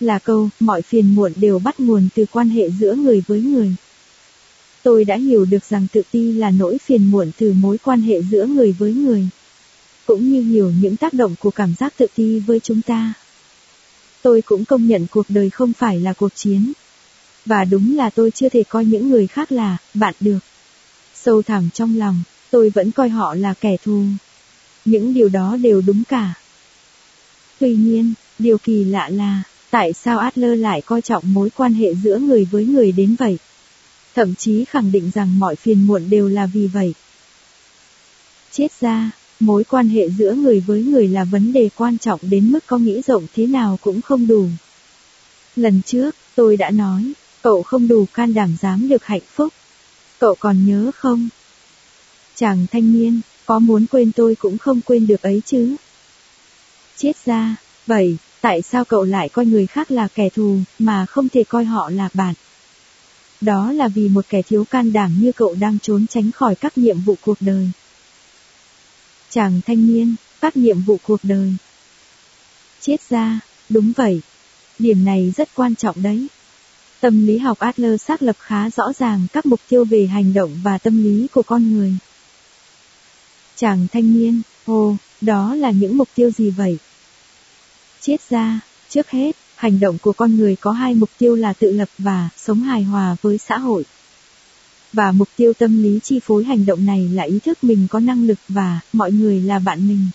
Là 0.00 0.18
câu, 0.18 0.48
mọi 0.60 0.82
phiền 0.82 1.14
muộn 1.14 1.32
đều 1.36 1.58
bắt 1.58 1.80
nguồn 1.80 2.08
từ 2.14 2.26
quan 2.32 2.48
hệ 2.48 2.70
giữa 2.70 2.94
người 2.94 3.22
với 3.26 3.40
người. 3.40 3.74
Tôi 4.82 5.04
đã 5.04 5.16
hiểu 5.16 5.44
được 5.44 5.64
rằng 5.64 5.86
tự 5.92 6.02
ti 6.10 6.32
là 6.32 6.50
nỗi 6.50 6.78
phiền 6.78 7.10
muộn 7.10 7.30
từ 7.38 7.52
mối 7.52 7.78
quan 7.78 8.02
hệ 8.02 8.22
giữa 8.22 8.46
người 8.46 8.72
với 8.72 8.92
người. 8.92 9.28
Cũng 10.06 10.32
như 10.32 10.42
hiểu 10.42 10.72
những 10.80 10.96
tác 10.96 11.12
động 11.12 11.34
của 11.38 11.50
cảm 11.50 11.74
giác 11.78 11.94
tự 11.96 12.06
ti 12.14 12.38
với 12.38 12.60
chúng 12.60 12.82
ta. 12.82 13.14
Tôi 14.24 14.42
cũng 14.42 14.64
công 14.64 14.86
nhận 14.86 15.06
cuộc 15.10 15.26
đời 15.28 15.50
không 15.50 15.72
phải 15.72 16.00
là 16.00 16.12
cuộc 16.12 16.34
chiến. 16.34 16.72
Và 17.46 17.64
đúng 17.64 17.96
là 17.96 18.10
tôi 18.10 18.30
chưa 18.30 18.48
thể 18.48 18.62
coi 18.62 18.84
những 18.84 19.10
người 19.10 19.26
khác 19.26 19.52
là, 19.52 19.76
bạn 19.94 20.14
được. 20.20 20.38
Sâu 21.14 21.42
thẳm 21.42 21.68
trong 21.74 21.98
lòng, 21.98 22.22
tôi 22.50 22.70
vẫn 22.70 22.90
coi 22.90 23.08
họ 23.08 23.34
là 23.34 23.54
kẻ 23.54 23.76
thù. 23.84 24.04
Những 24.84 25.14
điều 25.14 25.28
đó 25.28 25.56
đều 25.56 25.82
đúng 25.86 26.04
cả. 26.04 26.34
Tuy 27.60 27.76
nhiên, 27.76 28.14
điều 28.38 28.58
kỳ 28.58 28.84
lạ 28.84 29.08
là, 29.08 29.42
tại 29.70 29.92
sao 29.92 30.18
Adler 30.18 30.60
lại 30.60 30.82
coi 30.82 31.02
trọng 31.02 31.32
mối 31.34 31.50
quan 31.50 31.74
hệ 31.74 31.94
giữa 31.94 32.18
người 32.18 32.44
với 32.44 32.64
người 32.64 32.92
đến 32.92 33.16
vậy? 33.18 33.38
Thậm 34.14 34.34
chí 34.34 34.64
khẳng 34.64 34.92
định 34.92 35.10
rằng 35.14 35.38
mọi 35.38 35.56
phiền 35.56 35.86
muộn 35.86 36.10
đều 36.10 36.28
là 36.28 36.46
vì 36.46 36.66
vậy. 36.66 36.94
Chết 38.52 38.68
ra, 38.80 39.10
mối 39.46 39.64
quan 39.64 39.88
hệ 39.88 40.10
giữa 40.10 40.34
người 40.34 40.60
với 40.60 40.82
người 40.82 41.08
là 41.08 41.24
vấn 41.24 41.52
đề 41.52 41.70
quan 41.76 41.98
trọng 41.98 42.20
đến 42.22 42.52
mức 42.52 42.66
có 42.66 42.78
nghĩ 42.78 43.02
rộng 43.06 43.26
thế 43.34 43.46
nào 43.46 43.78
cũng 43.82 44.00
không 44.00 44.26
đủ. 44.26 44.46
Lần 45.56 45.82
trước, 45.86 46.14
tôi 46.34 46.56
đã 46.56 46.70
nói, 46.70 47.12
cậu 47.42 47.62
không 47.62 47.88
đủ 47.88 48.06
can 48.14 48.34
đảm 48.34 48.56
dám 48.60 48.88
được 48.88 49.04
hạnh 49.04 49.22
phúc. 49.34 49.52
Cậu 50.18 50.34
còn 50.34 50.66
nhớ 50.66 50.90
không? 50.94 51.28
Chàng 52.34 52.66
thanh 52.72 52.92
niên, 52.92 53.20
có 53.46 53.58
muốn 53.58 53.86
quên 53.86 54.12
tôi 54.12 54.34
cũng 54.34 54.58
không 54.58 54.80
quên 54.80 55.06
được 55.06 55.22
ấy 55.22 55.42
chứ. 55.46 55.76
Chết 56.96 57.12
ra, 57.24 57.56
vậy, 57.86 58.16
tại 58.40 58.62
sao 58.62 58.84
cậu 58.84 59.04
lại 59.04 59.28
coi 59.28 59.46
người 59.46 59.66
khác 59.66 59.90
là 59.90 60.08
kẻ 60.14 60.28
thù, 60.28 60.58
mà 60.78 61.06
không 61.06 61.28
thể 61.28 61.44
coi 61.44 61.64
họ 61.64 61.90
là 61.90 62.08
bạn? 62.14 62.34
Đó 63.40 63.72
là 63.72 63.88
vì 63.88 64.08
một 64.08 64.24
kẻ 64.28 64.42
thiếu 64.42 64.64
can 64.64 64.92
đảm 64.92 65.16
như 65.20 65.32
cậu 65.32 65.56
đang 65.60 65.78
trốn 65.78 66.06
tránh 66.06 66.32
khỏi 66.32 66.54
các 66.54 66.78
nhiệm 66.78 67.00
vụ 67.00 67.14
cuộc 67.20 67.36
đời. 67.40 67.70
Chàng 69.34 69.60
thanh 69.66 69.86
niên, 69.86 70.14
các 70.40 70.56
nhiệm 70.56 70.80
vụ 70.80 70.96
cuộc 71.02 71.20
đời. 71.22 71.54
Chết 72.80 72.96
ra, 73.10 73.40
đúng 73.68 73.92
vậy. 73.96 74.20
Điểm 74.78 75.04
này 75.04 75.32
rất 75.36 75.48
quan 75.54 75.74
trọng 75.74 76.02
đấy. 76.02 76.26
Tâm 77.00 77.26
lý 77.26 77.38
học 77.38 77.58
Adler 77.58 78.02
xác 78.02 78.22
lập 78.22 78.36
khá 78.38 78.70
rõ 78.70 78.92
ràng 78.98 79.26
các 79.32 79.46
mục 79.46 79.60
tiêu 79.68 79.84
về 79.84 80.06
hành 80.06 80.34
động 80.34 80.60
và 80.62 80.78
tâm 80.78 81.02
lý 81.04 81.26
của 81.32 81.42
con 81.42 81.72
người. 81.72 81.96
Chàng 83.56 83.86
thanh 83.92 84.14
niên, 84.14 84.42
ồ, 84.64 84.96
đó 85.20 85.54
là 85.54 85.70
những 85.70 85.96
mục 85.96 86.08
tiêu 86.14 86.30
gì 86.30 86.50
vậy? 86.50 86.78
Chết 88.00 88.16
ra, 88.30 88.60
trước 88.88 89.10
hết, 89.10 89.36
hành 89.54 89.80
động 89.80 89.98
của 89.98 90.12
con 90.12 90.36
người 90.36 90.56
có 90.56 90.70
hai 90.70 90.94
mục 90.94 91.10
tiêu 91.18 91.36
là 91.36 91.52
tự 91.52 91.72
lập 91.72 91.88
và 91.98 92.28
sống 92.36 92.60
hài 92.60 92.82
hòa 92.82 93.16
với 93.22 93.38
xã 93.38 93.58
hội. 93.58 93.84
Và 94.94 95.12
mục 95.12 95.28
tiêu 95.36 95.52
tâm 95.52 95.82
lý 95.82 96.00
chi 96.02 96.20
phối 96.20 96.44
hành 96.44 96.66
động 96.66 96.86
này 96.86 97.08
là 97.12 97.22
ý 97.22 97.38
thức 97.38 97.64
mình 97.64 97.86
có 97.90 98.00
năng 98.00 98.26
lực 98.26 98.38
và 98.48 98.80
mọi 98.92 99.12
người 99.12 99.40
là 99.40 99.58
bạn 99.58 99.88
mình. 99.88 100.06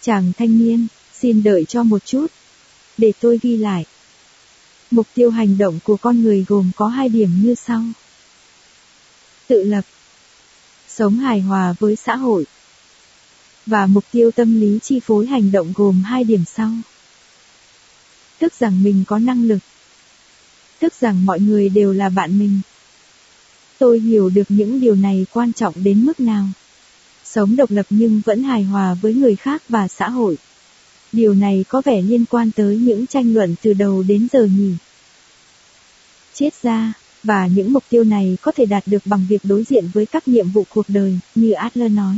Chàng 0.00 0.32
thanh 0.38 0.58
niên, 0.58 0.86
xin 1.20 1.42
đợi 1.42 1.64
cho 1.64 1.82
một 1.82 2.04
chút. 2.04 2.26
Để 2.98 3.12
tôi 3.20 3.38
ghi 3.42 3.56
lại. 3.56 3.84
Mục 4.90 5.06
tiêu 5.14 5.30
hành 5.30 5.58
động 5.58 5.78
của 5.84 5.96
con 5.96 6.22
người 6.22 6.44
gồm 6.48 6.70
có 6.76 6.86
hai 6.86 7.08
điểm 7.08 7.30
như 7.42 7.54
sau. 7.54 7.82
Tự 9.46 9.62
lập. 9.62 9.84
Sống 10.88 11.18
hài 11.18 11.40
hòa 11.40 11.74
với 11.78 11.96
xã 11.96 12.16
hội. 12.16 12.44
Và 13.66 13.86
mục 13.86 14.04
tiêu 14.12 14.30
tâm 14.30 14.60
lý 14.60 14.78
chi 14.82 15.00
phối 15.00 15.26
hành 15.26 15.52
động 15.52 15.72
gồm 15.76 16.02
hai 16.02 16.24
điểm 16.24 16.44
sau 16.46 16.70
tức 18.42 18.52
rằng 18.58 18.82
mình 18.82 19.04
có 19.06 19.18
năng 19.18 19.44
lực, 19.44 19.58
tức 20.78 20.94
rằng 21.00 21.26
mọi 21.26 21.40
người 21.40 21.68
đều 21.68 21.92
là 21.92 22.08
bạn 22.08 22.38
mình. 22.38 22.60
Tôi 23.82 24.00
hiểu 24.00 24.30
được 24.30 24.42
những 24.48 24.80
điều 24.80 24.94
này 24.94 25.26
quan 25.32 25.52
trọng 25.52 25.74
đến 25.84 26.06
mức 26.06 26.20
nào. 26.20 26.46
Sống 27.24 27.56
độc 27.56 27.70
lập 27.70 27.86
nhưng 27.90 28.22
vẫn 28.24 28.42
hài 28.42 28.62
hòa 28.62 28.94
với 28.94 29.14
người 29.14 29.36
khác 29.36 29.62
và 29.68 29.88
xã 29.88 30.08
hội. 30.08 30.36
Điều 31.12 31.34
này 31.34 31.64
có 31.68 31.82
vẻ 31.84 32.02
liên 32.02 32.24
quan 32.30 32.50
tới 32.50 32.76
những 32.76 33.06
tranh 33.06 33.34
luận 33.34 33.54
từ 33.62 33.72
đầu 33.72 34.02
đến 34.02 34.28
giờ 34.32 34.44
nhỉ. 34.44 34.72
Chết 36.34 36.62
ra, 36.62 36.92
và 37.22 37.46
những 37.46 37.72
mục 37.72 37.84
tiêu 37.88 38.04
này 38.04 38.36
có 38.42 38.52
thể 38.52 38.66
đạt 38.66 38.82
được 38.86 39.02
bằng 39.04 39.26
việc 39.28 39.40
đối 39.44 39.64
diện 39.64 39.88
với 39.92 40.06
các 40.06 40.28
nhiệm 40.28 40.50
vụ 40.50 40.64
cuộc 40.68 40.88
đời, 40.88 41.18
như 41.34 41.52
Adler 41.52 41.92
nói. 41.92 42.16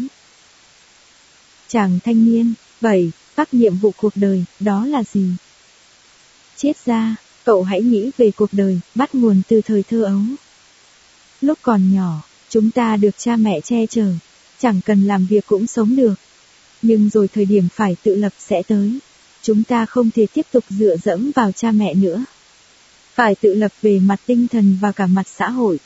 Chàng 1.68 1.98
thanh 2.04 2.24
niên, 2.24 2.54
vậy, 2.80 3.10
các 3.36 3.54
nhiệm 3.54 3.76
vụ 3.76 3.92
cuộc 3.96 4.12
đời, 4.14 4.44
đó 4.60 4.86
là 4.86 5.02
gì? 5.12 5.26
Chết 6.56 6.72
ra, 6.84 7.16
cậu 7.44 7.62
hãy 7.62 7.82
nghĩ 7.82 8.10
về 8.16 8.30
cuộc 8.30 8.52
đời, 8.52 8.80
bắt 8.94 9.14
nguồn 9.14 9.42
từ 9.48 9.60
thời 9.60 9.82
thơ 9.82 10.02
ấu. 10.02 10.20
Lúc 11.44 11.58
còn 11.62 11.94
nhỏ, 11.94 12.22
chúng 12.48 12.70
ta 12.70 12.96
được 12.96 13.18
cha 13.18 13.36
mẹ 13.36 13.60
che 13.60 13.86
chở, 13.86 14.12
chẳng 14.58 14.80
cần 14.84 15.06
làm 15.06 15.26
việc 15.26 15.46
cũng 15.46 15.66
sống 15.66 15.96
được. 15.96 16.14
Nhưng 16.82 17.10
rồi 17.10 17.28
thời 17.28 17.44
điểm 17.44 17.68
phải 17.74 17.96
tự 18.02 18.14
lập 18.14 18.32
sẽ 18.38 18.62
tới. 18.62 18.98
Chúng 19.42 19.62
ta 19.62 19.86
không 19.86 20.10
thể 20.10 20.26
tiếp 20.34 20.46
tục 20.52 20.64
dựa 20.68 20.96
dẫm 21.04 21.30
vào 21.34 21.52
cha 21.52 21.70
mẹ 21.70 21.94
nữa. 21.94 22.24
Phải 23.14 23.34
tự 23.34 23.54
lập 23.54 23.72
về 23.82 24.00
mặt 24.00 24.20
tinh 24.26 24.48
thần 24.48 24.78
và 24.80 24.92
cả 24.92 25.06
mặt 25.06 25.26
xã 25.38 25.50
hội. 25.50 25.78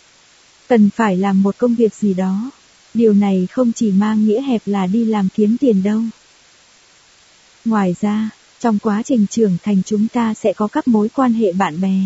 Cần 0.69 0.91
phải 0.91 1.17
làm 1.17 1.43
một 1.43 1.59
công 1.59 1.75
việc 1.75 1.95
gì 1.95 2.15
đó. 2.15 2.51
Điều 2.95 3.13
này 3.13 3.49
không 3.51 3.73
chỉ 3.73 3.91
mang 3.91 4.27
nghĩa 4.27 4.43
hẹp 4.43 4.63
là 4.67 4.87
đi 4.87 5.05
làm 5.05 5.29
kiếm 5.35 5.57
tiền 5.61 5.83
đâu. 5.83 6.03
Ngoài 7.65 7.95
ra, 8.01 8.31
trong 8.61 8.79
quá 8.79 9.03
trình 9.05 9.27
trưởng 9.31 9.57
thành 9.63 9.83
chúng 9.87 10.09
ta 10.09 10.35
sẽ 10.35 10.53
có 10.53 10.67
các 10.67 10.89
mối 10.89 11.09
quan 11.15 11.33
hệ 11.33 11.53
bạn 11.53 11.81
bè. 11.81 12.01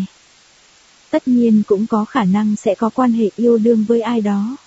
Tất 1.13 1.27
nhiên 1.27 1.63
cũng 1.67 1.87
có 1.87 2.05
khả 2.05 2.23
năng 2.23 2.55
sẽ 2.55 2.75
có 2.75 2.89
quan 2.89 3.11
hệ 3.11 3.29
yêu 3.35 3.57
đương 3.57 3.85
với 3.87 4.01
ai 4.01 4.21
đó. 4.21 4.57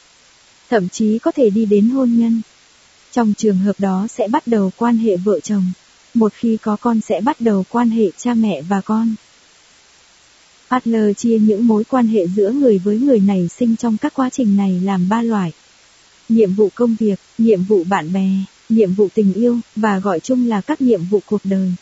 Thậm 0.70 0.89
chí 0.89 1.18
có 1.18 1.31
thể 1.31 1.51
đi 1.51 1.64
đến 1.64 1.89
hôn 1.89 2.18
nhân. 2.18 2.43
Trong 3.12 3.35
trường 3.35 3.59
hợp 3.59 3.81
đó 3.81 4.06
sẽ 4.10 4.28
bắt 4.28 4.47
đầu 4.47 4.70
quan 4.77 4.97
hệ 4.97 5.16
vợ 5.16 5.40
chồng. 5.40 5.64
Một 6.14 6.32
khi 6.35 6.56
có 6.62 6.77
con 6.81 7.01
sẽ 7.01 7.20
bắt 7.20 7.40
đầu 7.40 7.64
quan 7.70 7.90
hệ 7.90 8.10
cha 8.16 8.35
mẹ 8.35 8.62
và 8.62 8.81
con. 8.81 9.14
Adler 10.68 11.16
chia 11.16 11.39
những 11.39 11.66
mối 11.66 11.85
quan 11.85 12.06
hệ 12.06 12.27
giữa 12.27 12.51
người 12.51 12.78
với 12.78 12.98
người 12.98 13.20
này 13.20 13.48
sinh 13.48 13.77
trong 13.77 13.97
các 13.97 14.14
quá 14.14 14.31
trình 14.31 14.56
này 14.56 14.81
làm 14.85 15.09
ba 15.09 15.23
loại. 15.23 15.52
Nhiệm 16.28 16.55
vụ 16.55 16.68
công 16.74 16.97
việc, 16.98 17.20
nhiệm 17.39 17.64
vụ 17.64 17.85
bạn 17.85 18.12
bè, 18.12 18.28
nhiệm 18.68 18.94
vụ 18.94 19.09
tình 19.14 19.32
yêu, 19.32 19.59
và 19.77 19.98
gọi 19.98 20.20
chung 20.20 20.48
là 20.48 20.60
các 20.60 20.81
nhiệm 20.81 21.05
vụ 21.05 21.20
cuộc 21.27 21.40
đời. 21.44 21.73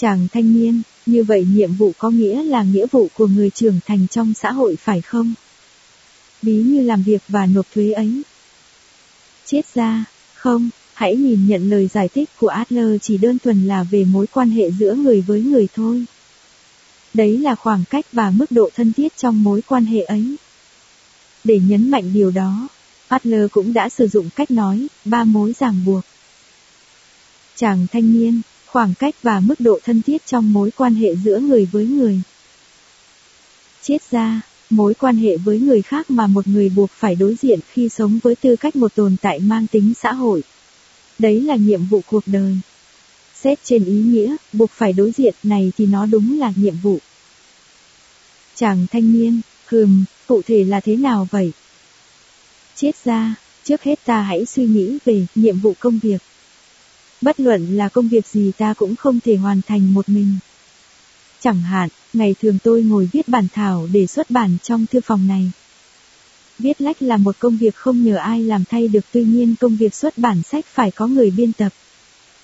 Chàng 0.00 0.28
thanh 0.32 0.54
niên, 0.54 0.82
như 1.06 1.24
vậy 1.24 1.46
nhiệm 1.54 1.74
vụ 1.74 1.92
có 1.98 2.10
nghĩa 2.10 2.42
là 2.42 2.62
nghĩa 2.62 2.86
vụ 2.86 3.08
của 3.14 3.26
người 3.26 3.50
trưởng 3.50 3.80
thành 3.86 4.06
trong 4.10 4.34
xã 4.34 4.52
hội 4.52 4.76
phải 4.76 5.00
không? 5.00 5.34
Ví 6.42 6.54
như 6.54 6.82
làm 6.82 7.02
việc 7.02 7.22
và 7.28 7.46
nộp 7.46 7.66
thuế 7.74 7.92
ấy. 7.92 8.22
Chết 9.46 9.62
ra, 9.74 10.04
không, 10.34 10.70
hãy 10.94 11.16
nhìn 11.16 11.46
nhận 11.46 11.70
lời 11.70 11.88
giải 11.94 12.08
thích 12.08 12.28
của 12.38 12.48
Adler 12.48 13.02
chỉ 13.02 13.18
đơn 13.18 13.38
thuần 13.38 13.66
là 13.66 13.82
về 13.82 14.04
mối 14.04 14.26
quan 14.26 14.50
hệ 14.50 14.70
giữa 14.70 14.94
người 14.94 15.20
với 15.20 15.42
người 15.42 15.68
thôi. 15.74 16.04
Đấy 17.14 17.38
là 17.38 17.54
khoảng 17.54 17.84
cách 17.90 18.06
và 18.12 18.30
mức 18.30 18.50
độ 18.50 18.70
thân 18.76 18.92
thiết 18.92 19.16
trong 19.16 19.42
mối 19.42 19.62
quan 19.66 19.84
hệ 19.84 20.00
ấy. 20.00 20.36
Để 21.44 21.60
nhấn 21.68 21.90
mạnh 21.90 22.10
điều 22.14 22.30
đó, 22.30 22.68
Adler 23.08 23.50
cũng 23.50 23.72
đã 23.72 23.88
sử 23.88 24.08
dụng 24.08 24.30
cách 24.36 24.50
nói, 24.50 24.86
ba 25.04 25.24
mối 25.24 25.52
ràng 25.58 25.84
buộc. 25.86 26.04
Chàng 27.56 27.86
thanh 27.92 28.12
niên, 28.12 28.40
khoảng 28.72 28.94
cách 28.94 29.14
và 29.22 29.40
mức 29.40 29.60
độ 29.60 29.78
thân 29.84 30.02
thiết 30.02 30.26
trong 30.26 30.52
mối 30.52 30.70
quan 30.76 30.94
hệ 30.94 31.16
giữa 31.16 31.38
người 31.38 31.68
với 31.72 31.86
người. 31.86 32.20
Chết 33.82 34.10
ra, 34.10 34.40
mối 34.70 34.94
quan 34.94 35.16
hệ 35.16 35.36
với 35.36 35.60
người 35.60 35.82
khác 35.82 36.10
mà 36.10 36.26
một 36.26 36.46
người 36.46 36.68
buộc 36.68 36.90
phải 36.90 37.14
đối 37.14 37.34
diện 37.34 37.60
khi 37.72 37.88
sống 37.88 38.18
với 38.22 38.36
tư 38.36 38.56
cách 38.56 38.76
một 38.76 38.94
tồn 38.94 39.16
tại 39.22 39.40
mang 39.40 39.66
tính 39.66 39.94
xã 40.02 40.12
hội. 40.12 40.42
Đấy 41.18 41.40
là 41.40 41.56
nhiệm 41.56 41.84
vụ 41.84 42.00
cuộc 42.06 42.22
đời. 42.26 42.58
Xét 43.34 43.58
trên 43.64 43.84
ý 43.84 43.94
nghĩa, 43.94 44.36
buộc 44.52 44.70
phải 44.70 44.92
đối 44.92 45.10
diện 45.10 45.34
này 45.42 45.72
thì 45.78 45.86
nó 45.86 46.06
đúng 46.06 46.38
là 46.38 46.52
nhiệm 46.56 46.74
vụ. 46.82 46.98
Chàng 48.54 48.86
thanh 48.90 49.12
niên, 49.12 49.40
hừm, 49.66 50.04
cụ 50.26 50.42
thể 50.42 50.64
là 50.64 50.80
thế 50.80 50.96
nào 50.96 51.28
vậy? 51.30 51.52
Chết 52.76 53.04
ra, 53.04 53.34
trước 53.64 53.82
hết 53.82 54.04
ta 54.04 54.22
hãy 54.22 54.46
suy 54.46 54.66
nghĩ 54.66 54.98
về 55.04 55.26
nhiệm 55.34 55.58
vụ 55.58 55.74
công 55.80 55.98
việc. 55.98 56.22
Bất 57.20 57.40
luận 57.40 57.76
là 57.76 57.88
công 57.88 58.08
việc 58.08 58.26
gì 58.26 58.52
ta 58.58 58.74
cũng 58.74 58.96
không 58.96 59.20
thể 59.20 59.36
hoàn 59.36 59.60
thành 59.62 59.94
một 59.94 60.08
mình. 60.08 60.38
Chẳng 61.40 61.60
hạn, 61.60 61.88
ngày 62.12 62.34
thường 62.42 62.58
tôi 62.62 62.82
ngồi 62.82 63.08
viết 63.12 63.28
bản 63.28 63.46
thảo 63.54 63.88
để 63.92 64.06
xuất 64.06 64.30
bản 64.30 64.56
trong 64.62 64.86
thư 64.86 65.00
phòng 65.00 65.26
này. 65.26 65.50
Viết 66.58 66.80
lách 66.80 67.02
là 67.02 67.16
một 67.16 67.36
công 67.38 67.56
việc 67.56 67.74
không 67.74 68.04
nhờ 68.04 68.16
ai 68.16 68.42
làm 68.42 68.64
thay 68.64 68.88
được 68.88 69.04
tuy 69.12 69.24
nhiên 69.24 69.54
công 69.60 69.76
việc 69.76 69.94
xuất 69.94 70.18
bản 70.18 70.42
sách 70.42 70.64
phải 70.66 70.90
có 70.90 71.06
người 71.06 71.30
biên 71.30 71.52
tập. 71.52 71.72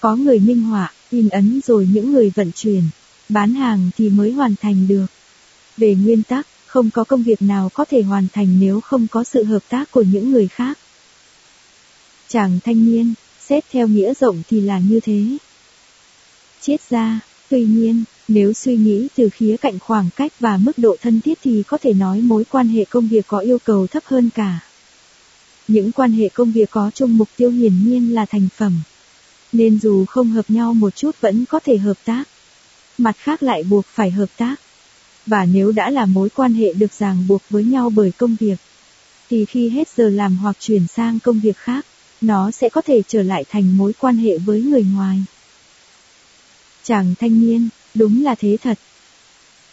Có 0.00 0.16
người 0.16 0.38
minh 0.38 0.62
họa, 0.62 0.92
in 1.10 1.28
ấn 1.28 1.60
rồi 1.66 1.88
những 1.92 2.12
người 2.12 2.30
vận 2.34 2.52
chuyển, 2.52 2.82
bán 3.28 3.54
hàng 3.54 3.90
thì 3.96 4.10
mới 4.10 4.32
hoàn 4.32 4.54
thành 4.56 4.88
được. 4.88 5.06
Về 5.76 5.94
nguyên 5.94 6.22
tắc, 6.22 6.46
không 6.66 6.90
có 6.90 7.04
công 7.04 7.22
việc 7.22 7.42
nào 7.42 7.70
có 7.74 7.84
thể 7.84 8.02
hoàn 8.02 8.26
thành 8.32 8.60
nếu 8.60 8.80
không 8.80 9.06
có 9.08 9.24
sự 9.24 9.44
hợp 9.44 9.62
tác 9.68 9.90
của 9.90 10.02
những 10.02 10.30
người 10.30 10.48
khác. 10.48 10.78
Chàng 12.28 12.58
thanh 12.64 12.84
niên, 12.84 13.14
xét 13.48 13.64
theo 13.72 13.88
nghĩa 13.88 14.14
rộng 14.14 14.42
thì 14.48 14.60
là 14.60 14.78
như 14.78 15.00
thế. 15.00 15.24
Chết 16.60 16.76
ra, 16.90 17.20
tuy 17.50 17.64
nhiên, 17.64 18.04
nếu 18.28 18.52
suy 18.52 18.76
nghĩ 18.76 19.08
từ 19.16 19.28
khía 19.28 19.56
cạnh 19.56 19.78
khoảng 19.78 20.08
cách 20.16 20.32
và 20.40 20.56
mức 20.56 20.78
độ 20.78 20.96
thân 21.02 21.20
thiết 21.20 21.38
thì 21.42 21.62
có 21.62 21.78
thể 21.78 21.92
nói 21.92 22.20
mối 22.20 22.44
quan 22.50 22.68
hệ 22.68 22.84
công 22.84 23.08
việc 23.08 23.26
có 23.26 23.38
yêu 23.38 23.58
cầu 23.64 23.86
thấp 23.86 24.02
hơn 24.06 24.30
cả. 24.34 24.60
Những 25.68 25.92
quan 25.92 26.12
hệ 26.12 26.28
công 26.28 26.52
việc 26.52 26.70
có 26.70 26.90
chung 26.94 27.16
mục 27.16 27.28
tiêu 27.36 27.50
hiển 27.50 27.84
nhiên 27.84 28.14
là 28.14 28.26
thành 28.26 28.48
phẩm. 28.56 28.80
Nên 29.52 29.78
dù 29.78 30.04
không 30.04 30.30
hợp 30.30 30.44
nhau 30.48 30.74
một 30.74 30.96
chút 30.96 31.20
vẫn 31.20 31.44
có 31.44 31.60
thể 31.60 31.78
hợp 31.78 31.96
tác. 32.04 32.24
Mặt 32.98 33.16
khác 33.18 33.42
lại 33.42 33.62
buộc 33.62 33.86
phải 33.86 34.10
hợp 34.10 34.28
tác. 34.36 34.56
Và 35.26 35.44
nếu 35.44 35.72
đã 35.72 35.90
là 35.90 36.06
mối 36.06 36.28
quan 36.28 36.54
hệ 36.54 36.72
được 36.72 36.92
ràng 36.92 37.26
buộc 37.28 37.42
với 37.50 37.64
nhau 37.64 37.90
bởi 37.90 38.12
công 38.12 38.36
việc, 38.40 38.56
thì 39.30 39.44
khi 39.44 39.68
hết 39.68 39.88
giờ 39.96 40.08
làm 40.08 40.36
hoặc 40.36 40.56
chuyển 40.60 40.86
sang 40.86 41.20
công 41.20 41.40
việc 41.40 41.56
khác, 41.56 41.86
nó 42.26 42.50
sẽ 42.50 42.68
có 42.68 42.80
thể 42.80 43.02
trở 43.08 43.22
lại 43.22 43.44
thành 43.50 43.76
mối 43.76 43.92
quan 43.98 44.16
hệ 44.16 44.38
với 44.38 44.62
người 44.62 44.86
ngoài. 44.94 45.24
Chàng 46.82 47.14
thanh 47.20 47.40
niên, 47.40 47.68
đúng 47.94 48.24
là 48.24 48.34
thế 48.34 48.56
thật. 48.62 48.78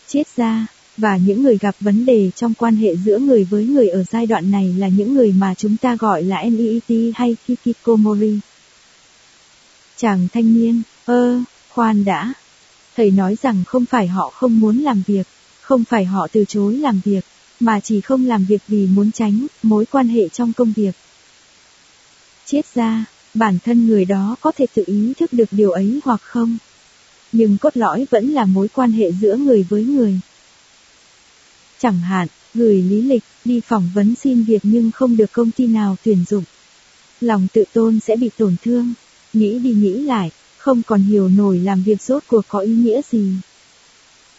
Chết 0.07 0.23
ra, 0.35 0.67
và 0.97 1.17
những 1.17 1.43
người 1.43 1.57
gặp 1.57 1.75
vấn 1.79 2.05
đề 2.05 2.31
trong 2.35 2.53
quan 2.53 2.75
hệ 2.75 2.95
giữa 2.95 3.19
người 3.19 3.43
với 3.43 3.65
người 3.65 3.89
ở 3.89 4.03
giai 4.03 4.27
đoạn 4.27 4.51
này 4.51 4.75
là 4.77 4.87
những 4.87 5.13
người 5.13 5.31
mà 5.31 5.53
chúng 5.53 5.77
ta 5.77 5.95
gọi 5.95 6.23
là 6.23 6.43
NEET 6.43 7.13
hay 7.15 7.35
kikikomori. 7.47 8.39
Chàng 9.97 10.27
thanh 10.33 10.53
niên, 10.53 10.81
ơ, 11.05 11.39
khoan 11.69 12.05
đã. 12.05 12.33
Thầy 12.95 13.11
nói 13.11 13.37
rằng 13.41 13.63
không 13.67 13.85
phải 13.85 14.07
họ 14.07 14.29
không 14.29 14.59
muốn 14.59 14.77
làm 14.77 15.03
việc, 15.07 15.27
không 15.61 15.83
phải 15.83 16.05
họ 16.05 16.27
từ 16.31 16.45
chối 16.47 16.77
làm 16.77 17.01
việc, 17.03 17.25
mà 17.59 17.79
chỉ 17.79 18.01
không 18.01 18.25
làm 18.25 18.45
việc 18.45 18.61
vì 18.67 18.87
muốn 18.87 19.11
tránh 19.11 19.47
mối 19.63 19.85
quan 19.85 20.07
hệ 20.07 20.29
trong 20.29 20.53
công 20.53 20.73
việc. 20.75 20.95
Chết 22.51 22.65
ra, 22.75 23.05
bản 23.33 23.57
thân 23.65 23.87
người 23.87 24.05
đó 24.05 24.35
có 24.41 24.51
thể 24.57 24.65
tự 24.73 24.83
ý 24.87 25.13
thức 25.19 25.33
được 25.33 25.49
điều 25.51 25.71
ấy 25.71 25.99
hoặc 26.03 26.21
không. 26.21 26.57
Nhưng 27.31 27.57
cốt 27.57 27.77
lõi 27.77 28.07
vẫn 28.09 28.29
là 28.29 28.45
mối 28.45 28.67
quan 28.67 28.91
hệ 28.91 29.11
giữa 29.11 29.35
người 29.35 29.65
với 29.69 29.83
người. 29.83 30.19
Chẳng 31.79 31.99
hạn, 31.99 32.27
gửi 32.53 32.81
lý 32.81 33.01
lịch, 33.01 33.23
đi 33.45 33.59
phỏng 33.59 33.89
vấn 33.93 34.15
xin 34.15 34.43
việc 34.43 34.59
nhưng 34.63 34.91
không 34.91 35.17
được 35.17 35.31
công 35.31 35.51
ty 35.51 35.67
nào 35.67 35.95
tuyển 36.03 36.25
dụng. 36.29 36.43
Lòng 37.21 37.47
tự 37.53 37.63
tôn 37.73 37.99
sẽ 37.99 38.15
bị 38.15 38.29
tổn 38.37 38.55
thương, 38.63 38.93
nghĩ 39.33 39.59
đi 39.59 39.73
nghĩ 39.73 40.01
lại, 40.01 40.31
không 40.57 40.81
còn 40.83 41.01
hiểu 41.01 41.29
nổi 41.29 41.59
làm 41.59 41.83
việc 41.83 42.01
rốt 42.01 42.23
cuộc 42.27 42.45
có 42.47 42.59
ý 42.59 42.73
nghĩa 42.73 43.01
gì. 43.11 43.33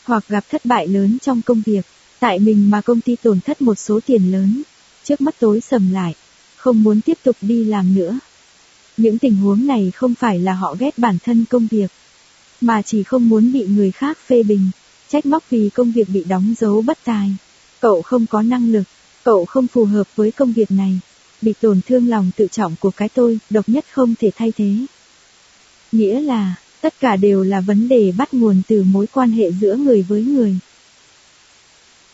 Hoặc 0.05 0.25
gặp 0.29 0.45
thất 0.51 0.65
bại 0.65 0.89
lớn 0.89 1.19
trong 1.23 1.43
công 1.43 1.63
việc, 1.67 1.87
tại 2.19 2.39
mình 2.39 2.71
mà 2.71 2.81
công 2.81 3.01
ty 3.01 3.17
tổn 3.17 3.41
thất 3.41 3.63
một 3.63 3.75
số 3.75 4.01
tiền 4.07 4.33
lớn, 4.33 4.63
trước 5.05 5.21
mắt 5.21 5.35
tối 5.39 5.61
sầm 5.61 5.93
lại, 5.93 6.15
không 6.63 6.83
muốn 6.83 7.01
tiếp 7.01 7.19
tục 7.23 7.37
đi 7.41 7.65
làm 7.65 7.95
nữa. 7.95 8.19
Những 8.97 9.19
tình 9.19 9.37
huống 9.37 9.67
này 9.67 9.93
không 9.95 10.15
phải 10.15 10.39
là 10.39 10.53
họ 10.53 10.77
ghét 10.79 10.99
bản 10.99 11.19
thân 11.25 11.45
công 11.51 11.67
việc, 11.67 11.91
mà 12.61 12.83
chỉ 12.83 13.03
không 13.03 13.29
muốn 13.29 13.53
bị 13.53 13.67
người 13.67 13.91
khác 13.91 14.19
phê 14.27 14.43
bình, 14.43 14.71
trách 15.09 15.27
móc 15.27 15.51
vì 15.51 15.71
công 15.75 15.93
việc 15.93 16.09
bị 16.09 16.25
đóng 16.25 16.55
dấu 16.59 16.83
bất 16.83 16.99
tài. 17.05 17.31
Cậu 17.81 18.03
không 18.03 18.27
có 18.27 18.43
năng 18.43 18.73
lực, 18.73 18.83
cậu 19.25 19.45
không 19.45 19.67
phù 19.67 19.85
hợp 19.85 20.07
với 20.17 20.31
công 20.31 20.53
việc 20.53 20.71
này, 20.71 21.01
bị 21.41 21.55
tổn 21.61 21.81
thương 21.89 22.09
lòng 22.09 22.31
tự 22.37 22.47
trọng 22.47 22.77
của 22.81 22.91
cái 22.91 23.09
tôi, 23.09 23.39
độc 23.51 23.69
nhất 23.69 23.85
không 23.93 24.15
thể 24.15 24.31
thay 24.37 24.53
thế. 24.57 24.75
Nghĩa 25.93 26.21
là, 26.21 26.55
tất 26.81 26.95
cả 27.01 27.17
đều 27.17 27.43
là 27.43 27.61
vấn 27.61 27.89
đề 27.89 28.13
bắt 28.19 28.35
nguồn 28.35 28.63
từ 28.69 28.83
mối 28.83 29.07
quan 29.07 29.31
hệ 29.31 29.53
giữa 29.53 29.77
người 29.77 30.03
với 30.03 30.23
người. 30.23 30.57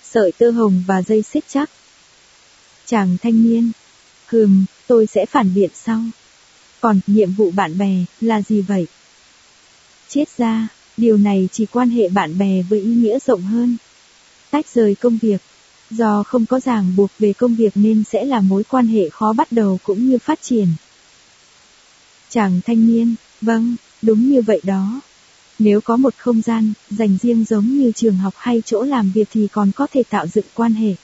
Sợi 0.02 0.33
tơ 0.33 0.51
hồng 0.51 0.85
và 0.86 1.02
dây 1.02 1.23
xích 1.23 1.44
chắc. 1.49 1.70
Chàng 2.86 3.17
thanh 3.23 3.43
niên, 3.43 3.73
hừm, 4.31 4.65
tôi 4.87 5.07
sẽ 5.07 5.27
phản 5.27 5.55
biện 5.55 5.71
sau. 5.75 6.03
Còn, 6.81 7.01
nhiệm 7.07 7.33
vụ 7.33 7.51
bạn 7.51 7.79
bè, 7.79 8.05
là 8.21 8.43
gì 8.43 8.61
vậy? 8.61 8.87
Chết 10.09 10.25
ra, 10.37 10.69
điều 10.97 11.17
này 11.17 11.49
chỉ 11.53 11.67
quan 11.67 11.91
hệ 11.91 12.09
bạn 12.09 12.39
bè 12.39 12.63
với 12.63 12.81
ý 12.81 12.95
nghĩa 12.95 13.19
rộng 13.27 13.43
hơn. 13.43 13.77
Tách 14.51 14.67
rời 14.75 14.95
công 14.95 15.19
việc, 15.19 15.43
do 15.91 16.23
không 16.23 16.47
có 16.47 16.61
ràng 16.61 16.97
buộc 16.97 17.11
về 17.19 17.33
công 17.33 17.55
việc 17.55 17.73
nên 17.75 18.05
sẽ 18.05 18.25
là 18.25 18.41
mối 18.41 18.65
quan 18.65 18.87
hệ 18.87 19.09
khó 19.09 19.33
bắt 19.33 19.53
đầu 19.53 19.79
cũng 19.83 20.09
như 20.09 20.19
phát 20.19 20.39
triển. 20.43 20.69
Chàng 22.31 22.61
thanh 22.67 22.87
niên, 22.87 23.15
vâng, 23.41 23.77
đúng 24.03 24.31
như 24.31 24.43
vậy 24.43 24.61
đó. 24.63 25.01
Nếu 25.59 25.81
có 25.81 25.97
một 25.97 26.15
không 26.17 26.43
gian, 26.43 26.73
dành 26.91 27.19
riêng 27.23 27.45
giống 27.45 27.79
như 27.79 27.93
trường 27.93 28.17
học 28.17 28.35
hay 28.37 28.63
chỗ 28.67 28.83
làm 28.83 29.11
việc 29.15 29.29
thì 29.33 29.49
còn 29.53 29.73
có 29.73 29.87
thể 29.93 30.03
tạo 30.11 30.27
dựng 30.27 30.45
quan 30.55 30.75
hệ. 30.75 30.95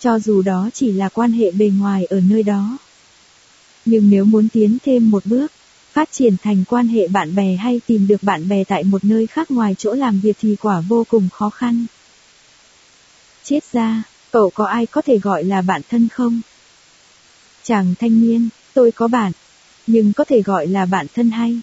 Cho 0.00 0.18
dù 0.18 0.42
đó 0.42 0.70
chỉ 0.74 0.92
là 0.92 1.08
quan 1.08 1.32
hệ 1.32 1.50
bề 1.50 1.70
ngoài 1.78 2.04
ở 2.04 2.20
nơi 2.20 2.42
đó. 2.42 2.78
Nhưng 3.84 4.10
nếu 4.10 4.24
muốn 4.24 4.48
tiến 4.48 4.78
thêm 4.84 5.10
một 5.10 5.26
bước, 5.26 5.52
phát 5.92 6.08
triển 6.12 6.36
thành 6.42 6.64
quan 6.68 6.88
hệ 6.88 7.08
bạn 7.08 7.34
bè 7.34 7.56
hay 7.56 7.80
tìm 7.86 8.06
được 8.06 8.22
bạn 8.22 8.48
bè 8.48 8.64
tại 8.64 8.84
một 8.84 9.04
nơi 9.04 9.26
khác 9.26 9.50
ngoài 9.50 9.74
chỗ 9.78 9.92
làm 9.92 10.20
việc 10.20 10.36
thì 10.40 10.56
quả 10.56 10.80
vô 10.80 11.04
cùng 11.08 11.28
khó 11.32 11.50
khăn. 11.50 11.86
Chết 13.44 13.64
ra, 13.72 14.02
cậu 14.30 14.50
có 14.50 14.64
ai 14.64 14.86
có 14.86 15.02
thể 15.02 15.18
gọi 15.18 15.44
là 15.44 15.62
bạn 15.62 15.82
thân 15.88 16.08
không? 16.08 16.40
Chàng 17.62 17.94
thanh 17.98 18.20
niên, 18.20 18.48
tôi 18.74 18.92
có 18.92 19.08
bạn, 19.08 19.32
nhưng 19.86 20.12
có 20.12 20.24
thể 20.24 20.42
gọi 20.42 20.66
là 20.66 20.86
bạn 20.86 21.06
thân 21.14 21.30
hay? 21.30 21.60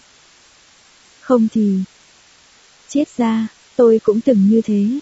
Không 1.20 1.48
thì... 1.52 1.78
Chết 2.88 3.04
ra, 3.16 3.46
tôi 3.76 4.00
cũng 4.04 4.20
từng 4.20 4.48
như 4.48 4.60
thế. 4.64 4.98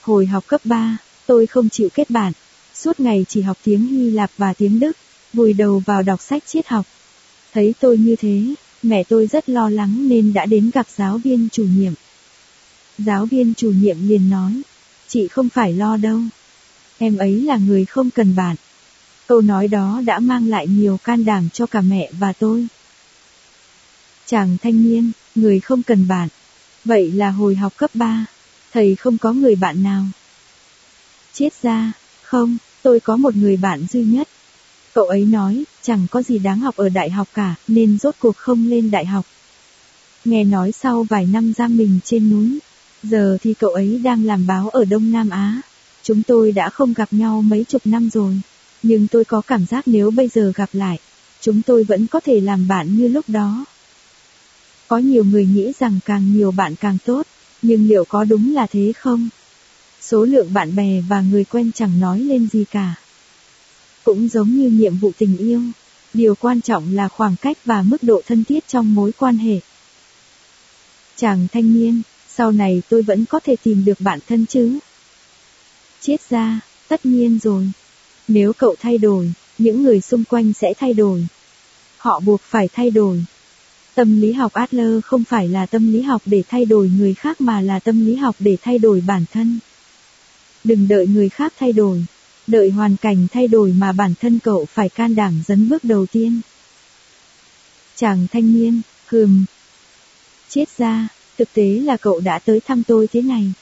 Hồi 0.00 0.26
học 0.26 0.44
cấp 0.46 0.60
3, 0.64 0.96
tôi 1.26 1.46
không 1.46 1.68
chịu 1.68 1.88
kết 1.94 2.10
bạn, 2.10 2.32
suốt 2.74 3.00
ngày 3.00 3.26
chỉ 3.28 3.42
học 3.42 3.58
tiếng 3.62 3.86
Hy 3.86 4.10
Lạp 4.10 4.30
và 4.38 4.52
tiếng 4.52 4.80
Đức, 4.80 4.96
vùi 5.32 5.52
đầu 5.52 5.82
vào 5.86 6.02
đọc 6.02 6.22
sách 6.22 6.42
triết 6.46 6.68
học. 6.68 6.86
Thấy 7.54 7.74
tôi 7.80 7.98
như 7.98 8.16
thế, 8.16 8.54
mẹ 8.82 9.04
tôi 9.04 9.26
rất 9.26 9.48
lo 9.48 9.70
lắng 9.70 10.08
nên 10.08 10.32
đã 10.32 10.46
đến 10.46 10.70
gặp 10.74 10.86
giáo 10.96 11.18
viên 11.18 11.48
chủ 11.52 11.66
nhiệm. 11.76 11.92
Giáo 12.98 13.26
viên 13.26 13.54
chủ 13.54 13.70
nhiệm 13.70 14.08
liền 14.08 14.30
nói, 14.30 14.62
chị 15.08 15.28
không 15.28 15.48
phải 15.48 15.72
lo 15.72 15.96
đâu. 15.96 16.20
Em 16.98 17.16
ấy 17.16 17.42
là 17.42 17.56
người 17.56 17.84
không 17.84 18.10
cần 18.10 18.36
bạn. 18.36 18.56
Câu 19.26 19.40
nói 19.40 19.68
đó 19.68 20.02
đã 20.06 20.18
mang 20.18 20.48
lại 20.48 20.66
nhiều 20.66 20.98
can 21.04 21.24
đảm 21.24 21.48
cho 21.52 21.66
cả 21.66 21.80
mẹ 21.80 22.10
và 22.18 22.32
tôi. 22.32 22.66
Chàng 24.26 24.56
thanh 24.62 24.82
niên, 24.82 25.12
người 25.34 25.60
không 25.60 25.82
cần 25.82 26.08
bạn. 26.08 26.28
Vậy 26.84 27.12
là 27.12 27.30
hồi 27.30 27.54
học 27.54 27.72
cấp 27.76 27.90
3, 27.94 28.26
thầy 28.72 28.96
không 28.96 29.18
có 29.18 29.32
người 29.32 29.54
bạn 29.54 29.82
nào. 29.82 30.04
Chết 31.32 31.62
ra, 31.62 31.92
không, 32.34 32.56
tôi 32.82 33.00
có 33.00 33.16
một 33.16 33.36
người 33.36 33.56
bạn 33.56 33.86
duy 33.90 34.04
nhất. 34.04 34.28
Cậu 34.94 35.04
ấy 35.04 35.24
nói, 35.24 35.64
chẳng 35.82 36.06
có 36.10 36.22
gì 36.22 36.38
đáng 36.38 36.60
học 36.60 36.76
ở 36.76 36.88
đại 36.88 37.10
học 37.10 37.28
cả, 37.34 37.54
nên 37.68 37.98
rốt 37.98 38.14
cuộc 38.18 38.36
không 38.36 38.66
lên 38.66 38.90
đại 38.90 39.06
học. 39.06 39.26
Nghe 40.24 40.44
nói 40.44 40.72
sau 40.72 41.02
vài 41.02 41.26
năm 41.26 41.52
giam 41.56 41.76
mình 41.76 41.98
trên 42.04 42.30
núi, 42.30 42.58
giờ 43.02 43.38
thì 43.42 43.54
cậu 43.54 43.70
ấy 43.70 44.00
đang 44.04 44.24
làm 44.24 44.46
báo 44.46 44.68
ở 44.68 44.84
Đông 44.84 45.12
Nam 45.12 45.30
Á. 45.30 45.60
Chúng 46.02 46.22
tôi 46.22 46.52
đã 46.52 46.70
không 46.70 46.92
gặp 46.92 47.12
nhau 47.12 47.42
mấy 47.42 47.64
chục 47.64 47.82
năm 47.84 48.10
rồi, 48.10 48.40
nhưng 48.82 49.08
tôi 49.08 49.24
có 49.24 49.40
cảm 49.40 49.66
giác 49.66 49.88
nếu 49.88 50.10
bây 50.10 50.28
giờ 50.28 50.52
gặp 50.54 50.68
lại, 50.72 50.98
chúng 51.40 51.62
tôi 51.62 51.84
vẫn 51.84 52.06
có 52.06 52.20
thể 52.20 52.40
làm 52.40 52.68
bạn 52.68 52.96
như 52.96 53.08
lúc 53.08 53.24
đó. 53.28 53.64
Có 54.88 54.98
nhiều 54.98 55.24
người 55.24 55.46
nghĩ 55.46 55.72
rằng 55.78 55.98
càng 56.04 56.32
nhiều 56.34 56.50
bạn 56.50 56.74
càng 56.74 56.98
tốt, 57.04 57.26
nhưng 57.62 57.88
liệu 57.88 58.04
có 58.04 58.24
đúng 58.24 58.54
là 58.54 58.66
thế 58.66 58.92
không? 58.96 59.28
Số 60.06 60.24
lượng 60.24 60.54
bạn 60.54 60.76
bè 60.76 61.00
và 61.08 61.20
người 61.20 61.44
quen 61.44 61.70
chẳng 61.74 62.00
nói 62.00 62.20
lên 62.20 62.48
gì 62.52 62.64
cả. 62.70 62.94
Cũng 64.04 64.28
giống 64.28 64.56
như 64.56 64.70
nhiệm 64.70 64.96
vụ 64.96 65.12
tình 65.18 65.36
yêu, 65.36 65.62
điều 66.14 66.34
quan 66.34 66.60
trọng 66.60 66.94
là 66.94 67.08
khoảng 67.08 67.36
cách 67.36 67.58
và 67.64 67.82
mức 67.82 68.02
độ 68.02 68.22
thân 68.26 68.44
thiết 68.44 68.68
trong 68.68 68.94
mối 68.94 69.12
quan 69.18 69.36
hệ. 69.36 69.60
Chàng 71.16 71.46
thanh 71.52 71.74
niên, 71.74 72.02
sau 72.28 72.52
này 72.52 72.82
tôi 72.88 73.02
vẫn 73.02 73.24
có 73.24 73.40
thể 73.40 73.56
tìm 73.62 73.84
được 73.84 74.00
bạn 74.00 74.18
thân 74.26 74.46
chứ? 74.46 74.78
Chết 76.00 76.30
ra, 76.30 76.60
tất 76.88 77.06
nhiên 77.06 77.38
rồi. 77.42 77.70
Nếu 78.28 78.52
cậu 78.52 78.74
thay 78.80 78.98
đổi, 78.98 79.32
những 79.58 79.82
người 79.82 80.00
xung 80.00 80.24
quanh 80.24 80.52
sẽ 80.52 80.74
thay 80.78 80.94
đổi. 80.94 81.26
Họ 81.96 82.20
buộc 82.20 82.40
phải 82.40 82.68
thay 82.72 82.90
đổi. 82.90 83.24
Tâm 83.94 84.20
lý 84.20 84.32
học 84.32 84.52
Adler 84.52 85.04
không 85.04 85.24
phải 85.24 85.48
là 85.48 85.66
tâm 85.66 85.92
lý 85.92 86.02
học 86.02 86.22
để 86.26 86.42
thay 86.48 86.64
đổi 86.64 86.90
người 86.98 87.14
khác 87.14 87.40
mà 87.40 87.60
là 87.60 87.78
tâm 87.78 88.06
lý 88.06 88.14
học 88.14 88.36
để 88.38 88.56
thay 88.62 88.78
đổi 88.78 89.02
bản 89.06 89.24
thân. 89.32 89.58
Đừng 90.64 90.88
đợi 90.88 91.06
người 91.06 91.28
khác 91.28 91.52
thay 91.58 91.72
đổi, 91.72 92.04
đợi 92.46 92.70
hoàn 92.70 92.96
cảnh 92.96 93.26
thay 93.32 93.48
đổi 93.48 93.72
mà 93.72 93.92
bản 93.92 94.14
thân 94.20 94.38
cậu 94.38 94.66
phải 94.72 94.88
can 94.88 95.14
đảm 95.14 95.42
dấn 95.46 95.68
bước 95.68 95.84
đầu 95.84 96.06
tiên. 96.06 96.40
Chàng 97.96 98.26
thanh 98.32 98.52
niên, 98.52 98.80
hừm. 99.06 99.44
Chết 100.48 100.64
ra, 100.78 101.08
thực 101.38 101.52
tế 101.52 101.64
là 101.64 101.96
cậu 101.96 102.20
đã 102.20 102.38
tới 102.38 102.60
thăm 102.60 102.82
tôi 102.82 103.08
thế 103.12 103.22
này. 103.22 103.52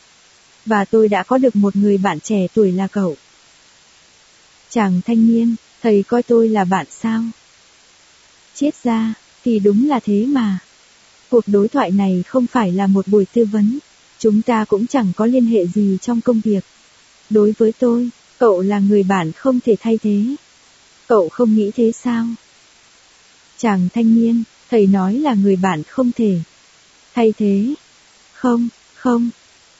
Và 0.66 0.84
tôi 0.84 1.08
đã 1.08 1.22
có 1.22 1.38
được 1.38 1.56
một 1.56 1.76
người 1.76 1.98
bạn 1.98 2.20
trẻ 2.20 2.46
tuổi 2.54 2.72
là 2.72 2.86
cậu. 2.86 3.16
Chàng 4.70 5.00
thanh 5.06 5.26
niên, 5.26 5.54
thầy 5.82 6.02
coi 6.02 6.22
tôi 6.22 6.48
là 6.48 6.64
bạn 6.64 6.86
sao? 6.90 7.22
Chết 8.54 8.70
ra, 8.82 9.14
thì 9.44 9.58
đúng 9.58 9.88
là 9.88 10.00
thế 10.00 10.26
mà. 10.26 10.58
Cuộc 11.30 11.44
đối 11.46 11.68
thoại 11.68 11.90
này 11.90 12.24
không 12.26 12.46
phải 12.46 12.72
là 12.72 12.86
một 12.86 13.08
buổi 13.08 13.26
tư 13.32 13.44
vấn, 13.44 13.78
chúng 14.18 14.42
ta 14.42 14.64
cũng 14.64 14.86
chẳng 14.86 15.12
có 15.16 15.26
liên 15.26 15.44
hệ 15.44 15.66
gì 15.66 15.98
trong 16.00 16.20
công 16.20 16.40
việc. 16.40 16.64
Đối 17.32 17.54
với 17.58 17.72
tôi, 17.78 18.10
cậu 18.38 18.60
là 18.60 18.78
người 18.78 19.02
bạn 19.02 19.32
không 19.32 19.60
thể 19.60 19.76
thay 19.80 19.98
thế. 20.02 20.24
Cậu 21.08 21.28
không 21.28 21.54
nghĩ 21.54 21.70
thế 21.76 21.92
sao? 21.92 22.26
Chàng 23.58 23.88
thanh 23.94 24.14
niên, 24.14 24.42
thầy 24.70 24.86
nói 24.86 25.14
là 25.14 25.34
người 25.34 25.56
bạn 25.56 25.82
không 25.82 26.12
thể. 26.12 26.38
Thay 27.14 27.32
thế? 27.38 27.74
Không, 28.32 28.68
không. 28.94 29.30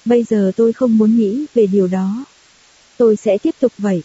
Bây 0.05 0.25
giờ 0.25 0.53
tôi 0.57 0.73
không 0.73 0.99
muốn 0.99 1.17
nghĩ 1.17 1.47
về 1.55 1.67
điều 1.67 1.89
đó. 1.89 2.25
Tôi 2.97 3.17
sẽ 3.17 3.39
tiếp 3.39 3.55
tục 3.61 3.73
vậy. 3.79 4.03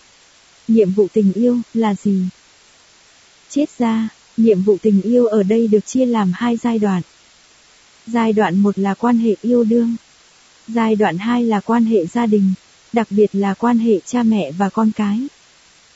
Nhiệm 0.67 0.91
vụ 0.91 1.07
tình 1.13 1.33
yêu 1.33 1.59
là 1.73 1.95
gì? 2.03 2.21
Chết 3.49 3.65
ra, 3.77 4.09
nhiệm 4.37 4.61
vụ 4.61 4.77
tình 4.81 5.01
yêu 5.01 5.25
ở 5.25 5.43
đây 5.43 5.67
được 5.67 5.85
chia 5.85 6.05
làm 6.05 6.31
hai 6.35 6.57
giai 6.57 6.79
đoạn. 6.79 7.01
Giai 8.07 8.33
đoạn 8.33 8.57
một 8.57 8.79
là 8.79 8.93
quan 8.93 9.17
hệ 9.17 9.35
yêu 9.41 9.63
đương. 9.63 9.95
Giai 10.67 10.95
đoạn 10.95 11.17
hai 11.17 11.43
là 11.43 11.59
quan 11.59 11.85
hệ 11.85 12.05
gia 12.05 12.25
đình 12.25 12.53
đặc 12.93 13.07
biệt 13.09 13.35
là 13.35 13.53
quan 13.53 13.79
hệ 13.79 13.99
cha 14.05 14.23
mẹ 14.23 14.51
và 14.51 14.69
con 14.69 14.91
cái. 14.95 15.27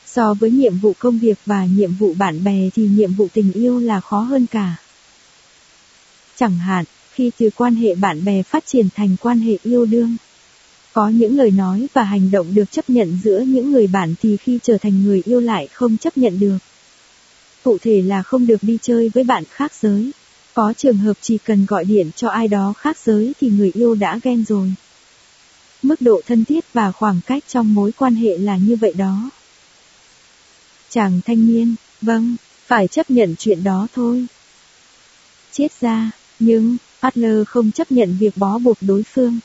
So 0.05 0.33
với 0.33 0.51
nhiệm 0.51 0.77
vụ 0.77 0.93
công 0.99 1.19
việc 1.19 1.39
và 1.45 1.65
nhiệm 1.65 1.93
vụ 1.93 2.13
bạn 2.13 2.43
bè 2.43 2.69
thì 2.75 2.87
nhiệm 2.87 3.13
vụ 3.13 3.27
tình 3.33 3.51
yêu 3.53 3.79
là 3.79 3.99
khó 3.99 4.19
hơn 4.19 4.45
cả. 4.51 4.75
Chẳng 6.35 6.57
hạn, 6.57 6.85
khi 7.11 7.31
từ 7.37 7.49
quan 7.55 7.75
hệ 7.75 7.95
bạn 7.95 8.25
bè 8.25 8.43
phát 8.43 8.65
triển 8.65 8.87
thành 8.95 9.15
quan 9.21 9.39
hệ 9.39 9.57
yêu 9.63 9.85
đương, 9.85 10.17
có 10.93 11.09
những 11.09 11.37
lời 11.37 11.51
nói 11.51 11.87
và 11.93 12.03
hành 12.03 12.31
động 12.31 12.53
được 12.53 12.71
chấp 12.71 12.89
nhận 12.89 13.19
giữa 13.23 13.39
những 13.39 13.71
người 13.71 13.87
bạn 13.87 14.13
thì 14.21 14.37
khi 14.37 14.59
trở 14.63 14.77
thành 14.77 15.03
người 15.03 15.21
yêu 15.25 15.39
lại 15.39 15.67
không 15.67 15.97
chấp 15.97 16.17
nhận 16.17 16.39
được. 16.39 16.57
Cụ 17.63 17.77
thể 17.81 18.01
là 18.01 18.23
không 18.23 18.47
được 18.47 18.63
đi 18.63 18.77
chơi 18.81 19.09
với 19.09 19.23
bạn 19.23 19.43
khác 19.49 19.71
giới. 19.81 20.11
Có 20.53 20.73
trường 20.77 20.97
hợp 20.97 21.17
chỉ 21.21 21.37
cần 21.37 21.65
gọi 21.65 21.85
điện 21.85 22.11
cho 22.15 22.29
ai 22.29 22.47
đó 22.47 22.73
khác 22.77 22.97
giới 23.05 23.33
thì 23.41 23.49
người 23.49 23.71
yêu 23.73 23.95
đã 23.95 24.19
ghen 24.23 24.45
rồi. 24.45 24.73
Mức 25.81 26.01
độ 26.01 26.21
thân 26.27 26.45
thiết 26.45 26.65
và 26.73 26.91
khoảng 26.91 27.19
cách 27.25 27.43
trong 27.47 27.73
mối 27.73 27.91
quan 27.91 28.15
hệ 28.15 28.37
là 28.37 28.57
như 28.57 28.75
vậy 28.75 28.93
đó. 28.93 29.29
Chàng 30.89 31.21
thanh 31.25 31.47
niên, 31.47 31.75
vâng, 32.01 32.35
phải 32.65 32.87
chấp 32.87 33.11
nhận 33.11 33.35
chuyện 33.39 33.63
đó 33.63 33.87
thôi. 33.93 34.25
Chết 35.51 35.67
ra, 35.81 36.11
nhưng, 36.39 36.77
Adler 36.99 37.47
không 37.47 37.71
chấp 37.71 37.91
nhận 37.91 38.17
việc 38.19 38.37
bó 38.37 38.57
buộc 38.57 38.77
đối 38.81 39.03
phương. 39.03 39.39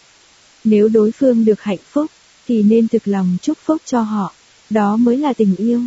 Nếu 0.65 0.89
đối 0.89 1.13
phương 1.13 1.45
được 1.45 1.63
hạnh 1.63 1.79
phúc, 1.93 2.11
thì 2.47 2.63
nên 2.63 2.89
thực 2.89 3.09
lòng 3.09 3.37
chúc 3.43 3.59
phúc 3.65 3.83
cho 3.85 4.01
họ, 4.01 4.33
đó 4.71 4.97
mới 4.97 5.17
là 5.17 5.33
tình 5.33 5.57
yêu. 5.57 5.83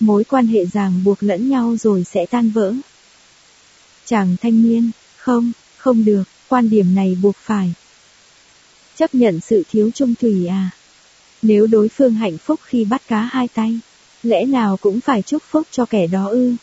Mối 0.00 0.24
quan 0.24 0.46
hệ 0.46 0.66
ràng 0.66 1.04
buộc 1.04 1.22
lẫn 1.22 1.48
nhau 1.48 1.76
rồi 1.76 2.04
sẽ 2.04 2.26
tan 2.26 2.50
vỡ. 2.50 2.74
Chàng 4.04 4.36
thanh 4.42 4.62
niên, 4.62 4.90
không, 5.16 5.52
không 5.76 6.04
được, 6.04 6.24
quan 6.48 6.70
điểm 6.70 6.94
này 6.94 7.18
buộc 7.22 7.36
phải, 7.36 7.74
Chấp 8.96 9.14
nhận 9.14 9.40
sự 9.40 9.62
thiếu 9.70 9.90
trung 9.94 10.14
thủy 10.20 10.46
à? 10.46 10.70
Nếu 11.42 11.66
đối 11.66 11.88
phương 11.88 12.14
hạnh 12.14 12.38
phúc 12.38 12.60
khi 12.64 12.84
bắt 12.84 13.02
cá 13.08 13.22
hai 13.22 13.48
tay, 13.48 13.78
lẽ 14.22 14.44
nào 14.44 14.76
cũng 14.76 15.00
phải 15.00 15.22
chúc 15.22 15.42
phúc 15.50 15.66
cho 15.70 15.84
kẻ 15.84 16.06
đó 16.06 16.28
ư? 16.28 16.54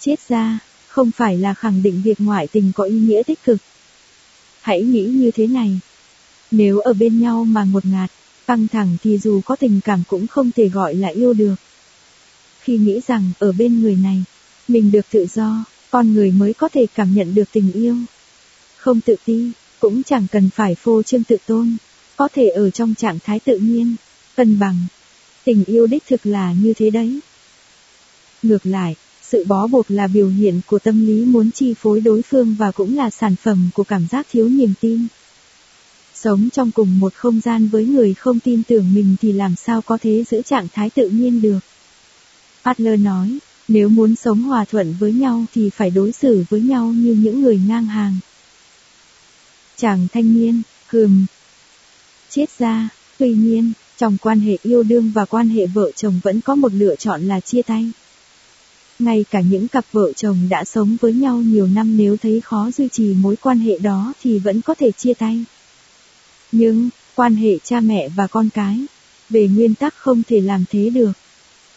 Chết 0.00 0.28
ra, 0.28 0.58
không 0.88 1.10
phải 1.10 1.38
là 1.38 1.54
khẳng 1.54 1.82
định 1.82 2.02
việc 2.04 2.20
ngoại 2.20 2.46
tình 2.46 2.72
có 2.74 2.84
ý 2.84 2.94
nghĩa 2.94 3.22
tích 3.22 3.44
cực. 3.44 3.58
Hãy 4.60 4.82
nghĩ 4.82 5.04
như 5.04 5.30
thế 5.30 5.46
này. 5.46 5.80
Nếu 6.50 6.80
ở 6.80 6.92
bên 6.92 7.20
nhau 7.20 7.44
mà 7.44 7.64
một 7.64 7.86
ngạt, 7.86 8.10
căng 8.46 8.68
thẳng 8.68 8.96
thì 9.02 9.18
dù 9.18 9.40
có 9.44 9.56
tình 9.56 9.80
cảm 9.84 10.02
cũng 10.08 10.26
không 10.26 10.50
thể 10.56 10.68
gọi 10.68 10.94
là 10.94 11.08
yêu 11.08 11.32
được. 11.32 11.54
Khi 12.60 12.78
nghĩ 12.78 13.00
rằng 13.06 13.30
ở 13.38 13.52
bên 13.52 13.82
người 13.82 13.96
này, 13.96 14.24
mình 14.68 14.90
được 14.90 15.06
tự 15.10 15.26
do, 15.34 15.64
con 15.90 16.14
người 16.14 16.30
mới 16.30 16.54
có 16.54 16.68
thể 16.68 16.86
cảm 16.94 17.14
nhận 17.14 17.34
được 17.34 17.52
tình 17.52 17.72
yêu. 17.72 17.96
Không 18.76 19.00
tự 19.00 19.16
ti, 19.24 19.50
cũng 19.80 20.02
chẳng 20.02 20.26
cần 20.32 20.50
phải 20.50 20.74
phô 20.74 21.02
trương 21.02 21.24
tự 21.24 21.36
tôn, 21.46 21.76
có 22.16 22.28
thể 22.34 22.48
ở 22.48 22.70
trong 22.70 22.94
trạng 22.94 23.18
thái 23.24 23.40
tự 23.40 23.58
nhiên, 23.58 23.96
cân 24.36 24.58
bằng. 24.58 24.76
Tình 25.44 25.64
yêu 25.64 25.86
đích 25.86 26.02
thực 26.08 26.26
là 26.26 26.52
như 26.52 26.74
thế 26.74 26.90
đấy. 26.90 27.20
Ngược 28.42 28.66
lại, 28.66 28.96
sự 29.22 29.44
bó 29.48 29.66
buộc 29.66 29.90
là 29.90 30.06
biểu 30.06 30.28
hiện 30.28 30.60
của 30.66 30.78
tâm 30.78 31.06
lý 31.06 31.24
muốn 31.24 31.50
chi 31.50 31.74
phối 31.74 32.00
đối 32.00 32.22
phương 32.22 32.54
và 32.58 32.70
cũng 32.70 32.96
là 32.96 33.10
sản 33.10 33.36
phẩm 33.36 33.70
của 33.74 33.84
cảm 33.84 34.06
giác 34.10 34.26
thiếu 34.32 34.48
niềm 34.48 34.72
tin. 34.80 35.06
Sống 36.14 36.48
trong 36.50 36.70
cùng 36.70 37.00
một 37.00 37.14
không 37.14 37.40
gian 37.40 37.68
với 37.68 37.86
người 37.86 38.14
không 38.14 38.40
tin 38.40 38.62
tưởng 38.62 38.94
mình 38.94 39.16
thì 39.20 39.32
làm 39.32 39.56
sao 39.56 39.82
có 39.82 39.98
thể 40.00 40.24
giữ 40.30 40.42
trạng 40.42 40.68
thái 40.72 40.90
tự 40.90 41.08
nhiên 41.08 41.42
được. 41.42 41.58
Adler 42.62 43.00
nói, 43.00 43.38
nếu 43.68 43.88
muốn 43.88 44.16
sống 44.16 44.42
hòa 44.42 44.64
thuận 44.64 44.94
với 44.98 45.12
nhau 45.12 45.44
thì 45.54 45.70
phải 45.70 45.90
đối 45.90 46.12
xử 46.12 46.44
với 46.48 46.60
nhau 46.60 46.86
như 46.86 47.12
những 47.12 47.42
người 47.42 47.60
ngang 47.68 47.86
hàng. 47.86 48.18
Chàng 49.80 50.08
thanh 50.12 50.34
niên, 50.34 50.62
hừm. 50.86 51.26
Chết 52.30 52.46
ra, 52.58 52.88
tuy 53.18 53.32
nhiên, 53.32 53.72
trong 53.98 54.16
quan 54.20 54.40
hệ 54.40 54.56
yêu 54.62 54.82
đương 54.82 55.12
và 55.14 55.24
quan 55.24 55.48
hệ 55.48 55.66
vợ 55.66 55.90
chồng 55.96 56.20
vẫn 56.22 56.40
có 56.40 56.54
một 56.54 56.72
lựa 56.72 56.96
chọn 56.96 57.28
là 57.28 57.40
chia 57.40 57.62
tay. 57.62 57.90
Ngay 58.98 59.24
cả 59.30 59.40
những 59.40 59.68
cặp 59.68 59.84
vợ 59.92 60.12
chồng 60.12 60.48
đã 60.48 60.64
sống 60.64 60.96
với 61.00 61.12
nhau 61.12 61.36
nhiều 61.36 61.66
năm 61.66 61.96
nếu 61.96 62.16
thấy 62.16 62.40
khó 62.40 62.70
duy 62.70 62.88
trì 62.88 63.14
mối 63.14 63.36
quan 63.36 63.58
hệ 63.58 63.78
đó 63.78 64.12
thì 64.22 64.38
vẫn 64.38 64.60
có 64.60 64.74
thể 64.74 64.92
chia 64.92 65.14
tay. 65.14 65.44
Nhưng, 66.52 66.90
quan 67.14 67.36
hệ 67.36 67.58
cha 67.64 67.80
mẹ 67.80 68.08
và 68.08 68.26
con 68.26 68.48
cái, 68.54 68.86
về 69.30 69.48
nguyên 69.48 69.74
tắc 69.74 69.94
không 69.96 70.22
thể 70.28 70.40
làm 70.40 70.64
thế 70.70 70.90
được. 70.90 71.12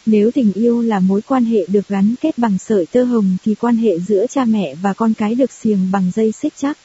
Nếu 0.06 0.32
tình 0.32 0.54
yêu 0.54 0.82
là 0.82 1.00
mối 1.00 1.22
quan 1.22 1.46
hệ 1.46 1.66
được 1.68 1.88
gắn 1.88 2.16
kết 2.22 2.38
bằng 2.38 2.58
sợi 2.58 2.86
tơ 2.86 3.04
hồng 3.04 3.38
thì 3.46 3.56
quan 3.56 3.78
hệ 3.78 4.00
giữa 4.00 4.26
cha 4.30 4.46
mẹ 4.46 4.76
và 4.76 4.94
con 4.94 5.14
cái 5.14 5.36
được 5.36 5.52
xiềng 5.52 5.92
bằng 5.92 6.12
dây 6.16 6.32
xích 6.32 6.54
chắc 6.58 6.78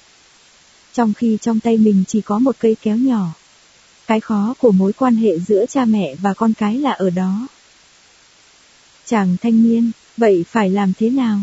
trong 0.97 1.15
khi 1.15 1.39
trong 1.41 1.61
tay 1.61 1.77
mình 1.77 2.05
chỉ 2.09 2.21
có 2.21 2.39
một 2.39 2.57
cây 2.59 2.77
kéo 2.83 2.97
nhỏ. 2.97 3.27
Cái 4.07 4.21
khó 4.21 4.55
của 4.59 4.73
mối 4.73 4.93
quan 4.93 5.17
hệ 5.17 5.39
giữa 5.39 5.67
cha 5.67 5.85
mẹ 5.85 6.15
và 6.15 6.35
con 6.35 6.53
cái 6.55 6.79
là 6.79 6.91
ở 6.91 7.11
đó. 7.11 7.47
Chàng 9.07 9.37
thanh 9.43 9.63
niên, 9.63 9.91
vậy 10.17 10.45
phải 10.49 10.71
làm 10.71 10.93
thế 10.99 11.11
nào? 11.11 11.39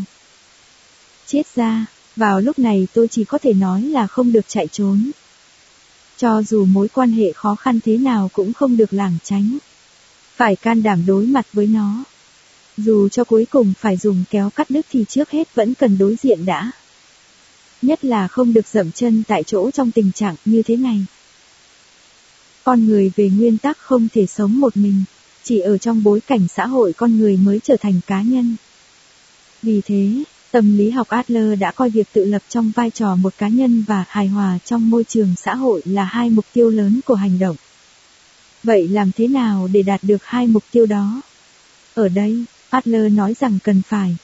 Chết 1.26 1.56
ra, 1.56 1.86
vào 2.16 2.42
lúc 2.42 2.60
này 2.60 2.88
tôi 2.94 3.08
chỉ 3.08 3.24
có 3.24 3.38
thể 3.38 3.54
nói 3.54 3.82
là 3.82 4.08
không 4.08 4.32
được 4.32 4.46
chạy 4.48 4.68
trốn. 4.68 5.12
Cho 6.18 6.42
dù 6.42 6.66
mối 6.66 6.88
quan 6.88 7.12
hệ 7.12 7.32
khó 7.34 7.56
khăn 7.56 7.80
thế 7.86 7.98
nào 7.98 8.30
cũng 8.34 8.54
không 8.54 8.78
được 8.78 8.94
lảng 8.94 9.18
tránh. 9.24 9.58
Phải 10.36 10.56
can 10.56 10.84
đảm 10.84 11.06
đối 11.06 11.26
mặt 11.26 11.48
với 11.54 11.68
nó. 11.68 12.04
Dù 12.78 13.10
cho 13.10 13.24
cuối 13.24 13.46
cùng 13.52 13.74
phải 13.80 13.98
dùng 13.98 14.24
kéo 14.30 14.50
cắt 14.50 14.70
đứt 14.70 14.86
thì 14.92 15.06
trước 15.10 15.32
hết 15.32 15.56
vẫn 15.56 15.74
cần 15.74 15.98
đối 15.98 16.16
diện 16.22 16.46
đã. 16.46 16.72
Nhất 17.84 18.06
là 18.06 18.28
không 18.28 18.54
được 18.54 18.68
dậm 18.68 18.92
chân 18.92 19.24
tại 19.28 19.44
chỗ 19.44 19.72
trong 19.72 19.92
tình 19.92 20.12
trạng 20.12 20.36
như 20.46 20.64
thế 20.64 20.76
này. 20.76 21.06
Con 22.64 22.86
người 22.86 23.12
về 23.16 23.30
nguyên 23.30 23.58
tắc 23.58 23.78
không 23.78 24.08
thể 24.14 24.26
sống 24.26 24.60
một 24.60 24.78
mình, 24.78 25.04
chỉ 25.44 25.60
ở 25.60 25.78
trong 25.78 26.04
bối 26.04 26.20
cảnh 26.20 26.48
xã 26.48 26.68
hội 26.68 26.94
con 26.94 27.18
người 27.18 27.38
mới 27.38 27.60
trở 27.64 27.76
thành 27.78 28.00
cá 28.08 28.22
nhân. 28.22 28.56
Vì 29.62 29.82
thế, 29.82 30.24
tâm 30.52 30.78
lý 30.78 30.90
học 30.90 31.08
Adler 31.08 31.60
đã 31.60 31.72
coi 31.72 31.90
việc 31.90 32.08
tự 32.14 32.26
lập 32.26 32.42
trong 32.50 32.72
vai 32.76 32.90
trò 32.90 33.16
một 33.16 33.34
cá 33.38 33.48
nhân 33.48 33.84
và 33.88 34.06
hài 34.08 34.28
hòa 34.28 34.60
trong 34.66 34.90
môi 34.90 35.04
trường 35.04 35.36
xã 35.38 35.56
hội 35.56 35.82
là 35.86 36.04
hai 36.04 36.30
mục 36.30 36.46
tiêu 36.54 36.70
lớn 36.70 37.00
của 37.06 37.16
hành 37.16 37.40
động. 37.40 37.56
Vậy 38.64 38.88
làm 38.88 39.12
thế 39.12 39.28
nào 39.28 39.70
để 39.74 39.84
đạt 39.84 40.04
được 40.04 40.24
hai 40.24 40.48
mục 40.48 40.64
tiêu 40.72 40.86
đó? 40.86 41.22
Ở 41.94 42.10
đây, 42.10 42.46
Adler 42.70 43.14
nói 43.14 43.34
rằng 43.40 43.60
cần 43.64 43.82
phải 43.88 44.18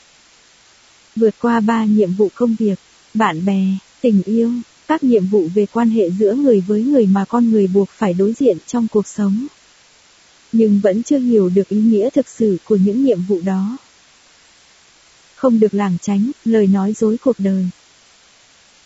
vượt 1.16 1.36
qua 1.40 1.60
ba 1.60 1.86
nhiệm 1.86 2.14
vụ 2.14 2.30
công 2.36 2.56
việc, 2.60 2.80
bạn 3.14 3.46
bè, 3.46 3.64
tình 4.02 4.22
yêu, 4.26 4.52
các 4.88 5.04
nhiệm 5.04 5.28
vụ 5.28 5.48
về 5.54 5.66
quan 5.66 5.90
hệ 5.90 6.10
giữa 6.12 6.34
người 6.34 6.64
với 6.68 6.84
người 6.84 7.06
mà 7.06 7.26
con 7.26 7.50
người 7.50 7.68
buộc 7.68 7.90
phải 7.90 8.14
đối 8.14 8.34
diện 8.34 8.58
trong 8.68 8.88
cuộc 8.88 9.08
sống. 9.08 9.48
Nhưng 10.52 10.80
vẫn 10.80 11.04
chưa 11.04 11.20
hiểu 11.20 11.50
được 11.50 11.70
ý 11.70 11.78
nghĩa 11.78 12.10
thực 12.10 12.28
sự 12.28 12.58
của 12.64 12.76
những 12.76 13.06
nhiệm 13.06 13.22
vụ 13.22 13.42
đó. 13.46 13.78
Không 15.36 15.60
được 15.60 15.74
làng 15.74 15.98
tránh, 16.02 16.32
lời 16.46 16.68
nói 16.68 16.94
dối 16.94 17.18
cuộc 17.24 17.36
đời. 17.40 17.66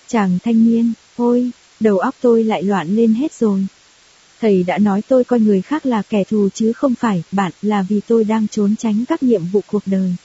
Chàng 0.08 0.38
thanh 0.44 0.66
niên, 0.66 0.94
ôi, 1.16 1.52
đầu 1.80 2.00
óc 2.00 2.16
tôi 2.22 2.44
lại 2.44 2.64
loạn 2.64 2.96
lên 2.96 3.14
hết 3.14 3.34
rồi. 3.34 3.66
Thầy 4.42 4.64
đã 4.64 4.78
nói 4.78 5.02
tôi 5.08 5.24
coi 5.24 5.40
người 5.40 5.62
khác 5.62 5.86
là 5.86 6.02
kẻ 6.02 6.24
thù 6.24 6.50
chứ 6.54 6.74
không 6.74 6.96
phải, 6.96 7.24
bạn 7.32 7.52
là 7.62 7.82
vì 7.90 8.02
tôi 8.08 8.24
đang 8.24 8.48
trốn 8.48 8.76
tránh 8.76 9.06
các 9.06 9.24
nhiệm 9.24 9.46
vụ 9.46 9.62
cuộc 9.68 9.84
đời. 9.86 10.16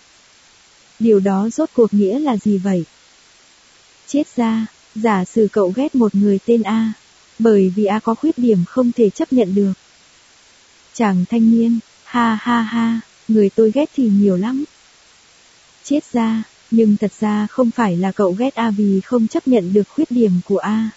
Điều 0.99 1.21
đó 1.21 1.49
rốt 1.53 1.71
cuộc 1.75 1.95
nghĩa 1.95 2.19
là 2.19 2.37
gì 2.37 2.59
vậy? 2.59 2.85
Chết 4.09 4.37
ra, 4.37 4.67
giả 4.95 5.25
sử 5.25 5.49
cậu 5.53 5.73
ghét 5.77 5.95
một 5.95 6.15
người 6.15 6.39
tên 6.47 6.63
A, 6.63 6.93
bởi 7.39 7.73
vì 7.77 7.85
A 7.85 7.99
có 7.99 8.15
khuyết 8.15 8.39
điểm 8.39 8.65
không 8.69 8.93
thể 8.93 9.11
chấp 9.11 9.33
nhận 9.33 9.55
được. 9.55 9.73
Chàng 10.95 11.25
thanh 11.31 11.51
niên, 11.51 11.79
ha 12.05 12.39
ha 12.41 12.61
ha, 12.61 13.01
người 13.29 13.51
tôi 13.51 13.73
ghét 13.75 13.91
thì 13.97 14.09
nhiều 14.09 14.37
lắm. 14.37 14.65
Chết 15.85 16.05
ra, 16.13 16.43
nhưng 16.71 16.97
thật 16.97 17.13
ra 17.21 17.47
không 17.51 17.71
phải 17.71 17.97
là 17.97 18.13
cậu 18.13 18.33
ghét 18.33 18.55
A 18.55 18.71
vì 18.71 19.01
không 19.01 19.29
chấp 19.29 19.49
nhận 19.49 19.73
được 19.73 19.89
khuyết 19.89 20.11
điểm 20.11 20.33
của 20.45 20.59
A. 20.59 20.91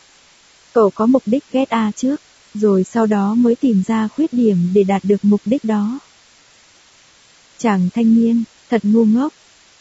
Cậu 0.73 0.89
có 0.89 1.05
mục 1.05 1.23
đích 1.25 1.43
ghét 1.51 1.69
A 1.69 1.91
trước, 1.95 2.21
rồi 2.53 2.83
sau 2.83 3.05
đó 3.05 3.33
mới 3.33 3.55
tìm 3.55 3.83
ra 3.87 4.07
khuyết 4.07 4.33
điểm 4.33 4.57
để 4.73 4.83
đạt 4.83 5.03
được 5.05 5.25
mục 5.25 5.41
đích 5.45 5.65
đó. 5.65 5.99
Chàng 7.57 7.89
thanh 7.93 8.15
niên, 8.15 8.43
thật 8.69 8.81
ngu 8.83 9.05
ngốc, 9.05 9.33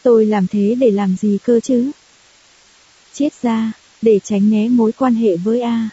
tôi 0.02 0.26
làm 0.26 0.46
thế 0.46 0.76
để 0.80 0.90
làm 0.90 1.16
gì 1.16 1.38
cơ 1.44 1.60
chứ? 1.60 1.90
Chết 3.12 3.28
ra, 3.42 3.72
để 4.02 4.20
tránh 4.24 4.50
né 4.50 4.68
mối 4.68 4.92
quan 4.92 5.14
hệ 5.14 5.36
với 5.36 5.60
A. 5.60 5.88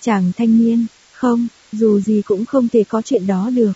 Chàng 0.00 0.32
thanh 0.36 0.58
niên, 0.58 0.86
không, 1.12 1.48
dù 1.72 2.00
gì 2.00 2.22
cũng 2.22 2.44
không 2.44 2.68
thể 2.68 2.84
có 2.84 3.02
chuyện 3.02 3.26
đó 3.26 3.50
được. 3.50 3.72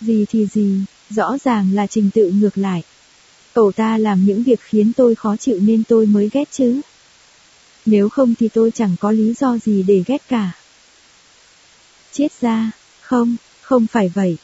Gì 0.00 0.24
thì 0.28 0.46
gì, 0.46 0.80
rõ 1.10 1.38
ràng 1.44 1.74
là 1.74 1.86
trình 1.86 2.10
tự 2.14 2.30
ngược 2.30 2.58
lại. 2.58 2.82
Cậu 3.54 3.72
ta 3.72 3.98
làm 3.98 4.26
những 4.26 4.42
việc 4.42 4.60
khiến 4.60 4.92
tôi 4.92 5.14
khó 5.14 5.36
chịu 5.36 5.60
nên 5.60 5.84
tôi 5.84 6.06
mới 6.06 6.30
ghét 6.32 6.48
chứ. 6.50 6.80
Nếu 7.86 8.08
không 8.08 8.34
thì 8.38 8.48
tôi 8.48 8.70
chẳng 8.70 8.96
có 9.00 9.10
lý 9.10 9.34
do 9.34 9.58
gì 9.64 9.82
để 9.82 10.02
ghét 10.06 10.28
cả. 10.28 10.52
Chết 12.12 12.28
ra, 12.40 12.70
không, 13.00 13.36
không 13.60 13.86
phải 13.86 14.08
vậy. 14.08 14.36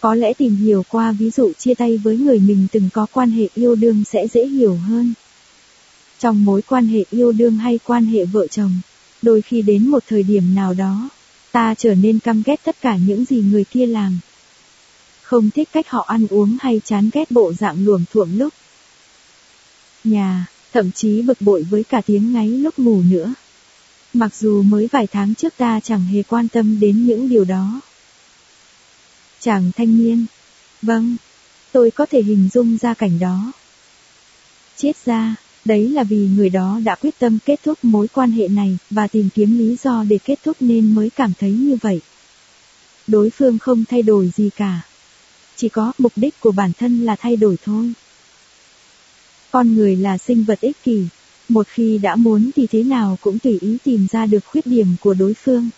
Có 0.00 0.14
lẽ 0.14 0.32
tìm 0.32 0.56
hiểu 0.56 0.84
qua 0.88 1.12
ví 1.12 1.30
dụ 1.30 1.52
chia 1.58 1.74
tay 1.74 1.96
với 1.96 2.16
người 2.16 2.38
mình 2.38 2.66
từng 2.72 2.88
có 2.92 3.06
quan 3.12 3.30
hệ 3.30 3.48
yêu 3.54 3.74
đương 3.74 4.04
sẽ 4.04 4.26
dễ 4.32 4.46
hiểu 4.46 4.76
hơn. 4.76 5.14
Trong 6.20 6.44
mối 6.44 6.62
quan 6.62 6.86
hệ 6.86 7.04
yêu 7.10 7.32
đương 7.32 7.56
hay 7.56 7.78
quan 7.84 8.06
hệ 8.06 8.24
vợ 8.24 8.46
chồng, 8.46 8.80
đôi 9.22 9.42
khi 9.42 9.62
đến 9.62 9.88
một 9.88 10.04
thời 10.08 10.22
điểm 10.22 10.54
nào 10.54 10.74
đó, 10.74 11.08
ta 11.52 11.74
trở 11.78 11.94
nên 11.94 12.18
căm 12.18 12.42
ghét 12.46 12.60
tất 12.64 12.76
cả 12.80 12.96
những 12.96 13.24
gì 13.24 13.36
người 13.36 13.64
kia 13.64 13.86
làm. 13.86 14.18
Không 15.22 15.50
thích 15.50 15.68
cách 15.72 15.88
họ 15.88 16.04
ăn 16.08 16.26
uống 16.30 16.56
hay 16.60 16.80
chán 16.84 17.10
ghét 17.12 17.30
bộ 17.30 17.52
dạng 17.52 17.84
luồng 17.84 18.04
thuộm 18.12 18.38
lúc. 18.38 18.54
Nhà, 20.04 20.46
thậm 20.72 20.92
chí 20.92 21.22
bực 21.22 21.40
bội 21.40 21.62
với 21.62 21.84
cả 21.84 22.00
tiếng 22.06 22.32
ngáy 22.32 22.48
lúc 22.48 22.78
ngủ 22.78 23.02
nữa. 23.10 23.34
Mặc 24.12 24.34
dù 24.34 24.62
mới 24.62 24.88
vài 24.92 25.06
tháng 25.06 25.34
trước 25.34 25.56
ta 25.56 25.80
chẳng 25.80 26.04
hề 26.04 26.22
quan 26.22 26.48
tâm 26.48 26.80
đến 26.80 27.06
những 27.06 27.28
điều 27.28 27.44
đó. 27.44 27.80
Chàng 29.40 29.70
thanh 29.76 29.98
niên. 29.98 30.26
Vâng, 30.82 31.16
tôi 31.72 31.90
có 31.90 32.06
thể 32.06 32.22
hình 32.22 32.48
dung 32.52 32.78
ra 32.80 32.94
cảnh 32.94 33.18
đó. 33.18 33.52
Chết 34.76 34.92
ra, 35.04 35.36
đấy 35.64 35.88
là 35.88 36.04
vì 36.04 36.28
người 36.36 36.50
đó 36.50 36.80
đã 36.84 36.94
quyết 36.94 37.18
tâm 37.18 37.38
kết 37.44 37.60
thúc 37.64 37.78
mối 37.82 38.08
quan 38.08 38.32
hệ 38.32 38.48
này 38.48 38.78
và 38.90 39.06
tìm 39.06 39.28
kiếm 39.34 39.58
lý 39.58 39.76
do 39.82 40.04
để 40.08 40.18
kết 40.24 40.38
thúc 40.44 40.56
nên 40.60 40.94
mới 40.94 41.10
cảm 41.10 41.32
thấy 41.38 41.50
như 41.50 41.76
vậy. 41.80 42.00
Đối 43.06 43.30
phương 43.30 43.58
không 43.58 43.84
thay 43.84 44.02
đổi 44.02 44.30
gì 44.36 44.50
cả. 44.56 44.80
Chỉ 45.56 45.68
có 45.68 45.92
mục 45.98 46.12
đích 46.16 46.40
của 46.40 46.52
bản 46.52 46.72
thân 46.78 47.04
là 47.04 47.16
thay 47.16 47.36
đổi 47.36 47.56
thôi. 47.64 47.92
Con 49.50 49.74
người 49.74 49.96
là 49.96 50.18
sinh 50.18 50.44
vật 50.44 50.60
ích 50.60 50.76
kỷ, 50.82 51.04
một 51.48 51.66
khi 51.68 51.98
đã 51.98 52.16
muốn 52.16 52.50
thì 52.56 52.66
thế 52.66 52.82
nào 52.82 53.18
cũng 53.20 53.38
tùy 53.38 53.58
ý 53.60 53.78
tìm 53.84 54.06
ra 54.10 54.26
được 54.26 54.44
khuyết 54.46 54.66
điểm 54.66 54.88
của 55.00 55.14
đối 55.14 55.34
phương. 55.34 55.70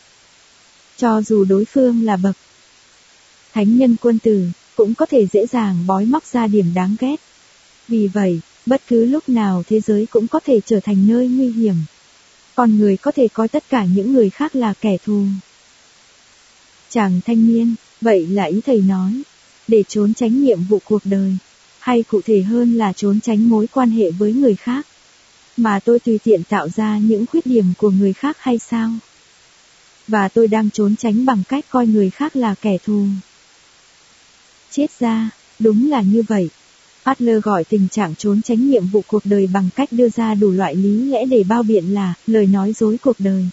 Cho 0.97 1.23
dù 1.23 1.45
đối 1.45 1.65
phương 1.65 2.05
là 2.05 2.17
bậc 2.17 2.37
thánh 3.53 3.79
nhân 3.79 3.97
quân 4.01 4.19
tử, 4.19 4.47
cũng 4.77 4.95
có 4.95 5.07
thể 5.07 5.27
dễ 5.27 5.47
dàng 5.47 5.87
bói 5.87 6.05
móc 6.05 6.25
ra 6.25 6.47
điểm 6.47 6.67
đáng 6.75 6.97
ghét. 7.01 7.17
Vì 7.89 8.09
vậy, 8.09 8.41
bất 8.67 8.83
cứ 8.89 9.05
lúc 9.05 9.29
nào 9.29 9.63
thế 9.69 9.81
giới 9.81 10.07
cũng 10.07 10.29
có 10.29 10.41
thể 10.45 10.61
trở 10.67 10.81
thành 10.81 11.07
nơi 11.07 11.29
nguy 11.29 11.53
hiểm. 11.53 11.75
Con 12.55 12.79
người 12.79 12.97
có 12.97 13.11
thể 13.11 13.29
coi 13.29 13.49
tất 13.49 13.65
cả 13.69 13.85
những 13.85 14.13
người 14.13 14.31
khác 14.31 14.57
là 14.57 14.75
kẻ 14.81 14.97
thù. 15.05 15.25
Chàng 16.91 17.21
thanh 17.27 17.47
niên, 17.47 17.75
vậy 18.01 18.27
là 18.27 18.45
ý 18.45 18.61
thầy 18.61 18.81
nói, 18.81 19.23
để 19.69 19.85
trốn 19.89 20.15
tránh 20.15 20.45
nhiệm 20.45 20.63
vụ 20.63 20.79
cuộc 20.85 21.03
đời, 21.05 21.37
hay 21.79 22.03
cụ 22.03 22.21
thể 22.25 22.43
hơn 22.43 22.75
là 22.75 22.93
trốn 22.93 23.21
tránh 23.21 23.49
mối 23.49 23.67
quan 23.67 23.91
hệ 23.91 24.11
với 24.11 24.33
người 24.33 24.55
khác. 24.55 24.87
Mà 25.57 25.81
tôi 25.85 25.99
tùy 25.99 26.19
tiện 26.25 26.45
tạo 26.45 26.69
ra 26.69 26.99
những 26.99 27.27
khuyết 27.27 27.47
điểm 27.47 27.73
của 27.79 27.91
người 27.91 28.13
khác 28.13 28.37
hay 28.41 28.59
sao? 28.59 28.91
Và 30.09 30.29
tôi 30.29 30.49
đang 30.49 30.71
trốn 30.71 30.97
tránh 30.97 31.25
bằng 31.25 31.43
cách 31.49 31.65
coi 31.71 31.87
người 31.87 32.11
khác 32.11 32.37
là 32.37 32.55
kẻ 32.55 32.79
thù. 32.85 33.07
Chết 34.71 34.91
ra, 35.01 35.31
đúng 35.59 35.91
là 35.91 36.03
như 36.03 36.23
vậy. 36.29 36.49
Adler 37.03 37.43
gọi 37.43 37.65
tình 37.65 37.89
trạng 37.89 38.15
trốn 38.15 38.43
tránh 38.43 38.71
nhiệm 38.71 38.87
vụ 38.87 39.03
cuộc 39.07 39.23
đời 39.25 39.47
bằng 39.53 39.69
cách 39.77 39.93
đưa 39.93 40.09
ra 40.09 40.35
đủ 40.35 40.51
loại 40.51 40.75
lý 40.75 41.11
lẽ 41.11 41.25
để 41.25 41.45
bao 41.49 41.63
biện 41.63 41.95
là 41.95 42.15
lời 42.27 42.47
nói 42.47 42.73
dối 42.73 42.99
cuộc 43.03 43.17
đời. 43.19 43.49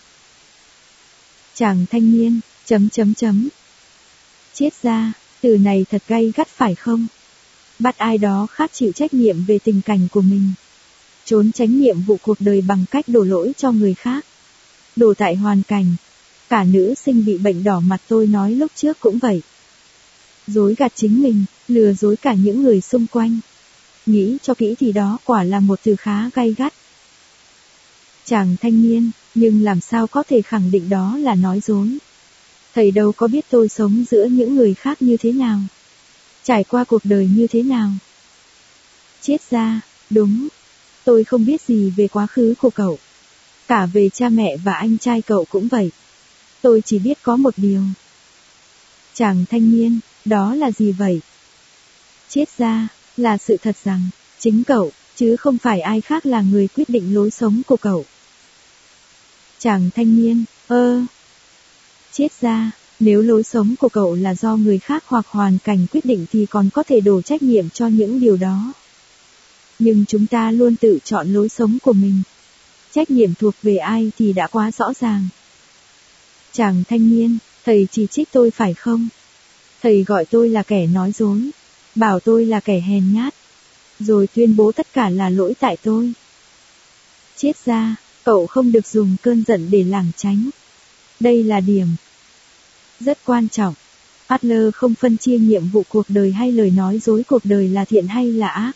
Chàng 1.55 1.85
thanh 1.91 2.11
niên, 2.11 2.39
chấm 2.65 2.89
chấm 2.89 3.13
chấm. 3.13 3.49
Chết 4.53 4.73
ra, 4.83 5.13
từ 5.41 5.57
này 5.57 5.85
thật 5.91 6.01
gay 6.07 6.33
gắt 6.35 6.47
phải 6.47 6.75
không? 6.75 7.07
Bắt 7.79 7.97
ai 7.97 8.17
đó 8.17 8.47
khác 8.51 8.69
chịu 8.73 8.91
trách 8.91 9.13
nhiệm 9.13 9.43
về 9.45 9.59
tình 9.63 9.81
cảnh 9.81 10.07
của 10.11 10.21
mình. 10.21 10.51
Trốn 11.25 11.51
tránh 11.51 11.79
nhiệm 11.79 12.01
vụ 12.01 12.17
cuộc 12.21 12.37
đời 12.39 12.61
bằng 12.61 12.85
cách 12.91 13.05
đổ 13.07 13.23
lỗi 13.23 13.53
cho 13.57 13.71
người 13.71 13.93
khác. 13.93 14.25
Đổ 14.95 15.13
tại 15.13 15.35
hoàn 15.35 15.63
cảnh. 15.63 15.95
Cả 16.49 16.63
nữ 16.63 16.93
sinh 16.95 17.25
bị 17.25 17.37
bệnh 17.37 17.63
đỏ 17.63 17.79
mặt 17.79 18.01
tôi 18.07 18.27
nói 18.27 18.51
lúc 18.51 18.71
trước 18.75 18.99
cũng 18.99 19.17
vậy. 19.17 19.41
Dối 20.53 20.75
gạt 20.77 20.91
chính 20.95 21.23
mình, 21.23 21.45
lừa 21.67 21.93
dối 21.93 22.15
cả 22.15 22.33
những 22.33 22.63
người 22.63 22.81
xung 22.81 23.07
quanh. 23.07 23.39
Nghĩ 24.05 24.37
cho 24.41 24.53
kỹ 24.53 24.75
thì 24.79 24.91
đó 24.91 25.17
quả 25.25 25.43
là 25.43 25.59
một 25.59 25.79
từ 25.83 25.95
khá 25.95 26.29
gay 26.29 26.55
gắt. 26.57 26.73
Chàng 28.25 28.55
thanh 28.61 28.81
niên, 28.81 29.11
nhưng 29.35 29.63
làm 29.63 29.81
sao 29.81 30.07
có 30.07 30.23
thể 30.23 30.41
khẳng 30.41 30.71
định 30.71 30.89
đó 30.89 31.17
là 31.17 31.35
nói 31.35 31.59
dối. 31.65 31.97
Thầy 32.75 32.91
đâu 32.91 33.11
có 33.11 33.27
biết 33.27 33.45
tôi 33.49 33.69
sống 33.69 34.05
giữa 34.11 34.25
những 34.25 34.55
người 34.55 34.73
khác 34.73 35.01
như 35.01 35.17
thế 35.17 35.31
nào. 35.31 35.59
Trải 36.43 36.63
qua 36.63 36.83
cuộc 36.83 37.01
đời 37.03 37.29
như 37.35 37.47
thế 37.47 37.63
nào. 37.63 37.91
Chết 39.21 39.37
ra, 39.49 39.81
đúng. 40.09 40.47
Tôi 41.03 41.23
không 41.23 41.45
biết 41.45 41.61
gì 41.61 41.89
về 41.89 42.07
quá 42.07 42.27
khứ 42.27 42.53
của 42.61 42.69
cậu. 42.69 42.97
Cả 43.67 43.85
về 43.85 44.09
cha 44.09 44.29
mẹ 44.29 44.57
và 44.57 44.73
anh 44.73 44.97
trai 44.97 45.21
cậu 45.21 45.45
cũng 45.45 45.67
vậy. 45.67 45.91
Tôi 46.61 46.81
chỉ 46.85 46.99
biết 46.99 47.17
có 47.23 47.35
một 47.35 47.53
điều. 47.57 47.81
Chàng 49.13 49.45
thanh 49.49 49.71
niên, 49.71 49.99
đó 50.29 50.55
là 50.55 50.71
gì 50.71 50.91
vậy? 50.91 51.21
Chết 52.29 52.45
ra, 52.57 52.87
là 53.17 53.37
sự 53.37 53.57
thật 53.57 53.75
rằng, 53.83 54.09
chính 54.39 54.63
cậu, 54.63 54.91
chứ 55.15 55.35
không 55.35 55.57
phải 55.57 55.81
ai 55.81 56.01
khác 56.01 56.25
là 56.25 56.41
người 56.41 56.67
quyết 56.67 56.89
định 56.89 57.15
lối 57.15 57.31
sống 57.31 57.61
của 57.67 57.77
cậu. 57.77 58.05
Chàng 59.59 59.89
thanh 59.95 60.15
niên, 60.15 60.43
ơ. 60.67 61.01
Chết 62.11 62.27
ra, 62.41 62.71
nếu 62.99 63.21
lối 63.21 63.43
sống 63.43 63.75
của 63.79 63.89
cậu 63.89 64.15
là 64.15 64.35
do 64.35 64.55
người 64.55 64.79
khác 64.79 65.03
hoặc 65.07 65.25
hoàn 65.27 65.57
cảnh 65.63 65.85
quyết 65.91 66.05
định 66.05 66.25
thì 66.31 66.45
còn 66.45 66.69
có 66.73 66.83
thể 66.83 67.01
đổ 67.01 67.21
trách 67.21 67.43
nhiệm 67.43 67.69
cho 67.69 67.87
những 67.87 68.19
điều 68.19 68.37
đó. 68.37 68.73
Nhưng 69.79 70.05
chúng 70.07 70.27
ta 70.27 70.51
luôn 70.51 70.75
tự 70.75 70.99
chọn 71.03 71.33
lối 71.33 71.49
sống 71.49 71.77
của 71.81 71.93
mình. 71.93 72.21
Trách 72.91 73.11
nhiệm 73.11 73.33
thuộc 73.33 73.53
về 73.61 73.77
ai 73.77 74.11
thì 74.17 74.33
đã 74.33 74.47
quá 74.47 74.71
rõ 74.71 74.93
ràng. 74.99 75.27
Chàng 76.51 76.83
thanh 76.89 77.09
niên, 77.09 77.37
thầy 77.65 77.87
chỉ 77.91 78.07
trích 78.07 78.31
tôi 78.31 78.51
phải 78.51 78.73
không? 78.73 79.07
Thầy 79.81 80.03
gọi 80.03 80.25
tôi 80.25 80.49
là 80.49 80.63
kẻ 80.63 80.87
nói 80.87 81.11
dối, 81.11 81.49
bảo 81.95 82.19
tôi 82.19 82.45
là 82.45 82.59
kẻ 82.59 82.79
hèn 82.79 83.13
nhát, 83.13 83.33
rồi 83.99 84.27
tuyên 84.35 84.55
bố 84.55 84.71
tất 84.71 84.87
cả 84.93 85.09
là 85.09 85.29
lỗi 85.29 85.53
tại 85.59 85.77
tôi. 85.83 86.13
chết 87.37 87.65
ra, 87.65 87.95
cậu 88.23 88.47
không 88.47 88.71
được 88.71 88.87
dùng 88.87 89.15
cơn 89.21 89.43
giận 89.47 89.67
để 89.71 89.83
lảng 89.83 90.11
tránh. 90.17 90.49
Đây 91.19 91.43
là 91.43 91.59
điểm 91.59 91.87
rất 92.99 93.17
quan 93.25 93.49
trọng. 93.49 93.73
Adler 94.27 94.73
không 94.73 94.95
phân 94.95 95.17
chia 95.17 95.37
nhiệm 95.37 95.67
vụ 95.67 95.83
cuộc 95.89 96.05
đời 96.09 96.31
hay 96.31 96.51
lời 96.51 96.71
nói 96.71 96.99
dối 96.99 97.23
cuộc 97.27 97.45
đời 97.45 97.67
là 97.67 97.85
thiện 97.85 98.07
hay 98.07 98.31
là 98.31 98.47
ác. 98.47 98.71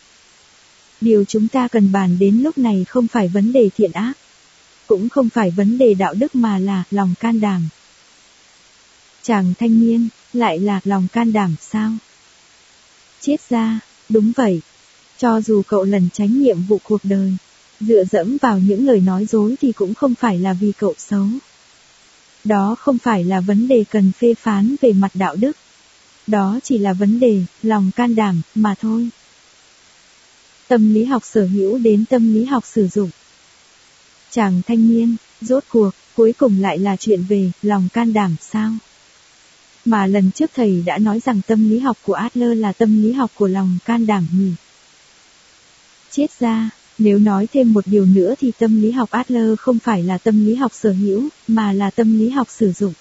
Điều 1.01 1.25
chúng 1.25 1.47
ta 1.47 1.67
cần 1.67 1.91
bàn 1.91 2.17
đến 2.19 2.37
lúc 2.37 2.57
này 2.57 2.85
không 2.89 3.07
phải 3.07 3.27
vấn 3.27 3.53
đề 3.53 3.69
thiện 3.77 3.91
ác, 3.91 4.13
cũng 4.87 5.09
không 5.09 5.29
phải 5.29 5.51
vấn 5.51 5.77
đề 5.77 5.93
đạo 5.93 6.13
đức 6.13 6.35
mà 6.35 6.59
là 6.59 6.83
lòng 6.91 7.13
can 7.19 7.39
đảm. 7.39 7.69
Chàng 9.21 9.53
thanh 9.59 9.79
niên, 9.79 10.07
lại 10.33 10.59
là 10.59 10.79
lòng 10.83 11.07
can 11.13 11.33
đảm 11.33 11.55
sao? 11.61 11.91
Chết 13.21 13.49
ra, 13.49 13.79
đúng 14.09 14.31
vậy. 14.35 14.61
Cho 15.17 15.41
dù 15.41 15.61
cậu 15.67 15.83
lần 15.83 16.09
tránh 16.13 16.41
nhiệm 16.41 16.61
vụ 16.61 16.79
cuộc 16.83 17.01
đời, 17.03 17.33
dựa 17.79 18.03
dẫm 18.11 18.37
vào 18.41 18.59
những 18.59 18.87
lời 18.87 18.99
nói 18.99 19.25
dối 19.25 19.55
thì 19.61 19.71
cũng 19.71 19.93
không 19.93 20.15
phải 20.15 20.39
là 20.39 20.53
vì 20.53 20.71
cậu 20.71 20.93
xấu. 20.97 21.27
Đó 22.43 22.75
không 22.79 22.97
phải 22.97 23.23
là 23.23 23.39
vấn 23.39 23.67
đề 23.67 23.83
cần 23.89 24.11
phê 24.19 24.33
phán 24.33 24.75
về 24.81 24.93
mặt 24.93 25.11
đạo 25.13 25.35
đức. 25.35 25.57
Đó 26.27 26.59
chỉ 26.63 26.77
là 26.77 26.93
vấn 26.93 27.19
đề, 27.19 27.43
lòng 27.63 27.91
can 27.95 28.15
đảm, 28.15 28.41
mà 28.55 28.75
thôi. 28.81 29.09
Tâm 30.67 30.93
lý 30.93 31.05
học 31.05 31.23
sở 31.25 31.45
hữu 31.45 31.77
đến 31.77 32.05
tâm 32.05 32.33
lý 32.33 32.45
học 32.45 32.63
sử 32.67 32.87
dụng. 32.87 33.09
Chàng 34.31 34.61
thanh 34.67 34.89
niên, 34.89 35.15
rốt 35.41 35.63
cuộc, 35.69 35.91
cuối 36.15 36.33
cùng 36.37 36.61
lại 36.61 36.79
là 36.79 36.95
chuyện 36.95 37.23
về, 37.29 37.51
lòng 37.61 37.87
can 37.93 38.13
đảm 38.13 38.35
sao? 38.41 38.71
Mà 39.85 40.07
lần 40.07 40.31
trước 40.31 40.51
thầy 40.55 40.83
đã 40.85 40.97
nói 40.97 41.19
rằng 41.25 41.41
tâm 41.47 41.69
lý 41.69 41.79
học 41.79 41.97
của 42.03 42.13
Adler 42.13 42.59
là 42.59 42.73
tâm 42.73 43.03
lý 43.03 43.11
học 43.11 43.31
của 43.35 43.47
lòng 43.47 43.77
can 43.85 44.07
đảm 44.07 44.27
nhỉ? 44.33 44.51
Chết 46.11 46.27
ra, 46.39 46.69
nếu 46.97 47.19
nói 47.19 47.47
thêm 47.53 47.73
một 47.73 47.87
điều 47.87 48.05
nữa 48.05 48.35
thì 48.39 48.51
tâm 48.59 48.81
lý 48.81 48.91
học 48.91 49.11
Adler 49.11 49.59
không 49.59 49.79
phải 49.79 50.03
là 50.03 50.17
tâm 50.17 50.45
lý 50.45 50.55
học 50.55 50.71
sở 50.73 50.91
hữu, 50.91 51.29
mà 51.47 51.73
là 51.73 51.89
tâm 51.89 52.19
lý 52.19 52.29
học 52.29 52.47
sử 52.49 52.71
dụng. 52.71 52.93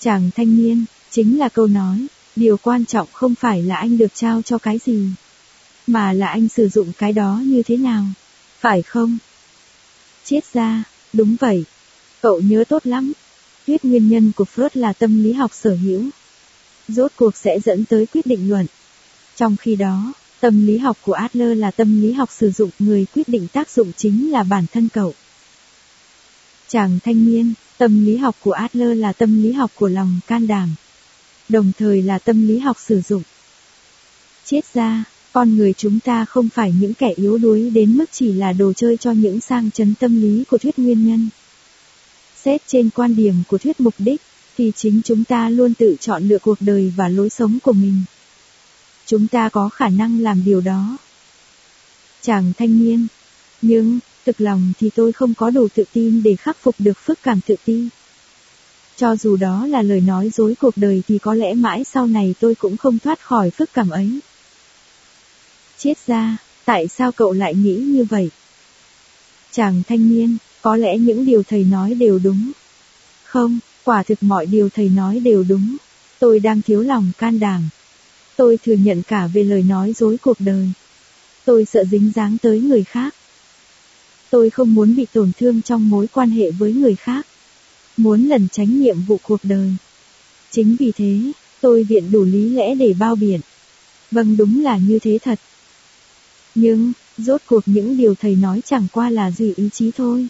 Chàng 0.00 0.30
thanh 0.36 0.56
niên, 0.56 0.84
chính 1.10 1.38
là 1.38 1.48
câu 1.48 1.66
nói, 1.66 2.06
điều 2.36 2.56
quan 2.56 2.84
trọng 2.84 3.08
không 3.12 3.34
phải 3.34 3.62
là 3.62 3.76
anh 3.76 3.98
được 3.98 4.14
trao 4.14 4.42
cho 4.42 4.58
cái 4.58 4.78
gì, 4.86 5.08
mà 5.86 6.12
là 6.12 6.26
anh 6.26 6.48
sử 6.48 6.68
dụng 6.68 6.92
cái 6.98 7.12
đó 7.12 7.42
như 7.44 7.62
thế 7.62 7.76
nào, 7.76 8.04
phải 8.60 8.82
không? 8.82 9.18
Chết 10.24 10.40
ra, 10.52 10.84
đúng 11.12 11.36
vậy. 11.40 11.64
Cậu 12.22 12.40
nhớ 12.40 12.64
tốt 12.68 12.86
lắm. 12.86 13.12
Thuyết 13.66 13.84
nguyên 13.84 14.08
nhân 14.08 14.32
của 14.36 14.44
Freud 14.54 14.68
là 14.74 14.92
tâm 14.92 15.22
lý 15.22 15.32
học 15.32 15.50
sở 15.54 15.74
hữu. 15.74 16.04
Rốt 16.88 17.12
cuộc 17.16 17.36
sẽ 17.36 17.60
dẫn 17.60 17.84
tới 17.84 18.06
quyết 18.06 18.26
định 18.26 18.50
luận. 18.50 18.66
Trong 19.36 19.56
khi 19.56 19.76
đó, 19.76 20.12
tâm 20.40 20.66
lý 20.66 20.78
học 20.78 20.98
của 21.02 21.12
Adler 21.12 21.58
là 21.58 21.70
tâm 21.70 22.00
lý 22.02 22.12
học 22.12 22.30
sử 22.32 22.50
dụng 22.50 22.70
người 22.78 23.06
quyết 23.14 23.28
định 23.28 23.48
tác 23.48 23.70
dụng 23.70 23.92
chính 23.96 24.32
là 24.32 24.42
bản 24.42 24.64
thân 24.72 24.88
cậu. 24.92 25.14
Chàng 26.68 26.98
thanh 27.04 27.24
niên, 27.24 27.54
tâm 27.78 28.04
lý 28.04 28.16
học 28.16 28.36
của 28.40 28.52
Adler 28.52 28.98
là 28.98 29.12
tâm 29.12 29.42
lý 29.42 29.52
học 29.52 29.70
của 29.74 29.88
lòng 29.88 30.20
can 30.26 30.46
đảm. 30.46 30.74
Đồng 31.48 31.72
thời 31.78 32.02
là 32.02 32.18
tâm 32.18 32.48
lý 32.48 32.58
học 32.58 32.76
sử 32.80 33.00
dụng. 33.00 33.22
Chết 34.44 34.74
ra, 34.74 35.04
con 35.32 35.56
người 35.56 35.72
chúng 35.72 36.00
ta 36.00 36.24
không 36.24 36.48
phải 36.48 36.74
những 36.80 36.94
kẻ 36.94 37.12
yếu 37.16 37.38
đuối 37.38 37.70
đến 37.70 37.98
mức 37.98 38.04
chỉ 38.12 38.32
là 38.32 38.52
đồ 38.52 38.72
chơi 38.72 38.96
cho 38.96 39.12
những 39.12 39.40
sang 39.40 39.70
chấn 39.70 39.94
tâm 39.94 40.22
lý 40.22 40.44
của 40.44 40.58
thuyết 40.58 40.78
nguyên 40.78 41.06
nhân. 41.06 41.28
Xét 42.44 42.62
trên 42.66 42.90
quan 42.90 43.16
điểm 43.16 43.34
của 43.48 43.58
thuyết 43.58 43.80
mục 43.80 43.94
đích, 43.98 44.20
thì 44.56 44.72
chính 44.76 45.00
chúng 45.04 45.24
ta 45.24 45.50
luôn 45.50 45.74
tự 45.74 45.96
chọn 46.00 46.28
lựa 46.28 46.38
cuộc 46.38 46.58
đời 46.60 46.92
và 46.96 47.08
lối 47.08 47.30
sống 47.30 47.58
của 47.62 47.72
mình. 47.72 48.02
Chúng 49.06 49.28
ta 49.28 49.48
có 49.48 49.68
khả 49.68 49.88
năng 49.88 50.20
làm 50.20 50.44
điều 50.44 50.60
đó. 50.60 50.96
Chàng 52.22 52.52
thanh 52.58 52.84
niên. 52.84 53.06
Nhưng, 53.62 53.98
thực 54.24 54.40
lòng 54.40 54.72
thì 54.80 54.90
tôi 54.90 55.12
không 55.12 55.34
có 55.34 55.50
đủ 55.50 55.68
tự 55.74 55.84
tin 55.92 56.22
để 56.22 56.36
khắc 56.36 56.56
phục 56.62 56.74
được 56.78 56.98
phức 56.98 57.18
cảm 57.22 57.40
tự 57.46 57.54
ti. 57.64 57.88
Cho 58.96 59.16
dù 59.16 59.36
đó 59.36 59.66
là 59.66 59.82
lời 59.82 60.00
nói 60.00 60.30
dối 60.34 60.54
cuộc 60.60 60.76
đời 60.76 61.02
thì 61.08 61.18
có 61.18 61.34
lẽ 61.34 61.54
mãi 61.54 61.84
sau 61.84 62.06
này 62.06 62.34
tôi 62.40 62.54
cũng 62.54 62.76
không 62.76 62.98
thoát 62.98 63.20
khỏi 63.20 63.50
phức 63.50 63.72
cảm 63.72 63.90
ấy. 63.90 64.20
Chết 65.78 65.94
ra, 66.06 66.36
tại 66.64 66.88
sao 66.88 67.12
cậu 67.12 67.32
lại 67.32 67.54
nghĩ 67.54 67.76
như 67.76 68.04
vậy? 68.04 68.30
Chàng 69.52 69.82
thanh 69.88 70.08
niên, 70.08 70.36
có 70.64 70.76
lẽ 70.76 70.98
những 70.98 71.26
điều 71.26 71.42
thầy 71.42 71.64
nói 71.64 71.94
đều 71.94 72.18
đúng. 72.18 72.52
Không, 73.24 73.58
quả 73.84 74.02
thực 74.02 74.22
mọi 74.22 74.46
điều 74.46 74.68
thầy 74.68 74.88
nói 74.88 75.20
đều 75.20 75.44
đúng. 75.48 75.76
Tôi 76.18 76.40
đang 76.40 76.62
thiếu 76.62 76.80
lòng 76.80 77.12
can 77.18 77.40
đảm. 77.40 77.68
Tôi 78.36 78.58
thừa 78.64 78.72
nhận 78.72 79.02
cả 79.02 79.26
về 79.26 79.42
lời 79.42 79.62
nói 79.62 79.92
dối 79.96 80.16
cuộc 80.22 80.36
đời. 80.40 80.68
Tôi 81.44 81.64
sợ 81.64 81.84
dính 81.90 82.12
dáng 82.14 82.36
tới 82.42 82.60
người 82.60 82.84
khác. 82.84 83.14
Tôi 84.30 84.50
không 84.50 84.74
muốn 84.74 84.96
bị 84.96 85.06
tổn 85.12 85.32
thương 85.38 85.62
trong 85.62 85.90
mối 85.90 86.06
quan 86.12 86.30
hệ 86.30 86.50
với 86.50 86.72
người 86.72 86.94
khác. 86.94 87.26
Muốn 87.96 88.28
lần 88.28 88.48
tránh 88.52 88.80
nhiệm 88.80 89.02
vụ 89.02 89.18
cuộc 89.22 89.40
đời. 89.42 89.70
Chính 90.50 90.76
vì 90.78 90.92
thế, 90.92 91.18
tôi 91.60 91.84
viện 91.84 92.12
đủ 92.12 92.24
lý 92.24 92.48
lẽ 92.48 92.74
để 92.74 92.94
bao 92.98 93.16
biện. 93.16 93.40
Vâng 94.10 94.36
đúng 94.36 94.62
là 94.62 94.76
như 94.76 94.98
thế 94.98 95.18
thật. 95.22 95.40
Nhưng, 96.54 96.92
rốt 97.18 97.40
cuộc 97.46 97.62
những 97.66 97.96
điều 97.96 98.14
thầy 98.14 98.36
nói 98.36 98.62
chẳng 98.64 98.86
qua 98.92 99.10
là 99.10 99.30
gì 99.30 99.52
ý 99.56 99.68
chí 99.72 99.90
thôi. 99.96 100.28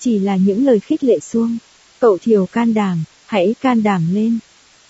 Chỉ 0.00 0.18
là 0.18 0.36
những 0.36 0.66
lời 0.66 0.80
khích 0.80 1.04
lệ 1.04 1.18
xuông. 1.20 1.58
Cậu 2.00 2.18
thiểu 2.18 2.46
can 2.46 2.74
đảm, 2.74 3.04
hãy 3.26 3.54
can 3.60 3.82
đảm 3.82 4.14
lên. 4.14 4.38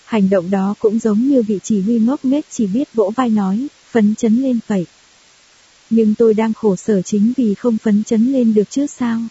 Hành 0.05 0.29
động 0.29 0.51
đó 0.51 0.75
cũng 0.79 0.99
giống 0.99 1.27
như 1.27 1.41
vị 1.41 1.59
chỉ 1.63 1.81
huy 1.81 1.99
ngốc 1.99 2.25
nghếch 2.25 2.45
chỉ 2.49 2.67
biết 2.67 2.93
vỗ 2.93 3.11
vai 3.15 3.29
nói, 3.29 3.67
phấn 3.91 4.15
chấn 4.15 4.41
lên 4.41 4.59
vậy. 4.67 4.85
Nhưng 5.89 6.15
tôi 6.15 6.33
đang 6.33 6.53
khổ 6.53 6.75
sở 6.75 7.01
chính 7.01 7.33
vì 7.37 7.53
không 7.53 7.77
phấn 7.77 8.03
chấn 8.03 8.31
lên 8.31 8.53
được 8.53 8.69
chứ 8.69 8.87
sao. 8.87 9.21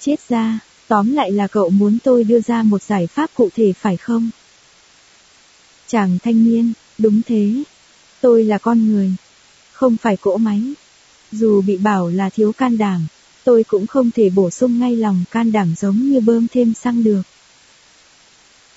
Chết 0.00 0.28
ra, 0.28 0.58
tóm 0.88 1.12
lại 1.12 1.32
là 1.32 1.46
cậu 1.46 1.70
muốn 1.70 1.98
tôi 2.04 2.24
đưa 2.24 2.40
ra 2.40 2.62
một 2.62 2.82
giải 2.82 3.06
pháp 3.06 3.30
cụ 3.34 3.48
thể 3.54 3.72
phải 3.72 3.96
không? 3.96 4.30
Chàng 5.86 6.18
thanh 6.22 6.44
niên, 6.44 6.72
đúng 6.98 7.22
thế. 7.26 7.62
Tôi 8.20 8.44
là 8.44 8.58
con 8.58 8.92
người, 8.92 9.12
không 9.72 9.96
phải 9.96 10.16
cỗ 10.16 10.36
máy. 10.36 10.62
Dù 11.32 11.62
bị 11.62 11.76
bảo 11.76 12.08
là 12.08 12.30
thiếu 12.30 12.52
can 12.52 12.78
đảm, 12.78 13.06
tôi 13.44 13.64
cũng 13.64 13.86
không 13.86 14.10
thể 14.10 14.30
bổ 14.30 14.50
sung 14.50 14.78
ngay 14.78 14.96
lòng 14.96 15.24
can 15.30 15.52
đảm 15.52 15.74
giống 15.78 15.96
như 15.96 16.20
bơm 16.20 16.46
thêm 16.48 16.74
xăng 16.74 17.04
được. 17.04 17.22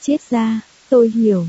Chết 0.01 0.17
ra, 0.29 0.61
tôi 0.89 1.09
hiểu. 1.15 1.47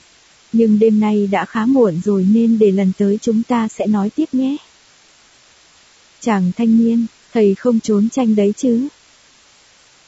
Nhưng 0.52 0.78
đêm 0.78 1.00
nay 1.00 1.26
đã 1.26 1.44
khá 1.44 1.66
muộn 1.66 2.00
rồi 2.05 2.26
nên 2.32 2.58
để 2.58 2.70
lần 2.70 2.92
tới 2.98 3.18
chúng 3.22 3.42
ta 3.42 3.68
sẽ 3.68 3.86
nói 3.86 4.10
tiếp 4.10 4.24
nhé. 4.32 4.56
Chàng 6.20 6.52
thanh 6.56 6.78
niên, 6.78 7.06
thầy 7.32 7.55
không 7.55 7.80
trốn 7.80 8.08
tranh 8.08 8.36
đấy 8.36 8.52
chứ. 8.56 8.88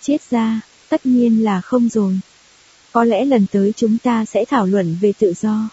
Chết 0.00 0.30
ra, 0.30 0.60
tất 0.88 1.06
nhiên 1.06 1.44
là 1.44 1.60
không 1.60 1.88
rồi. 1.88 2.20
Có 2.92 3.04
lẽ 3.04 3.24
lần 3.24 3.46
tới 3.52 3.72
chúng 3.76 3.98
ta 3.98 4.24
sẽ 4.24 4.44
thảo 4.44 4.66
luận 4.66 4.96
về 5.00 5.12
tự 5.18 5.34
do. 5.40 5.68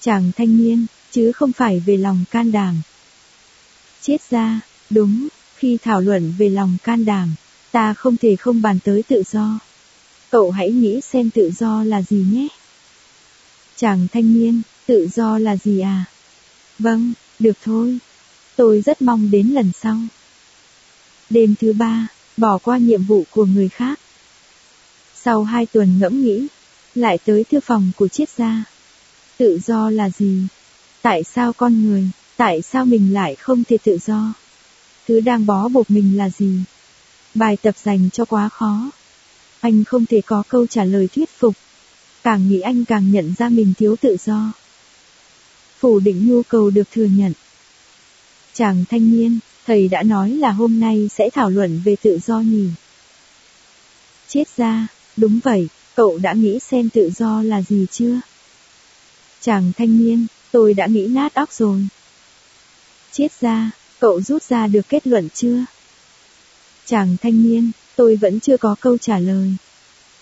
Chàng 0.00 0.32
thanh 0.36 0.58
niên, 0.58 0.86
chứ 1.10 1.32
không 1.32 1.52
phải 1.52 1.80
về 1.86 1.96
lòng 1.96 2.24
can 2.30 2.52
đảm. 2.52 2.74
Chết 4.02 4.30
ra, 4.30 4.60
đúng, 4.90 5.28
khi 5.64 5.78
thảo 5.82 6.00
luận 6.00 6.34
về 6.38 6.48
lòng 6.48 6.76
can 6.84 7.04
đảm, 7.04 7.34
ta 7.72 7.94
không 7.94 8.16
thể 8.16 8.36
không 8.36 8.62
bàn 8.62 8.78
tới 8.84 9.02
tự 9.02 9.22
do. 9.30 9.58
Cậu 10.30 10.50
hãy 10.50 10.70
nghĩ 10.70 11.00
xem 11.00 11.30
tự 11.30 11.50
do 11.58 11.84
là 11.84 12.02
gì 12.02 12.24
nhé. 12.30 12.48
Chàng 13.76 14.06
thanh 14.12 14.34
niên, 14.34 14.62
tự 14.86 15.08
do 15.14 15.38
là 15.38 15.56
gì 15.56 15.80
à? 15.80 16.04
Vâng, 16.78 17.12
được 17.38 17.56
thôi. 17.64 17.98
Tôi 18.56 18.82
rất 18.86 19.02
mong 19.02 19.30
đến 19.30 19.48
lần 19.48 19.72
sau. 19.80 19.96
Đêm 21.30 21.54
thứ 21.60 21.72
ba, 21.72 22.06
bỏ 22.36 22.58
qua 22.58 22.78
nhiệm 22.78 23.02
vụ 23.02 23.24
của 23.30 23.44
người 23.44 23.68
khác. 23.68 24.00
Sau 25.14 25.44
hai 25.44 25.66
tuần 25.66 25.98
ngẫm 25.98 26.22
nghĩ, 26.22 26.46
lại 26.94 27.18
tới 27.24 27.44
thư 27.44 27.60
phòng 27.60 27.90
của 27.96 28.08
triết 28.08 28.28
gia. 28.36 28.64
Tự 29.36 29.58
do 29.66 29.90
là 29.90 30.10
gì? 30.10 30.42
Tại 31.02 31.24
sao 31.24 31.52
con 31.52 31.84
người, 31.84 32.10
tại 32.36 32.62
sao 32.62 32.84
mình 32.84 33.14
lại 33.14 33.34
không 33.34 33.64
thể 33.64 33.78
tự 33.84 33.98
do? 34.06 34.34
Thứ 35.08 35.20
đang 35.20 35.46
bó 35.46 35.68
buộc 35.68 35.90
mình 35.90 36.16
là 36.16 36.30
gì? 36.30 36.58
Bài 37.34 37.56
tập 37.62 37.74
dành 37.84 38.10
cho 38.12 38.24
quá 38.24 38.48
khó. 38.48 38.90
Anh 39.60 39.84
không 39.84 40.06
thể 40.06 40.20
có 40.20 40.42
câu 40.48 40.66
trả 40.66 40.84
lời 40.84 41.08
thuyết 41.14 41.30
phục. 41.38 41.54
Càng 42.22 42.48
nghĩ 42.48 42.60
anh 42.60 42.84
càng 42.84 43.12
nhận 43.12 43.34
ra 43.38 43.48
mình 43.48 43.74
thiếu 43.78 43.96
tự 44.00 44.16
do. 44.24 44.52
Phủ 45.78 46.00
định 46.00 46.28
nhu 46.28 46.42
cầu 46.42 46.70
được 46.70 46.90
thừa 46.92 47.04
nhận. 47.04 47.32
Chàng 48.52 48.84
thanh 48.90 49.10
niên, 49.10 49.38
thầy 49.66 49.88
đã 49.88 50.02
nói 50.02 50.30
là 50.30 50.50
hôm 50.50 50.80
nay 50.80 51.08
sẽ 51.14 51.30
thảo 51.30 51.50
luận 51.50 51.80
về 51.84 51.96
tự 52.02 52.18
do 52.26 52.40
nhỉ. 52.40 52.68
Chết 54.28 54.44
ra, 54.56 54.86
đúng 55.16 55.40
vậy, 55.44 55.68
cậu 55.94 56.18
đã 56.18 56.32
nghĩ 56.32 56.58
xem 56.58 56.88
tự 56.88 57.10
do 57.16 57.42
là 57.42 57.62
gì 57.62 57.86
chưa? 57.90 58.20
Chàng 59.40 59.72
thanh 59.78 59.98
niên, 59.98 60.26
tôi 60.50 60.74
đã 60.74 60.86
nghĩ 60.86 61.06
nát 61.06 61.34
óc 61.34 61.52
rồi. 61.52 61.86
Chết 63.12 63.28
ra, 63.40 63.70
cậu 64.04 64.20
rút 64.22 64.42
ra 64.42 64.66
được 64.66 64.88
kết 64.88 65.06
luận 65.06 65.28
chưa? 65.34 65.64
Chàng 66.86 67.16
thanh 67.22 67.42
niên, 67.42 67.70
tôi 67.96 68.16
vẫn 68.16 68.40
chưa 68.40 68.56
có 68.56 68.76
câu 68.80 68.98
trả 68.98 69.18
lời. 69.18 69.54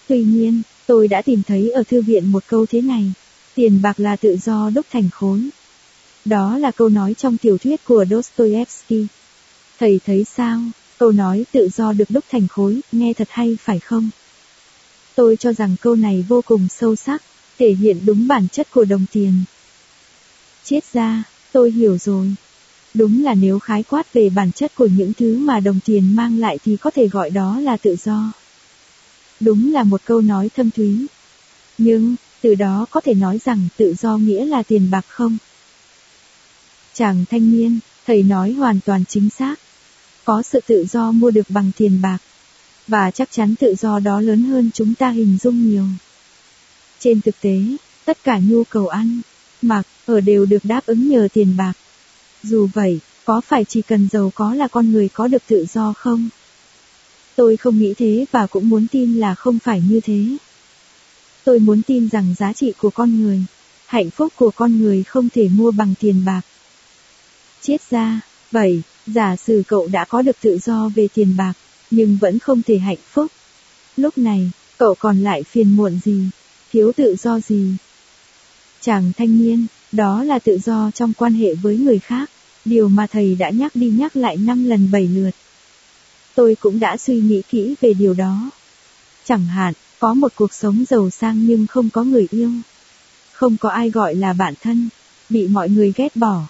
Tuy 0.08 0.22
nhiên, 0.24 0.62
tôi 0.86 1.08
đã 1.08 1.22
tìm 1.22 1.42
thấy 1.42 1.70
ở 1.70 1.82
thư 1.82 2.02
viện 2.02 2.32
một 2.32 2.44
câu 2.46 2.66
thế 2.66 2.80
này. 2.80 3.12
Tiền 3.54 3.82
bạc 3.82 4.00
là 4.00 4.16
tự 4.16 4.36
do 4.36 4.70
đúc 4.74 4.86
thành 4.92 5.08
khối. 5.12 5.48
Đó 6.24 6.58
là 6.58 6.70
câu 6.70 6.88
nói 6.88 7.14
trong 7.14 7.36
tiểu 7.36 7.58
thuyết 7.58 7.84
của 7.84 8.04
Dostoevsky. 8.10 9.06
Thầy 9.78 10.00
thấy 10.06 10.24
sao, 10.36 10.60
câu 10.98 11.12
nói 11.12 11.44
tự 11.52 11.68
do 11.68 11.92
được 11.92 12.10
đúc 12.10 12.24
thành 12.30 12.48
khối, 12.48 12.80
nghe 12.92 13.12
thật 13.12 13.28
hay 13.30 13.56
phải 13.60 13.78
không? 13.78 14.10
Tôi 15.14 15.36
cho 15.36 15.52
rằng 15.52 15.76
câu 15.80 15.94
này 15.94 16.24
vô 16.28 16.42
cùng 16.42 16.68
sâu 16.70 16.96
sắc, 16.96 17.22
thể 17.58 17.70
hiện 17.70 18.00
đúng 18.06 18.28
bản 18.28 18.48
chất 18.52 18.70
của 18.70 18.84
đồng 18.84 19.06
tiền. 19.12 19.34
Chết 20.64 20.80
ra, 20.92 21.22
tôi 21.52 21.70
hiểu 21.70 21.98
rồi. 21.98 22.34
Đúng 22.94 23.24
là 23.24 23.34
nếu 23.34 23.58
khái 23.58 23.82
quát 23.82 24.12
về 24.12 24.30
bản 24.30 24.52
chất 24.52 24.74
của 24.74 24.86
những 24.86 25.12
thứ 25.14 25.38
mà 25.38 25.60
đồng 25.60 25.80
tiền 25.84 26.16
mang 26.16 26.38
lại 26.38 26.58
thì 26.64 26.76
có 26.76 26.90
thể 26.90 27.08
gọi 27.08 27.30
đó 27.30 27.60
là 27.60 27.76
tự 27.76 27.96
do. 28.04 28.32
Đúng 29.40 29.72
là 29.72 29.82
một 29.82 30.00
câu 30.04 30.20
nói 30.20 30.50
thâm 30.56 30.70
thúy. 30.70 31.06
Nhưng, 31.78 32.16
từ 32.40 32.54
đó 32.54 32.86
có 32.90 33.00
thể 33.00 33.14
nói 33.14 33.38
rằng 33.44 33.68
tự 33.76 33.94
do 33.94 34.16
nghĩa 34.16 34.44
là 34.44 34.62
tiền 34.62 34.90
bạc 34.90 35.04
không? 35.08 35.36
Chàng 36.94 37.24
thanh 37.30 37.50
niên, 37.50 37.78
thầy 38.06 38.22
nói 38.22 38.52
hoàn 38.52 38.80
toàn 38.80 39.04
chính 39.08 39.30
xác. 39.30 39.54
Có 40.24 40.42
sự 40.42 40.60
tự 40.66 40.86
do 40.90 41.12
mua 41.12 41.30
được 41.30 41.50
bằng 41.50 41.70
tiền 41.76 42.02
bạc. 42.02 42.18
Và 42.88 43.10
chắc 43.10 43.30
chắn 43.30 43.54
tự 43.54 43.74
do 43.78 43.98
đó 43.98 44.20
lớn 44.20 44.42
hơn 44.42 44.70
chúng 44.74 44.94
ta 44.94 45.10
hình 45.10 45.38
dung 45.42 45.70
nhiều. 45.70 45.84
Trên 46.98 47.20
thực 47.20 47.40
tế, 47.40 47.62
tất 48.04 48.18
cả 48.24 48.38
nhu 48.38 48.64
cầu 48.64 48.88
ăn, 48.88 49.20
mặc, 49.62 49.82
ở 50.06 50.20
đều 50.20 50.46
được 50.46 50.64
đáp 50.64 50.86
ứng 50.86 51.08
nhờ 51.08 51.28
tiền 51.32 51.56
bạc. 51.56 51.72
Dù 52.42 52.68
vậy, 52.74 53.00
có 53.24 53.40
phải 53.40 53.64
chỉ 53.64 53.82
cần 53.82 54.08
giàu 54.12 54.32
có 54.34 54.54
là 54.54 54.68
con 54.68 54.92
người 54.92 55.08
có 55.08 55.28
được 55.28 55.42
tự 55.46 55.66
do 55.72 55.92
không? 55.92 56.28
Tôi 57.36 57.56
không 57.56 57.78
nghĩ 57.78 57.94
thế 57.94 58.24
và 58.32 58.46
cũng 58.46 58.68
muốn 58.68 58.86
tin 58.90 59.14
là 59.14 59.34
không 59.34 59.58
phải 59.58 59.82
như 59.88 60.00
thế. 60.00 60.36
Tôi 61.44 61.58
muốn 61.58 61.82
tin 61.82 62.08
rằng 62.08 62.34
giá 62.38 62.52
trị 62.52 62.72
của 62.78 62.90
con 62.90 63.22
người, 63.22 63.44
hạnh 63.86 64.10
phúc 64.10 64.32
của 64.36 64.50
con 64.50 64.80
người 64.80 65.02
không 65.02 65.28
thể 65.28 65.48
mua 65.48 65.70
bằng 65.70 65.94
tiền 66.00 66.24
bạc. 66.24 66.40
Chết 67.62 67.90
ra, 67.90 68.20
vậy, 68.50 68.82
giả 69.06 69.36
sử 69.36 69.62
cậu 69.68 69.88
đã 69.88 70.04
có 70.04 70.22
được 70.22 70.36
tự 70.40 70.58
do 70.58 70.90
về 70.94 71.08
tiền 71.14 71.36
bạc, 71.36 71.52
nhưng 71.90 72.18
vẫn 72.20 72.38
không 72.38 72.62
thể 72.62 72.78
hạnh 72.78 72.98
phúc. 73.12 73.32
Lúc 73.96 74.18
này, 74.18 74.50
cậu 74.78 74.94
còn 74.94 75.22
lại 75.22 75.42
phiền 75.42 75.76
muộn 75.76 76.00
gì, 76.04 76.28
thiếu 76.72 76.92
tự 76.96 77.16
do 77.18 77.40
gì? 77.40 77.74
Chàng 78.80 79.12
thanh 79.16 79.38
niên, 79.38 79.66
đó 79.92 80.24
là 80.24 80.38
tự 80.38 80.58
do 80.58 80.90
trong 80.94 81.12
quan 81.12 81.32
hệ 81.32 81.54
với 81.54 81.76
người 81.76 81.98
khác, 81.98 82.30
điều 82.64 82.88
mà 82.88 83.06
thầy 83.06 83.34
đã 83.34 83.50
nhắc 83.50 83.76
đi 83.76 83.90
nhắc 83.90 84.16
lại 84.16 84.36
năm 84.36 84.64
lần 84.64 84.90
bảy 84.90 85.08
lượt. 85.08 85.30
Tôi 86.34 86.56
cũng 86.60 86.80
đã 86.80 86.96
suy 86.96 87.20
nghĩ 87.20 87.42
kỹ 87.48 87.74
về 87.80 87.94
điều 87.94 88.14
đó. 88.14 88.50
Chẳng 89.24 89.46
hạn, 89.46 89.74
có 89.98 90.14
một 90.14 90.32
cuộc 90.36 90.52
sống 90.52 90.84
giàu 90.88 91.10
sang 91.10 91.46
nhưng 91.46 91.66
không 91.66 91.90
có 91.90 92.04
người 92.04 92.26
yêu. 92.30 92.50
Không 93.32 93.56
có 93.56 93.68
ai 93.68 93.90
gọi 93.90 94.14
là 94.14 94.32
bạn 94.32 94.54
thân, 94.60 94.88
bị 95.28 95.48
mọi 95.48 95.68
người 95.68 95.92
ghét 95.96 96.16
bỏ. 96.16 96.42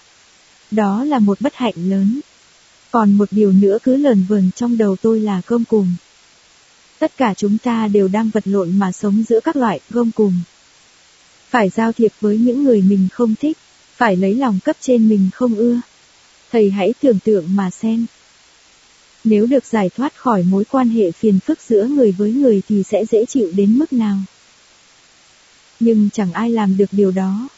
Đó 0.70 1.04
là 1.04 1.18
một 1.18 1.40
bất 1.40 1.54
hạnh 1.54 1.74
lớn. 1.76 2.20
Còn 2.90 3.12
một 3.12 3.28
điều 3.30 3.52
nữa 3.52 3.78
cứ 3.82 3.96
lờn 3.96 4.24
vờn 4.28 4.50
trong 4.56 4.78
đầu 4.78 4.96
tôi 5.02 5.20
là 5.20 5.40
cơm 5.46 5.64
cùng. 5.64 5.94
Tất 6.98 7.16
cả 7.16 7.34
chúng 7.36 7.58
ta 7.58 7.88
đều 7.88 8.08
đang 8.08 8.30
vật 8.30 8.46
lộn 8.46 8.78
mà 8.78 8.92
sống 8.92 9.24
giữa 9.28 9.40
các 9.40 9.56
loại 9.56 9.80
gom 9.90 10.10
cùng. 10.10 10.34
Phải 11.52 11.68
giao 11.68 11.92
thiệp 11.92 12.12
với 12.20 12.38
những 12.38 12.64
người 12.64 12.82
mình 12.82 13.08
không 13.12 13.34
thích, 13.34 13.58
phải 13.96 14.16
lấy 14.16 14.34
lòng 14.34 14.58
cấp 14.64 14.76
trên 14.80 15.08
mình 15.08 15.30
không 15.34 15.54
ưa. 15.54 15.80
Thầy 16.52 16.70
hãy 16.70 16.94
tưởng 17.00 17.18
tượng 17.18 17.56
mà 17.56 17.70
xem. 17.70 18.06
Nếu 19.24 19.46
được 19.46 19.66
giải 19.66 19.90
thoát 19.96 20.16
khỏi 20.16 20.42
mối 20.42 20.64
quan 20.64 20.88
hệ 20.88 21.10
phiền 21.10 21.40
phức 21.40 21.58
giữa 21.68 21.84
người 21.84 22.12
với 22.12 22.32
người 22.32 22.62
thì 22.68 22.82
sẽ 22.82 23.04
dễ 23.04 23.24
chịu 23.24 23.52
đến 23.56 23.78
mức 23.78 23.92
nào. 23.92 24.18
Nhưng 25.80 26.08
chẳng 26.12 26.32
ai 26.32 26.50
làm 26.50 26.76
được 26.76 26.92
điều 26.92 27.10
đó. 27.10 27.48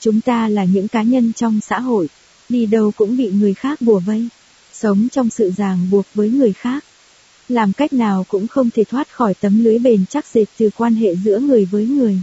Chúng 0.00 0.20
ta 0.20 0.48
là 0.48 0.64
những 0.64 0.88
cá 0.88 1.02
nhân 1.02 1.32
trong 1.32 1.60
xã 1.60 1.80
hội, 1.80 2.08
đi 2.48 2.66
đâu 2.66 2.92
cũng 2.96 3.16
bị 3.16 3.30
người 3.30 3.54
khác 3.54 3.80
bùa 3.80 3.98
vây, 3.98 4.28
sống 4.72 5.08
trong 5.12 5.30
sự 5.30 5.52
ràng 5.56 5.90
buộc 5.90 6.06
với 6.14 6.30
người 6.30 6.52
khác. 6.52 6.84
Làm 7.48 7.72
cách 7.72 7.92
nào 7.92 8.24
cũng 8.28 8.46
không 8.46 8.70
thể 8.70 8.84
thoát 8.84 9.12
khỏi 9.12 9.34
tấm 9.34 9.64
lưới 9.64 9.78
bền 9.78 10.04
chắc 10.10 10.26
dệt 10.26 10.46
từ 10.58 10.70
quan 10.76 10.94
hệ 10.94 11.16
giữa 11.16 11.38
người 11.38 11.64
với 11.64 11.86
người. 11.86 12.22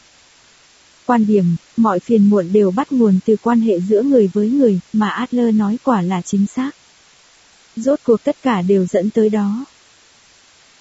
Quan 1.07 1.25
điểm, 1.27 1.55
mọi 1.77 1.99
phiền 1.99 2.29
muộn 2.29 2.53
đều 2.53 2.71
bắt 2.71 2.91
nguồn 2.91 3.19
từ 3.25 3.35
quan 3.41 3.61
hệ 3.61 3.79
giữa 3.79 4.01
người 4.01 4.29
với 4.33 4.49
người, 4.49 4.79
mà 4.93 5.09
Adler 5.09 5.55
nói 5.55 5.77
quả 5.83 6.01
là 6.01 6.21
chính 6.21 6.45
xác. 6.47 6.71
Rốt 7.75 7.99
cuộc 8.03 8.23
tất 8.23 8.35
cả 8.43 8.61
đều 8.61 8.85
dẫn 8.85 9.09
tới 9.09 9.29
đó. 9.29 9.65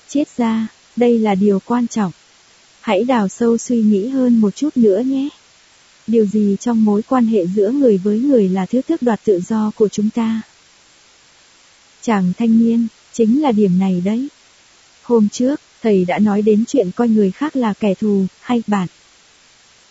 Chết 0.08 0.28
ra, 0.36 0.66
đây 0.96 1.18
là 1.18 1.34
điều 1.34 1.60
quan 1.64 1.86
trọng. 1.86 2.12
Hãy 2.80 3.04
đào 3.04 3.28
sâu 3.28 3.58
suy 3.58 3.82
nghĩ 3.82 4.08
hơn 4.08 4.40
một 4.40 4.56
chút 4.56 4.76
nữa 4.76 5.00
nhé. 5.00 5.28
Điều 6.06 6.26
gì 6.26 6.56
trong 6.60 6.84
mối 6.84 7.02
quan 7.02 7.26
hệ 7.26 7.46
giữa 7.46 7.70
người 7.70 7.98
với 7.98 8.18
người 8.18 8.48
là 8.48 8.66
thứ 8.66 8.82
tước 8.82 9.02
đoạt 9.02 9.20
tự 9.24 9.40
do 9.40 9.70
của 9.74 9.88
chúng 9.88 10.10
ta? 10.10 10.42
Chàng 12.02 12.32
thanh 12.38 12.58
niên, 12.58 12.86
chính 13.12 13.42
là 13.42 13.52
điểm 13.52 13.78
này 13.78 14.02
đấy. 14.04 14.28
Hôm 15.02 15.28
trước, 15.28 15.60
thầy 15.82 16.04
đã 16.04 16.18
nói 16.18 16.42
đến 16.42 16.64
chuyện 16.68 16.90
coi 16.96 17.08
người 17.08 17.30
khác 17.30 17.56
là 17.56 17.72
kẻ 17.72 17.94
thù, 17.94 18.26
hay 18.40 18.62
bạn. 18.66 18.88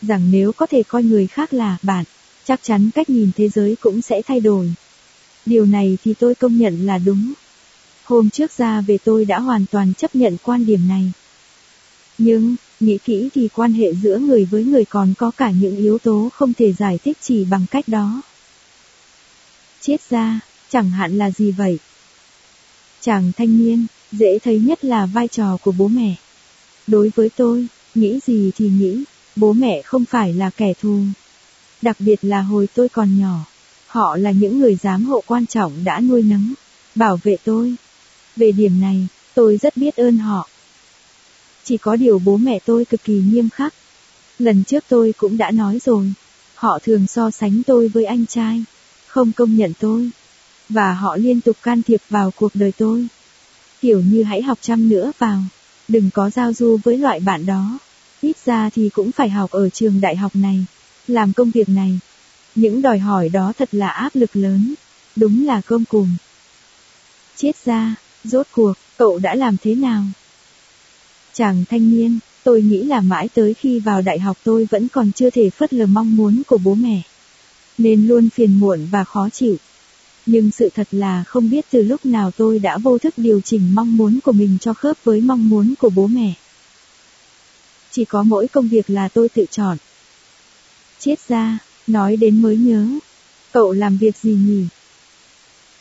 Rằng 0.01 0.31
nếu 0.31 0.51
có 0.51 0.65
thể 0.65 0.83
coi 0.83 1.03
người 1.03 1.27
khác 1.27 1.53
là 1.53 1.77
bạn, 1.81 2.05
chắc 2.45 2.59
chắn 2.63 2.89
cách 2.95 3.09
nhìn 3.09 3.31
thế 3.35 3.49
giới 3.49 3.75
cũng 3.81 4.01
sẽ 4.01 4.21
thay 4.21 4.39
đổi. 4.39 4.73
Điều 5.45 5.65
này 5.65 5.97
thì 6.03 6.13
tôi 6.13 6.35
công 6.35 6.57
nhận 6.57 6.85
là 6.85 6.97
đúng. 6.97 7.33
Hôm 8.03 8.29
trước 8.29 8.51
ra 8.57 8.81
về 8.81 8.97
tôi 9.03 9.25
đã 9.25 9.39
hoàn 9.39 9.65
toàn 9.71 9.93
chấp 9.93 10.15
nhận 10.15 10.37
quan 10.43 10.65
điểm 10.65 10.87
này. 10.87 11.11
Nhưng, 12.17 12.55
nghĩ 12.79 12.97
kỹ 13.05 13.29
thì 13.33 13.49
quan 13.55 13.73
hệ 13.73 13.93
giữa 13.93 14.17
người 14.17 14.45
với 14.45 14.63
người 14.63 14.85
còn 14.85 15.13
có 15.17 15.31
cả 15.31 15.51
những 15.51 15.77
yếu 15.77 15.97
tố 15.97 16.29
không 16.33 16.53
thể 16.53 16.73
giải 16.73 16.99
thích 17.03 17.17
chỉ 17.21 17.45
bằng 17.45 17.65
cách 17.71 17.87
đó. 17.87 18.21
Chết 19.81 20.09
ra, 20.09 20.39
chẳng 20.69 20.89
hạn 20.89 21.17
là 21.17 21.31
gì 21.31 21.51
vậy? 21.51 21.79
Chàng 23.01 23.31
thanh 23.37 23.57
niên, 23.57 23.85
dễ 24.11 24.39
thấy 24.43 24.59
nhất 24.59 24.85
là 24.85 25.05
vai 25.05 25.27
trò 25.27 25.57
của 25.57 25.71
bố 25.71 25.87
mẹ. 25.87 26.15
Đối 26.87 27.11
với 27.15 27.29
tôi, 27.35 27.67
nghĩ 27.95 28.19
gì 28.25 28.51
thì 28.55 28.69
nghĩ, 28.69 29.03
bố 29.35 29.53
mẹ 29.53 29.81
không 29.81 30.05
phải 30.05 30.33
là 30.33 30.49
kẻ 30.49 30.73
thù. 30.81 30.99
Đặc 31.81 31.95
biệt 31.99 32.19
là 32.21 32.41
hồi 32.41 32.67
tôi 32.73 32.89
còn 32.89 33.19
nhỏ. 33.19 33.45
Họ 33.87 34.17
là 34.17 34.31
những 34.31 34.59
người 34.59 34.75
giám 34.75 35.05
hộ 35.05 35.23
quan 35.25 35.45
trọng 35.45 35.83
đã 35.83 35.99
nuôi 35.99 36.21
nấng, 36.21 36.53
bảo 36.95 37.19
vệ 37.23 37.37
tôi. 37.43 37.75
Về 38.35 38.51
điểm 38.51 38.81
này, 38.81 39.07
tôi 39.33 39.57
rất 39.61 39.77
biết 39.77 39.95
ơn 39.95 40.17
họ. 40.17 40.49
Chỉ 41.63 41.77
có 41.77 41.95
điều 41.95 42.19
bố 42.19 42.37
mẹ 42.37 42.59
tôi 42.65 42.85
cực 42.85 43.03
kỳ 43.03 43.13
nghiêm 43.13 43.49
khắc. 43.49 43.73
Lần 44.39 44.63
trước 44.63 44.83
tôi 44.89 45.13
cũng 45.17 45.37
đã 45.37 45.51
nói 45.51 45.79
rồi, 45.85 46.13
họ 46.55 46.79
thường 46.83 47.07
so 47.07 47.31
sánh 47.31 47.63
tôi 47.63 47.87
với 47.87 48.05
anh 48.05 48.25
trai, 48.25 48.63
không 49.07 49.31
công 49.31 49.55
nhận 49.55 49.73
tôi. 49.79 50.09
Và 50.69 50.93
họ 50.93 51.15
liên 51.15 51.41
tục 51.41 51.57
can 51.63 51.81
thiệp 51.81 52.01
vào 52.09 52.31
cuộc 52.31 52.51
đời 52.53 52.71
tôi. 52.77 53.07
Kiểu 53.81 54.01
như 54.01 54.23
hãy 54.23 54.41
học 54.41 54.57
chăm 54.61 54.89
nữa 54.89 55.11
vào, 55.17 55.43
đừng 55.87 56.09
có 56.13 56.29
giao 56.29 56.53
du 56.53 56.79
với 56.83 56.97
loại 56.97 57.19
bạn 57.19 57.45
đó. 57.45 57.79
Ít 58.25 58.37
ra 58.45 58.69
thì 58.69 58.89
cũng 58.89 59.11
phải 59.11 59.29
học 59.29 59.51
ở 59.51 59.69
trường 59.69 60.01
đại 60.01 60.15
học 60.15 60.35
này, 60.35 60.65
làm 61.07 61.33
công 61.33 61.51
việc 61.51 61.69
này, 61.69 61.99
những 62.55 62.81
đòi 62.81 62.99
hỏi 62.99 63.29
đó 63.29 63.53
thật 63.57 63.69
là 63.71 63.87
áp 63.89 64.09
lực 64.13 64.35
lớn. 64.35 64.73
Đúng 65.15 65.45
là 65.45 65.61
cơm 65.61 65.85
cùng. 65.85 66.09
Chết 67.35 67.51
ra, 67.65 67.95
rốt 68.23 68.47
cuộc, 68.51 68.73
cậu 68.97 69.19
đã 69.19 69.35
làm 69.35 69.57
thế 69.63 69.75
nào? 69.75 70.03
Chàng 71.33 71.65
thanh 71.69 71.89
niên, 71.89 72.19
tôi 72.43 72.61
nghĩ 72.61 72.83
là 72.83 73.01
mãi 73.01 73.29
tới 73.33 73.53
khi 73.53 73.79
vào 73.79 74.01
đại 74.01 74.19
học 74.19 74.37
tôi 74.43 74.67
vẫn 74.71 74.87
còn 74.87 75.11
chưa 75.11 75.29
thể 75.29 75.49
phất 75.49 75.73
lờ 75.73 75.85
mong 75.85 76.15
muốn 76.15 76.41
của 76.47 76.57
bố 76.57 76.75
mẹ. 76.75 77.01
Nên 77.77 78.07
luôn 78.07 78.29
phiền 78.29 78.59
muộn 78.59 78.87
và 78.91 79.03
khó 79.03 79.29
chịu. 79.29 79.55
Nhưng 80.25 80.51
sự 80.51 80.69
thật 80.75 80.87
là 80.91 81.23
không 81.23 81.49
biết 81.49 81.65
từ 81.71 81.81
lúc 81.81 82.05
nào 82.05 82.31
tôi 82.31 82.59
đã 82.59 82.77
vô 82.77 82.97
thức 82.97 83.13
điều 83.17 83.41
chỉnh 83.41 83.75
mong 83.75 83.97
muốn 83.97 84.19
của 84.23 84.31
mình 84.31 84.57
cho 84.61 84.73
khớp 84.73 84.97
với 85.03 85.21
mong 85.21 85.49
muốn 85.49 85.73
của 85.79 85.89
bố 85.89 86.07
mẹ. 86.07 86.33
Chỉ 87.95 88.05
có 88.05 88.23
mỗi 88.23 88.47
công 88.47 88.67
việc 88.67 88.89
là 88.89 89.07
tôi 89.07 89.29
tự 89.29 89.45
chọn. 89.51 89.77
Chết 90.99 91.19
ra, 91.27 91.59
Nói 91.87 92.15
đến 92.15 92.41
mới 92.41 92.57
nhớ. 92.57 92.87
Cậu 93.51 93.71
làm 93.71 93.97
việc 93.97 94.17
gì 94.17 94.31
nhỉ? 94.31 94.63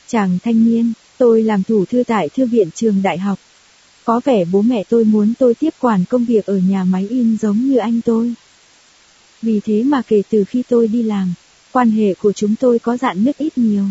Chàng 0.06 0.38
thanh 0.42 0.64
niên, 0.64 0.92
tôi 1.18 1.42
làm 1.42 1.62
thủ 1.62 1.84
thư 1.84 2.04
tại 2.06 2.28
thư 2.28 2.46
viện 2.46 2.70
trường 2.74 3.02
đại 3.02 3.18
học. 3.18 3.38
Có 4.04 4.20
vẻ 4.24 4.44
bố 4.44 4.62
mẹ 4.62 4.84
tôi 4.88 5.04
muốn 5.04 5.34
tôi 5.38 5.54
tiếp 5.54 5.74
quản 5.80 6.04
công 6.04 6.24
việc 6.24 6.46
ở 6.46 6.58
nhà 6.58 6.84
máy 6.84 7.06
in 7.10 7.36
giống 7.40 7.68
như 7.68 7.76
anh 7.76 8.00
tôi. 8.00 8.34
Vì 9.42 9.60
thế 9.60 9.82
mà 9.82 10.02
kể 10.08 10.22
từ 10.30 10.44
khi 10.44 10.62
tôi 10.68 10.88
đi 10.88 11.02
làm, 11.02 11.34
quan 11.72 11.90
hệ 11.90 12.14
của 12.14 12.32
chúng 12.32 12.56
tôi 12.56 12.78
có 12.78 12.96
dạn 12.96 13.24
nứt 13.24 13.38
ít 13.38 13.58
nhiều. 13.58 13.84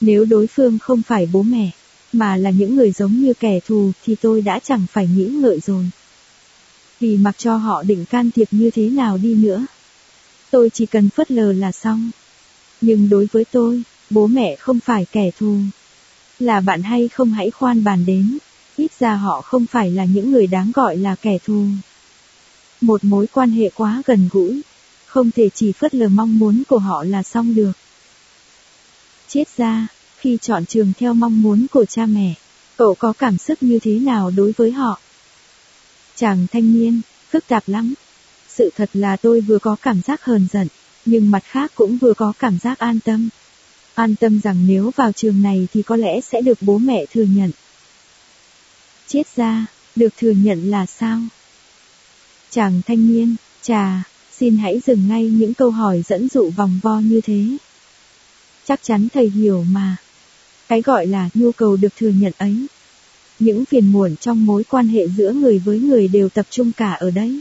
Nếu 0.00 0.24
đối 0.24 0.46
phương 0.46 0.78
không 0.78 1.02
phải 1.02 1.28
bố 1.32 1.42
mẹ, 1.42 1.70
mà 2.12 2.36
là 2.36 2.50
những 2.50 2.76
người 2.76 2.92
giống 2.92 3.20
như 3.20 3.34
kẻ 3.34 3.60
thù 3.66 3.92
thì 4.04 4.14
tôi 4.14 4.42
đã 4.42 4.58
chẳng 4.58 4.86
phải 4.92 5.08
nghĩ 5.16 5.24
ngợi 5.24 5.60
rồi. 5.60 5.90
Vì 7.00 7.16
mặc 7.16 7.34
cho 7.38 7.56
họ 7.56 7.82
định 7.82 8.04
can 8.04 8.30
thiệp 8.30 8.48
như 8.50 8.70
thế 8.70 8.88
nào 8.88 9.18
đi 9.18 9.34
nữa. 9.34 9.66
Tôi 10.50 10.70
chỉ 10.70 10.86
cần 10.86 11.10
phớt 11.10 11.30
lờ 11.30 11.52
là 11.52 11.72
xong. 11.72 12.10
Nhưng 12.80 13.08
đối 13.08 13.28
với 13.32 13.44
tôi, 13.44 13.82
bố 14.10 14.26
mẹ 14.26 14.56
không 14.56 14.80
phải 14.80 15.06
kẻ 15.12 15.30
thù. 15.38 15.58
Là 16.38 16.60
bạn 16.60 16.82
hay 16.82 17.08
không 17.08 17.32
hãy 17.32 17.50
khoan 17.50 17.84
bàn 17.84 18.06
đến, 18.06 18.38
ít 18.76 18.90
ra 18.98 19.14
họ 19.14 19.40
không 19.40 19.66
phải 19.66 19.90
là 19.90 20.04
những 20.04 20.32
người 20.32 20.46
đáng 20.46 20.72
gọi 20.74 20.96
là 20.96 21.14
kẻ 21.14 21.38
thù. 21.46 21.64
Một 22.80 23.04
mối 23.04 23.26
quan 23.26 23.50
hệ 23.50 23.70
quá 23.74 24.02
gần 24.06 24.28
gũi, 24.32 24.60
không 25.06 25.30
thể 25.30 25.48
chỉ 25.54 25.72
phớt 25.72 25.94
lờ 25.94 26.08
mong 26.08 26.38
muốn 26.38 26.62
của 26.68 26.78
họ 26.78 27.04
là 27.04 27.22
xong 27.22 27.54
được. 27.54 27.72
Chết 29.28 29.44
ra, 29.56 29.86
khi 30.18 30.38
chọn 30.40 30.66
trường 30.66 30.92
theo 30.98 31.14
mong 31.14 31.42
muốn 31.42 31.66
của 31.70 31.84
cha 31.84 32.06
mẹ, 32.06 32.34
cậu 32.76 32.94
có 32.94 33.12
cảm 33.12 33.38
xúc 33.38 33.62
như 33.62 33.78
thế 33.82 33.98
nào 33.98 34.32
đối 34.36 34.52
với 34.56 34.72
họ? 34.72 35.00
Chàng 36.20 36.46
thanh 36.52 36.74
niên, 36.74 37.00
phức 37.30 37.46
tạp 37.48 37.68
lắm. 37.68 37.94
Sự 38.48 38.70
thật 38.76 38.90
là 38.92 39.16
tôi 39.16 39.40
vừa 39.40 39.58
có 39.58 39.76
cảm 39.82 40.00
giác 40.06 40.24
hờn 40.24 40.46
giận, 40.52 40.68
nhưng 41.04 41.30
mặt 41.30 41.42
khác 41.44 41.72
cũng 41.74 41.98
vừa 41.98 42.14
có 42.14 42.32
cảm 42.38 42.58
giác 42.58 42.78
an 42.78 43.00
tâm. 43.04 43.28
An 43.94 44.14
tâm 44.16 44.40
rằng 44.40 44.66
nếu 44.66 44.90
vào 44.96 45.12
trường 45.12 45.42
này 45.42 45.68
thì 45.72 45.82
có 45.82 45.96
lẽ 45.96 46.20
sẽ 46.20 46.40
được 46.40 46.58
bố 46.60 46.78
mẹ 46.78 47.04
thừa 47.12 47.22
nhận. 47.22 47.50
Chết 49.06 49.36
ra, 49.36 49.66
được 49.96 50.08
thừa 50.16 50.30
nhận 50.30 50.70
là 50.70 50.86
sao? 50.86 51.20
Chàng 52.50 52.80
thanh 52.86 53.08
niên, 53.08 53.36
trà, 53.62 54.02
xin 54.32 54.56
hãy 54.56 54.80
dừng 54.86 55.08
ngay 55.08 55.24
những 55.24 55.54
câu 55.54 55.70
hỏi 55.70 56.02
dẫn 56.08 56.28
dụ 56.28 56.50
vòng 56.50 56.80
vo 56.82 56.98
như 56.98 57.20
thế. 57.20 57.44
Chắc 58.64 58.80
chắn 58.82 59.08
thầy 59.14 59.30
hiểu 59.30 59.64
mà. 59.70 59.96
Cái 60.68 60.82
gọi 60.82 61.06
là 61.06 61.28
nhu 61.34 61.52
cầu 61.52 61.76
được 61.76 61.96
thừa 61.96 62.10
nhận 62.10 62.32
ấy. 62.38 62.66
Những 63.40 63.64
phiền 63.64 63.92
muộn 63.92 64.16
trong 64.16 64.46
mối 64.46 64.64
quan 64.64 64.88
hệ 64.88 65.08
giữa 65.08 65.32
người 65.32 65.58
với 65.58 65.78
người 65.78 66.08
đều 66.08 66.28
tập 66.28 66.46
trung 66.50 66.72
cả 66.72 66.92
ở 66.92 67.10
đấy. 67.10 67.40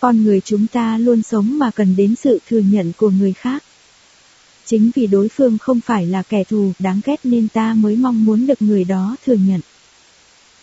Con 0.00 0.22
người 0.22 0.40
chúng 0.44 0.66
ta 0.66 0.98
luôn 0.98 1.22
sống 1.22 1.58
mà 1.58 1.70
cần 1.70 1.96
đến 1.96 2.14
sự 2.16 2.38
thừa 2.48 2.58
nhận 2.60 2.92
của 2.96 3.10
người 3.10 3.32
khác. 3.32 3.64
Chính 4.64 4.90
vì 4.94 5.06
đối 5.06 5.28
phương 5.28 5.58
không 5.58 5.80
phải 5.80 6.06
là 6.06 6.22
kẻ 6.22 6.44
thù 6.44 6.72
đáng 6.78 7.00
ghét 7.04 7.20
nên 7.24 7.48
ta 7.48 7.74
mới 7.74 7.96
mong 7.96 8.24
muốn 8.24 8.46
được 8.46 8.62
người 8.62 8.84
đó 8.84 9.16
thừa 9.26 9.34
nhận. 9.34 9.60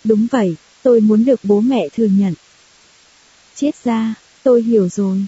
Đúng 0.03 0.27
vậy, 0.31 0.55
tôi 0.83 1.01
muốn 1.01 1.25
được 1.25 1.39
bố 1.43 1.61
mẹ 1.61 1.87
thừa 1.95 2.05
nhận. 2.05 2.33
Chết 3.55 3.71
ra, 3.83 4.15
tôi 4.43 4.61
hiểu 4.61 4.89
rồi. 4.89 5.25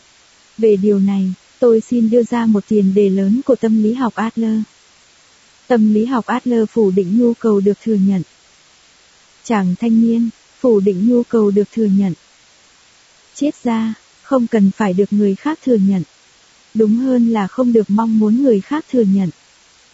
Về 0.57 0.75
điều 0.75 0.99
này, 0.99 1.33
tôi 1.59 1.81
xin 1.81 2.09
đưa 2.09 2.23
ra 2.23 2.45
một 2.45 2.63
tiền 2.67 2.93
đề 2.93 3.09
lớn 3.09 3.41
của 3.45 3.55
tâm 3.55 3.83
lý 3.83 3.93
học 3.93 4.15
Adler. 4.15 4.59
Tâm 5.67 5.93
lý 5.93 6.05
học 6.05 6.25
Adler 6.25 6.69
phủ 6.69 6.91
định 6.91 7.19
nhu 7.19 7.33
cầu 7.33 7.59
được 7.59 7.77
thừa 7.83 7.97
nhận. 8.07 8.21
Chàng 9.49 9.75
thanh 9.79 10.01
niên, 10.01 10.29
phủ 10.59 10.79
định 10.79 11.09
nhu 11.09 11.23
cầu 11.23 11.51
được 11.51 11.71
thừa 11.71 11.85
nhận. 11.85 12.13
Chết 13.35 13.63
ra, 13.63 13.93
không 14.21 14.47
cần 14.47 14.71
phải 14.77 14.93
được 14.93 15.13
người 15.13 15.35
khác 15.35 15.59
thừa 15.65 15.75
nhận. 15.75 16.03
Đúng 16.73 16.95
hơn 16.95 17.29
là 17.29 17.47
không 17.47 17.73
được 17.73 17.89
mong 17.89 18.19
muốn 18.19 18.43
người 18.43 18.61
khác 18.61 18.85
thừa 18.91 19.01
nhận. 19.01 19.29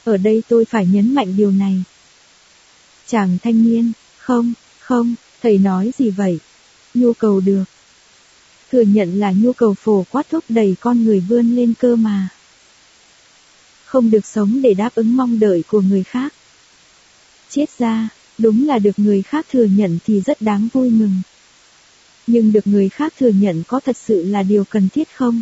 Ở 0.03 0.17
đây 0.17 0.43
tôi 0.47 0.65
phải 0.65 0.85
nhấn 0.85 1.15
mạnh 1.15 1.37
điều 1.37 1.51
này. 1.51 1.83
Chàng 3.07 3.37
thanh 3.43 3.63
niên, 3.63 3.91
không, 4.17 4.53
không, 4.79 5.15
thầy 5.41 5.57
nói 5.57 5.91
gì 5.97 6.09
vậy? 6.09 6.39
Nhu 6.93 7.13
cầu 7.13 7.39
được. 7.39 7.63
Thừa 8.71 8.81
nhận 8.81 9.19
là 9.19 9.31
nhu 9.31 9.53
cầu 9.53 9.73
phổ 9.73 10.05
quát 10.11 10.29
thúc 10.29 10.43
đẩy 10.49 10.75
con 10.79 11.05
người 11.05 11.19
vươn 11.19 11.55
lên 11.55 11.73
cơ 11.79 11.95
mà. 11.95 12.27
Không 13.85 14.11
được 14.11 14.25
sống 14.25 14.61
để 14.61 14.73
đáp 14.73 14.95
ứng 14.95 15.17
mong 15.17 15.39
đợi 15.39 15.63
của 15.67 15.81
người 15.81 16.03
khác. 16.03 16.33
Chết 17.49 17.69
ra, 17.77 18.09
đúng 18.37 18.67
là 18.67 18.79
được 18.79 18.99
người 18.99 19.21
khác 19.21 19.45
thừa 19.51 19.63
nhận 19.65 19.99
thì 20.05 20.21
rất 20.21 20.41
đáng 20.41 20.67
vui 20.73 20.89
mừng. 20.89 21.21
Nhưng 22.27 22.51
được 22.51 22.67
người 22.67 22.89
khác 22.89 23.13
thừa 23.19 23.29
nhận 23.29 23.63
có 23.67 23.79
thật 23.79 23.97
sự 23.97 24.23
là 24.23 24.43
điều 24.43 24.63
cần 24.63 24.89
thiết 24.89 25.07
không? 25.15 25.41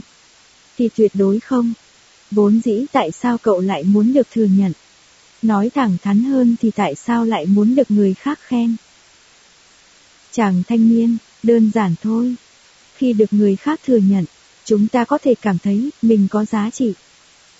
Thì 0.77 0.89
tuyệt 0.95 1.11
đối 1.13 1.39
không. 1.39 1.73
Vốn 2.31 2.61
dĩ 2.65 2.85
tại 2.91 3.11
sao 3.11 3.37
cậu 3.37 3.59
lại 3.59 3.83
muốn 3.83 4.13
được 4.13 4.27
thừa 4.31 4.45
nhận? 4.45 4.71
Nói 5.41 5.69
thẳng 5.69 5.97
thắn 6.01 6.23
hơn 6.23 6.55
thì 6.61 6.71
tại 6.71 6.95
sao 6.95 7.25
lại 7.25 7.45
muốn 7.45 7.75
được 7.75 7.91
người 7.91 8.13
khác 8.13 8.39
khen? 8.41 8.75
Chàng 10.31 10.63
thanh 10.67 10.89
niên, 10.89 11.17
đơn 11.43 11.71
giản 11.73 11.95
thôi. 12.01 12.35
Khi 12.95 13.13
được 13.13 13.33
người 13.33 13.55
khác 13.55 13.79
thừa 13.85 13.97
nhận, 13.97 14.25
chúng 14.65 14.87
ta 14.87 15.05
có 15.05 15.17
thể 15.17 15.35
cảm 15.41 15.57
thấy 15.57 15.89
mình 16.01 16.27
có 16.31 16.45
giá 16.45 16.69
trị. 16.69 16.93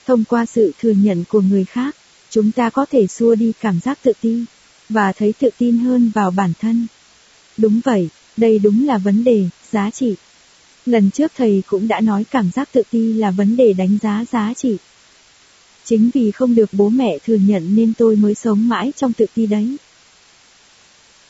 Thông 0.06 0.24
qua 0.24 0.46
sự 0.46 0.72
thừa 0.80 0.92
nhận 0.92 1.24
của 1.30 1.42
người 1.42 1.66
khác, 1.66 1.96
chúng 2.30 2.52
ta 2.52 2.70
có 2.70 2.86
thể 2.92 3.08
xua 3.08 3.36
đi 3.36 3.54
cảm 3.62 3.80
giác 3.80 4.00
tự 4.04 4.12
ti 4.22 4.46
và 4.90 5.12
thấy 5.12 5.34
tự 5.40 5.50
tin 5.58 5.80
hơn 5.80 6.12
vào 6.16 6.32
bản 6.32 6.54
thân. 6.60 6.88
Đúng 7.58 7.82
vậy, 7.84 8.10
đây 8.38 8.60
đúng 8.60 8.88
là 8.88 8.98
vấn 8.98 9.24
đề, 9.24 9.50
giá 9.72 9.90
trị. 9.90 10.16
Lần 10.86 11.12
trước 11.12 11.32
thầy 11.38 11.64
cũng 11.68 11.88
đã 11.88 12.00
nói 12.00 12.26
cảm 12.32 12.52
giác 12.52 12.70
tự 12.72 12.82
ti 12.90 13.14
là 13.14 13.32
vấn 13.32 13.56
đề 13.56 13.74
đánh 13.74 13.98
giá 14.02 14.26
giá 14.32 14.54
trị. 14.54 14.78
Chính 15.86 16.10
vì 16.14 16.32
không 16.32 16.56
được 16.56 16.70
bố 16.72 16.90
mẹ 16.90 17.18
thừa 17.26 17.36
nhận 17.36 17.76
nên 17.76 17.94
tôi 17.94 18.16
mới 18.16 18.36
sống 18.36 18.70
mãi 18.70 18.94
trong 18.96 19.14
tự 19.14 19.26
ti 19.36 19.46
đấy. 19.46 19.78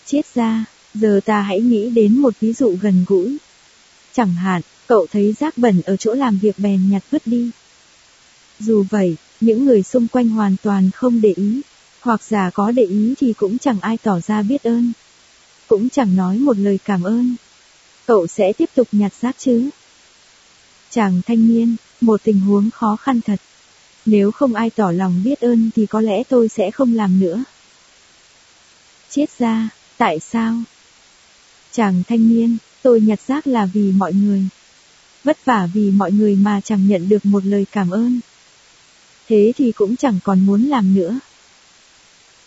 Chết 0.06 0.22
ra, 0.34 0.66
giờ 0.94 1.20
ta 1.26 1.42
hãy 1.42 1.62
nghĩ 1.62 1.90
đến 1.90 2.18
một 2.18 2.34
ví 2.40 2.54
dụ 2.54 2.78
gần 2.82 3.06
gũi. 3.08 3.38
Chẳng 4.14 4.34
hạn, 4.34 4.62
cậu 4.88 5.08
thấy 5.12 5.34
rác 5.40 5.58
bẩn 5.58 5.82
ở 5.82 5.98
chỗ 5.98 6.14
làm 6.14 6.40
việc 6.40 6.60
bèn 6.60 6.90
nhặt 6.90 7.04
vứt 7.12 7.22
đi. 7.26 7.52
Dù 8.60 8.86
vậy, 8.90 9.16
những 9.42 9.66
người 9.66 9.84
xung 9.84 10.08
quanh 10.08 10.30
hoàn 10.30 10.56
toàn 10.64 10.90
không 10.92 11.22
để 11.22 11.34
ý, 11.36 11.62
hoặc 12.04 12.24
giả 12.24 12.50
có 12.54 12.72
để 12.72 12.84
ý 12.84 13.14
thì 13.18 13.34
cũng 13.34 13.58
chẳng 13.58 13.80
ai 13.82 13.98
tỏ 13.98 14.20
ra 14.20 14.42
biết 14.42 14.64
ơn. 14.64 14.92
Cũng 15.68 15.90
chẳng 15.90 16.16
nói 16.16 16.38
một 16.38 16.58
lời 16.58 16.80
cảm 16.86 17.04
ơn. 17.04 17.36
Cậu 18.06 18.28
sẽ 18.28 18.54
tiếp 18.54 18.70
tục 18.76 18.88
nhặt 18.92 19.12
rác 19.22 19.36
chứ? 19.38 19.70
Chàng 20.90 21.22
thanh 21.26 21.48
niên, 21.48 21.76
một 22.02 22.24
tình 22.24 22.40
huống 22.40 22.72
khó 22.72 22.96
khăn 22.96 23.22
thật. 23.22 23.40
Nếu 24.06 24.32
không 24.32 24.54
ai 24.54 24.70
tỏ 24.70 24.92
lòng 24.92 25.22
biết 25.24 25.40
ơn 25.42 25.70
thì 25.76 25.86
có 25.86 26.02
lẽ 26.02 26.24
tôi 26.24 26.50
sẽ 26.50 26.72
không 26.72 26.94
làm 26.94 27.20
nữa. 27.20 27.44
Chết 29.10 29.26
ra, 29.40 29.70
tại 29.98 30.20
sao? 30.20 30.56
Chàng 31.72 32.04
thanh 32.08 32.30
niên, 32.30 32.58
tôi 32.82 33.02
nhặt 33.02 33.20
rác 33.28 33.48
là 33.48 33.66
vì 33.66 33.92
mọi 33.92 34.14
người. 34.14 34.48
Vất 35.24 35.46
vả 35.46 35.68
vì 35.74 35.92
mọi 35.92 36.12
người 36.12 36.36
mà 36.36 36.62
chẳng 36.62 36.88
nhận 36.88 37.10
được 37.10 37.26
một 37.26 37.46
lời 37.46 37.66
cảm 37.72 37.90
ơn. 37.90 38.20
Thế 39.28 39.54
thì 39.58 39.72
cũng 39.72 39.96
chẳng 39.96 40.20
còn 40.24 40.46
muốn 40.46 40.64
làm 40.64 40.96
nữa. 40.96 41.20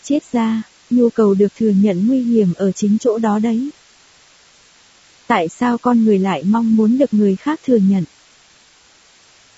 Chết 0.09 0.33
ra, 0.33 0.63
nhu 0.91 1.09
cầu 1.11 1.35
được 1.35 1.55
thừa 1.57 1.71
nhận 1.71 2.07
nguy 2.07 2.23
hiểm 2.23 2.53
ở 2.57 2.73
chính 2.73 2.99
chỗ 2.99 3.19
đó 3.19 3.39
đấy. 3.39 3.71
Tại 5.27 5.49
sao 5.49 5.79
con 5.79 6.05
người 6.05 6.19
lại 6.19 6.43
mong 6.45 6.77
muốn 6.77 6.99
được 6.99 7.15
người 7.15 7.37
khác 7.37 7.61
thừa 7.67 7.77
nhận? 7.77 8.05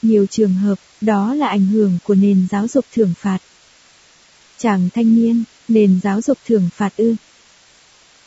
Nhiều 0.02 0.26
trường 0.26 0.54
hợp, 0.54 0.78
đó 1.00 1.34
là 1.34 1.48
ảnh 1.48 1.66
hưởng 1.66 1.98
của 2.04 2.14
nền 2.14 2.46
giáo 2.50 2.68
dục 2.68 2.84
thưởng 2.94 3.14
phạt. 3.18 3.38
Chàng 4.58 4.88
thanh 4.94 5.14
niên, 5.14 5.44
nền 5.68 6.00
giáo 6.02 6.20
dục 6.20 6.38
thưởng 6.46 6.68
phạt 6.74 6.96
ư. 6.96 7.14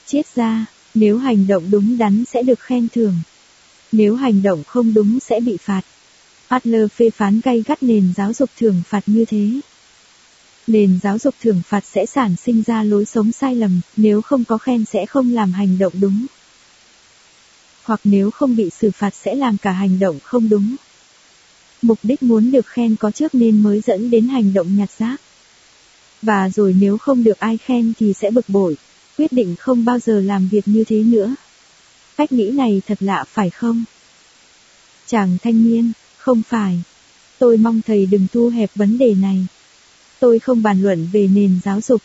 Chết 0.06 0.35
ra, 0.35 0.66
nếu 0.93 1.17
hành 1.17 1.48
động 1.48 1.72
đúng 1.72 1.98
đắn 1.98 2.24
sẽ 2.25 2.43
được 2.43 2.59
khen 2.59 2.88
thưởng. 2.90 3.16
Nếu 3.91 4.16
hành 4.16 4.41
động 4.41 4.64
không 4.64 4.93
đúng 4.93 5.19
sẽ 5.19 5.40
bị 5.40 5.58
phạt. 5.58 5.82
Adler 6.48 6.91
phê 6.91 7.09
phán 7.09 7.41
gay 7.43 7.64
gắt 7.67 7.83
nền 7.83 8.14
giáo 8.16 8.33
dục 8.33 8.50
thưởng 8.58 8.82
phạt 8.88 9.03
như 9.06 9.25
thế. 9.25 9.59
Nền 10.72 11.00
giáo 11.03 11.19
dục 11.19 11.35
thưởng 11.41 11.61
phạt 11.67 11.83
sẽ 11.85 12.06
sản 12.06 12.35
sinh 12.35 12.64
ra 12.67 12.83
lối 12.83 13.06
sống 13.06 13.32
sai 13.32 13.56
lầm, 13.56 13.82
nếu 13.98 14.22
không 14.22 14.43
có 14.43 14.58
khen 14.58 14.85
sẽ 14.85 15.06
không 15.06 15.33
làm 15.33 15.51
hành 15.51 15.77
động 15.77 15.93
đúng. 16.00 16.25
Hoặc 17.83 18.00
nếu 18.03 18.32
không 18.32 18.56
bị 18.56 18.69
xử 18.69 18.91
phạt 18.91 19.16
sẽ 19.16 19.35
làm 19.35 19.58
cả 19.58 19.72
hành 19.72 20.00
động 20.00 20.19
không 20.24 20.50
đúng. 20.50 20.75
Mục 21.82 22.00
đích 22.03 22.24
muốn 22.24 22.51
được 22.51 22.67
khen 22.67 22.95
có 22.95 23.11
trước 23.11 23.35
nên 23.35 23.64
mới 23.64 23.82
dẫn 23.82 24.09
đến 24.09 24.27
hành 24.27 24.53
động 24.53 24.77
nhặt 24.77 24.90
rác. 24.98 25.22
Và 26.22 26.50
rồi 26.50 26.75
nếu 26.80 26.98
không 26.98 27.24
được 27.24 27.40
ai 27.40 27.58
khen 27.58 27.93
thì 28.00 28.14
sẽ 28.14 28.32
bực 28.32 28.50
bội, 28.50 28.77
quyết 29.17 29.32
định 29.32 29.56
không 29.59 29.85
bao 29.85 30.00
giờ 30.00 30.22
làm 30.22 30.48
việc 30.48 30.67
như 30.67 30.83
thế 30.83 31.03
nữa. 31.03 31.35
Cách 32.17 32.32
nghĩ 32.32 32.50
này 32.50 32.82
thật 32.88 32.98
lạ 33.01 33.24
phải 33.27 33.50
không? 33.50 33.83
Chàng 35.08 35.38
thanh 35.43 35.64
niên, 35.64 35.91
không 36.17 36.41
phải. 36.50 36.82
Tôi 37.40 37.58
mong 37.58 37.82
thầy 37.88 38.06
đừng 38.06 38.27
thu 38.33 38.50
hẹp 38.50 38.72
vấn 38.75 38.98
đề 38.98 39.16
này. 39.16 39.48
Tôi 40.22 40.40
không 40.40 40.64
bàn 40.64 40.82
luận 40.82 41.08
về 41.11 41.27
nền 41.27 41.59
giáo 41.64 41.82
dục. 41.82 42.01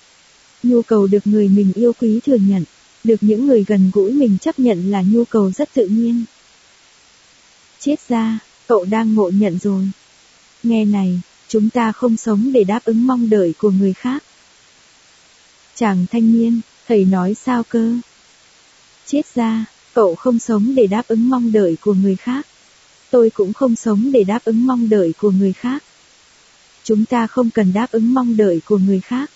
Nhu 0.63 0.83
cầu 0.83 1.07
được 1.07 1.27
người 1.27 1.49
mình 1.49 1.73
yêu 1.75 1.93
quý 2.01 2.21
thừa 2.27 2.37
nhận, 2.37 2.65
được 3.05 3.17
những 3.21 3.47
người 3.47 3.65
gần 3.67 3.91
gũi 3.95 4.13
mình 4.13 4.39
chấp 4.39 4.59
nhận 4.59 4.91
là 4.91 5.03
nhu 5.03 5.25
cầu 5.25 5.51
rất 5.51 5.69
tự 5.75 5.87
nhiên. 5.87 6.25
Chết 7.81 8.09
ra, 8.09 8.39
cậu 8.69 8.85
đang 8.85 9.15
ngộ 9.15 9.31
nhận 9.31 9.59
rồi. 9.59 9.89
Nghe 10.63 10.85
này, 10.85 11.21
chúng 11.49 11.71
ta 11.71 11.93
không 11.93 12.17
sống 12.17 12.53
để 12.53 12.65
đáp 12.65 12.85
ứng 12.85 13.07
mong 13.07 13.31
đợi 13.31 13.55
của 13.59 13.71
người 13.71 13.93
khác. 13.93 14.23
Chàng 15.75 16.07
thanh 16.11 16.33
niên, 16.33 16.61
thầy 16.89 17.05
nói 17.05 17.35
sao 17.35 17.63
cơ? 17.63 17.95
Chết 19.07 19.23
ra, 19.35 19.65
cậu 19.95 20.15
không 20.15 20.39
sống 20.39 20.75
để 20.75 20.87
đáp 20.87 21.09
ứng 21.09 21.31
mong 21.31 21.53
đợi 21.53 21.77
của 21.81 21.95
người 21.95 22.17
khác. 22.17 22.47
Tôi 23.11 23.31
cũng 23.31 23.53
không 23.53 23.77
sống 23.77 24.13
để 24.13 24.25
đáp 24.25 24.45
ứng 24.45 24.67
mong 24.67 24.89
đợi 24.89 25.13
của 25.19 25.31
người 25.31 25.53
khác. 25.53 25.83
Chúng 26.87 27.05
ta 27.05 27.27
không 27.27 27.51
cần 27.51 27.73
đáp 27.73 27.93
ứng 27.93 28.15
mong 28.15 28.37
đợi 28.37 28.61
của 28.65 28.79
người 28.79 29.01
khác. 29.01 29.31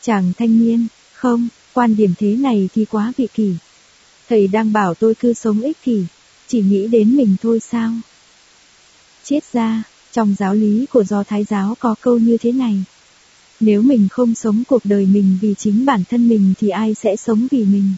Chàng 0.00 0.32
thanh 0.38 0.58
niên, 0.58 0.86
không, 1.12 1.48
quan 1.72 1.96
điểm 1.96 2.14
thế 2.18 2.36
này 2.36 2.68
thì 2.74 2.84
quá 2.84 3.12
vị 3.16 3.28
kỷ. 3.34 3.54
Thầy 4.28 4.48
đang 4.48 4.72
bảo 4.72 4.94
tôi 4.94 5.14
cứ 5.14 5.32
sống 5.32 5.60
ích 5.60 5.82
kỷ, 5.82 6.04
chỉ 6.48 6.60
nghĩ 6.60 6.86
đến 6.86 7.16
mình 7.16 7.36
thôi 7.42 7.60
sao? 7.60 7.92
Chết 9.24 9.52
ra, 9.52 9.82
trong 10.12 10.34
giáo 10.38 10.54
lý 10.54 10.86
của 10.86 11.04
do 11.04 11.24
Thái 11.24 11.44
giáo 11.44 11.76
có 11.80 11.94
câu 12.00 12.18
như 12.18 12.36
thế 12.36 12.52
này. 12.52 12.84
Nếu 13.60 13.82
mình 13.82 14.08
không 14.10 14.34
sống 14.34 14.62
cuộc 14.68 14.84
đời 14.84 15.06
mình 15.06 15.38
vì 15.40 15.54
chính 15.58 15.84
bản 15.84 16.04
thân 16.10 16.28
mình 16.28 16.54
thì 16.58 16.68
ai 16.68 16.94
sẽ 16.94 17.16
sống 17.16 17.46
vì 17.50 17.64
mình? 17.64 17.92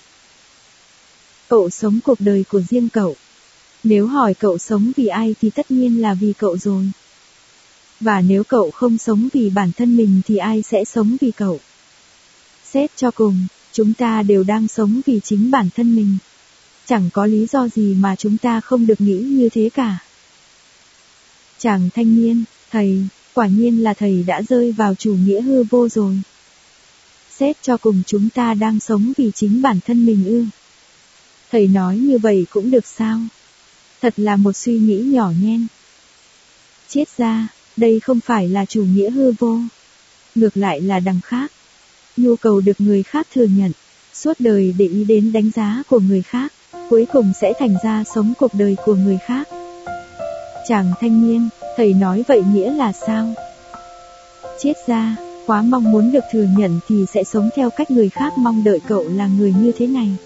Cậu 1.49 1.71
sống 1.71 2.01
cuộc 2.05 2.21
đời 2.21 2.45
của 2.49 2.63
riêng 2.71 2.89
cậu. 2.89 3.17
Nếu 3.85 4.07
hỏi 4.07 4.35
cậu 4.35 4.59
sống 4.59 4.93
vì 4.97 5.07
ai 5.07 5.35
thì 5.41 5.51
tất 5.51 5.71
nhiên 5.71 6.03
là 6.03 6.15
vì 6.15 6.33
cậu 6.33 6.59
rồi. 6.59 6.91
Và 8.05 8.21
nếu 8.21 8.45
cậu 8.45 8.71
không 8.71 8.99
sống 8.99 9.29
vì 9.33 9.51
bản 9.51 9.73
thân 9.73 9.97
mình 9.97 10.21
thì 10.27 10.37
ai 10.37 10.63
sẽ 10.63 10.85
sống 10.85 11.17
vì 11.21 11.31
cậu? 11.31 11.61
Xét 12.65 12.91
cho 12.97 13.11
cùng, 13.11 13.47
chúng 13.73 13.95
ta 13.95 14.23
đều 14.23 14.45
đang 14.45 14.69
sống 14.69 15.01
vì 15.07 15.21
chính 15.25 15.51
bản 15.51 15.69
thân 15.77 15.97
mình. 15.97 16.17
Chẳng 16.87 17.11
có 17.13 17.27
lý 17.27 17.47
do 17.47 17.69
gì 17.69 17.95
mà 17.95 18.17
chúng 18.17 18.39
ta 18.39 18.61
không 18.61 18.87
được 18.87 19.01
nghĩ 19.01 19.19
như 19.19 19.49
thế 19.49 19.71
cả. 19.75 19.99
Chàng 21.59 21.89
thanh 21.95 22.15
niên, 22.15 22.45
thầy, 22.71 23.07
quả 23.35 23.47
nhiên 23.47 23.83
là 23.83 23.95
thầy 23.95 24.23
đã 24.27 24.43
rơi 24.43 24.73
vào 24.73 24.95
chủ 24.95 25.15
nghĩa 25.15 25.41
hư 25.41 25.63
vô 25.63 25.89
rồi. 25.89 26.21
Xét 27.31 27.57
cho 27.63 27.77
cùng 27.77 28.03
chúng 28.07 28.29
ta 28.31 28.55
đang 28.55 28.81
sống 28.81 29.13
vì 29.17 29.31
chính 29.35 29.63
bản 29.63 29.79
thân 29.87 30.07
mình 30.07 30.25
ư. 30.27 30.45
Thầy 31.51 31.67
nói 31.67 31.99
như 31.99 32.19
vậy 32.19 32.47
cũng 32.51 32.71
được 32.71 32.87
sao? 32.87 33.21
Thật 34.01 34.15
là 34.17 34.37
một 34.37 34.53
suy 34.53 34.79
nghĩ 34.79 34.99
nhỏ 34.99 35.33
nhen. 35.43 35.67
Chết 36.89 37.09
ra, 37.17 37.49
đây 37.77 38.01
không 38.01 38.21
phải 38.21 38.49
là 38.49 38.65
chủ 38.65 38.85
nghĩa 38.85 39.11
hư 39.11 39.33
vô. 39.39 39.59
Ngược 40.35 40.57
lại 40.57 40.81
là 40.81 41.01
đằng 41.01 41.21
khác. 41.25 41.53
Nhu 42.17 42.37
cầu 42.37 42.61
được 42.61 42.81
người 42.81 43.03
khác 43.03 43.27
thừa 43.35 43.45
nhận, 43.45 43.73
suốt 44.13 44.33
đời 44.39 44.75
để 44.79 44.87
ý 44.87 45.05
đến 45.05 45.33
đánh 45.33 45.51
giá 45.55 45.83
của 45.91 45.99
người 45.99 46.23
khác, 46.23 46.53
cuối 46.91 47.07
cùng 47.13 47.33
sẽ 47.41 47.53
thành 47.59 47.77
ra 47.85 48.05
sống 48.15 48.33
cuộc 48.39 48.55
đời 48.55 48.77
của 48.85 48.95
người 48.95 49.19
khác. 49.27 49.49
Chàng 50.69 50.93
thanh 51.01 51.29
niên, 51.29 51.49
thầy 51.77 51.93
nói 51.93 52.25
vậy 52.29 52.43
nghĩa 52.53 52.73
là 52.73 52.93
sao? 53.07 53.35
Chết 54.61 54.73
ra, 54.87 55.17
quá 55.47 55.63
mong 55.63 55.93
muốn 55.93 56.13
được 56.13 56.25
thừa 56.33 56.47
nhận 56.57 56.81
thì 56.89 57.05
sẽ 57.15 57.25
sống 57.25 57.51
theo 57.57 57.71
cách 57.71 57.91
người 57.91 58.09
khác 58.09 58.39
mong 58.39 58.65
đợi 58.65 58.81
cậu 58.89 59.09
là 59.09 59.27
người 59.27 59.55
như 59.63 59.73
thế 59.79 59.87
này. 59.87 60.17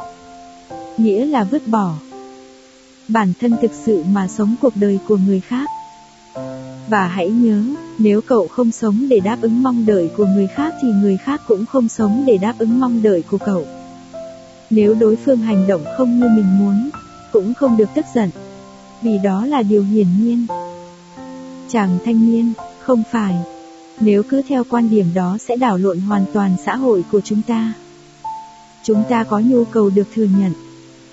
Nghĩa 0.98 1.26
là 1.26 1.44
vứt 1.44 1.68
bỏ. 1.68 1.94
Bản 3.08 3.32
thân 3.40 3.56
thực 3.62 3.70
sự 3.86 4.04
mà 4.12 4.28
sống 4.28 4.56
cuộc 4.60 4.76
đời 4.76 4.98
của 5.08 5.16
người 5.16 5.40
khác. 5.40 5.68
Và 6.88 7.06
hãy 7.06 7.30
nhớ, 7.30 7.62
nếu 7.98 8.20
cậu 8.20 8.48
không 8.48 8.70
sống 8.70 9.08
để 9.08 9.20
đáp 9.20 9.38
ứng 9.40 9.62
mong 9.62 9.86
đợi 9.86 10.10
của 10.16 10.26
người 10.26 10.46
khác 10.46 10.74
thì 10.82 10.88
người 11.02 11.16
khác 11.16 11.40
cũng 11.46 11.66
không 11.66 11.88
sống 11.88 12.24
để 12.26 12.38
đáp 12.38 12.54
ứng 12.58 12.80
mong 12.80 13.02
đợi 13.02 13.22
của 13.30 13.38
cậu. 13.38 13.66
Nếu 14.70 14.94
đối 14.94 15.16
phương 15.16 15.38
hành 15.38 15.66
động 15.66 15.84
không 15.96 16.20
như 16.20 16.28
mình 16.36 16.58
muốn, 16.58 16.90
cũng 17.32 17.54
không 17.54 17.76
được 17.76 17.88
tức 17.94 18.04
giận, 18.14 18.30
vì 19.02 19.18
đó 19.24 19.46
là 19.46 19.62
điều 19.62 19.82
hiển 19.82 20.06
nhiên. 20.20 20.46
Chàng 21.68 21.98
thanh 22.04 22.26
niên, 22.26 22.52
không 22.80 23.02
phải. 23.12 23.34
Nếu 24.00 24.22
cứ 24.22 24.42
theo 24.48 24.64
quan 24.70 24.90
điểm 24.90 25.06
đó 25.14 25.38
sẽ 25.40 25.56
đảo 25.56 25.78
lộn 25.78 25.98
hoàn 25.98 26.24
toàn 26.32 26.56
xã 26.64 26.76
hội 26.76 27.04
của 27.12 27.20
chúng 27.20 27.42
ta. 27.42 27.72
Chúng 28.82 29.02
ta 29.08 29.24
có 29.24 29.38
nhu 29.38 29.64
cầu 29.64 29.90
được 29.90 30.08
thừa 30.14 30.26
nhận. 30.38 30.52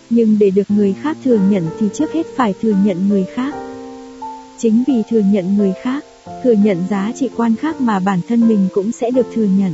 Nhưng 0.10 0.40
để 0.40 0.50
được 0.50 0.72
người 0.72 0.94
khác 0.94 1.18
thừa 1.24 1.40
nhận 1.50 1.64
thì 1.80 1.88
trước 1.94 2.14
hết 2.14 2.26
phải 2.36 2.54
thừa 2.62 2.74
nhận 2.86 3.10
người 3.10 3.26
khác. 3.36 3.56
Chính 4.58 4.84
vì 4.88 5.04
thừa 5.10 5.20
nhận 5.20 5.58
người 5.58 5.74
khác, 5.82 6.04
thừa 6.44 6.52
nhận 6.52 6.84
giá 6.90 7.12
trị 7.16 7.30
quan 7.38 7.56
khác 7.56 7.82
mà 7.82 8.00
bản 8.00 8.20
thân 8.28 8.48
mình 8.48 8.68
cũng 8.74 8.92
sẽ 8.92 9.12
được 9.12 9.26
thừa 9.34 9.48
nhận. 9.58 9.74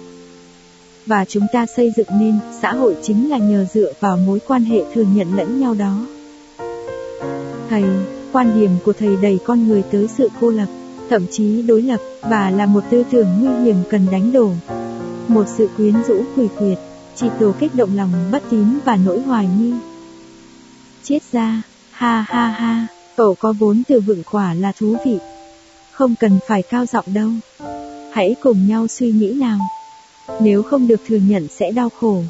Và 1.05 1.25
chúng 1.25 1.47
ta 1.53 1.65
xây 1.65 1.91
dựng 1.97 2.07
nên 2.19 2.39
xã 2.61 2.73
hội 2.73 2.95
chính 3.03 3.29
là 3.29 3.37
nhờ 3.37 3.65
dựa 3.73 3.93
vào 3.99 4.17
mối 4.17 4.39
quan 4.47 4.63
hệ 4.63 4.83
thừa 4.93 5.05
nhận 5.15 5.35
lẫn 5.35 5.59
nhau 5.59 5.73
đó. 5.73 6.05
Thầy, 7.69 7.83
quan 8.31 8.59
điểm 8.59 8.71
của 8.85 8.93
thầy 8.93 9.15
đẩy 9.21 9.39
con 9.45 9.67
người 9.67 9.83
tới 9.91 10.07
sự 10.17 10.29
cô 10.41 10.49
lập, 10.49 10.67
thậm 11.09 11.25
chí 11.31 11.61
đối 11.61 11.81
lập, 11.81 11.99
và 12.21 12.49
là 12.49 12.65
một 12.65 12.83
tư 12.89 13.03
tưởng 13.11 13.27
nguy 13.39 13.65
hiểm 13.65 13.75
cần 13.89 14.07
đánh 14.11 14.31
đổ. 14.31 14.51
Một 15.27 15.45
sự 15.57 15.69
quyến 15.77 15.93
rũ 16.07 16.23
quỷ 16.35 16.47
quyệt, 16.57 16.77
chỉ 17.15 17.27
tổ 17.39 17.53
kích 17.59 17.75
động 17.75 17.95
lòng 17.95 18.11
bất 18.31 18.43
tín 18.49 18.65
và 18.85 18.95
nỗi 19.05 19.21
hoài 19.21 19.49
nghi. 19.59 19.73
Chết 21.03 21.19
ra, 21.31 21.61
ha 21.91 22.25
ha 22.27 22.47
ha, 22.47 22.87
cậu 23.21 23.35
có 23.39 23.53
vốn 23.53 23.83
từ 23.87 23.99
vựng 23.99 24.23
quả 24.31 24.53
là 24.53 24.71
thú 24.79 24.95
vị. 25.05 25.17
Không 25.91 26.15
cần 26.19 26.39
phải 26.47 26.61
cao 26.61 26.85
giọng 26.85 27.05
đâu. 27.13 27.29
Hãy 28.11 28.35
cùng 28.43 28.67
nhau 28.67 28.87
suy 28.87 29.11
nghĩ 29.11 29.33
nào. 29.33 29.59
Nếu 30.39 30.63
không 30.63 30.87
được 30.87 31.01
thừa 31.07 31.19
nhận 31.27 31.47
sẽ 31.47 31.71
đau 31.71 31.89
khổ. 31.99 32.23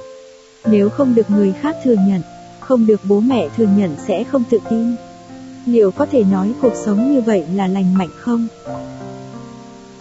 Nếu 0.66 0.90
không 0.90 1.16
được 1.16 1.30
người 1.30 1.53
khác 1.61 1.76
thừa 1.84 1.95
nhận, 2.08 2.22
không 2.60 2.86
được 2.86 3.02
bố 3.03 3.20
mẹ 3.20 3.50
thừa 3.58 3.68
nhận 3.78 3.95
sẽ 4.08 4.24
không 4.24 4.44
tự 4.50 4.58
tin. 4.70 4.95
Liệu 5.66 5.92
có 5.92 6.06
thể 6.06 6.24
nói 6.24 6.53
cuộc 6.61 6.74
sống 6.86 7.14
như 7.14 7.22
vậy 7.22 7.44
là 7.56 7.68
lành 7.68 7.98
mạnh 7.98 8.11
không? 8.18 8.48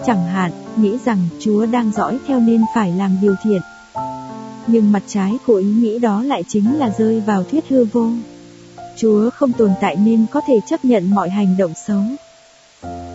Chẳng 0.07 0.27
hạn, 0.27 0.53
nghĩ 0.77 0.99
rằng 1.05 1.19
Chúa 1.41 1.67
đang 1.67 1.93
dõi 1.93 2.19
theo 2.27 2.41
nên 2.41 2.61
phải 2.75 2.93
làm 2.93 3.19
điều 3.23 3.35
thiện. 3.45 3.61
Nhưng 4.67 4.93
mặt 4.93 5.03
trái 5.07 5.39
của 5.47 5.55
ý 5.55 5.67
nghĩ 5.67 5.99
đó 5.99 6.23
lại 6.23 6.45
chính 6.49 6.79
là 6.79 6.93
rơi 6.99 7.21
vào 7.21 7.45
thuyết 7.45 7.65
hư 7.69 7.85
vô. 7.85 8.11
Chúa 8.97 9.31
không 9.31 9.53
tồn 9.53 9.71
tại 9.81 9.97
nên 9.97 10.27
có 10.31 10.41
thể 10.47 10.61
chấp 10.69 10.85
nhận 10.85 11.11
mọi 11.11 11.31
hành 11.31 11.57
động 11.59 11.73
xấu. 11.87 12.03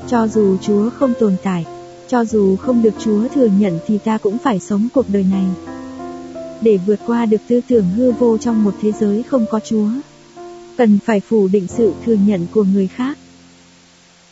Cho 0.07 0.27
dù 0.27 0.57
Chúa 0.57 0.89
không 0.89 1.13
tồn 1.19 1.35
tại, 1.43 1.65
cho 2.07 2.25
dù 2.25 2.55
không 2.55 2.81
được 2.81 2.93
Chúa 2.99 3.27
thừa 3.27 3.47
nhận 3.59 3.79
thì 3.87 3.97
ta 3.97 4.17
cũng 4.17 4.37
phải 4.37 4.59
sống 4.59 4.87
cuộc 4.93 5.09
đời 5.09 5.25
này. 5.31 5.45
Để 6.61 6.77
vượt 6.85 6.99
qua 7.05 7.25
được 7.25 7.41
tư 7.47 7.61
tưởng 7.67 7.89
hư 7.89 8.11
vô 8.11 8.37
trong 8.37 8.63
một 8.63 8.75
thế 8.81 8.91
giới 8.91 9.23
không 9.23 9.45
có 9.51 9.59
Chúa, 9.59 9.89
cần 10.77 10.99
phải 11.05 11.19
phủ 11.19 11.47
định 11.47 11.67
sự 11.67 11.93
thừa 12.05 12.17
nhận 12.25 12.47
của 12.51 12.63
người 12.63 12.87
khác. 12.87 13.17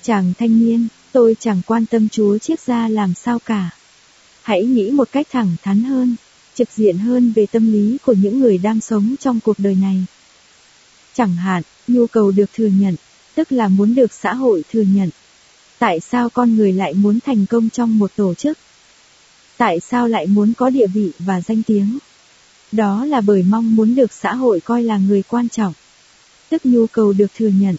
Chàng 0.02 0.34
thanh 0.40 0.60
niên, 0.60 0.88
tôi 1.12 1.36
chẳng 1.40 1.62
quan 1.68 1.86
tâm 1.86 2.10
Chúa 2.10 2.38
chiếc 2.38 2.60
ra 2.60 2.88
làm 2.88 3.14
sao 3.14 3.40
cả. 3.46 3.70
Hãy 4.42 4.64
nghĩ 4.64 4.92
một 4.92 5.08
cách 5.12 5.28
thẳng 5.32 5.56
thắn 5.64 5.84
hơn, 5.84 6.16
trực 6.56 6.70
diện 6.76 6.98
hơn 6.98 7.34
về 7.36 7.46
tâm 7.46 7.72
lý 7.72 7.98
của 8.06 8.14
những 8.14 8.40
người 8.40 8.58
đang 8.58 8.82
sống 8.82 9.16
trong 9.20 9.40
cuộc 9.40 9.60
đời 9.60 9.76
này. 9.82 10.06
Chẳng 11.16 11.35
hạn, 11.35 11.64
nhu 11.88 12.08
cầu 12.08 12.32
được 12.32 12.53
thừa 12.53 12.67
nhận, 12.67 12.95
tức 13.35 13.51
là 13.51 13.67
muốn 13.67 13.95
được 13.95 14.14
xã 14.14 14.33
hội 14.33 14.64
thừa 14.72 14.82
nhận. 14.82 15.09
Tại 15.80 16.00
sao 16.00 16.30
con 16.30 16.56
người 16.56 16.74
lại 16.74 16.93
muốn 16.93 17.19
thành 17.19 17.45
công 17.45 17.69
trong 17.69 18.00
một 18.00 18.11
tổ 18.16 18.33
chức? 18.33 18.58
Tại 19.58 19.80
sao 19.80 20.08
lại 20.08 20.27
muốn 20.27 20.53
có 20.53 20.69
địa 20.69 20.88
vị 20.88 21.11
và 21.19 21.42
danh 21.42 21.64
tiếng? 21.64 21.98
Đó 22.72 23.06
là 23.06 23.22
bởi 23.22 23.43
mong 23.43 23.75
muốn 23.75 23.95
được 23.95 24.14
xã 24.14 24.33
hội 24.33 24.59
coi 24.59 24.83
là 24.83 24.98
người 24.98 25.24
quan 25.24 25.50
trọng. 25.50 25.74
Tức 26.50 26.66
nhu 26.66 26.88
cầu 26.88 27.14
được 27.14 27.32
thừa 27.38 27.48
nhận. 27.48 27.75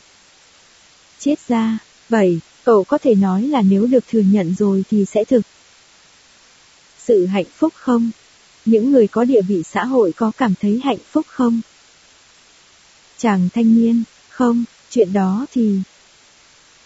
Chết 1.19 1.49
ra, 1.49 1.79
vậy, 2.09 2.41
cậu 2.65 2.85
có 2.85 2.99
thể 2.99 3.15
nói 3.15 3.43
là 3.43 3.63
nếu 3.63 3.87
được 3.87 4.05
thừa 4.11 4.21
nhận 4.21 4.55
rồi 4.59 4.85
thì 4.91 5.05
sẽ 5.05 5.25
thực. 5.25 5.43
Sự 6.99 7.27
hạnh 7.27 7.45
phúc 7.57 7.73
không? 7.77 8.11
Những 8.65 8.93
người 8.93 9.07
có 9.07 9.25
địa 9.25 9.43
vị 9.43 9.63
xã 9.63 9.85
hội 9.85 10.13
có 10.13 10.33
cảm 10.37 10.55
thấy 10.61 10.81
hạnh 10.85 10.99
phúc 11.11 11.27
không? 11.29 11.61
Chàng 13.19 13.49
thanh 13.55 13.75
niên, 13.75 14.03
không, 14.29 14.65
chuyện 14.91 15.13
đó 15.13 15.47
thì... 15.53 15.79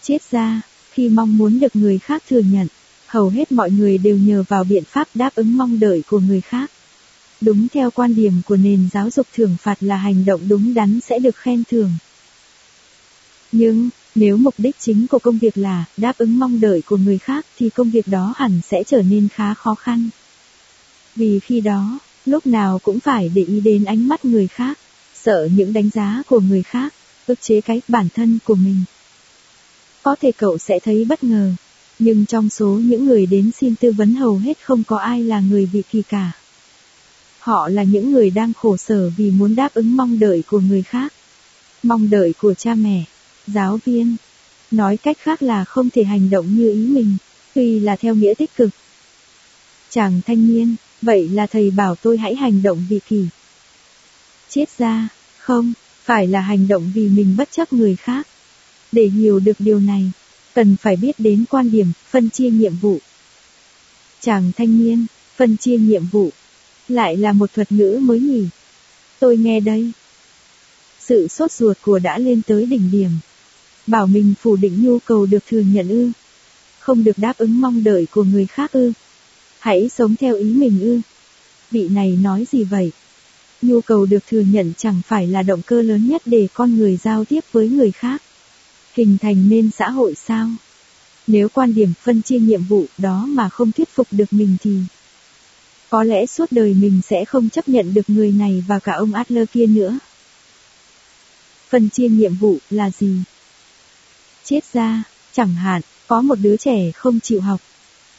Chết 0.01 0.31
ra, 0.31 0.61
khi 0.91 1.09
mong 1.09 1.37
muốn 1.37 1.59
được 1.59 1.75
người 1.75 1.99
khác 1.99 2.23
thừa 2.29 2.39
nhận, 2.39 2.67
hầu 3.05 3.29
hết 3.29 3.51
mọi 3.51 3.71
người 3.71 3.97
đều 3.97 4.17
nhờ 4.17 4.43
vào 4.47 4.63
biện 4.63 4.83
pháp 4.83 5.07
đáp 5.13 5.35
ứng 5.35 5.57
mong 5.57 5.79
đợi 5.79 6.03
của 6.07 6.19
người 6.19 6.41
khác. 6.41 6.71
Đúng 7.41 7.67
theo 7.73 7.91
quan 7.91 8.15
điểm 8.15 8.41
của 8.45 8.55
nền 8.57 8.89
giáo 8.91 9.09
dục 9.09 9.27
thưởng 9.35 9.57
phạt 9.61 9.83
là 9.83 9.97
hành 9.97 10.25
động 10.25 10.47
đúng 10.47 10.73
đắn 10.73 10.99
sẽ 11.01 11.19
được 11.19 11.35
khen 11.35 11.63
thưởng. 11.69 11.91
Nhưng, 13.51 13.89
nếu 14.15 14.37
mục 14.37 14.53
đích 14.57 14.75
chính 14.79 15.07
của 15.07 15.19
công 15.19 15.37
việc 15.37 15.57
là 15.57 15.85
đáp 15.97 16.17
ứng 16.17 16.39
mong 16.39 16.59
đợi 16.59 16.81
của 16.85 16.97
người 16.97 17.17
khác 17.17 17.45
thì 17.57 17.69
công 17.69 17.91
việc 17.91 18.07
đó 18.07 18.33
hẳn 18.37 18.61
sẽ 18.63 18.83
trở 18.83 19.01
nên 19.01 19.27
khá 19.33 19.53
khó 19.53 19.75
khăn. 19.75 20.09
Vì 21.15 21.39
khi 21.39 21.61
đó, 21.61 21.99
lúc 22.25 22.47
nào 22.47 22.79
cũng 22.83 22.99
phải 22.99 23.31
để 23.35 23.43
ý 23.43 23.59
đến 23.59 23.85
ánh 23.85 24.07
mắt 24.07 24.25
người 24.25 24.47
khác, 24.47 24.79
sợ 25.23 25.49
những 25.55 25.73
đánh 25.73 25.89
giá 25.93 26.23
của 26.27 26.39
người 26.39 26.63
khác, 26.63 26.93
ức 27.27 27.41
chế 27.41 27.61
cái 27.61 27.81
bản 27.87 28.07
thân 28.15 28.39
của 28.45 28.55
mình. 28.55 28.83
Có 30.03 30.15
thể 30.21 30.31
cậu 30.31 30.57
sẽ 30.57 30.79
thấy 30.79 31.05
bất 31.05 31.23
ngờ, 31.23 31.53
nhưng 31.99 32.25
trong 32.25 32.49
số 32.49 32.67
những 32.67 33.05
người 33.05 33.25
đến 33.25 33.51
xin 33.51 33.75
tư 33.75 33.91
vấn 33.91 34.15
hầu 34.15 34.37
hết 34.37 34.57
không 34.63 34.83
có 34.83 34.97
ai 34.97 35.23
là 35.23 35.39
người 35.39 35.65
vị 35.65 35.81
kỳ 35.91 36.01
cả. 36.01 36.31
Họ 37.39 37.67
là 37.67 37.83
những 37.83 38.11
người 38.11 38.29
đang 38.29 38.53
khổ 38.53 38.77
sở 38.77 39.11
vì 39.17 39.31
muốn 39.31 39.55
đáp 39.55 39.73
ứng 39.73 39.97
mong 39.97 40.19
đợi 40.19 40.43
của 40.47 40.59
người 40.59 40.81
khác. 40.81 41.13
Mong 41.83 42.09
đợi 42.09 42.33
của 42.41 42.53
cha 42.53 42.75
mẹ, 42.75 43.03
giáo 43.47 43.79
viên. 43.85 44.15
Nói 44.71 44.97
cách 44.97 45.17
khác 45.19 45.43
là 45.43 45.65
không 45.65 45.89
thể 45.89 46.03
hành 46.03 46.29
động 46.29 46.55
như 46.55 46.71
ý 46.71 46.85
mình, 46.85 47.17
tuy 47.55 47.79
là 47.79 47.95
theo 47.95 48.15
nghĩa 48.15 48.33
tích 48.33 48.55
cực. 48.55 48.69
Chàng 49.89 50.21
thanh 50.27 50.47
niên, 50.47 50.75
vậy 51.01 51.29
là 51.29 51.47
thầy 51.47 51.71
bảo 51.71 51.95
tôi 51.95 52.17
hãy 52.17 52.35
hành 52.35 52.61
động 52.61 52.85
vị 52.89 52.99
kỳ. 53.09 53.25
Chết 54.49 54.69
ra, 54.77 55.09
không, 55.37 55.73
phải 56.03 56.27
là 56.27 56.41
hành 56.41 56.67
động 56.67 56.91
vì 56.95 57.07
mình 57.07 57.35
bất 57.37 57.51
chấp 57.51 57.73
người 57.73 57.95
khác. 57.95 58.27
Để 58.91 59.05
hiểu 59.05 59.39
được 59.39 59.57
điều 59.59 59.79
này, 59.79 60.11
cần 60.53 60.75
phải 60.81 60.95
biết 60.95 61.19
đến 61.19 61.45
quan 61.49 61.71
điểm, 61.71 61.91
phân 62.09 62.29
chia 62.29 62.49
nhiệm 62.49 62.75
vụ. 62.75 62.99
Chàng 64.21 64.51
thanh 64.57 64.79
niên, 64.79 65.05
phân 65.35 65.57
chia 65.57 65.77
nhiệm 65.77 66.05
vụ, 66.05 66.29
lại 66.87 67.17
là 67.17 67.33
một 67.33 67.53
thuật 67.53 67.71
ngữ 67.71 67.99
mới 68.01 68.19
nhỉ. 68.19 68.47
Tôi 69.19 69.37
nghe 69.37 69.59
đây. 69.59 69.91
Sự 70.99 71.27
sốt 71.27 71.51
ruột 71.51 71.77
của 71.81 71.99
đã 71.99 72.17
lên 72.17 72.41
tới 72.41 72.65
đỉnh 72.65 72.91
điểm. 72.91 73.09
Bảo 73.87 74.07
mình 74.07 74.33
phủ 74.41 74.55
định 74.55 74.85
nhu 74.85 74.99
cầu 74.99 75.25
được 75.25 75.43
thừa 75.47 75.59
nhận 75.59 75.89
ư. 75.89 76.11
Không 76.79 77.03
được 77.03 77.17
đáp 77.17 77.37
ứng 77.37 77.61
mong 77.61 77.83
đợi 77.83 78.07
của 78.11 78.23
người 78.23 78.45
khác 78.45 78.71
ư. 78.71 78.91
Hãy 79.59 79.89
sống 79.89 80.15
theo 80.15 80.35
ý 80.35 80.53
mình 80.53 80.79
ư. 80.81 81.01
Vị 81.71 81.87
này 81.89 82.17
nói 82.21 82.45
gì 82.51 82.63
vậy? 82.63 82.91
Nhu 83.61 83.81
cầu 83.81 84.05
được 84.05 84.27
thừa 84.27 84.41
nhận 84.41 84.73
chẳng 84.77 85.01
phải 85.07 85.27
là 85.27 85.43
động 85.43 85.61
cơ 85.61 85.81
lớn 85.81 86.07
nhất 86.07 86.21
để 86.25 86.47
con 86.53 86.77
người 86.77 86.97
giao 87.03 87.25
tiếp 87.25 87.43
với 87.51 87.69
người 87.69 87.91
khác. 87.91 88.21
Hình 88.93 89.17
thành 89.21 89.49
nên 89.49 89.71
xã 89.71 89.89
hội 89.89 90.15
sao? 90.15 90.49
Nếu 91.27 91.49
quan 91.49 91.73
điểm 91.73 91.93
phân 92.01 92.21
chia 92.21 92.39
nhiệm 92.39 92.63
vụ 92.63 92.85
đó 92.97 93.25
mà 93.29 93.49
không 93.49 93.71
thuyết 93.71 93.89
phục 93.89 94.07
được 94.11 94.33
mình 94.33 94.57
thì 94.61 94.79
có 95.89 96.03
lẽ 96.03 96.25
suốt 96.25 96.51
đời 96.51 96.73
mình 96.73 97.01
sẽ 97.07 97.25
không 97.25 97.49
chấp 97.49 97.69
nhận 97.69 97.93
được 97.93 98.09
người 98.09 98.31
này 98.31 98.63
và 98.67 98.79
cả 98.79 98.93
ông 98.93 99.13
Adler 99.13 99.49
kia 99.51 99.65
nữa. 99.65 99.99
Phân 101.69 101.89
chia 101.89 102.07
nhiệm 102.07 102.35
vụ 102.35 102.57
là 102.69 102.91
gì? 102.91 103.15
Chết 104.43 104.73
ra, 104.73 105.03
chẳng 105.33 105.55
hạn, 105.55 105.81
có 106.07 106.21
một 106.21 106.35
đứa 106.41 106.57
trẻ 106.57 106.91
không 106.91 107.19
chịu 107.19 107.41
học. 107.41 107.61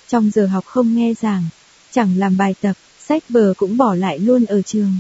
Trong 0.09 0.31
giờ 0.31 0.47
học 0.47 0.65
không 0.67 0.97
nghe 0.97 1.15
giảng, 1.21 1.45
chẳng 1.93 2.19
làm 2.19 2.37
bài 2.37 2.55
tập, 2.61 2.77
sách 2.99 3.29
vở 3.29 3.55
cũng 3.57 3.77
bỏ 3.77 3.95
lại 3.95 4.19
luôn 4.19 4.45
ở 4.45 4.63
trường. 4.63 4.93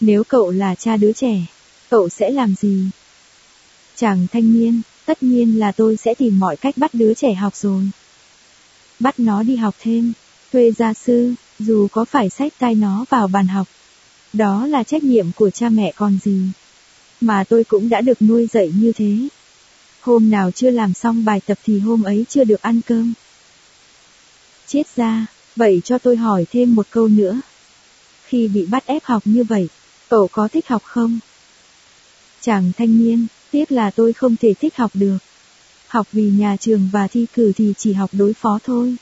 Nếu 0.00 0.24
cậu 0.24 0.50
là 0.50 0.74
cha 0.74 0.96
đứa 0.96 1.12
trẻ, 1.12 1.46
cậu 1.90 2.08
sẽ 2.08 2.30
làm 2.30 2.54
gì? 2.60 2.90
Chàng 3.96 4.26
thanh 4.32 4.54
niên, 4.54 4.82
tất 5.06 5.22
nhiên 5.22 5.58
là 5.58 5.72
tôi 5.72 5.96
sẽ 5.96 6.14
tìm 6.14 6.38
mọi 6.38 6.56
cách 6.56 6.78
bắt 6.78 6.94
đứa 6.94 7.14
trẻ 7.14 7.34
học 7.34 7.56
rồi. 7.56 7.90
Bắt 9.00 9.20
nó 9.20 9.42
đi 9.42 9.56
học 9.56 9.74
thêm, 9.80 10.12
thuê 10.52 10.72
gia 10.72 10.94
sư, 10.94 11.34
dù 11.58 11.88
có 11.92 12.04
phải 12.04 12.30
sách 12.30 12.52
tay 12.58 12.74
nó 12.74 13.04
vào 13.10 13.28
bàn 13.28 13.48
học. 13.48 13.68
Đó 14.32 14.66
là 14.66 14.82
trách 14.82 15.04
nhiệm 15.04 15.26
của 15.36 15.50
cha 15.50 15.68
mẹ 15.68 15.92
còn 15.96 16.18
gì. 16.24 16.40
Mà 17.20 17.44
tôi 17.44 17.64
cũng 17.64 17.88
đã 17.88 18.00
được 18.00 18.22
nuôi 18.22 18.48
dạy 18.52 18.72
như 18.76 18.92
thế. 18.92 19.28
Hôm 20.00 20.30
nào 20.30 20.50
chưa 20.50 20.70
làm 20.70 20.94
xong 20.94 21.24
bài 21.24 21.40
tập 21.46 21.58
thì 21.64 21.78
hôm 21.78 22.02
ấy 22.02 22.24
chưa 22.28 22.44
được 22.44 22.62
ăn 22.62 22.80
cơm. 22.86 23.12
Chết 24.66 24.96
ra, 24.96 25.26
vậy 25.56 25.80
cho 25.84 25.98
tôi 25.98 26.16
hỏi 26.16 26.46
thêm 26.52 26.74
một 26.74 26.86
câu 26.90 27.08
nữa. 27.08 27.40
Khi 28.26 28.48
bị 28.48 28.66
bắt 28.66 28.86
ép 28.86 29.04
học 29.04 29.22
như 29.24 29.44
vậy, 29.44 29.68
cậu 30.10 30.28
có 30.32 30.48
thích 30.48 30.68
học 30.68 30.82
không? 30.84 31.18
Chàng 32.40 32.72
thanh 32.78 32.98
niên, 32.98 33.26
tiếc 33.50 33.72
là 33.72 33.90
tôi 33.90 34.12
không 34.12 34.36
thể 34.36 34.54
thích 34.54 34.76
học 34.76 34.90
được. 34.94 35.18
Học 35.88 36.08
vì 36.12 36.22
nhà 36.22 36.56
trường 36.60 36.88
và 36.92 37.08
thi 37.08 37.26
cử 37.34 37.52
thì 37.56 37.74
chỉ 37.78 37.92
học 37.92 38.10
đối 38.12 38.34
phó 38.34 38.58
thôi. 38.64 38.96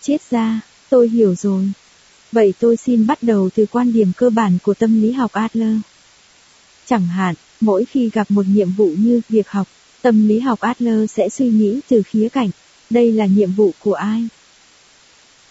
Chết 0.00 0.30
ra, 0.30 0.60
tôi 0.88 1.08
hiểu 1.08 1.34
rồi. 1.34 1.70
Vậy 2.32 2.54
tôi 2.58 2.76
xin 2.76 3.06
bắt 3.06 3.22
đầu 3.22 3.50
từ 3.54 3.66
quan 3.66 3.92
điểm 3.92 4.12
cơ 4.16 4.30
bản 4.30 4.58
của 4.62 4.74
tâm 4.74 5.02
lý 5.02 5.12
học 5.12 5.32
Adler. 5.32 5.76
Chẳng 6.86 7.06
hạn, 7.06 7.34
mỗi 7.60 7.84
khi 7.84 8.10
gặp 8.10 8.30
một 8.30 8.46
nhiệm 8.48 8.72
vụ 8.72 8.90
như 8.98 9.20
việc 9.28 9.48
học, 9.48 9.68
tâm 10.02 10.28
lý 10.28 10.40
học 10.40 10.60
Adler 10.60 11.10
sẽ 11.10 11.28
suy 11.28 11.48
nghĩ 11.48 11.80
từ 11.88 12.02
khía 12.02 12.28
cạnh, 12.28 12.50
đây 12.90 13.12
là 13.12 13.26
nhiệm 13.26 13.52
vụ 13.52 13.70
của 13.78 13.94
ai? 13.94 14.28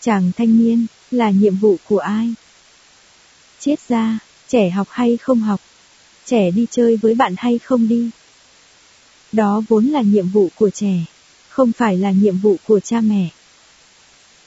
Chàng 0.01 0.32
thanh 0.38 0.59
niên, 0.59 0.85
là 1.11 1.30
nhiệm 1.30 1.56
vụ 1.56 1.75
của 1.88 2.00
ai? 2.00 2.34
Chết 3.66 3.80
ra, 3.88 4.19
trẻ 4.48 4.69
học 4.69 4.88
hay 4.92 5.18
không 5.18 5.40
học? 5.40 5.61
Trẻ 6.26 6.52
đi 6.52 6.66
chơi 6.72 6.98
với 6.98 7.16
bạn 7.16 7.35
hay 7.38 7.60
không 7.60 7.88
đi? 7.88 8.10
Đó 9.32 9.61
vốn 9.68 9.85
là 9.85 10.02
nhiệm 10.02 10.30
vụ 10.30 10.50
của 10.56 10.69
trẻ, 10.69 11.06
không 11.50 11.72
phải 11.72 11.98
là 11.98 12.11
nhiệm 12.11 12.38
vụ 12.38 12.56
của 12.68 12.80
cha 12.80 13.02
mẹ. 13.02 13.30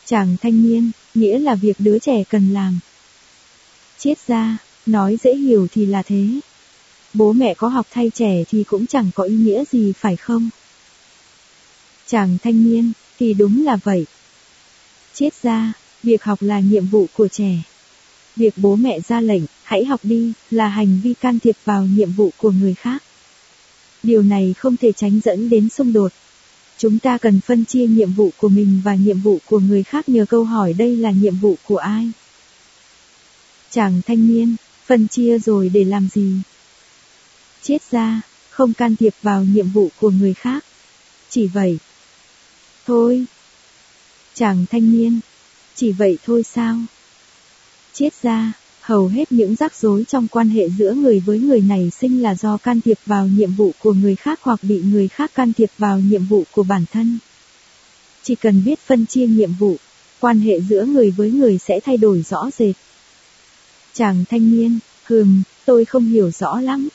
Chàng 0.05 0.37
thanh 0.43 0.63
niên, 0.63 0.91
nghĩa 1.15 1.39
là 1.39 1.55
việc 1.55 1.77
đứa 1.79 1.99
trẻ 1.99 2.25
cần 2.25 2.55
làm. 2.55 2.79
Chết 3.99 4.15
ra, 4.27 4.59
nói 4.87 5.19
dễ 5.23 5.37
hiểu 5.37 5.67
thì 5.73 5.87
là 5.87 6.03
thế. 6.03 6.27
Bố 7.15 7.33
mẹ 7.33 7.55
có 7.55 7.69
học 7.69 7.87
thay 7.91 8.11
trẻ 8.15 8.45
thì 8.49 8.65
cũng 8.65 8.87
chẳng 8.87 9.11
có 9.15 9.25
ý 9.25 9.35
nghĩa 9.35 9.65
gì 9.73 9.93
phải 9.93 10.17
không? 10.17 10.51
Chàng 12.07 12.39
thanh 12.43 12.65
niên, 12.65 12.93
thì 13.19 13.35
đúng 13.35 13.65
là 13.65 13.77
vậy. 13.77 14.07
Chết 15.15 15.43
ra, 15.43 15.73
việc 16.03 16.23
học 16.25 16.43
là 16.43 16.61
nhiệm 16.61 16.87
vụ 16.87 17.07
của 17.17 17.29
trẻ. 17.29 17.63
Việc 18.39 18.55
bố 18.57 18.77
mẹ 18.77 19.01
ra 19.01 19.21
lệnh, 19.21 19.43
hãy 19.63 19.85
học 19.85 20.01
đi, 20.03 20.33
là 20.51 20.69
hành 20.69 21.01
vi 21.03 21.15
can 21.15 21.39
thiệp 21.39 21.57
vào 21.65 21.85
nhiệm 21.85 22.13
vụ 22.13 22.31
của 22.37 22.51
người 22.51 22.75
khác. 22.75 23.03
Điều 24.03 24.23
này 24.23 24.55
không 24.59 24.77
thể 24.77 24.93
tránh 24.93 25.21
dẫn 25.25 25.51
đến 25.51 25.69
xung 25.69 25.93
đột. 25.93 26.13
Chúng 26.77 26.99
ta 26.99 27.19
cần 27.19 27.41
phân 27.41 27.65
chia 27.65 27.87
nhiệm 27.87 28.13
vụ 28.13 28.31
của 28.37 28.49
mình 28.49 28.81
và 28.85 28.95
nhiệm 28.95 29.21
vụ 29.21 29.39
của 29.47 29.59
người 29.59 29.83
khác 29.83 30.09
nhờ 30.09 30.25
câu 30.29 30.45
hỏi 30.45 30.73
đây 30.73 30.97
là 30.97 31.11
nhiệm 31.11 31.37
vụ 31.37 31.57
của 31.65 31.77
ai. 31.77 32.11
Chàng 33.71 34.01
thanh 34.07 34.29
niên, 34.29 34.57
phân 34.87 35.09
chia 35.09 35.39
rồi 35.39 35.69
để 35.69 35.85
làm 35.85 36.09
gì? 36.15 36.33
Chết 37.63 37.83
ra, 37.91 38.21
không 38.51 38.75
can 38.75 38.97
thiệp 38.97 39.15
vào 39.23 39.45
nhiệm 39.45 39.69
vụ 39.69 39.89
của 40.01 40.11
người 40.11 40.35
khác. 40.35 40.65
Chỉ 41.31 41.47
vậy. 41.47 41.79
Thôi. 42.87 43.25
Chàng 44.35 44.67
thanh 44.71 44.93
niên, 44.93 45.21
chỉ 45.75 45.93
vậy 45.93 46.19
thôi 46.27 46.43
sao? 46.43 46.79
Chết 47.99 48.23
ra, 48.23 48.53
hầu 48.81 49.07
hết 49.09 49.33
những 49.33 49.57
rắc 49.57 49.75
rối 49.75 50.05
trong 50.09 50.29
quan 50.29 50.49
hệ 50.49 50.69
giữa 50.69 50.95
người 50.95 51.21
với 51.21 51.39
người 51.39 51.61
này 51.61 51.91
sinh 52.01 52.23
là 52.23 52.35
do 52.35 52.57
can 52.57 52.81
thiệp 52.81 52.99
vào 53.07 53.27
nhiệm 53.27 53.53
vụ 53.53 53.73
của 53.79 53.93
người 53.93 54.17
khác 54.17 54.41
hoặc 54.43 54.61
bị 54.63 54.83
người 54.83 55.09
khác 55.09 55.31
can 55.35 55.53
thiệp 55.53 55.71
vào 55.79 56.01
nhiệm 56.01 56.25
vụ 56.25 56.45
của 56.53 56.63
bản 56.63 56.85
thân. 56.93 57.19
Chỉ 58.23 58.35
cần 58.35 58.63
biết 58.65 58.79
phân 58.79 59.07
chia 59.07 59.27
nhiệm 59.27 59.53
vụ, 59.53 59.77
quan 60.21 60.41
hệ 60.41 60.61
giữa 60.61 60.85
người 60.85 61.11
với 61.11 61.31
người 61.31 61.59
sẽ 61.59 61.81
thay 61.81 61.97
đổi 61.97 62.23
rõ 62.23 62.51
rệt. 62.59 62.77
Chàng 63.95 64.25
thanh 64.31 64.51
niên, 64.51 64.79
hừm, 65.05 65.43
tôi 65.65 65.85
không 65.85 66.05
hiểu 66.05 66.31
rõ 66.31 66.61
lắm. 66.61 66.89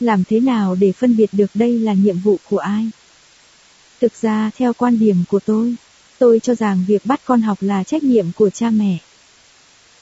Làm 0.00 0.24
thế 0.24 0.40
nào 0.40 0.74
để 0.74 0.92
phân 0.92 1.16
biệt 1.16 1.30
được 1.32 1.50
đây 1.54 1.78
là 1.78 1.92
nhiệm 1.92 2.18
vụ 2.18 2.36
của 2.50 2.58
ai? 2.58 2.90
Thực 4.00 4.12
ra 4.20 4.50
theo 4.56 4.72
quan 4.72 4.98
điểm 4.98 5.16
của 5.28 5.40
tôi, 5.40 5.74
tôi 6.18 6.40
cho 6.40 6.54
rằng 6.54 6.84
việc 6.88 7.06
bắt 7.06 7.20
con 7.24 7.40
học 7.40 7.58
là 7.60 7.84
trách 7.84 8.02
nhiệm 8.02 8.26
của 8.36 8.50
cha 8.50 8.70
mẹ. 8.70 8.98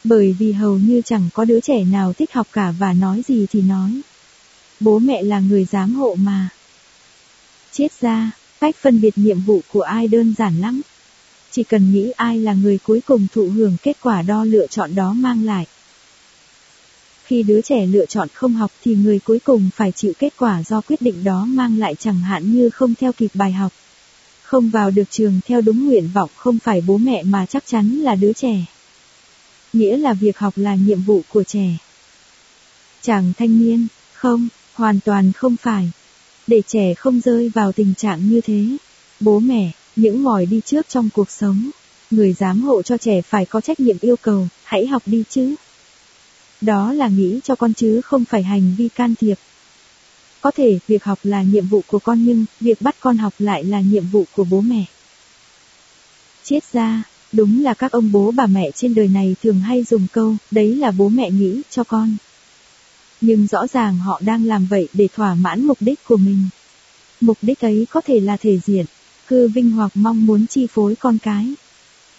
Bởi 0.05 0.37
vì 0.39 0.53
hầu 0.53 0.79
như 0.79 1.03
chẳng 1.05 1.29
có 1.35 1.45
đứa 1.45 1.61
trẻ 1.61 1.85
nào 1.85 2.13
thích 2.13 2.33
học 2.33 2.47
cả 2.53 2.75
và 2.79 2.93
nói 2.93 3.23
gì 3.29 3.47
thì 3.51 3.63
nói. 3.63 4.01
Bố 4.81 4.99
mẹ 4.99 5.23
là 5.23 5.41
người 5.41 5.65
giám 5.65 5.95
hộ 5.95 6.15
mà. 6.15 6.49
Chết 7.73 7.93
ra, 8.01 8.31
cách 8.61 8.77
phân 8.81 9.01
biệt 9.01 9.19
nhiệm 9.19 9.41
vụ 9.41 9.61
của 9.73 9.83
ai 9.83 10.09
đơn 10.09 10.35
giản 10.39 10.61
lắm. 10.61 10.81
Chỉ 11.51 11.63
cần 11.63 11.93
nghĩ 11.93 12.11
ai 12.17 12.39
là 12.39 12.53
người 12.53 12.79
cuối 12.79 13.01
cùng 13.07 13.27
thụ 13.35 13.49
hưởng 13.49 13.77
kết 13.83 13.97
quả 14.03 14.23
đo 14.23 14.45
lựa 14.45 14.67
chọn 14.67 14.95
đó 14.95 15.13
mang 15.13 15.45
lại. 15.45 15.67
Khi 17.25 17.43
đứa 17.43 17.61
trẻ 17.61 17.87
lựa 17.87 18.07
chọn 18.07 18.29
không 18.35 18.53
học 18.53 18.73
thì 18.85 18.95
người 18.95 19.19
cuối 19.19 19.39
cùng 19.39 19.71
phải 19.75 19.93
chịu 19.93 20.13
kết 20.19 20.33
quả 20.39 20.63
do 20.63 20.81
quyết 20.81 21.03
định 21.03 21.25
đó 21.25 21.45
mang 21.45 21.79
lại 21.79 21.95
chẳng 21.95 22.21
hạn 22.21 22.53
như 22.53 22.71
không 22.71 22.95
theo 22.95 23.13
kịp 23.13 23.31
bài 23.35 23.53
học. 23.53 23.73
Không 24.43 24.71
vào 24.71 24.91
được 24.91 25.11
trường 25.11 25.41
theo 25.47 25.61
đúng 25.61 25.87
nguyện 25.87 26.11
vọng 26.15 26.31
không 26.37 26.59
phải 26.59 26.81
bố 26.87 26.99
mẹ 26.99 27.23
mà 27.23 27.47
chắc 27.47 27.67
chắn 27.67 27.91
là 27.91 28.15
đứa 28.15 28.33
trẻ 28.33 28.65
nghĩa 29.73 29.97
là 29.97 30.13
việc 30.13 30.39
học 30.39 30.53
là 30.57 30.75
nhiệm 30.75 31.03
vụ 31.03 31.23
của 31.29 31.45
trẻ. 31.45 31.77
Chàng 33.03 33.33
thanh 33.39 33.59
niên, 33.59 33.87
không, 34.13 34.49
hoàn 34.75 35.01
toàn 35.01 35.33
không 35.33 35.57
phải. 35.57 35.91
Để 36.47 36.63
trẻ 36.67 36.95
không 36.95 37.21
rơi 37.21 37.49
vào 37.49 37.73
tình 37.73 37.95
trạng 37.95 38.29
như 38.29 38.41
thế. 38.41 38.65
Bố 39.21 39.39
mẹ, 39.39 39.71
những 39.97 40.23
mỏi 40.23 40.47
đi 40.47 40.61
trước 40.65 40.89
trong 40.89 41.09
cuộc 41.15 41.31
sống. 41.31 41.71
Người 42.11 42.33
giám 42.33 42.63
hộ 42.63 42.83
cho 42.83 42.97
trẻ 42.97 43.23
phải 43.23 43.47
có 43.47 43.61
trách 43.61 43.81
nhiệm 43.81 43.97
yêu 44.01 44.17
cầu, 44.17 44.49
hãy 44.65 44.87
học 44.87 45.03
đi 45.07 45.25
chứ. 45.31 45.55
Đó 46.61 46.93
là 46.93 47.09
nghĩ 47.09 47.41
cho 47.45 47.55
con 47.55 47.75
chứ 47.75 48.01
không 48.01 48.25
phải 48.25 48.43
hành 48.43 48.75
vi 48.79 48.89
can 48.89 49.15
thiệp. 49.15 49.39
Có 50.41 50.51
thể 50.51 50.79
việc 50.87 51.05
học 51.05 51.19
là 51.23 51.43
nhiệm 51.43 51.67
vụ 51.67 51.83
của 51.87 51.99
con 51.99 52.25
nhưng 52.25 52.45
việc 52.61 52.83
bắt 52.83 52.97
con 53.01 53.17
học 53.17 53.35
lại 53.39 53.65
là 53.65 53.81
nhiệm 53.81 54.07
vụ 54.07 54.25
của 54.37 54.45
bố 54.45 54.61
mẹ. 54.61 54.85
Chết 56.45 56.65
ra, 56.73 57.03
Đúng 57.33 57.63
là 57.63 57.75
các 57.75 57.93
ông 57.93 58.13
bố 58.13 58.31
bà 58.31 58.47
mẹ 58.47 58.71
trên 58.71 58.95
đời 58.95 59.09
này 59.09 59.37
thường 59.43 59.61
hay 59.61 59.85
dùng 59.85 60.07
câu, 60.13 60.37
đấy 60.51 60.77
là 60.77 60.91
bố 60.91 61.09
mẹ 61.09 61.31
nghĩ 61.31 61.63
cho 61.71 61.85
con. 61.85 62.17
Nhưng 63.21 63.47
rõ 63.47 63.67
ràng 63.67 63.99
họ 63.99 64.21
đang 64.25 64.45
làm 64.45 64.67
vậy 64.67 64.89
để 64.93 65.09
thỏa 65.17 65.35
mãn 65.35 65.65
mục 65.67 65.79
đích 65.81 66.05
của 66.05 66.17
mình. 66.17 66.49
Mục 67.21 67.39
đích 67.43 67.61
ấy 67.61 67.87
có 67.91 68.01
thể 68.01 68.21
là 68.21 68.37
thể 68.37 68.59
diện, 68.59 68.87
cư 69.27 69.49
vinh 69.49 69.71
hoặc 69.71 69.93
mong 69.95 70.27
muốn 70.27 70.47
chi 70.47 70.67
phối 70.67 70.95
con 70.95 71.19
cái. 71.19 71.55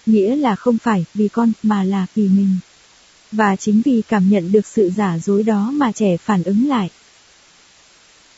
Nghĩa 0.05 0.35
là 0.35 0.55
không 0.55 0.77
phải 0.77 1.05
vì 1.13 1.27
con 1.27 1.51
mà 1.63 1.83
là 1.83 2.05
vì 2.15 2.27
mình. 2.27 2.57
Và 3.31 3.55
chính 3.55 3.81
vì 3.85 4.01
cảm 4.07 4.29
nhận 4.29 4.51
được 4.51 4.67
sự 4.67 4.91
giả 4.95 5.19
dối 5.19 5.43
đó 5.43 5.71
mà 5.71 5.91
trẻ 5.91 6.17
phản 6.17 6.43
ứng 6.43 6.67
lại. 6.67 6.89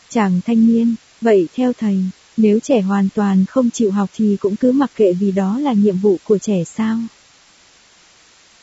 Chàng 0.10 0.42
thanh 0.46 0.68
niên, 0.68 0.96
vậy 1.22 1.48
theo 1.56 1.74
thầy, 1.74 2.04
nếu 2.38 2.60
trẻ 2.60 2.82
hoàn 2.82 3.10
toàn 3.16 3.46
không 3.46 3.70
chịu 3.70 3.92
học 3.92 4.10
thì 4.14 4.38
cũng 4.40 4.56
cứ 4.56 4.72
mặc 4.72 4.92
kệ 4.96 5.14
vì 5.14 5.32
đó 5.32 5.60
là 5.60 5.74
nhiệm 5.74 5.98
vụ 5.98 6.18
của 6.24 6.38
trẻ 6.38 6.64
sao. 6.64 7.00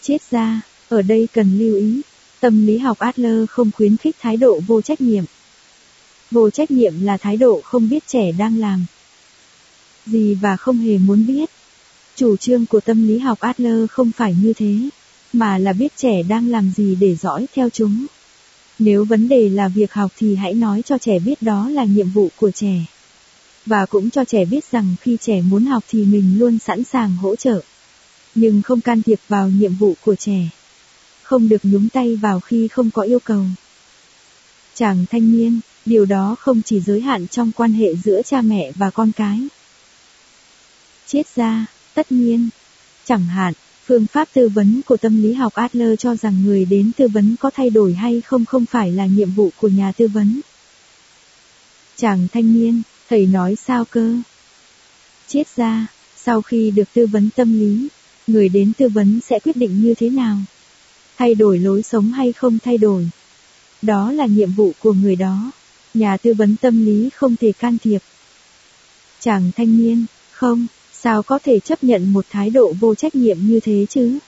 Chết 0.03 0.19
ra, 0.31 0.61
ở 0.89 1.03
đây 1.03 1.29
cần 1.33 1.59
lưu 1.59 1.77
ý, 1.77 2.01
tâm 2.41 2.67
lý 2.67 2.79
học 2.79 2.99
Adler 2.99 3.49
không 3.49 3.71
khuyến 3.71 3.97
khích 3.97 4.17
thái 4.21 4.37
độ 4.37 4.61
vô 4.67 4.83
trách 4.83 5.01
nhiệm. 5.01 5.25
Vô 6.31 6.51
trách 6.51 6.71
nhiệm 6.71 7.01
là 7.01 7.17
thái 7.17 7.37
độ 7.37 7.61
không 7.65 7.89
biết 7.89 8.07
trẻ 8.07 8.33
đang 8.33 8.59
làm 8.59 8.85
gì 10.07 10.35
và 10.35 10.57
không 10.57 10.79
hề 10.79 10.99
muốn 10.99 11.27
biết. 11.27 11.51
Chủ 12.17 12.37
trương 12.37 12.67
của 12.67 12.81
tâm 12.81 13.09
lý 13.09 13.19
học 13.19 13.41
Adler 13.41 13.91
không 13.91 14.13
phải 14.13 14.37
như 14.43 14.53
thế, 14.53 14.79
mà 15.33 15.59
là 15.59 15.73
biết 15.73 15.97
trẻ 15.97 16.23
đang 16.23 16.49
làm 16.49 16.71
gì 16.77 16.95
để 16.95 17.17
dõi 17.17 17.47
theo 17.55 17.71
chúng. 17.71 18.07
Nếu 18.79 19.05
vấn 19.05 19.29
đề 19.29 19.49
là 19.49 19.69
việc 19.69 19.93
học 19.93 20.13
thì 20.17 20.35
hãy 20.35 20.55
nói 20.55 20.83
cho 20.87 20.99
trẻ 20.99 21.19
biết 21.19 21.43
đó 21.43 21.69
là 21.69 21.85
nhiệm 21.85 22.11
vụ 22.11 22.29
của 22.37 22.51
trẻ 22.51 22.85
và 23.69 23.87
cũng 23.87 24.11
cho 24.11 24.25
trẻ 24.25 24.45
biết 24.45 24.65
rằng 24.71 24.95
khi 25.01 25.17
trẻ 25.21 25.41
muốn 25.43 25.65
học 25.65 25.85
thì 25.89 26.05
mình 26.05 26.39
luôn 26.39 26.59
sẵn 26.59 26.85
sàng 26.85 27.17
hỗ 27.17 27.37
trợ. 27.37 27.61
Nhưng 28.35 28.63
không 28.63 28.81
can 28.81 29.03
thiệp 29.03 29.21
vào 29.29 29.49
nhiệm 29.49 29.75
vụ 29.75 29.95
của 30.05 30.15
trẻ. 30.15 30.49
Không 31.23 31.49
được 31.49 31.61
nhúng 31.63 31.89
tay 31.89 32.17
vào 32.17 32.41
khi 32.41 32.69
không 32.69 32.91
có 32.91 33.03
yêu 33.03 33.19
cầu. 33.19 33.45
Chàng 34.75 35.05
thanh 35.11 35.33
niên, 35.33 35.61
điều 35.87 36.05
đó 36.05 36.37
không 36.39 36.63
chỉ 36.63 36.81
giới 36.81 37.01
hạn 37.01 37.29
trong 37.29 37.53
quan 37.53 37.73
hệ 37.73 37.95
giữa 37.97 38.23
cha 38.23 38.41
mẹ 38.41 38.73
và 38.75 38.91
con 38.91 39.13
cái. 39.13 39.49
Chết 41.07 41.27
ra, 41.37 41.67
tất 41.95 42.13
nhiên. 42.13 42.49
Chẳng 43.05 43.25
hạn, 43.25 43.53
phương 43.87 44.07
pháp 44.07 44.29
tư 44.35 44.49
vấn 44.49 44.81
của 44.87 44.97
tâm 44.97 45.23
lý 45.23 45.33
học 45.33 45.55
Adler 45.55 45.99
cho 45.99 46.17
rằng 46.17 46.45
người 46.45 46.65
đến 46.65 46.91
tư 46.97 47.09
vấn 47.09 47.37
có 47.41 47.51
thay 47.55 47.71
đổi 47.71 47.95
hay 47.95 48.21
không 48.21 48.45
không 48.45 48.67
phải 48.67 48.93
là 48.93 49.07
nhiệm 49.07 49.31
vụ 49.31 49.51
của 49.61 49.69
nhà 49.69 49.93
tư 49.93 50.09
vấn. 50.09 50.41
Chàng 51.97 52.29
thanh 52.33 52.55
niên, 52.55 52.83
thầy 53.09 53.27
nói 53.27 53.57
sao 53.67 53.85
cơ? 53.85 54.17
Chết 55.29 55.57
ra, 55.57 55.87
sau 56.17 56.43
khi 56.43 56.71
được 56.71 56.89
tư 56.95 57.07
vấn 57.07 57.31
tâm 57.37 57.59
lý, 57.61 57.89
người 58.27 58.49
đến 58.49 58.73
tư 58.79 58.89
vấn 58.89 59.21
sẽ 59.21 59.39
quyết 59.39 59.57
định 59.57 59.83
như 59.83 59.95
thế 59.95 60.11
nào? 60.11 60.39
Thay 61.17 61.35
đổi 61.35 61.59
lối 61.59 61.83
sống 61.83 62.13
hay 62.13 62.33
không 62.33 62.59
thay 62.59 62.79
đổi? 62.79 63.09
Đó 63.83 64.13
là 64.13 64.27
nhiệm 64.27 64.53
vụ 64.53 64.73
của 64.79 64.93
người 64.93 65.17
đó. 65.17 65.51
Nhà 65.95 66.17
tư 66.17 66.35
vấn 66.35 66.57
tâm 66.57 66.87
lý 66.87 67.11
không 67.11 67.37
thể 67.37 67.53
can 67.53 67.79
thiệp. 67.79 68.03
Chàng 69.21 69.51
thanh 69.57 69.79
niên, 69.79 70.07
không, 70.33 70.67
sao 70.93 71.23
có 71.23 71.39
thể 71.45 71.61
chấp 71.61 71.85
nhận 71.85 72.13
một 72.13 72.27
thái 72.31 72.51
độ 72.51 72.73
vô 72.81 72.95
trách 72.95 73.15
nhiệm 73.15 73.39
như 73.41 73.61
thế 73.61 73.87
chứ? 73.91 74.19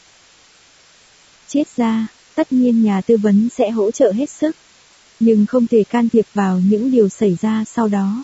Chết 1.48 1.64
ra, 1.76 2.06
tất 2.34 2.52
nhiên 2.52 2.82
nhà 2.82 3.00
tư 3.00 3.16
vấn 3.16 3.48
sẽ 3.56 3.70
hỗ 3.70 3.90
trợ 3.90 4.12
hết 4.12 4.30
sức, 4.30 4.56
nhưng 5.20 5.46
không 5.46 5.66
thể 5.66 5.84
can 5.84 6.08
thiệp 6.08 6.26
vào 6.34 6.60
những 6.60 6.90
điều 6.90 7.08
xảy 7.08 7.36
ra 7.40 7.64
sau 7.66 7.88
đó. 7.88 8.22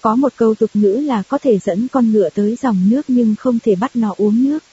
Có 0.00 0.16
một 0.16 0.32
câu 0.36 0.54
tục 0.54 0.70
ngữ 0.74 0.92
là 0.92 1.22
có 1.22 1.38
thể 1.38 1.58
dẫn 1.58 1.88
con 1.88 2.12
ngựa 2.12 2.28
tới 2.34 2.56
dòng 2.62 2.90
nước 2.90 3.02
nhưng 3.08 3.34
không 3.38 3.58
thể 3.58 3.74
bắt 3.76 3.96
nó 3.96 4.14
uống 4.16 4.44
nước. 4.44 4.64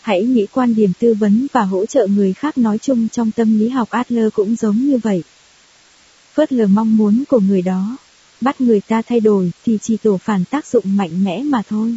Hãy 0.00 0.22
nghĩ 0.22 0.46
quan 0.52 0.74
điểm 0.74 0.92
tư 0.98 1.14
vấn 1.14 1.46
và 1.52 1.62
hỗ 1.62 1.86
trợ 1.86 2.06
người 2.06 2.32
khác 2.32 2.58
nói 2.58 2.78
chung 2.78 3.08
trong 3.08 3.30
tâm 3.30 3.58
lý 3.58 3.68
học 3.68 3.90
Adler 3.90 4.28
cũng 4.34 4.56
giống 4.56 4.76
như 4.76 4.98
vậy. 4.98 5.22
Phớt 6.34 6.52
lờ 6.52 6.66
mong 6.66 6.96
muốn 6.96 7.24
của 7.28 7.40
người 7.40 7.62
đó, 7.62 7.96
bắt 8.40 8.60
người 8.60 8.80
ta 8.80 9.02
thay 9.02 9.20
đổi 9.20 9.50
thì 9.64 9.78
chỉ 9.82 9.96
tổ 9.96 10.16
phản 10.16 10.44
tác 10.44 10.66
dụng 10.66 10.96
mạnh 10.96 11.24
mẽ 11.24 11.42
mà 11.42 11.62
thôi. 11.68 11.96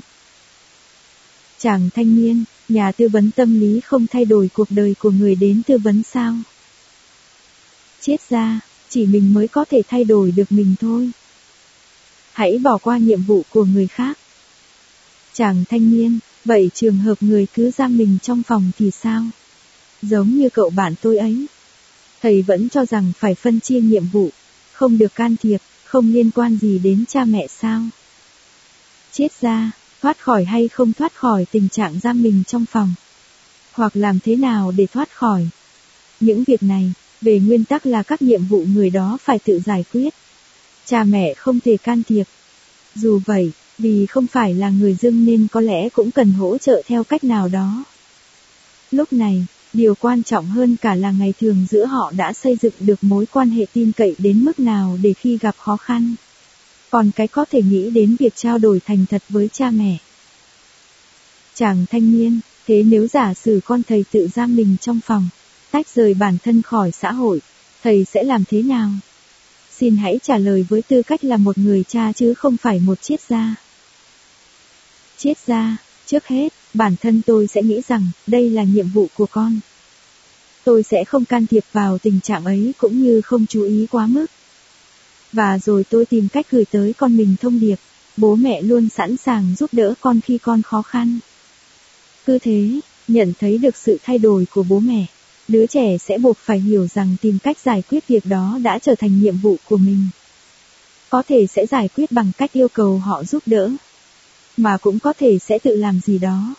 Chàng 1.60 1.90
thanh 1.96 2.16
niên, 2.16 2.44
nhà 2.70 2.92
tư 2.92 3.08
vấn 3.08 3.32
tâm 3.32 3.60
lý 3.60 3.80
không 3.80 4.08
thay 4.08 4.26
đổi 4.26 4.50
cuộc 4.54 4.68
đời 4.70 4.96
của 5.00 5.12
người 5.12 5.36
đến 5.36 5.62
tư 5.68 5.78
vấn 5.78 6.04
sao? 6.04 6.36
Chết 8.02 8.30
ra, 8.30 8.60
chỉ 8.90 9.06
mình 9.06 9.34
mới 9.34 9.48
có 9.48 9.66
thể 9.70 9.82
thay 9.88 10.04
đổi 10.04 10.32
được 10.32 10.52
mình 10.52 10.76
thôi. 10.80 11.12
Hãy 12.42 12.58
bỏ 12.58 12.78
qua 12.78 12.98
nhiệm 12.98 13.22
vụ 13.22 13.44
của 13.50 13.66
người 13.66 13.88
khác. 13.88 14.18
Chàng 15.34 15.64
thanh 15.70 15.92
niên, 15.92 16.20
vậy 16.46 16.72
trường 16.74 16.98
hợp 16.98 17.16
người 17.22 17.48
cứ 17.54 17.72
giam 17.72 17.98
mình 17.98 18.18
trong 18.22 18.44
phòng 18.44 18.72
thì 18.80 18.92
sao? 18.92 19.24
Giống 20.02 20.30
như 20.30 20.50
cậu 20.50 20.70
bạn 20.70 20.94
tôi 21.02 21.18
ấy. 21.18 21.46
Thầy 22.22 22.42
vẫn 22.42 22.70
cho 22.70 22.86
rằng 22.86 23.12
phải 23.18 23.36
phân 23.36 23.60
chia 23.60 23.80
nhiệm 23.80 24.08
vụ, 24.08 24.30
không 24.74 24.98
được 24.98 25.16
can 25.16 25.36
thiệp, 25.42 25.58
không 25.86 26.14
liên 26.14 26.32
quan 26.32 26.58
gì 26.62 26.80
đến 26.80 27.06
cha 27.08 27.26
mẹ 27.26 27.48
sao? 27.48 27.82
Chết 29.12 29.42
ra, 29.42 29.72
thoát 30.02 30.20
khỏi 30.20 30.44
hay 30.44 30.68
không 30.68 30.94
thoát 30.94 31.16
khỏi 31.16 31.46
tình 31.52 31.70
trạng 31.70 32.00
giam 32.00 32.24
mình 32.24 32.44
trong 32.48 32.66
phòng? 32.66 32.94
Hoặc 33.72 33.96
làm 33.96 34.20
thế 34.20 34.36
nào 34.36 34.72
để 34.78 34.88
thoát 34.88 35.16
khỏi? 35.16 35.48
Những 36.20 36.44
việc 36.44 36.64
này, 36.64 36.94
về 37.22 37.40
nguyên 37.40 37.66
tắc 37.66 37.86
là 37.86 38.04
các 38.04 38.22
nhiệm 38.22 38.46
vụ 38.46 38.66
người 38.74 38.90
đó 38.90 39.18
phải 39.22 39.40
tự 39.40 39.60
giải 39.66 39.84
quyết. 39.94 40.14
Cha 40.86 41.04
mẹ 41.04 41.34
không 41.34 41.60
thể 41.60 41.78
can 41.78 42.04
thiệp. 42.04 42.24
Dù 42.96 43.20
vậy, 43.26 43.52
vì 43.78 44.06
không 44.06 44.28
phải 44.28 44.54
là 44.54 44.70
người 44.70 44.94
dưng 45.02 45.26
nên 45.26 45.48
có 45.52 45.62
lẽ 45.62 45.90
cũng 45.90 46.12
cần 46.12 46.32
hỗ 46.32 46.58
trợ 46.58 46.82
theo 46.88 47.04
cách 47.04 47.24
nào 47.24 47.48
đó. 47.48 47.84
Lúc 48.92 49.14
này, 49.14 49.46
điều 49.74 49.96
quan 49.96 50.24
trọng 50.24 50.46
hơn 50.46 50.76
cả 50.82 50.96
là 50.96 51.12
ngày 51.12 51.34
thường 51.42 51.66
giữa 51.70 51.86
họ 51.86 52.12
đã 52.18 52.34
xây 52.34 52.58
dựng 52.62 52.74
được 52.80 53.04
mối 53.04 53.26
quan 53.26 53.50
hệ 53.50 53.66
tin 53.74 53.92
cậy 53.92 54.16
đến 54.18 54.46
mức 54.46 54.60
nào 54.60 54.98
để 55.02 55.14
khi 55.14 55.38
gặp 55.38 55.56
khó 55.58 55.78
khăn. 55.78 56.16
Còn 56.90 57.12
cái 57.16 57.28
có 57.28 57.46
thể 57.46 57.62
nghĩ 57.62 57.90
đến 57.90 58.16
việc 58.20 58.36
trao 58.36 58.58
đổi 58.58 58.80
thành 58.86 59.06
thật 59.10 59.24
với 59.30 59.50
cha 59.54 59.72
mẹ. 59.72 59.98
Chàng 61.56 61.86
thanh 61.90 62.12
niên, 62.12 62.40
thế 62.68 62.84
nếu 62.84 63.08
giả 63.08 63.34
sử 63.34 63.60
con 63.66 63.84
thầy 63.84 64.06
tự 64.12 64.28
giam 64.28 64.56
mình 64.56 64.76
trong 64.82 65.00
phòng, 65.06 65.30
tách 65.72 65.88
rời 65.96 66.14
bản 66.14 66.38
thân 66.44 66.62
khỏi 66.62 66.92
xã 66.92 67.12
hội, 67.12 67.42
thầy 67.84 68.06
sẽ 68.06 68.24
làm 68.24 68.44
thế 68.48 68.62
nào? 68.62 68.90
Xin 69.82 69.98
hãy 69.98 70.20
trả 70.24 70.38
lời 70.38 70.66
với 70.70 70.82
tư 70.82 71.02
cách 71.02 71.24
là 71.24 71.38
một 71.38 71.58
người 71.58 71.84
cha 71.88 72.12
chứ 72.16 72.34
không 72.34 72.58
phải 72.58 72.80
một 72.80 73.02
triết 73.02 73.22
gia. 73.22 73.56
Triết 75.18 75.38
gia, 75.48 75.78
trước 76.06 76.28
hết, 76.28 76.54
bản 76.74 76.96
thân 77.02 77.22
tôi 77.26 77.48
sẽ 77.48 77.62
nghĩ 77.62 77.82
rằng 77.88 78.08
đây 78.28 78.50
là 78.50 78.64
nhiệm 78.64 78.90
vụ 78.90 79.08
của 79.18 79.26
con. 79.26 79.60
Tôi 80.64 80.84
sẽ 80.84 81.04
không 81.04 81.26
can 81.26 81.48
thiệp 81.48 81.64
vào 81.74 81.98
tình 81.98 82.20
trạng 82.24 82.46
ấy 82.46 82.74
cũng 82.78 83.04
như 83.04 83.22
không 83.22 83.46
chú 83.46 83.64
ý 83.64 83.88
quá 83.92 84.08
mức. 84.08 84.26
Và 85.34 85.60
rồi 85.60 85.84
tôi 85.90 86.06
tìm 86.06 86.28
cách 86.28 86.46
gửi 86.52 86.66
tới 86.66 86.94
con 86.94 87.18
mình 87.18 87.36
thông 87.42 87.60
điệp, 87.60 87.80
bố 88.18 88.36
mẹ 88.36 88.62
luôn 88.62 88.90
sẵn 88.90 89.18
sàng 89.18 89.56
giúp 89.58 89.70
đỡ 89.74 89.94
con 90.02 90.22
khi 90.22 90.38
con 90.38 90.62
khó 90.62 90.82
khăn. 90.82 91.20
Cứ 92.26 92.40
thế, 92.40 92.80
nhận 93.08 93.34
thấy 93.40 93.58
được 93.58 93.78
sự 93.78 93.98
thay 94.04 94.18
đổi 94.18 94.46
của 94.52 94.64
bố 94.64 94.80
mẹ, 94.80 95.06
đứa 95.52 95.66
trẻ 95.66 95.98
sẽ 95.98 96.18
buộc 96.18 96.38
phải 96.38 96.60
hiểu 96.60 96.88
rằng 96.88 97.16
tìm 97.22 97.40
cách 97.44 97.58
giải 97.66 97.84
quyết 97.90 98.08
việc 98.08 98.26
đó 98.26 98.60
đã 98.64 98.80
trở 98.80 98.96
thành 98.96 99.22
nhiệm 99.22 99.38
vụ 99.38 99.56
của 99.70 99.78
mình. 99.78 100.08
Có 101.10 101.24
thể 101.28 101.48
sẽ 101.48 101.66
giải 101.66 101.90
quyết 101.96 102.12
bằng 102.12 102.32
cách 102.38 102.54
yêu 102.54 102.68
cầu 102.68 102.98
họ 102.98 103.24
giúp 103.24 103.44
đỡ, 103.46 103.72
mà 104.58 104.78
cũng 104.78 105.00
có 105.00 105.14
thể 105.14 105.40
sẽ 105.40 105.60
tự 105.60 105.76
làm 105.76 106.00
gì 106.06 106.18
đó. 106.18 106.56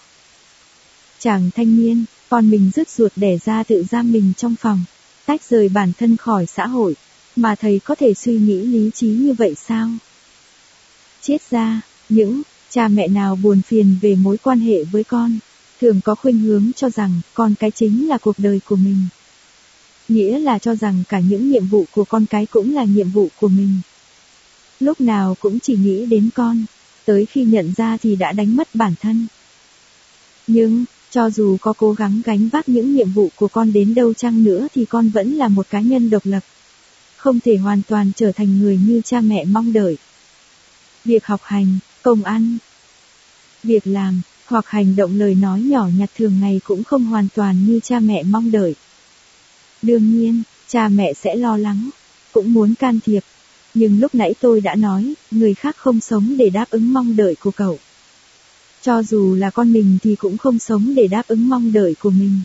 Chàng 1.18 1.50
thanh 1.54 1.76
niên, 1.76 2.04
con 2.28 2.50
mình 2.50 2.70
rứt 2.74 2.88
ruột 2.88 3.12
đẻ 3.16 3.38
ra 3.44 3.62
tự 3.62 3.84
giam 3.90 4.12
mình 4.12 4.32
trong 4.36 4.54
phòng, 4.56 4.84
tách 5.26 5.40
rời 5.50 5.68
bản 5.68 5.92
thân 5.98 6.16
khỏi 6.16 6.46
xã 6.46 6.66
hội, 6.66 6.94
mà 7.36 7.54
thầy 7.54 7.80
có 7.84 7.94
thể 7.94 8.14
suy 8.14 8.32
nghĩ 8.32 8.58
lý 8.58 8.90
trí 8.94 9.06
như 9.08 9.32
vậy 9.32 9.54
sao? 9.68 9.88
Chết 11.20 11.38
ra, 11.50 11.80
những 12.08 12.42
cha 12.70 12.88
mẹ 12.88 13.08
nào 13.08 13.36
buồn 13.36 13.62
phiền 13.62 13.96
về 14.00 14.14
mối 14.14 14.36
quan 14.36 14.60
hệ 14.60 14.84
với 14.84 15.04
con, 15.04 15.38
thường 15.82 16.00
có 16.00 16.14
khuynh 16.14 16.38
hướng 16.38 16.70
cho 16.76 16.90
rằng 16.90 17.20
con 17.34 17.54
cái 17.54 17.70
chính 17.70 18.08
là 18.08 18.18
cuộc 18.18 18.38
đời 18.38 18.60
của 18.68 18.76
mình. 18.76 19.06
Nghĩa 20.08 20.38
là 20.38 20.58
cho 20.58 20.74
rằng 20.74 21.02
cả 21.08 21.20
những 21.20 21.50
nhiệm 21.50 21.66
vụ 21.66 21.84
của 21.92 22.04
con 22.04 22.26
cái 22.26 22.46
cũng 22.46 22.74
là 22.74 22.84
nhiệm 22.84 23.10
vụ 23.10 23.28
của 23.40 23.48
mình. 23.48 23.80
Lúc 24.80 25.00
nào 25.00 25.36
cũng 25.40 25.60
chỉ 25.60 25.76
nghĩ 25.76 26.06
đến 26.06 26.30
con, 26.34 26.64
tới 27.04 27.26
khi 27.26 27.44
nhận 27.44 27.72
ra 27.76 27.96
thì 27.96 28.16
đã 28.16 28.32
đánh 28.32 28.56
mất 28.56 28.74
bản 28.74 28.94
thân. 29.00 29.26
Nhưng, 30.46 30.84
cho 31.10 31.30
dù 31.30 31.56
có 31.60 31.72
cố 31.72 31.92
gắng 31.92 32.22
gánh 32.24 32.48
vác 32.48 32.68
những 32.68 32.94
nhiệm 32.94 33.12
vụ 33.12 33.28
của 33.36 33.48
con 33.48 33.72
đến 33.72 33.94
đâu 33.94 34.14
chăng 34.14 34.44
nữa 34.44 34.68
thì 34.74 34.84
con 34.84 35.08
vẫn 35.08 35.32
là 35.32 35.48
một 35.48 35.66
cá 35.70 35.80
nhân 35.80 36.10
độc 36.10 36.26
lập. 36.26 36.42
Không 37.16 37.40
thể 37.40 37.56
hoàn 37.56 37.82
toàn 37.88 38.12
trở 38.16 38.32
thành 38.32 38.58
người 38.58 38.80
như 38.86 39.00
cha 39.04 39.20
mẹ 39.20 39.44
mong 39.44 39.72
đợi. 39.72 39.96
Việc 41.04 41.26
học 41.26 41.40
hành, 41.44 41.78
công 42.02 42.24
ăn, 42.24 42.58
việc 43.62 43.86
làm, 43.86 44.22
hoặc 44.46 44.68
hành 44.68 44.96
động 44.96 45.18
lời 45.18 45.34
nói 45.34 45.60
nhỏ 45.60 45.88
nhặt 45.98 46.10
thường 46.18 46.40
ngày 46.40 46.60
cũng 46.64 46.84
không 46.84 47.04
hoàn 47.04 47.28
toàn 47.34 47.66
như 47.66 47.80
cha 47.80 48.00
mẹ 48.00 48.22
mong 48.22 48.50
đợi. 48.50 48.74
Đương 49.82 50.18
nhiên, 50.18 50.42
cha 50.68 50.88
mẹ 50.88 51.12
sẽ 51.14 51.36
lo 51.36 51.56
lắng, 51.56 51.90
cũng 52.32 52.52
muốn 52.52 52.74
can 52.74 53.00
thiệp. 53.00 53.22
Nhưng 53.74 54.00
lúc 54.00 54.14
nãy 54.14 54.34
tôi 54.40 54.60
đã 54.60 54.74
nói, 54.74 55.14
người 55.30 55.54
khác 55.54 55.76
không 55.76 56.00
sống 56.00 56.36
để 56.36 56.50
đáp 56.50 56.70
ứng 56.70 56.92
mong 56.92 57.16
đợi 57.16 57.36
của 57.40 57.50
cậu. 57.50 57.78
Cho 58.82 59.02
dù 59.02 59.34
là 59.34 59.50
con 59.50 59.72
mình 59.72 59.98
thì 60.02 60.16
cũng 60.16 60.38
không 60.38 60.58
sống 60.58 60.94
để 60.94 61.06
đáp 61.06 61.22
ứng 61.28 61.48
mong 61.48 61.72
đợi 61.72 61.94
của 62.00 62.10
mình. 62.10 62.40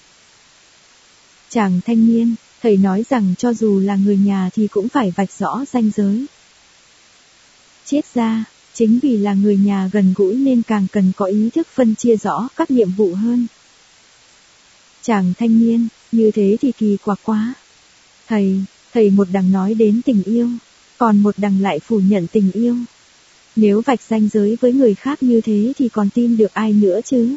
Chàng 1.49 1.79
thanh 1.85 2.07
niên, 2.07 2.35
thầy 2.61 2.77
nói 2.77 3.03
rằng 3.09 3.33
cho 3.37 3.53
dù 3.53 3.79
là 3.79 3.95
người 3.95 4.17
nhà 4.17 4.49
thì 4.53 4.67
cũng 4.67 4.89
phải 4.89 5.13
vạch 5.15 5.31
rõ 5.39 5.65
ranh 5.73 5.91
giới. 5.95 6.25
Chết 7.85 8.01
ra, 8.13 8.45
chính 8.77 8.99
vì 8.99 9.17
là 9.17 9.33
người 9.33 9.57
nhà 9.57 9.89
gần 9.93 10.13
gũi 10.15 10.35
nên 10.35 10.61
càng 10.61 10.87
cần 10.91 11.11
có 11.15 11.25
ý 11.25 11.49
thức 11.49 11.67
phân 11.73 11.95
chia 11.95 12.15
rõ 12.17 12.47
các 12.55 12.71
nhiệm 12.71 12.91
vụ 12.91 13.13
hơn. 13.13 13.47
Chàng 15.01 15.33
thanh 15.39 15.59
niên, 15.59 15.87
như 16.11 16.31
thế 16.31 16.57
thì 16.61 16.71
kỳ 16.71 16.97
quặc 16.97 17.19
quá. 17.23 17.53
Thầy, 18.27 18.61
thầy 18.93 19.09
một 19.09 19.27
đằng 19.31 19.51
nói 19.51 19.73
đến 19.73 20.01
tình 20.05 20.23
yêu, 20.23 20.49
còn 20.97 21.17
một 21.17 21.35
đằng 21.37 21.61
lại 21.61 21.79
phủ 21.79 21.99
nhận 21.99 22.27
tình 22.27 22.51
yêu. 22.51 22.75
Nếu 23.55 23.81
vạch 23.81 24.01
ranh 24.01 24.29
giới 24.33 24.57
với 24.61 24.73
người 24.73 24.95
khác 24.95 25.23
như 25.23 25.41
thế 25.41 25.73
thì 25.77 25.89
còn 25.89 26.09
tin 26.09 26.37
được 26.37 26.53
ai 26.53 26.73
nữa 26.73 26.99
chứ? 27.05 27.35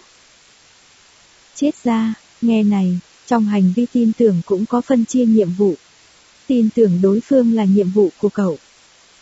Chết 1.54 1.74
ra, 1.84 2.14
nghe 2.42 2.62
này, 2.62 2.98
trong 3.26 3.44
hành 3.44 3.72
vi 3.76 3.86
tin 3.92 4.12
tưởng 4.12 4.40
cũng 4.46 4.66
có 4.66 4.80
phân 4.80 5.04
chia 5.04 5.24
nhiệm 5.26 5.52
vụ. 5.52 5.74
Tin 6.46 6.68
tưởng 6.74 7.02
đối 7.02 7.20
phương 7.20 7.54
là 7.54 7.64
nhiệm 7.64 7.90
vụ 7.90 8.10
của 8.18 8.28
cậu. 8.28 8.58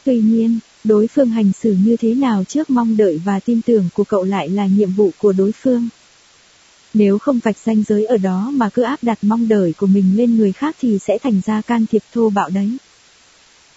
Tuy 0.05 0.21
nhiên, 0.21 0.59
đối 0.85 1.07
phương 1.07 1.31
hành 1.31 1.53
xử 1.61 1.77
như 1.85 1.97
thế 1.97 2.15
nào 2.15 2.45
trước 2.45 2.71
mong 2.71 2.97
đợi 2.97 3.21
và 3.25 3.41
tin 3.41 3.63
tưởng 3.63 3.89
của 3.95 4.05
cậu 4.05 4.25
lại 4.25 4.49
là 4.49 4.67
nhiệm 4.67 4.91
vụ 4.91 5.11
của 5.19 5.33
đối 5.33 5.53
phương. 5.53 5.89
Nếu 6.95 7.19
không 7.19 7.39
vạch 7.39 7.57
ranh 7.65 7.83
giới 7.83 8.07
ở 8.07 8.17
đó 8.17 8.51
mà 8.55 8.69
cứ 8.69 8.83
áp 8.83 8.99
đặt 9.03 9.19
mong 9.23 9.49
đợi 9.49 9.75
của 9.77 9.87
mình 9.87 10.17
lên 10.17 10.37
người 10.37 10.53
khác 10.53 10.77
thì 10.81 10.99
sẽ 10.99 11.19
thành 11.19 11.41
ra 11.47 11.61
can 11.61 11.87
thiệp 11.87 12.03
thô 12.13 12.31
bạo 12.31 12.51
đấy. 12.51 12.77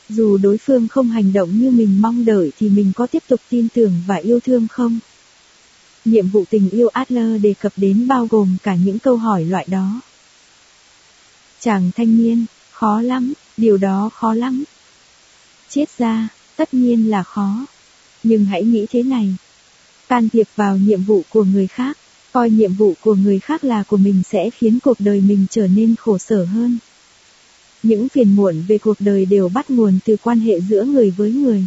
Dù 0.10 0.38
đối 0.38 0.58
phương 0.58 0.88
không 0.88 1.10
hành 1.10 1.34
động 1.34 1.60
như 1.60 1.72
mình 1.72 2.02
mong 2.02 2.26
đợi 2.26 2.52
thì 2.60 2.70
mình 2.70 2.92
có 2.96 3.08
tiếp 3.08 3.24
tục 3.28 3.40
tin 3.50 3.68
tưởng 3.74 3.94
và 4.08 4.16
yêu 4.16 4.40
thương 4.40 4.68
không? 4.68 5.00
Nhiệm 6.06 6.28
vụ 6.28 6.44
tình 6.50 6.70
yêu 6.70 6.88
Adler 6.88 7.42
đề 7.42 7.54
cập 7.54 7.74
đến 7.76 8.08
bao 8.08 8.28
gồm 8.30 8.58
cả 8.64 8.76
những 8.76 9.00
câu 9.00 9.18
hỏi 9.18 9.46
loại 9.46 9.66
đó. 9.70 10.02
Chàng 11.60 11.92
thanh 11.96 12.18
niên, 12.18 12.46
khó 12.72 13.02
lắm, 13.02 13.34
điều 13.58 13.78
đó 13.78 14.10
khó 14.14 14.34
lắm. 14.34 14.64
Chết 15.70 15.98
ra, 15.98 16.28
tất 16.62 16.74
nhiên 16.74 17.10
là 17.10 17.24
khó. 17.24 17.66
Nhưng 18.24 18.46
hãy 18.46 18.64
nghĩ 18.64 18.86
thế 18.90 19.04
này. 19.04 19.36
Can 20.08 20.30
thiệp 20.30 20.48
vào 20.56 20.78
nhiệm 20.78 21.04
vụ 21.04 21.22
của 21.30 21.44
người 21.44 21.68
khác, 21.68 21.98
coi 22.32 22.50
nhiệm 22.50 22.74
vụ 22.74 22.94
của 23.02 23.16
người 23.16 23.40
khác 23.40 23.64
là 23.64 23.84
của 23.84 23.98
mình 23.98 24.24
sẽ 24.30 24.50
khiến 24.50 24.80
cuộc 24.84 25.00
đời 25.00 25.22
mình 25.22 25.46
trở 25.50 25.68
nên 25.68 25.96
khổ 25.96 26.18
sở 26.18 26.46
hơn. 26.46 26.78
Những 27.84 28.10
phiền 28.10 28.36
muộn 28.36 28.64
về 28.68 28.78
cuộc 28.78 28.98
đời 29.00 29.26
đều 29.26 29.50
bắt 29.50 29.70
nguồn 29.70 30.00
từ 30.06 30.16
quan 30.24 30.40
hệ 30.40 30.62
giữa 30.62 30.84
người 30.84 31.12
với 31.12 31.32
người. 31.32 31.66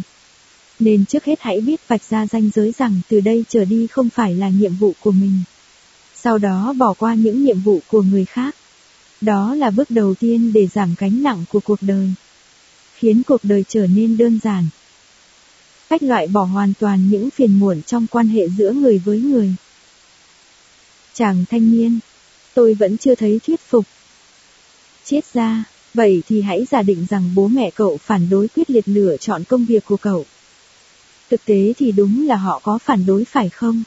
Nên 0.79 1.05
trước 1.05 1.25
hết 1.25 1.39
hãy 1.41 1.61
biết 1.61 1.87
vạch 1.87 2.03
ra 2.09 2.27
ranh 2.27 2.49
giới 2.55 2.73
rằng 2.77 3.01
từ 3.09 3.19
đây 3.19 3.45
trở 3.49 3.65
đi 3.65 3.87
không 3.87 4.09
phải 4.09 4.35
là 4.35 4.49
nhiệm 4.49 4.75
vụ 4.75 4.93
của 5.01 5.11
mình. 5.11 5.39
Sau 6.15 6.37
đó 6.37 6.73
bỏ 6.77 6.93
qua 6.93 7.15
những 7.15 7.43
nhiệm 7.43 7.59
vụ 7.59 7.79
của 7.87 8.01
người 8.01 8.25
khác. 8.25 8.55
Đó 9.21 9.55
là 9.55 9.71
bước 9.71 9.91
đầu 9.91 10.15
tiên 10.15 10.53
để 10.53 10.67
giảm 10.67 10.95
gánh 10.97 11.23
nặng 11.23 11.45
của 11.51 11.59
cuộc 11.59 11.81
đời. 11.81 12.13
Khiến 12.95 13.21
cuộc 13.27 13.43
đời 13.43 13.65
trở 13.67 13.87
nên 13.87 14.17
đơn 14.17 14.39
giản. 14.43 14.65
Cách 15.89 16.03
loại 16.03 16.27
bỏ 16.27 16.43
hoàn 16.43 16.73
toàn 16.79 17.09
những 17.09 17.29
phiền 17.29 17.59
muộn 17.59 17.81
trong 17.81 18.07
quan 18.07 18.27
hệ 18.27 18.49
giữa 18.49 18.71
người 18.71 19.01
với 19.05 19.19
người. 19.19 19.55
Chàng 21.13 21.45
thanh 21.49 21.71
niên, 21.71 21.99
tôi 22.53 22.73
vẫn 22.73 22.97
chưa 22.97 23.15
thấy 23.15 23.39
thuyết 23.47 23.59
phục. 23.69 23.85
Chết 25.05 25.25
ra, 25.33 25.63
vậy 25.93 26.23
thì 26.27 26.41
hãy 26.41 26.65
giả 26.71 26.81
định 26.81 27.05
rằng 27.09 27.35
bố 27.35 27.47
mẹ 27.47 27.71
cậu 27.75 27.97
phản 27.97 28.29
đối 28.29 28.47
quyết 28.47 28.69
liệt 28.69 28.87
lựa 28.87 29.17
chọn 29.17 29.43
công 29.43 29.65
việc 29.65 29.85
của 29.85 29.97
cậu. 29.97 30.25
Thực 31.29 31.45
tế 31.45 31.73
thì 31.77 31.91
đúng 31.91 32.27
là 32.27 32.35
họ 32.35 32.59
có 32.63 32.77
phản 32.77 33.05
đối 33.05 33.25
phải 33.25 33.49
không? 33.49 33.83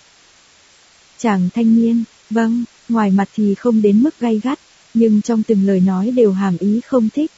Chàng 1.19 1.49
thanh 1.55 1.77
niên, 1.77 2.05
vâng, 2.31 2.65
ngoài 2.89 3.11
mặt 3.11 3.29
thì 3.35 3.55
không 3.55 3.83
đến 3.83 4.03
mức 4.03 4.21
gay 4.21 4.41
gắt, 4.45 4.59
nhưng 4.95 5.23
trong 5.23 5.43
từng 5.43 5.67
lời 5.67 5.81
nói 5.81 6.11
đều 6.11 6.33
hàm 6.33 6.57
ý 6.59 6.81
không 6.81 7.09
thích. 7.09 7.31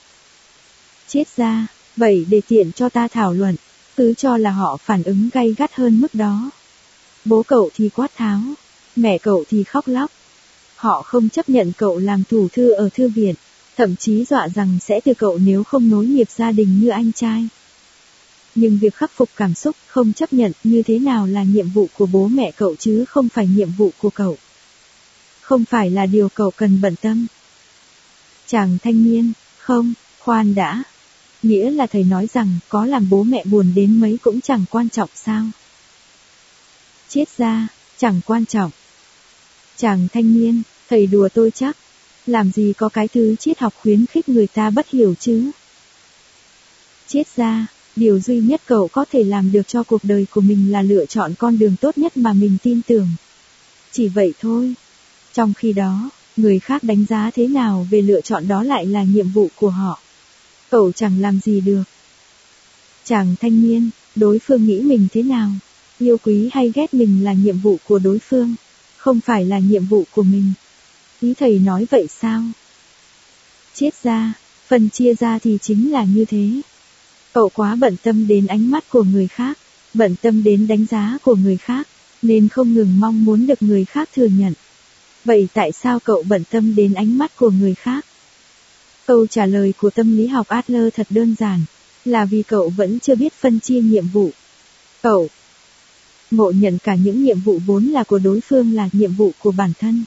Chết 1.08 1.24
ra, 1.36 1.66
vậy 1.96 2.26
để 2.30 2.40
tiện 2.48 2.72
cho 2.72 2.88
ta 2.88 3.08
thảo 3.08 3.32
luận, 3.32 3.56
cứ 4.00 4.14
cho 4.14 4.36
là 4.36 4.50
họ 4.50 4.76
phản 4.76 5.02
ứng 5.02 5.30
gay 5.32 5.54
gắt 5.58 5.74
hơn 5.74 6.00
mức 6.00 6.14
đó. 6.14 6.50
Bố 7.24 7.42
cậu 7.42 7.70
thì 7.74 7.88
quát 7.88 8.10
tháo, 8.16 8.40
mẹ 8.96 9.18
cậu 9.18 9.44
thì 9.50 9.64
khóc 9.64 9.88
lóc. 9.88 10.10
Họ 10.76 11.02
không 11.02 11.28
chấp 11.28 11.48
nhận 11.48 11.72
cậu 11.76 11.98
làm 11.98 12.22
thủ 12.30 12.48
thư 12.52 12.72
ở 12.72 12.88
thư 12.94 13.08
viện, 13.08 13.34
thậm 13.76 13.96
chí 13.96 14.24
dọa 14.24 14.48
rằng 14.54 14.78
sẽ 14.82 15.00
từ 15.04 15.14
cậu 15.14 15.38
nếu 15.38 15.64
không 15.64 15.90
nối 15.90 16.06
nghiệp 16.06 16.30
gia 16.30 16.52
đình 16.52 16.80
như 16.80 16.88
anh 16.88 17.12
trai. 17.12 17.48
Nhưng 18.54 18.78
việc 18.78 18.94
khắc 18.94 19.10
phục 19.14 19.28
cảm 19.36 19.54
xúc 19.54 19.76
không 19.86 20.12
chấp 20.12 20.32
nhận 20.32 20.52
như 20.64 20.82
thế 20.82 20.98
nào 20.98 21.26
là 21.26 21.42
nhiệm 21.42 21.68
vụ 21.68 21.88
của 21.98 22.06
bố 22.06 22.28
mẹ 22.28 22.52
cậu 22.56 22.76
chứ 22.76 23.04
không 23.04 23.28
phải 23.28 23.46
nhiệm 23.46 23.70
vụ 23.70 23.90
của 23.98 24.10
cậu. 24.10 24.36
Không 25.40 25.64
phải 25.64 25.90
là 25.90 26.06
điều 26.06 26.28
cậu 26.28 26.50
cần 26.50 26.80
bận 26.80 26.94
tâm. 27.02 27.26
Chàng 28.46 28.78
thanh 28.82 29.04
niên, 29.04 29.32
không, 29.58 29.92
khoan 30.18 30.54
đã. 30.54 30.82
Nghĩa 31.42 31.70
là 31.70 31.86
thầy 31.86 32.04
nói 32.04 32.28
rằng 32.32 32.58
có 32.68 32.86
làm 32.86 33.10
bố 33.10 33.22
mẹ 33.22 33.44
buồn 33.44 33.72
đến 33.74 34.00
mấy 34.00 34.18
cũng 34.22 34.40
chẳng 34.40 34.64
quan 34.70 34.88
trọng 34.88 35.10
sao. 35.14 35.46
Chết 37.08 37.24
ra, 37.36 37.68
chẳng 37.98 38.20
quan 38.26 38.46
trọng. 38.46 38.70
Chàng 39.76 40.08
thanh 40.12 40.34
niên, 40.34 40.62
thầy 40.88 41.06
đùa 41.06 41.28
tôi 41.34 41.50
chắc. 41.50 41.76
Làm 42.26 42.50
gì 42.52 42.72
có 42.72 42.88
cái 42.88 43.08
thứ 43.08 43.36
triết 43.36 43.58
học 43.58 43.74
khuyến 43.82 44.06
khích 44.06 44.28
người 44.28 44.46
ta 44.46 44.70
bất 44.70 44.90
hiểu 44.90 45.14
chứ. 45.20 45.50
Chết 47.08 47.36
ra, 47.36 47.66
điều 47.96 48.20
duy 48.20 48.40
nhất 48.40 48.60
cậu 48.66 48.88
có 48.88 49.04
thể 49.12 49.24
làm 49.24 49.52
được 49.52 49.68
cho 49.68 49.82
cuộc 49.82 50.04
đời 50.04 50.26
của 50.30 50.40
mình 50.40 50.72
là 50.72 50.82
lựa 50.82 51.06
chọn 51.06 51.34
con 51.38 51.58
đường 51.58 51.76
tốt 51.80 51.98
nhất 51.98 52.16
mà 52.16 52.32
mình 52.32 52.56
tin 52.62 52.82
tưởng. 52.82 53.08
Chỉ 53.92 54.08
vậy 54.08 54.34
thôi. 54.40 54.74
Trong 55.32 55.54
khi 55.54 55.72
đó, 55.72 56.10
người 56.36 56.58
khác 56.58 56.82
đánh 56.84 57.04
giá 57.08 57.30
thế 57.34 57.46
nào 57.46 57.86
về 57.90 58.02
lựa 58.02 58.20
chọn 58.20 58.48
đó 58.48 58.62
lại 58.62 58.86
là 58.86 59.02
nhiệm 59.02 59.28
vụ 59.28 59.48
của 59.56 59.70
họ. 59.70 60.00
Cậu 60.70 60.92
chẳng 60.92 61.20
làm 61.20 61.40
gì 61.40 61.60
được. 61.60 61.82
Chàng 63.04 63.34
thanh 63.40 63.62
niên, 63.62 63.90
đối 64.16 64.38
phương 64.38 64.66
nghĩ 64.66 64.80
mình 64.80 65.08
thế 65.12 65.22
nào? 65.22 65.50
Yêu 65.98 66.16
quý 66.24 66.48
hay 66.52 66.72
ghét 66.74 66.94
mình 66.94 67.24
là 67.24 67.32
nhiệm 67.32 67.58
vụ 67.58 67.76
của 67.88 67.98
đối 67.98 68.18
phương, 68.18 68.54
không 68.96 69.20
phải 69.20 69.44
là 69.44 69.58
nhiệm 69.58 69.84
vụ 69.84 70.04
của 70.10 70.22
mình. 70.22 70.52
Ý 71.20 71.34
thầy 71.34 71.58
nói 71.58 71.86
vậy 71.90 72.06
sao? 72.20 72.42
Chết 73.74 74.02
ra, 74.02 74.32
phần 74.66 74.90
chia 74.90 75.14
ra 75.14 75.38
thì 75.38 75.58
chính 75.62 75.92
là 75.92 76.04
như 76.04 76.24
thế. 76.24 76.60
Cậu 77.32 77.48
quá 77.54 77.76
bận 77.76 77.96
tâm 78.02 78.26
đến 78.26 78.46
ánh 78.46 78.70
mắt 78.70 78.84
của 78.90 79.02
người 79.02 79.28
khác, 79.28 79.58
bận 79.94 80.16
tâm 80.22 80.42
đến 80.42 80.66
đánh 80.66 80.86
giá 80.90 81.18
của 81.22 81.34
người 81.34 81.56
khác, 81.56 81.88
nên 82.22 82.48
không 82.48 82.74
ngừng 82.74 83.00
mong 83.00 83.24
muốn 83.24 83.46
được 83.46 83.62
người 83.62 83.84
khác 83.84 84.08
thừa 84.14 84.26
nhận. 84.26 84.52
Vậy 85.24 85.48
tại 85.54 85.72
sao 85.72 86.00
cậu 86.00 86.22
bận 86.28 86.42
tâm 86.50 86.74
đến 86.74 86.94
ánh 86.94 87.18
mắt 87.18 87.36
của 87.36 87.50
người 87.50 87.74
khác? 87.74 88.06
Câu 89.06 89.26
trả 89.26 89.46
lời 89.46 89.72
của 89.78 89.90
tâm 89.90 90.16
lý 90.16 90.26
học 90.26 90.48
Adler 90.48 90.94
thật 90.94 91.06
đơn 91.10 91.34
giản, 91.38 91.60
là 92.04 92.24
vì 92.24 92.42
cậu 92.42 92.68
vẫn 92.68 93.00
chưa 93.00 93.14
biết 93.14 93.32
phân 93.32 93.60
chia 93.60 93.80
nhiệm 93.80 94.08
vụ. 94.08 94.30
Cậu 95.02 95.28
ngộ 96.30 96.50
nhận 96.50 96.78
cả 96.78 96.94
những 96.94 97.24
nhiệm 97.24 97.40
vụ 97.40 97.58
vốn 97.66 97.84
là 97.84 98.04
của 98.04 98.18
đối 98.18 98.40
phương 98.40 98.74
là 98.74 98.88
nhiệm 98.92 99.12
vụ 99.12 99.32
của 99.38 99.50
bản 99.50 99.72
thân. 99.80 100.04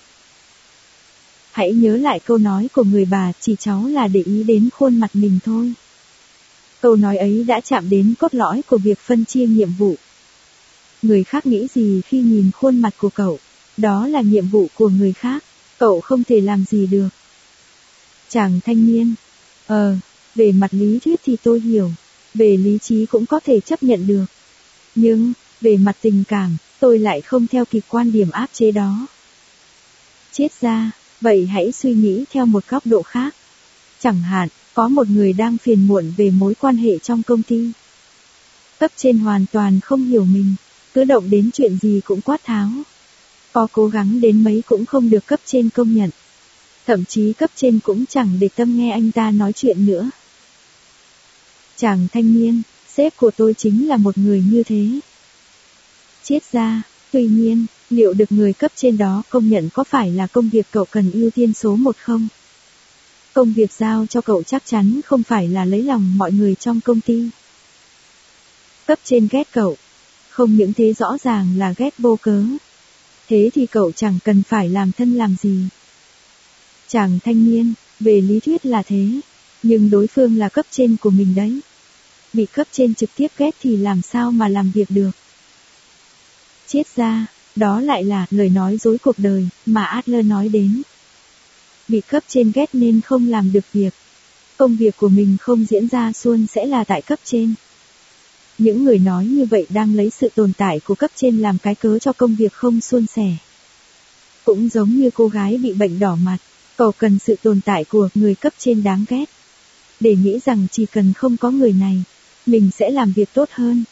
Hãy 1.51 1.73
nhớ 1.73 1.97
lại 1.97 2.19
câu 2.19 2.37
nói 2.37 2.69
của 2.73 2.83
người 2.83 3.05
bà, 3.05 3.31
chỉ 3.39 3.55
cháu 3.59 3.87
là 3.87 4.07
để 4.07 4.23
ý 4.25 4.43
đến 4.43 4.69
khuôn 4.73 4.99
mặt 4.99 5.11
mình 5.13 5.39
thôi. 5.45 5.73
Câu 6.81 6.95
nói 6.95 7.17
ấy 7.17 7.43
đã 7.43 7.59
chạm 7.59 7.89
đến 7.89 8.13
cốt 8.19 8.33
lõi 8.33 8.61
của 8.67 8.77
việc 8.77 8.99
phân 8.99 9.25
chia 9.25 9.45
nhiệm 9.45 9.69
vụ. 9.77 9.95
Người 11.01 11.23
khác 11.23 11.45
nghĩ 11.45 11.67
gì 11.73 12.01
khi 12.01 12.21
nhìn 12.21 12.51
khuôn 12.51 12.79
mặt 12.79 12.93
của 12.97 13.09
cậu, 13.09 13.39
đó 13.77 14.07
là 14.07 14.21
nhiệm 14.21 14.47
vụ 14.47 14.67
của 14.75 14.89
người 14.89 15.13
khác, 15.13 15.43
cậu 15.79 16.01
không 16.01 16.23
thể 16.23 16.41
làm 16.41 16.65
gì 16.69 16.87
được. 16.87 17.09
Chàng 18.33 18.59
thanh 18.65 18.87
niên, 18.87 19.13
ờ, 19.67 19.95
về 20.35 20.51
mặt 20.51 20.73
lý 20.73 20.99
thuyết 20.99 21.19
thì 21.25 21.37
tôi 21.43 21.59
hiểu, 21.59 21.91
về 22.33 22.57
lý 22.57 22.77
trí 22.81 23.05
cũng 23.05 23.25
có 23.25 23.39
thể 23.39 23.59
chấp 23.59 23.83
nhận 23.83 24.07
được. 24.07 24.25
Nhưng, 24.95 25.33
về 25.61 25.77
mặt 25.77 25.97
tình 26.01 26.23
cảm, 26.27 26.57
tôi 26.79 26.99
lại 26.99 27.21
không 27.21 27.47
theo 27.47 27.65
kịp 27.65 27.83
quan 27.87 28.11
điểm 28.11 28.29
áp 28.31 28.47
chế 28.53 28.71
đó. 28.71 29.07
Chết 30.31 30.47
ra, 30.61 30.91
vậy 31.21 31.45
hãy 31.45 31.71
suy 31.71 31.93
nghĩ 31.93 32.25
theo 32.31 32.45
một 32.45 32.63
góc 32.69 32.85
độ 32.85 33.01
khác. 33.01 33.35
Chẳng 33.99 34.21
hạn, 34.21 34.49
có 34.73 34.87
một 34.87 35.09
người 35.09 35.33
đang 35.33 35.57
phiền 35.57 35.87
muộn 35.87 36.13
về 36.17 36.29
mối 36.29 36.53
quan 36.59 36.77
hệ 36.77 36.97
trong 36.97 37.23
công 37.23 37.43
ty. 37.43 37.71
Cấp 38.79 38.91
trên 38.95 39.17
hoàn 39.17 39.45
toàn 39.51 39.79
không 39.79 40.05
hiểu 40.05 40.25
mình, 40.25 40.55
cứ 40.93 41.03
động 41.03 41.29
đến 41.29 41.49
chuyện 41.53 41.77
gì 41.81 42.01
cũng 42.05 42.21
quát 42.21 42.43
tháo. 42.43 42.69
Có 43.51 43.67
cố 43.71 43.87
gắng 43.87 44.21
đến 44.21 44.43
mấy 44.43 44.63
cũng 44.65 44.85
không 44.85 45.09
được 45.09 45.25
cấp 45.25 45.39
trên 45.45 45.69
công 45.69 45.95
nhận. 45.95 46.09
Thậm 46.87 47.05
chí 47.05 47.33
cấp 47.33 47.51
trên 47.55 47.79
cũng 47.79 48.05
chẳng 48.05 48.37
để 48.39 48.49
tâm 48.55 48.77
nghe 48.77 48.91
anh 48.91 49.11
ta 49.11 49.31
nói 49.31 49.53
chuyện 49.53 49.85
nữa. 49.85 50.09
Chàng 51.75 52.07
thanh 52.11 52.33
niên, 52.33 52.61
sếp 52.95 53.17
của 53.17 53.31
tôi 53.31 53.53
chính 53.53 53.87
là 53.87 53.97
một 53.97 54.17
người 54.17 54.43
như 54.51 54.63
thế. 54.63 54.87
Chết 56.23 56.39
ra, 56.51 56.81
tuy 57.11 57.25
nhiên, 57.25 57.65
liệu 57.89 58.13
được 58.13 58.31
người 58.31 58.53
cấp 58.53 58.71
trên 58.75 58.97
đó 58.97 59.23
công 59.29 59.49
nhận 59.49 59.69
có 59.73 59.83
phải 59.83 60.11
là 60.11 60.27
công 60.27 60.49
việc 60.49 60.67
cậu 60.71 60.85
cần 60.91 61.11
ưu 61.11 61.29
tiên 61.29 61.53
số 61.53 61.75
một 61.75 61.97
không? 61.97 62.27
Công 63.33 63.53
việc 63.53 63.71
giao 63.71 64.05
cho 64.09 64.21
cậu 64.21 64.43
chắc 64.43 64.63
chắn 64.65 65.01
không 65.05 65.23
phải 65.23 65.47
là 65.47 65.65
lấy 65.65 65.83
lòng 65.83 66.17
mọi 66.17 66.31
người 66.31 66.55
trong 66.55 66.81
công 66.81 67.01
ty. 67.01 67.29
Cấp 68.85 68.99
trên 69.03 69.27
ghét 69.31 69.47
cậu. 69.51 69.77
Không 70.29 70.55
những 70.57 70.73
thế 70.73 70.93
rõ 70.93 71.17
ràng 71.23 71.57
là 71.57 71.73
ghét 71.77 71.93
vô 71.97 72.17
cớ. 72.21 72.43
Thế 73.27 73.49
thì 73.53 73.65
cậu 73.65 73.91
chẳng 73.91 74.19
cần 74.23 74.43
phải 74.43 74.69
làm 74.69 74.91
thân 74.91 75.15
làm 75.15 75.35
gì. 75.41 75.67
Chàng 76.93 77.19
thanh 77.23 77.51
niên, 77.51 77.73
về 77.99 78.21
lý 78.21 78.39
thuyết 78.39 78.65
là 78.65 78.83
thế. 78.83 79.07
Nhưng 79.63 79.89
đối 79.89 80.07
phương 80.07 80.37
là 80.37 80.49
cấp 80.49 80.65
trên 80.71 80.95
của 80.97 81.09
mình 81.09 81.35
đấy. 81.35 81.59
Bị 82.33 82.45
cấp 82.45 82.67
trên 82.71 82.95
trực 82.95 83.09
tiếp 83.15 83.27
ghét 83.37 83.55
thì 83.61 83.77
làm 83.77 84.01
sao 84.01 84.31
mà 84.31 84.47
làm 84.47 84.71
việc 84.71 84.91
được. 84.91 85.11
Chết 86.67 86.83
ra, 86.95 87.25
đó 87.55 87.81
lại 87.81 88.03
là 88.03 88.25
lời 88.31 88.49
nói 88.49 88.77
dối 88.77 88.97
cuộc 88.97 89.19
đời 89.19 89.47
mà 89.65 89.83
Adler 89.83 90.25
nói 90.25 90.49
đến 90.49 90.81
bị 91.87 92.01
cấp 92.01 92.23
trên 92.27 92.51
ghét 92.55 92.69
nên 92.73 93.01
không 93.01 93.27
làm 93.27 93.51
được 93.51 93.65
việc. 93.73 93.93
Công 94.57 94.75
việc 94.75 94.97
của 94.97 95.09
mình 95.09 95.37
không 95.41 95.65
diễn 95.65 95.87
ra 95.87 96.11
suôn 96.13 96.47
sẽ 96.47 96.65
là 96.65 96.83
tại 96.83 97.01
cấp 97.01 97.19
trên. 97.23 97.53
Những 98.57 98.83
người 98.83 98.99
nói 98.99 99.25
như 99.25 99.45
vậy 99.45 99.67
đang 99.69 99.95
lấy 99.95 100.09
sự 100.09 100.29
tồn 100.35 100.53
tại 100.57 100.79
của 100.79 100.95
cấp 100.95 101.11
trên 101.15 101.37
làm 101.37 101.57
cái 101.57 101.75
cớ 101.75 101.99
cho 101.99 102.13
công 102.13 102.35
việc 102.35 102.53
không 102.53 102.81
suôn 102.81 103.05
sẻ. 103.05 103.35
Cũng 104.45 104.69
giống 104.69 104.89
như 104.89 105.09
cô 105.13 105.27
gái 105.27 105.57
bị 105.57 105.73
bệnh 105.73 105.99
đỏ 105.99 106.15
mặt, 106.15 106.37
cầu 106.77 106.91
cần 106.91 107.19
sự 107.19 107.35
tồn 107.43 107.61
tại 107.65 107.83
của 107.83 108.09
người 108.15 108.35
cấp 108.35 108.53
trên 108.57 108.83
đáng 108.83 109.05
ghét. 109.09 109.25
Để 109.99 110.15
nghĩ 110.15 110.39
rằng 110.45 110.67
chỉ 110.71 110.85
cần 110.85 111.13
không 111.13 111.37
có 111.37 111.51
người 111.51 111.73
này, 111.73 112.03
mình 112.45 112.69
sẽ 112.77 112.89
làm 112.89 113.13
việc 113.13 113.29
tốt 113.33 113.49
hơn. 113.51 113.83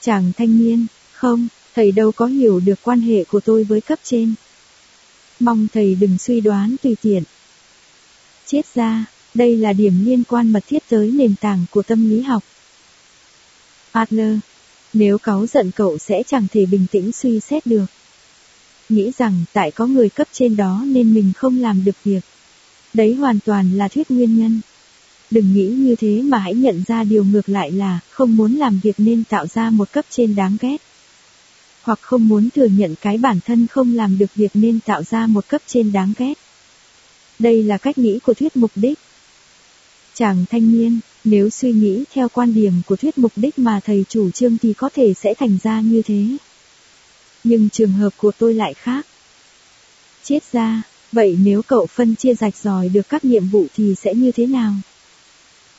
Chàng 0.00 0.32
thanh 0.36 0.58
niên, 0.58 0.86
không, 1.12 1.48
thầy 1.74 1.92
đâu 1.92 2.12
có 2.12 2.26
hiểu 2.26 2.60
được 2.60 2.78
quan 2.82 3.00
hệ 3.00 3.24
của 3.24 3.40
tôi 3.40 3.64
với 3.64 3.80
cấp 3.80 3.98
trên. 4.02 4.34
Mong 5.40 5.66
thầy 5.72 5.94
đừng 5.94 6.18
suy 6.18 6.40
đoán 6.40 6.76
tùy 6.82 6.96
tiện. 7.02 7.22
Chết 8.46 8.74
ra, 8.74 9.04
đây 9.34 9.56
là 9.56 9.72
điểm 9.72 10.04
liên 10.04 10.24
quan 10.24 10.52
mật 10.52 10.64
thiết 10.66 10.82
tới 10.88 11.10
nền 11.10 11.34
tảng 11.40 11.64
của 11.70 11.82
tâm 11.82 12.10
lý 12.10 12.22
học. 12.22 12.42
Adler, 13.92 14.38
nếu 14.92 15.18
cáu 15.18 15.46
giận 15.46 15.70
cậu 15.70 15.98
sẽ 15.98 16.22
chẳng 16.26 16.46
thể 16.52 16.66
bình 16.66 16.86
tĩnh 16.90 17.12
suy 17.12 17.40
xét 17.40 17.66
được. 17.66 17.86
Nghĩ 18.90 19.12
rằng 19.18 19.44
tại 19.52 19.70
có 19.70 19.86
người 19.86 20.08
cấp 20.08 20.28
trên 20.32 20.56
đó 20.56 20.82
nên 20.86 21.14
mình 21.14 21.32
không 21.36 21.58
làm 21.58 21.84
được 21.84 21.96
việc. 22.04 22.20
Đấy 22.94 23.14
hoàn 23.14 23.38
toàn 23.40 23.78
là 23.78 23.88
thuyết 23.88 24.10
nguyên 24.10 24.38
nhân. 24.38 24.60
Đừng 25.30 25.54
nghĩ 25.54 25.68
như 25.68 25.96
thế 25.96 26.22
mà 26.22 26.38
hãy 26.38 26.54
nhận 26.54 26.82
ra 26.86 27.04
điều 27.04 27.24
ngược 27.24 27.48
lại 27.48 27.72
là 27.72 28.00
không 28.10 28.36
muốn 28.36 28.54
làm 28.54 28.80
việc 28.82 28.94
nên 28.98 29.24
tạo 29.24 29.46
ra 29.46 29.70
một 29.70 29.92
cấp 29.92 30.04
trên 30.10 30.34
đáng 30.34 30.56
ghét. 30.60 30.76
hoặc 31.82 31.98
không 32.02 32.28
muốn 32.28 32.48
thừa 32.50 32.66
nhận 32.66 32.94
cái 33.00 33.18
bản 33.18 33.40
thân 33.46 33.66
không 33.66 33.94
làm 33.94 34.18
được 34.18 34.34
việc 34.34 34.50
nên 34.54 34.80
tạo 34.80 35.02
ra 35.02 35.26
một 35.26 35.48
cấp 35.48 35.62
trên 35.66 35.92
đáng 35.92 36.12
ghét. 36.18 36.34
Đây 37.38 37.62
là 37.62 37.78
cách 37.78 37.98
nghĩ 37.98 38.18
của 38.18 38.34
thuyết 38.34 38.56
mục 38.56 38.70
đích. 38.74 38.98
Chàng 40.14 40.44
thanh 40.50 40.72
niên, 40.72 41.00
nếu 41.24 41.50
suy 41.50 41.72
nghĩ 41.72 42.04
theo 42.12 42.28
quan 42.28 42.54
điểm 42.54 42.72
của 42.86 42.96
thuyết 42.96 43.18
mục 43.18 43.32
đích 43.36 43.58
mà 43.58 43.80
thầy 43.84 44.04
chủ 44.08 44.30
trương 44.30 44.58
thì 44.58 44.72
có 44.72 44.88
thể 44.94 45.14
sẽ 45.14 45.34
thành 45.34 45.58
ra 45.62 45.80
như 45.80 46.02
thế. 46.02 46.24
Nhưng 47.44 47.70
trường 47.70 47.92
hợp 47.92 48.10
của 48.16 48.32
tôi 48.38 48.54
lại 48.54 48.74
khác. 48.74 49.06
Chết 50.22 50.52
ra, 50.52 50.82
vậy 51.12 51.38
nếu 51.44 51.62
cậu 51.62 51.86
phân 51.86 52.16
chia 52.16 52.34
rạch 52.34 52.56
ròi 52.56 52.88
được 52.88 53.08
các 53.08 53.24
nhiệm 53.24 53.48
vụ 53.48 53.66
thì 53.76 53.94
sẽ 53.94 54.14
như 54.14 54.32
thế 54.32 54.46
nào? 54.46 54.74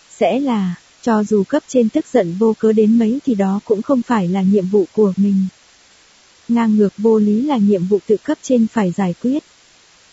Sẽ 0.10 0.40
là, 0.40 0.76
cho 1.02 1.24
dù 1.24 1.44
cấp 1.44 1.64
trên 1.68 1.90
tức 1.90 2.06
giận 2.14 2.36
vô 2.40 2.56
cớ 2.60 2.74
đến 2.74 3.00
mấy 3.00 3.20
thì 3.26 3.36
đó 3.36 3.60
cũng 3.66 3.82
không 3.82 4.02
phải 4.02 4.28
là 4.28 4.42
nhiệm 4.42 4.66
vụ 4.66 4.86
của 4.94 5.14
mình. 5.18 5.46
Ngang 6.48 6.76
ngược 6.76 6.94
vô 6.98 7.20
lý 7.20 7.42
là 7.42 7.58
nhiệm 7.58 7.86
vụ 7.88 8.00
tự 8.08 8.18
cấp 8.18 8.38
trên 8.42 8.68
phải 8.68 8.92
giải 8.98 9.14
quyết. 9.22 9.44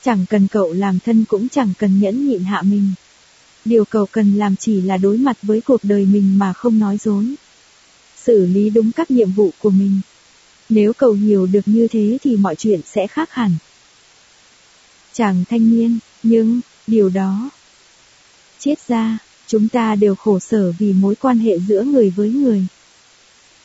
Chẳng 0.03 0.27
cần 0.31 0.49
cậu 0.49 0.73
làm 0.73 0.99
thân 0.99 1.25
cũng 1.25 1.49
chẳng 1.49 1.73
cần 1.79 2.01
nhẫn 2.01 2.29
nhịn 2.29 2.43
hạ 2.43 2.63
mình. 2.63 2.91
Điều 3.65 3.85
cậu 3.85 4.07
cần 4.07 4.35
làm 4.35 4.57
chỉ 4.57 4.81
là 4.81 4.97
đối 4.97 5.17
mặt 5.17 5.37
với 5.43 5.61
cuộc 5.61 5.85
đời 5.85 6.07
mình 6.07 6.39
mà 6.39 6.53
không 6.53 6.79
nói 6.79 6.99
dối. 7.05 7.35
Xử 8.17 8.47
lý 8.47 8.71
đúng 8.71 8.93
các 8.93 9.11
nhiệm 9.11 9.33
vụ 9.33 9.51
của 9.59 9.71
mình. 9.71 10.01
Nếu 10.69 10.93
cậu 10.93 11.13
hiểu 11.13 11.47
được 11.47 11.69
như 11.69 11.89
thế 11.89 12.19
thì 12.23 12.37
mọi 12.37 12.57
chuyện 12.57 12.81
sẽ 12.87 13.07
khác 13.07 13.31
hẳn. 13.33 13.53
Chàng 15.13 15.45
thanh 15.51 15.71
niên, 15.71 15.99
nhưng, 16.23 16.61
điều 16.87 17.09
đó. 17.09 17.51
Chết 18.59 18.75
ra, 18.89 19.19
chúng 19.47 19.69
ta 19.69 19.95
đều 19.95 20.15
khổ 20.15 20.39
sở 20.39 20.73
vì 20.79 20.93
mối 20.93 21.15
quan 21.15 21.39
hệ 21.39 21.59
giữa 21.59 21.83
người 21.83 22.11
với 22.11 22.31
người. 22.31 22.67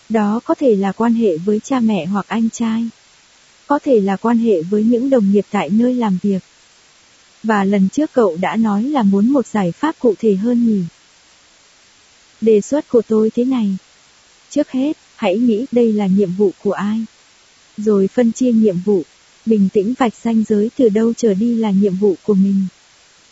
Đó 0.10 0.40
có 0.46 0.56
thể 0.56 0.76
là 0.76 0.92
quan 0.92 1.14
hệ 1.14 1.38
với 1.38 1.60
cha 1.60 1.80
mẹ 1.80 2.06
hoặc 2.06 2.26
anh 2.28 2.50
trai. 2.50 2.90
Có 3.68 3.80
thể 3.80 4.00
là 4.00 4.16
quan 4.16 4.38
hệ 4.38 4.62
với 4.62 4.84
những 4.84 5.10
đồng 5.10 5.32
nghiệp 5.32 5.46
tại 5.52 5.70
nơi 5.70 5.94
làm 5.94 6.18
việc. 6.22 6.44
Và 7.44 7.64
lần 7.64 7.90
trước 7.90 8.14
cậu 8.14 8.38
đã 8.42 8.56
nói 8.56 8.84
là 8.84 9.04
muốn 9.04 9.30
một 9.30 9.48
giải 9.48 9.72
pháp 9.72 9.96
cụ 10.00 10.14
thể 10.20 10.36
hơn 10.36 10.68
nhỉ. 10.68 10.84
Đề 12.42 12.62
xuất 12.62 12.90
của 12.90 13.02
tôi 13.08 13.32
thế 13.36 13.46
này. 13.46 13.78
Trước 14.50 14.72
hết, 14.72 14.98
hãy 15.24 15.38
nghĩ 15.38 15.66
đây 15.72 15.94
là 15.94 16.08
nhiệm 16.08 16.32
vụ 16.38 16.52
của 16.64 16.72
ai. 16.72 17.06
Rồi 17.78 18.08
phân 18.08 18.32
chia 18.32 18.52
nhiệm 18.52 18.76
vụ. 18.86 19.04
Bình 19.46 19.70
tĩnh 19.74 19.94
vạch 20.00 20.14
ranh 20.24 20.44
giới 20.48 20.72
từ 20.78 20.90
đâu 20.90 21.14
trở 21.18 21.34
đi 21.34 21.56
là 21.56 21.72
nhiệm 21.72 21.96
vụ 21.96 22.16
của 22.24 22.34
mình. 22.34 22.66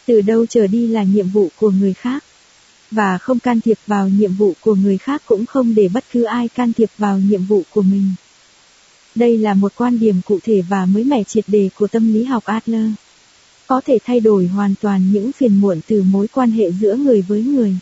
Từ 0.05 0.21
đâu 0.21 0.45
trở 0.45 0.67
đi 0.67 0.87
là 0.87 1.03
nhiệm 1.03 1.29
vụ 1.29 1.49
của 1.59 1.69
người 1.69 1.93
khác. 1.93 2.23
Và 2.91 3.17
không 3.17 3.39
can 3.39 3.61
thiệp 3.61 3.77
vào 3.87 4.09
nhiệm 4.09 4.33
vụ 4.33 4.53
của 4.61 4.75
người 4.75 4.97
khác 4.97 5.21
cũng 5.25 5.45
không 5.45 5.75
để 5.75 5.89
bất 5.93 6.03
cứ 6.11 6.23
ai 6.23 6.47
can 6.47 6.73
thiệp 6.73 6.89
vào 6.97 7.19
nhiệm 7.19 7.45
vụ 7.45 7.63
của 7.69 7.81
mình. 7.81 8.13
Đây 9.15 9.37
là 9.37 9.53
một 9.53 9.71
quan 9.75 9.99
điểm 9.99 10.21
cụ 10.25 10.39
thể 10.43 10.61
và 10.69 10.85
mới 10.85 11.03
mẻ 11.03 11.23
triệt 11.23 11.45
đề 11.47 11.69
của 11.75 11.87
tâm 11.87 12.13
lý 12.13 12.23
học 12.23 12.45
Adler. 12.45 12.89
Có 13.67 13.81
thể 13.85 13.97
thay 14.05 14.19
đổi 14.19 14.47
hoàn 14.47 14.75
toàn 14.81 15.11
những 15.11 15.31
phiền 15.31 15.55
muộn 15.55 15.79
từ 15.87 16.03
mối 16.03 16.27
quan 16.27 16.51
hệ 16.51 16.71
giữa 16.71 16.95
người 16.95 17.21
với 17.21 17.41
người. 17.43 17.75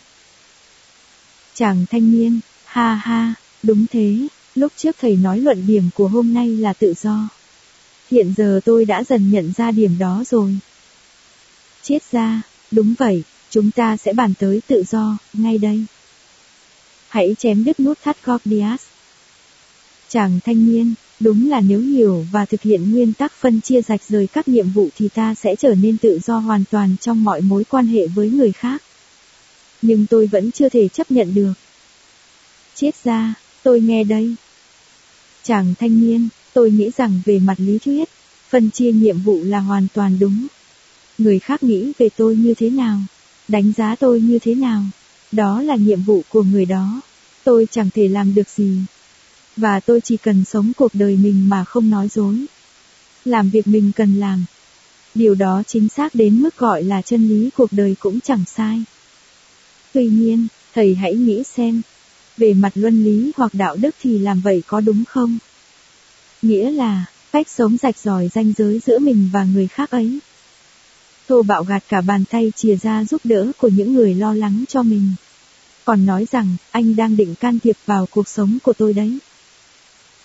Chàng 1.55 1.85
thanh 1.89 2.11
niên, 2.11 2.39
ha 2.65 2.95
ha, 2.95 3.33
đúng 3.63 3.85
thế, 3.91 4.27
lúc 4.55 4.71
trước 4.77 4.95
thầy 4.99 5.15
nói 5.15 5.39
luận 5.39 5.67
điểm 5.67 5.89
của 5.95 6.07
hôm 6.07 6.33
nay 6.33 6.47
là 6.47 6.73
tự 6.73 6.93
do. 7.01 7.29
Hiện 8.11 8.33
giờ 8.37 8.59
tôi 8.65 8.85
đã 8.85 9.03
dần 9.03 9.31
nhận 9.31 9.53
ra 9.57 9.71
điểm 9.71 9.97
đó 9.99 10.23
rồi. 10.29 10.57
Chết 11.83 11.99
ra, 12.11 12.41
đúng 12.71 12.93
vậy, 12.97 13.23
chúng 13.49 13.71
ta 13.71 13.97
sẽ 13.97 14.13
bàn 14.13 14.33
tới 14.39 14.61
tự 14.67 14.83
do, 14.89 15.17
ngay 15.33 15.57
đây. 15.57 15.85
Hãy 17.09 17.35
chém 17.39 17.63
đứt 17.63 17.79
nút 17.79 17.97
thắt 18.03 18.25
Gordias. 18.25 18.81
Chàng 20.09 20.39
thanh 20.45 20.65
niên, 20.65 20.93
đúng 21.19 21.49
là 21.49 21.61
nếu 21.61 21.79
hiểu 21.79 22.25
và 22.31 22.45
thực 22.45 22.61
hiện 22.61 22.91
nguyên 22.91 23.13
tắc 23.13 23.31
phân 23.31 23.61
chia 23.61 23.81
rạch 23.81 24.01
rời 24.09 24.27
các 24.27 24.47
nhiệm 24.47 24.69
vụ 24.69 24.89
thì 24.97 25.09
ta 25.09 25.35
sẽ 25.35 25.55
trở 25.55 25.75
nên 25.75 25.97
tự 25.97 26.19
do 26.25 26.37
hoàn 26.37 26.63
toàn 26.71 26.95
trong 27.01 27.23
mọi 27.23 27.41
mối 27.41 27.63
quan 27.63 27.87
hệ 27.87 28.07
với 28.07 28.29
người 28.29 28.51
khác. 28.51 28.83
Nhưng 29.81 30.05
tôi 30.05 30.27
vẫn 30.27 30.51
chưa 30.51 30.69
thể 30.69 30.87
chấp 30.87 31.11
nhận 31.11 31.33
được. 31.33 31.53
Chết 32.75 32.91
ra, 33.03 33.33
tôi 33.63 33.81
nghe 33.81 34.03
đây. 34.03 34.35
Chàng 35.43 35.73
thanh 35.79 36.01
niên, 36.01 36.29
tôi 36.53 36.71
nghĩ 36.71 36.89
rằng 36.97 37.21
về 37.25 37.39
mặt 37.39 37.55
lý 37.57 37.77
thuyết, 37.77 38.09
phân 38.49 38.71
chia 38.71 38.91
nhiệm 38.91 39.17
vụ 39.17 39.43
là 39.43 39.59
hoàn 39.59 39.87
toàn 39.93 40.19
đúng. 40.19 40.47
Người 41.17 41.39
khác 41.39 41.63
nghĩ 41.63 41.91
về 41.97 42.09
tôi 42.17 42.35
như 42.35 42.53
thế 42.53 42.69
nào, 42.69 42.99
đánh 43.47 43.73
giá 43.77 43.95
tôi 43.95 44.21
như 44.21 44.39
thế 44.39 44.55
nào, 44.55 44.83
đó 45.31 45.61
là 45.61 45.75
nhiệm 45.75 46.01
vụ 46.01 46.21
của 46.29 46.43
người 46.43 46.65
đó. 46.65 47.01
Tôi 47.43 47.67
chẳng 47.71 47.89
thể 47.93 48.07
làm 48.07 48.35
được 48.35 48.49
gì. 48.49 48.77
Và 49.57 49.79
tôi 49.79 50.01
chỉ 50.01 50.17
cần 50.17 50.45
sống 50.45 50.71
cuộc 50.77 50.91
đời 50.93 51.17
mình 51.23 51.49
mà 51.49 51.65
không 51.65 51.89
nói 51.89 52.07
dối. 52.07 52.45
Làm 53.25 53.49
việc 53.49 53.67
mình 53.67 53.91
cần 53.95 54.19
làm. 54.19 54.45
Điều 55.15 55.35
đó 55.35 55.63
chính 55.67 55.89
xác 55.89 56.15
đến 56.15 56.41
mức 56.41 56.57
gọi 56.57 56.83
là 56.83 57.01
chân 57.01 57.29
lý 57.29 57.49
cuộc 57.57 57.73
đời 57.73 57.95
cũng 57.99 58.19
chẳng 58.19 58.43
sai. 58.47 58.83
Tuy 59.93 60.07
nhiên, 60.07 60.47
thầy 60.73 60.95
hãy 60.95 61.15
nghĩ 61.15 61.43
xem, 61.43 61.81
về 62.39 62.53
mặt 62.53 62.71
luân 62.75 63.03
lý 63.03 63.31
hoặc 63.37 63.53
đạo 63.53 63.75
đức 63.75 63.95
thì 64.01 64.17
làm 64.17 64.41
vậy 64.41 64.63
có 64.67 64.81
đúng 64.81 65.03
không? 65.07 65.37
Nghĩa 66.41 66.71
là, 66.71 67.05
cách 67.31 67.49
sống 67.49 67.77
rạch 67.81 67.97
ròi 67.97 68.29
ranh 68.33 68.53
giới 68.57 68.79
giữa 68.85 68.99
mình 68.99 69.29
và 69.33 69.43
người 69.43 69.67
khác 69.67 69.91
ấy. 69.91 70.19
Thô 71.27 71.43
bạo 71.43 71.63
gạt 71.63 71.83
cả 71.89 72.01
bàn 72.01 72.23
tay 72.29 72.51
chìa 72.55 72.75
ra 72.75 73.05
giúp 73.05 73.21
đỡ 73.23 73.51
của 73.57 73.67
những 73.67 73.93
người 73.93 74.15
lo 74.15 74.33
lắng 74.33 74.63
cho 74.67 74.83
mình. 74.83 75.13
Còn 75.85 76.05
nói 76.05 76.25
rằng, 76.31 76.55
anh 76.71 76.95
đang 76.95 77.17
định 77.17 77.35
can 77.35 77.59
thiệp 77.59 77.75
vào 77.85 78.05
cuộc 78.05 78.27
sống 78.27 78.57
của 78.63 78.73
tôi 78.73 78.93
đấy. 78.93 79.17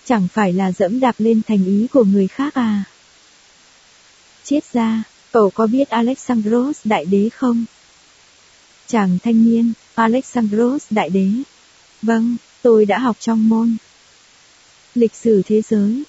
Chẳng 0.05 0.27
phải 0.33 0.53
là 0.53 0.71
dẫm 0.71 0.99
đạp 0.99 1.15
lên 1.17 1.41
thành 1.47 1.65
ý 1.65 1.87
của 1.91 2.03
người 2.03 2.27
khác 2.27 2.53
à? 2.53 2.83
Chết 4.43 4.73
ra, 4.73 5.03
cậu 5.31 5.49
có 5.49 5.67
biết 5.67 5.89
Alexandros 5.89 6.79
đại 6.83 7.05
đế 7.05 7.29
không? 7.29 7.65
Chàng 8.87 9.17
thanh 9.23 9.45
niên, 9.45 9.73
Alexandros 9.95 10.85
đại 10.89 11.09
đế. 11.09 11.27
Vâng, 12.05 12.37
tôi 12.61 12.85
đã 12.85 12.99
học 12.99 13.17
trong 13.19 13.49
môn. 13.49 13.77
Lịch 14.95 15.15
sử 15.15 15.41
thế 15.45 15.61
giới. 15.61 16.03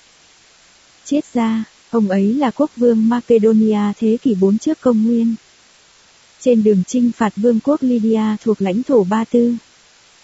Chết 1.05 1.25
ra, 1.35 1.65
ông 1.91 2.09
ấy 2.09 2.35
là 2.35 2.51
quốc 2.51 2.71
vương 2.77 3.09
Macedonia 3.09 3.93
thế 3.99 4.19
kỷ 4.23 4.35
4 4.35 4.59
trước 4.59 4.81
công 4.81 5.05
nguyên. 5.05 5.35
Trên 6.41 6.63
đường 6.63 6.83
chinh 6.87 7.13
phạt 7.13 7.33
vương 7.37 7.61
quốc 7.61 7.83
Lydia 7.83 8.37
thuộc 8.45 8.63
lãnh 8.63 8.83
thổ 8.83 9.05
Ba 9.05 9.25
Tư. 9.25 9.55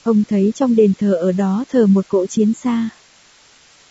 Ông 0.03 0.25
thấy 0.29 0.53
trong 0.55 0.77
đền 0.77 0.93
thờ 0.99 1.15
ở 1.15 1.33
đó 1.33 1.65
thờ 1.73 1.87
một 1.87 2.09
cỗ 2.09 2.27
chiến 2.27 2.53
xa. 2.55 2.89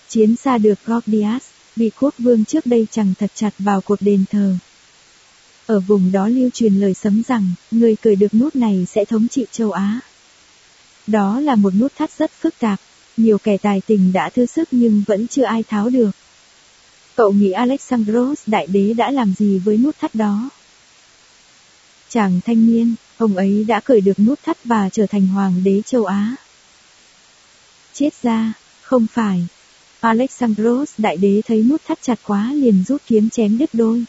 Chiến 0.08 0.36
xa 0.36 0.58
được 0.58 0.80
Gordias, 0.86 1.44
vị 1.76 1.92
quốc 2.00 2.14
vương 2.18 2.46
trước 2.46 2.66
đây 2.66 2.88
chẳng 2.92 3.14
thật 3.20 3.32
chặt 3.36 3.52
vào 3.60 3.82
cột 3.82 4.02
đền 4.02 4.24
thờ. 4.32 4.56
Ở 5.66 5.80
vùng 5.80 6.12
đó 6.12 6.28
lưu 6.28 6.50
truyền 6.54 6.76
lời 6.76 6.94
sấm 6.94 7.24
rằng, 7.28 7.50
người 7.72 7.96
cởi 7.96 8.16
được 8.16 8.34
nút 8.34 8.56
này 8.56 8.88
sẽ 8.90 9.06
thống 9.06 9.28
trị 9.28 9.46
châu 9.52 9.72
Á. 9.72 10.00
Đó 11.12 11.40
là 11.40 11.56
một 11.56 11.74
nút 11.76 11.92
thắt 11.96 12.10
rất 12.18 12.32
phức 12.32 12.60
tạp, 12.60 12.80
nhiều 13.18 13.38
kẻ 13.38 13.58
tài 13.58 13.82
tình 13.88 14.14
đã 14.14 14.30
thư 14.30 14.46
sức 14.46 14.68
nhưng 14.72 15.04
vẫn 15.08 15.28
chưa 15.28 15.44
ai 15.44 15.64
tháo 15.64 15.90
được. 15.90 16.12
Cậu 17.16 17.32
nghĩ 17.32 17.52
Alexandros 17.52 18.42
đại 18.48 18.68
đế 18.68 18.94
đã 18.94 19.12
làm 19.12 19.34
gì 19.38 19.60
với 19.60 19.78
nút 19.78 19.96
thắt 20.00 20.16
đó? 20.16 20.50
Chàng 22.10 22.40
thanh 22.46 22.68
niên, 22.68 22.96
ông 23.18 23.36
ấy 23.36 23.66
đã 23.68 23.80
cởi 23.80 24.02
được 24.02 24.20
nút 24.20 24.40
thắt 24.44 24.58
và 24.66 24.90
trở 24.90 25.06
thành 25.06 25.28
hoàng 25.28 25.64
đế 25.64 25.82
châu 25.86 26.06
Á. 26.06 26.36
Chết 27.94 28.10
ra, 28.22 28.54
không 28.82 29.08
phải. 29.14 29.48
Alexandros 30.00 30.92
đại 30.98 31.18
đế 31.18 31.42
thấy 31.48 31.64
nút 31.64 31.82
thắt 31.88 32.02
chặt 32.02 32.20
quá 32.24 32.54
liền 32.54 32.84
rút 32.88 33.02
kiếm 33.08 33.30
chém 33.30 33.58
đứt 33.58 33.70
đôi. 33.74 34.04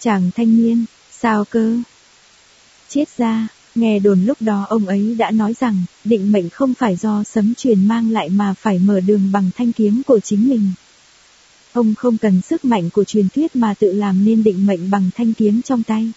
Chàng 0.00 0.30
thanh 0.36 0.56
niên, 0.56 0.84
sao 1.10 1.44
cơ? 1.44 1.76
Chết 2.88 3.04
ra, 3.16 3.48
nghe 3.78 3.98
đồn 3.98 4.24
lúc 4.24 4.42
đó 4.42 4.66
ông 4.68 4.86
ấy 4.86 5.14
đã 5.18 5.30
nói 5.30 5.54
rằng, 5.60 5.82
định 6.04 6.32
mệnh 6.32 6.50
không 6.50 6.74
phải 6.74 6.96
do 6.96 7.24
sấm 7.24 7.54
truyền 7.54 7.88
mang 7.88 8.10
lại 8.10 8.28
mà 8.28 8.54
phải 8.54 8.78
mở 8.78 9.00
đường 9.00 9.32
bằng 9.32 9.50
thanh 9.56 9.72
kiếm 9.72 10.02
của 10.06 10.20
chính 10.20 10.48
mình. 10.48 10.70
Ông 11.72 11.94
không 11.94 12.18
cần 12.18 12.40
sức 12.40 12.64
mạnh 12.64 12.90
của 12.90 13.04
truyền 13.04 13.28
thuyết 13.28 13.56
mà 13.56 13.74
tự 13.74 13.92
làm 13.92 14.24
nên 14.24 14.42
định 14.42 14.66
mệnh 14.66 14.90
bằng 14.90 15.10
thanh 15.16 15.34
kiếm 15.34 15.62
trong 15.62 15.82
tay. 15.82 16.12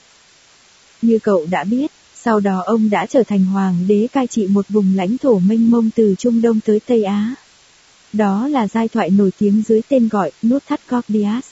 Như 1.01 1.19
cậu 1.19 1.45
đã 1.51 1.63
biết, 1.63 1.91
sau 2.23 2.39
đó 2.39 2.63
ông 2.65 2.89
đã 2.89 3.05
trở 3.05 3.23
thành 3.23 3.45
hoàng 3.45 3.75
đế 3.87 4.07
cai 4.11 4.27
trị 4.27 4.47
một 4.47 4.65
vùng 4.69 4.95
lãnh 4.95 5.17
thổ 5.17 5.39
mênh 5.39 5.71
mông 5.71 5.89
từ 5.95 6.15
Trung 6.17 6.41
Đông 6.41 6.59
tới 6.59 6.79
Tây 6.79 7.03
Á. 7.03 7.35
Đó 8.13 8.47
là 8.47 8.67
giai 8.67 8.87
thoại 8.87 9.09
nổi 9.09 9.31
tiếng 9.37 9.63
dưới 9.67 9.81
tên 9.89 10.07
gọi 10.07 10.31
nút 10.43 10.63
thắt 10.67 10.89
Gordias. 10.89 11.45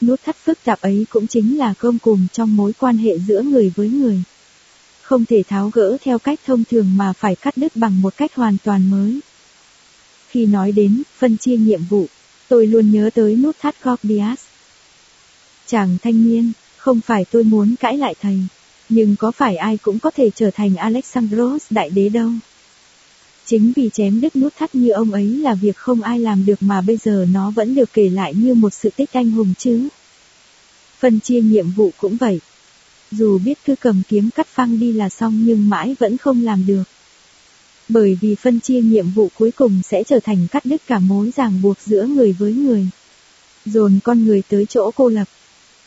Nút 0.00 0.20
thắt 0.24 0.36
phức 0.36 0.58
tạp 0.64 0.80
ấy 0.80 1.06
cũng 1.10 1.26
chính 1.26 1.58
là 1.58 1.74
cơm 1.78 1.98
cùng 1.98 2.26
trong 2.32 2.56
mối 2.56 2.72
quan 2.78 2.96
hệ 2.96 3.18
giữa 3.18 3.42
người 3.42 3.72
với 3.76 3.88
người. 3.88 4.22
Không 5.06 5.24
thể 5.24 5.42
tháo 5.48 5.70
gỡ 5.70 5.96
theo 6.00 6.18
cách 6.18 6.40
thông 6.46 6.64
thường 6.64 6.96
mà 6.96 7.12
phải 7.12 7.36
cắt 7.36 7.56
đứt 7.56 7.76
bằng 7.76 8.02
một 8.02 8.16
cách 8.16 8.34
hoàn 8.34 8.56
toàn 8.64 8.90
mới. 8.90 9.20
Khi 10.28 10.46
nói 10.46 10.72
đến 10.72 11.02
phân 11.18 11.36
chia 11.36 11.56
nhiệm 11.56 11.80
vụ, 11.84 12.06
tôi 12.48 12.66
luôn 12.66 12.90
nhớ 12.90 13.10
tới 13.14 13.36
nút 13.36 13.56
thắt 13.60 13.82
Gordias. 13.82 14.38
Chàng 15.66 15.96
thanh 16.02 16.24
niên, 16.24 16.52
không 16.76 17.00
phải 17.00 17.24
tôi 17.30 17.44
muốn 17.44 17.74
cãi 17.80 17.98
lại 17.98 18.14
thầy, 18.20 18.38
nhưng 18.88 19.16
có 19.16 19.30
phải 19.30 19.56
ai 19.56 19.76
cũng 19.76 19.98
có 19.98 20.10
thể 20.10 20.30
trở 20.34 20.50
thành 20.50 20.76
Alexandros 20.76 21.66
đại 21.70 21.90
đế 21.90 22.08
đâu. 22.08 22.30
Chính 23.44 23.72
vì 23.76 23.90
chém 23.92 24.20
đứt 24.20 24.36
nút 24.36 24.52
thắt 24.56 24.74
như 24.74 24.90
ông 24.90 25.12
ấy 25.12 25.26
là 25.26 25.54
việc 25.54 25.76
không 25.76 26.02
ai 26.02 26.18
làm 26.18 26.46
được 26.46 26.62
mà 26.62 26.80
bây 26.80 26.96
giờ 26.96 27.26
nó 27.32 27.50
vẫn 27.50 27.74
được 27.74 27.92
kể 27.92 28.08
lại 28.08 28.34
như 28.34 28.54
một 28.54 28.74
sự 28.74 28.90
tích 28.96 29.12
anh 29.12 29.30
hùng 29.30 29.54
chứ. 29.58 29.88
Phân 30.98 31.20
chia 31.20 31.40
nhiệm 31.40 31.70
vụ 31.70 31.90
cũng 31.96 32.16
vậy. 32.16 32.40
Dù 33.10 33.38
biết 33.38 33.58
cứ 33.64 33.74
cầm 33.80 34.02
kiếm 34.08 34.30
cắt 34.30 34.46
phăng 34.46 34.78
đi 34.78 34.92
là 34.92 35.08
xong 35.08 35.42
nhưng 35.46 35.68
mãi 35.68 35.96
vẫn 35.98 36.16
không 36.16 36.44
làm 36.44 36.66
được. 36.66 36.82
Bởi 37.88 38.18
vì 38.20 38.34
phân 38.34 38.60
chia 38.60 38.80
nhiệm 38.80 39.10
vụ 39.10 39.28
cuối 39.38 39.50
cùng 39.50 39.80
sẽ 39.84 40.02
trở 40.04 40.20
thành 40.20 40.46
cắt 40.50 40.64
đứt 40.64 40.82
cả 40.86 40.98
mối 40.98 41.32
ràng 41.36 41.62
buộc 41.62 41.76
giữa 41.86 42.06
người 42.06 42.32
với 42.32 42.52
người. 42.52 42.88
Dồn 43.64 43.98
con 44.04 44.24
người 44.24 44.42
tới 44.48 44.66
chỗ 44.68 44.90
cô 44.90 45.08
lập. 45.08 45.28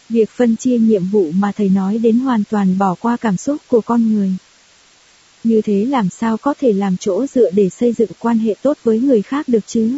Việc 0.09 0.29
phân 0.29 0.55
chia 0.55 0.77
nhiệm 0.77 1.09
vụ 1.09 1.31
mà 1.31 1.51
thầy 1.51 1.69
nói 1.69 1.97
đến 1.97 2.19
hoàn 2.19 2.43
toàn 2.49 2.77
bỏ 2.77 2.95
qua 2.99 3.17
cảm 3.17 3.37
xúc 3.37 3.57
của 3.67 3.81
con 3.81 4.13
người. 4.13 4.31
Như 5.43 5.61
thế 5.61 5.85
làm 5.85 6.09
sao 6.09 6.37
có 6.37 6.53
thể 6.59 6.73
làm 6.73 6.97
chỗ 6.97 7.25
dựa 7.27 7.51
để 7.51 7.69
xây 7.69 7.93
dựng 7.93 8.09
quan 8.19 8.37
hệ 8.37 8.55
tốt 8.61 8.77
với 8.83 8.99
người 8.99 9.21
khác 9.21 9.47
được 9.47 9.67
chứ? 9.67 9.97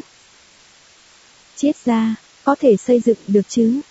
Chết 1.56 1.72
ra, 1.86 2.16
có 2.44 2.56
thể 2.60 2.78
xây 2.78 3.00
dựng 3.00 3.18
được 3.28 3.50
chứ? 3.50 3.82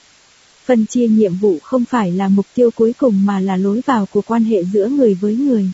Phân 0.70 0.86
chia 0.86 1.08
nhiệm 1.08 1.36
vụ 1.36 1.58
không 1.62 1.84
phải 1.84 2.12
là 2.12 2.28
mục 2.28 2.46
tiêu 2.54 2.70
cuối 2.70 2.92
cùng 2.98 3.26
mà 3.26 3.40
là 3.40 3.56
lối 3.56 3.80
vào 3.86 4.06
của 4.06 4.20
quan 4.20 4.44
hệ 4.44 4.64
giữa 4.64 4.88
người 4.88 5.14
với 5.14 5.34
người. 5.34 5.70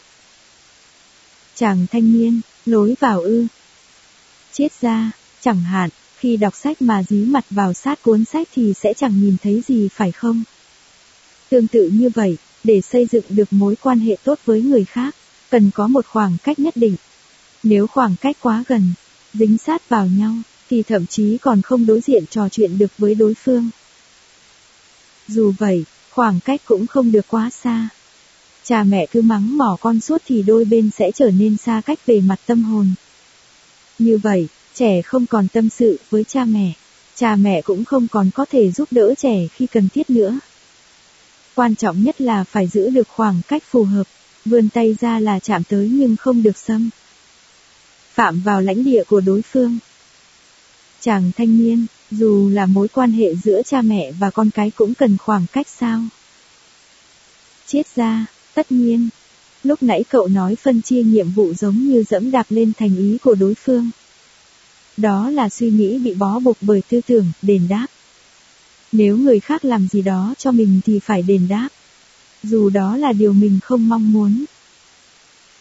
Chàng 1.55 1.87
thanh 1.93 2.13
niên, 2.13 2.41
lối 2.67 2.95
vào 3.01 3.21
ư. 3.21 3.47
Chết 4.53 4.69
ra, 4.81 5.11
chẳng 5.41 5.61
hạn, 5.61 5.91
khi 6.19 6.37
đọc 6.37 6.55
sách 6.55 6.83
mà 6.83 7.03
dí 7.03 7.17
mặt 7.17 7.45
vào 7.51 7.73
sát 7.73 8.03
cuốn 8.03 8.25
sách 8.25 8.49
thì 8.55 8.75
sẽ 8.75 8.95
chẳng 8.95 9.21
nhìn 9.21 9.37
thấy 9.43 9.63
gì 9.67 9.89
phải 9.89 10.13
không? 10.13 10.43
Tương 11.49 11.67
tự 11.67 11.89
như 11.89 12.11
vậy, 12.15 12.37
để 12.65 12.81
xây 12.81 13.07
dựng 13.07 13.25
được 13.29 13.53
mối 13.53 13.77
quan 13.77 13.99
hệ 13.99 14.17
tốt 14.25 14.39
với 14.45 14.63
người 14.63 14.85
khác, 14.85 15.17
cần 15.51 15.71
có 15.75 15.89
một 15.89 16.07
khoảng 16.07 16.37
cách 16.45 16.59
nhất 16.59 16.77
định. 16.77 16.97
Nếu 17.63 17.87
khoảng 17.87 18.17
cách 18.21 18.37
quá 18.41 18.65
gần, 18.69 18.93
dính 19.35 19.59
sát 19.59 19.89
vào 19.89 20.07
nhau, 20.07 20.35
thì 20.71 20.83
thậm 20.83 21.07
chí 21.07 21.39
còn 21.39 21.63
không 21.63 21.87
đối 21.87 22.01
diện 22.01 22.25
trò 22.31 22.49
chuyện 22.49 22.79
được 22.79 22.91
với 22.99 23.15
đối 23.15 23.35
phương. 23.35 23.71
Dù 25.29 25.53
vậy, 25.59 25.85
khoảng 26.11 26.41
cách 26.41 26.61
cũng 26.65 26.87
không 26.87 27.13
được 27.13 27.25
quá 27.29 27.51
xa. 27.51 27.89
Cha 28.65 28.83
mẹ 28.83 29.07
cứ 29.07 29.23
mắng 29.23 29.59
mỏ 29.59 29.77
con 29.81 30.01
suốt 30.01 30.23
thì 30.27 30.43
đôi 30.43 30.65
bên 30.65 30.91
sẽ 30.97 31.11
trở 31.15 31.31
nên 31.31 31.57
xa 31.57 31.83
cách 31.87 31.99
về 32.07 32.21
mặt 32.21 32.41
tâm 32.47 32.65
hồn. 32.65 32.95
Như 33.99 34.19
vậy, 34.19 34.49
trẻ 34.75 35.03
không 35.03 35.27
còn 35.27 35.49
tâm 35.49 35.69
sự 35.69 35.99
với 36.11 36.25
cha 36.25 36.45
mẹ. 36.45 36.73
Cha 37.15 37.37
mẹ 37.37 37.63
cũng 37.63 37.85
không 37.85 38.09
còn 38.09 38.31
có 38.35 38.45
thể 38.51 38.71
giúp 38.71 38.89
đỡ 38.91 39.15
trẻ 39.19 39.47
khi 39.55 39.67
cần 39.67 39.89
thiết 39.89 40.11
nữa. 40.11 40.39
Quan 41.55 41.75
trọng 41.75 42.03
nhất 42.03 42.21
là 42.21 42.45
phải 42.45 42.67
giữ 42.67 42.91
được 42.91 43.09
khoảng 43.09 43.41
cách 43.49 43.63
phù 43.71 43.85
hợp, 43.85 44.07
vươn 44.45 44.69
tay 44.69 44.97
ra 45.01 45.21
là 45.21 45.39
chạm 45.39 45.65
tới 45.65 45.91
nhưng 45.93 46.17
không 46.17 46.43
được 46.43 46.59
xâm. 46.59 46.91
Phạm 48.15 48.41
vào 48.41 48.61
lãnh 48.61 48.85
địa 48.85 49.05
của 49.05 49.21
đối 49.21 49.43
phương. 49.43 49.79
Chàng 51.01 51.31
thanh 51.37 51.59
niên, 51.59 51.87
dù 52.11 52.49
là 52.49 52.67
mối 52.67 52.89
quan 52.89 53.13
hệ 53.13 53.35
giữa 53.35 53.63
cha 53.63 53.83
mẹ 53.83 54.13
và 54.13 54.31
con 54.31 54.51
cái 54.51 54.71
cũng 54.71 54.95
cần 54.95 55.17
khoảng 55.17 55.47
cách 55.53 55.67
sao? 55.69 56.03
Chết 57.67 57.83
ra, 57.97 58.27
tất 58.55 58.73
nhiên. 58.73 59.09
Lúc 59.65 59.83
nãy 59.83 60.05
cậu 60.11 60.29
nói 60.29 60.57
phân 60.57 60.83
chia 60.83 61.03
nhiệm 61.03 61.31
vụ 61.31 61.55
giống 61.55 61.77
như 61.77 62.05
dẫm 62.09 62.31
đạp 62.31 62.47
lên 62.51 62.73
thành 62.79 62.97
ý 62.97 63.19
của 63.23 63.35
đối 63.35 63.55
phương. 63.55 63.91
Đó 64.97 65.31
là 65.31 65.49
suy 65.49 65.71
nghĩ 65.71 65.99
bị 65.99 66.15
bó 66.15 66.39
buộc 66.39 66.57
bởi 66.61 66.83
tư 66.89 67.01
tưởng, 67.07 67.27
đền 67.43 67.69
đáp. 67.69 67.87
Nếu 68.93 69.17
người 69.17 69.41
khác 69.41 69.65
làm 69.65 69.89
gì 69.89 70.03
đó 70.03 70.35
cho 70.39 70.53
mình 70.53 70.81
thì 70.85 70.99
phải 70.99 71.23
đền 71.23 71.49
đáp. 71.49 71.69
Dù 72.43 72.71
đó 72.71 72.97
là 72.97 73.13
điều 73.13 73.33
mình 73.33 73.59
không 73.63 73.89
mong 73.89 74.13
muốn. 74.13 74.45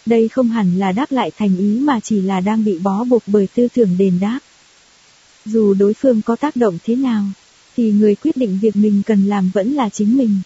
Đây 0.05 0.27
không 0.27 0.49
hẳn 0.49 0.79
là 0.79 0.91
đáp 0.91 1.11
lại 1.11 1.31
thành 1.37 1.57
ý 1.57 1.79
mà 1.79 1.99
chỉ 1.99 2.21
là 2.21 2.39
đang 2.39 2.63
bị 2.63 2.79
bó 2.79 3.03
buộc 3.03 3.23
bởi 3.27 3.47
tư 3.55 3.67
tưởng 3.73 3.97
đền 3.97 4.19
đáp. 4.19 4.39
Dù 5.45 5.73
đối 5.73 5.93
phương 5.93 6.21
có 6.21 6.35
tác 6.35 6.55
động 6.55 6.77
thế 6.83 6.95
nào, 6.95 7.25
thì 7.77 7.91
người 7.91 8.15
quyết 8.15 8.37
định 8.37 8.59
việc 8.61 8.75
mình 8.75 9.01
cần 9.05 9.27
làm 9.27 9.51
vẫn 9.53 9.73
là 9.73 9.89
chính 9.89 10.17
mình. 10.17 10.39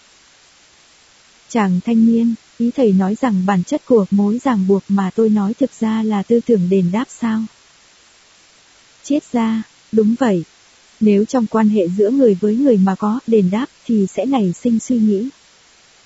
Chàng 1.48 1.80
thanh 1.84 2.06
niên, 2.06 2.34
ý 2.58 2.70
thầy 2.70 2.92
nói 2.92 3.16
rằng 3.20 3.46
bản 3.46 3.64
chất 3.64 3.86
của 3.86 4.06
mối 4.10 4.40
ràng 4.44 4.68
buộc 4.68 4.82
mà 4.88 5.10
tôi 5.14 5.28
nói 5.28 5.54
thực 5.54 5.70
ra 5.80 6.02
là 6.02 6.22
tư 6.22 6.40
tưởng 6.46 6.68
đền 6.70 6.90
đáp 6.92 7.04
sao? 7.08 7.44
Chết 9.02 9.32
ra, 9.32 9.62
đúng 9.92 10.14
vậy. 10.18 10.44
Nếu 11.00 11.24
trong 11.24 11.46
quan 11.46 11.68
hệ 11.68 11.88
giữa 11.88 12.10
người 12.10 12.34
với 12.40 12.56
người 12.56 12.76
mà 12.76 12.94
có 12.94 13.20
đền 13.26 13.50
đáp 13.50 13.66
thì 13.86 14.06
sẽ 14.06 14.26
nảy 14.26 14.52
sinh 14.52 14.78
suy 14.80 14.98
nghĩ. 14.98 15.28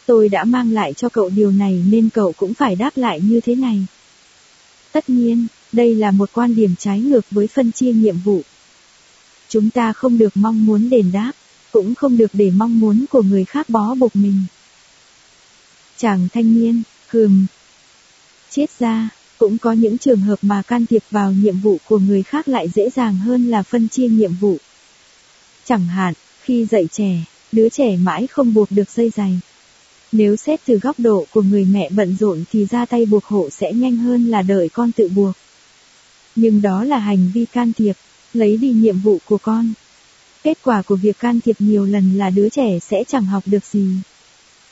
Tôi 0.06 0.28
đã 0.28 0.44
mang 0.44 0.72
lại 0.72 0.92
cho 0.92 1.08
cậu 1.08 1.30
điều 1.30 1.50
này 1.50 1.84
nên 1.90 2.10
cậu 2.10 2.32
cũng 2.32 2.54
phải 2.54 2.76
đáp 2.76 2.96
lại 2.96 3.20
như 3.20 3.40
thế 3.40 3.54
này. 3.54 3.86
Tất 4.92 5.10
nhiên, 5.10 5.46
đây 5.72 5.94
là 5.94 6.10
một 6.10 6.30
quan 6.32 6.54
điểm 6.54 6.74
trái 6.78 7.00
ngược 7.00 7.24
với 7.30 7.46
phân 7.46 7.72
chia 7.72 7.92
nhiệm 7.92 8.16
vụ. 8.24 8.42
Chúng 9.54 9.70
ta 9.70 9.92
không 9.92 10.18
được 10.18 10.36
mong 10.36 10.66
muốn 10.66 10.90
đền 10.90 11.12
đáp, 11.12 11.32
cũng 11.72 11.94
không 11.94 12.16
được 12.16 12.30
để 12.32 12.50
mong 12.50 12.80
muốn 12.80 13.04
của 13.10 13.22
người 13.22 13.44
khác 13.44 13.68
bó 13.68 13.94
buộc 13.94 14.16
mình. 14.16 14.42
Chàng 15.96 16.28
thanh 16.32 16.54
niên, 16.54 16.82
hừm. 17.08 17.46
Chết 18.50 18.70
ra, 18.78 19.08
cũng 19.38 19.58
có 19.58 19.72
những 19.72 19.98
trường 19.98 20.20
hợp 20.20 20.38
mà 20.42 20.62
can 20.62 20.86
thiệp 20.86 21.02
vào 21.10 21.32
nhiệm 21.32 21.60
vụ 21.60 21.78
của 21.88 21.98
người 21.98 22.22
khác 22.22 22.48
lại 22.48 22.68
dễ 22.68 22.90
dàng 22.90 23.16
hơn 23.16 23.50
là 23.50 23.62
phân 23.62 23.88
chia 23.88 24.08
nhiệm 24.08 24.32
vụ. 24.34 24.56
Chẳng 25.64 25.86
hạn, 25.86 26.14
khi 26.42 26.66
dạy 26.66 26.88
trẻ, 26.92 27.24
đứa 27.52 27.68
trẻ 27.68 27.96
mãi 27.96 28.26
không 28.26 28.54
buộc 28.54 28.70
được 28.70 28.90
dây 28.90 29.10
giày. 29.16 29.40
Nếu 30.12 30.36
xét 30.36 30.60
từ 30.66 30.78
góc 30.78 30.98
độ 30.98 31.26
của 31.30 31.42
người 31.42 31.64
mẹ 31.64 31.90
bận 31.90 32.16
rộn 32.20 32.44
thì 32.52 32.66
ra 32.70 32.86
tay 32.86 33.06
buộc 33.06 33.24
hộ 33.24 33.50
sẽ 33.50 33.72
nhanh 33.72 33.96
hơn 33.96 34.26
là 34.26 34.42
đợi 34.42 34.68
con 34.68 34.92
tự 34.92 35.08
buộc. 35.08 35.36
Nhưng 36.36 36.62
đó 36.62 36.84
là 36.84 36.98
hành 36.98 37.30
vi 37.34 37.44
can 37.44 37.72
thiệp, 37.72 37.96
lấy 38.36 38.56
đi 38.56 38.70
nhiệm 38.70 38.98
vụ 38.98 39.18
của 39.24 39.38
con. 39.38 39.72
Kết 40.42 40.58
quả 40.62 40.82
của 40.82 40.96
việc 40.96 41.18
can 41.18 41.40
thiệp 41.40 41.56
nhiều 41.58 41.84
lần 41.84 42.18
là 42.18 42.30
đứa 42.30 42.48
trẻ 42.48 42.78
sẽ 42.78 43.04
chẳng 43.08 43.24
học 43.24 43.42
được 43.46 43.64
gì. 43.64 43.86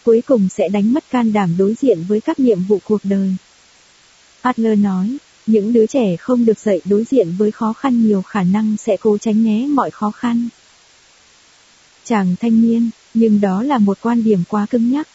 Cuối 0.05 0.23
cùng 0.27 0.49
sẽ 0.49 0.69
đánh 0.69 0.93
mất 0.93 1.05
can 1.11 1.33
đảm 1.33 1.55
đối 1.59 1.75
diện 1.81 2.05
với 2.09 2.21
các 2.21 2.41
nhiệm 2.41 2.63
vụ 2.63 2.79
cuộc 2.85 3.01
đời. 3.05 3.35
Adler 4.43 4.79
nói, 4.79 5.17
những 5.47 5.73
đứa 5.73 5.87
trẻ 5.87 6.17
không 6.17 6.45
được 6.45 6.59
dạy 6.59 6.81
đối 6.85 7.05
diện 7.05 7.29
với 7.39 7.51
khó 7.51 7.73
khăn 7.73 8.07
nhiều 8.07 8.23
khả 8.23 8.43
năng 8.43 8.77
sẽ 8.77 8.97
cố 8.97 9.19
tránh 9.19 9.45
né 9.45 9.67
mọi 9.67 9.91
khó 9.91 10.11
khăn. 10.11 10.49
Chàng 12.05 12.35
thanh 12.41 12.63
niên, 12.63 12.91
nhưng 13.15 13.41
đó 13.41 13.63
là 13.63 13.79
một 13.79 13.99
quan 14.01 14.25
điểm 14.25 14.43
quá 14.49 14.67
cứng 14.71 14.91
nhắc. 14.91 15.09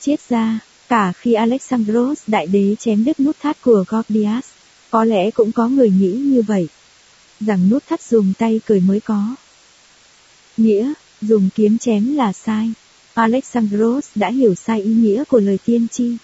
Chiết 0.00 0.20
ra, 0.28 0.58
cả 0.88 1.12
khi 1.12 1.32
Alexandros 1.32 2.22
đại 2.26 2.46
đế 2.46 2.74
chém 2.78 3.04
đứt 3.04 3.20
nút 3.20 3.36
thắt 3.40 3.62
của 3.62 3.84
Gordias, 3.88 4.44
có 4.90 5.04
lẽ 5.04 5.30
cũng 5.30 5.52
có 5.52 5.68
người 5.68 5.90
nghĩ 5.90 6.12
như 6.12 6.42
vậy. 6.42 6.68
Rằng 7.40 7.70
nút 7.70 7.82
thắt 7.88 8.02
dùng 8.02 8.32
tay 8.38 8.60
cười 8.66 8.80
mới 8.80 9.00
có. 9.00 9.34
Nghĩa, 10.56 10.92
dùng 11.22 11.48
kiếm 11.54 11.78
chém 11.78 12.16
là 12.16 12.32
sai. 12.32 12.72
Alexandros 13.14 14.08
đã 14.14 14.30
hiểu 14.30 14.54
sai 14.54 14.82
ý 14.82 14.94
nghĩa 14.94 15.24
của 15.24 15.40
lời 15.40 15.58
tiên 15.64 15.86
tri. 15.88 16.16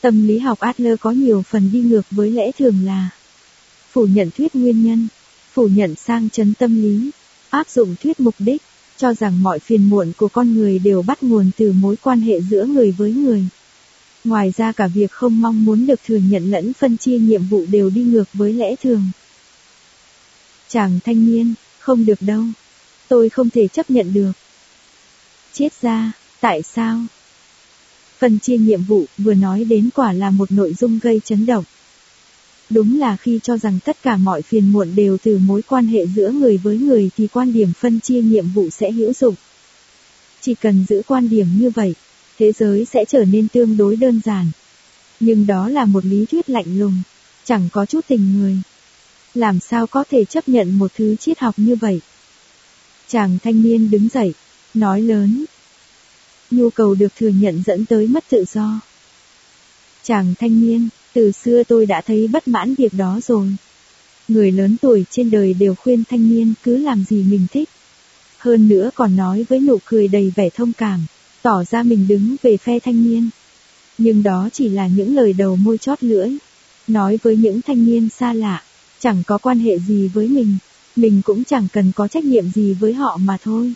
Tâm 0.00 0.26
lý 0.26 0.38
học 0.38 0.60
Adler 0.60 1.00
có 1.00 1.10
nhiều 1.10 1.42
phần 1.42 1.70
đi 1.72 1.80
ngược 1.80 2.06
với 2.10 2.30
lẽ 2.30 2.50
thường 2.58 2.84
là 2.84 3.10
phủ 3.92 4.06
nhận 4.06 4.30
thuyết 4.30 4.54
nguyên 4.54 4.84
nhân, 4.84 5.08
phủ 5.52 5.68
nhận 5.68 5.94
sang 5.96 6.30
chấn 6.30 6.54
tâm 6.54 6.82
lý, 6.82 7.10
áp 7.50 7.68
dụng 7.68 7.94
thuyết 8.02 8.20
mục 8.20 8.34
đích, 8.38 8.62
cho 8.96 9.14
rằng 9.14 9.42
mọi 9.42 9.58
phiền 9.58 9.84
muộn 9.84 10.12
của 10.16 10.28
con 10.28 10.54
người 10.54 10.78
đều 10.78 11.02
bắt 11.02 11.22
nguồn 11.22 11.50
từ 11.56 11.72
mối 11.72 11.96
quan 12.02 12.20
hệ 12.20 12.40
giữa 12.40 12.64
người 12.64 12.90
với 12.90 13.12
người. 13.12 13.46
Ngoài 14.24 14.52
ra 14.56 14.72
cả 14.72 14.86
việc 14.86 15.10
không 15.10 15.40
mong 15.40 15.64
muốn 15.64 15.86
được 15.86 16.00
thừa 16.06 16.16
nhận 16.30 16.50
lẫn 16.50 16.72
phân 16.72 16.96
chia 16.96 17.18
nhiệm 17.18 17.42
vụ 17.42 17.64
đều 17.70 17.90
đi 17.90 18.02
ngược 18.02 18.28
với 18.32 18.52
lẽ 18.52 18.76
thường. 18.82 19.02
Chàng 20.72 20.98
thanh 21.04 21.26
niên, 21.26 21.54
không 21.78 22.06
được 22.06 22.22
đâu. 22.22 22.44
Tôi 23.08 23.28
không 23.28 23.50
thể 23.50 23.68
chấp 23.68 23.90
nhận 23.90 24.12
được. 24.12 24.32
Chết 25.52 25.68
ra, 25.82 26.12
tại 26.40 26.62
sao? 26.62 27.04
Phần 28.18 28.38
chia 28.38 28.56
nhiệm 28.56 28.82
vụ 28.82 29.04
vừa 29.18 29.34
nói 29.34 29.64
đến 29.64 29.90
quả 29.94 30.12
là 30.12 30.30
một 30.30 30.52
nội 30.52 30.74
dung 30.74 30.98
gây 31.02 31.20
chấn 31.24 31.46
động. 31.46 31.64
Đúng 32.70 32.98
là 32.98 33.16
khi 33.16 33.40
cho 33.42 33.56
rằng 33.56 33.78
tất 33.84 33.96
cả 34.02 34.16
mọi 34.16 34.42
phiền 34.42 34.72
muộn 34.72 34.94
đều 34.94 35.18
từ 35.22 35.38
mối 35.38 35.62
quan 35.62 35.86
hệ 35.86 36.06
giữa 36.06 36.30
người 36.30 36.56
với 36.56 36.78
người 36.78 37.10
thì 37.16 37.26
quan 37.26 37.52
điểm 37.52 37.72
phân 37.72 38.00
chia 38.00 38.22
nhiệm 38.22 38.48
vụ 38.48 38.70
sẽ 38.70 38.92
hữu 38.92 39.12
dụng. 39.12 39.34
Chỉ 40.40 40.54
cần 40.54 40.84
giữ 40.88 41.02
quan 41.06 41.28
điểm 41.28 41.46
như 41.58 41.70
vậy, 41.70 41.94
thế 42.38 42.52
giới 42.52 42.84
sẽ 42.84 43.04
trở 43.08 43.24
nên 43.24 43.48
tương 43.48 43.76
đối 43.76 43.96
đơn 43.96 44.20
giản. 44.24 44.46
Nhưng 45.20 45.46
đó 45.46 45.68
là 45.68 45.84
một 45.84 46.04
lý 46.04 46.26
thuyết 46.26 46.50
lạnh 46.50 46.78
lùng, 46.78 47.02
chẳng 47.44 47.68
có 47.72 47.86
chút 47.86 48.00
tình 48.08 48.40
người. 48.40 48.56
Làm 49.34 49.60
sao 49.60 49.86
có 49.86 50.04
thể 50.10 50.24
chấp 50.24 50.48
nhận 50.48 50.78
một 50.78 50.92
thứ 50.96 51.16
triết 51.16 51.38
học 51.38 51.54
như 51.56 51.76
vậy? 51.76 52.00
Chàng 53.08 53.38
thanh 53.42 53.62
niên 53.62 53.90
đứng 53.90 54.08
dậy, 54.08 54.34
nói 54.74 55.02
lớn, 55.02 55.44
nhu 56.50 56.70
cầu 56.70 56.94
được 56.94 57.12
thừa 57.18 57.28
nhận 57.28 57.62
dẫn 57.66 57.84
tới 57.84 58.06
mất 58.06 58.24
tự 58.28 58.44
do. 58.52 58.80
Chàng 60.02 60.34
thanh 60.38 60.60
niên, 60.60 60.88
từ 61.12 61.32
xưa 61.32 61.62
tôi 61.68 61.86
đã 61.86 62.00
thấy 62.00 62.28
bất 62.28 62.48
mãn 62.48 62.74
việc 62.74 62.94
đó 62.94 63.20
rồi. 63.26 63.48
Người 64.28 64.52
lớn 64.52 64.76
tuổi 64.82 65.04
trên 65.10 65.30
đời 65.30 65.54
đều 65.54 65.74
khuyên 65.74 66.04
thanh 66.04 66.28
niên 66.28 66.54
cứ 66.62 66.76
làm 66.76 67.04
gì 67.04 67.22
mình 67.22 67.46
thích. 67.50 67.68
Hơn 68.38 68.68
nữa 68.68 68.90
còn 68.94 69.16
nói 69.16 69.46
với 69.48 69.60
nụ 69.60 69.78
cười 69.84 70.08
đầy 70.08 70.32
vẻ 70.36 70.48
thông 70.50 70.72
cảm, 70.72 71.06
tỏ 71.42 71.64
ra 71.64 71.82
mình 71.82 72.08
đứng 72.08 72.36
về 72.42 72.56
phe 72.56 72.78
thanh 72.78 73.04
niên. 73.04 73.30
Nhưng 73.98 74.22
đó 74.22 74.48
chỉ 74.52 74.68
là 74.68 74.86
những 74.86 75.16
lời 75.16 75.32
đầu 75.32 75.56
môi 75.56 75.78
chót 75.78 76.02
lưỡi. 76.02 76.30
nói 76.88 77.18
với 77.22 77.36
những 77.36 77.62
thanh 77.62 77.86
niên 77.86 78.08
xa 78.08 78.32
lạ, 78.32 78.62
chẳng 79.02 79.22
có 79.26 79.38
quan 79.38 79.58
hệ 79.58 79.78
gì 79.78 80.08
với 80.08 80.28
mình, 80.28 80.56
mình 80.96 81.22
cũng 81.24 81.44
chẳng 81.44 81.66
cần 81.72 81.92
có 81.96 82.08
trách 82.08 82.24
nhiệm 82.24 82.50
gì 82.50 82.74
với 82.74 82.94
họ 82.94 83.16
mà 83.16 83.36
thôi. 83.44 83.72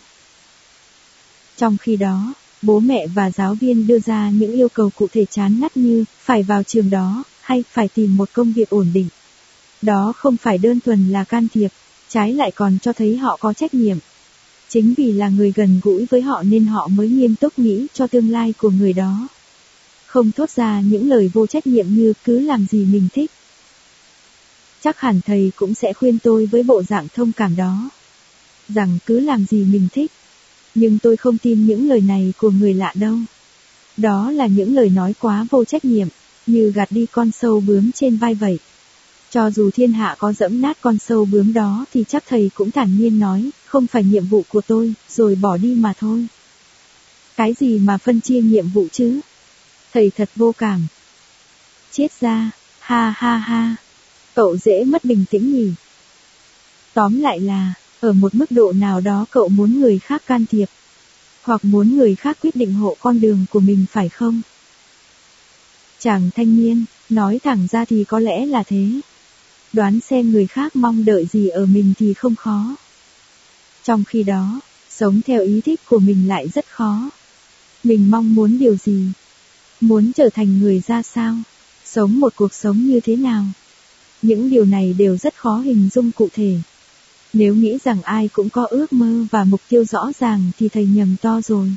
Trong 1.57 1.77
khi 1.77 1.95
đó, 1.95 2.33
bố 2.61 2.79
mẹ 2.79 3.07
và 3.07 3.31
giáo 3.31 3.55
viên 3.55 3.87
đưa 3.87 3.99
ra 3.99 4.29
những 4.29 4.51
yêu 4.51 4.69
cầu 4.69 4.89
cụ 4.95 5.07
thể 5.13 5.25
chán 5.25 5.59
ngắt 5.59 5.77
như 5.77 6.05
phải 6.19 6.43
vào 6.43 6.63
trường 6.63 6.89
đó, 6.89 7.23
hay 7.41 7.63
phải 7.71 7.87
tìm 7.87 8.17
một 8.17 8.29
công 8.33 8.53
việc 8.53 8.69
ổn 8.69 8.87
định. 8.93 9.07
Đó 9.81 10.13
không 10.17 10.37
phải 10.37 10.57
đơn 10.57 10.79
thuần 10.79 11.09
là 11.09 11.23
can 11.23 11.47
thiệp, 11.53 11.71
trái 12.09 12.33
lại 12.33 12.51
còn 12.51 12.77
cho 12.81 12.93
thấy 12.93 13.17
họ 13.17 13.37
có 13.39 13.53
trách 13.53 13.73
nhiệm. 13.73 13.97
Chính 14.69 14.93
vì 14.97 15.11
là 15.11 15.29
người 15.29 15.53
gần 15.55 15.79
gũi 15.83 16.05
với 16.05 16.21
họ 16.21 16.43
nên 16.43 16.65
họ 16.65 16.87
mới 16.87 17.09
nghiêm 17.09 17.35
túc 17.35 17.59
nghĩ 17.59 17.87
cho 17.93 18.07
tương 18.07 18.29
lai 18.29 18.53
của 18.57 18.69
người 18.69 18.93
đó. 18.93 19.27
Không 20.05 20.31
thốt 20.31 20.49
ra 20.49 20.81
những 20.81 21.09
lời 21.09 21.31
vô 21.33 21.47
trách 21.47 21.67
nhiệm 21.67 21.85
như 21.89 22.13
cứ 22.23 22.39
làm 22.39 22.65
gì 22.71 22.85
mình 22.85 23.07
thích. 23.13 23.31
Chắc 24.83 24.99
hẳn 24.99 25.21
thầy 25.25 25.51
cũng 25.55 25.73
sẽ 25.73 25.93
khuyên 25.93 26.19
tôi 26.19 26.45
với 26.45 26.63
bộ 26.63 26.83
dạng 26.83 27.07
thông 27.15 27.31
cảm 27.31 27.55
đó. 27.55 27.89
Rằng 28.69 28.97
cứ 29.05 29.19
làm 29.19 29.45
gì 29.45 29.63
mình 29.63 29.87
thích. 29.91 30.11
Nhưng 30.75 30.99
tôi 30.99 31.17
không 31.17 31.37
tin 31.37 31.65
những 31.65 31.89
lời 31.89 32.01
này 32.01 32.33
của 32.37 32.49
người 32.49 32.73
lạ 32.73 32.93
đâu. 32.95 33.17
Đó 33.97 34.31
là 34.31 34.47
những 34.47 34.75
lời 34.75 34.89
nói 34.89 35.13
quá 35.19 35.45
vô 35.49 35.65
trách 35.65 35.85
nhiệm, 35.85 36.07
như 36.47 36.71
gạt 36.75 36.91
đi 36.91 37.05
con 37.11 37.31
sâu 37.31 37.59
bướm 37.59 37.91
trên 37.91 38.17
vai 38.17 38.33
vậy. 38.33 38.59
Cho 39.29 39.51
dù 39.51 39.69
thiên 39.71 39.93
hạ 39.93 40.15
có 40.19 40.33
dẫm 40.33 40.61
nát 40.61 40.77
con 40.81 40.97
sâu 40.97 41.25
bướm 41.25 41.53
đó 41.53 41.85
thì 41.93 42.03
chắc 42.07 42.23
thầy 42.27 42.51
cũng 42.53 42.71
thản 42.71 42.97
nhiên 42.97 43.19
nói, 43.19 43.49
không 43.65 43.87
phải 43.87 44.03
nhiệm 44.03 44.25
vụ 44.25 44.43
của 44.49 44.61
tôi, 44.61 44.93
rồi 45.09 45.35
bỏ 45.35 45.57
đi 45.57 45.75
mà 45.75 45.93
thôi. 45.99 46.27
Cái 47.35 47.55
gì 47.59 47.79
mà 47.79 47.97
phân 47.97 48.21
chia 48.21 48.41
nhiệm 48.41 48.67
vụ 48.67 48.87
chứ? 48.91 49.19
Thầy 49.93 50.11
thật 50.17 50.29
vô 50.35 50.51
cảm. 50.57 50.87
Chết 51.91 52.07
ra, 52.19 52.51
ha 52.79 53.13
ha 53.17 53.37
ha. 53.37 53.75
Cậu 54.37 54.57
dễ 54.57 54.83
mất 54.83 55.05
bình 55.05 55.25
tĩnh 55.29 55.53
nhỉ? 55.53 55.71
Tóm 56.93 57.19
lại 57.19 57.39
là, 57.39 57.73
ở 57.99 58.13
một 58.13 58.35
mức 58.35 58.45
độ 58.51 58.71
nào 58.71 59.01
đó 59.01 59.25
cậu 59.31 59.49
muốn 59.49 59.79
người 59.79 59.99
khác 59.99 60.23
can 60.27 60.45
thiệp. 60.45 60.69
Hoặc 61.41 61.65
muốn 61.65 61.97
người 61.97 62.15
khác 62.15 62.37
quyết 62.41 62.55
định 62.55 62.73
hộ 62.73 62.97
con 62.99 63.21
đường 63.21 63.45
của 63.49 63.59
mình 63.59 63.85
phải 63.91 64.09
không? 64.09 64.41
Chàng 65.99 66.29
thanh 66.35 66.57
niên, 66.57 66.85
nói 67.09 67.39
thẳng 67.43 67.67
ra 67.71 67.85
thì 67.85 68.03
có 68.03 68.19
lẽ 68.19 68.45
là 68.45 68.63
thế. 68.63 68.89
Đoán 69.73 69.99
xem 69.99 70.31
người 70.31 70.47
khác 70.47 70.75
mong 70.75 71.05
đợi 71.05 71.27
gì 71.31 71.47
ở 71.47 71.65
mình 71.65 71.93
thì 71.99 72.13
không 72.13 72.35
khó. 72.35 72.75
Trong 73.83 74.03
khi 74.03 74.23
đó, 74.23 74.59
sống 74.89 75.21
theo 75.25 75.41
ý 75.41 75.61
thích 75.61 75.79
của 75.85 75.99
mình 75.99 76.27
lại 76.27 76.47
rất 76.47 76.65
khó. 76.69 77.09
Mình 77.83 78.11
mong 78.11 78.35
muốn 78.35 78.59
điều 78.59 78.75
gì? 78.75 79.07
Muốn 79.81 80.11
trở 80.13 80.29
thành 80.29 80.59
người 80.59 80.81
ra 80.87 81.03
sao? 81.03 81.35
Sống 81.85 82.19
một 82.19 82.33
cuộc 82.35 82.53
sống 82.53 82.87
như 82.87 82.99
thế 82.99 83.15
nào? 83.15 83.45
Những 84.21 84.49
điều 84.49 84.65
này 84.65 84.95
đều 84.97 85.17
rất 85.17 85.35
khó 85.35 85.57
hình 85.57 85.89
dung 85.93 86.11
cụ 86.11 86.29
thể. 86.33 86.55
Nếu 87.33 87.55
nghĩ 87.55 87.77
rằng 87.83 88.01
ai 88.01 88.27
cũng 88.27 88.49
có 88.49 88.65
ước 88.65 88.93
mơ 88.93 89.25
và 89.31 89.43
mục 89.43 89.61
tiêu 89.69 89.85
rõ 89.85 90.11
ràng 90.19 90.51
thì 90.59 90.69
thầy 90.69 90.85
nhầm 90.85 91.15
to 91.21 91.41
rồi. 91.41 91.71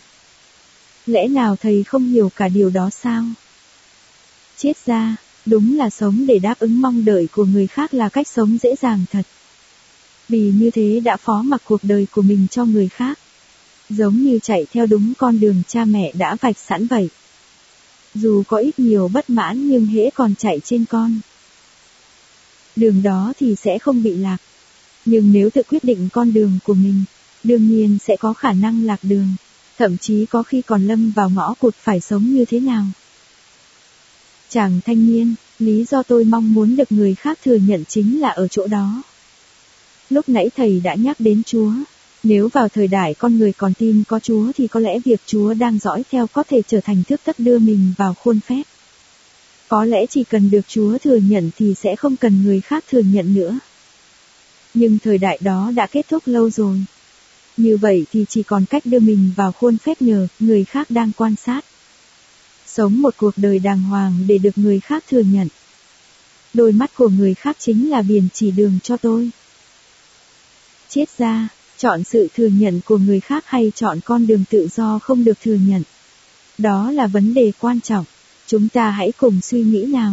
Lẽ 1.07 1.28
nào 1.28 1.57
thầy 1.57 1.85
không 1.85 2.09
hiểu 2.09 2.31
cả 2.36 2.49
điều 2.49 2.70
đó 2.70 2.91
sao? 2.91 3.25
Chết 4.57 4.86
ra, 4.86 5.17
đúng 5.47 5.77
là 5.77 5.91
sống 5.91 6.27
để 6.27 6.39
đáp 6.39 6.59
ứng 6.59 6.81
mong 6.81 7.05
đợi 7.05 7.28
của 7.33 7.44
người 7.44 7.67
khác 7.67 7.94
là 7.94 8.09
cách 8.09 8.28
sống 8.28 8.59
dễ 8.62 8.75
dàng 8.81 9.05
thật. 9.10 9.27
Vì 10.28 10.52
như 10.55 10.70
thế 10.70 11.01
đã 11.05 11.17
phó 11.17 11.43
mặc 11.43 11.62
cuộc 11.65 11.81
đời 11.83 12.07
của 12.10 12.23
mình 12.23 12.47
cho 12.51 12.65
người 12.65 12.89
khác. 12.89 13.19
Giống 13.89 14.17
như 14.17 14.39
chạy 14.43 14.67
theo 14.73 14.86
đúng 14.86 15.12
con 15.19 15.41
đường 15.41 15.62
cha 15.69 15.85
mẹ 15.85 16.12
đã 16.12 16.36
vạch 16.41 16.59
sẵn 16.59 16.86
vậy. 16.86 17.09
Dù 18.15 18.43
có 18.49 18.57
ít 18.57 18.78
nhiều 18.78 19.09
bất 19.09 19.31
mãn 19.31 19.69
nhưng 19.69 19.86
hễ 19.86 20.10
còn 20.10 20.35
chạy 20.35 20.60
trên 20.65 20.85
con. 20.85 21.20
Đường 22.76 23.02
đó 23.02 23.32
thì 23.40 23.55
sẽ 23.55 23.78
không 23.78 24.02
bị 24.02 24.16
lạc. 24.16 24.36
Nhưng 25.05 25.32
nếu 25.32 25.50
tự 25.50 25.62
quyết 25.62 25.84
định 25.84 26.08
con 26.12 26.32
đường 26.32 26.58
của 26.65 26.74
mình, 26.74 27.05
đương 27.44 27.68
nhiên 27.68 27.99
sẽ 28.07 28.16
có 28.16 28.32
khả 28.32 28.52
năng 28.52 28.84
lạc 28.84 29.00
đường, 29.02 29.34
thậm 29.78 29.99
chí 29.99 30.26
có 30.26 30.42
khi 30.42 30.62
còn 30.62 30.86
lâm 30.86 31.10
vào 31.10 31.31
ngõ 31.31 31.55
cụt 31.55 31.74
phải 31.74 32.00
sống 32.00 32.34
như 32.34 32.44
thế 32.44 32.60
nào. 32.60 32.84
Chàng 34.49 34.81
thanh 34.86 35.07
niên, 35.07 35.34
lý 35.58 35.84
do 35.84 36.02
tôi 36.02 36.24
mong 36.24 36.55
muốn 36.55 36.76
được 36.76 36.92
người 36.92 37.15
khác 37.15 37.39
thừa 37.44 37.55
nhận 37.55 37.84
chính 37.89 38.20
là 38.20 38.28
ở 38.28 38.49
chỗ 38.49 38.66
đó. 38.66 39.02
Lúc 40.10 40.28
nãy 40.28 40.50
thầy 40.57 40.81
đã 40.81 40.94
nhắc 40.94 41.20
đến 41.20 41.42
Chúa, 41.47 41.73
nếu 42.23 42.49
vào 42.49 42.68
thời 42.68 42.89
đại 42.89 43.15
con 43.15 43.39
người 43.39 43.52
còn 43.52 43.74
tin 43.74 44.05
có 44.08 44.20
Chúa 44.20 44.52
thì 44.57 44.68
có 44.68 44.81
lẽ 44.81 44.99
việc 45.05 45.20
Chúa 45.26 45.55
đang 45.55 45.78
dõi 45.78 46.02
theo 46.10 46.26
có 46.26 46.42
thể 46.42 46.62
trở 46.66 46.81
thành 46.81 47.02
thước 47.08 47.20
tất 47.24 47.39
đưa 47.39 47.58
mình 47.58 47.92
vào 47.99 48.15
khuôn 48.15 48.40
phép. 48.40 48.62
Có 49.70 49.84
lẽ 49.84 50.07
chỉ 50.07 50.24
cần 50.24 50.50
được 50.50 50.68
Chúa 50.68 50.99
thừa 50.99 51.16
nhận 51.16 51.50
thì 51.57 51.74
sẽ 51.74 51.97
không 51.97 52.16
cần 52.16 52.42
người 52.44 52.60
khác 52.60 52.84
thừa 52.90 53.00
nhận 53.00 53.34
nữa. 53.34 53.58
Nhưng 54.74 54.99
thời 54.99 55.18
đại 55.18 55.39
đó 55.40 55.73
đã 55.74 55.86
kết 55.86 56.08
thúc 56.08 56.23
lâu 56.26 56.50
rồi. 56.50 56.84
Như 57.57 57.76
vậy 57.76 58.07
thì 58.12 58.24
chỉ 58.28 58.42
còn 58.42 58.65
cách 58.70 58.86
đưa 58.86 58.99
mình 58.99 59.32
vào 59.36 59.52
khuôn 59.52 59.78
phép 59.78 60.02
nhờ 60.02 60.28
người 60.40 60.65
khác 60.65 60.90
đang 60.90 61.12
quan 61.16 61.36
sát. 61.36 61.65
Sống 62.66 63.02
một 63.02 63.15
cuộc 63.16 63.34
đời 63.36 63.58
đàng 63.58 63.82
hoàng 63.82 64.24
để 64.26 64.39
được 64.39 64.58
người 64.58 64.81
khác 64.81 65.05
thừa 65.10 65.20
nhận. 65.20 65.49
Đôi 66.55 66.73
mắt 66.73 66.90
của 66.97 67.08
người 67.08 67.34
khác 67.34 67.57
chính 67.58 67.90
là 67.90 68.02
biển 68.02 68.28
chỉ 68.32 68.50
đường 68.50 68.78
cho 68.82 68.97
tôi. 68.97 69.31
Chết 70.89 71.18
ra, 71.18 71.49
chọn 71.78 72.05
sự 72.05 72.28
thừa 72.36 72.49
nhận 72.49 72.81
của 72.84 72.99
người 72.99 73.20
khác 73.20 73.44
hay 73.47 73.73
chọn 73.74 74.00
con 74.05 74.26
đường 74.26 74.44
tự 74.50 74.68
do 74.76 74.99
không 74.99 75.24
được 75.24 75.40
thừa 75.42 75.58
nhận. 75.66 75.82
Đó 76.58 76.90
là 76.90 77.07
vấn 77.07 77.34
đề 77.34 77.52
quan 77.60 77.81
trọng. 77.81 78.05
Chúng 78.51 78.69
ta 78.69 78.91
hãy 78.91 79.12
cùng 79.17 79.41
suy 79.41 79.62
nghĩ 79.62 79.85
nào. 79.85 80.12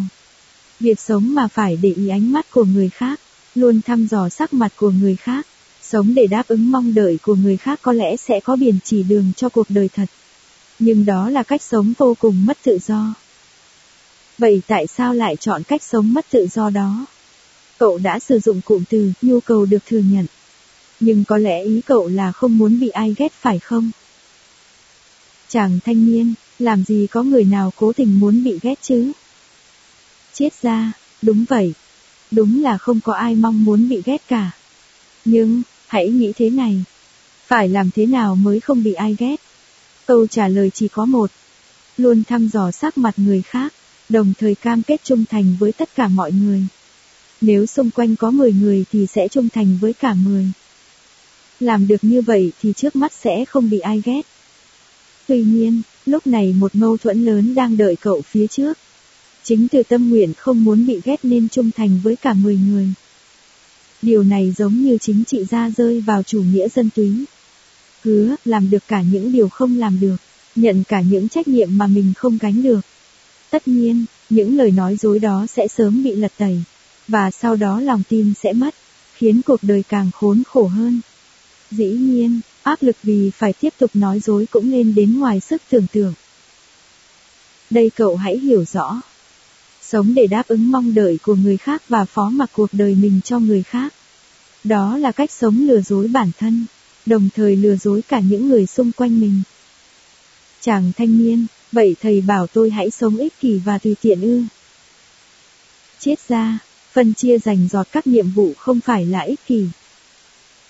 Việc 0.79 0.99
sống 0.99 1.33
mà 1.35 1.47
phải 1.47 1.77
để 1.81 1.93
ý 1.95 2.09
ánh 2.09 2.31
mắt 2.31 2.51
của 2.51 2.63
người 2.63 2.89
khác, 2.89 3.19
luôn 3.55 3.81
thăm 3.81 4.07
dò 4.07 4.29
sắc 4.29 4.53
mặt 4.53 4.73
của 4.75 4.89
người 4.89 5.15
khác, 5.15 5.47
sống 5.81 6.13
để 6.15 6.27
đáp 6.27 6.47
ứng 6.47 6.71
mong 6.71 6.93
đợi 6.93 7.17
của 7.21 7.35
người 7.35 7.57
khác 7.57 7.79
có 7.81 7.93
lẽ 7.93 8.17
sẽ 8.17 8.39
có 8.39 8.55
biển 8.55 8.79
chỉ 8.83 9.03
đường 9.03 9.31
cho 9.35 9.49
cuộc 9.49 9.69
đời 9.69 9.89
thật. 9.93 10.05
Nhưng 10.79 11.05
đó 11.05 11.29
là 11.29 11.43
cách 11.43 11.61
sống 11.61 11.93
vô 11.97 12.15
cùng 12.19 12.45
mất 12.45 12.57
tự 12.63 12.77
do. 12.87 13.13
Vậy 14.37 14.61
tại 14.67 14.87
sao 14.87 15.13
lại 15.13 15.35
chọn 15.35 15.63
cách 15.63 15.83
sống 15.83 16.13
mất 16.13 16.25
tự 16.29 16.47
do 16.51 16.69
đó? 16.69 17.05
Cậu 17.77 17.97
đã 17.97 18.19
sử 18.19 18.39
dụng 18.39 18.61
cụm 18.61 18.83
từ 18.89 19.11
nhu 19.21 19.39
cầu 19.39 19.65
được 19.65 19.85
thừa 19.85 20.01
nhận. 20.11 20.25
Nhưng 20.99 21.23
có 21.23 21.37
lẽ 21.37 21.63
ý 21.63 21.81
cậu 21.81 22.07
là 22.07 22.31
không 22.31 22.57
muốn 22.57 22.79
bị 22.79 22.89
ai 22.89 23.15
ghét 23.17 23.33
phải 23.33 23.59
không? 23.59 23.91
Chàng 25.49 25.79
thanh 25.85 26.05
niên, 26.05 26.33
làm 26.59 26.83
gì 26.83 27.07
có 27.11 27.23
người 27.23 27.43
nào 27.43 27.73
cố 27.75 27.93
tình 27.93 28.19
muốn 28.19 28.43
bị 28.43 28.59
ghét 28.61 28.79
chứ? 28.81 29.11
Chết 30.33 30.49
ra, 30.61 30.91
đúng 31.21 31.45
vậy. 31.49 31.73
Đúng 32.31 32.63
là 32.63 32.77
không 32.77 32.99
có 33.01 33.13
ai 33.13 33.35
mong 33.35 33.65
muốn 33.65 33.89
bị 33.89 34.01
ghét 34.05 34.21
cả. 34.27 34.51
Nhưng, 35.25 35.61
hãy 35.87 36.09
nghĩ 36.09 36.33
thế 36.35 36.49
này. 36.49 36.83
Phải 37.47 37.69
làm 37.69 37.89
thế 37.95 38.05
nào 38.05 38.35
mới 38.35 38.59
không 38.59 38.83
bị 38.83 38.93
ai 38.93 39.15
ghét? 39.19 39.35
Câu 40.05 40.27
trả 40.27 40.47
lời 40.47 40.71
chỉ 40.73 40.87
có 40.87 41.05
một. 41.05 41.31
Luôn 41.97 42.23
thăm 42.23 42.49
dò 42.53 42.71
sắc 42.71 42.97
mặt 42.97 43.13
người 43.17 43.41
khác, 43.41 43.73
đồng 44.09 44.33
thời 44.39 44.55
cam 44.55 44.83
kết 44.83 45.03
trung 45.03 45.25
thành 45.29 45.57
với 45.59 45.71
tất 45.71 45.89
cả 45.95 46.07
mọi 46.07 46.31
người. 46.31 46.67
Nếu 47.41 47.65
xung 47.65 47.91
quanh 47.91 48.15
có 48.15 48.31
10 48.31 48.53
người 48.53 48.85
thì 48.91 49.07
sẽ 49.07 49.27
trung 49.27 49.49
thành 49.49 49.77
với 49.81 49.93
cả 49.93 50.13
10. 50.13 50.51
Làm 51.59 51.87
được 51.87 52.03
như 52.03 52.21
vậy 52.21 52.51
thì 52.61 52.73
trước 52.73 52.95
mắt 52.95 53.13
sẽ 53.13 53.45
không 53.45 53.69
bị 53.69 53.79
ai 53.79 54.01
ghét. 54.05 54.21
Tuy 55.27 55.43
nhiên, 55.43 55.81
lúc 56.07 56.27
này 56.27 56.55
một 56.59 56.75
mâu 56.75 56.97
thuẫn 56.97 57.25
lớn 57.25 57.55
đang 57.55 57.77
đợi 57.77 57.95
cậu 57.95 58.21
phía 58.21 58.47
trước. 58.47 58.77
Chính 59.43 59.67
từ 59.67 59.83
tâm 59.83 60.09
nguyện 60.09 60.33
không 60.37 60.63
muốn 60.63 60.85
bị 60.85 61.01
ghét 61.03 61.19
nên 61.23 61.49
trung 61.49 61.71
thành 61.71 61.99
với 62.03 62.15
cả 62.15 62.33
10 62.33 62.57
người. 62.57 62.87
Điều 64.01 64.23
này 64.23 64.53
giống 64.57 64.81
như 64.81 64.97
chính 65.01 65.23
trị 65.27 65.45
gia 65.49 65.69
rơi 65.69 66.01
vào 66.01 66.23
chủ 66.23 66.41
nghĩa 66.41 66.67
dân 66.69 66.89
túy. 66.95 67.25
Hứa, 68.03 68.35
làm 68.45 68.69
được 68.69 68.83
cả 68.87 69.01
những 69.01 69.31
điều 69.31 69.49
không 69.49 69.77
làm 69.77 69.99
được, 69.99 70.15
nhận 70.55 70.83
cả 70.83 71.01
những 71.01 71.29
trách 71.29 71.47
nhiệm 71.47 71.77
mà 71.77 71.87
mình 71.87 72.13
không 72.17 72.37
gánh 72.41 72.63
được. 72.63 72.81
Tất 73.49 73.67
nhiên, 73.67 74.05
những 74.29 74.57
lời 74.57 74.71
nói 74.71 74.95
dối 74.95 75.19
đó 75.19 75.45
sẽ 75.49 75.67
sớm 75.67 76.03
bị 76.03 76.15
lật 76.15 76.31
tẩy, 76.37 76.63
và 77.07 77.31
sau 77.31 77.55
đó 77.55 77.79
lòng 77.79 78.03
tin 78.09 78.33
sẽ 78.43 78.53
mất, 78.53 78.75
khiến 79.13 79.41
cuộc 79.45 79.59
đời 79.61 79.83
càng 79.89 80.11
khốn 80.13 80.43
khổ 80.47 80.67
hơn. 80.67 81.01
Dĩ 81.71 81.85
nhiên, 81.85 82.39
áp 82.67 82.83
lực 82.83 82.95
vì 83.03 83.31
phải 83.37 83.53
tiếp 83.53 83.73
tục 83.77 83.91
nói 83.93 84.19
dối 84.19 84.45
cũng 84.51 84.71
lên 84.71 84.95
đến 84.95 85.19
ngoài 85.19 85.39
sức 85.39 85.61
tưởng 85.69 85.87
tượng. 85.93 86.13
Đây 87.69 87.91
cậu 87.95 88.15
hãy 88.15 88.37
hiểu 88.37 88.65
rõ. 88.73 89.01
Sống 89.81 90.13
để 90.13 90.27
đáp 90.27 90.47
ứng 90.47 90.71
mong 90.71 90.93
đợi 90.93 91.19
của 91.23 91.35
người 91.35 91.57
khác 91.57 91.83
và 91.89 92.05
phó 92.05 92.29
mặc 92.29 92.49
cuộc 92.53 92.69
đời 92.71 92.95
mình 92.95 93.21
cho 93.23 93.39
người 93.39 93.63
khác. 93.63 93.93
Đó 94.63 94.97
là 94.97 95.11
cách 95.11 95.31
sống 95.31 95.67
lừa 95.67 95.81
dối 95.81 96.07
bản 96.07 96.31
thân, 96.39 96.65
đồng 97.05 97.29
thời 97.35 97.55
lừa 97.55 97.75
dối 97.75 98.01
cả 98.07 98.19
những 98.19 98.49
người 98.49 98.65
xung 98.65 98.91
quanh 98.91 99.19
mình. 99.19 99.41
Chàng 100.61 100.91
thanh 100.97 101.17
niên, 101.17 101.45
vậy 101.71 101.95
thầy 102.01 102.21
bảo 102.21 102.47
tôi 102.47 102.69
hãy 102.69 102.89
sống 102.89 103.17
ích 103.17 103.39
kỷ 103.39 103.59
và 103.65 103.77
tùy 103.77 103.95
tiện 104.01 104.21
ư. 104.21 104.43
Chết 105.99 106.15
ra, 106.27 106.59
phân 106.91 107.13
chia 107.13 107.37
dành 107.39 107.67
giọt 107.71 107.87
các 107.91 108.07
nhiệm 108.07 108.31
vụ 108.31 108.53
không 108.57 108.79
phải 108.79 109.05
là 109.05 109.19
ích 109.19 109.39
kỷ. 109.47 109.65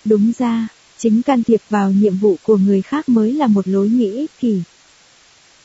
Đúng 0.06 0.32
ra, 0.38 0.68
Chính 0.98 1.22
can 1.22 1.44
thiệp 1.44 1.62
vào 1.70 1.92
nhiệm 1.92 2.18
vụ 2.18 2.36
của 2.44 2.58
người 2.58 2.82
khác 2.82 3.10
mới 3.10 3.34
là 3.34 3.48
một 3.48 3.68
lối 3.68 3.90
nghĩ 3.90 4.12
ích 4.12 4.32
kỷ. 4.40 4.62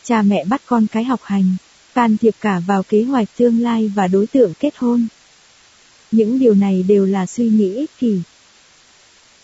Cha 0.05 0.23
mẹ 0.23 0.45
bắt 0.45 0.63
con 0.67 0.87
cái 0.93 1.05
học 1.05 1.21
hành, 1.23 1.57
can 1.95 2.17
thiệp 2.17 2.35
cả 2.41 2.61
vào 2.67 2.83
kế 2.83 3.03
hoạch 3.03 3.29
tương 3.37 3.63
lai 3.63 3.93
và 3.95 4.09
đối 4.09 4.27
tượng 4.27 4.53
kết 4.61 4.75
hôn. 4.77 5.07
Những 6.11 6.39
điều 6.39 6.55
này 6.55 6.83
đều 6.83 7.07
là 7.07 7.27
suy 7.27 7.49
nghĩ 7.49 7.75
ích 7.75 7.91
kỷ. 7.99 8.21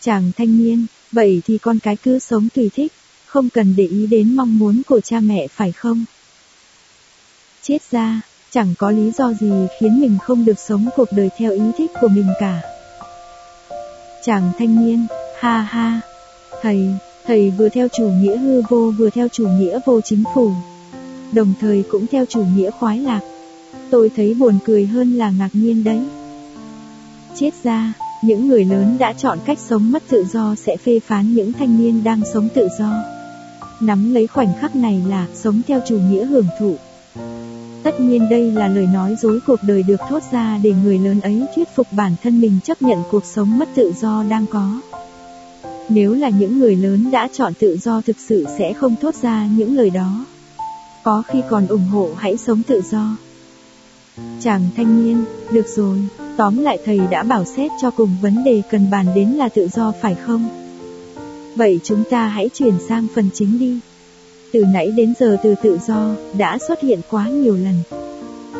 Chàng 0.01 0.31
thanh 0.37 0.57
niên, 0.57 0.85
vậy 1.11 1.41
thì 1.45 1.57
con 1.57 1.79
cái 1.79 1.95
cứ 1.95 2.19
sống 2.19 2.47
tùy 2.55 2.69
thích, 2.75 2.91
không 3.25 3.49
cần 3.49 3.73
để 3.77 3.85
ý 3.85 4.07
đến 4.07 4.35
mong 4.35 4.59
muốn 4.59 4.81
của 4.87 5.01
cha 5.01 5.19
mẹ 5.19 5.47
phải 5.47 5.71
không? 5.71 6.05
Chết 7.61 7.91
ra, 7.91 8.21
chẳng 8.51 8.73
có 8.77 8.91
lý 8.91 9.11
do 9.11 9.33
gì 9.33 9.51
khiến 9.79 10.01
mình 10.01 10.17
không 10.23 10.45
được 10.45 10.59
sống 10.59 10.89
cuộc 10.95 11.11
đời 11.11 11.29
theo 11.37 11.51
ý 11.51 11.61
thích 11.77 11.91
của 12.01 12.07
mình 12.07 12.27
cả. 12.39 12.61
Chàng 14.23 14.51
thanh 14.59 14.85
niên, 14.85 15.07
ha 15.39 15.61
ha, 15.61 16.01
thầy, 16.61 16.87
thầy 17.25 17.51
vừa 17.57 17.69
theo 17.69 17.87
chủ 17.87 18.09
nghĩa 18.09 18.37
hư 18.37 18.61
vô 18.69 18.91
vừa 18.97 19.09
theo 19.09 19.27
chủ 19.27 19.47
nghĩa 19.47 19.79
vô 19.85 20.01
chính 20.01 20.23
phủ, 20.35 20.51
đồng 21.31 21.53
thời 21.61 21.83
cũng 21.91 22.07
theo 22.07 22.25
chủ 22.25 22.43
nghĩa 22.55 22.71
khoái 22.71 22.99
lạc. 22.99 23.21
Tôi 23.89 24.11
thấy 24.15 24.33
buồn 24.33 24.59
cười 24.65 24.85
hơn 24.85 25.13
là 25.13 25.31
ngạc 25.31 25.49
nhiên 25.53 25.83
đấy. 25.83 25.99
Chết 27.35 27.49
ra, 27.63 27.93
những 28.23 28.47
người 28.47 28.65
lớn 28.65 28.97
đã 28.99 29.13
chọn 29.13 29.39
cách 29.45 29.59
sống 29.59 29.91
mất 29.91 30.03
tự 30.09 30.25
do 30.31 30.55
sẽ 30.55 30.77
phê 30.77 30.99
phán 30.99 31.33
những 31.33 31.53
thanh 31.53 31.79
niên 31.79 32.03
đang 32.03 32.21
sống 32.33 32.49
tự 32.53 32.67
do. 32.79 32.93
Nắm 33.79 34.13
lấy 34.13 34.27
khoảnh 34.27 34.53
khắc 34.59 34.75
này 34.75 35.01
là 35.07 35.27
sống 35.33 35.61
theo 35.67 35.81
chủ 35.87 35.99
nghĩa 35.99 36.25
hưởng 36.25 36.47
thụ. 36.59 36.75
Tất 37.83 37.99
nhiên 37.99 38.29
đây 38.29 38.51
là 38.51 38.67
lời 38.67 38.87
nói 38.93 39.15
dối 39.21 39.39
cuộc 39.47 39.59
đời 39.63 39.83
được 39.83 39.99
thốt 40.09 40.23
ra 40.31 40.59
để 40.63 40.73
người 40.83 40.97
lớn 40.97 41.19
ấy 41.21 41.43
thuyết 41.55 41.67
phục 41.75 41.87
bản 41.91 42.15
thân 42.23 42.41
mình 42.41 42.59
chấp 42.63 42.81
nhận 42.81 42.97
cuộc 43.11 43.25
sống 43.25 43.57
mất 43.57 43.69
tự 43.75 43.93
do 44.01 44.23
đang 44.29 44.45
có. 44.51 44.81
Nếu 45.89 46.13
là 46.13 46.29
những 46.29 46.59
người 46.59 46.75
lớn 46.75 47.11
đã 47.11 47.27
chọn 47.33 47.53
tự 47.59 47.77
do 47.77 48.01
thực 48.01 48.15
sự 48.19 48.45
sẽ 48.57 48.73
không 48.73 48.95
thốt 49.01 49.15
ra 49.15 49.47
những 49.57 49.75
lời 49.75 49.89
đó. 49.89 50.25
Có 51.03 51.23
khi 51.27 51.41
còn 51.49 51.67
ủng 51.67 51.87
hộ 51.87 52.09
hãy 52.17 52.37
sống 52.37 52.61
tự 52.63 52.81
do. 52.91 53.17
Chàng 54.41 54.61
thanh 54.77 55.05
niên, 55.05 55.25
được 55.51 55.67
rồi, 55.67 55.97
tóm 56.37 56.57
lại 56.57 56.77
thầy 56.85 56.99
đã 57.11 57.23
bảo 57.23 57.45
xét 57.45 57.71
cho 57.81 57.91
cùng 57.91 58.09
vấn 58.21 58.43
đề 58.43 58.61
cần 58.71 58.91
bàn 58.91 59.05
đến 59.15 59.29
là 59.29 59.49
tự 59.49 59.67
do 59.67 59.93
phải 60.01 60.15
không? 60.15 60.49
Vậy 61.55 61.79
chúng 61.83 62.03
ta 62.09 62.27
hãy 62.27 62.49
chuyển 62.53 62.73
sang 62.89 63.07
phần 63.15 63.29
chính 63.33 63.59
đi. 63.59 63.79
Từ 64.53 64.65
nãy 64.73 64.91
đến 64.91 65.13
giờ 65.19 65.37
từ 65.43 65.55
tự 65.63 65.79
do 65.87 66.15
đã 66.37 66.57
xuất 66.67 66.81
hiện 66.81 66.99
quá 67.09 67.29
nhiều 67.29 67.55
lần. 67.55 67.75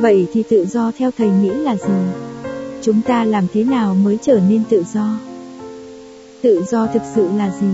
Vậy 0.02 0.28
thì 0.34 0.44
tự 0.50 0.66
do 0.66 0.92
theo 0.98 1.12
thầy 1.18 1.30
nghĩ 1.30 1.50
là 1.50 1.76
gì? 1.76 2.24
Chúng 2.82 3.02
ta 3.02 3.24
làm 3.24 3.48
thế 3.54 3.64
nào 3.64 3.96
mới 3.96 4.18
trở 4.22 4.40
nên 4.50 4.64
tự 4.70 4.84
do? 4.94 5.29
Tự 6.42 6.64
do 6.72 6.88
thực 6.94 7.02
sự 7.16 7.30
là 7.38 7.52
gì? 7.62 7.68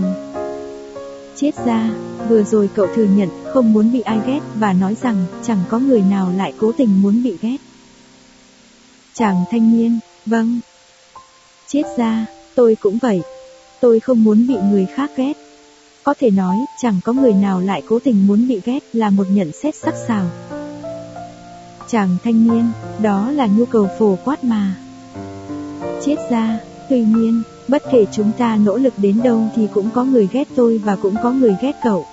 Chết 1.36 1.50
ra, 1.66 1.90
vừa 2.28 2.42
rồi 2.42 2.70
cậu 2.74 2.86
thừa 2.94 3.06
nhận 3.16 3.28
không 3.52 3.72
muốn 3.72 3.92
bị 3.92 4.00
ai 4.00 4.20
ghét 4.26 4.40
và 4.54 4.72
nói 4.72 4.96
rằng 5.02 5.24
chẳng 5.42 5.58
có 5.68 5.78
người 5.78 6.00
nào 6.00 6.32
lại 6.36 6.52
cố 6.58 6.72
tình 6.78 7.02
muốn 7.02 7.22
bị 7.22 7.36
ghét. 7.42 7.56
Chàng 9.14 9.44
thanh 9.50 9.78
niên, 9.78 9.98
vâng. 10.26 10.60
Chết 11.66 11.82
ra, 11.96 12.26
tôi 12.54 12.76
cũng 12.80 12.98
vậy. 13.02 13.22
Tôi 13.80 14.00
không 14.00 14.24
muốn 14.24 14.46
bị 14.46 14.54
người 14.70 14.86
khác 14.94 15.10
ghét. 15.16 15.32
Có 16.02 16.14
thể 16.18 16.30
nói, 16.30 16.56
chẳng 16.82 17.00
có 17.04 17.12
người 17.12 17.32
nào 17.32 17.60
lại 17.60 17.82
cố 17.88 17.98
tình 17.98 18.26
muốn 18.26 18.48
bị 18.48 18.60
ghét 18.64 18.80
là 18.92 19.10
một 19.10 19.26
nhận 19.30 19.52
xét 19.52 19.74
sắc 19.74 19.94
sảo. 20.06 20.26
Chàng 21.88 22.16
thanh 22.24 22.48
niên, 22.48 22.64
đó 23.02 23.30
là 23.30 23.46
nhu 23.46 23.64
cầu 23.64 23.88
phổ 23.98 24.18
quát 24.24 24.44
mà. 24.44 24.76
Chết 26.04 26.16
ra, 26.30 26.58
tuy 26.90 27.00
nhiên, 27.00 27.42
bất 27.68 27.82
kể 27.92 28.06
chúng 28.12 28.32
ta 28.38 28.56
nỗ 28.56 28.76
lực 28.76 28.94
đến 28.96 29.20
đâu 29.24 29.42
thì 29.56 29.68
cũng 29.74 29.90
có 29.94 30.04
người 30.04 30.28
ghét 30.32 30.48
tôi 30.56 30.78
và 30.78 30.96
cũng 30.96 31.16
có 31.22 31.32
người 31.32 31.56
ghét 31.62 31.72
cậu. 31.84 32.06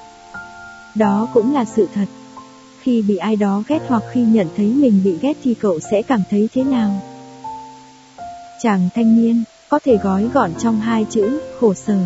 Đó 0.95 1.27
cũng 1.33 1.53
là 1.53 1.65
sự 1.65 1.87
thật. 1.93 2.05
Khi 2.81 3.01
bị 3.01 3.17
ai 3.17 3.35
đó 3.35 3.63
ghét 3.67 3.81
hoặc 3.87 4.03
khi 4.11 4.21
nhận 4.21 4.47
thấy 4.57 4.65
mình 4.65 5.01
bị 5.03 5.17
ghét 5.21 5.37
thì 5.43 5.53
cậu 5.53 5.79
sẽ 5.91 6.01
cảm 6.01 6.23
thấy 6.29 6.49
thế 6.53 6.63
nào? 6.63 7.01
Chàng 8.61 8.89
thanh 8.95 9.21
niên, 9.21 9.43
có 9.69 9.79
thể 9.85 9.97
gói 9.97 10.29
gọn 10.33 10.51
trong 10.59 10.79
hai 10.79 11.05
chữ, 11.09 11.39
khổ 11.59 11.73
sở. 11.73 11.97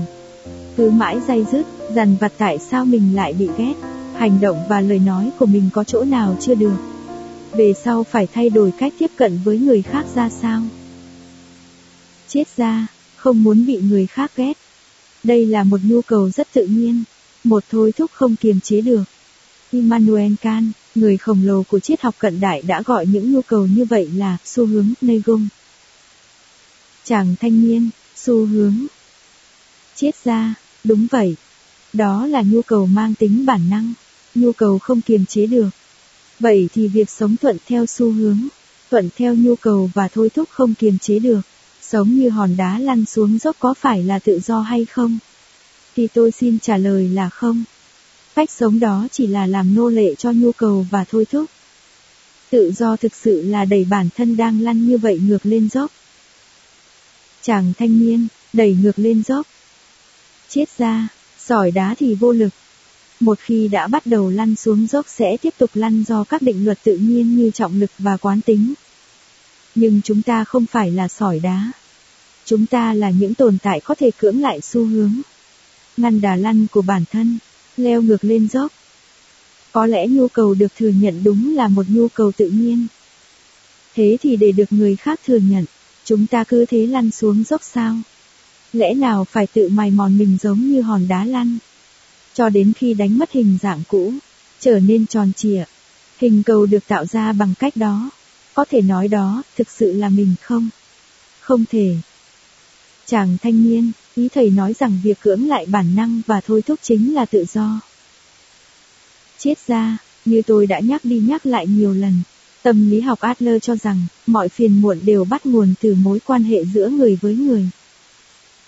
Cứ 0.78 0.90
mãi 0.90 1.20
day 1.28 1.46
dứt, 1.52 1.66
dằn 1.94 2.16
vặt 2.20 2.32
tại 2.38 2.58
sao 2.72 2.86
mình 2.86 3.16
lại 3.16 3.34
bị 3.34 3.50
ghét, 3.58 3.74
hành 4.16 4.42
động 4.42 4.58
và 4.70 4.82
lời 4.82 5.00
nói 5.00 5.32
của 5.40 5.46
mình 5.46 5.70
có 5.74 5.84
chỗ 5.84 6.04
nào 6.04 6.36
chưa 6.40 6.56
được. 6.56 6.78
Về 7.52 7.74
sau 7.84 8.04
phải 8.04 8.28
thay 8.34 8.50
đổi 8.50 8.72
cách 8.80 8.94
tiếp 9.00 9.12
cận 9.16 9.40
với 9.44 9.60
người 9.60 9.82
khác 9.82 10.06
ra 10.16 10.30
sao. 10.30 10.62
Chết 12.28 12.44
ra, 12.58 12.88
không 13.28 13.44
muốn 13.44 13.66
bị 13.66 13.78
người 13.78 14.08
khác 14.08 14.32
ghét. 14.36 14.54
Đây 15.24 15.46
là 15.46 15.64
một 15.64 15.80
nhu 15.84 16.02
cầu 16.02 16.30
rất 16.30 16.48
tự 16.54 16.66
nhiên, 16.66 17.04
một 17.44 17.64
thôi 17.70 17.92
thúc 17.98 18.12
không 18.14 18.36
kiềm 18.36 18.60
chế 18.60 18.82
được. 18.82 19.04
Immanuel 19.72 20.34
Kant, 20.42 20.72
người 20.96 21.18
khổng 21.18 21.42
lồ 21.44 21.64
của 21.64 21.80
triết 21.80 22.02
học 22.02 22.16
cận 22.20 22.40
đại 22.40 22.62
đã 22.62 22.82
gọi 22.86 23.06
những 23.06 23.32
nhu 23.32 23.42
cầu 23.42 23.68
như 23.68 23.86
vậy 23.86 24.10
là 24.16 24.38
xu 24.46 24.66
hướng 24.66 24.94
Negum. 25.02 25.48
Chàng 27.04 27.36
thanh 27.40 27.68
niên, 27.68 27.90
xu 28.16 28.46
hướng. 28.46 28.86
Triết 29.96 30.16
gia 30.24 30.54
đúng 30.84 31.08
vậy. 31.12 31.36
Đó 31.94 32.28
là 32.28 32.42
nhu 32.42 32.62
cầu 32.62 32.86
mang 32.86 33.16
tính 33.16 33.46
bản 33.46 33.70
năng, 33.70 33.94
nhu 34.36 34.52
cầu 34.52 34.80
không 34.80 35.02
kiềm 35.02 35.26
chế 35.26 35.48
được. 35.48 35.70
Vậy 36.40 36.70
thì 36.74 36.88
việc 36.88 37.10
sống 37.10 37.38
thuận 37.38 37.58
theo 37.66 37.86
xu 37.86 38.12
hướng, 38.12 38.48
thuận 38.92 39.10
theo 39.16 39.36
nhu 39.36 39.56
cầu 39.56 39.90
và 39.94 40.08
thôi 40.08 40.30
thúc 40.36 40.50
không 40.52 40.74
kiềm 40.74 40.98
chế 41.00 41.20
được, 41.20 41.42
sống 41.92 42.16
như 42.16 42.30
hòn 42.30 42.58
đá 42.58 42.80
lăn 42.80 43.06
xuống 43.06 43.38
dốc 43.38 43.56
có 43.60 43.74
phải 43.74 44.04
là 44.04 44.20
tự 44.20 44.40
do 44.40 44.62
hay 44.62 44.86
không? 44.86 45.20
Thì 45.96 46.08
tôi 46.08 46.32
xin 46.32 46.60
trả 46.60 46.78
lời 46.78 47.10
là 47.10 47.30
không. 47.30 47.64
Cách 48.36 48.52
sống 48.52 48.80
đó 48.80 49.08
chỉ 49.12 49.28
là 49.28 49.48
làm 49.48 49.76
nô 49.76 49.90
lệ 49.90 50.16
cho 50.16 50.32
nhu 50.32 50.52
cầu 50.52 50.86
và 50.90 51.06
thôi 51.12 51.26
thúc. 51.32 51.46
Tự 52.50 52.72
do 52.72 52.96
thực 52.96 53.16
sự 53.16 53.42
là 53.42 53.66
đẩy 53.66 53.86
bản 53.90 54.10
thân 54.16 54.38
đang 54.38 54.62
lăn 54.62 54.88
như 54.88 54.98
vậy 54.98 55.20
ngược 55.20 55.46
lên 55.46 55.70
dốc. 55.70 55.92
Chàng 57.42 57.74
thanh 57.78 58.00
niên, 58.00 58.28
đẩy 58.54 58.78
ngược 58.82 59.00
lên 59.00 59.24
dốc. 59.24 59.48
Chết 60.50 60.66
ra, 60.78 61.08
sỏi 61.38 61.72
đá 61.72 61.96
thì 62.00 62.16
vô 62.16 62.32
lực. 62.32 62.54
Một 63.20 63.40
khi 63.40 63.68
đã 63.68 63.88
bắt 63.88 64.06
đầu 64.06 64.30
lăn 64.30 64.56
xuống 64.56 64.88
dốc 64.88 65.06
sẽ 65.10 65.38
tiếp 65.38 65.54
tục 65.58 65.70
lăn 65.74 66.04
do 66.08 66.24
các 66.24 66.42
định 66.42 66.66
luật 66.66 66.84
tự 66.84 66.98
nhiên 66.98 67.36
như 67.36 67.52
trọng 67.52 67.80
lực 67.80 67.92
và 68.00 68.18
quán 68.18 68.42
tính. 68.42 68.74
Nhưng 69.80 70.02
chúng 70.04 70.22
ta 70.22 70.44
không 70.44 70.66
phải 70.66 70.92
là 70.92 71.08
sỏi 71.08 71.40
đá. 71.40 71.72
Chúng 72.46 72.66
ta 72.66 72.94
là 72.94 73.10
những 73.10 73.34
tồn 73.34 73.58
tại 73.64 73.82
có 73.84 73.96
thể 73.96 74.12
cưỡng 74.12 74.42
lại 74.42 74.62
xu 74.62 74.86
hướng. 74.86 75.22
Ngăn 75.98 76.22
đà 76.22 76.36
lăn 76.36 76.68
của 76.72 76.82
bản 76.82 77.04
thân 77.12 77.38
leo 77.78 78.02
ngược 78.02 78.24
lên 78.24 78.48
dốc. 78.48 78.72
Có 79.72 79.86
lẽ 79.86 80.08
nhu 80.08 80.28
cầu 80.28 80.54
được 80.54 80.76
thừa 80.78 80.90
nhận 80.90 81.24
đúng 81.24 81.56
là 81.56 81.68
một 81.68 81.86
nhu 81.90 82.08
cầu 82.08 82.32
tự 82.32 82.50
nhiên. 82.50 82.88
Thế 83.96 84.18
thì 84.22 84.36
để 84.36 84.52
được 84.52 84.74
người 84.74 84.96
khác 84.96 85.20
thừa 85.26 85.38
nhận, 85.38 85.66
chúng 86.04 86.28
ta 86.28 86.44
cứ 86.44 86.66
thế 86.66 86.88
lăn 86.88 87.12
xuống 87.12 87.44
dốc 87.44 87.62
sao? 87.64 87.98
Lẽ 88.74 88.94
nào 88.94 89.26
phải 89.26 89.48
tự 89.48 89.70
mài 89.70 89.92
mòn 89.92 90.18
mình 90.18 90.38
giống 90.42 90.72
như 90.72 90.82
hòn 90.82 91.08
đá 91.08 91.26
lăn? 91.26 91.58
Cho 92.34 92.50
đến 92.50 92.74
khi 92.78 92.94
đánh 92.94 93.18
mất 93.18 93.32
hình 93.32 93.58
dạng 93.62 93.84
cũ, 93.88 94.14
trở 94.60 94.80
nên 94.80 95.06
tròn 95.06 95.32
trịa. 95.36 95.64
Hình 96.18 96.44
cầu 96.44 96.66
được 96.66 96.88
tạo 96.88 97.06
ra 97.06 97.34
bằng 97.34 97.54
cách 97.60 97.78
đó. 97.78 98.10
Có 98.58 98.66
thể 98.70 98.82
nói 98.82 99.08
đó, 99.08 99.44
thực 99.58 99.70
sự 99.70 99.94
là 99.94 100.10
mình 100.10 100.36
không? 100.42 100.70
Không 101.40 101.66
thể. 101.72 101.96
Chàng 103.06 103.38
thanh 103.42 103.64
niên, 103.64 103.92
Ý 104.16 104.30
thầy 104.30 104.50
nói 104.50 104.74
rằng 104.80 105.00
việc 105.04 105.20
cưỡng 105.22 105.48
lại 105.48 105.66
bản 105.66 105.96
năng 105.96 106.22
và 106.28 106.42
thôi 106.42 106.62
thúc 106.62 106.80
chính 106.82 107.16
là 107.16 107.26
tự 107.26 107.46
do. 107.54 107.80
Chết 109.38 109.54
ra, 109.68 109.98
như 110.26 110.42
tôi 110.48 110.68
đã 110.68 110.80
nhắc 110.80 111.06
đi 111.06 111.20
nhắc 111.20 111.46
lại 111.46 111.68
nhiều 111.68 111.94
lần, 111.94 112.14
tâm 112.64 112.90
lý 112.90 113.02
học 113.02 113.20
Adler 113.20 113.64
cho 113.64 113.76
rằng, 113.76 114.06
mọi 114.28 114.50
phiền 114.50 114.82
muộn 114.82 115.00
đều 115.04 115.26
bắt 115.26 115.46
nguồn 115.46 115.74
từ 115.82 115.96
mối 115.96 116.20
quan 116.26 116.44
hệ 116.44 116.66
giữa 116.66 116.90
người 116.90 117.16
với 117.22 117.36
người. 117.36 117.70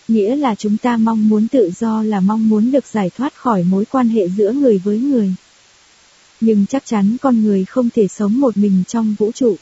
Nghĩa 0.08 0.36
là 0.36 0.56
chúng 0.56 0.78
ta 0.78 0.98
mong 0.98 1.30
muốn 1.30 1.48
tự 1.48 1.72
do 1.80 2.04
là 2.04 2.20
mong 2.20 2.50
muốn 2.50 2.72
được 2.72 2.86
giải 2.86 3.12
thoát 3.18 3.36
khỏi 3.36 3.64
mối 3.64 3.86
quan 3.86 4.10
hệ 4.10 4.30
giữa 4.30 4.52
người 4.52 4.78
với 4.78 5.00
người. 5.00 5.34
Nhưng 6.42 6.66
chắc 6.66 6.86
chắn 6.86 7.18
con 7.22 7.44
người 7.44 7.66
không 7.66 7.90
thể 7.90 8.08
sống 8.08 8.40
một 8.40 8.58
mình 8.58 8.84
trong 8.88 9.16
vũ 9.20 9.32
trụ. 9.32 9.58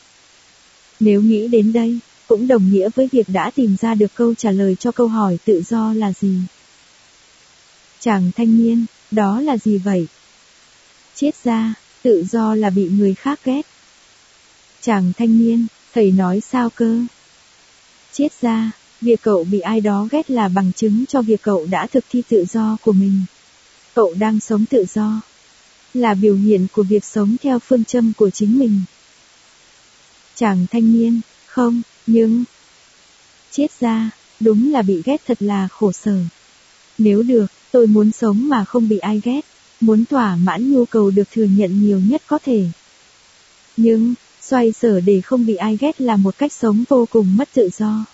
Nếu 0.99 1.21
nghĩ 1.21 1.47
đến 1.47 1.73
đây, 1.73 1.99
cũng 2.27 2.47
đồng 2.47 2.71
nghĩa 2.71 2.89
với 2.95 3.09
việc 3.11 3.29
đã 3.29 3.51
tìm 3.51 3.75
ra 3.81 3.95
được 3.95 4.15
câu 4.15 4.35
trả 4.35 4.51
lời 4.51 4.75
cho 4.79 4.91
câu 4.91 5.07
hỏi 5.07 5.37
tự 5.45 5.61
do 5.69 5.93
là 5.93 6.13
gì. 6.21 6.39
Chàng 7.99 8.31
thanh 8.35 8.57
niên, 8.57 8.85
đó 9.11 9.41
là 9.41 9.57
gì 9.57 9.77
vậy? 9.77 10.07
Chết 11.15 11.31
ra, 11.43 11.73
tự 12.03 12.23
do 12.31 12.55
là 12.55 12.69
bị 12.69 12.89
người 12.89 13.13
khác 13.13 13.39
ghét. 13.43 13.61
Chàng 14.81 15.11
thanh 15.17 15.39
niên, 15.39 15.67
thầy 15.93 16.11
nói 16.11 16.41
sao 16.51 16.69
cơ? 16.69 16.99
Chết 18.13 18.41
ra, 18.41 18.71
việc 19.01 19.21
cậu 19.21 19.43
bị 19.43 19.59
ai 19.59 19.81
đó 19.81 20.07
ghét 20.11 20.31
là 20.31 20.47
bằng 20.47 20.71
chứng 20.73 21.05
cho 21.05 21.21
việc 21.21 21.41
cậu 21.41 21.65
đã 21.65 21.87
thực 21.87 22.05
thi 22.09 22.23
tự 22.29 22.45
do 22.49 22.77
của 22.81 22.91
mình. 22.91 23.21
Cậu 23.93 24.13
đang 24.19 24.39
sống 24.39 24.65
tự 24.65 24.85
do. 24.93 25.21
Là 25.93 26.13
biểu 26.13 26.35
hiện 26.35 26.67
của 26.71 26.83
việc 26.83 27.05
sống 27.05 27.35
theo 27.41 27.59
phương 27.59 27.85
châm 27.85 28.13
của 28.17 28.29
chính 28.29 28.59
mình. 28.59 28.81
Chàng 30.39 30.65
thanh 30.71 30.93
niên, 30.93 31.21
không, 31.45 31.81
nhưng, 32.07 32.43
chết 33.51 33.67
ra, 33.79 34.11
đúng 34.39 34.71
là 34.71 34.81
bị 34.81 35.01
ghét 35.05 35.21
thật 35.27 35.41
là 35.41 35.67
khổ 35.67 35.91
sở. 35.91 36.19
Nếu 36.97 37.23
được, 37.23 37.45
tôi 37.71 37.87
muốn 37.87 38.11
sống 38.11 38.49
mà 38.49 38.65
không 38.65 38.89
bị 38.89 38.97
ai 38.97 39.21
ghét, 39.23 39.41
muốn 39.81 40.05
thỏa 40.05 40.35
mãn 40.35 40.71
nhu 40.71 40.85
cầu 40.85 41.11
được 41.11 41.31
thừa 41.31 41.43
nhận 41.43 41.81
nhiều 41.81 41.99
nhất 41.99 42.21
có 42.27 42.39
thể. 42.43 42.65
Nhưng, 43.77 44.13
xoay 44.41 44.71
sở 44.71 44.99
để 44.99 45.21
không 45.21 45.45
bị 45.45 45.55
ai 45.55 45.77
ghét 45.77 46.01
là 46.01 46.15
một 46.15 46.37
cách 46.37 46.53
sống 46.53 46.83
vô 46.89 47.07
cùng 47.11 47.37
mất 47.37 47.49
tự 47.53 47.69
do. 47.77 48.05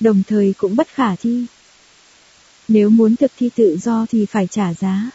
Đồng 0.00 0.22
thời 0.26 0.54
cũng 0.58 0.76
bất 0.76 0.88
khả 0.88 1.16
thi. 1.16 1.46
Nếu 2.68 2.90
muốn 2.90 3.16
thực 3.16 3.32
thi 3.36 3.50
tự 3.56 3.78
do 3.82 4.06
thì 4.10 4.26
phải 4.26 4.46
trả 4.46 4.74
giá. 4.74 5.10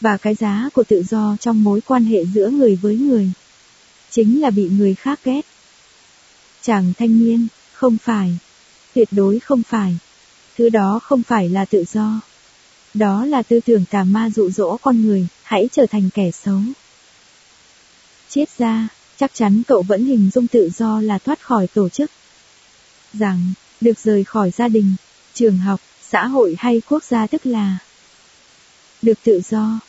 Và 0.00 0.16
cái 0.16 0.34
giá 0.34 0.68
của 0.72 0.84
tự 0.84 1.02
do 1.02 1.36
trong 1.40 1.64
mối 1.64 1.80
quan 1.80 2.04
hệ 2.04 2.24
giữa 2.26 2.50
người 2.50 2.76
với 2.76 2.96
người. 2.96 3.30
Chính 4.10 4.40
là 4.40 4.50
bị 4.50 4.68
người 4.68 4.94
khác 4.94 5.20
ghét. 5.24 5.40
Chàng 6.62 6.92
thanh 6.98 7.24
niên, 7.24 7.46
không 7.72 7.98
phải. 7.98 8.38
Tuyệt 8.94 9.08
đối 9.10 9.40
không 9.40 9.62
phải. 9.62 9.98
Thứ 10.58 10.68
đó 10.68 11.00
không 11.02 11.22
phải 11.22 11.48
là 11.48 11.64
tự 11.64 11.84
do. 11.92 12.20
Đó 12.94 13.24
là 13.24 13.42
tư 13.42 13.60
tưởng 13.66 13.84
tà 13.90 14.04
ma 14.04 14.30
dụ 14.30 14.50
dỗ 14.50 14.76
con 14.76 15.02
người, 15.02 15.26
hãy 15.42 15.68
trở 15.72 15.86
thành 15.90 16.10
kẻ 16.14 16.30
xấu. 16.30 16.60
Chết 18.28 18.44
ra, 18.58 18.88
chắc 19.16 19.34
chắn 19.34 19.62
cậu 19.68 19.82
vẫn 19.82 20.04
hình 20.04 20.30
dung 20.34 20.46
tự 20.46 20.70
do 20.76 21.00
là 21.00 21.18
thoát 21.18 21.40
khỏi 21.40 21.66
tổ 21.66 21.88
chức. 21.88 22.10
Rằng, 23.12 23.52
được 23.80 23.98
rời 23.98 24.24
khỏi 24.24 24.50
gia 24.50 24.68
đình, 24.68 24.94
trường 25.34 25.58
học, 25.58 25.80
xã 26.10 26.26
hội 26.26 26.54
hay 26.58 26.82
quốc 26.88 27.04
gia 27.04 27.26
tức 27.26 27.46
là 27.46 27.78
được 29.02 29.18
tự 29.24 29.40
do. 29.50 29.80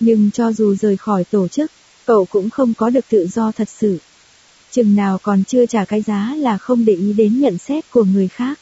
Nhưng 0.00 0.30
cho 0.30 0.52
dù 0.52 0.74
rời 0.74 0.96
khỏi 0.96 1.24
tổ 1.24 1.48
chức, 1.48 1.72
cậu 2.04 2.24
cũng 2.24 2.50
không 2.50 2.74
có 2.74 2.90
được 2.90 3.04
tự 3.08 3.26
do 3.26 3.52
thật 3.52 3.68
sự. 3.68 3.98
Chừng 4.74 4.96
nào 4.96 5.18
còn 5.22 5.44
chưa 5.44 5.66
trả 5.66 5.84
cái 5.84 6.02
giá 6.02 6.34
là 6.36 6.58
không 6.58 6.84
để 6.84 6.92
ý 6.92 7.12
đến 7.12 7.40
nhận 7.40 7.58
xét 7.58 7.90
của 7.90 8.04
người 8.04 8.28
khác. 8.28 8.58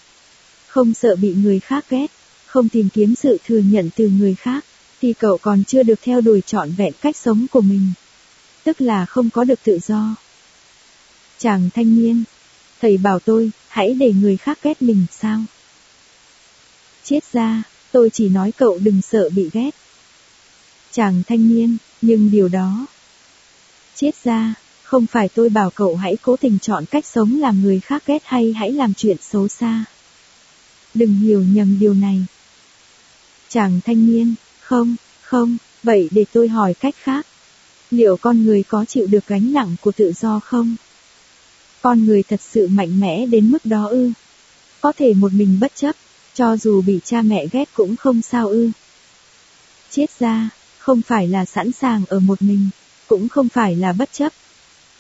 Không 0.67 0.95
sợ 0.95 1.17
bị 1.17 1.35
người 1.35 1.61
khác 1.61 1.85
ghét, 1.91 2.07
không 2.47 2.69
tìm 2.69 2.89
kiếm 2.95 3.15
sự 3.15 3.39
thừa 3.47 3.59
nhận 3.59 3.91
từ 3.97 4.09
người 4.09 4.35
khác, 4.35 4.65
thì 5.01 5.13
cậu 5.13 5.39
còn 5.39 5.65
chưa 5.65 5.83
được 5.83 6.01
theo 6.03 6.21
đuổi 6.21 6.43
trọn 6.47 6.71
vẹn 6.71 6.93
cách 7.01 7.17
sống 7.17 7.47
của 7.51 7.61
mình. 7.61 7.93
Tức 8.65 8.81
là 8.81 9.07
không 9.07 9.31
có 9.31 9.45
được 9.45 9.59
tự 9.65 9.79
do. 9.87 10.15
Chàng 11.39 11.71
thanh 11.75 11.97
niên, 11.97 12.25
thầy 12.81 12.97
bảo 12.97 13.19
tôi, 13.19 13.51
hãy 13.69 13.95
để 13.95 14.13
người 14.13 14.37
khác 14.37 14.59
ghét 14.63 14.83
mình 14.83 15.07
sao? 15.11 15.41
Chết 17.05 17.21
ra, 17.33 17.63
tôi 17.93 18.11
chỉ 18.11 18.29
nói 18.29 18.53
cậu 18.53 18.79
đừng 18.79 19.03
sợ 19.03 19.29
bị 19.29 19.51
ghét. 19.53 19.71
Chàng 20.91 21.23
thanh 21.27 21.49
niên, 21.49 21.77
nhưng 22.03 22.31
điều 22.31 22.49
đó. 22.49 22.87
Chết 23.95 24.15
ra, 24.25 24.55
không 24.93 25.07
phải 25.07 25.29
tôi 25.29 25.49
bảo 25.49 25.71
cậu 25.71 25.97
hãy 25.97 26.17
cố 26.23 26.37
tình 26.37 26.59
chọn 26.59 26.85
cách 26.87 27.07
sống 27.07 27.41
làm 27.41 27.63
người 27.63 27.81
khác 27.81 28.03
ghét 28.07 28.23
hay 28.25 28.53
hãy 28.57 28.73
làm 28.73 28.95
chuyện 28.95 29.17
xấu 29.21 29.49
xa. 29.49 29.85
Đừng 30.95 31.15
hiểu 31.15 31.43
nhầm 31.43 31.79
điều 31.81 31.95
này. 31.95 32.25
Chàng 33.49 33.81
thanh 33.85 34.07
niên, 34.07 34.35
không, 34.61 34.97
không, 35.23 35.57
vậy 35.83 36.09
để 36.11 36.25
tôi 36.33 36.49
hỏi 36.49 36.75
cách 36.75 36.95
khác. 37.03 37.27
Liệu 37.91 38.17
con 38.17 38.45
người 38.45 38.63
có 38.63 38.85
chịu 38.85 39.07
được 39.07 39.27
gánh 39.27 39.53
nặng 39.53 39.77
của 39.81 39.93
tự 39.93 40.13
do 40.21 40.41
không? 40.41 40.77
Con 41.83 42.07
người 42.07 42.23
thật 42.23 42.41
sự 42.41 42.69
mạnh 42.69 43.01
mẽ 43.01 43.27
đến 43.27 43.51
mức 43.51 43.67
đó 43.67 43.87
ư? 43.87 44.13
Có 44.81 44.93
thể 44.93 45.15
một 45.15 45.33
mình 45.33 45.59
bất 45.61 45.73
chấp, 45.75 45.97
cho 46.35 46.57
dù 46.57 46.83
bị 46.83 47.01
cha 47.05 47.23
mẹ 47.23 47.47
ghét 47.53 47.69
cũng 47.75 47.97
không 47.97 48.23
sao 48.23 48.49
ư. 48.49 48.71
Chết 49.91 50.11
ra, 50.19 50.51
không 50.79 51.03
phải 51.03 51.29
là 51.29 51.45
sẵn 51.45 51.73
sàng 51.73 52.05
ở 52.09 52.21
một 52.21 52.43
mình, 52.43 52.71
cũng 53.07 53.29
không 53.29 53.49
phải 53.49 53.77
là 53.77 53.93
bất 53.93 54.13
chấp. 54.13 54.33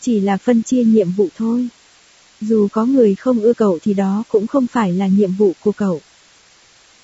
Chỉ 0.02 0.20
là 0.20 0.36
phân 0.36 0.62
chia 0.62 0.84
nhiệm 0.84 1.10
vụ 1.10 1.28
thôi. 1.36 1.68
Dù 2.40 2.68
có 2.72 2.84
người 2.84 3.14
không 3.14 3.40
ưa 3.40 3.52
cậu 3.52 3.78
thì 3.82 3.94
đó 3.94 4.22
cũng 4.28 4.46
không 4.46 4.66
phải 4.66 4.92
là 4.92 5.06
nhiệm 5.06 5.32
vụ 5.32 5.52
của 5.60 5.72
cậu. 5.72 6.00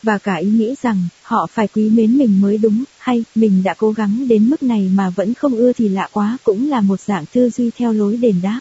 Và 0.03 0.19
cả 0.19 0.35
ý 0.35 0.47
nghĩ 0.47 0.75
rằng, 0.83 1.09
họ 1.23 1.47
phải 1.53 1.69
quý 1.69 1.91
mến 1.91 2.19
mình 2.19 2.41
mới 2.41 2.59
đúng, 2.59 2.85
hay, 2.99 3.25
mình 3.35 3.63
đã 3.63 3.75
cố 3.75 3.93
gắng 3.93 4.29
đến 4.29 4.51
mức 4.51 4.63
này 4.63 4.91
mà 4.95 5.11
vẫn 5.11 5.35
không 5.35 5.55
ưa 5.57 5.73
thì 5.73 5.89
lạ 5.89 6.09
quá 6.13 6.37
cũng 6.45 6.71
là 6.71 6.81
một 6.81 7.01
dạng 7.01 7.27
tư 7.27 7.51
duy 7.51 7.71
theo 7.77 7.93
lối 7.93 8.17
đền 8.17 8.41
đáp. 8.43 8.61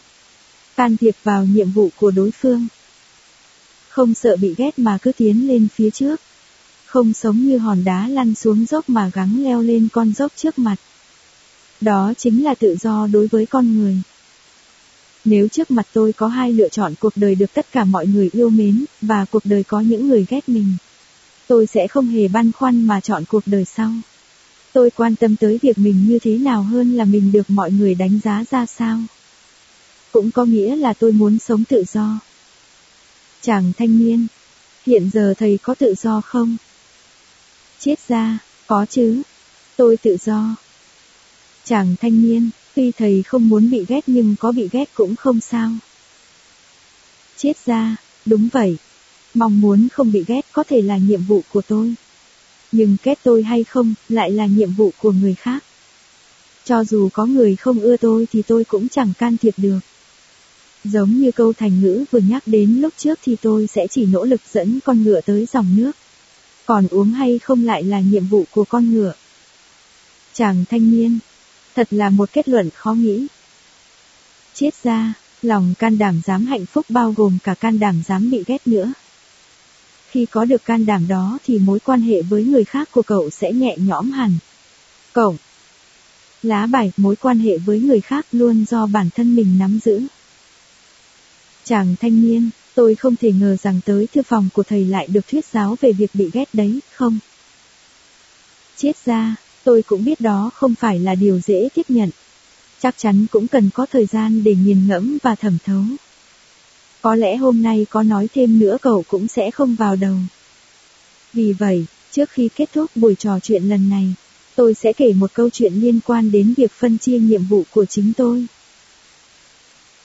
Can 0.76 0.98
thiệp 0.98 1.16
vào 1.24 1.46
nhiệm 1.46 1.72
vụ 1.72 1.90
của 1.96 2.12
đối 2.12 2.32
phương. 2.32 2.68
Không 3.90 4.14
sợ 4.14 4.36
bị 4.36 4.56
ghét 4.58 4.80
mà 4.80 4.98
cứ 5.02 5.12
tiến 5.12 5.48
lên 5.48 5.68
phía 5.76 5.90
trước. 5.90 6.22
Không 6.86 7.14
sống 7.14 7.38
như 7.38 7.58
hòn 7.58 7.84
đá 7.84 8.08
lăn 8.08 8.36
xuống 8.36 8.66
dốc 8.66 8.90
mà 8.90 9.12
gắng 9.14 9.44
leo 9.44 9.62
lên 9.62 9.88
con 9.94 10.14
dốc 10.14 10.32
trước 10.36 10.60
mặt. 10.60 10.76
Đó 11.82 12.14
chính 12.18 12.44
là 12.44 12.56
tự 12.56 12.76
do 12.82 13.08
đối 13.14 13.28
với 13.28 13.46
con 13.46 13.78
người. 13.78 14.02
Nếu 15.30 15.48
trước 15.48 15.72
mặt 15.72 15.88
tôi 15.94 16.14
có 16.14 16.28
hai 16.28 16.54
lựa 16.54 16.70
chọn 16.70 16.94
cuộc 17.00 17.14
đời 17.16 17.36
được 17.36 17.54
tất 17.54 17.66
cả 17.72 17.84
mọi 17.84 18.08
người 18.08 18.30
yêu 18.34 18.50
mến, 18.50 18.86
và 19.02 19.26
cuộc 19.26 19.46
đời 19.46 19.64
có 19.64 19.80
những 19.80 20.08
người 20.08 20.26
ghét 20.30 20.50
mình. 20.50 20.78
Tôi 21.48 21.68
sẽ 21.68 21.88
không 21.88 22.08
hề 22.08 22.28
băn 22.28 22.52
khoăn 22.52 22.88
mà 22.88 23.00
chọn 23.00 23.24
cuộc 23.26 23.44
đời 23.46 23.66
sau. 23.66 23.92
Tôi 24.74 24.90
quan 24.90 25.16
tâm 25.16 25.36
tới 25.36 25.60
việc 25.62 25.78
mình 25.78 26.08
như 26.08 26.20
thế 26.20 26.38
nào 26.38 26.64
hơn 26.64 26.98
là 26.98 27.06
mình 27.06 27.32
được 27.32 27.50
mọi 27.50 27.72
người 27.72 27.96
đánh 27.96 28.20
giá 28.24 28.44
ra 28.52 28.66
sao. 28.66 29.00
Cũng 30.12 30.32
có 30.32 30.46
nghĩa 30.46 30.76
là 30.76 30.94
tôi 30.94 31.12
muốn 31.12 31.40
sống 31.40 31.64
tự 31.64 31.84
do. 31.94 32.20
Chàng 33.42 33.72
thanh 33.78 34.00
niên, 34.00 34.28
hiện 34.86 35.10
giờ 35.14 35.34
thầy 35.38 35.60
có 35.62 35.76
tự 35.76 35.96
do 36.02 36.22
không? 36.22 36.58
Chết 37.80 37.96
ra, 38.08 38.40
có 38.68 38.86
chứ. 38.90 39.22
Tôi 39.76 39.98
tự 39.98 40.18
do. 40.26 40.56
Chàng 41.66 41.96
thanh 42.02 42.22
niên, 42.22 42.50
tuy 42.78 42.92
thầy 42.92 43.24
không 43.24 43.50
muốn 43.50 43.70
bị 43.70 43.86
ghét 43.88 44.02
nhưng 44.08 44.36
có 44.40 44.52
bị 44.52 44.70
ghét 44.72 44.90
cũng 44.94 45.16
không 45.16 45.40
sao. 45.40 45.72
Chết 47.38 47.58
ra, 47.66 47.96
đúng 48.26 48.50
vậy. 48.54 48.78
Mong 49.34 49.62
muốn 49.62 49.88
không 49.90 50.12
bị 50.12 50.24
ghét 50.28 50.46
có 50.52 50.64
thể 50.64 50.82
là 50.82 50.98
nhiệm 50.98 51.22
vụ 51.24 51.42
của 51.54 51.62
tôi. 51.62 51.96
Nhưng 52.72 52.98
ghét 53.04 53.20
tôi 53.24 53.44
hay 53.44 53.64
không, 53.64 53.94
lại 54.10 54.32
là 54.32 54.46
nhiệm 54.46 54.74
vụ 54.74 54.92
của 54.98 55.12
người 55.12 55.36
khác. 55.36 55.64
Cho 56.66 56.84
dù 56.84 57.10
có 57.14 57.26
người 57.26 57.56
không 57.56 57.80
ưa 57.80 57.98
tôi 57.98 58.28
thì 58.32 58.42
tôi 58.42 58.64
cũng 58.64 58.90
chẳng 58.90 59.14
can 59.18 59.38
thiệp 59.38 59.54
được. 59.58 59.80
Giống 60.84 61.20
như 61.20 61.32
câu 61.32 61.54
thành 61.54 61.82
ngữ 61.82 62.06
vừa 62.12 62.20
nhắc 62.20 62.44
đến 62.46 62.82
lúc 62.82 62.94
trước 62.98 63.20
thì 63.24 63.36
tôi 63.42 63.68
sẽ 63.68 63.88
chỉ 63.88 64.06
nỗ 64.06 64.24
lực 64.24 64.42
dẫn 64.54 64.80
con 64.86 65.04
ngựa 65.04 65.22
tới 65.22 65.48
dòng 65.54 65.76
nước. 65.78 65.92
Còn 66.66 66.88
uống 66.88 67.12
hay 67.12 67.40
không 67.40 67.66
lại 67.66 67.84
là 67.84 68.00
nhiệm 68.00 68.28
vụ 68.28 68.44
của 68.52 68.64
con 68.64 68.94
ngựa. 68.94 69.14
Chàng 70.34 70.66
thanh 70.70 70.92
niên, 70.92 71.20
thật 71.78 71.88
là 71.92 72.10
một 72.10 72.30
kết 72.34 72.50
luận 72.50 72.70
khó 72.76 72.94
nghĩ. 72.94 73.28
Chết 74.54 74.70
ra, 74.84 75.14
lòng 75.42 75.74
can 75.80 75.98
đảm 75.98 76.22
dám 76.26 76.46
hạnh 76.46 76.66
phúc 76.66 76.86
bao 76.90 77.14
gồm 77.18 77.38
cả 77.44 77.54
can 77.54 77.80
đảm 77.80 78.04
dám 78.08 78.32
bị 78.32 78.44
ghét 78.48 78.68
nữa. 78.68 78.94
Khi 80.10 80.26
có 80.26 80.46
được 80.46 80.66
can 80.66 80.86
đảm 80.86 81.08
đó 81.08 81.38
thì 81.46 81.60
mối 81.60 81.80
quan 81.80 82.02
hệ 82.02 82.22
với 82.22 82.44
người 82.44 82.64
khác 82.64 82.90
của 82.92 83.02
cậu 83.02 83.30
sẽ 83.30 83.52
nhẹ 83.52 83.76
nhõm 83.78 84.12
hẳn. 84.12 84.38
Cậu 85.14 85.36
Lá 86.44 86.66
bài, 86.66 86.92
mối 86.98 87.16
quan 87.16 87.40
hệ 87.40 87.58
với 87.58 87.80
người 87.80 88.02
khác 88.02 88.26
luôn 88.32 88.66
do 88.70 88.86
bản 88.86 89.10
thân 89.16 89.36
mình 89.36 89.60
nắm 89.60 89.80
giữ. 89.84 90.02
Chàng 91.64 91.96
thanh 92.00 92.22
niên, 92.22 92.50
tôi 92.76 92.96
không 92.96 93.16
thể 93.16 93.32
ngờ 93.32 93.56
rằng 93.62 93.80
tới 93.86 94.08
thư 94.14 94.22
phòng 94.22 94.50
của 94.54 94.64
thầy 94.64 94.86
lại 94.86 95.08
được 95.08 95.28
thuyết 95.28 95.46
giáo 95.46 95.78
về 95.82 95.92
việc 95.92 96.12
bị 96.14 96.30
ghét 96.34 96.50
đấy, 96.54 96.80
không? 96.94 97.20
Chết 98.78 99.06
ra, 99.06 99.36
tôi 99.68 99.82
cũng 99.82 100.06
biết 100.06 100.22
đó 100.22 100.52
không 100.56 100.76
phải 100.76 101.00
là 101.00 101.16
điều 101.16 101.40
dễ 101.40 101.70
tiếp 101.76 101.86
nhận. 101.90 102.10
Chắc 102.80 102.96
chắn 102.98 103.26
cũng 103.32 103.48
cần 103.48 103.70
có 103.74 103.86
thời 103.92 104.06
gian 104.06 104.44
để 104.44 104.56
nghiền 104.56 104.88
ngẫm 104.88 105.18
và 105.24 105.36
thẩm 105.36 105.58
thấu. 105.66 105.84
Có 107.02 107.16
lẽ 107.16 107.36
hôm 107.36 107.62
nay 107.62 107.86
có 107.90 108.04
nói 108.04 108.28
thêm 108.34 108.60
nữa 108.60 108.78
cậu 108.82 109.04
cũng 109.08 109.28
sẽ 109.28 109.52
không 109.52 109.76
vào 109.76 109.96
đầu. 109.96 110.16
Vì 111.34 111.54
vậy, 111.54 111.86
trước 112.12 112.30
khi 112.30 112.50
kết 112.56 112.70
thúc 112.74 112.92
buổi 112.96 113.16
trò 113.16 113.40
chuyện 113.40 113.64
lần 113.64 113.90
này, 113.90 114.14
tôi 114.56 114.74
sẽ 114.74 114.94
kể 114.94 115.14
một 115.14 115.34
câu 115.34 115.50
chuyện 115.50 115.74
liên 115.74 116.00
quan 116.06 116.32
đến 116.32 116.54
việc 116.58 116.72
phân 116.72 116.98
chia 116.98 117.20
nhiệm 117.20 117.44
vụ 117.44 117.64
của 117.72 117.86
chính 117.86 118.14
tôi. 118.18 118.46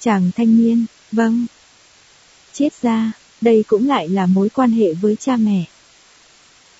Chàng 0.00 0.31
thanh 0.36 0.58
niên, 0.58 0.84
vâng. 1.12 1.47
Chết 2.52 2.82
ra, 2.82 3.12
đây 3.41 3.65
cũng 3.68 3.89
lại 3.89 4.08
là 4.08 4.26
mối 4.26 4.49
quan 4.49 4.70
hệ 4.70 4.94
với 4.94 5.16
cha 5.16 5.36
mẹ. 5.36 5.65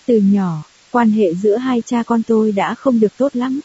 Từ 0.07 0.19
nhỏ, 0.19 0.63
quan 0.93 1.11
hệ 1.11 1.35
giữa 1.35 1.57
hai 1.57 1.83
cha 1.87 2.03
con 2.03 2.23
tôi 2.23 2.53
đã 2.53 2.75
không 2.75 3.01
được 3.01 3.13
tốt 3.17 3.37
lắm. 3.37 3.61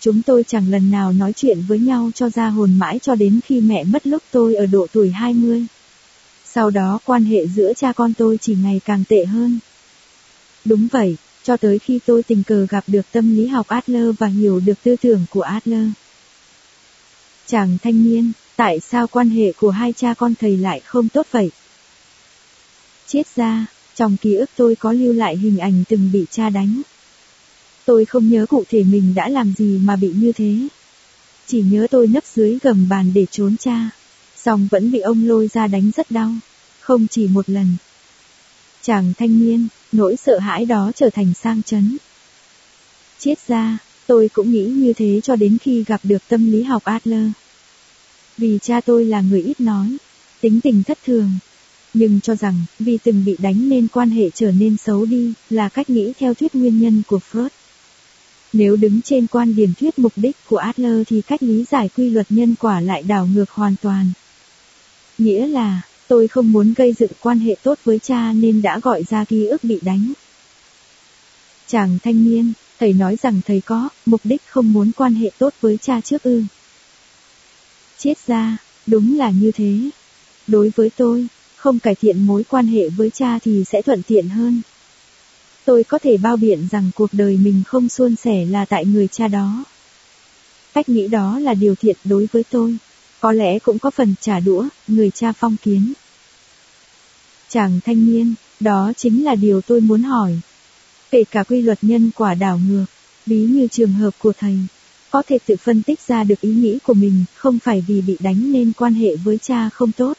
Chúng 0.00 0.22
tôi 0.22 0.44
chẳng 0.44 0.70
lần 0.70 0.90
nào 0.90 1.12
nói 1.12 1.32
chuyện 1.32 1.62
với 1.68 1.78
nhau 1.78 2.10
cho 2.14 2.30
ra 2.30 2.48
hồn 2.48 2.78
mãi 2.78 2.98
cho 3.02 3.14
đến 3.14 3.40
khi 3.44 3.60
mẹ 3.60 3.84
mất 3.84 4.06
lúc 4.06 4.22
tôi 4.30 4.54
ở 4.54 4.66
độ 4.66 4.86
tuổi 4.92 5.10
20. 5.10 5.66
Sau 6.44 6.70
đó 6.70 6.98
quan 7.04 7.24
hệ 7.24 7.46
giữa 7.46 7.72
cha 7.72 7.92
con 7.92 8.14
tôi 8.14 8.38
chỉ 8.40 8.56
ngày 8.62 8.80
càng 8.84 9.04
tệ 9.08 9.24
hơn. 9.24 9.58
Đúng 10.64 10.88
vậy, 10.92 11.16
cho 11.42 11.56
tới 11.56 11.78
khi 11.78 12.00
tôi 12.06 12.22
tình 12.22 12.42
cờ 12.42 12.66
gặp 12.70 12.84
được 12.86 13.06
tâm 13.12 13.36
lý 13.36 13.46
học 13.46 13.68
Adler 13.68 14.14
và 14.18 14.26
hiểu 14.26 14.60
được 14.60 14.82
tư 14.82 14.96
tưởng 15.00 15.26
của 15.30 15.42
Adler. 15.42 15.86
Chàng 17.46 17.78
thanh 17.82 18.04
niên, 18.04 18.32
tại 18.56 18.80
sao 18.80 19.06
quan 19.06 19.30
hệ 19.30 19.52
của 19.52 19.70
hai 19.70 19.92
cha 19.92 20.14
con 20.14 20.34
thầy 20.40 20.56
lại 20.56 20.80
không 20.80 21.08
tốt 21.08 21.26
vậy? 21.30 21.50
Chết 23.06 23.26
ra, 23.36 23.66
trong 23.98 24.16
ký 24.16 24.34
ức 24.34 24.50
tôi 24.56 24.76
có 24.76 24.92
lưu 24.92 25.12
lại 25.12 25.36
hình 25.36 25.58
ảnh 25.58 25.84
từng 25.88 26.10
bị 26.12 26.26
cha 26.30 26.50
đánh. 26.50 26.82
Tôi 27.84 28.04
không 28.04 28.28
nhớ 28.28 28.46
cụ 28.46 28.64
thể 28.68 28.84
mình 28.84 29.14
đã 29.14 29.28
làm 29.28 29.52
gì 29.58 29.78
mà 29.78 29.96
bị 29.96 30.12
như 30.16 30.32
thế. 30.32 30.58
Chỉ 31.46 31.62
nhớ 31.62 31.86
tôi 31.90 32.06
nấp 32.06 32.24
dưới 32.34 32.58
gầm 32.62 32.88
bàn 32.88 33.12
để 33.14 33.26
trốn 33.30 33.56
cha. 33.56 33.90
Xong 34.36 34.68
vẫn 34.70 34.90
bị 34.90 35.00
ông 35.00 35.28
lôi 35.28 35.48
ra 35.52 35.66
đánh 35.66 35.90
rất 35.96 36.10
đau. 36.10 36.32
Không 36.80 37.06
chỉ 37.10 37.26
một 37.26 37.48
lần. 37.50 37.76
Chàng 38.82 39.12
thanh 39.18 39.40
niên, 39.40 39.68
nỗi 39.92 40.16
sợ 40.16 40.38
hãi 40.38 40.64
đó 40.64 40.92
trở 40.94 41.10
thành 41.10 41.34
sang 41.34 41.62
chấn. 41.62 41.96
Chết 43.18 43.38
ra, 43.48 43.78
tôi 44.06 44.28
cũng 44.32 44.50
nghĩ 44.50 44.64
như 44.64 44.92
thế 44.92 45.20
cho 45.22 45.36
đến 45.36 45.58
khi 45.60 45.84
gặp 45.84 46.00
được 46.02 46.22
tâm 46.28 46.52
lý 46.52 46.62
học 46.62 46.84
Adler. 46.84 47.30
Vì 48.36 48.58
cha 48.62 48.80
tôi 48.80 49.04
là 49.04 49.20
người 49.20 49.42
ít 49.42 49.60
nói, 49.60 49.96
tính 50.40 50.60
tình 50.60 50.82
thất 50.82 50.98
thường. 51.06 51.30
Nhưng 51.94 52.20
cho 52.20 52.34
rằng, 52.34 52.54
vì 52.78 52.98
từng 53.04 53.24
bị 53.24 53.36
đánh 53.38 53.68
nên 53.68 53.88
quan 53.88 54.10
hệ 54.10 54.30
trở 54.30 54.52
nên 54.52 54.76
xấu 54.76 55.06
đi, 55.06 55.32
là 55.50 55.68
cách 55.68 55.90
nghĩ 55.90 56.12
theo 56.18 56.34
thuyết 56.34 56.54
nguyên 56.54 56.80
nhân 56.80 57.02
của 57.06 57.20
Freud. 57.32 57.48
Nếu 58.52 58.76
đứng 58.76 59.02
trên 59.02 59.26
quan 59.26 59.56
điểm 59.56 59.72
thuyết 59.80 59.98
mục 59.98 60.12
đích 60.16 60.36
của 60.48 60.56
Adler 60.56 61.02
thì 61.06 61.22
cách 61.22 61.42
lý 61.42 61.64
giải 61.70 61.90
quy 61.96 62.10
luật 62.10 62.26
nhân 62.28 62.54
quả 62.60 62.80
lại 62.80 63.02
đảo 63.02 63.26
ngược 63.26 63.50
hoàn 63.50 63.74
toàn. 63.82 64.10
Nghĩa 65.18 65.46
là, 65.46 65.80
tôi 66.08 66.28
không 66.28 66.52
muốn 66.52 66.74
gây 66.76 66.94
dựng 66.98 67.10
quan 67.20 67.38
hệ 67.38 67.56
tốt 67.62 67.78
với 67.84 67.98
cha 67.98 68.32
nên 68.32 68.62
đã 68.62 68.78
gọi 68.78 69.04
ra 69.08 69.24
ký 69.24 69.46
ức 69.46 69.64
bị 69.64 69.78
đánh. 69.82 70.12
Chàng 71.66 71.98
thanh 72.02 72.24
niên, 72.24 72.52
thầy 72.78 72.92
nói 72.92 73.16
rằng 73.22 73.40
thầy 73.46 73.60
có, 73.60 73.88
mục 74.06 74.20
đích 74.24 74.42
không 74.46 74.72
muốn 74.72 74.92
quan 74.96 75.14
hệ 75.14 75.30
tốt 75.38 75.54
với 75.60 75.78
cha 75.82 76.00
trước 76.00 76.22
ư. 76.22 76.42
Chết 77.98 78.18
ra, 78.26 78.56
đúng 78.86 79.18
là 79.18 79.30
như 79.30 79.52
thế. 79.52 79.90
Đối 80.46 80.72
với 80.76 80.90
tôi, 80.96 81.26
không 81.58 81.78
cải 81.78 81.94
thiện 81.94 82.26
mối 82.26 82.44
quan 82.48 82.66
hệ 82.66 82.88
với 82.88 83.10
cha 83.10 83.38
thì 83.38 83.64
sẽ 83.64 83.82
thuận 83.82 84.02
tiện 84.02 84.28
hơn. 84.28 84.62
Tôi 85.64 85.84
có 85.84 85.98
thể 85.98 86.16
bao 86.16 86.36
biện 86.36 86.68
rằng 86.70 86.90
cuộc 86.94 87.10
đời 87.12 87.36
mình 87.36 87.62
không 87.66 87.88
suôn 87.88 88.16
sẻ 88.16 88.44
là 88.44 88.64
tại 88.64 88.84
người 88.84 89.08
cha 89.08 89.28
đó. 89.28 89.64
Cách 90.74 90.88
nghĩ 90.88 91.08
đó 91.08 91.38
là 91.38 91.54
điều 91.54 91.74
thiện 91.74 91.96
đối 92.04 92.28
với 92.32 92.44
tôi. 92.50 92.76
Có 93.20 93.32
lẽ 93.32 93.58
cũng 93.58 93.78
có 93.78 93.90
phần 93.90 94.14
trả 94.20 94.40
đũa, 94.40 94.68
người 94.88 95.10
cha 95.10 95.32
phong 95.32 95.56
kiến. 95.62 95.92
Chàng 97.48 97.80
thanh 97.84 98.06
niên, 98.06 98.34
đó 98.60 98.92
chính 98.96 99.24
là 99.24 99.34
điều 99.34 99.60
tôi 99.60 99.80
muốn 99.80 100.02
hỏi. 100.02 100.40
Kể 101.10 101.24
cả 101.24 101.42
quy 101.42 101.62
luật 101.62 101.78
nhân 101.82 102.10
quả 102.16 102.34
đảo 102.34 102.60
ngược, 102.68 102.84
ví 103.26 103.36
như 103.36 103.68
trường 103.70 103.92
hợp 103.92 104.10
của 104.18 104.32
thầy, 104.38 104.58
có 105.10 105.22
thể 105.26 105.38
tự 105.46 105.56
phân 105.56 105.82
tích 105.82 106.00
ra 106.06 106.24
được 106.24 106.40
ý 106.40 106.50
nghĩ 106.50 106.78
của 106.82 106.94
mình, 106.94 107.24
không 107.34 107.58
phải 107.58 107.84
vì 107.86 108.00
bị 108.00 108.16
đánh 108.20 108.52
nên 108.52 108.72
quan 108.72 108.94
hệ 108.94 109.16
với 109.16 109.38
cha 109.38 109.68
không 109.68 109.92
tốt, 109.92 110.16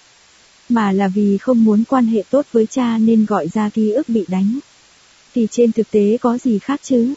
mà 0.69 0.91
là 0.91 1.07
vì 1.07 1.38
không 1.38 1.64
muốn 1.65 1.83
quan 1.89 2.07
hệ 2.07 2.23
tốt 2.30 2.45
với 2.51 2.65
cha 2.65 2.98
nên 2.98 3.25
gọi 3.25 3.48
ra 3.53 3.69
ký 3.69 3.91
ức 3.91 4.09
bị 4.09 4.25
đánh. 4.27 4.59
Thì 5.35 5.48
trên 5.51 5.72
thực 5.72 5.91
tế 5.91 6.17
có 6.22 6.38
gì 6.38 6.59
khác 6.59 6.80
chứ? 6.83 7.14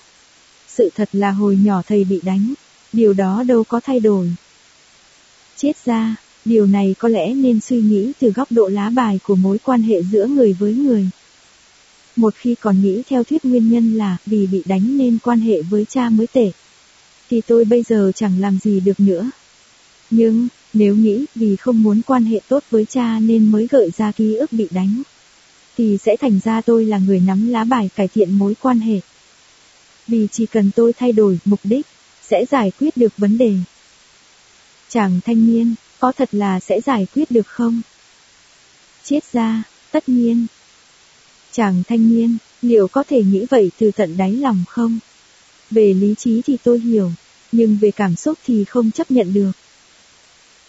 Sự 0.68 0.90
thật 0.94 1.08
là 1.12 1.30
hồi 1.30 1.58
nhỏ 1.62 1.82
thầy 1.88 2.04
bị 2.04 2.20
đánh, 2.24 2.54
điều 2.92 3.12
đó 3.12 3.42
đâu 3.46 3.64
có 3.64 3.80
thay 3.80 4.00
đổi. 4.00 4.32
Chết 5.56 5.72
ra, 5.84 6.16
điều 6.44 6.66
này 6.66 6.94
có 6.98 7.08
lẽ 7.08 7.34
nên 7.34 7.60
suy 7.60 7.80
nghĩ 7.80 8.12
từ 8.20 8.30
góc 8.30 8.52
độ 8.52 8.68
lá 8.68 8.90
bài 8.90 9.20
của 9.22 9.34
mối 9.34 9.58
quan 9.58 9.82
hệ 9.82 10.02
giữa 10.02 10.26
người 10.26 10.52
với 10.52 10.74
người. 10.74 11.10
Một 12.16 12.34
khi 12.36 12.54
còn 12.54 12.82
nghĩ 12.82 13.02
theo 13.08 13.24
thuyết 13.24 13.44
nguyên 13.44 13.70
nhân 13.70 13.94
là 13.94 14.16
vì 14.26 14.46
bị 14.46 14.62
đánh 14.64 14.98
nên 14.98 15.18
quan 15.22 15.40
hệ 15.40 15.62
với 15.62 15.84
cha 15.84 16.08
mới 16.08 16.26
tệ. 16.26 16.50
Thì 17.30 17.40
tôi 17.46 17.64
bây 17.64 17.82
giờ 17.82 18.12
chẳng 18.14 18.40
làm 18.40 18.58
gì 18.62 18.80
được 18.80 19.00
nữa. 19.00 19.30
Nhưng, 20.10 20.48
nếu 20.72 20.96
nghĩ 20.96 21.24
vì 21.34 21.56
không 21.56 21.82
muốn 21.82 22.00
quan 22.06 22.24
hệ 22.24 22.40
tốt 22.48 22.62
với 22.70 22.84
cha 22.84 23.18
nên 23.18 23.52
mới 23.52 23.66
gợi 23.70 23.90
ra 23.96 24.12
ký 24.12 24.34
ức 24.36 24.52
bị 24.52 24.68
đánh. 24.70 25.02
Thì 25.76 25.98
sẽ 25.98 26.16
thành 26.16 26.40
ra 26.44 26.60
tôi 26.60 26.84
là 26.84 26.98
người 26.98 27.20
nắm 27.20 27.48
lá 27.48 27.64
bài 27.64 27.90
cải 27.96 28.08
thiện 28.08 28.38
mối 28.38 28.54
quan 28.60 28.80
hệ. 28.80 29.00
Vì 30.08 30.28
chỉ 30.32 30.46
cần 30.46 30.70
tôi 30.76 30.92
thay 30.92 31.12
đổi 31.12 31.38
mục 31.44 31.60
đích, 31.64 31.86
sẽ 32.22 32.44
giải 32.50 32.72
quyết 32.80 32.96
được 32.96 33.12
vấn 33.16 33.38
đề. 33.38 33.54
Chàng 34.88 35.20
thanh 35.24 35.46
niên, 35.46 35.74
có 35.98 36.12
thật 36.12 36.28
là 36.32 36.60
sẽ 36.60 36.80
giải 36.80 37.06
quyết 37.14 37.30
được 37.30 37.46
không? 37.46 37.82
Chết 39.04 39.32
ra, 39.32 39.62
tất 39.90 40.08
nhiên, 40.08 40.46
Chàng 41.52 41.82
thanh 41.88 42.14
niên, 42.14 42.36
liệu 42.62 42.88
có 42.88 43.04
thể 43.08 43.22
nghĩ 43.22 43.46
vậy 43.50 43.70
từ 43.78 43.90
tận 43.90 44.16
đáy 44.16 44.32
lòng 44.32 44.64
không? 44.68 44.98
Về 45.70 45.94
lý 45.94 46.14
trí 46.18 46.42
thì 46.42 46.56
tôi 46.64 46.80
hiểu, 46.80 47.12
nhưng 47.52 47.78
về 47.80 47.90
cảm 47.90 48.16
xúc 48.16 48.38
thì 48.46 48.64
không 48.64 48.90
chấp 48.90 49.10
nhận 49.10 49.32
được. 49.32 49.52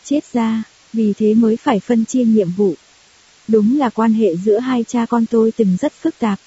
Chết 0.05 0.33
ra, 0.33 0.63
vì 0.93 1.13
thế 1.13 1.33
mới 1.33 1.57
phải 1.57 1.79
phân 1.79 2.05
chia 2.05 2.23
nhiệm 2.23 2.51
vụ. 2.51 2.75
Đúng 3.47 3.79
là 3.79 3.89
quan 3.89 4.13
hệ 4.13 4.35
giữa 4.35 4.59
hai 4.59 4.85
cha 4.87 5.05
con 5.05 5.25
tôi 5.25 5.51
từng 5.51 5.77
rất 5.81 5.93
phức 6.01 6.19
tạp. 6.19 6.39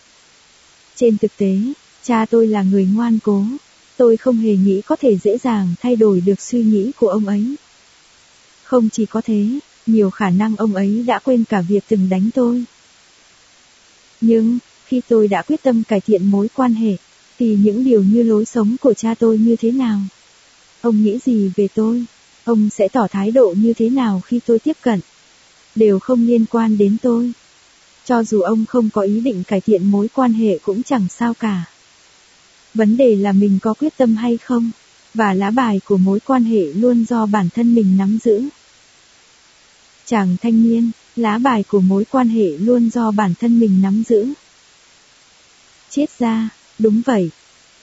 Trên 0.97 1.19
thực 1.19 1.37
tế, 1.37 1.59
cha 2.03 2.27
tôi 2.31 2.47
là 2.47 2.63
người 2.63 2.89
ngoan 2.95 3.19
cố, 3.23 3.45
tôi 3.97 4.17
không 4.17 4.37
hề 4.37 4.57
nghĩ 4.57 4.83
có 4.87 4.97
thể 4.97 5.19
dễ 5.19 5.39
dàng 5.39 5.75
thay 5.81 5.97
đổi 5.97 6.21
được 6.21 6.41
suy 6.41 6.63
nghĩ 6.63 6.93
của 6.97 7.09
ông 7.09 7.27
ấy. 7.27 7.57
Không 8.63 8.89
chỉ 8.91 9.07
có 9.07 9.21
thế, 9.25 9.49
nhiều 9.87 10.11
khả 10.11 10.31
năng 10.31 10.57
ông 10.57 10.75
ấy 10.75 11.05
đã 11.07 11.19
quên 11.19 11.45
cả 11.45 11.61
việc 11.61 11.85
từng 11.89 12.09
đánh 12.09 12.31
tôi. 12.35 12.65
Nhưng, 14.21 14.59
khi 14.87 15.01
tôi 15.09 15.29
đã 15.29 15.43
quyết 15.43 15.63
tâm 15.63 15.83
cải 15.89 16.01
thiện 16.01 16.31
mối 16.31 16.49
quan 16.55 16.75
hệ, 16.75 16.97
thì 17.39 17.59
những 17.63 17.85
điều 17.85 18.03
như 18.03 18.23
lối 18.23 18.45
sống 18.45 18.77
của 18.81 18.95
cha 18.95 19.15
tôi 19.15 19.39
như 19.39 19.57
thế 19.57 19.73
nào? 19.73 20.01
Ông 20.81 21.05
nghĩ 21.05 21.19
gì 21.25 21.51
về 21.57 21.69
tôi? 21.75 22.05
Ông 22.47 22.71
sẽ 22.71 22.89
tỏ 22.89 23.07
thái 23.11 23.31
độ 23.31 23.55
như 23.57 23.73
thế 23.73 23.91
nào 23.91 24.23
khi 24.27 24.41
tôi 24.47 24.59
tiếp 24.59 24.77
cận? 24.83 25.01
Đều 25.75 25.99
không 25.99 26.27
liên 26.27 26.47
quan 26.51 26.79
đến 26.79 26.97
tôi. 27.03 27.33
Cho 28.05 28.25
dù 28.25 28.41
ông 28.41 28.67
không 28.67 28.91
có 28.91 29.03
ý 29.03 29.21
định 29.21 29.45
cải 29.45 29.61
thiện 29.61 29.91
mối 29.91 30.09
quan 30.15 30.33
hệ 30.33 30.59
cũng 30.59 30.83
chẳng 30.83 31.07
sao 31.11 31.35
cả. 31.35 31.65
Vấn 32.75 32.97
đề 32.97 33.17
là 33.17 33.33
mình 33.33 33.59
có 33.63 33.75
quyết 33.75 33.97
tâm 33.97 34.17
hay 34.17 34.37
không, 34.37 34.71
và 35.15 35.35
lá 35.35 35.51
bài 35.51 35.81
của 35.85 35.97
mối 35.97 36.21
quan 36.21 36.45
hệ 36.45 36.65
luôn 36.65 37.05
do 37.09 37.27
bản 37.27 37.49
thân 37.55 37.75
mình 37.75 37.97
nắm 37.97 38.19
giữ. 38.25 38.43
Chàng 40.07 40.37
thanh 40.43 40.63
niên, 40.63 40.91
lá 41.17 41.39
bài 41.39 41.65
của 41.69 41.81
mối 41.81 42.05
quan 42.11 42.29
hệ 42.29 42.49
luôn 42.49 42.91
do 42.91 43.11
bản 43.11 43.35
thân 43.41 43.61
mình 43.61 43.83
nắm 43.83 44.03
giữ. 44.09 44.27
Chết 45.91 46.19
ra, 46.19 46.49
đúng 46.79 47.03
vậy. 47.07 47.31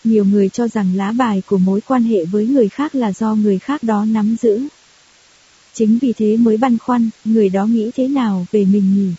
Nhiều 0.04 0.26
người 0.26 0.50
cho 0.50 0.68
rằng 0.68 0.96
lá 0.96 1.12
bài 1.12 1.42
của 1.46 1.58
mối 1.58 1.82
quan 1.82 2.04
hệ 2.04 2.26
với 2.26 2.48
người 2.48 2.70
khác 2.70 2.96
là 2.96 3.12
do 3.14 3.36
người 3.36 3.60
khác 3.60 3.84
đó 3.84 4.06
nắm 4.06 4.36
giữ. 4.42 4.62
Chính 5.74 6.00
vì 6.02 6.14
thế 6.14 6.38
mới 6.38 6.58
băn 6.58 6.78
khoăn, 6.78 7.10
người 7.26 7.50
đó 7.50 7.66
nghĩ 7.66 7.92
thế 7.96 8.08
nào 8.08 8.46
về 8.52 8.66
mình 8.66 8.94
nhỉ? 8.96 9.12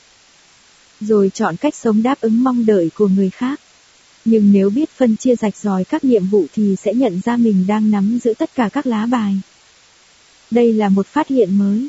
Rồi 1.00 1.30
chọn 1.34 1.56
cách 1.56 1.74
sống 1.74 2.02
đáp 2.02 2.20
ứng 2.20 2.44
mong 2.44 2.66
đợi 2.66 2.90
của 2.94 3.08
người 3.08 3.30
khác. 3.30 3.60
Nhưng 4.24 4.52
nếu 4.52 4.70
biết 4.70 4.90
phân 4.90 5.16
chia 5.16 5.36
rạch 5.36 5.56
ròi 5.56 5.84
các 5.84 6.04
nhiệm 6.04 6.26
vụ 6.26 6.46
thì 6.54 6.76
sẽ 6.76 6.94
nhận 6.94 7.20
ra 7.24 7.36
mình 7.36 7.64
đang 7.66 7.90
nắm 7.90 8.18
giữ 8.24 8.34
tất 8.38 8.50
cả 8.54 8.68
các 8.72 8.86
lá 8.86 9.06
bài. 9.06 9.36
Đây 10.50 10.72
là 10.72 10.88
một 10.88 11.06
phát 11.06 11.28
hiện 11.28 11.58
mới. 11.58 11.88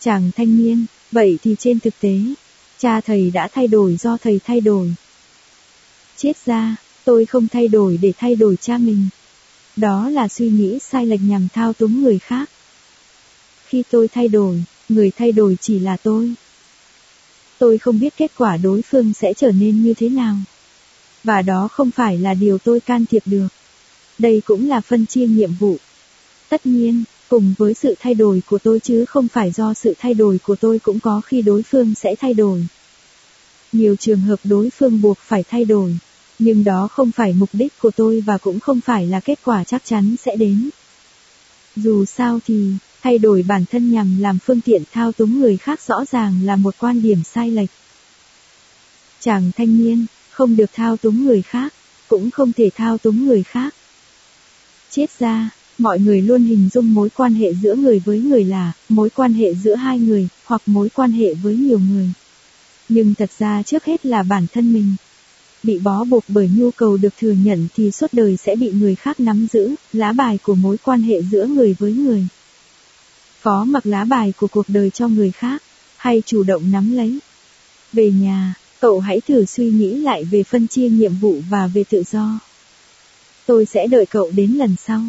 Chàng 0.00 0.30
thanh 0.36 0.56
niên, 0.56 0.86
vậy 1.12 1.38
thì 1.42 1.56
trên 1.58 1.80
thực 1.80 1.94
tế, 2.00 2.18
cha 2.78 3.00
thầy 3.00 3.30
đã 3.30 3.48
thay 3.48 3.68
đổi 3.68 3.96
do 3.96 4.16
thầy 4.16 4.40
thay 4.44 4.60
đổi. 4.60 4.94
Chết 6.16 6.32
ra, 6.46 6.76
tôi 7.04 7.26
không 7.26 7.48
thay 7.48 7.68
đổi 7.68 7.98
để 8.02 8.12
thay 8.18 8.36
đổi 8.36 8.56
cha 8.60 8.78
mình. 8.78 9.08
Đó 9.76 10.08
là 10.08 10.28
suy 10.28 10.48
nghĩ 10.48 10.78
sai 10.78 11.06
lệch 11.06 11.20
nhằm 11.22 11.48
thao 11.54 11.72
túng 11.72 12.02
người 12.02 12.18
khác. 12.18 12.50
Khi 13.66 13.82
tôi 13.90 14.08
thay 14.08 14.28
đổi, 14.28 14.64
người 14.88 15.10
thay 15.10 15.32
đổi 15.32 15.56
chỉ 15.60 15.78
là 15.78 15.96
tôi. 15.96 16.34
Tôi 17.58 17.78
không 17.78 18.00
biết 18.00 18.16
kết 18.16 18.30
quả 18.38 18.56
đối 18.56 18.82
phương 18.82 19.12
sẽ 19.14 19.34
trở 19.34 19.50
nên 19.50 19.82
như 19.82 19.94
thế 19.94 20.08
nào. 20.08 20.36
Và 21.24 21.42
đó 21.42 21.68
không 21.72 21.90
phải 21.90 22.18
là 22.18 22.34
điều 22.34 22.58
tôi 22.58 22.80
can 22.80 23.06
thiệp 23.06 23.22
được. 23.26 23.48
Đây 24.18 24.42
cũng 24.44 24.68
là 24.68 24.80
phân 24.80 25.06
chia 25.06 25.26
nhiệm 25.26 25.50
vụ. 25.54 25.76
Tất 26.48 26.66
nhiên, 26.66 27.04
cùng 27.28 27.54
với 27.58 27.74
sự 27.74 27.94
thay 28.00 28.14
đổi 28.14 28.42
của 28.46 28.58
tôi 28.58 28.80
chứ 28.80 29.04
không 29.04 29.28
phải 29.28 29.50
do 29.50 29.74
sự 29.74 29.94
thay 29.98 30.14
đổi 30.14 30.38
của 30.38 30.56
tôi 30.56 30.78
cũng 30.78 31.00
có 31.00 31.20
khi 31.20 31.42
đối 31.42 31.62
phương 31.62 31.94
sẽ 31.94 32.14
thay 32.14 32.34
đổi. 32.34 32.66
Nhiều 33.72 33.96
trường 33.96 34.20
hợp 34.20 34.40
đối 34.44 34.70
phương 34.70 35.00
buộc 35.00 35.18
phải 35.18 35.44
thay 35.50 35.64
đổi, 35.64 35.96
nhưng 36.44 36.64
đó 36.64 36.88
không 36.88 37.12
phải 37.12 37.32
mục 37.32 37.48
đích 37.52 37.72
của 37.78 37.90
tôi 37.90 38.20
và 38.20 38.38
cũng 38.38 38.60
không 38.60 38.80
phải 38.80 39.06
là 39.06 39.20
kết 39.20 39.38
quả 39.44 39.64
chắc 39.64 39.82
chắn 39.84 40.16
sẽ 40.22 40.36
đến. 40.36 40.70
Dù 41.76 42.04
sao 42.04 42.40
thì, 42.46 42.72
thay 43.02 43.18
đổi 43.18 43.44
bản 43.48 43.64
thân 43.70 43.92
nhằm 43.92 44.20
làm 44.20 44.38
phương 44.38 44.60
tiện 44.60 44.82
thao 44.92 45.12
túng 45.12 45.40
người 45.40 45.56
khác 45.56 45.80
rõ 45.80 46.04
ràng 46.04 46.40
là 46.44 46.56
một 46.56 46.74
quan 46.78 47.02
điểm 47.02 47.22
sai 47.22 47.50
lệch. 47.50 47.70
Chàng 49.20 49.50
thanh 49.56 49.78
niên, 49.78 50.06
không 50.30 50.56
được 50.56 50.70
thao 50.72 50.96
túng 50.96 51.24
người 51.24 51.42
khác, 51.42 51.74
cũng 52.08 52.30
không 52.30 52.52
thể 52.52 52.70
thao 52.74 52.98
túng 52.98 53.26
người 53.26 53.42
khác. 53.42 53.74
Chết 54.90 55.18
ra, 55.18 55.50
Mọi 55.82 56.00
người 56.00 56.22
luôn 56.22 56.44
hình 56.44 56.68
dung 56.72 56.94
mối 56.94 57.08
quan 57.10 57.34
hệ 57.34 57.54
giữa 57.54 57.74
người 57.74 57.98
với 57.98 58.20
người 58.20 58.44
là 58.44 58.72
mối 58.88 59.10
quan 59.10 59.34
hệ 59.34 59.54
giữa 59.54 59.74
hai 59.74 59.98
người, 59.98 60.28
hoặc 60.44 60.62
mối 60.66 60.88
quan 60.88 61.12
hệ 61.12 61.34
với 61.34 61.56
nhiều 61.56 61.78
người. 61.78 62.08
Nhưng 62.88 63.14
thật 63.14 63.30
ra 63.38 63.62
trước 63.62 63.84
hết 63.84 64.06
là 64.06 64.22
bản 64.22 64.46
thân 64.52 64.72
mình. 64.72 64.94
Bị 65.62 65.78
bó 65.78 66.04
buộc 66.04 66.24
bởi 66.28 66.50
nhu 66.56 66.70
cầu 66.70 66.96
được 66.96 67.14
thừa 67.18 67.32
nhận 67.32 67.68
thì 67.76 67.90
suốt 67.90 68.06
đời 68.12 68.36
sẽ 68.36 68.56
bị 68.56 68.70
người 68.70 68.94
khác 68.94 69.20
nắm 69.20 69.46
giữ, 69.52 69.74
lá 69.92 70.12
bài 70.12 70.38
của 70.42 70.54
mối 70.54 70.76
quan 70.82 71.02
hệ 71.02 71.22
giữa 71.22 71.46
người 71.46 71.76
với 71.78 71.92
người. 71.92 72.26
Có 73.42 73.64
mặc 73.64 73.86
lá 73.86 74.04
bài 74.04 74.32
của 74.36 74.46
cuộc 74.46 74.68
đời 74.68 74.90
cho 74.90 75.08
người 75.08 75.30
khác, 75.30 75.62
hay 75.96 76.22
chủ 76.26 76.42
động 76.42 76.72
nắm 76.72 76.96
lấy. 76.96 77.18
Về 77.92 78.10
nhà, 78.10 78.54
cậu 78.80 79.00
hãy 79.00 79.20
thử 79.20 79.44
suy 79.44 79.70
nghĩ 79.70 79.94
lại 79.94 80.24
về 80.24 80.42
phân 80.42 80.68
chia 80.68 80.88
nhiệm 80.88 81.14
vụ 81.14 81.36
và 81.48 81.66
về 81.66 81.84
tự 81.84 82.02
do. 82.10 82.38
Tôi 83.46 83.66
sẽ 83.66 83.86
đợi 83.86 84.06
cậu 84.06 84.30
đến 84.30 84.52
lần 84.52 84.76
sau. 84.86 85.02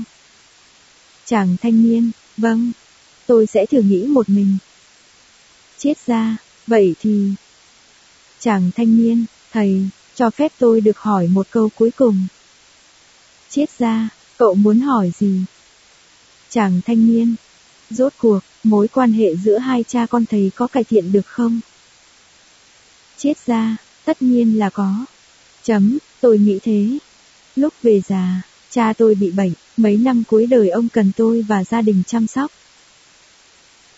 Chàng 1.25 1.56
thanh 1.61 1.83
niên, 1.83 2.11
vâng, 2.38 2.72
tôi 3.25 3.45
sẽ 3.48 3.65
thử 3.65 3.82
nghĩ 3.82 4.03
một 4.03 4.30
mình. 4.30 4.57
Chết 5.77 5.93
ra, 6.06 6.38
vậy 6.67 6.95
thì... 7.01 7.32
Chàng 8.40 8.72
thanh 8.75 8.98
niên, 8.98 9.25
thầy, 9.51 9.82
cho 10.16 10.30
phép 10.30 10.51
tôi 10.59 10.82
được 10.82 10.98
hỏi 10.98 11.27
một 11.27 11.48
câu 11.51 11.69
cuối 11.75 11.92
cùng. 11.92 12.27
Chết 13.50 13.66
ra, 13.80 14.09
cậu 14.38 14.53
muốn 14.53 14.80
hỏi 14.80 15.11
gì? 15.19 15.42
Chàng 16.50 16.82
thanh 16.85 17.08
niên, 17.08 17.35
rốt 17.90 18.14
cuộc, 18.17 18.40
Mối 18.64 18.88
quan 18.88 19.14
hệ 19.14 19.35
giữa 19.35 19.58
hai 19.58 19.83
cha 19.88 20.06
con 20.06 20.25
thầy 20.25 20.51
có 20.56 20.67
cải 20.67 20.83
thiện 20.83 21.11
được 21.11 21.27
không? 21.27 21.59
Chết 23.17 23.33
ra, 23.45 23.77
tất 24.06 24.22
nhiên 24.22 24.59
là 24.59 24.69
có. 24.69 25.06
Chấm, 25.64 25.98
tôi 26.22 26.38
nghĩ 26.38 26.59
thế. 26.64 26.98
Lúc 27.56 27.74
về 27.82 28.01
già, 28.08 28.42
cha 28.69 28.93
tôi 28.98 29.16
bị 29.16 29.32
bệnh, 29.32 29.53
mấy 29.77 29.98
năm 29.98 30.24
cuối 30.27 30.48
đời 30.48 30.69
ông 30.69 30.90
cần 30.90 31.11
tôi 31.16 31.42
và 31.42 31.64
gia 31.64 31.82
đình 31.82 32.03
chăm 32.08 32.27
sóc. 32.27 32.51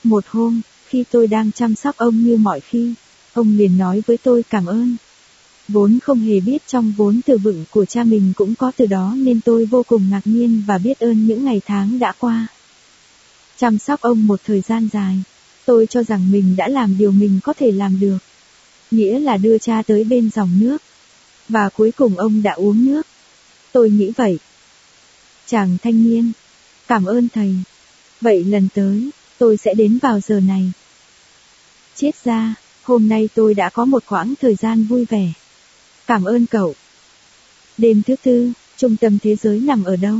Một 0.03 0.23
hôm, 0.27 0.61
khi 0.87 1.03
tôi 1.11 1.27
đang 1.27 1.51
chăm 1.51 1.75
sóc 1.75 1.97
ông 1.97 2.23
như 2.23 2.37
mọi 2.37 2.59
khi, 2.59 2.93
ông 3.33 3.57
liền 3.57 3.77
nói 3.77 4.03
với 4.07 4.17
tôi 4.17 4.43
cảm 4.49 4.65
ơn. 4.65 4.95
Vốn 5.67 5.99
không 6.03 6.19
hề 6.19 6.39
biết 6.39 6.67
trong 6.67 6.93
vốn 6.97 7.21
từ 7.25 7.37
vựng 7.37 7.65
của 7.71 7.85
cha 7.85 8.03
mình 8.03 8.33
cũng 8.35 8.55
có 8.55 8.71
từ 8.77 8.85
đó 8.85 9.13
nên 9.17 9.41
tôi 9.41 9.65
vô 9.65 9.83
cùng 9.83 10.09
ngạc 10.09 10.21
nhiên 10.25 10.63
và 10.67 10.77
biết 10.77 10.99
ơn 10.99 11.27
những 11.27 11.45
ngày 11.45 11.61
tháng 11.65 11.99
đã 11.99 12.13
qua. 12.19 12.47
Chăm 13.57 13.77
sóc 13.77 14.01
ông 14.01 14.27
một 14.27 14.41
thời 14.45 14.61
gian 14.61 14.89
dài, 14.93 15.23
tôi 15.65 15.87
cho 15.87 16.03
rằng 16.03 16.31
mình 16.31 16.55
đã 16.55 16.67
làm 16.67 16.97
điều 16.97 17.11
mình 17.11 17.39
có 17.43 17.53
thể 17.53 17.71
làm 17.71 17.99
được. 17.99 18.17
Nghĩa 18.91 19.19
là 19.19 19.37
đưa 19.37 19.57
cha 19.57 19.81
tới 19.87 20.03
bên 20.03 20.29
dòng 20.35 20.49
nước. 20.59 20.81
Và 21.49 21.69
cuối 21.69 21.91
cùng 21.91 22.17
ông 22.17 22.43
đã 22.43 22.51
uống 22.51 22.85
nước. 22.85 23.07
Tôi 23.71 23.89
nghĩ 23.89 24.11
vậy. 24.15 24.39
Chàng 25.45 25.77
thanh 25.83 26.03
niên, 26.03 26.31
cảm 26.87 27.05
ơn 27.05 27.27
thầy. 27.29 27.55
Vậy 28.21 28.43
lần 28.43 28.67
tới, 28.73 29.09
tôi 29.37 29.57
sẽ 29.57 29.73
đến 29.73 29.97
vào 30.01 30.19
giờ 30.19 30.39
này. 30.39 30.71
Chết 31.95 32.11
ra, 32.23 32.55
hôm 32.83 33.09
nay 33.09 33.29
tôi 33.35 33.53
đã 33.53 33.69
có 33.69 33.85
một 33.85 34.03
khoảng 34.05 34.33
thời 34.41 34.55
gian 34.55 34.83
vui 34.83 35.05
vẻ. 35.05 35.33
Cảm 36.07 36.23
ơn 36.23 36.45
cậu. 36.45 36.75
Đêm 37.77 38.01
thứ 38.07 38.15
tư, 38.23 38.51
trung 38.77 38.97
tâm 38.97 39.17
thế 39.19 39.35
giới 39.35 39.59
nằm 39.59 39.83
ở 39.83 39.95
đâu? 39.95 40.17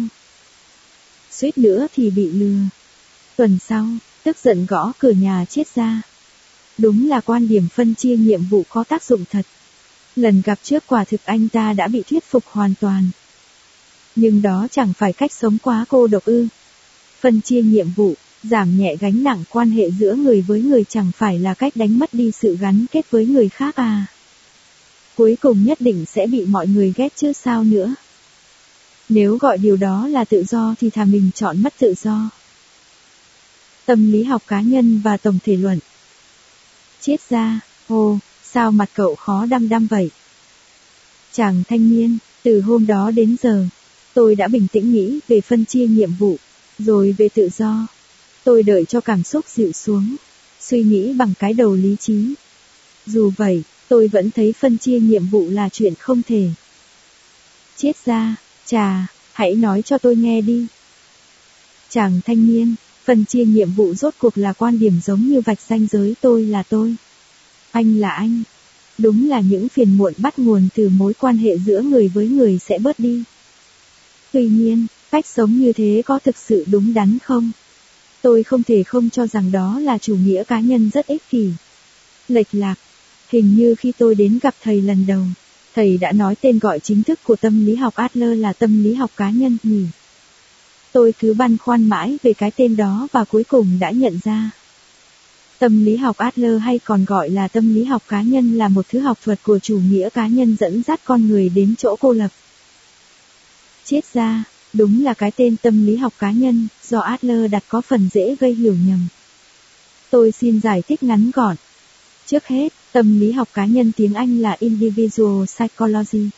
Suýt 1.31 1.57
nữa 1.57 1.87
thì 1.95 2.09
bị 2.09 2.31
lừa. 2.31 2.59
Tuần 3.35 3.57
sau, 3.67 3.87
tức 4.23 4.37
giận 4.43 4.65
gõ 4.65 4.91
cửa 4.99 5.11
nhà 5.11 5.45
chết 5.49 5.75
ra. 5.75 6.01
Đúng 6.77 7.09
là 7.09 7.21
quan 7.21 7.47
điểm 7.47 7.67
phân 7.67 7.95
chia 7.95 8.15
nhiệm 8.15 8.41
vụ 8.43 8.63
có 8.69 8.83
tác 8.83 9.03
dụng 9.03 9.25
thật. 9.31 9.45
Lần 10.15 10.41
gặp 10.45 10.59
trước 10.63 10.83
quả 10.87 11.03
thực 11.03 11.25
anh 11.25 11.49
ta 11.49 11.73
đã 11.73 11.87
bị 11.87 12.03
thuyết 12.09 12.23
phục 12.23 12.43
hoàn 12.47 12.73
toàn. 12.81 13.09
Nhưng 14.15 14.41
đó 14.41 14.67
chẳng 14.71 14.93
phải 14.93 15.13
cách 15.13 15.31
sống 15.31 15.57
quá 15.63 15.85
cô 15.89 16.07
độc 16.07 16.25
ư. 16.25 16.47
Phân 17.19 17.41
chia 17.41 17.61
nhiệm 17.61 17.91
vụ, 17.91 18.13
giảm 18.43 18.77
nhẹ 18.77 18.95
gánh 18.99 19.23
nặng 19.23 19.43
quan 19.49 19.71
hệ 19.71 19.91
giữa 19.91 20.15
người 20.15 20.41
với 20.41 20.61
người 20.61 20.83
chẳng 20.89 21.11
phải 21.17 21.39
là 21.39 21.53
cách 21.53 21.75
đánh 21.75 21.99
mất 21.99 22.13
đi 22.13 22.31
sự 22.31 22.57
gắn 22.57 22.85
kết 22.91 23.11
với 23.11 23.25
người 23.25 23.49
khác 23.49 23.75
à. 23.75 24.05
Cuối 25.15 25.37
cùng 25.41 25.65
nhất 25.65 25.81
định 25.81 26.05
sẽ 26.05 26.27
bị 26.27 26.45
mọi 26.45 26.67
người 26.67 26.93
ghét 26.95 27.13
chứ 27.15 27.33
sao 27.33 27.63
nữa. 27.63 27.95
Nếu 29.09 29.37
gọi 29.37 29.57
điều 29.57 29.77
đó 29.77 30.07
là 30.07 30.25
tự 30.25 30.43
do 30.43 30.75
thì 30.79 30.89
thà 30.89 31.05
mình 31.05 31.31
chọn 31.35 31.63
mất 31.63 31.73
tự 31.79 31.93
do. 32.01 32.29
Tâm 33.85 34.11
lý 34.11 34.23
học 34.23 34.43
cá 34.47 34.61
nhân 34.61 35.01
và 35.03 35.17
tổng 35.17 35.39
thể 35.43 35.55
luận. 35.55 35.79
Chết 37.01 37.29
ra, 37.29 37.59
ô, 37.87 38.19
sao 38.43 38.71
mặt 38.71 38.89
cậu 38.93 39.15
khó 39.15 39.45
đăm 39.45 39.69
đăm 39.69 39.87
vậy? 39.87 40.09
Chàng 41.31 41.63
thanh 41.67 41.89
niên, 41.89 42.17
từ 42.43 42.61
hôm 42.61 42.87
đó 42.87 43.11
đến 43.11 43.35
giờ, 43.43 43.67
tôi 44.13 44.35
đã 44.35 44.47
bình 44.47 44.67
tĩnh 44.71 44.91
nghĩ 44.91 45.19
về 45.27 45.41
phân 45.41 45.65
chia 45.65 45.87
nhiệm 45.87 46.13
vụ, 46.13 46.37
rồi 46.79 47.15
về 47.17 47.29
tự 47.29 47.49
do. 47.57 47.87
Tôi 48.43 48.63
đợi 48.63 48.85
cho 48.85 49.01
cảm 49.01 49.23
xúc 49.23 49.45
dịu 49.47 49.71
xuống, 49.71 50.15
suy 50.59 50.83
nghĩ 50.83 51.13
bằng 51.13 51.33
cái 51.39 51.53
đầu 51.53 51.75
lý 51.75 51.95
trí. 51.99 52.33
Dù 53.05 53.31
vậy, 53.37 53.63
tôi 53.87 54.07
vẫn 54.07 54.31
thấy 54.31 54.53
phân 54.59 54.77
chia 54.77 54.99
nhiệm 54.99 55.25
vụ 55.25 55.49
là 55.49 55.69
chuyện 55.69 55.93
không 55.95 56.21
thể. 56.27 56.49
Chết 57.77 57.91
ra, 58.05 58.35
chà, 58.65 59.07
hãy 59.33 59.55
nói 59.55 59.81
cho 59.81 59.97
tôi 59.97 60.15
nghe 60.15 60.41
đi. 60.41 60.67
Chàng 61.89 62.19
thanh 62.25 62.47
niên, 62.47 62.75
phân 63.03 63.25
chia 63.25 63.45
nhiệm 63.45 63.71
vụ 63.71 63.93
rốt 63.93 64.13
cuộc 64.19 64.37
là 64.37 64.53
quan 64.53 64.79
điểm 64.79 64.93
giống 65.05 65.21
như 65.21 65.41
vạch 65.41 65.61
ranh 65.61 65.87
giới 65.91 66.15
tôi 66.21 66.45
là 66.45 66.63
tôi. 66.63 66.95
Anh 67.71 67.99
là 67.99 68.09
anh. 68.09 68.43
Đúng 68.97 69.29
là 69.29 69.39
những 69.39 69.69
phiền 69.69 69.97
muộn 69.97 70.13
bắt 70.17 70.39
nguồn 70.39 70.67
từ 70.75 70.89
mối 70.89 71.13
quan 71.13 71.37
hệ 71.37 71.57
giữa 71.57 71.81
người 71.81 72.07
với 72.07 72.27
người 72.27 72.59
sẽ 72.59 72.79
bớt 72.79 72.99
đi. 72.99 73.23
Tuy 74.31 74.47
nhiên, 74.47 74.87
cách 75.11 75.25
sống 75.25 75.59
như 75.59 75.73
thế 75.73 76.01
có 76.05 76.19
thực 76.19 76.37
sự 76.37 76.65
đúng 76.71 76.93
đắn 76.93 77.17
không? 77.23 77.51
Tôi 78.21 78.43
không 78.43 78.63
thể 78.63 78.83
không 78.83 79.09
cho 79.09 79.27
rằng 79.27 79.51
đó 79.51 79.79
là 79.79 79.97
chủ 79.97 80.15
nghĩa 80.15 80.43
cá 80.43 80.59
nhân 80.59 80.89
rất 80.93 81.07
ích 81.07 81.23
kỷ. 81.29 81.49
Lệch 82.27 82.47
lạc. 82.51 82.75
Hình 83.29 83.55
như 83.55 83.75
khi 83.75 83.93
tôi 83.97 84.15
đến 84.15 84.39
gặp 84.41 84.55
thầy 84.63 84.81
lần 84.81 85.05
đầu, 85.07 85.21
thầy 85.75 85.97
đã 85.97 86.11
nói 86.11 86.35
tên 86.41 86.59
gọi 86.59 86.79
chính 86.79 87.03
thức 87.03 87.19
của 87.23 87.35
tâm 87.35 87.65
lý 87.65 87.75
học 87.75 87.95
Adler 87.95 88.39
là 88.39 88.53
tâm 88.53 88.83
lý 88.83 88.93
học 88.93 89.11
cá 89.17 89.29
nhân 89.29 89.57
nhỉ. 89.63 89.85
Tôi 90.91 91.13
cứ 91.19 91.33
băn 91.33 91.57
khoăn 91.57 91.89
mãi 91.89 92.17
về 92.23 92.33
cái 92.33 92.51
tên 92.51 92.75
đó 92.75 93.07
và 93.11 93.23
cuối 93.23 93.43
cùng 93.43 93.79
đã 93.79 93.91
nhận 93.91 94.19
ra. 94.23 94.51
Tâm 95.59 95.85
lý 95.85 95.95
học 95.95 96.17
Adler 96.17 96.61
hay 96.61 96.79
còn 96.79 97.05
gọi 97.05 97.29
là 97.29 97.47
tâm 97.47 97.75
lý 97.75 97.83
học 97.83 98.03
cá 98.07 98.21
nhân 98.21 98.57
là 98.57 98.67
một 98.67 98.85
thứ 98.89 98.99
học 98.99 99.17
thuật 99.23 99.39
của 99.43 99.59
chủ 99.59 99.79
nghĩa 99.89 100.09
cá 100.09 100.27
nhân 100.27 100.55
dẫn 100.59 100.83
dắt 100.87 101.01
con 101.05 101.27
người 101.27 101.49
đến 101.49 101.75
chỗ 101.77 101.95
cô 101.99 102.11
lập. 102.11 102.29
Chết 103.85 104.13
ra, 104.13 104.43
đúng 104.73 105.03
là 105.03 105.13
cái 105.13 105.31
tên 105.31 105.55
tâm 105.57 105.85
lý 105.85 105.95
học 105.95 106.13
cá 106.19 106.31
nhân, 106.31 106.67
do 106.89 106.99
Adler 106.99 107.51
đặt 107.51 107.63
có 107.67 107.81
phần 107.81 108.09
dễ 108.13 108.35
gây 108.39 108.53
hiểu 108.53 108.75
nhầm. 108.87 109.07
Tôi 110.09 110.31
xin 110.31 110.61
giải 110.61 110.81
thích 110.81 111.03
ngắn 111.03 111.31
gọn. 111.33 111.55
Trước 112.25 112.47
hết, 112.47 112.73
tâm 112.95 113.19
lý 113.19 113.31
học 113.31 113.49
cá 113.53 113.65
nhân 113.65 113.91
tiếng 113.97 114.13
Anh 114.13 114.41
là 114.41 114.55
Individual 114.59 115.45
Psychology. 115.45 116.29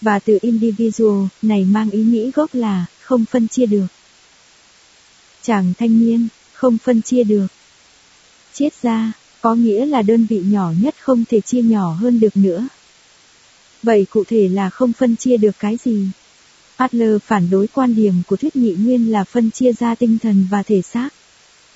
Và 0.00 0.18
từ 0.18 0.38
individual 0.42 1.26
này 1.42 1.64
mang 1.64 1.90
ý 1.90 2.02
nghĩa 2.02 2.30
gốc 2.34 2.54
là 2.54 2.86
không 3.00 3.24
phân 3.24 3.48
chia 3.48 3.66
được. 3.66 3.86
Chàng 5.42 5.72
thanh 5.78 6.00
niên, 6.00 6.28
không 6.52 6.78
phân 6.78 7.02
chia 7.02 7.24
được. 7.24 7.46
Chiết 8.52 8.72
ra, 8.82 9.12
có 9.40 9.54
nghĩa 9.54 9.86
là 9.86 10.02
đơn 10.02 10.26
vị 10.26 10.42
nhỏ 10.46 10.72
nhất 10.80 10.94
không 11.00 11.24
thể 11.24 11.40
chia 11.40 11.62
nhỏ 11.62 11.92
hơn 11.92 12.20
được 12.20 12.36
nữa. 12.36 12.68
Vậy 13.82 14.06
cụ 14.10 14.24
thể 14.24 14.48
là 14.48 14.70
không 14.70 14.92
phân 14.92 15.16
chia 15.16 15.36
được 15.36 15.58
cái 15.58 15.78
gì? 15.84 16.08
Adler 16.76 17.22
phản 17.26 17.50
đối 17.50 17.66
quan 17.66 17.94
điểm 17.94 18.14
của 18.26 18.36
thuyết 18.36 18.56
nhị 18.56 18.74
nguyên 18.78 19.12
là 19.12 19.24
phân 19.24 19.50
chia 19.50 19.72
ra 19.72 19.94
tinh 19.94 20.18
thần 20.22 20.46
và 20.50 20.62
thể 20.62 20.82
xác, 20.82 21.08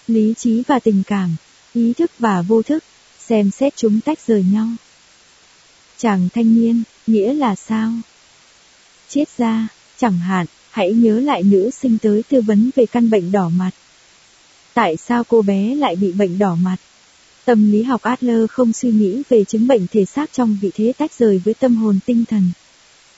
lý 0.08 0.34
trí 0.38 0.62
và 0.66 0.78
tình 0.78 1.02
cảm, 1.06 1.36
ý 1.74 1.92
thức 1.92 2.10
và 2.18 2.42
vô 2.42 2.62
thức, 2.62 2.84
xem 3.28 3.50
xét 3.50 3.76
chúng 3.76 4.00
tách 4.00 4.18
rời 4.26 4.44
nhau. 4.52 4.68
Chàng 5.98 6.28
thanh 6.34 6.54
niên, 6.54 6.82
nghĩa 7.06 7.34
là 7.34 7.54
sao? 7.54 7.92
Chết 9.08 9.24
ra, 9.38 9.68
chẳng 9.98 10.18
hạn, 10.18 10.46
hãy 10.70 10.92
nhớ 10.92 11.20
lại 11.20 11.42
nữ 11.42 11.70
sinh 11.70 11.98
tới 11.98 12.22
tư 12.28 12.40
vấn 12.40 12.70
về 12.76 12.86
căn 12.86 13.10
bệnh 13.10 13.32
đỏ 13.32 13.48
mặt. 13.48 13.70
Tại 14.74 14.96
sao 14.96 15.24
cô 15.24 15.42
bé 15.42 15.74
lại 15.74 15.96
bị 15.96 16.12
bệnh 16.12 16.38
đỏ 16.38 16.54
mặt? 16.54 16.76
Tâm 17.44 17.72
lý 17.72 17.82
học 17.82 18.02
Adler 18.02 18.50
không 18.50 18.72
suy 18.72 18.90
nghĩ 18.90 19.22
về 19.28 19.44
chứng 19.44 19.66
bệnh 19.66 19.86
thể 19.86 20.04
xác 20.04 20.32
trong 20.32 20.58
vị 20.60 20.70
thế 20.74 20.92
tách 20.98 21.12
rời 21.18 21.38
với 21.44 21.54
tâm 21.54 21.76
hồn 21.76 21.98
tinh 22.06 22.24
thần, 22.24 22.50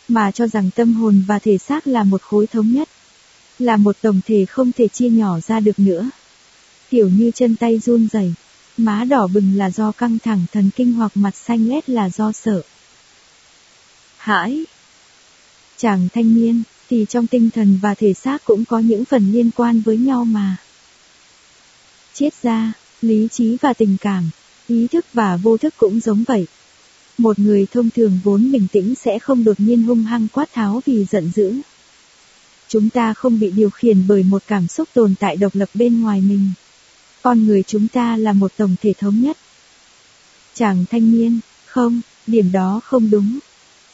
mà 0.09 0.31
cho 0.31 0.47
rằng 0.47 0.71
tâm 0.71 0.95
hồn 0.95 1.23
và 1.27 1.39
thể 1.39 1.59
xác 1.59 1.87
là 1.87 2.05
một 2.05 2.23
khối 2.23 2.47
thống 2.47 2.73
nhất, 2.73 2.89
là 3.59 3.77
một 3.77 3.97
tổng 4.01 4.21
thể 4.27 4.47
không 4.47 4.73
thể 4.73 4.89
chia 4.89 5.09
nhỏ 5.09 5.41
ra 5.41 5.61
được 5.61 5.79
nữa. 5.79 6.11
Kiểu 6.91 7.09
như 7.09 7.31
chân 7.35 7.57
tay 7.57 7.79
run 7.79 8.09
rẩy, 8.13 8.35
má 8.84 9.05
đỏ 9.05 9.26
bừng 9.26 9.57
là 9.57 9.70
do 9.70 9.92
căng 9.92 10.18
thẳng 10.18 10.44
thần 10.52 10.70
kinh 10.76 10.92
hoặc 10.92 11.12
mặt 11.15 11.36
xanh 11.36 11.68
lét 11.68 11.91
là 11.91 12.10
do 12.10 12.33
sợ. 12.33 12.62
Hãi! 14.17 14.65
Chàng 15.76 16.09
thanh 16.15 16.34
niên, 16.34 16.62
thì 16.91 17.07
trong 17.09 17.26
tinh 17.26 17.50
thần 17.50 17.78
và 17.83 17.94
thể 17.94 18.15
xác 18.15 18.44
cũng 18.44 18.65
có 18.65 18.78
những 18.78 19.05
phần 19.05 19.33
liên 19.33 19.50
quan 19.57 19.81
với 19.81 19.97
nhau 19.97 20.25
mà. 20.25 20.57
Triết 22.15 22.34
ra, 22.42 22.73
lý 23.02 23.28
trí 23.31 23.57
và 23.60 23.73
tình 23.73 23.97
cảm, 24.00 24.31
ý 24.68 24.86
thức 24.86 25.07
và 25.12 25.36
vô 25.36 25.57
thức 25.57 25.75
cũng 25.76 26.00
giống 26.00 26.25
vậy. 26.25 26.47
Một 27.18 27.39
người 27.39 27.67
thông 27.73 27.91
thường 27.91 28.20
vốn 28.25 28.52
bình 28.52 28.67
tĩnh 28.73 28.94
sẽ 28.94 29.18
không 29.18 29.44
đột 29.44 29.60
nhiên 29.60 29.83
hung 29.83 30.05
hăng 30.05 30.28
quát 30.28 30.52
tháo 30.52 30.83
vì 30.86 31.05
giận 31.05 31.31
dữ. 31.34 31.55
Chúng 32.68 32.91
ta 32.91 33.15
không 33.15 33.41
bị 33.41 33.50
điều 33.50 33.70
khiển 33.70 34.07
bởi 34.09 34.23
một 34.23 34.42
cảm 34.47 34.68
xúc 34.68 34.89
tồn 34.94 35.15
tại 35.20 35.36
độc 35.36 35.55
lập 35.55 35.68
bên 35.75 36.00
ngoài 36.00 36.20
mình. 36.20 36.50
Con 37.23 37.47
người 37.47 37.63
chúng 37.63 37.89
ta 37.89 38.17
là 38.17 38.33
một 38.33 38.53
tổng 38.57 38.77
thể 38.83 38.93
thống 38.99 39.21
nhất. 39.21 39.37
Chàng 40.55 40.85
thanh 40.91 41.13
niên, 41.13 41.41
không, 41.67 42.01
điểm 42.27 42.53
đó 42.53 42.81
không 42.85 43.11
đúng. 43.11 43.39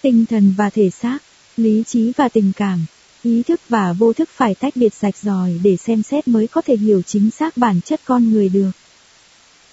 Tinh 0.02 0.26
thần 0.26 0.54
và 0.56 0.70
thể 0.70 0.90
xác, 0.90 1.18
lý 1.56 1.82
trí 1.86 2.12
và 2.16 2.28
tình 2.28 2.52
cảm, 2.56 2.86
ý 3.22 3.42
thức 3.42 3.60
và 3.68 3.92
vô 3.92 4.12
thức 4.12 4.28
phải 4.36 4.54
tách 4.54 4.76
biệt 4.76 4.94
sạch 4.94 5.16
ròi 5.16 5.60
để 5.62 5.76
xem 5.76 6.02
xét 6.02 6.28
mới 6.28 6.46
có 6.46 6.60
thể 6.60 6.76
hiểu 6.76 7.02
chính 7.02 7.30
xác 7.30 7.56
bản 7.56 7.80
chất 7.84 8.00
con 8.04 8.30
người 8.30 8.48
được. 8.48 8.70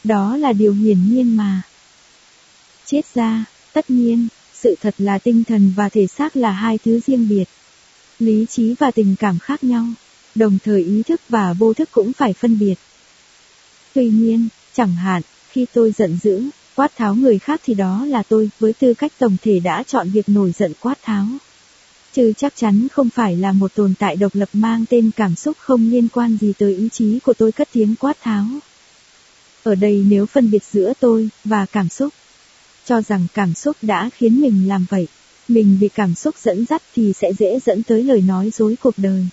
Đó 0.04 0.38
là 0.38 0.54
điều 0.54 0.74
hiển 0.74 1.10
nhiên 1.10 1.38
mà. 1.38 1.62
Chết 2.86 3.02
ra, 3.14 3.46
tất 3.74 3.90
nhiên, 3.90 4.28
sự 4.54 4.76
thật 4.82 4.96
là 4.98 5.18
tinh 5.18 5.44
thần 5.44 5.74
và 5.76 5.90
thể 5.90 6.08
xác 6.08 6.38
là 6.38 6.52
hai 6.52 6.78
thứ 6.78 7.00
riêng 7.08 7.30
biệt. 7.30 7.46
Lý 8.20 8.46
trí 8.50 8.76
và 8.80 8.92
tình 8.92 9.16
cảm 9.20 9.40
khác 9.40 9.64
nhau, 9.64 9.86
đồng 10.36 10.58
thời 10.64 10.84
ý 10.84 11.04
thức 11.04 11.22
và 11.30 11.54
vô 11.54 11.74
thức 11.74 11.90
cũng 11.92 12.14
phải 12.14 12.34
phân 12.34 12.60
biệt. 12.60 12.76
Tuy 13.94 14.10
nhiên, 14.10 14.48
chẳng 14.74 14.96
hạn, 14.96 15.22
khi 15.50 15.66
tôi 15.74 15.94
giận 15.98 16.18
dữ, 16.24 16.44
quát 16.76 16.96
tháo 16.96 17.16
người 17.16 17.40
khác 17.40 17.62
thì 17.64 17.74
đó 17.74 18.06
là 18.06 18.24
tôi, 18.24 18.50
với 18.60 18.74
tư 18.74 18.94
cách 18.94 19.12
tổng 19.18 19.38
thể 19.42 19.60
đã 19.60 19.84
chọn 19.84 20.10
việc 20.10 20.30
nổi 20.30 20.52
giận 20.58 20.74
quát 20.80 21.02
tháo. 21.02 21.26
Chứ 22.14 22.34
chắc 22.38 22.54
chắn 22.56 22.88
không 22.92 23.10
phải 23.10 23.36
là 23.36 23.52
một 23.52 23.76
tồn 23.76 23.94
tại 24.00 24.16
độc 24.16 24.36
lập 24.36 24.50
mang 24.54 24.86
tên 24.90 25.12
cảm 25.16 25.36
xúc 25.36 25.58
không 25.60 25.90
liên 25.92 26.08
quan 26.14 26.38
gì 26.42 26.54
tới 26.58 26.76
ý 26.76 26.90
chí 26.92 27.20
của 27.20 27.34
tôi 27.34 27.52
cất 27.52 27.70
tiếng 27.72 27.96
quát 27.96 28.18
tháo. 28.22 28.46
Ở 29.64 29.76
đây 29.76 30.06
nếu 30.10 30.26
phân 30.26 30.52
biệt 30.52 30.64
giữa 30.72 30.94
tôi 31.00 31.30
và 31.44 31.66
cảm 31.66 31.90
xúc, 31.90 32.14
cho 32.86 33.02
rằng 33.02 33.28
cảm 33.34 33.54
xúc 33.54 33.78
đã 33.82 34.10
khiến 34.18 34.42
mình 34.42 34.68
làm 34.68 34.86
vậy, 34.90 35.08
mình 35.48 35.78
bị 35.82 35.90
cảm 35.90 36.16
xúc 36.16 36.36
dẫn 36.44 36.66
dắt 36.66 36.82
thì 36.96 37.14
sẽ 37.14 37.32
dễ 37.40 37.60
dẫn 37.66 37.84
tới 37.84 38.04
lời 38.04 38.22
nói 38.22 38.52
dối 38.54 38.76
cuộc 38.82 38.94
đời. 38.98 39.28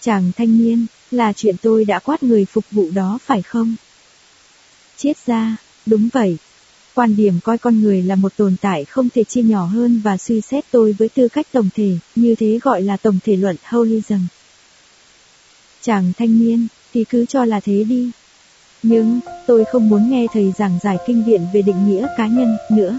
Chàng 0.00 0.32
thanh 0.36 0.58
niên, 0.58 0.86
là 1.10 1.32
chuyện 1.32 1.56
tôi 1.62 1.84
đã 1.84 1.98
quát 1.98 2.22
người 2.22 2.44
phục 2.44 2.64
vụ 2.70 2.90
đó 2.94 3.18
phải 3.24 3.42
không? 3.42 3.76
Chiết 4.96 5.16
ra, 5.26 5.56
đúng 5.86 6.08
vậy. 6.12 6.36
Quan 6.94 7.16
điểm 7.16 7.40
coi 7.44 7.58
con 7.58 7.80
người 7.80 8.02
là 8.02 8.14
một 8.14 8.36
tồn 8.36 8.56
tại 8.60 8.84
không 8.84 9.08
thể 9.14 9.24
chia 9.24 9.42
nhỏ 9.42 9.64
hơn 9.64 10.00
và 10.04 10.16
suy 10.16 10.40
xét 10.40 10.64
tôi 10.70 10.92
với 10.92 11.08
tư 11.08 11.28
cách 11.28 11.46
tổng 11.52 11.68
thể, 11.74 11.90
như 12.14 12.34
thế 12.34 12.58
gọi 12.62 12.82
là 12.82 12.96
tổng 12.96 13.18
thể 13.24 13.36
luận 13.36 13.56
holism. 13.64 14.14
Chàng 15.82 16.12
thanh 16.18 16.38
niên, 16.38 16.66
thì 16.94 17.04
cứ 17.04 17.26
cho 17.26 17.44
là 17.44 17.60
thế 17.60 17.84
đi. 17.84 18.10
Nhưng, 18.82 19.20
tôi 19.46 19.64
không 19.64 19.88
muốn 19.88 20.10
nghe 20.10 20.26
thầy 20.32 20.52
giảng 20.58 20.78
giải 20.82 20.98
kinh 21.06 21.24
điển 21.26 21.40
về 21.54 21.62
định 21.62 21.88
nghĩa 21.88 22.06
cá 22.16 22.26
nhân 22.26 22.56
nữa. 22.70 22.98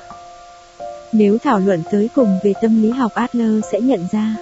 Nếu 1.11 1.37
thảo 1.37 1.59
luận 1.59 1.83
tới 1.91 2.09
cùng 2.15 2.39
về 2.43 2.53
tâm 2.61 2.81
lý 2.81 2.89
học 2.89 3.11
Adler 3.13 3.63
sẽ 3.71 3.81
nhận 3.81 4.07
ra, 4.11 4.35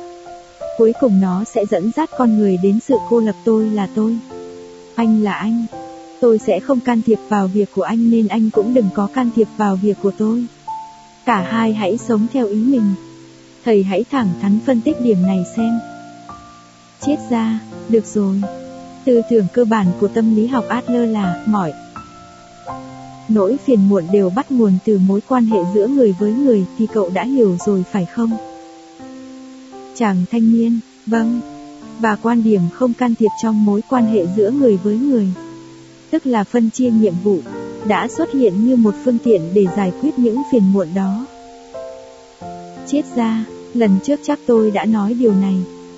cuối 0.78 0.94
cùng 1.00 1.22
nó 1.22 1.44
sẽ 1.44 1.66
dẫn 1.66 1.92
dắt 1.96 2.10
con 2.18 2.38
người 2.38 2.58
đến 2.64 2.80
sự 2.80 2.96
cô 3.10 3.20
lập 3.20 3.36
tôi 3.44 3.70
là 3.70 3.88
tôi. 3.96 4.18
Anh 4.96 5.24
là 5.24 5.34
anh. 5.34 5.66
Tôi 6.22 6.40
sẽ 6.40 6.60
không 6.60 6.80
can 6.80 7.02
thiệp 7.06 7.20
vào 7.30 7.48
việc 7.48 7.70
của 7.76 7.82
anh 7.82 8.10
nên 8.10 8.28
anh 8.28 8.50
cũng 8.50 8.74
đừng 8.74 8.90
có 8.94 9.08
can 9.14 9.30
thiệp 9.36 9.48
vào 9.58 9.76
việc 9.76 9.98
của 10.02 10.12
tôi. 10.18 10.46
Cả 11.26 11.48
hai 11.52 11.74
hãy 11.74 11.98
sống 11.98 12.28
theo 12.34 12.48
ý 12.48 12.56
mình. 12.56 12.94
Thầy 13.66 13.84
hãy 13.84 14.06
thẳng 14.12 14.30
thắn 14.42 14.60
phân 14.66 14.82
tích 14.82 15.02
điểm 15.02 15.22
này 15.22 15.44
xem. 15.56 15.80
Chết 17.02 17.16
ra, 17.30 17.60
được 17.90 18.06
rồi. 18.06 18.42
Tư 19.06 19.22
tưởng 19.30 19.46
cơ 19.54 19.66
bản 19.66 19.88
của 20.00 20.08
tâm 20.08 20.36
lý 20.36 20.48
học 20.48 20.66
Adler 20.70 21.12
là 21.12 21.44
mỏi. 21.46 21.74
Nỗi 23.30 23.58
phiền 23.66 23.90
muộn 23.90 24.04
đều 24.12 24.30
bắt 24.30 24.52
nguồn 24.52 24.78
từ 24.86 24.98
mối 25.08 25.22
quan 25.28 25.46
hệ 25.46 25.60
giữa 25.74 25.88
người 25.88 26.16
với 26.20 26.32
người 26.32 26.66
thì 26.78 26.88
cậu 26.94 27.10
đã 27.10 27.24
hiểu 27.24 27.58
rồi 27.66 27.84
phải 27.92 28.06
không? 28.06 28.55
Chàng 29.98 30.26
thanh 30.32 30.52
niên, 30.52 30.80
vâng. 31.06 31.42
Và 32.00 32.16
quan 32.16 32.44
điểm 32.44 32.62
không 32.74 32.94
can 32.94 33.16
thiệp 33.16 33.30
trong 33.44 33.66
mối 33.66 33.82
quan 33.90 34.06
hệ 34.06 34.26
giữa 34.36 34.52
người 34.52 34.78
với 34.84 34.98
người. 34.98 35.28
Tức 36.12 36.26
là 36.26 36.44
phân 36.44 36.70
chia 36.70 36.90
nhiệm 36.90 37.14
vụ, 37.24 37.40
đã 37.88 38.08
xuất 38.08 38.32
hiện 38.32 38.66
như 38.66 38.76
một 38.76 38.96
phương 39.06 39.18
tiện 39.24 39.42
để 39.54 39.66
giải 39.78 39.94
quyết 40.02 40.20
những 40.20 40.42
phiền 40.52 40.74
muộn 40.74 40.88
đó. 40.96 41.26
Chết 42.88 43.02
ra, 43.16 43.46
lần 43.74 43.92
trước 44.04 44.20
chắc 44.24 44.40
tôi 44.46 44.72
đã 44.72 44.86
nói 44.86 45.14
điều 45.14 45.34
này. 45.34 45.56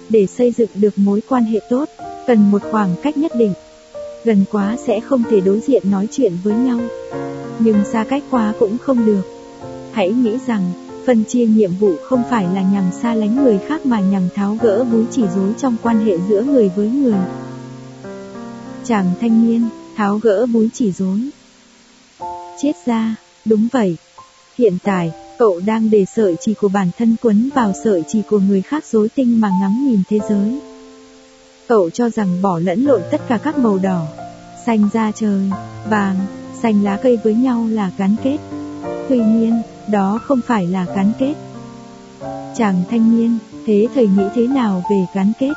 Để 0.10 0.28
xây 0.28 0.52
dựng 0.52 0.70
được 0.76 0.98
mối 0.98 1.22
quan 1.30 1.44
hệ 1.44 1.60
tốt, 1.70 1.90
cần 2.28 2.52
một 2.52 2.62
khoảng 2.72 2.96
cách 3.04 3.18
nhất 3.18 3.32
định. 3.36 3.54
Gần 4.24 4.46
quá 4.52 4.78
sẽ 4.88 5.00
không 5.00 5.24
thể 5.30 5.42
đối 5.42 5.60
diện 5.60 5.92
nói 5.92 6.08
chuyện 6.12 6.34
với 6.44 6.54
nhau. 6.54 6.80
Nhưng 7.60 7.86
xa 7.86 8.04
cách 8.04 8.24
quá 8.32 8.54
cũng 8.60 8.78
không 8.78 9.06
được. 9.06 9.22
Hãy 9.92 10.12
nghĩ 10.12 10.38
rằng, 10.48 10.87
phân 11.08 11.24
chia 11.24 11.46
nhiệm 11.46 11.72
vụ 11.80 11.92
không 12.04 12.24
phải 12.30 12.44
là 12.54 12.62
nhằm 12.62 12.84
xa 13.02 13.14
lánh 13.14 13.44
người 13.44 13.60
khác 13.68 13.86
mà 13.86 14.00
nhằm 14.00 14.30
tháo 14.36 14.58
gỡ 14.62 14.84
búi 14.84 15.06
chỉ 15.12 15.24
rối 15.36 15.54
trong 15.58 15.76
quan 15.84 16.06
hệ 16.06 16.18
giữa 16.30 16.44
người 16.44 16.72
với 16.76 16.88
người. 16.90 17.20
Chàng 18.86 19.12
thanh 19.22 19.48
niên, 19.48 19.70
tháo 19.96 20.18
gỡ 20.18 20.46
búi 20.46 20.70
chỉ 20.74 20.92
rối. 20.92 21.30
Chết 22.62 22.72
ra, 22.86 23.16
đúng 23.46 23.68
vậy. 23.72 23.98
Hiện 24.58 24.78
tại, 24.84 25.12
cậu 25.38 25.60
đang 25.66 25.90
để 25.90 26.06
sợi 26.16 26.36
chỉ 26.40 26.54
của 26.54 26.70
bản 26.70 26.90
thân 26.98 27.16
quấn 27.22 27.50
vào 27.56 27.74
sợi 27.84 28.04
chỉ 28.08 28.22
của 28.30 28.40
người 28.40 28.62
khác 28.62 28.86
rối 28.86 29.10
tinh 29.10 29.42
mà 29.42 29.50
ngắm 29.62 29.88
nhìn 29.88 30.02
thế 30.10 30.20
giới. 30.30 30.60
Cậu 31.68 31.90
cho 31.90 32.10
rằng 32.10 32.42
bỏ 32.42 32.60
lẫn 32.60 32.86
lộn 32.86 33.02
tất 33.12 33.22
cả 33.28 33.38
các 33.44 33.58
màu 33.58 33.78
đỏ, 33.78 34.06
xanh 34.66 34.90
da 34.94 35.12
trời, 35.12 35.52
vàng, 35.90 36.16
xanh 36.62 36.84
lá 36.84 37.00
cây 37.04 37.18
với 37.24 37.34
nhau 37.34 37.68
là 37.72 37.92
gắn 37.98 38.16
kết. 38.24 38.38
Tuy 39.10 39.18
nhiên, 39.18 39.62
đó 39.90 40.20
không 40.24 40.40
phải 40.48 40.68
là 40.68 40.86
gắn 40.96 41.12
kết. 41.20 41.34
Chàng 42.58 42.84
thanh 42.90 43.18
niên, 43.18 43.38
thế 43.66 43.88
thầy 43.96 44.08
nghĩ 44.08 44.24
thế 44.36 44.48
nào 44.48 44.84
về 44.92 45.06
gắn 45.14 45.32
kết? 45.40 45.54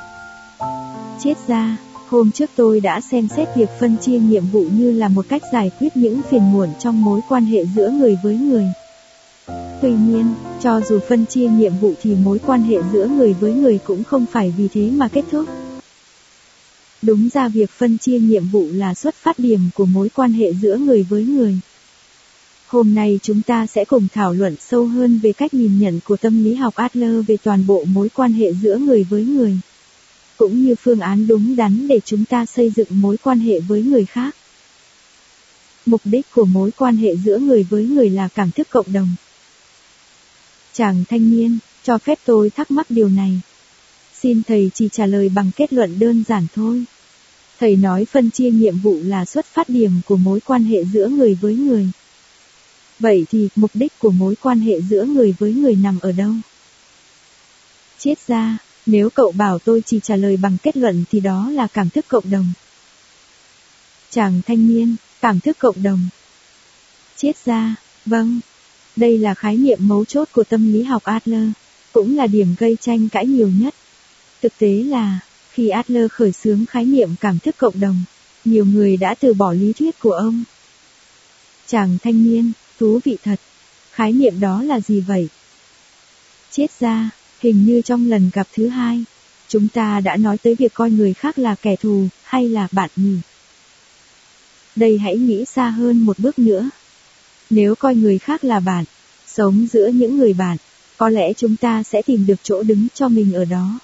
Chết 1.25 1.35
ra, 1.49 1.77
hôm 2.09 2.31
trước 2.31 2.51
tôi 2.57 2.81
đã 2.81 3.01
xem 3.01 3.29
xét 3.37 3.49
việc 3.57 3.69
phân 3.81 3.97
chia 3.97 4.19
nhiệm 4.19 4.47
vụ 4.47 4.65
như 4.73 4.93
là 4.93 5.09
một 5.09 5.27
cách 5.29 5.43
giải 5.53 5.71
quyết 5.81 5.97
những 5.97 6.21
phiền 6.31 6.53
muộn 6.53 6.69
trong 6.79 7.05
mối 7.05 7.21
quan 7.29 7.45
hệ 7.45 7.65
giữa 7.77 7.91
người 7.91 8.19
với 8.23 8.37
người. 8.37 8.67
Tuy 9.83 9.91
nhiên, 9.91 10.35
cho 10.61 10.81
dù 10.89 10.99
phân 11.09 11.27
chia 11.27 11.49
nhiệm 11.49 11.73
vụ 11.81 11.95
thì 12.03 12.15
mối 12.15 12.39
quan 12.47 12.63
hệ 12.63 12.79
giữa 12.93 13.07
người 13.07 13.33
với 13.33 13.53
người 13.55 13.79
cũng 13.85 14.05
không 14.05 14.27
phải 14.33 14.55
vì 14.57 14.69
thế 14.69 14.91
mà 14.91 15.09
kết 15.09 15.25
thúc. 15.31 15.47
Đúng 17.03 17.29
ra 17.33 17.49
việc 17.49 17.71
phân 17.71 17.99
chia 17.99 18.19
nhiệm 18.19 18.45
vụ 18.49 18.67
là 18.73 18.95
xuất 18.95 19.15
phát 19.15 19.39
điểm 19.39 19.61
của 19.75 19.87
mối 19.87 20.09
quan 20.15 20.33
hệ 20.33 20.53
giữa 20.53 20.77
người 20.77 21.03
với 21.03 21.25
người. 21.25 21.59
Hôm 22.71 22.95
nay 22.95 23.21
chúng 23.23 23.43
ta 23.43 23.67
sẽ 23.67 23.85
cùng 23.85 24.09
thảo 24.15 24.33
luận 24.33 24.57
sâu 24.61 24.87
hơn 24.87 25.19
về 25.23 25.33
cách 25.33 25.55
nhìn 25.55 25.79
nhận 25.79 26.01
của 26.05 26.17
tâm 26.17 26.45
lý 26.45 26.55
học 26.55 26.75
Adler 26.75 27.27
về 27.27 27.37
toàn 27.37 27.67
bộ 27.67 27.85
mối 27.85 28.09
quan 28.09 28.33
hệ 28.33 28.53
giữa 28.53 28.79
người 28.79 29.05
với 29.05 29.25
người. 29.25 29.59
Cũng 30.37 30.63
như 30.63 30.75
phương 30.75 31.01
án 31.01 31.27
đúng 31.27 31.57
đắn 31.57 31.89
để 31.89 32.01
chúng 32.05 32.25
ta 32.25 32.47
xây 32.47 32.71
dựng 32.71 32.87
mối 32.91 33.17
quan 33.17 33.39
hệ 33.39 33.61
với 33.61 33.83
người 33.83 34.05
khác. 34.05 34.37
Mục 35.87 36.01
đích 36.05 36.27
của 36.35 36.45
mối 36.45 36.71
quan 36.71 36.97
hệ 36.97 37.17
giữa 37.17 37.39
người 37.39 37.63
với 37.63 37.85
người 37.85 38.11
là 38.11 38.29
cảm 38.35 38.51
thức 38.51 38.69
cộng 38.71 38.93
đồng. 38.93 39.09
Chàng 40.73 41.05
thanh 41.09 41.31
niên, 41.31 41.59
cho 41.83 41.99
phép 41.99 42.19
tôi 42.25 42.51
thắc 42.51 42.71
mắc 42.71 42.87
điều 42.91 43.09
này. 43.09 43.41
Xin 44.21 44.43
thầy 44.43 44.71
chỉ 44.75 44.89
trả 44.93 45.07
lời 45.07 45.29
bằng 45.35 45.51
kết 45.57 45.73
luận 45.73 45.99
đơn 45.99 46.25
giản 46.29 46.47
thôi. 46.55 46.85
Thầy 47.61 47.77
nói 47.77 48.05
phân 48.05 48.31
chia 48.31 48.51
nhiệm 48.51 48.79
vụ 48.79 48.99
là 49.03 49.25
xuất 49.25 49.47
phát 49.47 49.69
điểm 49.69 49.93
của 50.07 50.17
mối 50.17 50.41
quan 50.41 50.65
hệ 50.65 50.85
giữa 50.85 51.09
người 51.09 51.35
với 51.35 51.55
người. 51.55 51.91
Vậy 53.01 53.27
thì, 53.31 53.49
mục 53.57 53.71
đích 53.75 53.93
của 53.99 54.11
mối 54.11 54.35
quan 54.43 54.61
hệ 54.61 54.81
giữa 54.81 55.05
người 55.05 55.35
với 55.39 55.53
người 55.53 55.77
nằm 55.77 55.99
ở 56.01 56.13
đâu? 56.13 56.33
Chết 57.99 58.15
ra, 58.27 58.59
nếu 58.87 59.11
cậu 59.11 59.33
bảo 59.33 59.59
tôi 59.59 59.83
chỉ 59.87 60.01
trả 60.03 60.17
lời 60.17 60.37
bằng 60.37 60.57
kết 60.63 60.77
luận 60.77 61.05
thì 61.11 61.21
đó 61.21 61.51
là 61.51 61.67
cảm 61.67 61.91
thức 61.91 62.05
cộng 62.09 62.31
đồng. 62.31 62.53
Chàng 64.11 64.41
thanh 64.47 64.69
niên, 64.69 64.97
cảm 65.21 65.41
thức 65.41 65.59
cộng 65.59 65.83
đồng. 65.83 66.09
Chết 67.17 67.33
ra, 67.45 67.75
vâng. 68.07 68.41
Đây 68.97 69.19
là 69.19 69.35
khái 69.35 69.57
niệm 69.57 69.79
mấu 69.81 70.05
chốt 70.05 70.29
của 70.33 70.45
tâm 70.45 70.73
lý 70.73 70.83
học 70.83 71.05
Adler, 71.05 71.49
cũng 71.93 72.17
là 72.17 72.27
điểm 72.27 72.55
gây 72.59 72.77
tranh 72.81 73.09
cãi 73.09 73.27
nhiều 73.27 73.49
nhất. 73.49 73.75
Thực 74.43 74.53
tế 74.59 74.73
là, 74.73 75.21
khi 75.53 75.69
Adler 75.69 76.11
khởi 76.11 76.33
xướng 76.33 76.67
khái 76.67 76.85
niệm 76.85 77.11
cảm 77.21 77.39
thức 77.39 77.55
cộng 77.59 77.81
đồng, 77.81 78.03
nhiều 78.45 78.65
người 78.65 78.97
đã 78.97 79.15
từ 79.15 79.35
bỏ 79.35 79.53
lý 79.53 79.73
thuyết 79.73 80.01
của 80.01 80.13
ông. 80.13 80.45
Chàng 81.67 81.99
thanh 82.03 82.25
niên, 82.25 82.53
thú 82.81 83.01
vị 83.05 83.17
thật. 83.25 83.41
Khái 83.93 84.13
niệm 84.13 84.41
đó 84.41 84.63
là 84.63 84.81
gì 84.81 85.01
vậy? 85.01 85.29
Chết 86.51 86.67
ra, 86.81 87.11
hình 87.41 87.65
như 87.67 87.83
trong 87.83 88.11
lần 88.11 88.31
gặp 88.33 88.49
thứ 88.55 88.69
hai, 88.69 89.05
chúng 89.49 89.69
ta 89.69 90.01
đã 90.01 90.17
nói 90.17 90.39
tới 90.39 90.55
việc 90.55 90.75
coi 90.75 90.91
người 90.91 91.15
khác 91.15 91.39
là 91.39 91.55
kẻ 91.55 91.77
thù, 91.77 92.09
hay 92.23 92.49
là 92.49 92.69
bạn 92.73 92.91
nhỉ? 92.97 93.17
Đây 94.77 94.99
hãy 94.99 95.17
nghĩ 95.17 95.45
xa 95.45 95.71
hơn 95.71 95.99
một 95.99 96.19
bước 96.19 96.39
nữa. 96.39 96.71
Nếu 97.51 97.75
coi 97.75 97.95
người 97.95 98.19
khác 98.19 98.45
là 98.45 98.61
bạn, 98.61 98.85
sống 99.27 99.67
giữa 99.73 99.89
những 99.89 100.19
người 100.19 100.33
bạn, 100.33 100.57
có 100.97 101.09
lẽ 101.09 101.33
chúng 101.33 101.57
ta 101.57 101.83
sẽ 101.83 102.03
tìm 102.03 102.27
được 102.27 102.41
chỗ 102.43 102.63
đứng 102.63 102.87
cho 102.95 103.09
mình 103.09 103.33
ở 103.33 103.45
đó. 103.45 103.79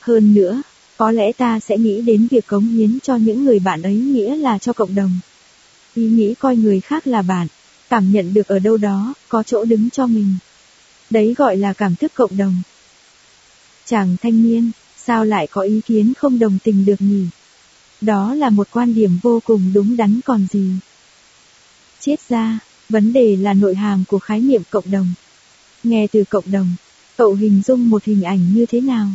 Hơn 0.00 0.34
nữa, 0.34 0.62
có 0.96 1.10
lẽ 1.10 1.32
ta 1.32 1.60
sẽ 1.60 1.78
nghĩ 1.78 2.00
đến 2.00 2.28
việc 2.30 2.46
cống 2.46 2.68
hiến 2.68 2.98
cho 3.02 3.16
những 3.16 3.44
người 3.44 3.58
bạn 3.58 3.82
ấy 3.82 3.94
nghĩa 3.94 4.36
là 4.36 4.58
cho 4.58 4.72
cộng 4.72 4.94
đồng. 4.94 5.18
Ý 5.94 6.02
nghĩ 6.02 6.34
coi 6.34 6.56
người 6.56 6.80
khác 6.80 7.06
là 7.06 7.22
bạn, 7.22 7.46
cảm 7.92 8.12
nhận 8.12 8.34
được 8.34 8.48
ở 8.48 8.58
đâu 8.58 8.76
đó, 8.76 9.14
có 9.28 9.42
chỗ 9.42 9.64
đứng 9.64 9.90
cho 9.90 10.06
mình. 10.06 10.34
Đấy 11.10 11.34
gọi 11.38 11.56
là 11.56 11.72
cảm 11.72 11.96
thức 11.96 12.12
cộng 12.14 12.36
đồng. 12.36 12.62
Chàng 13.86 14.16
thanh 14.22 14.42
niên, 14.42 14.70
sao 14.96 15.24
lại 15.24 15.46
có 15.46 15.60
ý 15.60 15.80
kiến 15.86 16.12
không 16.14 16.38
đồng 16.38 16.58
tình 16.64 16.84
được 16.84 17.00
nhỉ? 17.00 17.26
Đó 18.00 18.34
là 18.34 18.50
một 18.50 18.68
quan 18.70 18.94
điểm 18.94 19.18
vô 19.22 19.40
cùng 19.44 19.72
đúng 19.74 19.96
đắn 19.96 20.20
còn 20.24 20.46
gì. 20.50 20.70
Chết 22.00 22.16
ra, 22.28 22.58
vấn 22.88 23.12
đề 23.12 23.36
là 23.36 23.54
nội 23.54 23.74
hàm 23.74 24.04
của 24.08 24.18
khái 24.18 24.40
niệm 24.40 24.62
cộng 24.70 24.90
đồng. 24.90 25.12
Nghe 25.84 26.06
từ 26.06 26.24
cộng 26.30 26.50
đồng, 26.50 26.74
cậu 27.16 27.34
hình 27.34 27.62
dung 27.66 27.90
một 27.90 28.04
hình 28.04 28.22
ảnh 28.22 28.54
như 28.54 28.66
thế 28.66 28.80
nào? 28.80 29.08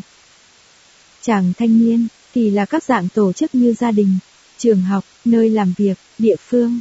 Chàng 1.22 1.53
thanh 1.57 1.80
niên, 1.80 2.07
thì 2.33 2.49
là 2.49 2.65
các 2.65 2.83
dạng 2.83 3.09
tổ 3.09 3.33
chức 3.33 3.56
như 3.56 3.73
gia 3.73 3.91
đình, 3.91 4.17
trường 4.57 4.81
học, 4.81 5.06
nơi 5.25 5.49
làm 5.49 5.73
việc, 5.77 5.97
địa 6.17 6.35
phương. 6.49 6.80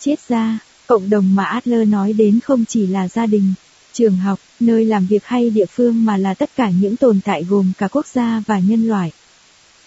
Chết 0.00 0.28
ra, 0.28 0.58
cộng 0.90 1.10
đồng 1.10 1.34
mà 1.34 1.44
Adler 1.44 1.88
nói 1.88 2.12
đến 2.12 2.40
không 2.40 2.64
chỉ 2.68 2.86
là 2.86 3.08
gia 3.08 3.26
đình, 3.26 3.52
trường 3.92 4.16
học, 4.16 4.40
nơi 4.60 4.84
làm 4.84 5.06
việc 5.06 5.24
hay 5.24 5.50
địa 5.50 5.66
phương 5.66 6.04
mà 6.04 6.16
là 6.16 6.34
tất 6.34 6.50
cả 6.56 6.70
những 6.70 6.96
tồn 6.96 7.20
tại 7.24 7.44
gồm 7.44 7.72
cả 7.78 7.88
quốc 7.88 8.06
gia 8.06 8.42
và 8.46 8.58
nhân 8.58 8.88
loại. 8.88 9.12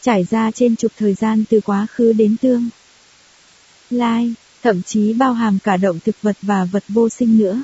Trải 0.01 0.25
ra 0.30 0.51
trên 0.51 0.75
chục 0.75 0.91
thời 0.98 1.14
gian 1.14 1.43
từ 1.49 1.61
quá 1.61 1.88
khứ 1.90 2.14
đến 2.14 2.35
tương. 2.41 2.69
Lai, 3.90 4.33
thậm 4.61 4.82
chí 4.82 5.14
bao 5.14 5.33
hàm 5.33 5.59
cả 5.64 5.77
động 5.77 5.99
thực 6.06 6.15
vật 6.22 6.38
và 6.41 6.65
vật 6.65 6.83
vô 6.90 7.09
sinh 7.09 7.38
nữa. 7.38 7.64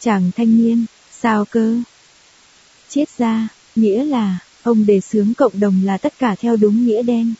Chàng 0.00 0.30
thanh 0.36 0.58
niên, 0.58 0.84
sao 1.20 1.44
cơ? 1.44 1.76
Chết 2.88 3.18
ra, 3.18 3.48
nghĩa 3.76 4.04
là, 4.04 4.38
ông 4.62 4.86
đề 4.86 5.00
xướng 5.00 5.34
cộng 5.34 5.60
đồng 5.60 5.82
là 5.84 5.98
tất 5.98 6.18
cả 6.18 6.34
theo 6.40 6.56
đúng 6.56 6.86
nghĩa 6.86 7.02
đen. 7.02 7.34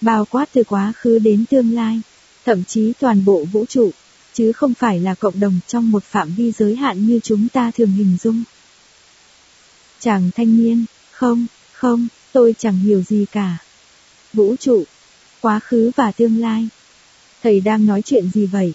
bao 0.00 0.24
quát 0.24 0.48
từ 0.52 0.64
quá 0.64 0.92
khứ 0.96 1.18
đến 1.18 1.44
tương 1.50 1.74
lai, 1.74 2.00
thậm 2.46 2.64
chí 2.64 2.92
toàn 3.00 3.24
bộ 3.24 3.44
vũ 3.44 3.64
trụ, 3.68 3.90
chứ 4.32 4.52
không 4.52 4.74
phải 4.74 5.00
là 5.00 5.14
cộng 5.14 5.40
đồng 5.40 5.58
trong 5.66 5.90
một 5.90 6.04
phạm 6.04 6.34
vi 6.34 6.52
giới 6.52 6.76
hạn 6.76 7.06
như 7.06 7.20
chúng 7.22 7.48
ta 7.48 7.70
thường 7.70 7.92
hình 7.92 8.16
dung. 8.22 8.44
Chàng 10.00 10.30
thanh 10.34 10.56
niên, 10.56 10.84
không, 11.10 11.46
không, 11.72 12.08
tôi 12.32 12.54
chẳng 12.58 12.78
hiểu 12.78 13.02
gì 13.02 13.26
cả. 13.32 13.58
Vũ 14.32 14.56
trụ, 14.56 14.84
quá 15.40 15.60
khứ 15.60 15.90
và 15.96 16.12
tương 16.12 16.40
lai. 16.40 16.68
Thầy 17.42 17.60
đang 17.60 17.86
nói 17.86 18.02
chuyện 18.02 18.30
gì 18.30 18.46
vậy? 18.46 18.72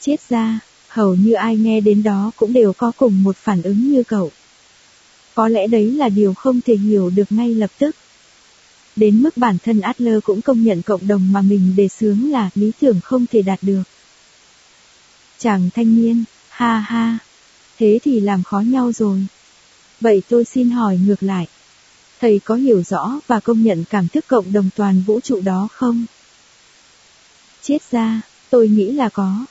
Chết 0.00 0.16
ra, 0.28 0.60
hầu 0.88 1.14
như 1.14 1.32
ai 1.32 1.56
nghe 1.56 1.80
đến 1.80 2.02
đó 2.02 2.30
cũng 2.36 2.52
đều 2.52 2.72
có 2.72 2.92
cùng 2.96 3.22
một 3.22 3.36
phản 3.36 3.62
ứng 3.62 3.92
như 3.92 4.02
cậu. 4.02 4.30
Có 5.34 5.48
lẽ 5.48 5.66
đấy 5.66 5.90
là 5.90 6.08
điều 6.08 6.34
không 6.34 6.60
thể 6.60 6.76
hiểu 6.76 7.10
được 7.10 7.32
ngay 7.32 7.54
lập 7.54 7.70
tức. 7.78 7.96
Đến 8.96 9.22
mức 9.22 9.36
bản 9.36 9.58
thân 9.64 9.80
Adler 9.80 10.18
cũng 10.24 10.42
công 10.42 10.64
nhận 10.64 10.82
cộng 10.82 11.08
đồng 11.08 11.32
mà 11.32 11.42
mình 11.42 11.76
đề 11.76 11.88
xướng 11.88 12.30
là 12.30 12.50
lý 12.54 12.72
tưởng 12.80 13.00
không 13.00 13.26
thể 13.26 13.42
đạt 13.42 13.58
được. 13.62 13.82
Chàng 15.38 15.70
thanh 15.74 15.96
niên, 15.96 16.24
ha 16.48 16.78
ha, 16.78 17.18
thế 17.78 17.98
thì 18.02 18.20
làm 18.20 18.42
khó 18.42 18.60
nhau 18.60 18.92
rồi. 18.92 19.26
Vậy 20.00 20.22
tôi 20.28 20.44
xin 20.44 20.70
hỏi 20.70 20.98
ngược 21.06 21.22
lại. 21.22 21.46
Thầy 22.20 22.38
có 22.38 22.54
hiểu 22.54 22.82
rõ 22.82 23.20
và 23.26 23.40
công 23.40 23.62
nhận 23.62 23.84
cảm 23.90 24.08
thức 24.08 24.24
cộng 24.28 24.52
đồng 24.52 24.70
toàn 24.76 25.02
vũ 25.06 25.20
trụ 25.20 25.40
đó 25.40 25.68
không? 25.72 26.06
Chết 27.62 27.78
ra, 27.90 28.20
tôi 28.50 28.68
nghĩ 28.68 28.92
là 28.92 29.08
có. 29.08 29.44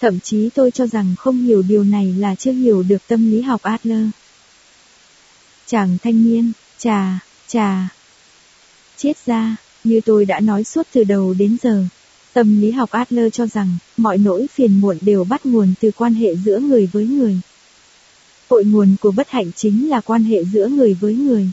Thậm 0.00 0.20
chí 0.20 0.50
tôi 0.54 0.70
cho 0.70 0.86
rằng 0.86 1.14
không 1.18 1.42
hiểu 1.42 1.62
điều 1.62 1.84
này 1.84 2.14
là 2.18 2.34
chưa 2.34 2.52
hiểu 2.52 2.82
được 2.82 3.02
tâm 3.08 3.30
lý 3.30 3.42
học 3.42 3.62
Adler. 3.62 4.06
Chàng 5.66 5.98
thanh 6.02 6.24
niên, 6.24 6.52
trà, 6.78 7.18
trà. 7.48 7.88
Chết 8.96 9.26
ra, 9.26 9.56
như 9.84 10.00
tôi 10.04 10.24
đã 10.24 10.40
nói 10.40 10.64
suốt 10.64 10.86
từ 10.92 11.04
đầu 11.04 11.34
đến 11.34 11.56
giờ. 11.62 11.84
Tâm 12.32 12.60
lý 12.60 12.70
học 12.70 12.90
Adler 12.90 13.32
cho 13.32 13.46
rằng, 13.46 13.78
mọi 13.96 14.18
nỗi 14.18 14.46
phiền 14.54 14.80
muộn 14.80 14.98
đều 15.00 15.24
bắt 15.24 15.46
nguồn 15.46 15.74
từ 15.80 15.90
quan 15.96 16.14
hệ 16.14 16.36
giữa 16.36 16.58
người 16.58 16.88
với 16.92 17.06
người. 17.06 17.40
Cội 18.48 18.64
nguồn 18.64 18.96
của 19.00 19.10
bất 19.10 19.28
hạnh 19.28 19.50
chính 19.56 19.90
là 19.90 20.00
quan 20.00 20.24
hệ 20.24 20.44
giữa 20.44 20.68
người 20.68 20.94
với 20.94 21.14
người. 21.14 21.50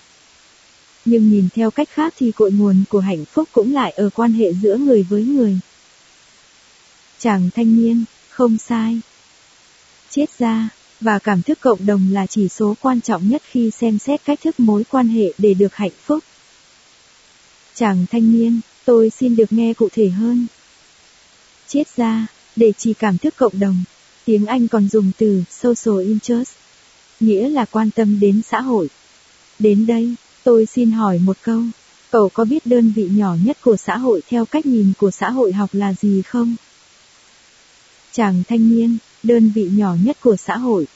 Nhưng 1.05 1.29
nhìn 1.29 1.47
theo 1.55 1.71
cách 1.71 1.89
khác 1.91 2.13
thì 2.19 2.31
cội 2.31 2.51
nguồn 2.51 2.83
của 2.89 2.99
hạnh 2.99 3.25
phúc 3.25 3.49
cũng 3.51 3.73
lại 3.73 3.91
ở 3.91 4.09
quan 4.09 4.33
hệ 4.33 4.53
giữa 4.53 4.77
người 4.77 5.03
với 5.03 5.23
người. 5.23 5.59
Chàng 7.19 7.49
thanh 7.55 7.75
niên, 7.77 8.03
không 8.29 8.57
sai. 8.57 9.01
Chết 10.09 10.25
ra, 10.39 10.69
và 11.01 11.19
cảm 11.19 11.41
thức 11.41 11.59
cộng 11.61 11.85
đồng 11.85 12.07
là 12.11 12.25
chỉ 12.25 12.49
số 12.49 12.75
quan 12.81 13.01
trọng 13.01 13.29
nhất 13.29 13.41
khi 13.45 13.71
xem 13.71 13.97
xét 13.99 14.25
cách 14.25 14.39
thức 14.43 14.59
mối 14.59 14.83
quan 14.89 15.07
hệ 15.07 15.33
để 15.37 15.53
được 15.53 15.75
hạnh 15.75 15.91
phúc. 16.05 16.23
Chàng 17.75 18.05
thanh 18.11 18.31
niên, 18.31 18.61
tôi 18.85 19.09
xin 19.09 19.35
được 19.35 19.51
nghe 19.51 19.73
cụ 19.73 19.89
thể 19.91 20.09
hơn. 20.09 20.47
Chết 21.67 21.83
ra, 21.95 22.27
để 22.55 22.73
chỉ 22.77 22.93
cảm 22.93 23.17
thức 23.17 23.33
cộng 23.37 23.59
đồng, 23.59 23.83
tiếng 24.25 24.45
Anh 24.45 24.67
còn 24.67 24.87
dùng 24.87 25.11
từ 25.17 25.43
social 25.49 26.07
interest, 26.07 26.51
nghĩa 27.19 27.49
là 27.49 27.65
quan 27.65 27.91
tâm 27.91 28.19
đến 28.19 28.41
xã 28.41 28.61
hội. 28.61 28.87
Đến 29.59 29.85
đây, 29.85 30.15
tôi 30.43 30.65
xin 30.65 30.91
hỏi 30.91 31.19
một 31.19 31.37
câu, 31.41 31.63
cậu 32.11 32.29
có 32.29 32.45
biết 32.45 32.65
đơn 32.65 32.93
vị 32.95 33.09
nhỏ 33.13 33.35
nhất 33.43 33.57
của 33.61 33.77
xã 33.77 33.97
hội 33.97 34.21
theo 34.29 34.45
cách 34.45 34.65
nhìn 34.65 34.93
của 34.97 35.11
xã 35.11 35.29
hội 35.29 35.53
học 35.53 35.69
là 35.73 35.93
gì 35.93 36.21
không? 36.21 36.55
Chàng 38.11 38.43
thanh 38.49 38.69
niên, 38.69 38.97
đơn 39.23 39.51
vị 39.55 39.69
nhỏ 39.73 39.95
nhất 40.03 40.17
của 40.21 40.35
xã 40.35 40.57
hội. 40.57 40.87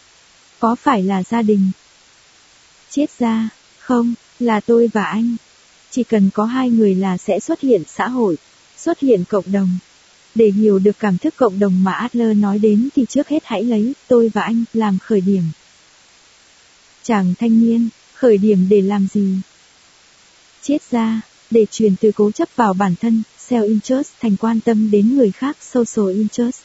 Có 0.60 0.76
phải 0.76 1.04
là 1.04 1.24
gia 1.24 1.42
đình? 1.42 1.72
Chết 2.90 3.06
ra, 3.20 3.50
không, 3.80 4.14
là 4.40 4.60
tôi 4.60 4.90
và 4.94 5.04
anh. 5.04 5.36
Chỉ 5.98 6.04
cần 6.04 6.30
có 6.34 6.46
hai 6.46 6.70
người 6.70 6.96
là 6.96 7.18
sẽ 7.18 7.40
xuất 7.40 7.60
hiện 7.60 7.84
xã 7.88 8.08
hội, 8.08 8.38
xuất 8.78 9.00
hiện 9.00 9.24
cộng 9.30 9.52
đồng. 9.52 9.78
Để 10.36 10.52
hiểu 10.52 10.80
được 10.80 11.00
cảm 11.00 11.18
thức 11.18 11.34
cộng 11.38 11.60
đồng 11.60 11.84
mà 11.84 11.92
Adler 11.92 12.38
nói 12.38 12.60
đến 12.60 12.90
thì 12.96 13.06
trước 13.10 13.28
hết 13.28 13.44
hãy 13.46 13.64
lấy 13.64 13.94
tôi 14.08 14.32
và 14.34 14.42
anh 14.42 14.64
làm 14.74 14.98
khởi 15.00 15.22
điểm. 15.22 15.44
Chàng 17.04 17.34
thanh 17.40 17.62
niên, 17.62 17.90
khởi 18.14 18.38
điểm 18.38 18.68
để 18.70 18.82
làm 18.82 19.08
gì? 19.14 19.36
Chết 20.62 20.78
ra, 20.92 21.22
để 21.52 21.66
truyền 21.72 21.96
từ 21.96 22.12
cố 22.16 22.32
chấp 22.32 22.50
vào 22.56 22.74
bản 22.74 22.96
thân, 23.02 23.24
self 23.50 23.68
interest 23.68 24.10
thành 24.22 24.38
quan 24.38 24.60
tâm 24.60 24.92
đến 24.92 25.16
người 25.16 25.32
khác, 25.32 25.58
social 25.62 26.16
interest. 26.16 26.62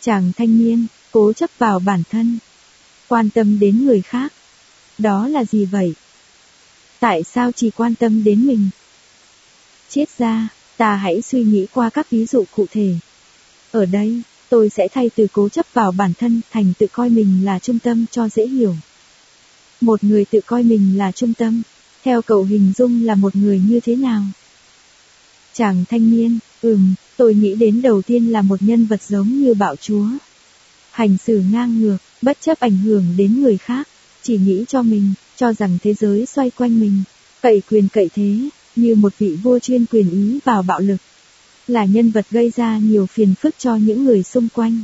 Chàng 0.00 0.32
thanh 0.36 0.58
niên, 0.58 0.86
cố 1.10 1.32
chấp 1.32 1.50
vào 1.58 1.78
bản 1.78 2.02
thân, 2.10 2.38
quan 3.08 3.30
tâm 3.30 3.58
đến 3.58 3.84
người 3.84 4.02
khác. 4.02 4.32
Đó 4.98 5.28
là 5.28 5.44
gì 5.44 5.64
vậy? 5.64 5.94
Tại 7.02 7.22
sao 7.22 7.52
chỉ 7.52 7.70
quan 7.70 7.94
tâm 7.94 8.24
đến 8.24 8.46
mình? 8.46 8.70
Chết 9.88 10.04
ra, 10.18 10.48
ta 10.76 10.96
hãy 10.96 11.22
suy 11.22 11.42
nghĩ 11.42 11.66
qua 11.72 11.90
các 11.90 12.10
ví 12.10 12.26
dụ 12.26 12.44
cụ 12.56 12.66
thể. 12.70 12.94
Ở 13.72 13.86
đây, 13.86 14.22
tôi 14.48 14.70
sẽ 14.70 14.88
thay 14.88 15.10
từ 15.16 15.26
cố 15.32 15.48
chấp 15.48 15.66
vào 15.72 15.92
bản 15.92 16.12
thân 16.18 16.40
thành 16.50 16.72
tự 16.78 16.86
coi 16.92 17.10
mình 17.10 17.44
là 17.44 17.58
trung 17.58 17.78
tâm 17.78 18.04
cho 18.10 18.28
dễ 18.28 18.46
hiểu. 18.46 18.76
Một 19.80 20.04
người 20.04 20.24
tự 20.24 20.40
coi 20.46 20.62
mình 20.62 20.98
là 20.98 21.12
trung 21.12 21.34
tâm, 21.34 21.62
theo 22.04 22.22
cậu 22.22 22.42
hình 22.42 22.72
dung 22.76 23.04
là 23.04 23.14
một 23.14 23.36
người 23.36 23.62
như 23.68 23.80
thế 23.80 23.96
nào? 23.96 24.22
Chàng 25.52 25.84
thanh 25.88 26.10
niên, 26.10 26.38
ừm, 26.62 26.94
tôi 27.16 27.34
nghĩ 27.34 27.54
đến 27.54 27.82
đầu 27.82 28.02
tiên 28.02 28.32
là 28.32 28.42
một 28.42 28.62
nhân 28.62 28.86
vật 28.86 29.02
giống 29.02 29.28
như 29.28 29.54
bạo 29.54 29.76
chúa. 29.76 30.06
Hành 30.90 31.16
xử 31.18 31.42
ngang 31.52 31.80
ngược, 31.80 31.96
bất 32.22 32.38
chấp 32.40 32.60
ảnh 32.60 32.76
hưởng 32.76 33.04
đến 33.16 33.42
người 33.42 33.58
khác, 33.58 33.88
chỉ 34.22 34.38
nghĩ 34.38 34.64
cho 34.68 34.82
mình, 34.82 35.12
cho 35.42 35.52
rằng 35.52 35.78
thế 35.82 35.94
giới 35.94 36.26
xoay 36.26 36.50
quanh 36.50 36.80
mình, 36.80 37.02
cậy 37.40 37.62
quyền 37.70 37.88
cậy 37.88 38.10
thế, 38.14 38.36
như 38.76 38.94
một 38.94 39.12
vị 39.18 39.36
vua 39.42 39.58
chuyên 39.58 39.86
quyền 39.86 40.10
ý 40.10 40.38
vào 40.44 40.62
bạo 40.62 40.80
lực. 40.80 40.96
Là 41.68 41.84
nhân 41.84 42.10
vật 42.10 42.26
gây 42.30 42.52
ra 42.56 42.78
nhiều 42.78 43.06
phiền 43.06 43.34
phức 43.34 43.54
cho 43.58 43.76
những 43.76 44.04
người 44.04 44.22
xung 44.22 44.48
quanh. 44.54 44.82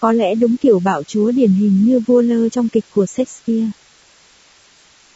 Có 0.00 0.12
lẽ 0.12 0.34
đúng 0.34 0.56
kiểu 0.56 0.78
bạo 0.78 1.02
chúa 1.02 1.30
điển 1.30 1.50
hình 1.50 1.84
như 1.84 2.00
vua 2.00 2.20
lơ 2.20 2.48
trong 2.48 2.68
kịch 2.68 2.84
của 2.94 3.06
Shakespeare. 3.06 3.70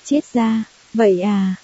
Chết 0.05 0.21
ra, 0.33 0.65
vậy 0.95 1.21
à? 1.21 1.55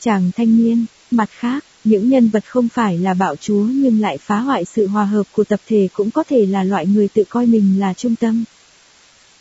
Chàng 0.00 0.30
thanh 0.36 0.64
niên, 0.64 0.86
mặt 1.10 1.28
khác, 1.32 1.64
những 1.84 2.08
nhân 2.08 2.28
vật 2.28 2.44
không 2.46 2.68
phải 2.68 2.98
là 2.98 3.14
bạo 3.14 3.36
chúa 3.36 3.62
nhưng 3.62 4.00
lại 4.00 4.18
phá 4.18 4.38
hoại 4.38 4.64
sự 4.64 4.86
hòa 4.86 5.04
hợp 5.04 5.26
của 5.32 5.44
tập 5.44 5.60
thể 5.66 5.88
cũng 5.92 6.10
có 6.10 6.22
thể 6.22 6.46
là 6.46 6.64
loại 6.64 6.86
người 6.86 7.08
tự 7.08 7.24
coi 7.28 7.46
mình 7.46 7.80
là 7.80 7.94
trung 7.94 8.16
tâm. 8.16 8.44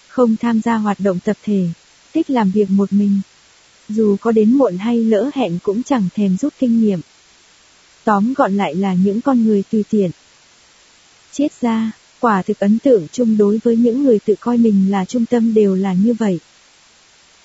Không 0.08 0.36
tham 0.38 0.62
gia 0.62 0.76
hoạt 0.76 1.00
động 1.00 1.20
tập 1.20 1.38
thể, 1.44 1.68
thích 2.14 2.30
làm 2.30 2.52
việc 2.52 2.70
một 2.70 2.94
mình. 2.94 3.22
Dù 3.90 4.16
có 4.22 4.32
đến 4.32 4.54
muộn 4.54 4.78
hay 4.78 5.04
lỡ 5.04 5.30
hẹn 5.34 5.60
cũng 5.64 5.84
chẳng 5.84 6.10
thèm 6.16 6.38
rút 6.38 6.54
kinh 6.60 6.82
nghiệm. 6.82 7.02
Tóm 8.04 8.34
gọn 8.34 8.58
lại 8.58 8.76
là 8.76 8.94
những 8.94 9.22
con 9.22 9.46
người 9.46 9.64
tùy 9.72 9.84
tiện. 9.90 10.12
Chết 11.32 11.62
ra, 11.62 11.92
quả 12.20 12.42
thực 12.42 12.60
ấn 12.60 12.80
tượng 12.80 13.08
chung 13.12 13.38
đối 13.38 13.60
với 13.64 13.76
những 13.76 14.04
người 14.04 14.20
tự 14.20 14.36
coi 14.40 14.58
mình 14.58 14.92
là 14.92 15.06
trung 15.06 15.26
tâm 15.26 15.54
đều 15.54 15.76
là 15.76 15.94
như 15.94 16.14
vậy. 16.14 16.40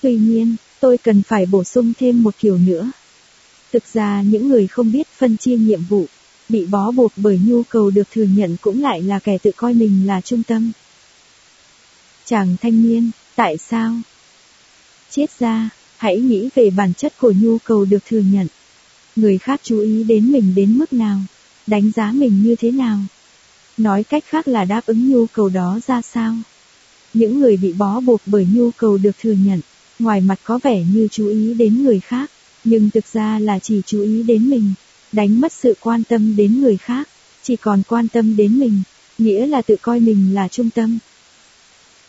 Tuy 0.01 0.15
nhiên, 0.15 0.55
tôi 0.79 0.97
cần 0.97 1.23
phải 1.23 1.45
bổ 1.45 1.63
sung 1.63 1.93
thêm 1.99 2.23
một 2.23 2.35
kiểu 2.39 2.57
nữa. 2.57 2.91
Thực 3.71 3.83
ra 3.93 4.21
những 4.21 4.47
người 4.47 4.67
không 4.67 4.91
biết 4.91 5.07
phân 5.07 5.37
chia 5.37 5.57
nhiệm 5.57 5.81
vụ, 5.89 6.05
bị 6.49 6.65
bó 6.65 6.91
buộc 6.91 7.11
bởi 7.15 7.39
nhu 7.45 7.63
cầu 7.63 7.89
được 7.89 8.11
thừa 8.11 8.23
nhận 8.35 8.57
cũng 8.61 8.81
lại 8.81 9.01
là 9.01 9.19
kẻ 9.19 9.37
tự 9.37 9.51
coi 9.55 9.73
mình 9.73 10.07
là 10.07 10.21
trung 10.21 10.43
tâm. 10.43 10.71
Chàng 12.25 12.55
thanh 12.61 12.83
niên, 12.83 13.11
tại 13.35 13.57
sao? 13.57 13.93
Chết 15.15 15.39
ra, 15.39 15.69
hãy 15.97 16.19
nghĩ 16.19 16.49
về 16.55 16.69
bản 16.69 16.93
chất 16.93 17.13
của 17.19 17.33
nhu 17.41 17.57
cầu 17.57 17.85
được 17.85 18.05
thừa 18.09 18.19
nhận. 18.19 18.47
Người 19.15 19.37
khác 19.37 19.61
chú 19.63 19.79
ý 19.79 20.03
đến 20.03 20.31
mình 20.31 20.55
đến 20.55 20.77
mức 20.77 20.93
nào, 20.93 21.19
đánh 21.67 21.91
giá 21.95 22.11
mình 22.11 22.43
như 22.43 22.55
thế 22.55 22.71
nào. 22.71 22.99
Nói 23.77 24.03
cách 24.03 24.23
khác 24.27 24.47
là 24.47 24.65
đáp 24.65 24.81
ứng 24.85 25.11
nhu 25.11 25.25
cầu 25.25 25.49
đó 25.49 25.79
ra 25.87 26.01
sao. 26.01 26.35
Những 27.13 27.39
người 27.39 27.57
bị 27.57 27.73
bó 27.73 27.99
buộc 27.99 28.21
bởi 28.25 28.47
nhu 28.53 28.71
cầu 28.71 28.97
được 28.97 29.11
thừa 29.21 29.35
nhận, 29.45 29.61
ngoài 29.99 30.21
mặt 30.21 30.39
có 30.43 30.59
vẻ 30.63 30.83
như 30.93 31.07
chú 31.11 31.27
ý 31.27 31.53
đến 31.53 31.83
người 31.83 31.99
khác, 31.99 32.31
nhưng 32.63 32.89
thực 32.89 33.05
ra 33.13 33.39
là 33.39 33.59
chỉ 33.59 33.81
chú 33.85 34.01
ý 34.01 34.23
đến 34.23 34.49
mình, 34.49 34.73
đánh 35.11 35.41
mất 35.41 35.53
sự 35.53 35.75
quan 35.79 36.03
tâm 36.03 36.35
đến 36.35 36.61
người 36.61 36.77
khác, 36.77 37.09
chỉ 37.43 37.55
còn 37.55 37.83
quan 37.87 38.07
tâm 38.07 38.35
đến 38.35 38.59
mình, 38.59 38.81
nghĩa 39.17 39.47
là 39.47 39.61
tự 39.61 39.75
coi 39.81 39.99
mình 39.99 40.33
là 40.35 40.47
trung 40.47 40.69
tâm. 40.69 40.97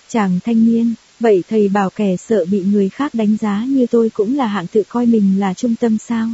Chàng 0.08 0.38
thanh 0.44 0.64
niên, 0.64 0.94
vậy 1.20 1.42
thầy 1.48 1.68
bảo 1.68 1.90
kẻ 1.90 2.16
sợ 2.16 2.44
bị 2.44 2.62
người 2.62 2.88
khác 2.88 3.14
đánh 3.14 3.36
giá 3.40 3.64
như 3.68 3.86
tôi 3.90 4.10
cũng 4.10 4.36
là 4.36 4.46
hạng 4.46 4.66
tự 4.66 4.82
coi 4.88 5.06
mình 5.06 5.40
là 5.40 5.54
trung 5.54 5.74
tâm 5.76 5.98
sao? 5.98 6.28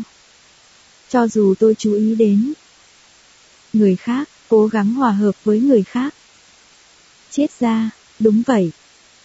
Cho 1.08 1.28
dù 1.28 1.54
tôi 1.58 1.74
chú 1.78 1.92
ý 1.92 2.14
đến 2.14 2.52
người 3.72 3.96
khác, 3.96 4.28
cố 4.48 4.66
gắng 4.66 4.94
hòa 4.94 5.12
hợp 5.12 5.34
với 5.44 5.60
người 5.60 5.82
khác. 5.82 6.14
Chết 7.30 7.50
ra, 7.60 7.90
đúng 8.18 8.42
vậy, 8.46 8.70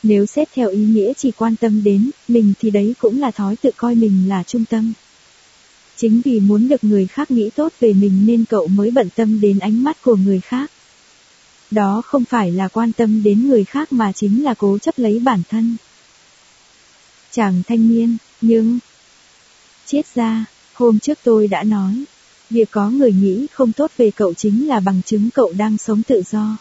nếu 0.04 0.26
xét 0.26 0.50
theo 0.54 0.70
ý 0.70 0.86
nghĩa 0.86 1.14
chỉ 1.18 1.32
quan 1.32 1.56
tâm 1.56 1.84
đến 1.84 2.12
mình 2.28 2.54
thì 2.60 2.70
đấy 2.72 2.96
cũng 3.00 3.20
là 3.20 3.32
thói 3.32 3.56
tự 3.56 3.70
coi 3.78 3.96
mình 3.96 4.30
là 4.30 4.44
trung 4.44 4.66
tâm. 4.66 4.94
Chính 5.98 6.22
vì 6.26 6.40
muốn 6.40 6.68
được 6.68 6.84
người 6.84 7.08
khác 7.08 7.32
nghĩ 7.32 7.50
tốt 7.50 7.74
về 7.80 7.94
mình 7.94 8.26
nên 8.26 8.46
cậu 8.46 8.68
mới 8.68 8.92
bận 8.92 9.10
tâm 9.16 9.42
đến 9.42 9.60
ánh 9.60 9.84
mắt 9.84 10.02
của 10.02 10.16
người 10.16 10.40
khác. 10.40 10.72
Đó 11.72 12.02
không 12.06 12.26
phải 12.26 12.52
là 12.52 12.68
quan 12.68 12.92
tâm 12.92 13.24
đến 13.24 13.48
người 13.48 13.64
khác 13.64 13.94
mà 13.94 14.12
chính 14.12 14.44
là 14.44 14.54
cố 14.54 14.78
chấp 14.78 15.00
lấy 15.00 15.20
bản 15.20 15.42
thân. 15.50 15.78
Chàng 17.32 17.62
thanh 17.68 17.90
niên, 17.90 18.18
nhưng... 18.42 18.80
Chết 19.86 20.16
ra, 20.16 20.46
Hôm 20.76 21.00
trước 21.00 21.20
tôi 21.24 21.48
đã 21.48 21.64
nói, 21.64 22.04
việc 22.50 22.72
có 22.72 22.90
người 22.90 23.12
nghĩ 23.12 23.48
không 23.52 23.72
tốt 23.72 23.92
về 23.98 24.12
cậu 24.12 24.34
chính 24.34 24.68
là 24.68 24.80
bằng 24.80 25.02
chứng 25.06 25.30
cậu 25.30 25.54
đang 25.58 25.78
sống 25.78 26.04
tự 26.04 26.24
do. 26.32 26.58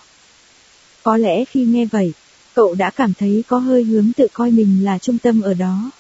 Có 1.02 1.16
lẽ 1.16 1.44
khi 1.44 1.65
nghe 1.65 1.86
vậy, 1.86 2.12
cậu 2.55 2.74
đã 2.74 2.91
cảm 2.91 3.15
thấy 3.15 3.44
có 3.49 3.58
hơi 3.58 3.84
hướng 3.84 4.12
tự 4.16 4.26
coi 4.33 4.50
mình 4.50 4.84
là 4.84 4.99
trung 4.99 5.18
tâm 5.18 5.41
ở 5.41 5.55
đó. 5.55 5.91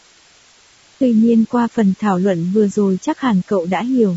Tuy 0.98 1.12
nhiên 1.12 1.44
qua 1.50 1.66
phần 1.66 1.94
thảo 2.00 2.18
luận 2.18 2.50
vừa 2.54 2.68
rồi 2.68 2.98
chắc 3.02 3.20
hẳn 3.20 3.40
cậu 3.46 3.66
đã 3.66 3.82
hiểu. 3.82 4.16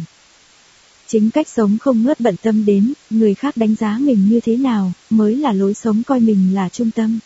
Chính 1.08 1.32
cách 1.32 1.48
sống 1.48 1.78
không 1.78 2.04
ngớt 2.04 2.20
bận 2.20 2.36
tâm 2.42 2.66
đến, 2.66 2.94
người 3.10 3.34
khác 3.34 3.58
đánh 3.58 3.76
giá 3.76 3.98
mình 4.00 4.28
như 4.30 4.40
thế 4.40 4.58
nào, 4.58 4.92
mới 5.10 5.36
là 5.36 5.54
lối 5.54 5.74
sống 5.74 6.04
coi 6.04 6.20
mình 6.20 6.56
là 6.56 6.70
trung 6.70 6.92
tâm. 6.92 7.20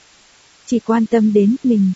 Chỉ 0.66 0.80
quan 0.80 1.06
tâm 1.06 1.34
đến 1.34 1.56
mình. 1.64 1.92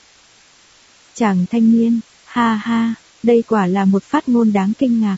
Chàng 1.14 1.46
thanh 1.52 1.72
niên, 1.72 2.00
ha 2.26 2.56
ha, 2.56 2.94
đây 3.24 3.44
quả 3.48 3.68
là 3.68 3.86
một 3.86 4.04
phát 4.04 4.30
ngôn 4.30 4.54
đáng 4.54 4.74
kinh 4.80 5.02
ngạc. 5.02 5.18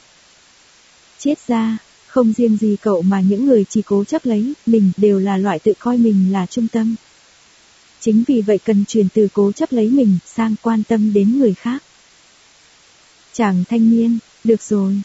Chết 1.19 1.47
ra, 1.47 1.77
không 2.07 2.33
riêng 2.33 2.57
gì 2.57 2.77
cậu 2.81 3.01
mà 3.01 3.21
những 3.21 3.45
người 3.45 3.65
chỉ 3.69 3.81
cố 3.81 4.03
chấp 4.03 4.25
lấy 4.25 4.53
mình 4.65 4.91
đều 4.97 5.19
là 5.19 5.37
loại 5.37 5.59
tự 5.59 5.73
coi 5.79 5.97
mình 5.97 6.31
là 6.31 6.45
trung 6.45 6.67
tâm. 6.67 6.95
Chính 7.99 8.23
vì 8.27 8.41
vậy 8.41 8.59
cần 8.65 8.85
chuyển 8.87 9.07
từ 9.13 9.27
cố 9.33 9.51
chấp 9.51 9.71
lấy 9.71 9.89
mình 9.89 10.17
sang 10.25 10.55
quan 10.61 10.83
tâm 10.83 11.13
đến 11.13 11.39
người 11.39 11.53
khác. 11.53 11.83
Chàng 13.33 13.63
thanh 13.69 13.91
niên, 13.91 14.19
được 14.43 14.63
rồi. 14.63 15.01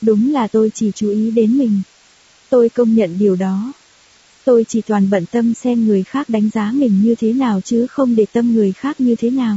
Đúng 0.00 0.32
là 0.32 0.46
tôi 0.46 0.70
chỉ 0.74 0.90
chú 0.94 1.10
ý 1.10 1.30
đến 1.30 1.58
mình. 1.58 1.80
Tôi 2.50 2.68
công 2.68 2.94
nhận 2.94 3.18
điều 3.18 3.36
đó. 3.36 3.72
Tôi 4.44 4.64
chỉ 4.68 4.80
toàn 4.80 5.10
bận 5.10 5.26
tâm 5.26 5.54
xem 5.54 5.86
người 5.86 6.02
khác 6.02 6.28
đánh 6.28 6.50
giá 6.54 6.72
mình 6.74 7.02
như 7.02 7.14
thế 7.14 7.32
nào 7.32 7.60
chứ 7.64 7.86
không 7.86 8.16
để 8.16 8.26
tâm 8.32 8.54
người 8.54 8.72
khác 8.72 9.00
như 9.00 9.16
thế 9.16 9.30
nào. 9.30 9.56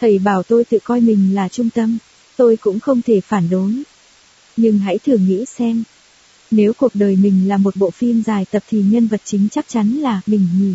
Thầy 0.00 0.18
bảo 0.18 0.42
tôi 0.42 0.64
tự 0.64 0.78
coi 0.84 1.00
mình 1.00 1.34
là 1.34 1.48
trung 1.48 1.70
tâm, 1.70 1.98
tôi 2.36 2.56
cũng 2.56 2.80
không 2.80 3.02
thể 3.02 3.20
phản 3.20 3.50
đối. 3.50 3.82
Nhưng 4.56 4.78
hãy 4.78 4.98
thử 4.98 5.16
nghĩ 5.16 5.44
xem. 5.44 5.84
Nếu 6.50 6.72
cuộc 6.72 6.94
đời 6.94 7.16
mình 7.16 7.48
là 7.48 7.56
một 7.56 7.76
bộ 7.76 7.90
phim 7.90 8.22
dài 8.22 8.46
tập 8.50 8.62
thì 8.68 8.82
nhân 8.82 9.06
vật 9.06 9.20
chính 9.24 9.48
chắc 9.50 9.68
chắn 9.68 9.92
là 9.92 10.20
mình 10.26 10.48
nhỉ. 10.58 10.74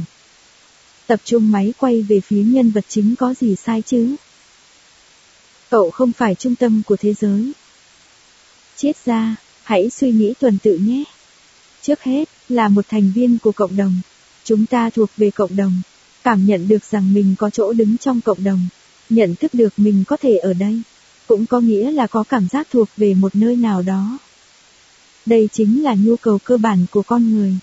Tập 1.07 1.21
trung 1.23 1.51
máy 1.51 1.73
quay 1.77 2.01
về 2.01 2.19
phía 2.19 2.43
nhân 2.43 2.71
vật 2.71 2.85
chính 2.87 3.15
có 3.15 3.33
gì 3.33 3.55
sai 3.55 3.81
chứ? 3.81 4.15
Cậu 5.69 5.91
không 5.91 6.11
phải 6.11 6.35
trung 6.35 6.55
tâm 6.55 6.81
của 6.85 6.95
thế 6.95 7.13
giới. 7.13 7.51
Chết 8.81 9.05
ra, 9.05 9.35
hãy 9.63 9.89
suy 9.89 10.11
nghĩ 10.11 10.33
tuần 10.39 10.57
tự 10.63 10.77
nhé. 10.77 11.03
Trước 11.81 12.03
hết, 12.03 12.29
là 12.49 12.69
một 12.69 12.85
thành 12.89 13.11
viên 13.15 13.37
của 13.37 13.51
cộng 13.51 13.77
đồng. 13.77 14.01
Chúng 14.43 14.65
ta 14.65 14.89
thuộc 14.89 15.09
về 15.17 15.31
cộng 15.31 15.55
đồng. 15.55 15.81
Cảm 16.23 16.45
nhận 16.45 16.67
được 16.67 16.83
rằng 16.91 17.13
mình 17.13 17.35
có 17.37 17.49
chỗ 17.49 17.73
đứng 17.73 17.97
trong 17.97 18.21
cộng 18.21 18.43
đồng. 18.43 18.67
Nhận 19.09 19.35
thức 19.35 19.53
được 19.53 19.73
mình 19.77 20.03
có 20.07 20.17
thể 20.17 20.37
ở 20.37 20.53
đây. 20.53 20.81
Cũng 21.27 21.45
có 21.45 21.59
nghĩa 21.59 21.91
là 21.91 22.07
có 22.07 22.23
cảm 22.23 22.47
giác 22.47 22.67
thuộc 22.71 22.89
về 22.97 23.13
một 23.13 23.35
nơi 23.35 23.55
nào 23.55 23.81
đó. 23.81 24.17
Đây 25.25 25.49
chính 25.51 25.83
là 25.83 25.95
nhu 25.95 26.15
cầu 26.15 26.39
cơ 26.43 26.57
bản 26.57 26.85
của 26.91 27.01
con 27.01 27.33
người. 27.33 27.53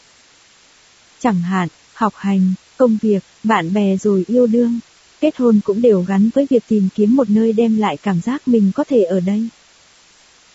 Chẳng 1.21 1.43
hạn, 1.43 1.69
học 1.95 2.13
hành, 2.17 2.55
công 2.77 2.99
việc, 3.03 3.25
bạn 3.45 3.75
bè 3.75 3.97
rồi 3.97 4.25
yêu 4.29 4.47
đương, 4.47 4.81
kết 5.21 5.37
hôn 5.37 5.61
cũng 5.65 5.83
đều 5.83 6.03
gắn 6.03 6.31
với 6.35 6.47
việc 6.51 6.63
tìm 6.69 6.89
kiếm 6.95 7.17
một 7.17 7.31
nơi 7.31 7.53
đem 7.53 7.79
lại 7.79 7.97
cảm 7.97 8.21
giác 8.21 8.49
mình 8.49 8.73
có 8.75 8.85
thể 8.85 9.03
ở 9.03 9.21
đây. 9.21 9.49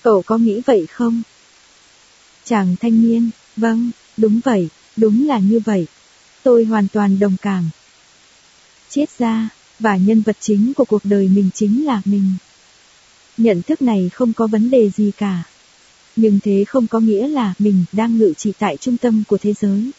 Cậu 0.04 0.22
có 0.22 0.38
nghĩ 0.38 0.62
vậy 0.66 0.88
không? 0.88 1.22
Chàng 2.46 2.76
thanh 2.80 3.02
niên, 3.02 3.30
vâng, 3.58 3.92
đúng 4.18 4.40
vậy, 4.44 4.70
đúng 4.98 5.28
là 5.28 5.40
như 5.40 5.60
vậy. 5.66 5.88
Tôi 6.44 6.66
hoàn 6.66 6.88
toàn 6.88 7.20
đồng 7.20 7.36
cảm. 7.42 7.70
Chết 8.90 9.06
ra, 9.18 9.50
và 9.80 9.98
nhân 9.98 10.22
vật 10.22 10.38
chính 10.40 10.74
của 10.74 10.86
cuộc 10.86 11.06
đời 11.06 11.28
mình 11.28 11.50
chính 11.54 11.86
là 11.86 12.02
mình. 12.06 12.34
Nhận 13.38 13.62
thức 13.62 13.82
này 13.82 14.10
không 14.14 14.34
có 14.34 14.48
vấn 14.48 14.70
đề 14.70 14.90
gì 14.90 15.12
cả. 15.18 15.44
Nhưng 16.16 16.40
thế 16.44 16.64
không 16.68 16.88
có 16.88 17.00
nghĩa 17.00 17.28
là 17.28 17.54
mình 17.60 17.86
đang 17.92 18.18
ngự 18.18 18.34
trị 18.38 18.54
tại 18.60 18.78
trung 18.78 18.98
tâm 18.98 19.24
của 19.28 19.38
thế 19.38 19.54
giới. 19.54 19.92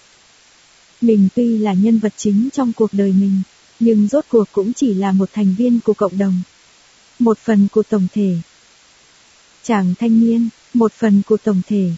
Mình 1.01 1.29
tuy 1.35 1.59
là 1.59 1.73
nhân 1.73 1.99
vật 1.99 2.13
chính 2.17 2.49
trong 2.53 2.73
cuộc 2.73 2.91
đời 2.93 3.13
mình, 3.13 3.43
nhưng 3.81 4.09
rốt 4.09 4.25
cuộc 4.29 4.49
cũng 4.53 4.73
chỉ 4.73 4.95
là 4.95 5.13
một 5.13 5.31
thành 5.33 5.55
viên 5.59 5.81
của 5.81 5.95
cộng 5.95 6.19
đồng. 6.19 6.43
Một 7.19 7.39
phần 7.39 7.69
của 7.73 7.83
tổng 7.83 8.07
thể. 8.13 8.37
Chàng 9.65 9.95
thanh 9.99 10.21
niên, 10.21 10.49
một 10.75 10.93
phần 10.93 11.23
của 11.27 11.37
tổng 11.37 11.63
thể. 11.67 11.91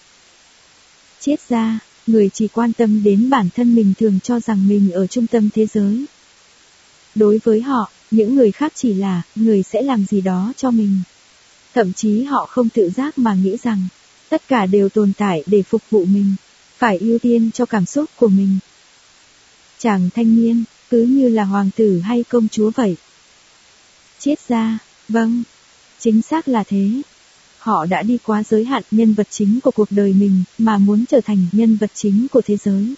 Chết 1.20 1.36
ra, 1.48 1.78
người 2.06 2.30
chỉ 2.34 2.48
quan 2.48 2.72
tâm 2.72 3.02
đến 3.02 3.30
bản 3.30 3.48
thân 3.54 3.74
mình 3.74 3.94
thường 3.98 4.18
cho 4.22 4.40
rằng 4.40 4.68
mình 4.68 4.90
ở 4.90 5.06
trung 5.06 5.26
tâm 5.26 5.48
thế 5.54 5.66
giới. 5.66 6.04
Đối 7.14 7.40
với 7.44 7.60
họ, 7.60 7.90
những 8.10 8.34
người 8.34 8.52
khác 8.52 8.72
chỉ 8.74 8.94
là 8.94 9.22
người 9.34 9.62
sẽ 9.62 9.82
làm 9.82 10.04
gì 10.04 10.20
đó 10.20 10.52
cho 10.56 10.70
mình. 10.70 11.00
Thậm 11.74 11.92
chí 11.92 12.22
họ 12.22 12.46
không 12.46 12.68
tự 12.68 12.90
giác 12.90 13.18
mà 13.18 13.34
nghĩ 13.34 13.56
rằng 13.62 13.88
tất 14.28 14.42
cả 14.48 14.66
đều 14.66 14.88
tồn 14.88 15.12
tại 15.18 15.44
để 15.46 15.62
phục 15.62 15.82
vụ 15.90 16.04
mình, 16.04 16.34
phải 16.78 16.98
ưu 16.98 17.18
tiên 17.18 17.50
cho 17.54 17.66
cảm 17.66 17.86
xúc 17.86 18.10
của 18.16 18.28
mình. 18.28 18.58
Chàng 19.78 20.10
thanh 20.14 20.36
niên, 20.36 20.64
cứ 20.90 21.02
như 21.02 21.28
là 21.28 21.44
hoàng 21.44 21.70
tử 21.76 22.00
hay 22.00 22.24
công 22.28 22.48
chúa 22.48 22.70
vậy. 22.70 22.96
Chết 24.18 24.48
ra, 24.48 24.78
vâng, 25.08 25.42
chính 25.98 26.22
xác 26.22 26.48
là 26.48 26.64
thế. 26.64 27.02
Họ 27.64 27.86
đã 27.86 28.02
đi 28.02 28.18
quá 28.24 28.42
giới 28.42 28.64
hạn 28.64 28.82
nhân 28.90 29.14
vật 29.14 29.26
chính 29.30 29.60
của 29.60 29.70
cuộc 29.70 29.88
đời 29.90 30.12
mình, 30.12 30.44
mà 30.58 30.78
muốn 30.78 31.04
trở 31.06 31.20
thành 31.20 31.46
nhân 31.52 31.76
vật 31.76 31.90
chính 31.94 32.26
của 32.28 32.40
thế 32.40 32.56
giới. 32.56 32.94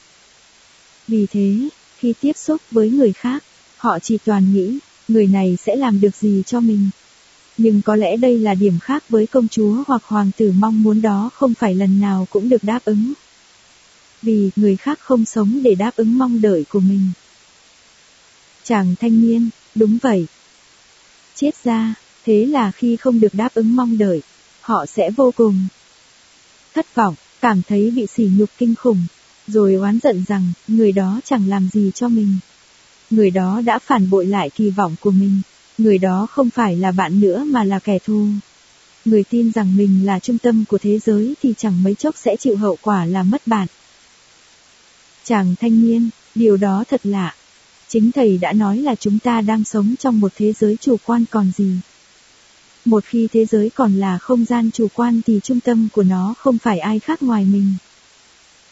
Vì 1.08 1.26
thế, 1.26 1.68
khi 1.98 2.14
tiếp 2.20 2.32
xúc 2.36 2.60
với 2.70 2.90
người 2.90 3.12
khác, 3.12 3.44
họ 3.76 3.98
chỉ 3.98 4.18
toàn 4.24 4.54
nghĩ, 4.54 4.78
người 5.08 5.26
này 5.26 5.56
sẽ 5.66 5.76
làm 5.76 6.00
được 6.00 6.16
gì 6.16 6.42
cho 6.46 6.60
mình. 6.60 6.90
Nhưng 7.56 7.82
có 7.82 7.96
lẽ 7.96 8.16
đây 8.16 8.38
là 8.38 8.54
điểm 8.54 8.78
khác 8.78 9.04
với 9.08 9.26
công 9.26 9.48
chúa 9.48 9.84
hoặc 9.86 10.02
hoàng 10.04 10.30
tử 10.36 10.52
mong 10.58 10.82
muốn 10.82 11.02
đó 11.02 11.30
không 11.34 11.54
phải 11.54 11.74
lần 11.74 12.00
nào 12.00 12.26
cũng 12.30 12.48
được 12.48 12.64
đáp 12.64 12.80
ứng. 12.84 13.12
Vì 14.22 14.50
người 14.56 14.76
khác 14.76 14.98
không 15.00 15.24
sống 15.24 15.62
để 15.62 15.74
đáp 15.74 15.96
ứng 15.96 16.18
mong 16.18 16.40
đợi 16.40 16.64
của 16.68 16.80
mình. 16.80 17.10
Chàng 18.64 18.94
thanh 19.00 19.20
niên, 19.20 19.48
đúng 19.74 19.98
vậy. 20.02 20.26
Chết 21.34 21.54
ra, 21.64 21.94
thế 22.24 22.46
là 22.46 22.70
khi 22.70 22.96
không 22.96 23.20
được 23.20 23.34
đáp 23.34 23.54
ứng 23.54 23.76
mong 23.76 23.98
đợi, 23.98 24.22
họ 24.66 24.86
sẽ 24.86 25.10
vô 25.10 25.32
cùng 25.36 25.66
thất 26.74 26.94
vọng, 26.94 27.14
cảm 27.40 27.62
thấy 27.68 27.90
bị 27.90 28.06
sỉ 28.06 28.30
nhục 28.36 28.50
kinh 28.58 28.74
khủng, 28.74 29.06
rồi 29.46 29.74
oán 29.74 29.98
giận 30.02 30.24
rằng 30.28 30.52
người 30.68 30.92
đó 30.92 31.20
chẳng 31.24 31.48
làm 31.48 31.68
gì 31.72 31.90
cho 31.94 32.08
mình. 32.08 32.36
Người 33.10 33.30
đó 33.30 33.60
đã 33.64 33.78
phản 33.78 34.10
bội 34.10 34.26
lại 34.26 34.50
kỳ 34.50 34.70
vọng 34.70 34.96
của 35.00 35.10
mình, 35.10 35.40
người 35.78 35.98
đó 35.98 36.26
không 36.30 36.50
phải 36.50 36.76
là 36.76 36.92
bạn 36.92 37.20
nữa 37.20 37.44
mà 37.46 37.64
là 37.64 37.78
kẻ 37.78 37.98
thù. 37.98 38.26
Người 39.04 39.24
tin 39.24 39.52
rằng 39.52 39.76
mình 39.76 40.06
là 40.06 40.18
trung 40.18 40.38
tâm 40.38 40.64
của 40.68 40.78
thế 40.78 40.98
giới 40.98 41.34
thì 41.42 41.54
chẳng 41.58 41.82
mấy 41.82 41.94
chốc 41.94 42.14
sẽ 42.16 42.36
chịu 42.36 42.56
hậu 42.56 42.78
quả 42.82 43.04
là 43.04 43.22
mất 43.22 43.46
bạn. 43.46 43.66
Chàng 45.24 45.54
thanh 45.60 45.82
niên, 45.82 46.10
điều 46.34 46.56
đó 46.56 46.84
thật 46.88 47.00
lạ. 47.04 47.34
Chính 47.88 48.12
thầy 48.12 48.38
đã 48.38 48.52
nói 48.52 48.78
là 48.78 48.94
chúng 48.94 49.18
ta 49.18 49.40
đang 49.40 49.64
sống 49.64 49.94
trong 49.98 50.20
một 50.20 50.32
thế 50.36 50.52
giới 50.52 50.76
chủ 50.80 50.96
quan 51.04 51.24
còn 51.30 51.52
gì. 51.56 51.76
Một 52.86 53.04
khi 53.04 53.28
thế 53.32 53.46
giới 53.46 53.70
còn 53.74 53.94
là 53.94 54.18
không 54.18 54.44
gian 54.44 54.70
chủ 54.70 54.88
quan 54.94 55.20
thì 55.26 55.40
trung 55.42 55.60
tâm 55.60 55.88
của 55.92 56.02
nó 56.02 56.34
không 56.38 56.58
phải 56.58 56.78
ai 56.78 56.98
khác 56.98 57.22
ngoài 57.22 57.44
mình. 57.44 57.74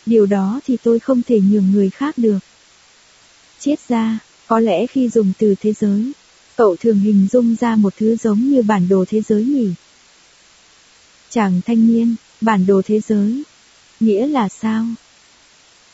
Điều 0.06 0.26
đó 0.26 0.60
thì 0.66 0.76
tôi 0.82 0.98
không 0.98 1.22
thể 1.22 1.40
nhường 1.40 1.72
người 1.72 1.90
khác 1.90 2.18
được. 2.18 2.38
Chết 3.60 3.76
ra, 3.88 4.18
có 4.46 4.60
lẽ 4.60 4.86
khi 4.86 5.08
dùng 5.08 5.32
từ 5.38 5.54
thế 5.60 5.72
giới, 5.72 6.12
cậu 6.56 6.76
thường 6.76 6.98
hình 6.98 7.28
dung 7.32 7.56
ra 7.60 7.76
một 7.76 7.94
thứ 7.96 8.16
giống 8.16 8.40
như 8.40 8.62
bản 8.62 8.88
đồ 8.88 9.04
thế 9.08 9.20
giới 9.20 9.44
nhỉ? 9.44 9.68
Chàng 11.30 11.60
thanh 11.66 11.86
niên, 11.86 12.14
bản 12.40 12.66
đồ 12.66 12.82
thế 12.84 13.00
giới. 13.00 13.42
Nghĩa 14.00 14.26
là 14.26 14.48
sao? 14.48 14.86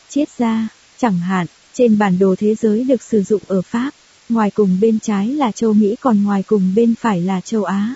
Chết 0.09 0.25
ra, 0.37 0.67
chẳng 0.97 1.19
hạn, 1.19 1.47
trên 1.73 1.97
bản 1.97 2.19
đồ 2.19 2.35
thế 2.37 2.55
giới 2.55 2.83
được 2.83 3.03
sử 3.03 3.23
dụng 3.23 3.41
ở 3.47 3.61
Pháp, 3.61 3.91
ngoài 4.29 4.51
cùng 4.51 4.77
bên 4.81 4.99
trái 4.99 5.27
là 5.27 5.51
châu 5.51 5.73
Mỹ 5.73 5.95
còn 6.01 6.23
ngoài 6.23 6.43
cùng 6.43 6.75
bên 6.75 6.95
phải 6.95 7.21
là 7.21 7.41
châu 7.41 7.63
Á. 7.63 7.95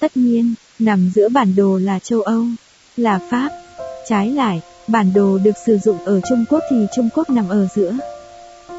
Tất 0.00 0.16
nhiên, 0.16 0.54
nằm 0.78 1.10
giữa 1.14 1.28
bản 1.28 1.56
đồ 1.56 1.78
là 1.78 1.98
châu 1.98 2.22
Âu, 2.22 2.44
là 2.96 3.20
Pháp. 3.30 3.50
Trái 4.08 4.30
lại, 4.30 4.60
bản 4.88 5.12
đồ 5.14 5.38
được 5.38 5.56
sử 5.66 5.78
dụng 5.78 6.04
ở 6.04 6.20
Trung 6.28 6.44
Quốc 6.48 6.60
thì 6.70 6.76
Trung 6.96 7.08
Quốc 7.14 7.30
nằm 7.30 7.48
ở 7.48 7.68
giữa. 7.74 7.96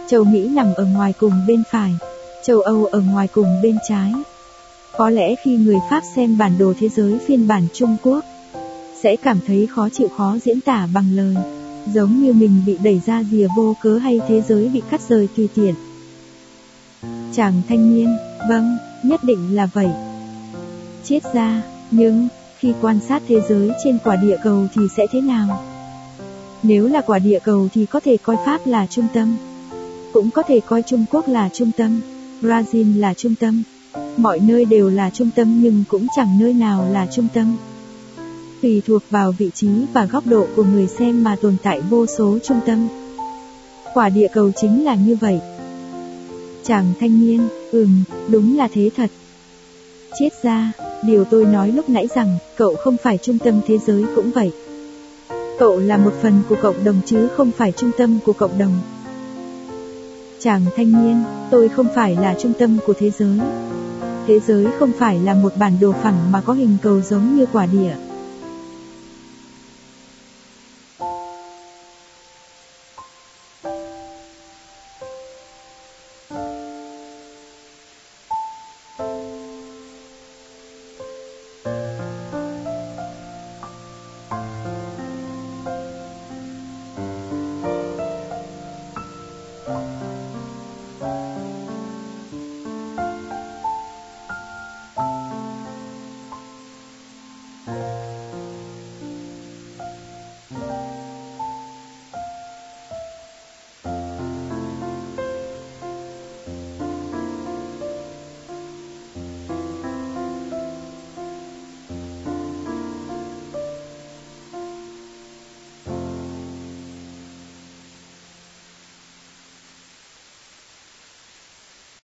Châu 0.09 0.23
Mỹ 0.23 0.47
nằm 0.47 0.73
ở 0.75 0.85
ngoài 0.85 1.13
cùng 1.19 1.33
bên 1.47 1.63
phải, 1.71 1.91
châu 2.45 2.61
Âu 2.61 2.85
ở 2.85 2.99
ngoài 2.99 3.27
cùng 3.27 3.61
bên 3.63 3.77
trái. 3.89 4.13
Có 4.97 5.09
lẽ 5.09 5.35
khi 5.43 5.57
người 5.57 5.77
Pháp 5.89 6.03
xem 6.15 6.37
bản 6.37 6.57
đồ 6.57 6.73
thế 6.79 6.89
giới 6.89 7.19
phiên 7.27 7.47
bản 7.47 7.67
Trung 7.73 7.97
Quốc, 8.03 8.25
sẽ 9.03 9.15
cảm 9.15 9.39
thấy 9.47 9.67
khó 9.67 9.89
chịu 9.89 10.07
khó 10.17 10.37
diễn 10.43 10.61
tả 10.61 10.87
bằng 10.93 11.15
lời. 11.15 11.35
Giống 11.93 12.23
như 12.23 12.33
mình 12.33 12.61
bị 12.65 12.77
đẩy 12.83 13.01
ra 13.05 13.23
rìa 13.31 13.47
vô 13.57 13.75
cớ 13.81 13.97
hay 13.97 14.21
thế 14.27 14.41
giới 14.41 14.67
bị 14.67 14.81
cắt 14.91 15.01
rời 15.09 15.27
tùy 15.37 15.49
tiện. 15.55 15.75
Chàng 17.33 17.61
thanh 17.69 17.95
niên, 17.95 18.17
vâng, 18.49 18.77
nhất 19.03 19.23
định 19.23 19.55
là 19.55 19.65
vậy. 19.73 19.89
Chết 21.03 21.19
ra, 21.33 21.61
nhưng, 21.91 22.27
khi 22.59 22.73
quan 22.81 22.99
sát 23.07 23.21
thế 23.27 23.41
giới 23.49 23.71
trên 23.83 23.97
quả 24.03 24.15
địa 24.15 24.37
cầu 24.43 24.67
thì 24.75 24.81
sẽ 24.97 25.05
thế 25.11 25.21
nào? 25.21 25.63
Nếu 26.63 26.87
là 26.87 27.01
quả 27.01 27.19
địa 27.19 27.39
cầu 27.43 27.67
thì 27.73 27.85
có 27.85 27.99
thể 27.99 28.17
coi 28.17 28.35
Pháp 28.45 28.67
là 28.67 28.87
trung 28.87 29.07
tâm. 29.13 29.35
Cũng 30.13 30.31
có 30.31 30.43
thể 30.47 30.59
coi 30.59 30.81
Trung 30.81 31.05
Quốc 31.11 31.27
là 31.27 31.49
trung 31.53 31.71
tâm, 31.77 32.01
Brazil 32.41 32.99
là 32.99 33.13
trung 33.13 33.35
tâm, 33.35 33.63
Mọi 34.17 34.39
nơi 34.39 34.65
đều 34.65 34.89
là 34.89 35.09
trung 35.09 35.29
tâm 35.35 35.61
nhưng 35.61 35.83
cũng 35.89 36.07
chẳng 36.15 36.39
nơi 36.39 36.53
nào 36.53 36.87
là 36.91 37.07
trung 37.11 37.27
tâm. 37.33 37.55
Tùy 38.61 38.81
thuộc 38.87 39.03
vào 39.09 39.31
vị 39.31 39.49
trí 39.53 39.67
và 39.93 40.05
góc 40.05 40.27
độ 40.27 40.47
của 40.55 40.63
người 40.63 40.87
xem 40.87 41.23
mà 41.23 41.35
tồn 41.41 41.55
tại 41.63 41.81
vô 41.81 42.05
số 42.05 42.39
trung 42.43 42.59
tâm. 42.65 42.87
Quả 43.93 44.09
địa 44.09 44.27
cầu 44.33 44.51
chính 44.55 44.85
là 44.85 44.95
như 44.95 45.15
vậy. 45.15 45.39
Chàng 46.63 46.93
thanh 46.99 47.21
niên, 47.21 47.47
ừm, 47.71 48.03
đúng 48.29 48.57
là 48.57 48.67
thế 48.73 48.89
thật. 48.95 49.11
Chết 50.19 50.29
ra, 50.43 50.71
điều 51.03 51.25
tôi 51.25 51.45
nói 51.45 51.71
lúc 51.71 51.89
nãy 51.89 52.07
rằng, 52.15 52.37
cậu 52.57 52.75
không 52.75 52.97
phải 53.03 53.17
trung 53.17 53.39
tâm 53.39 53.61
thế 53.67 53.77
giới 53.77 54.05
cũng 54.15 54.31
vậy. 54.31 54.51
Cậu 55.59 55.79
là 55.79 55.97
một 55.97 56.13
phần 56.21 56.41
của 56.49 56.55
cộng 56.61 56.83
đồng 56.83 57.01
chứ 57.05 57.27
không 57.27 57.51
phải 57.51 57.71
trung 57.71 57.91
tâm 57.97 58.19
của 58.25 58.33
cộng 58.33 58.57
đồng. 58.57 58.81
Chàng 60.39 60.65
thanh 60.75 60.91
niên, 60.91 61.23
tôi 61.51 61.69
không 61.69 61.87
phải 61.95 62.15
là 62.15 62.35
trung 62.39 62.53
tâm 62.59 62.77
của 62.85 62.93
thế 62.97 63.11
giới. 63.11 63.39
Thế 64.27 64.39
giới 64.39 64.67
không 64.79 64.91
phải 64.99 65.19
là 65.19 65.33
một 65.33 65.57
bản 65.57 65.77
đồ 65.81 65.91
phẳng 65.91 66.31
mà 66.31 66.41
có 66.41 66.53
hình 66.53 66.77
cầu 66.81 67.01
giống 67.01 67.35
như 67.35 67.45
quả 67.53 67.65
địa. 67.65 67.95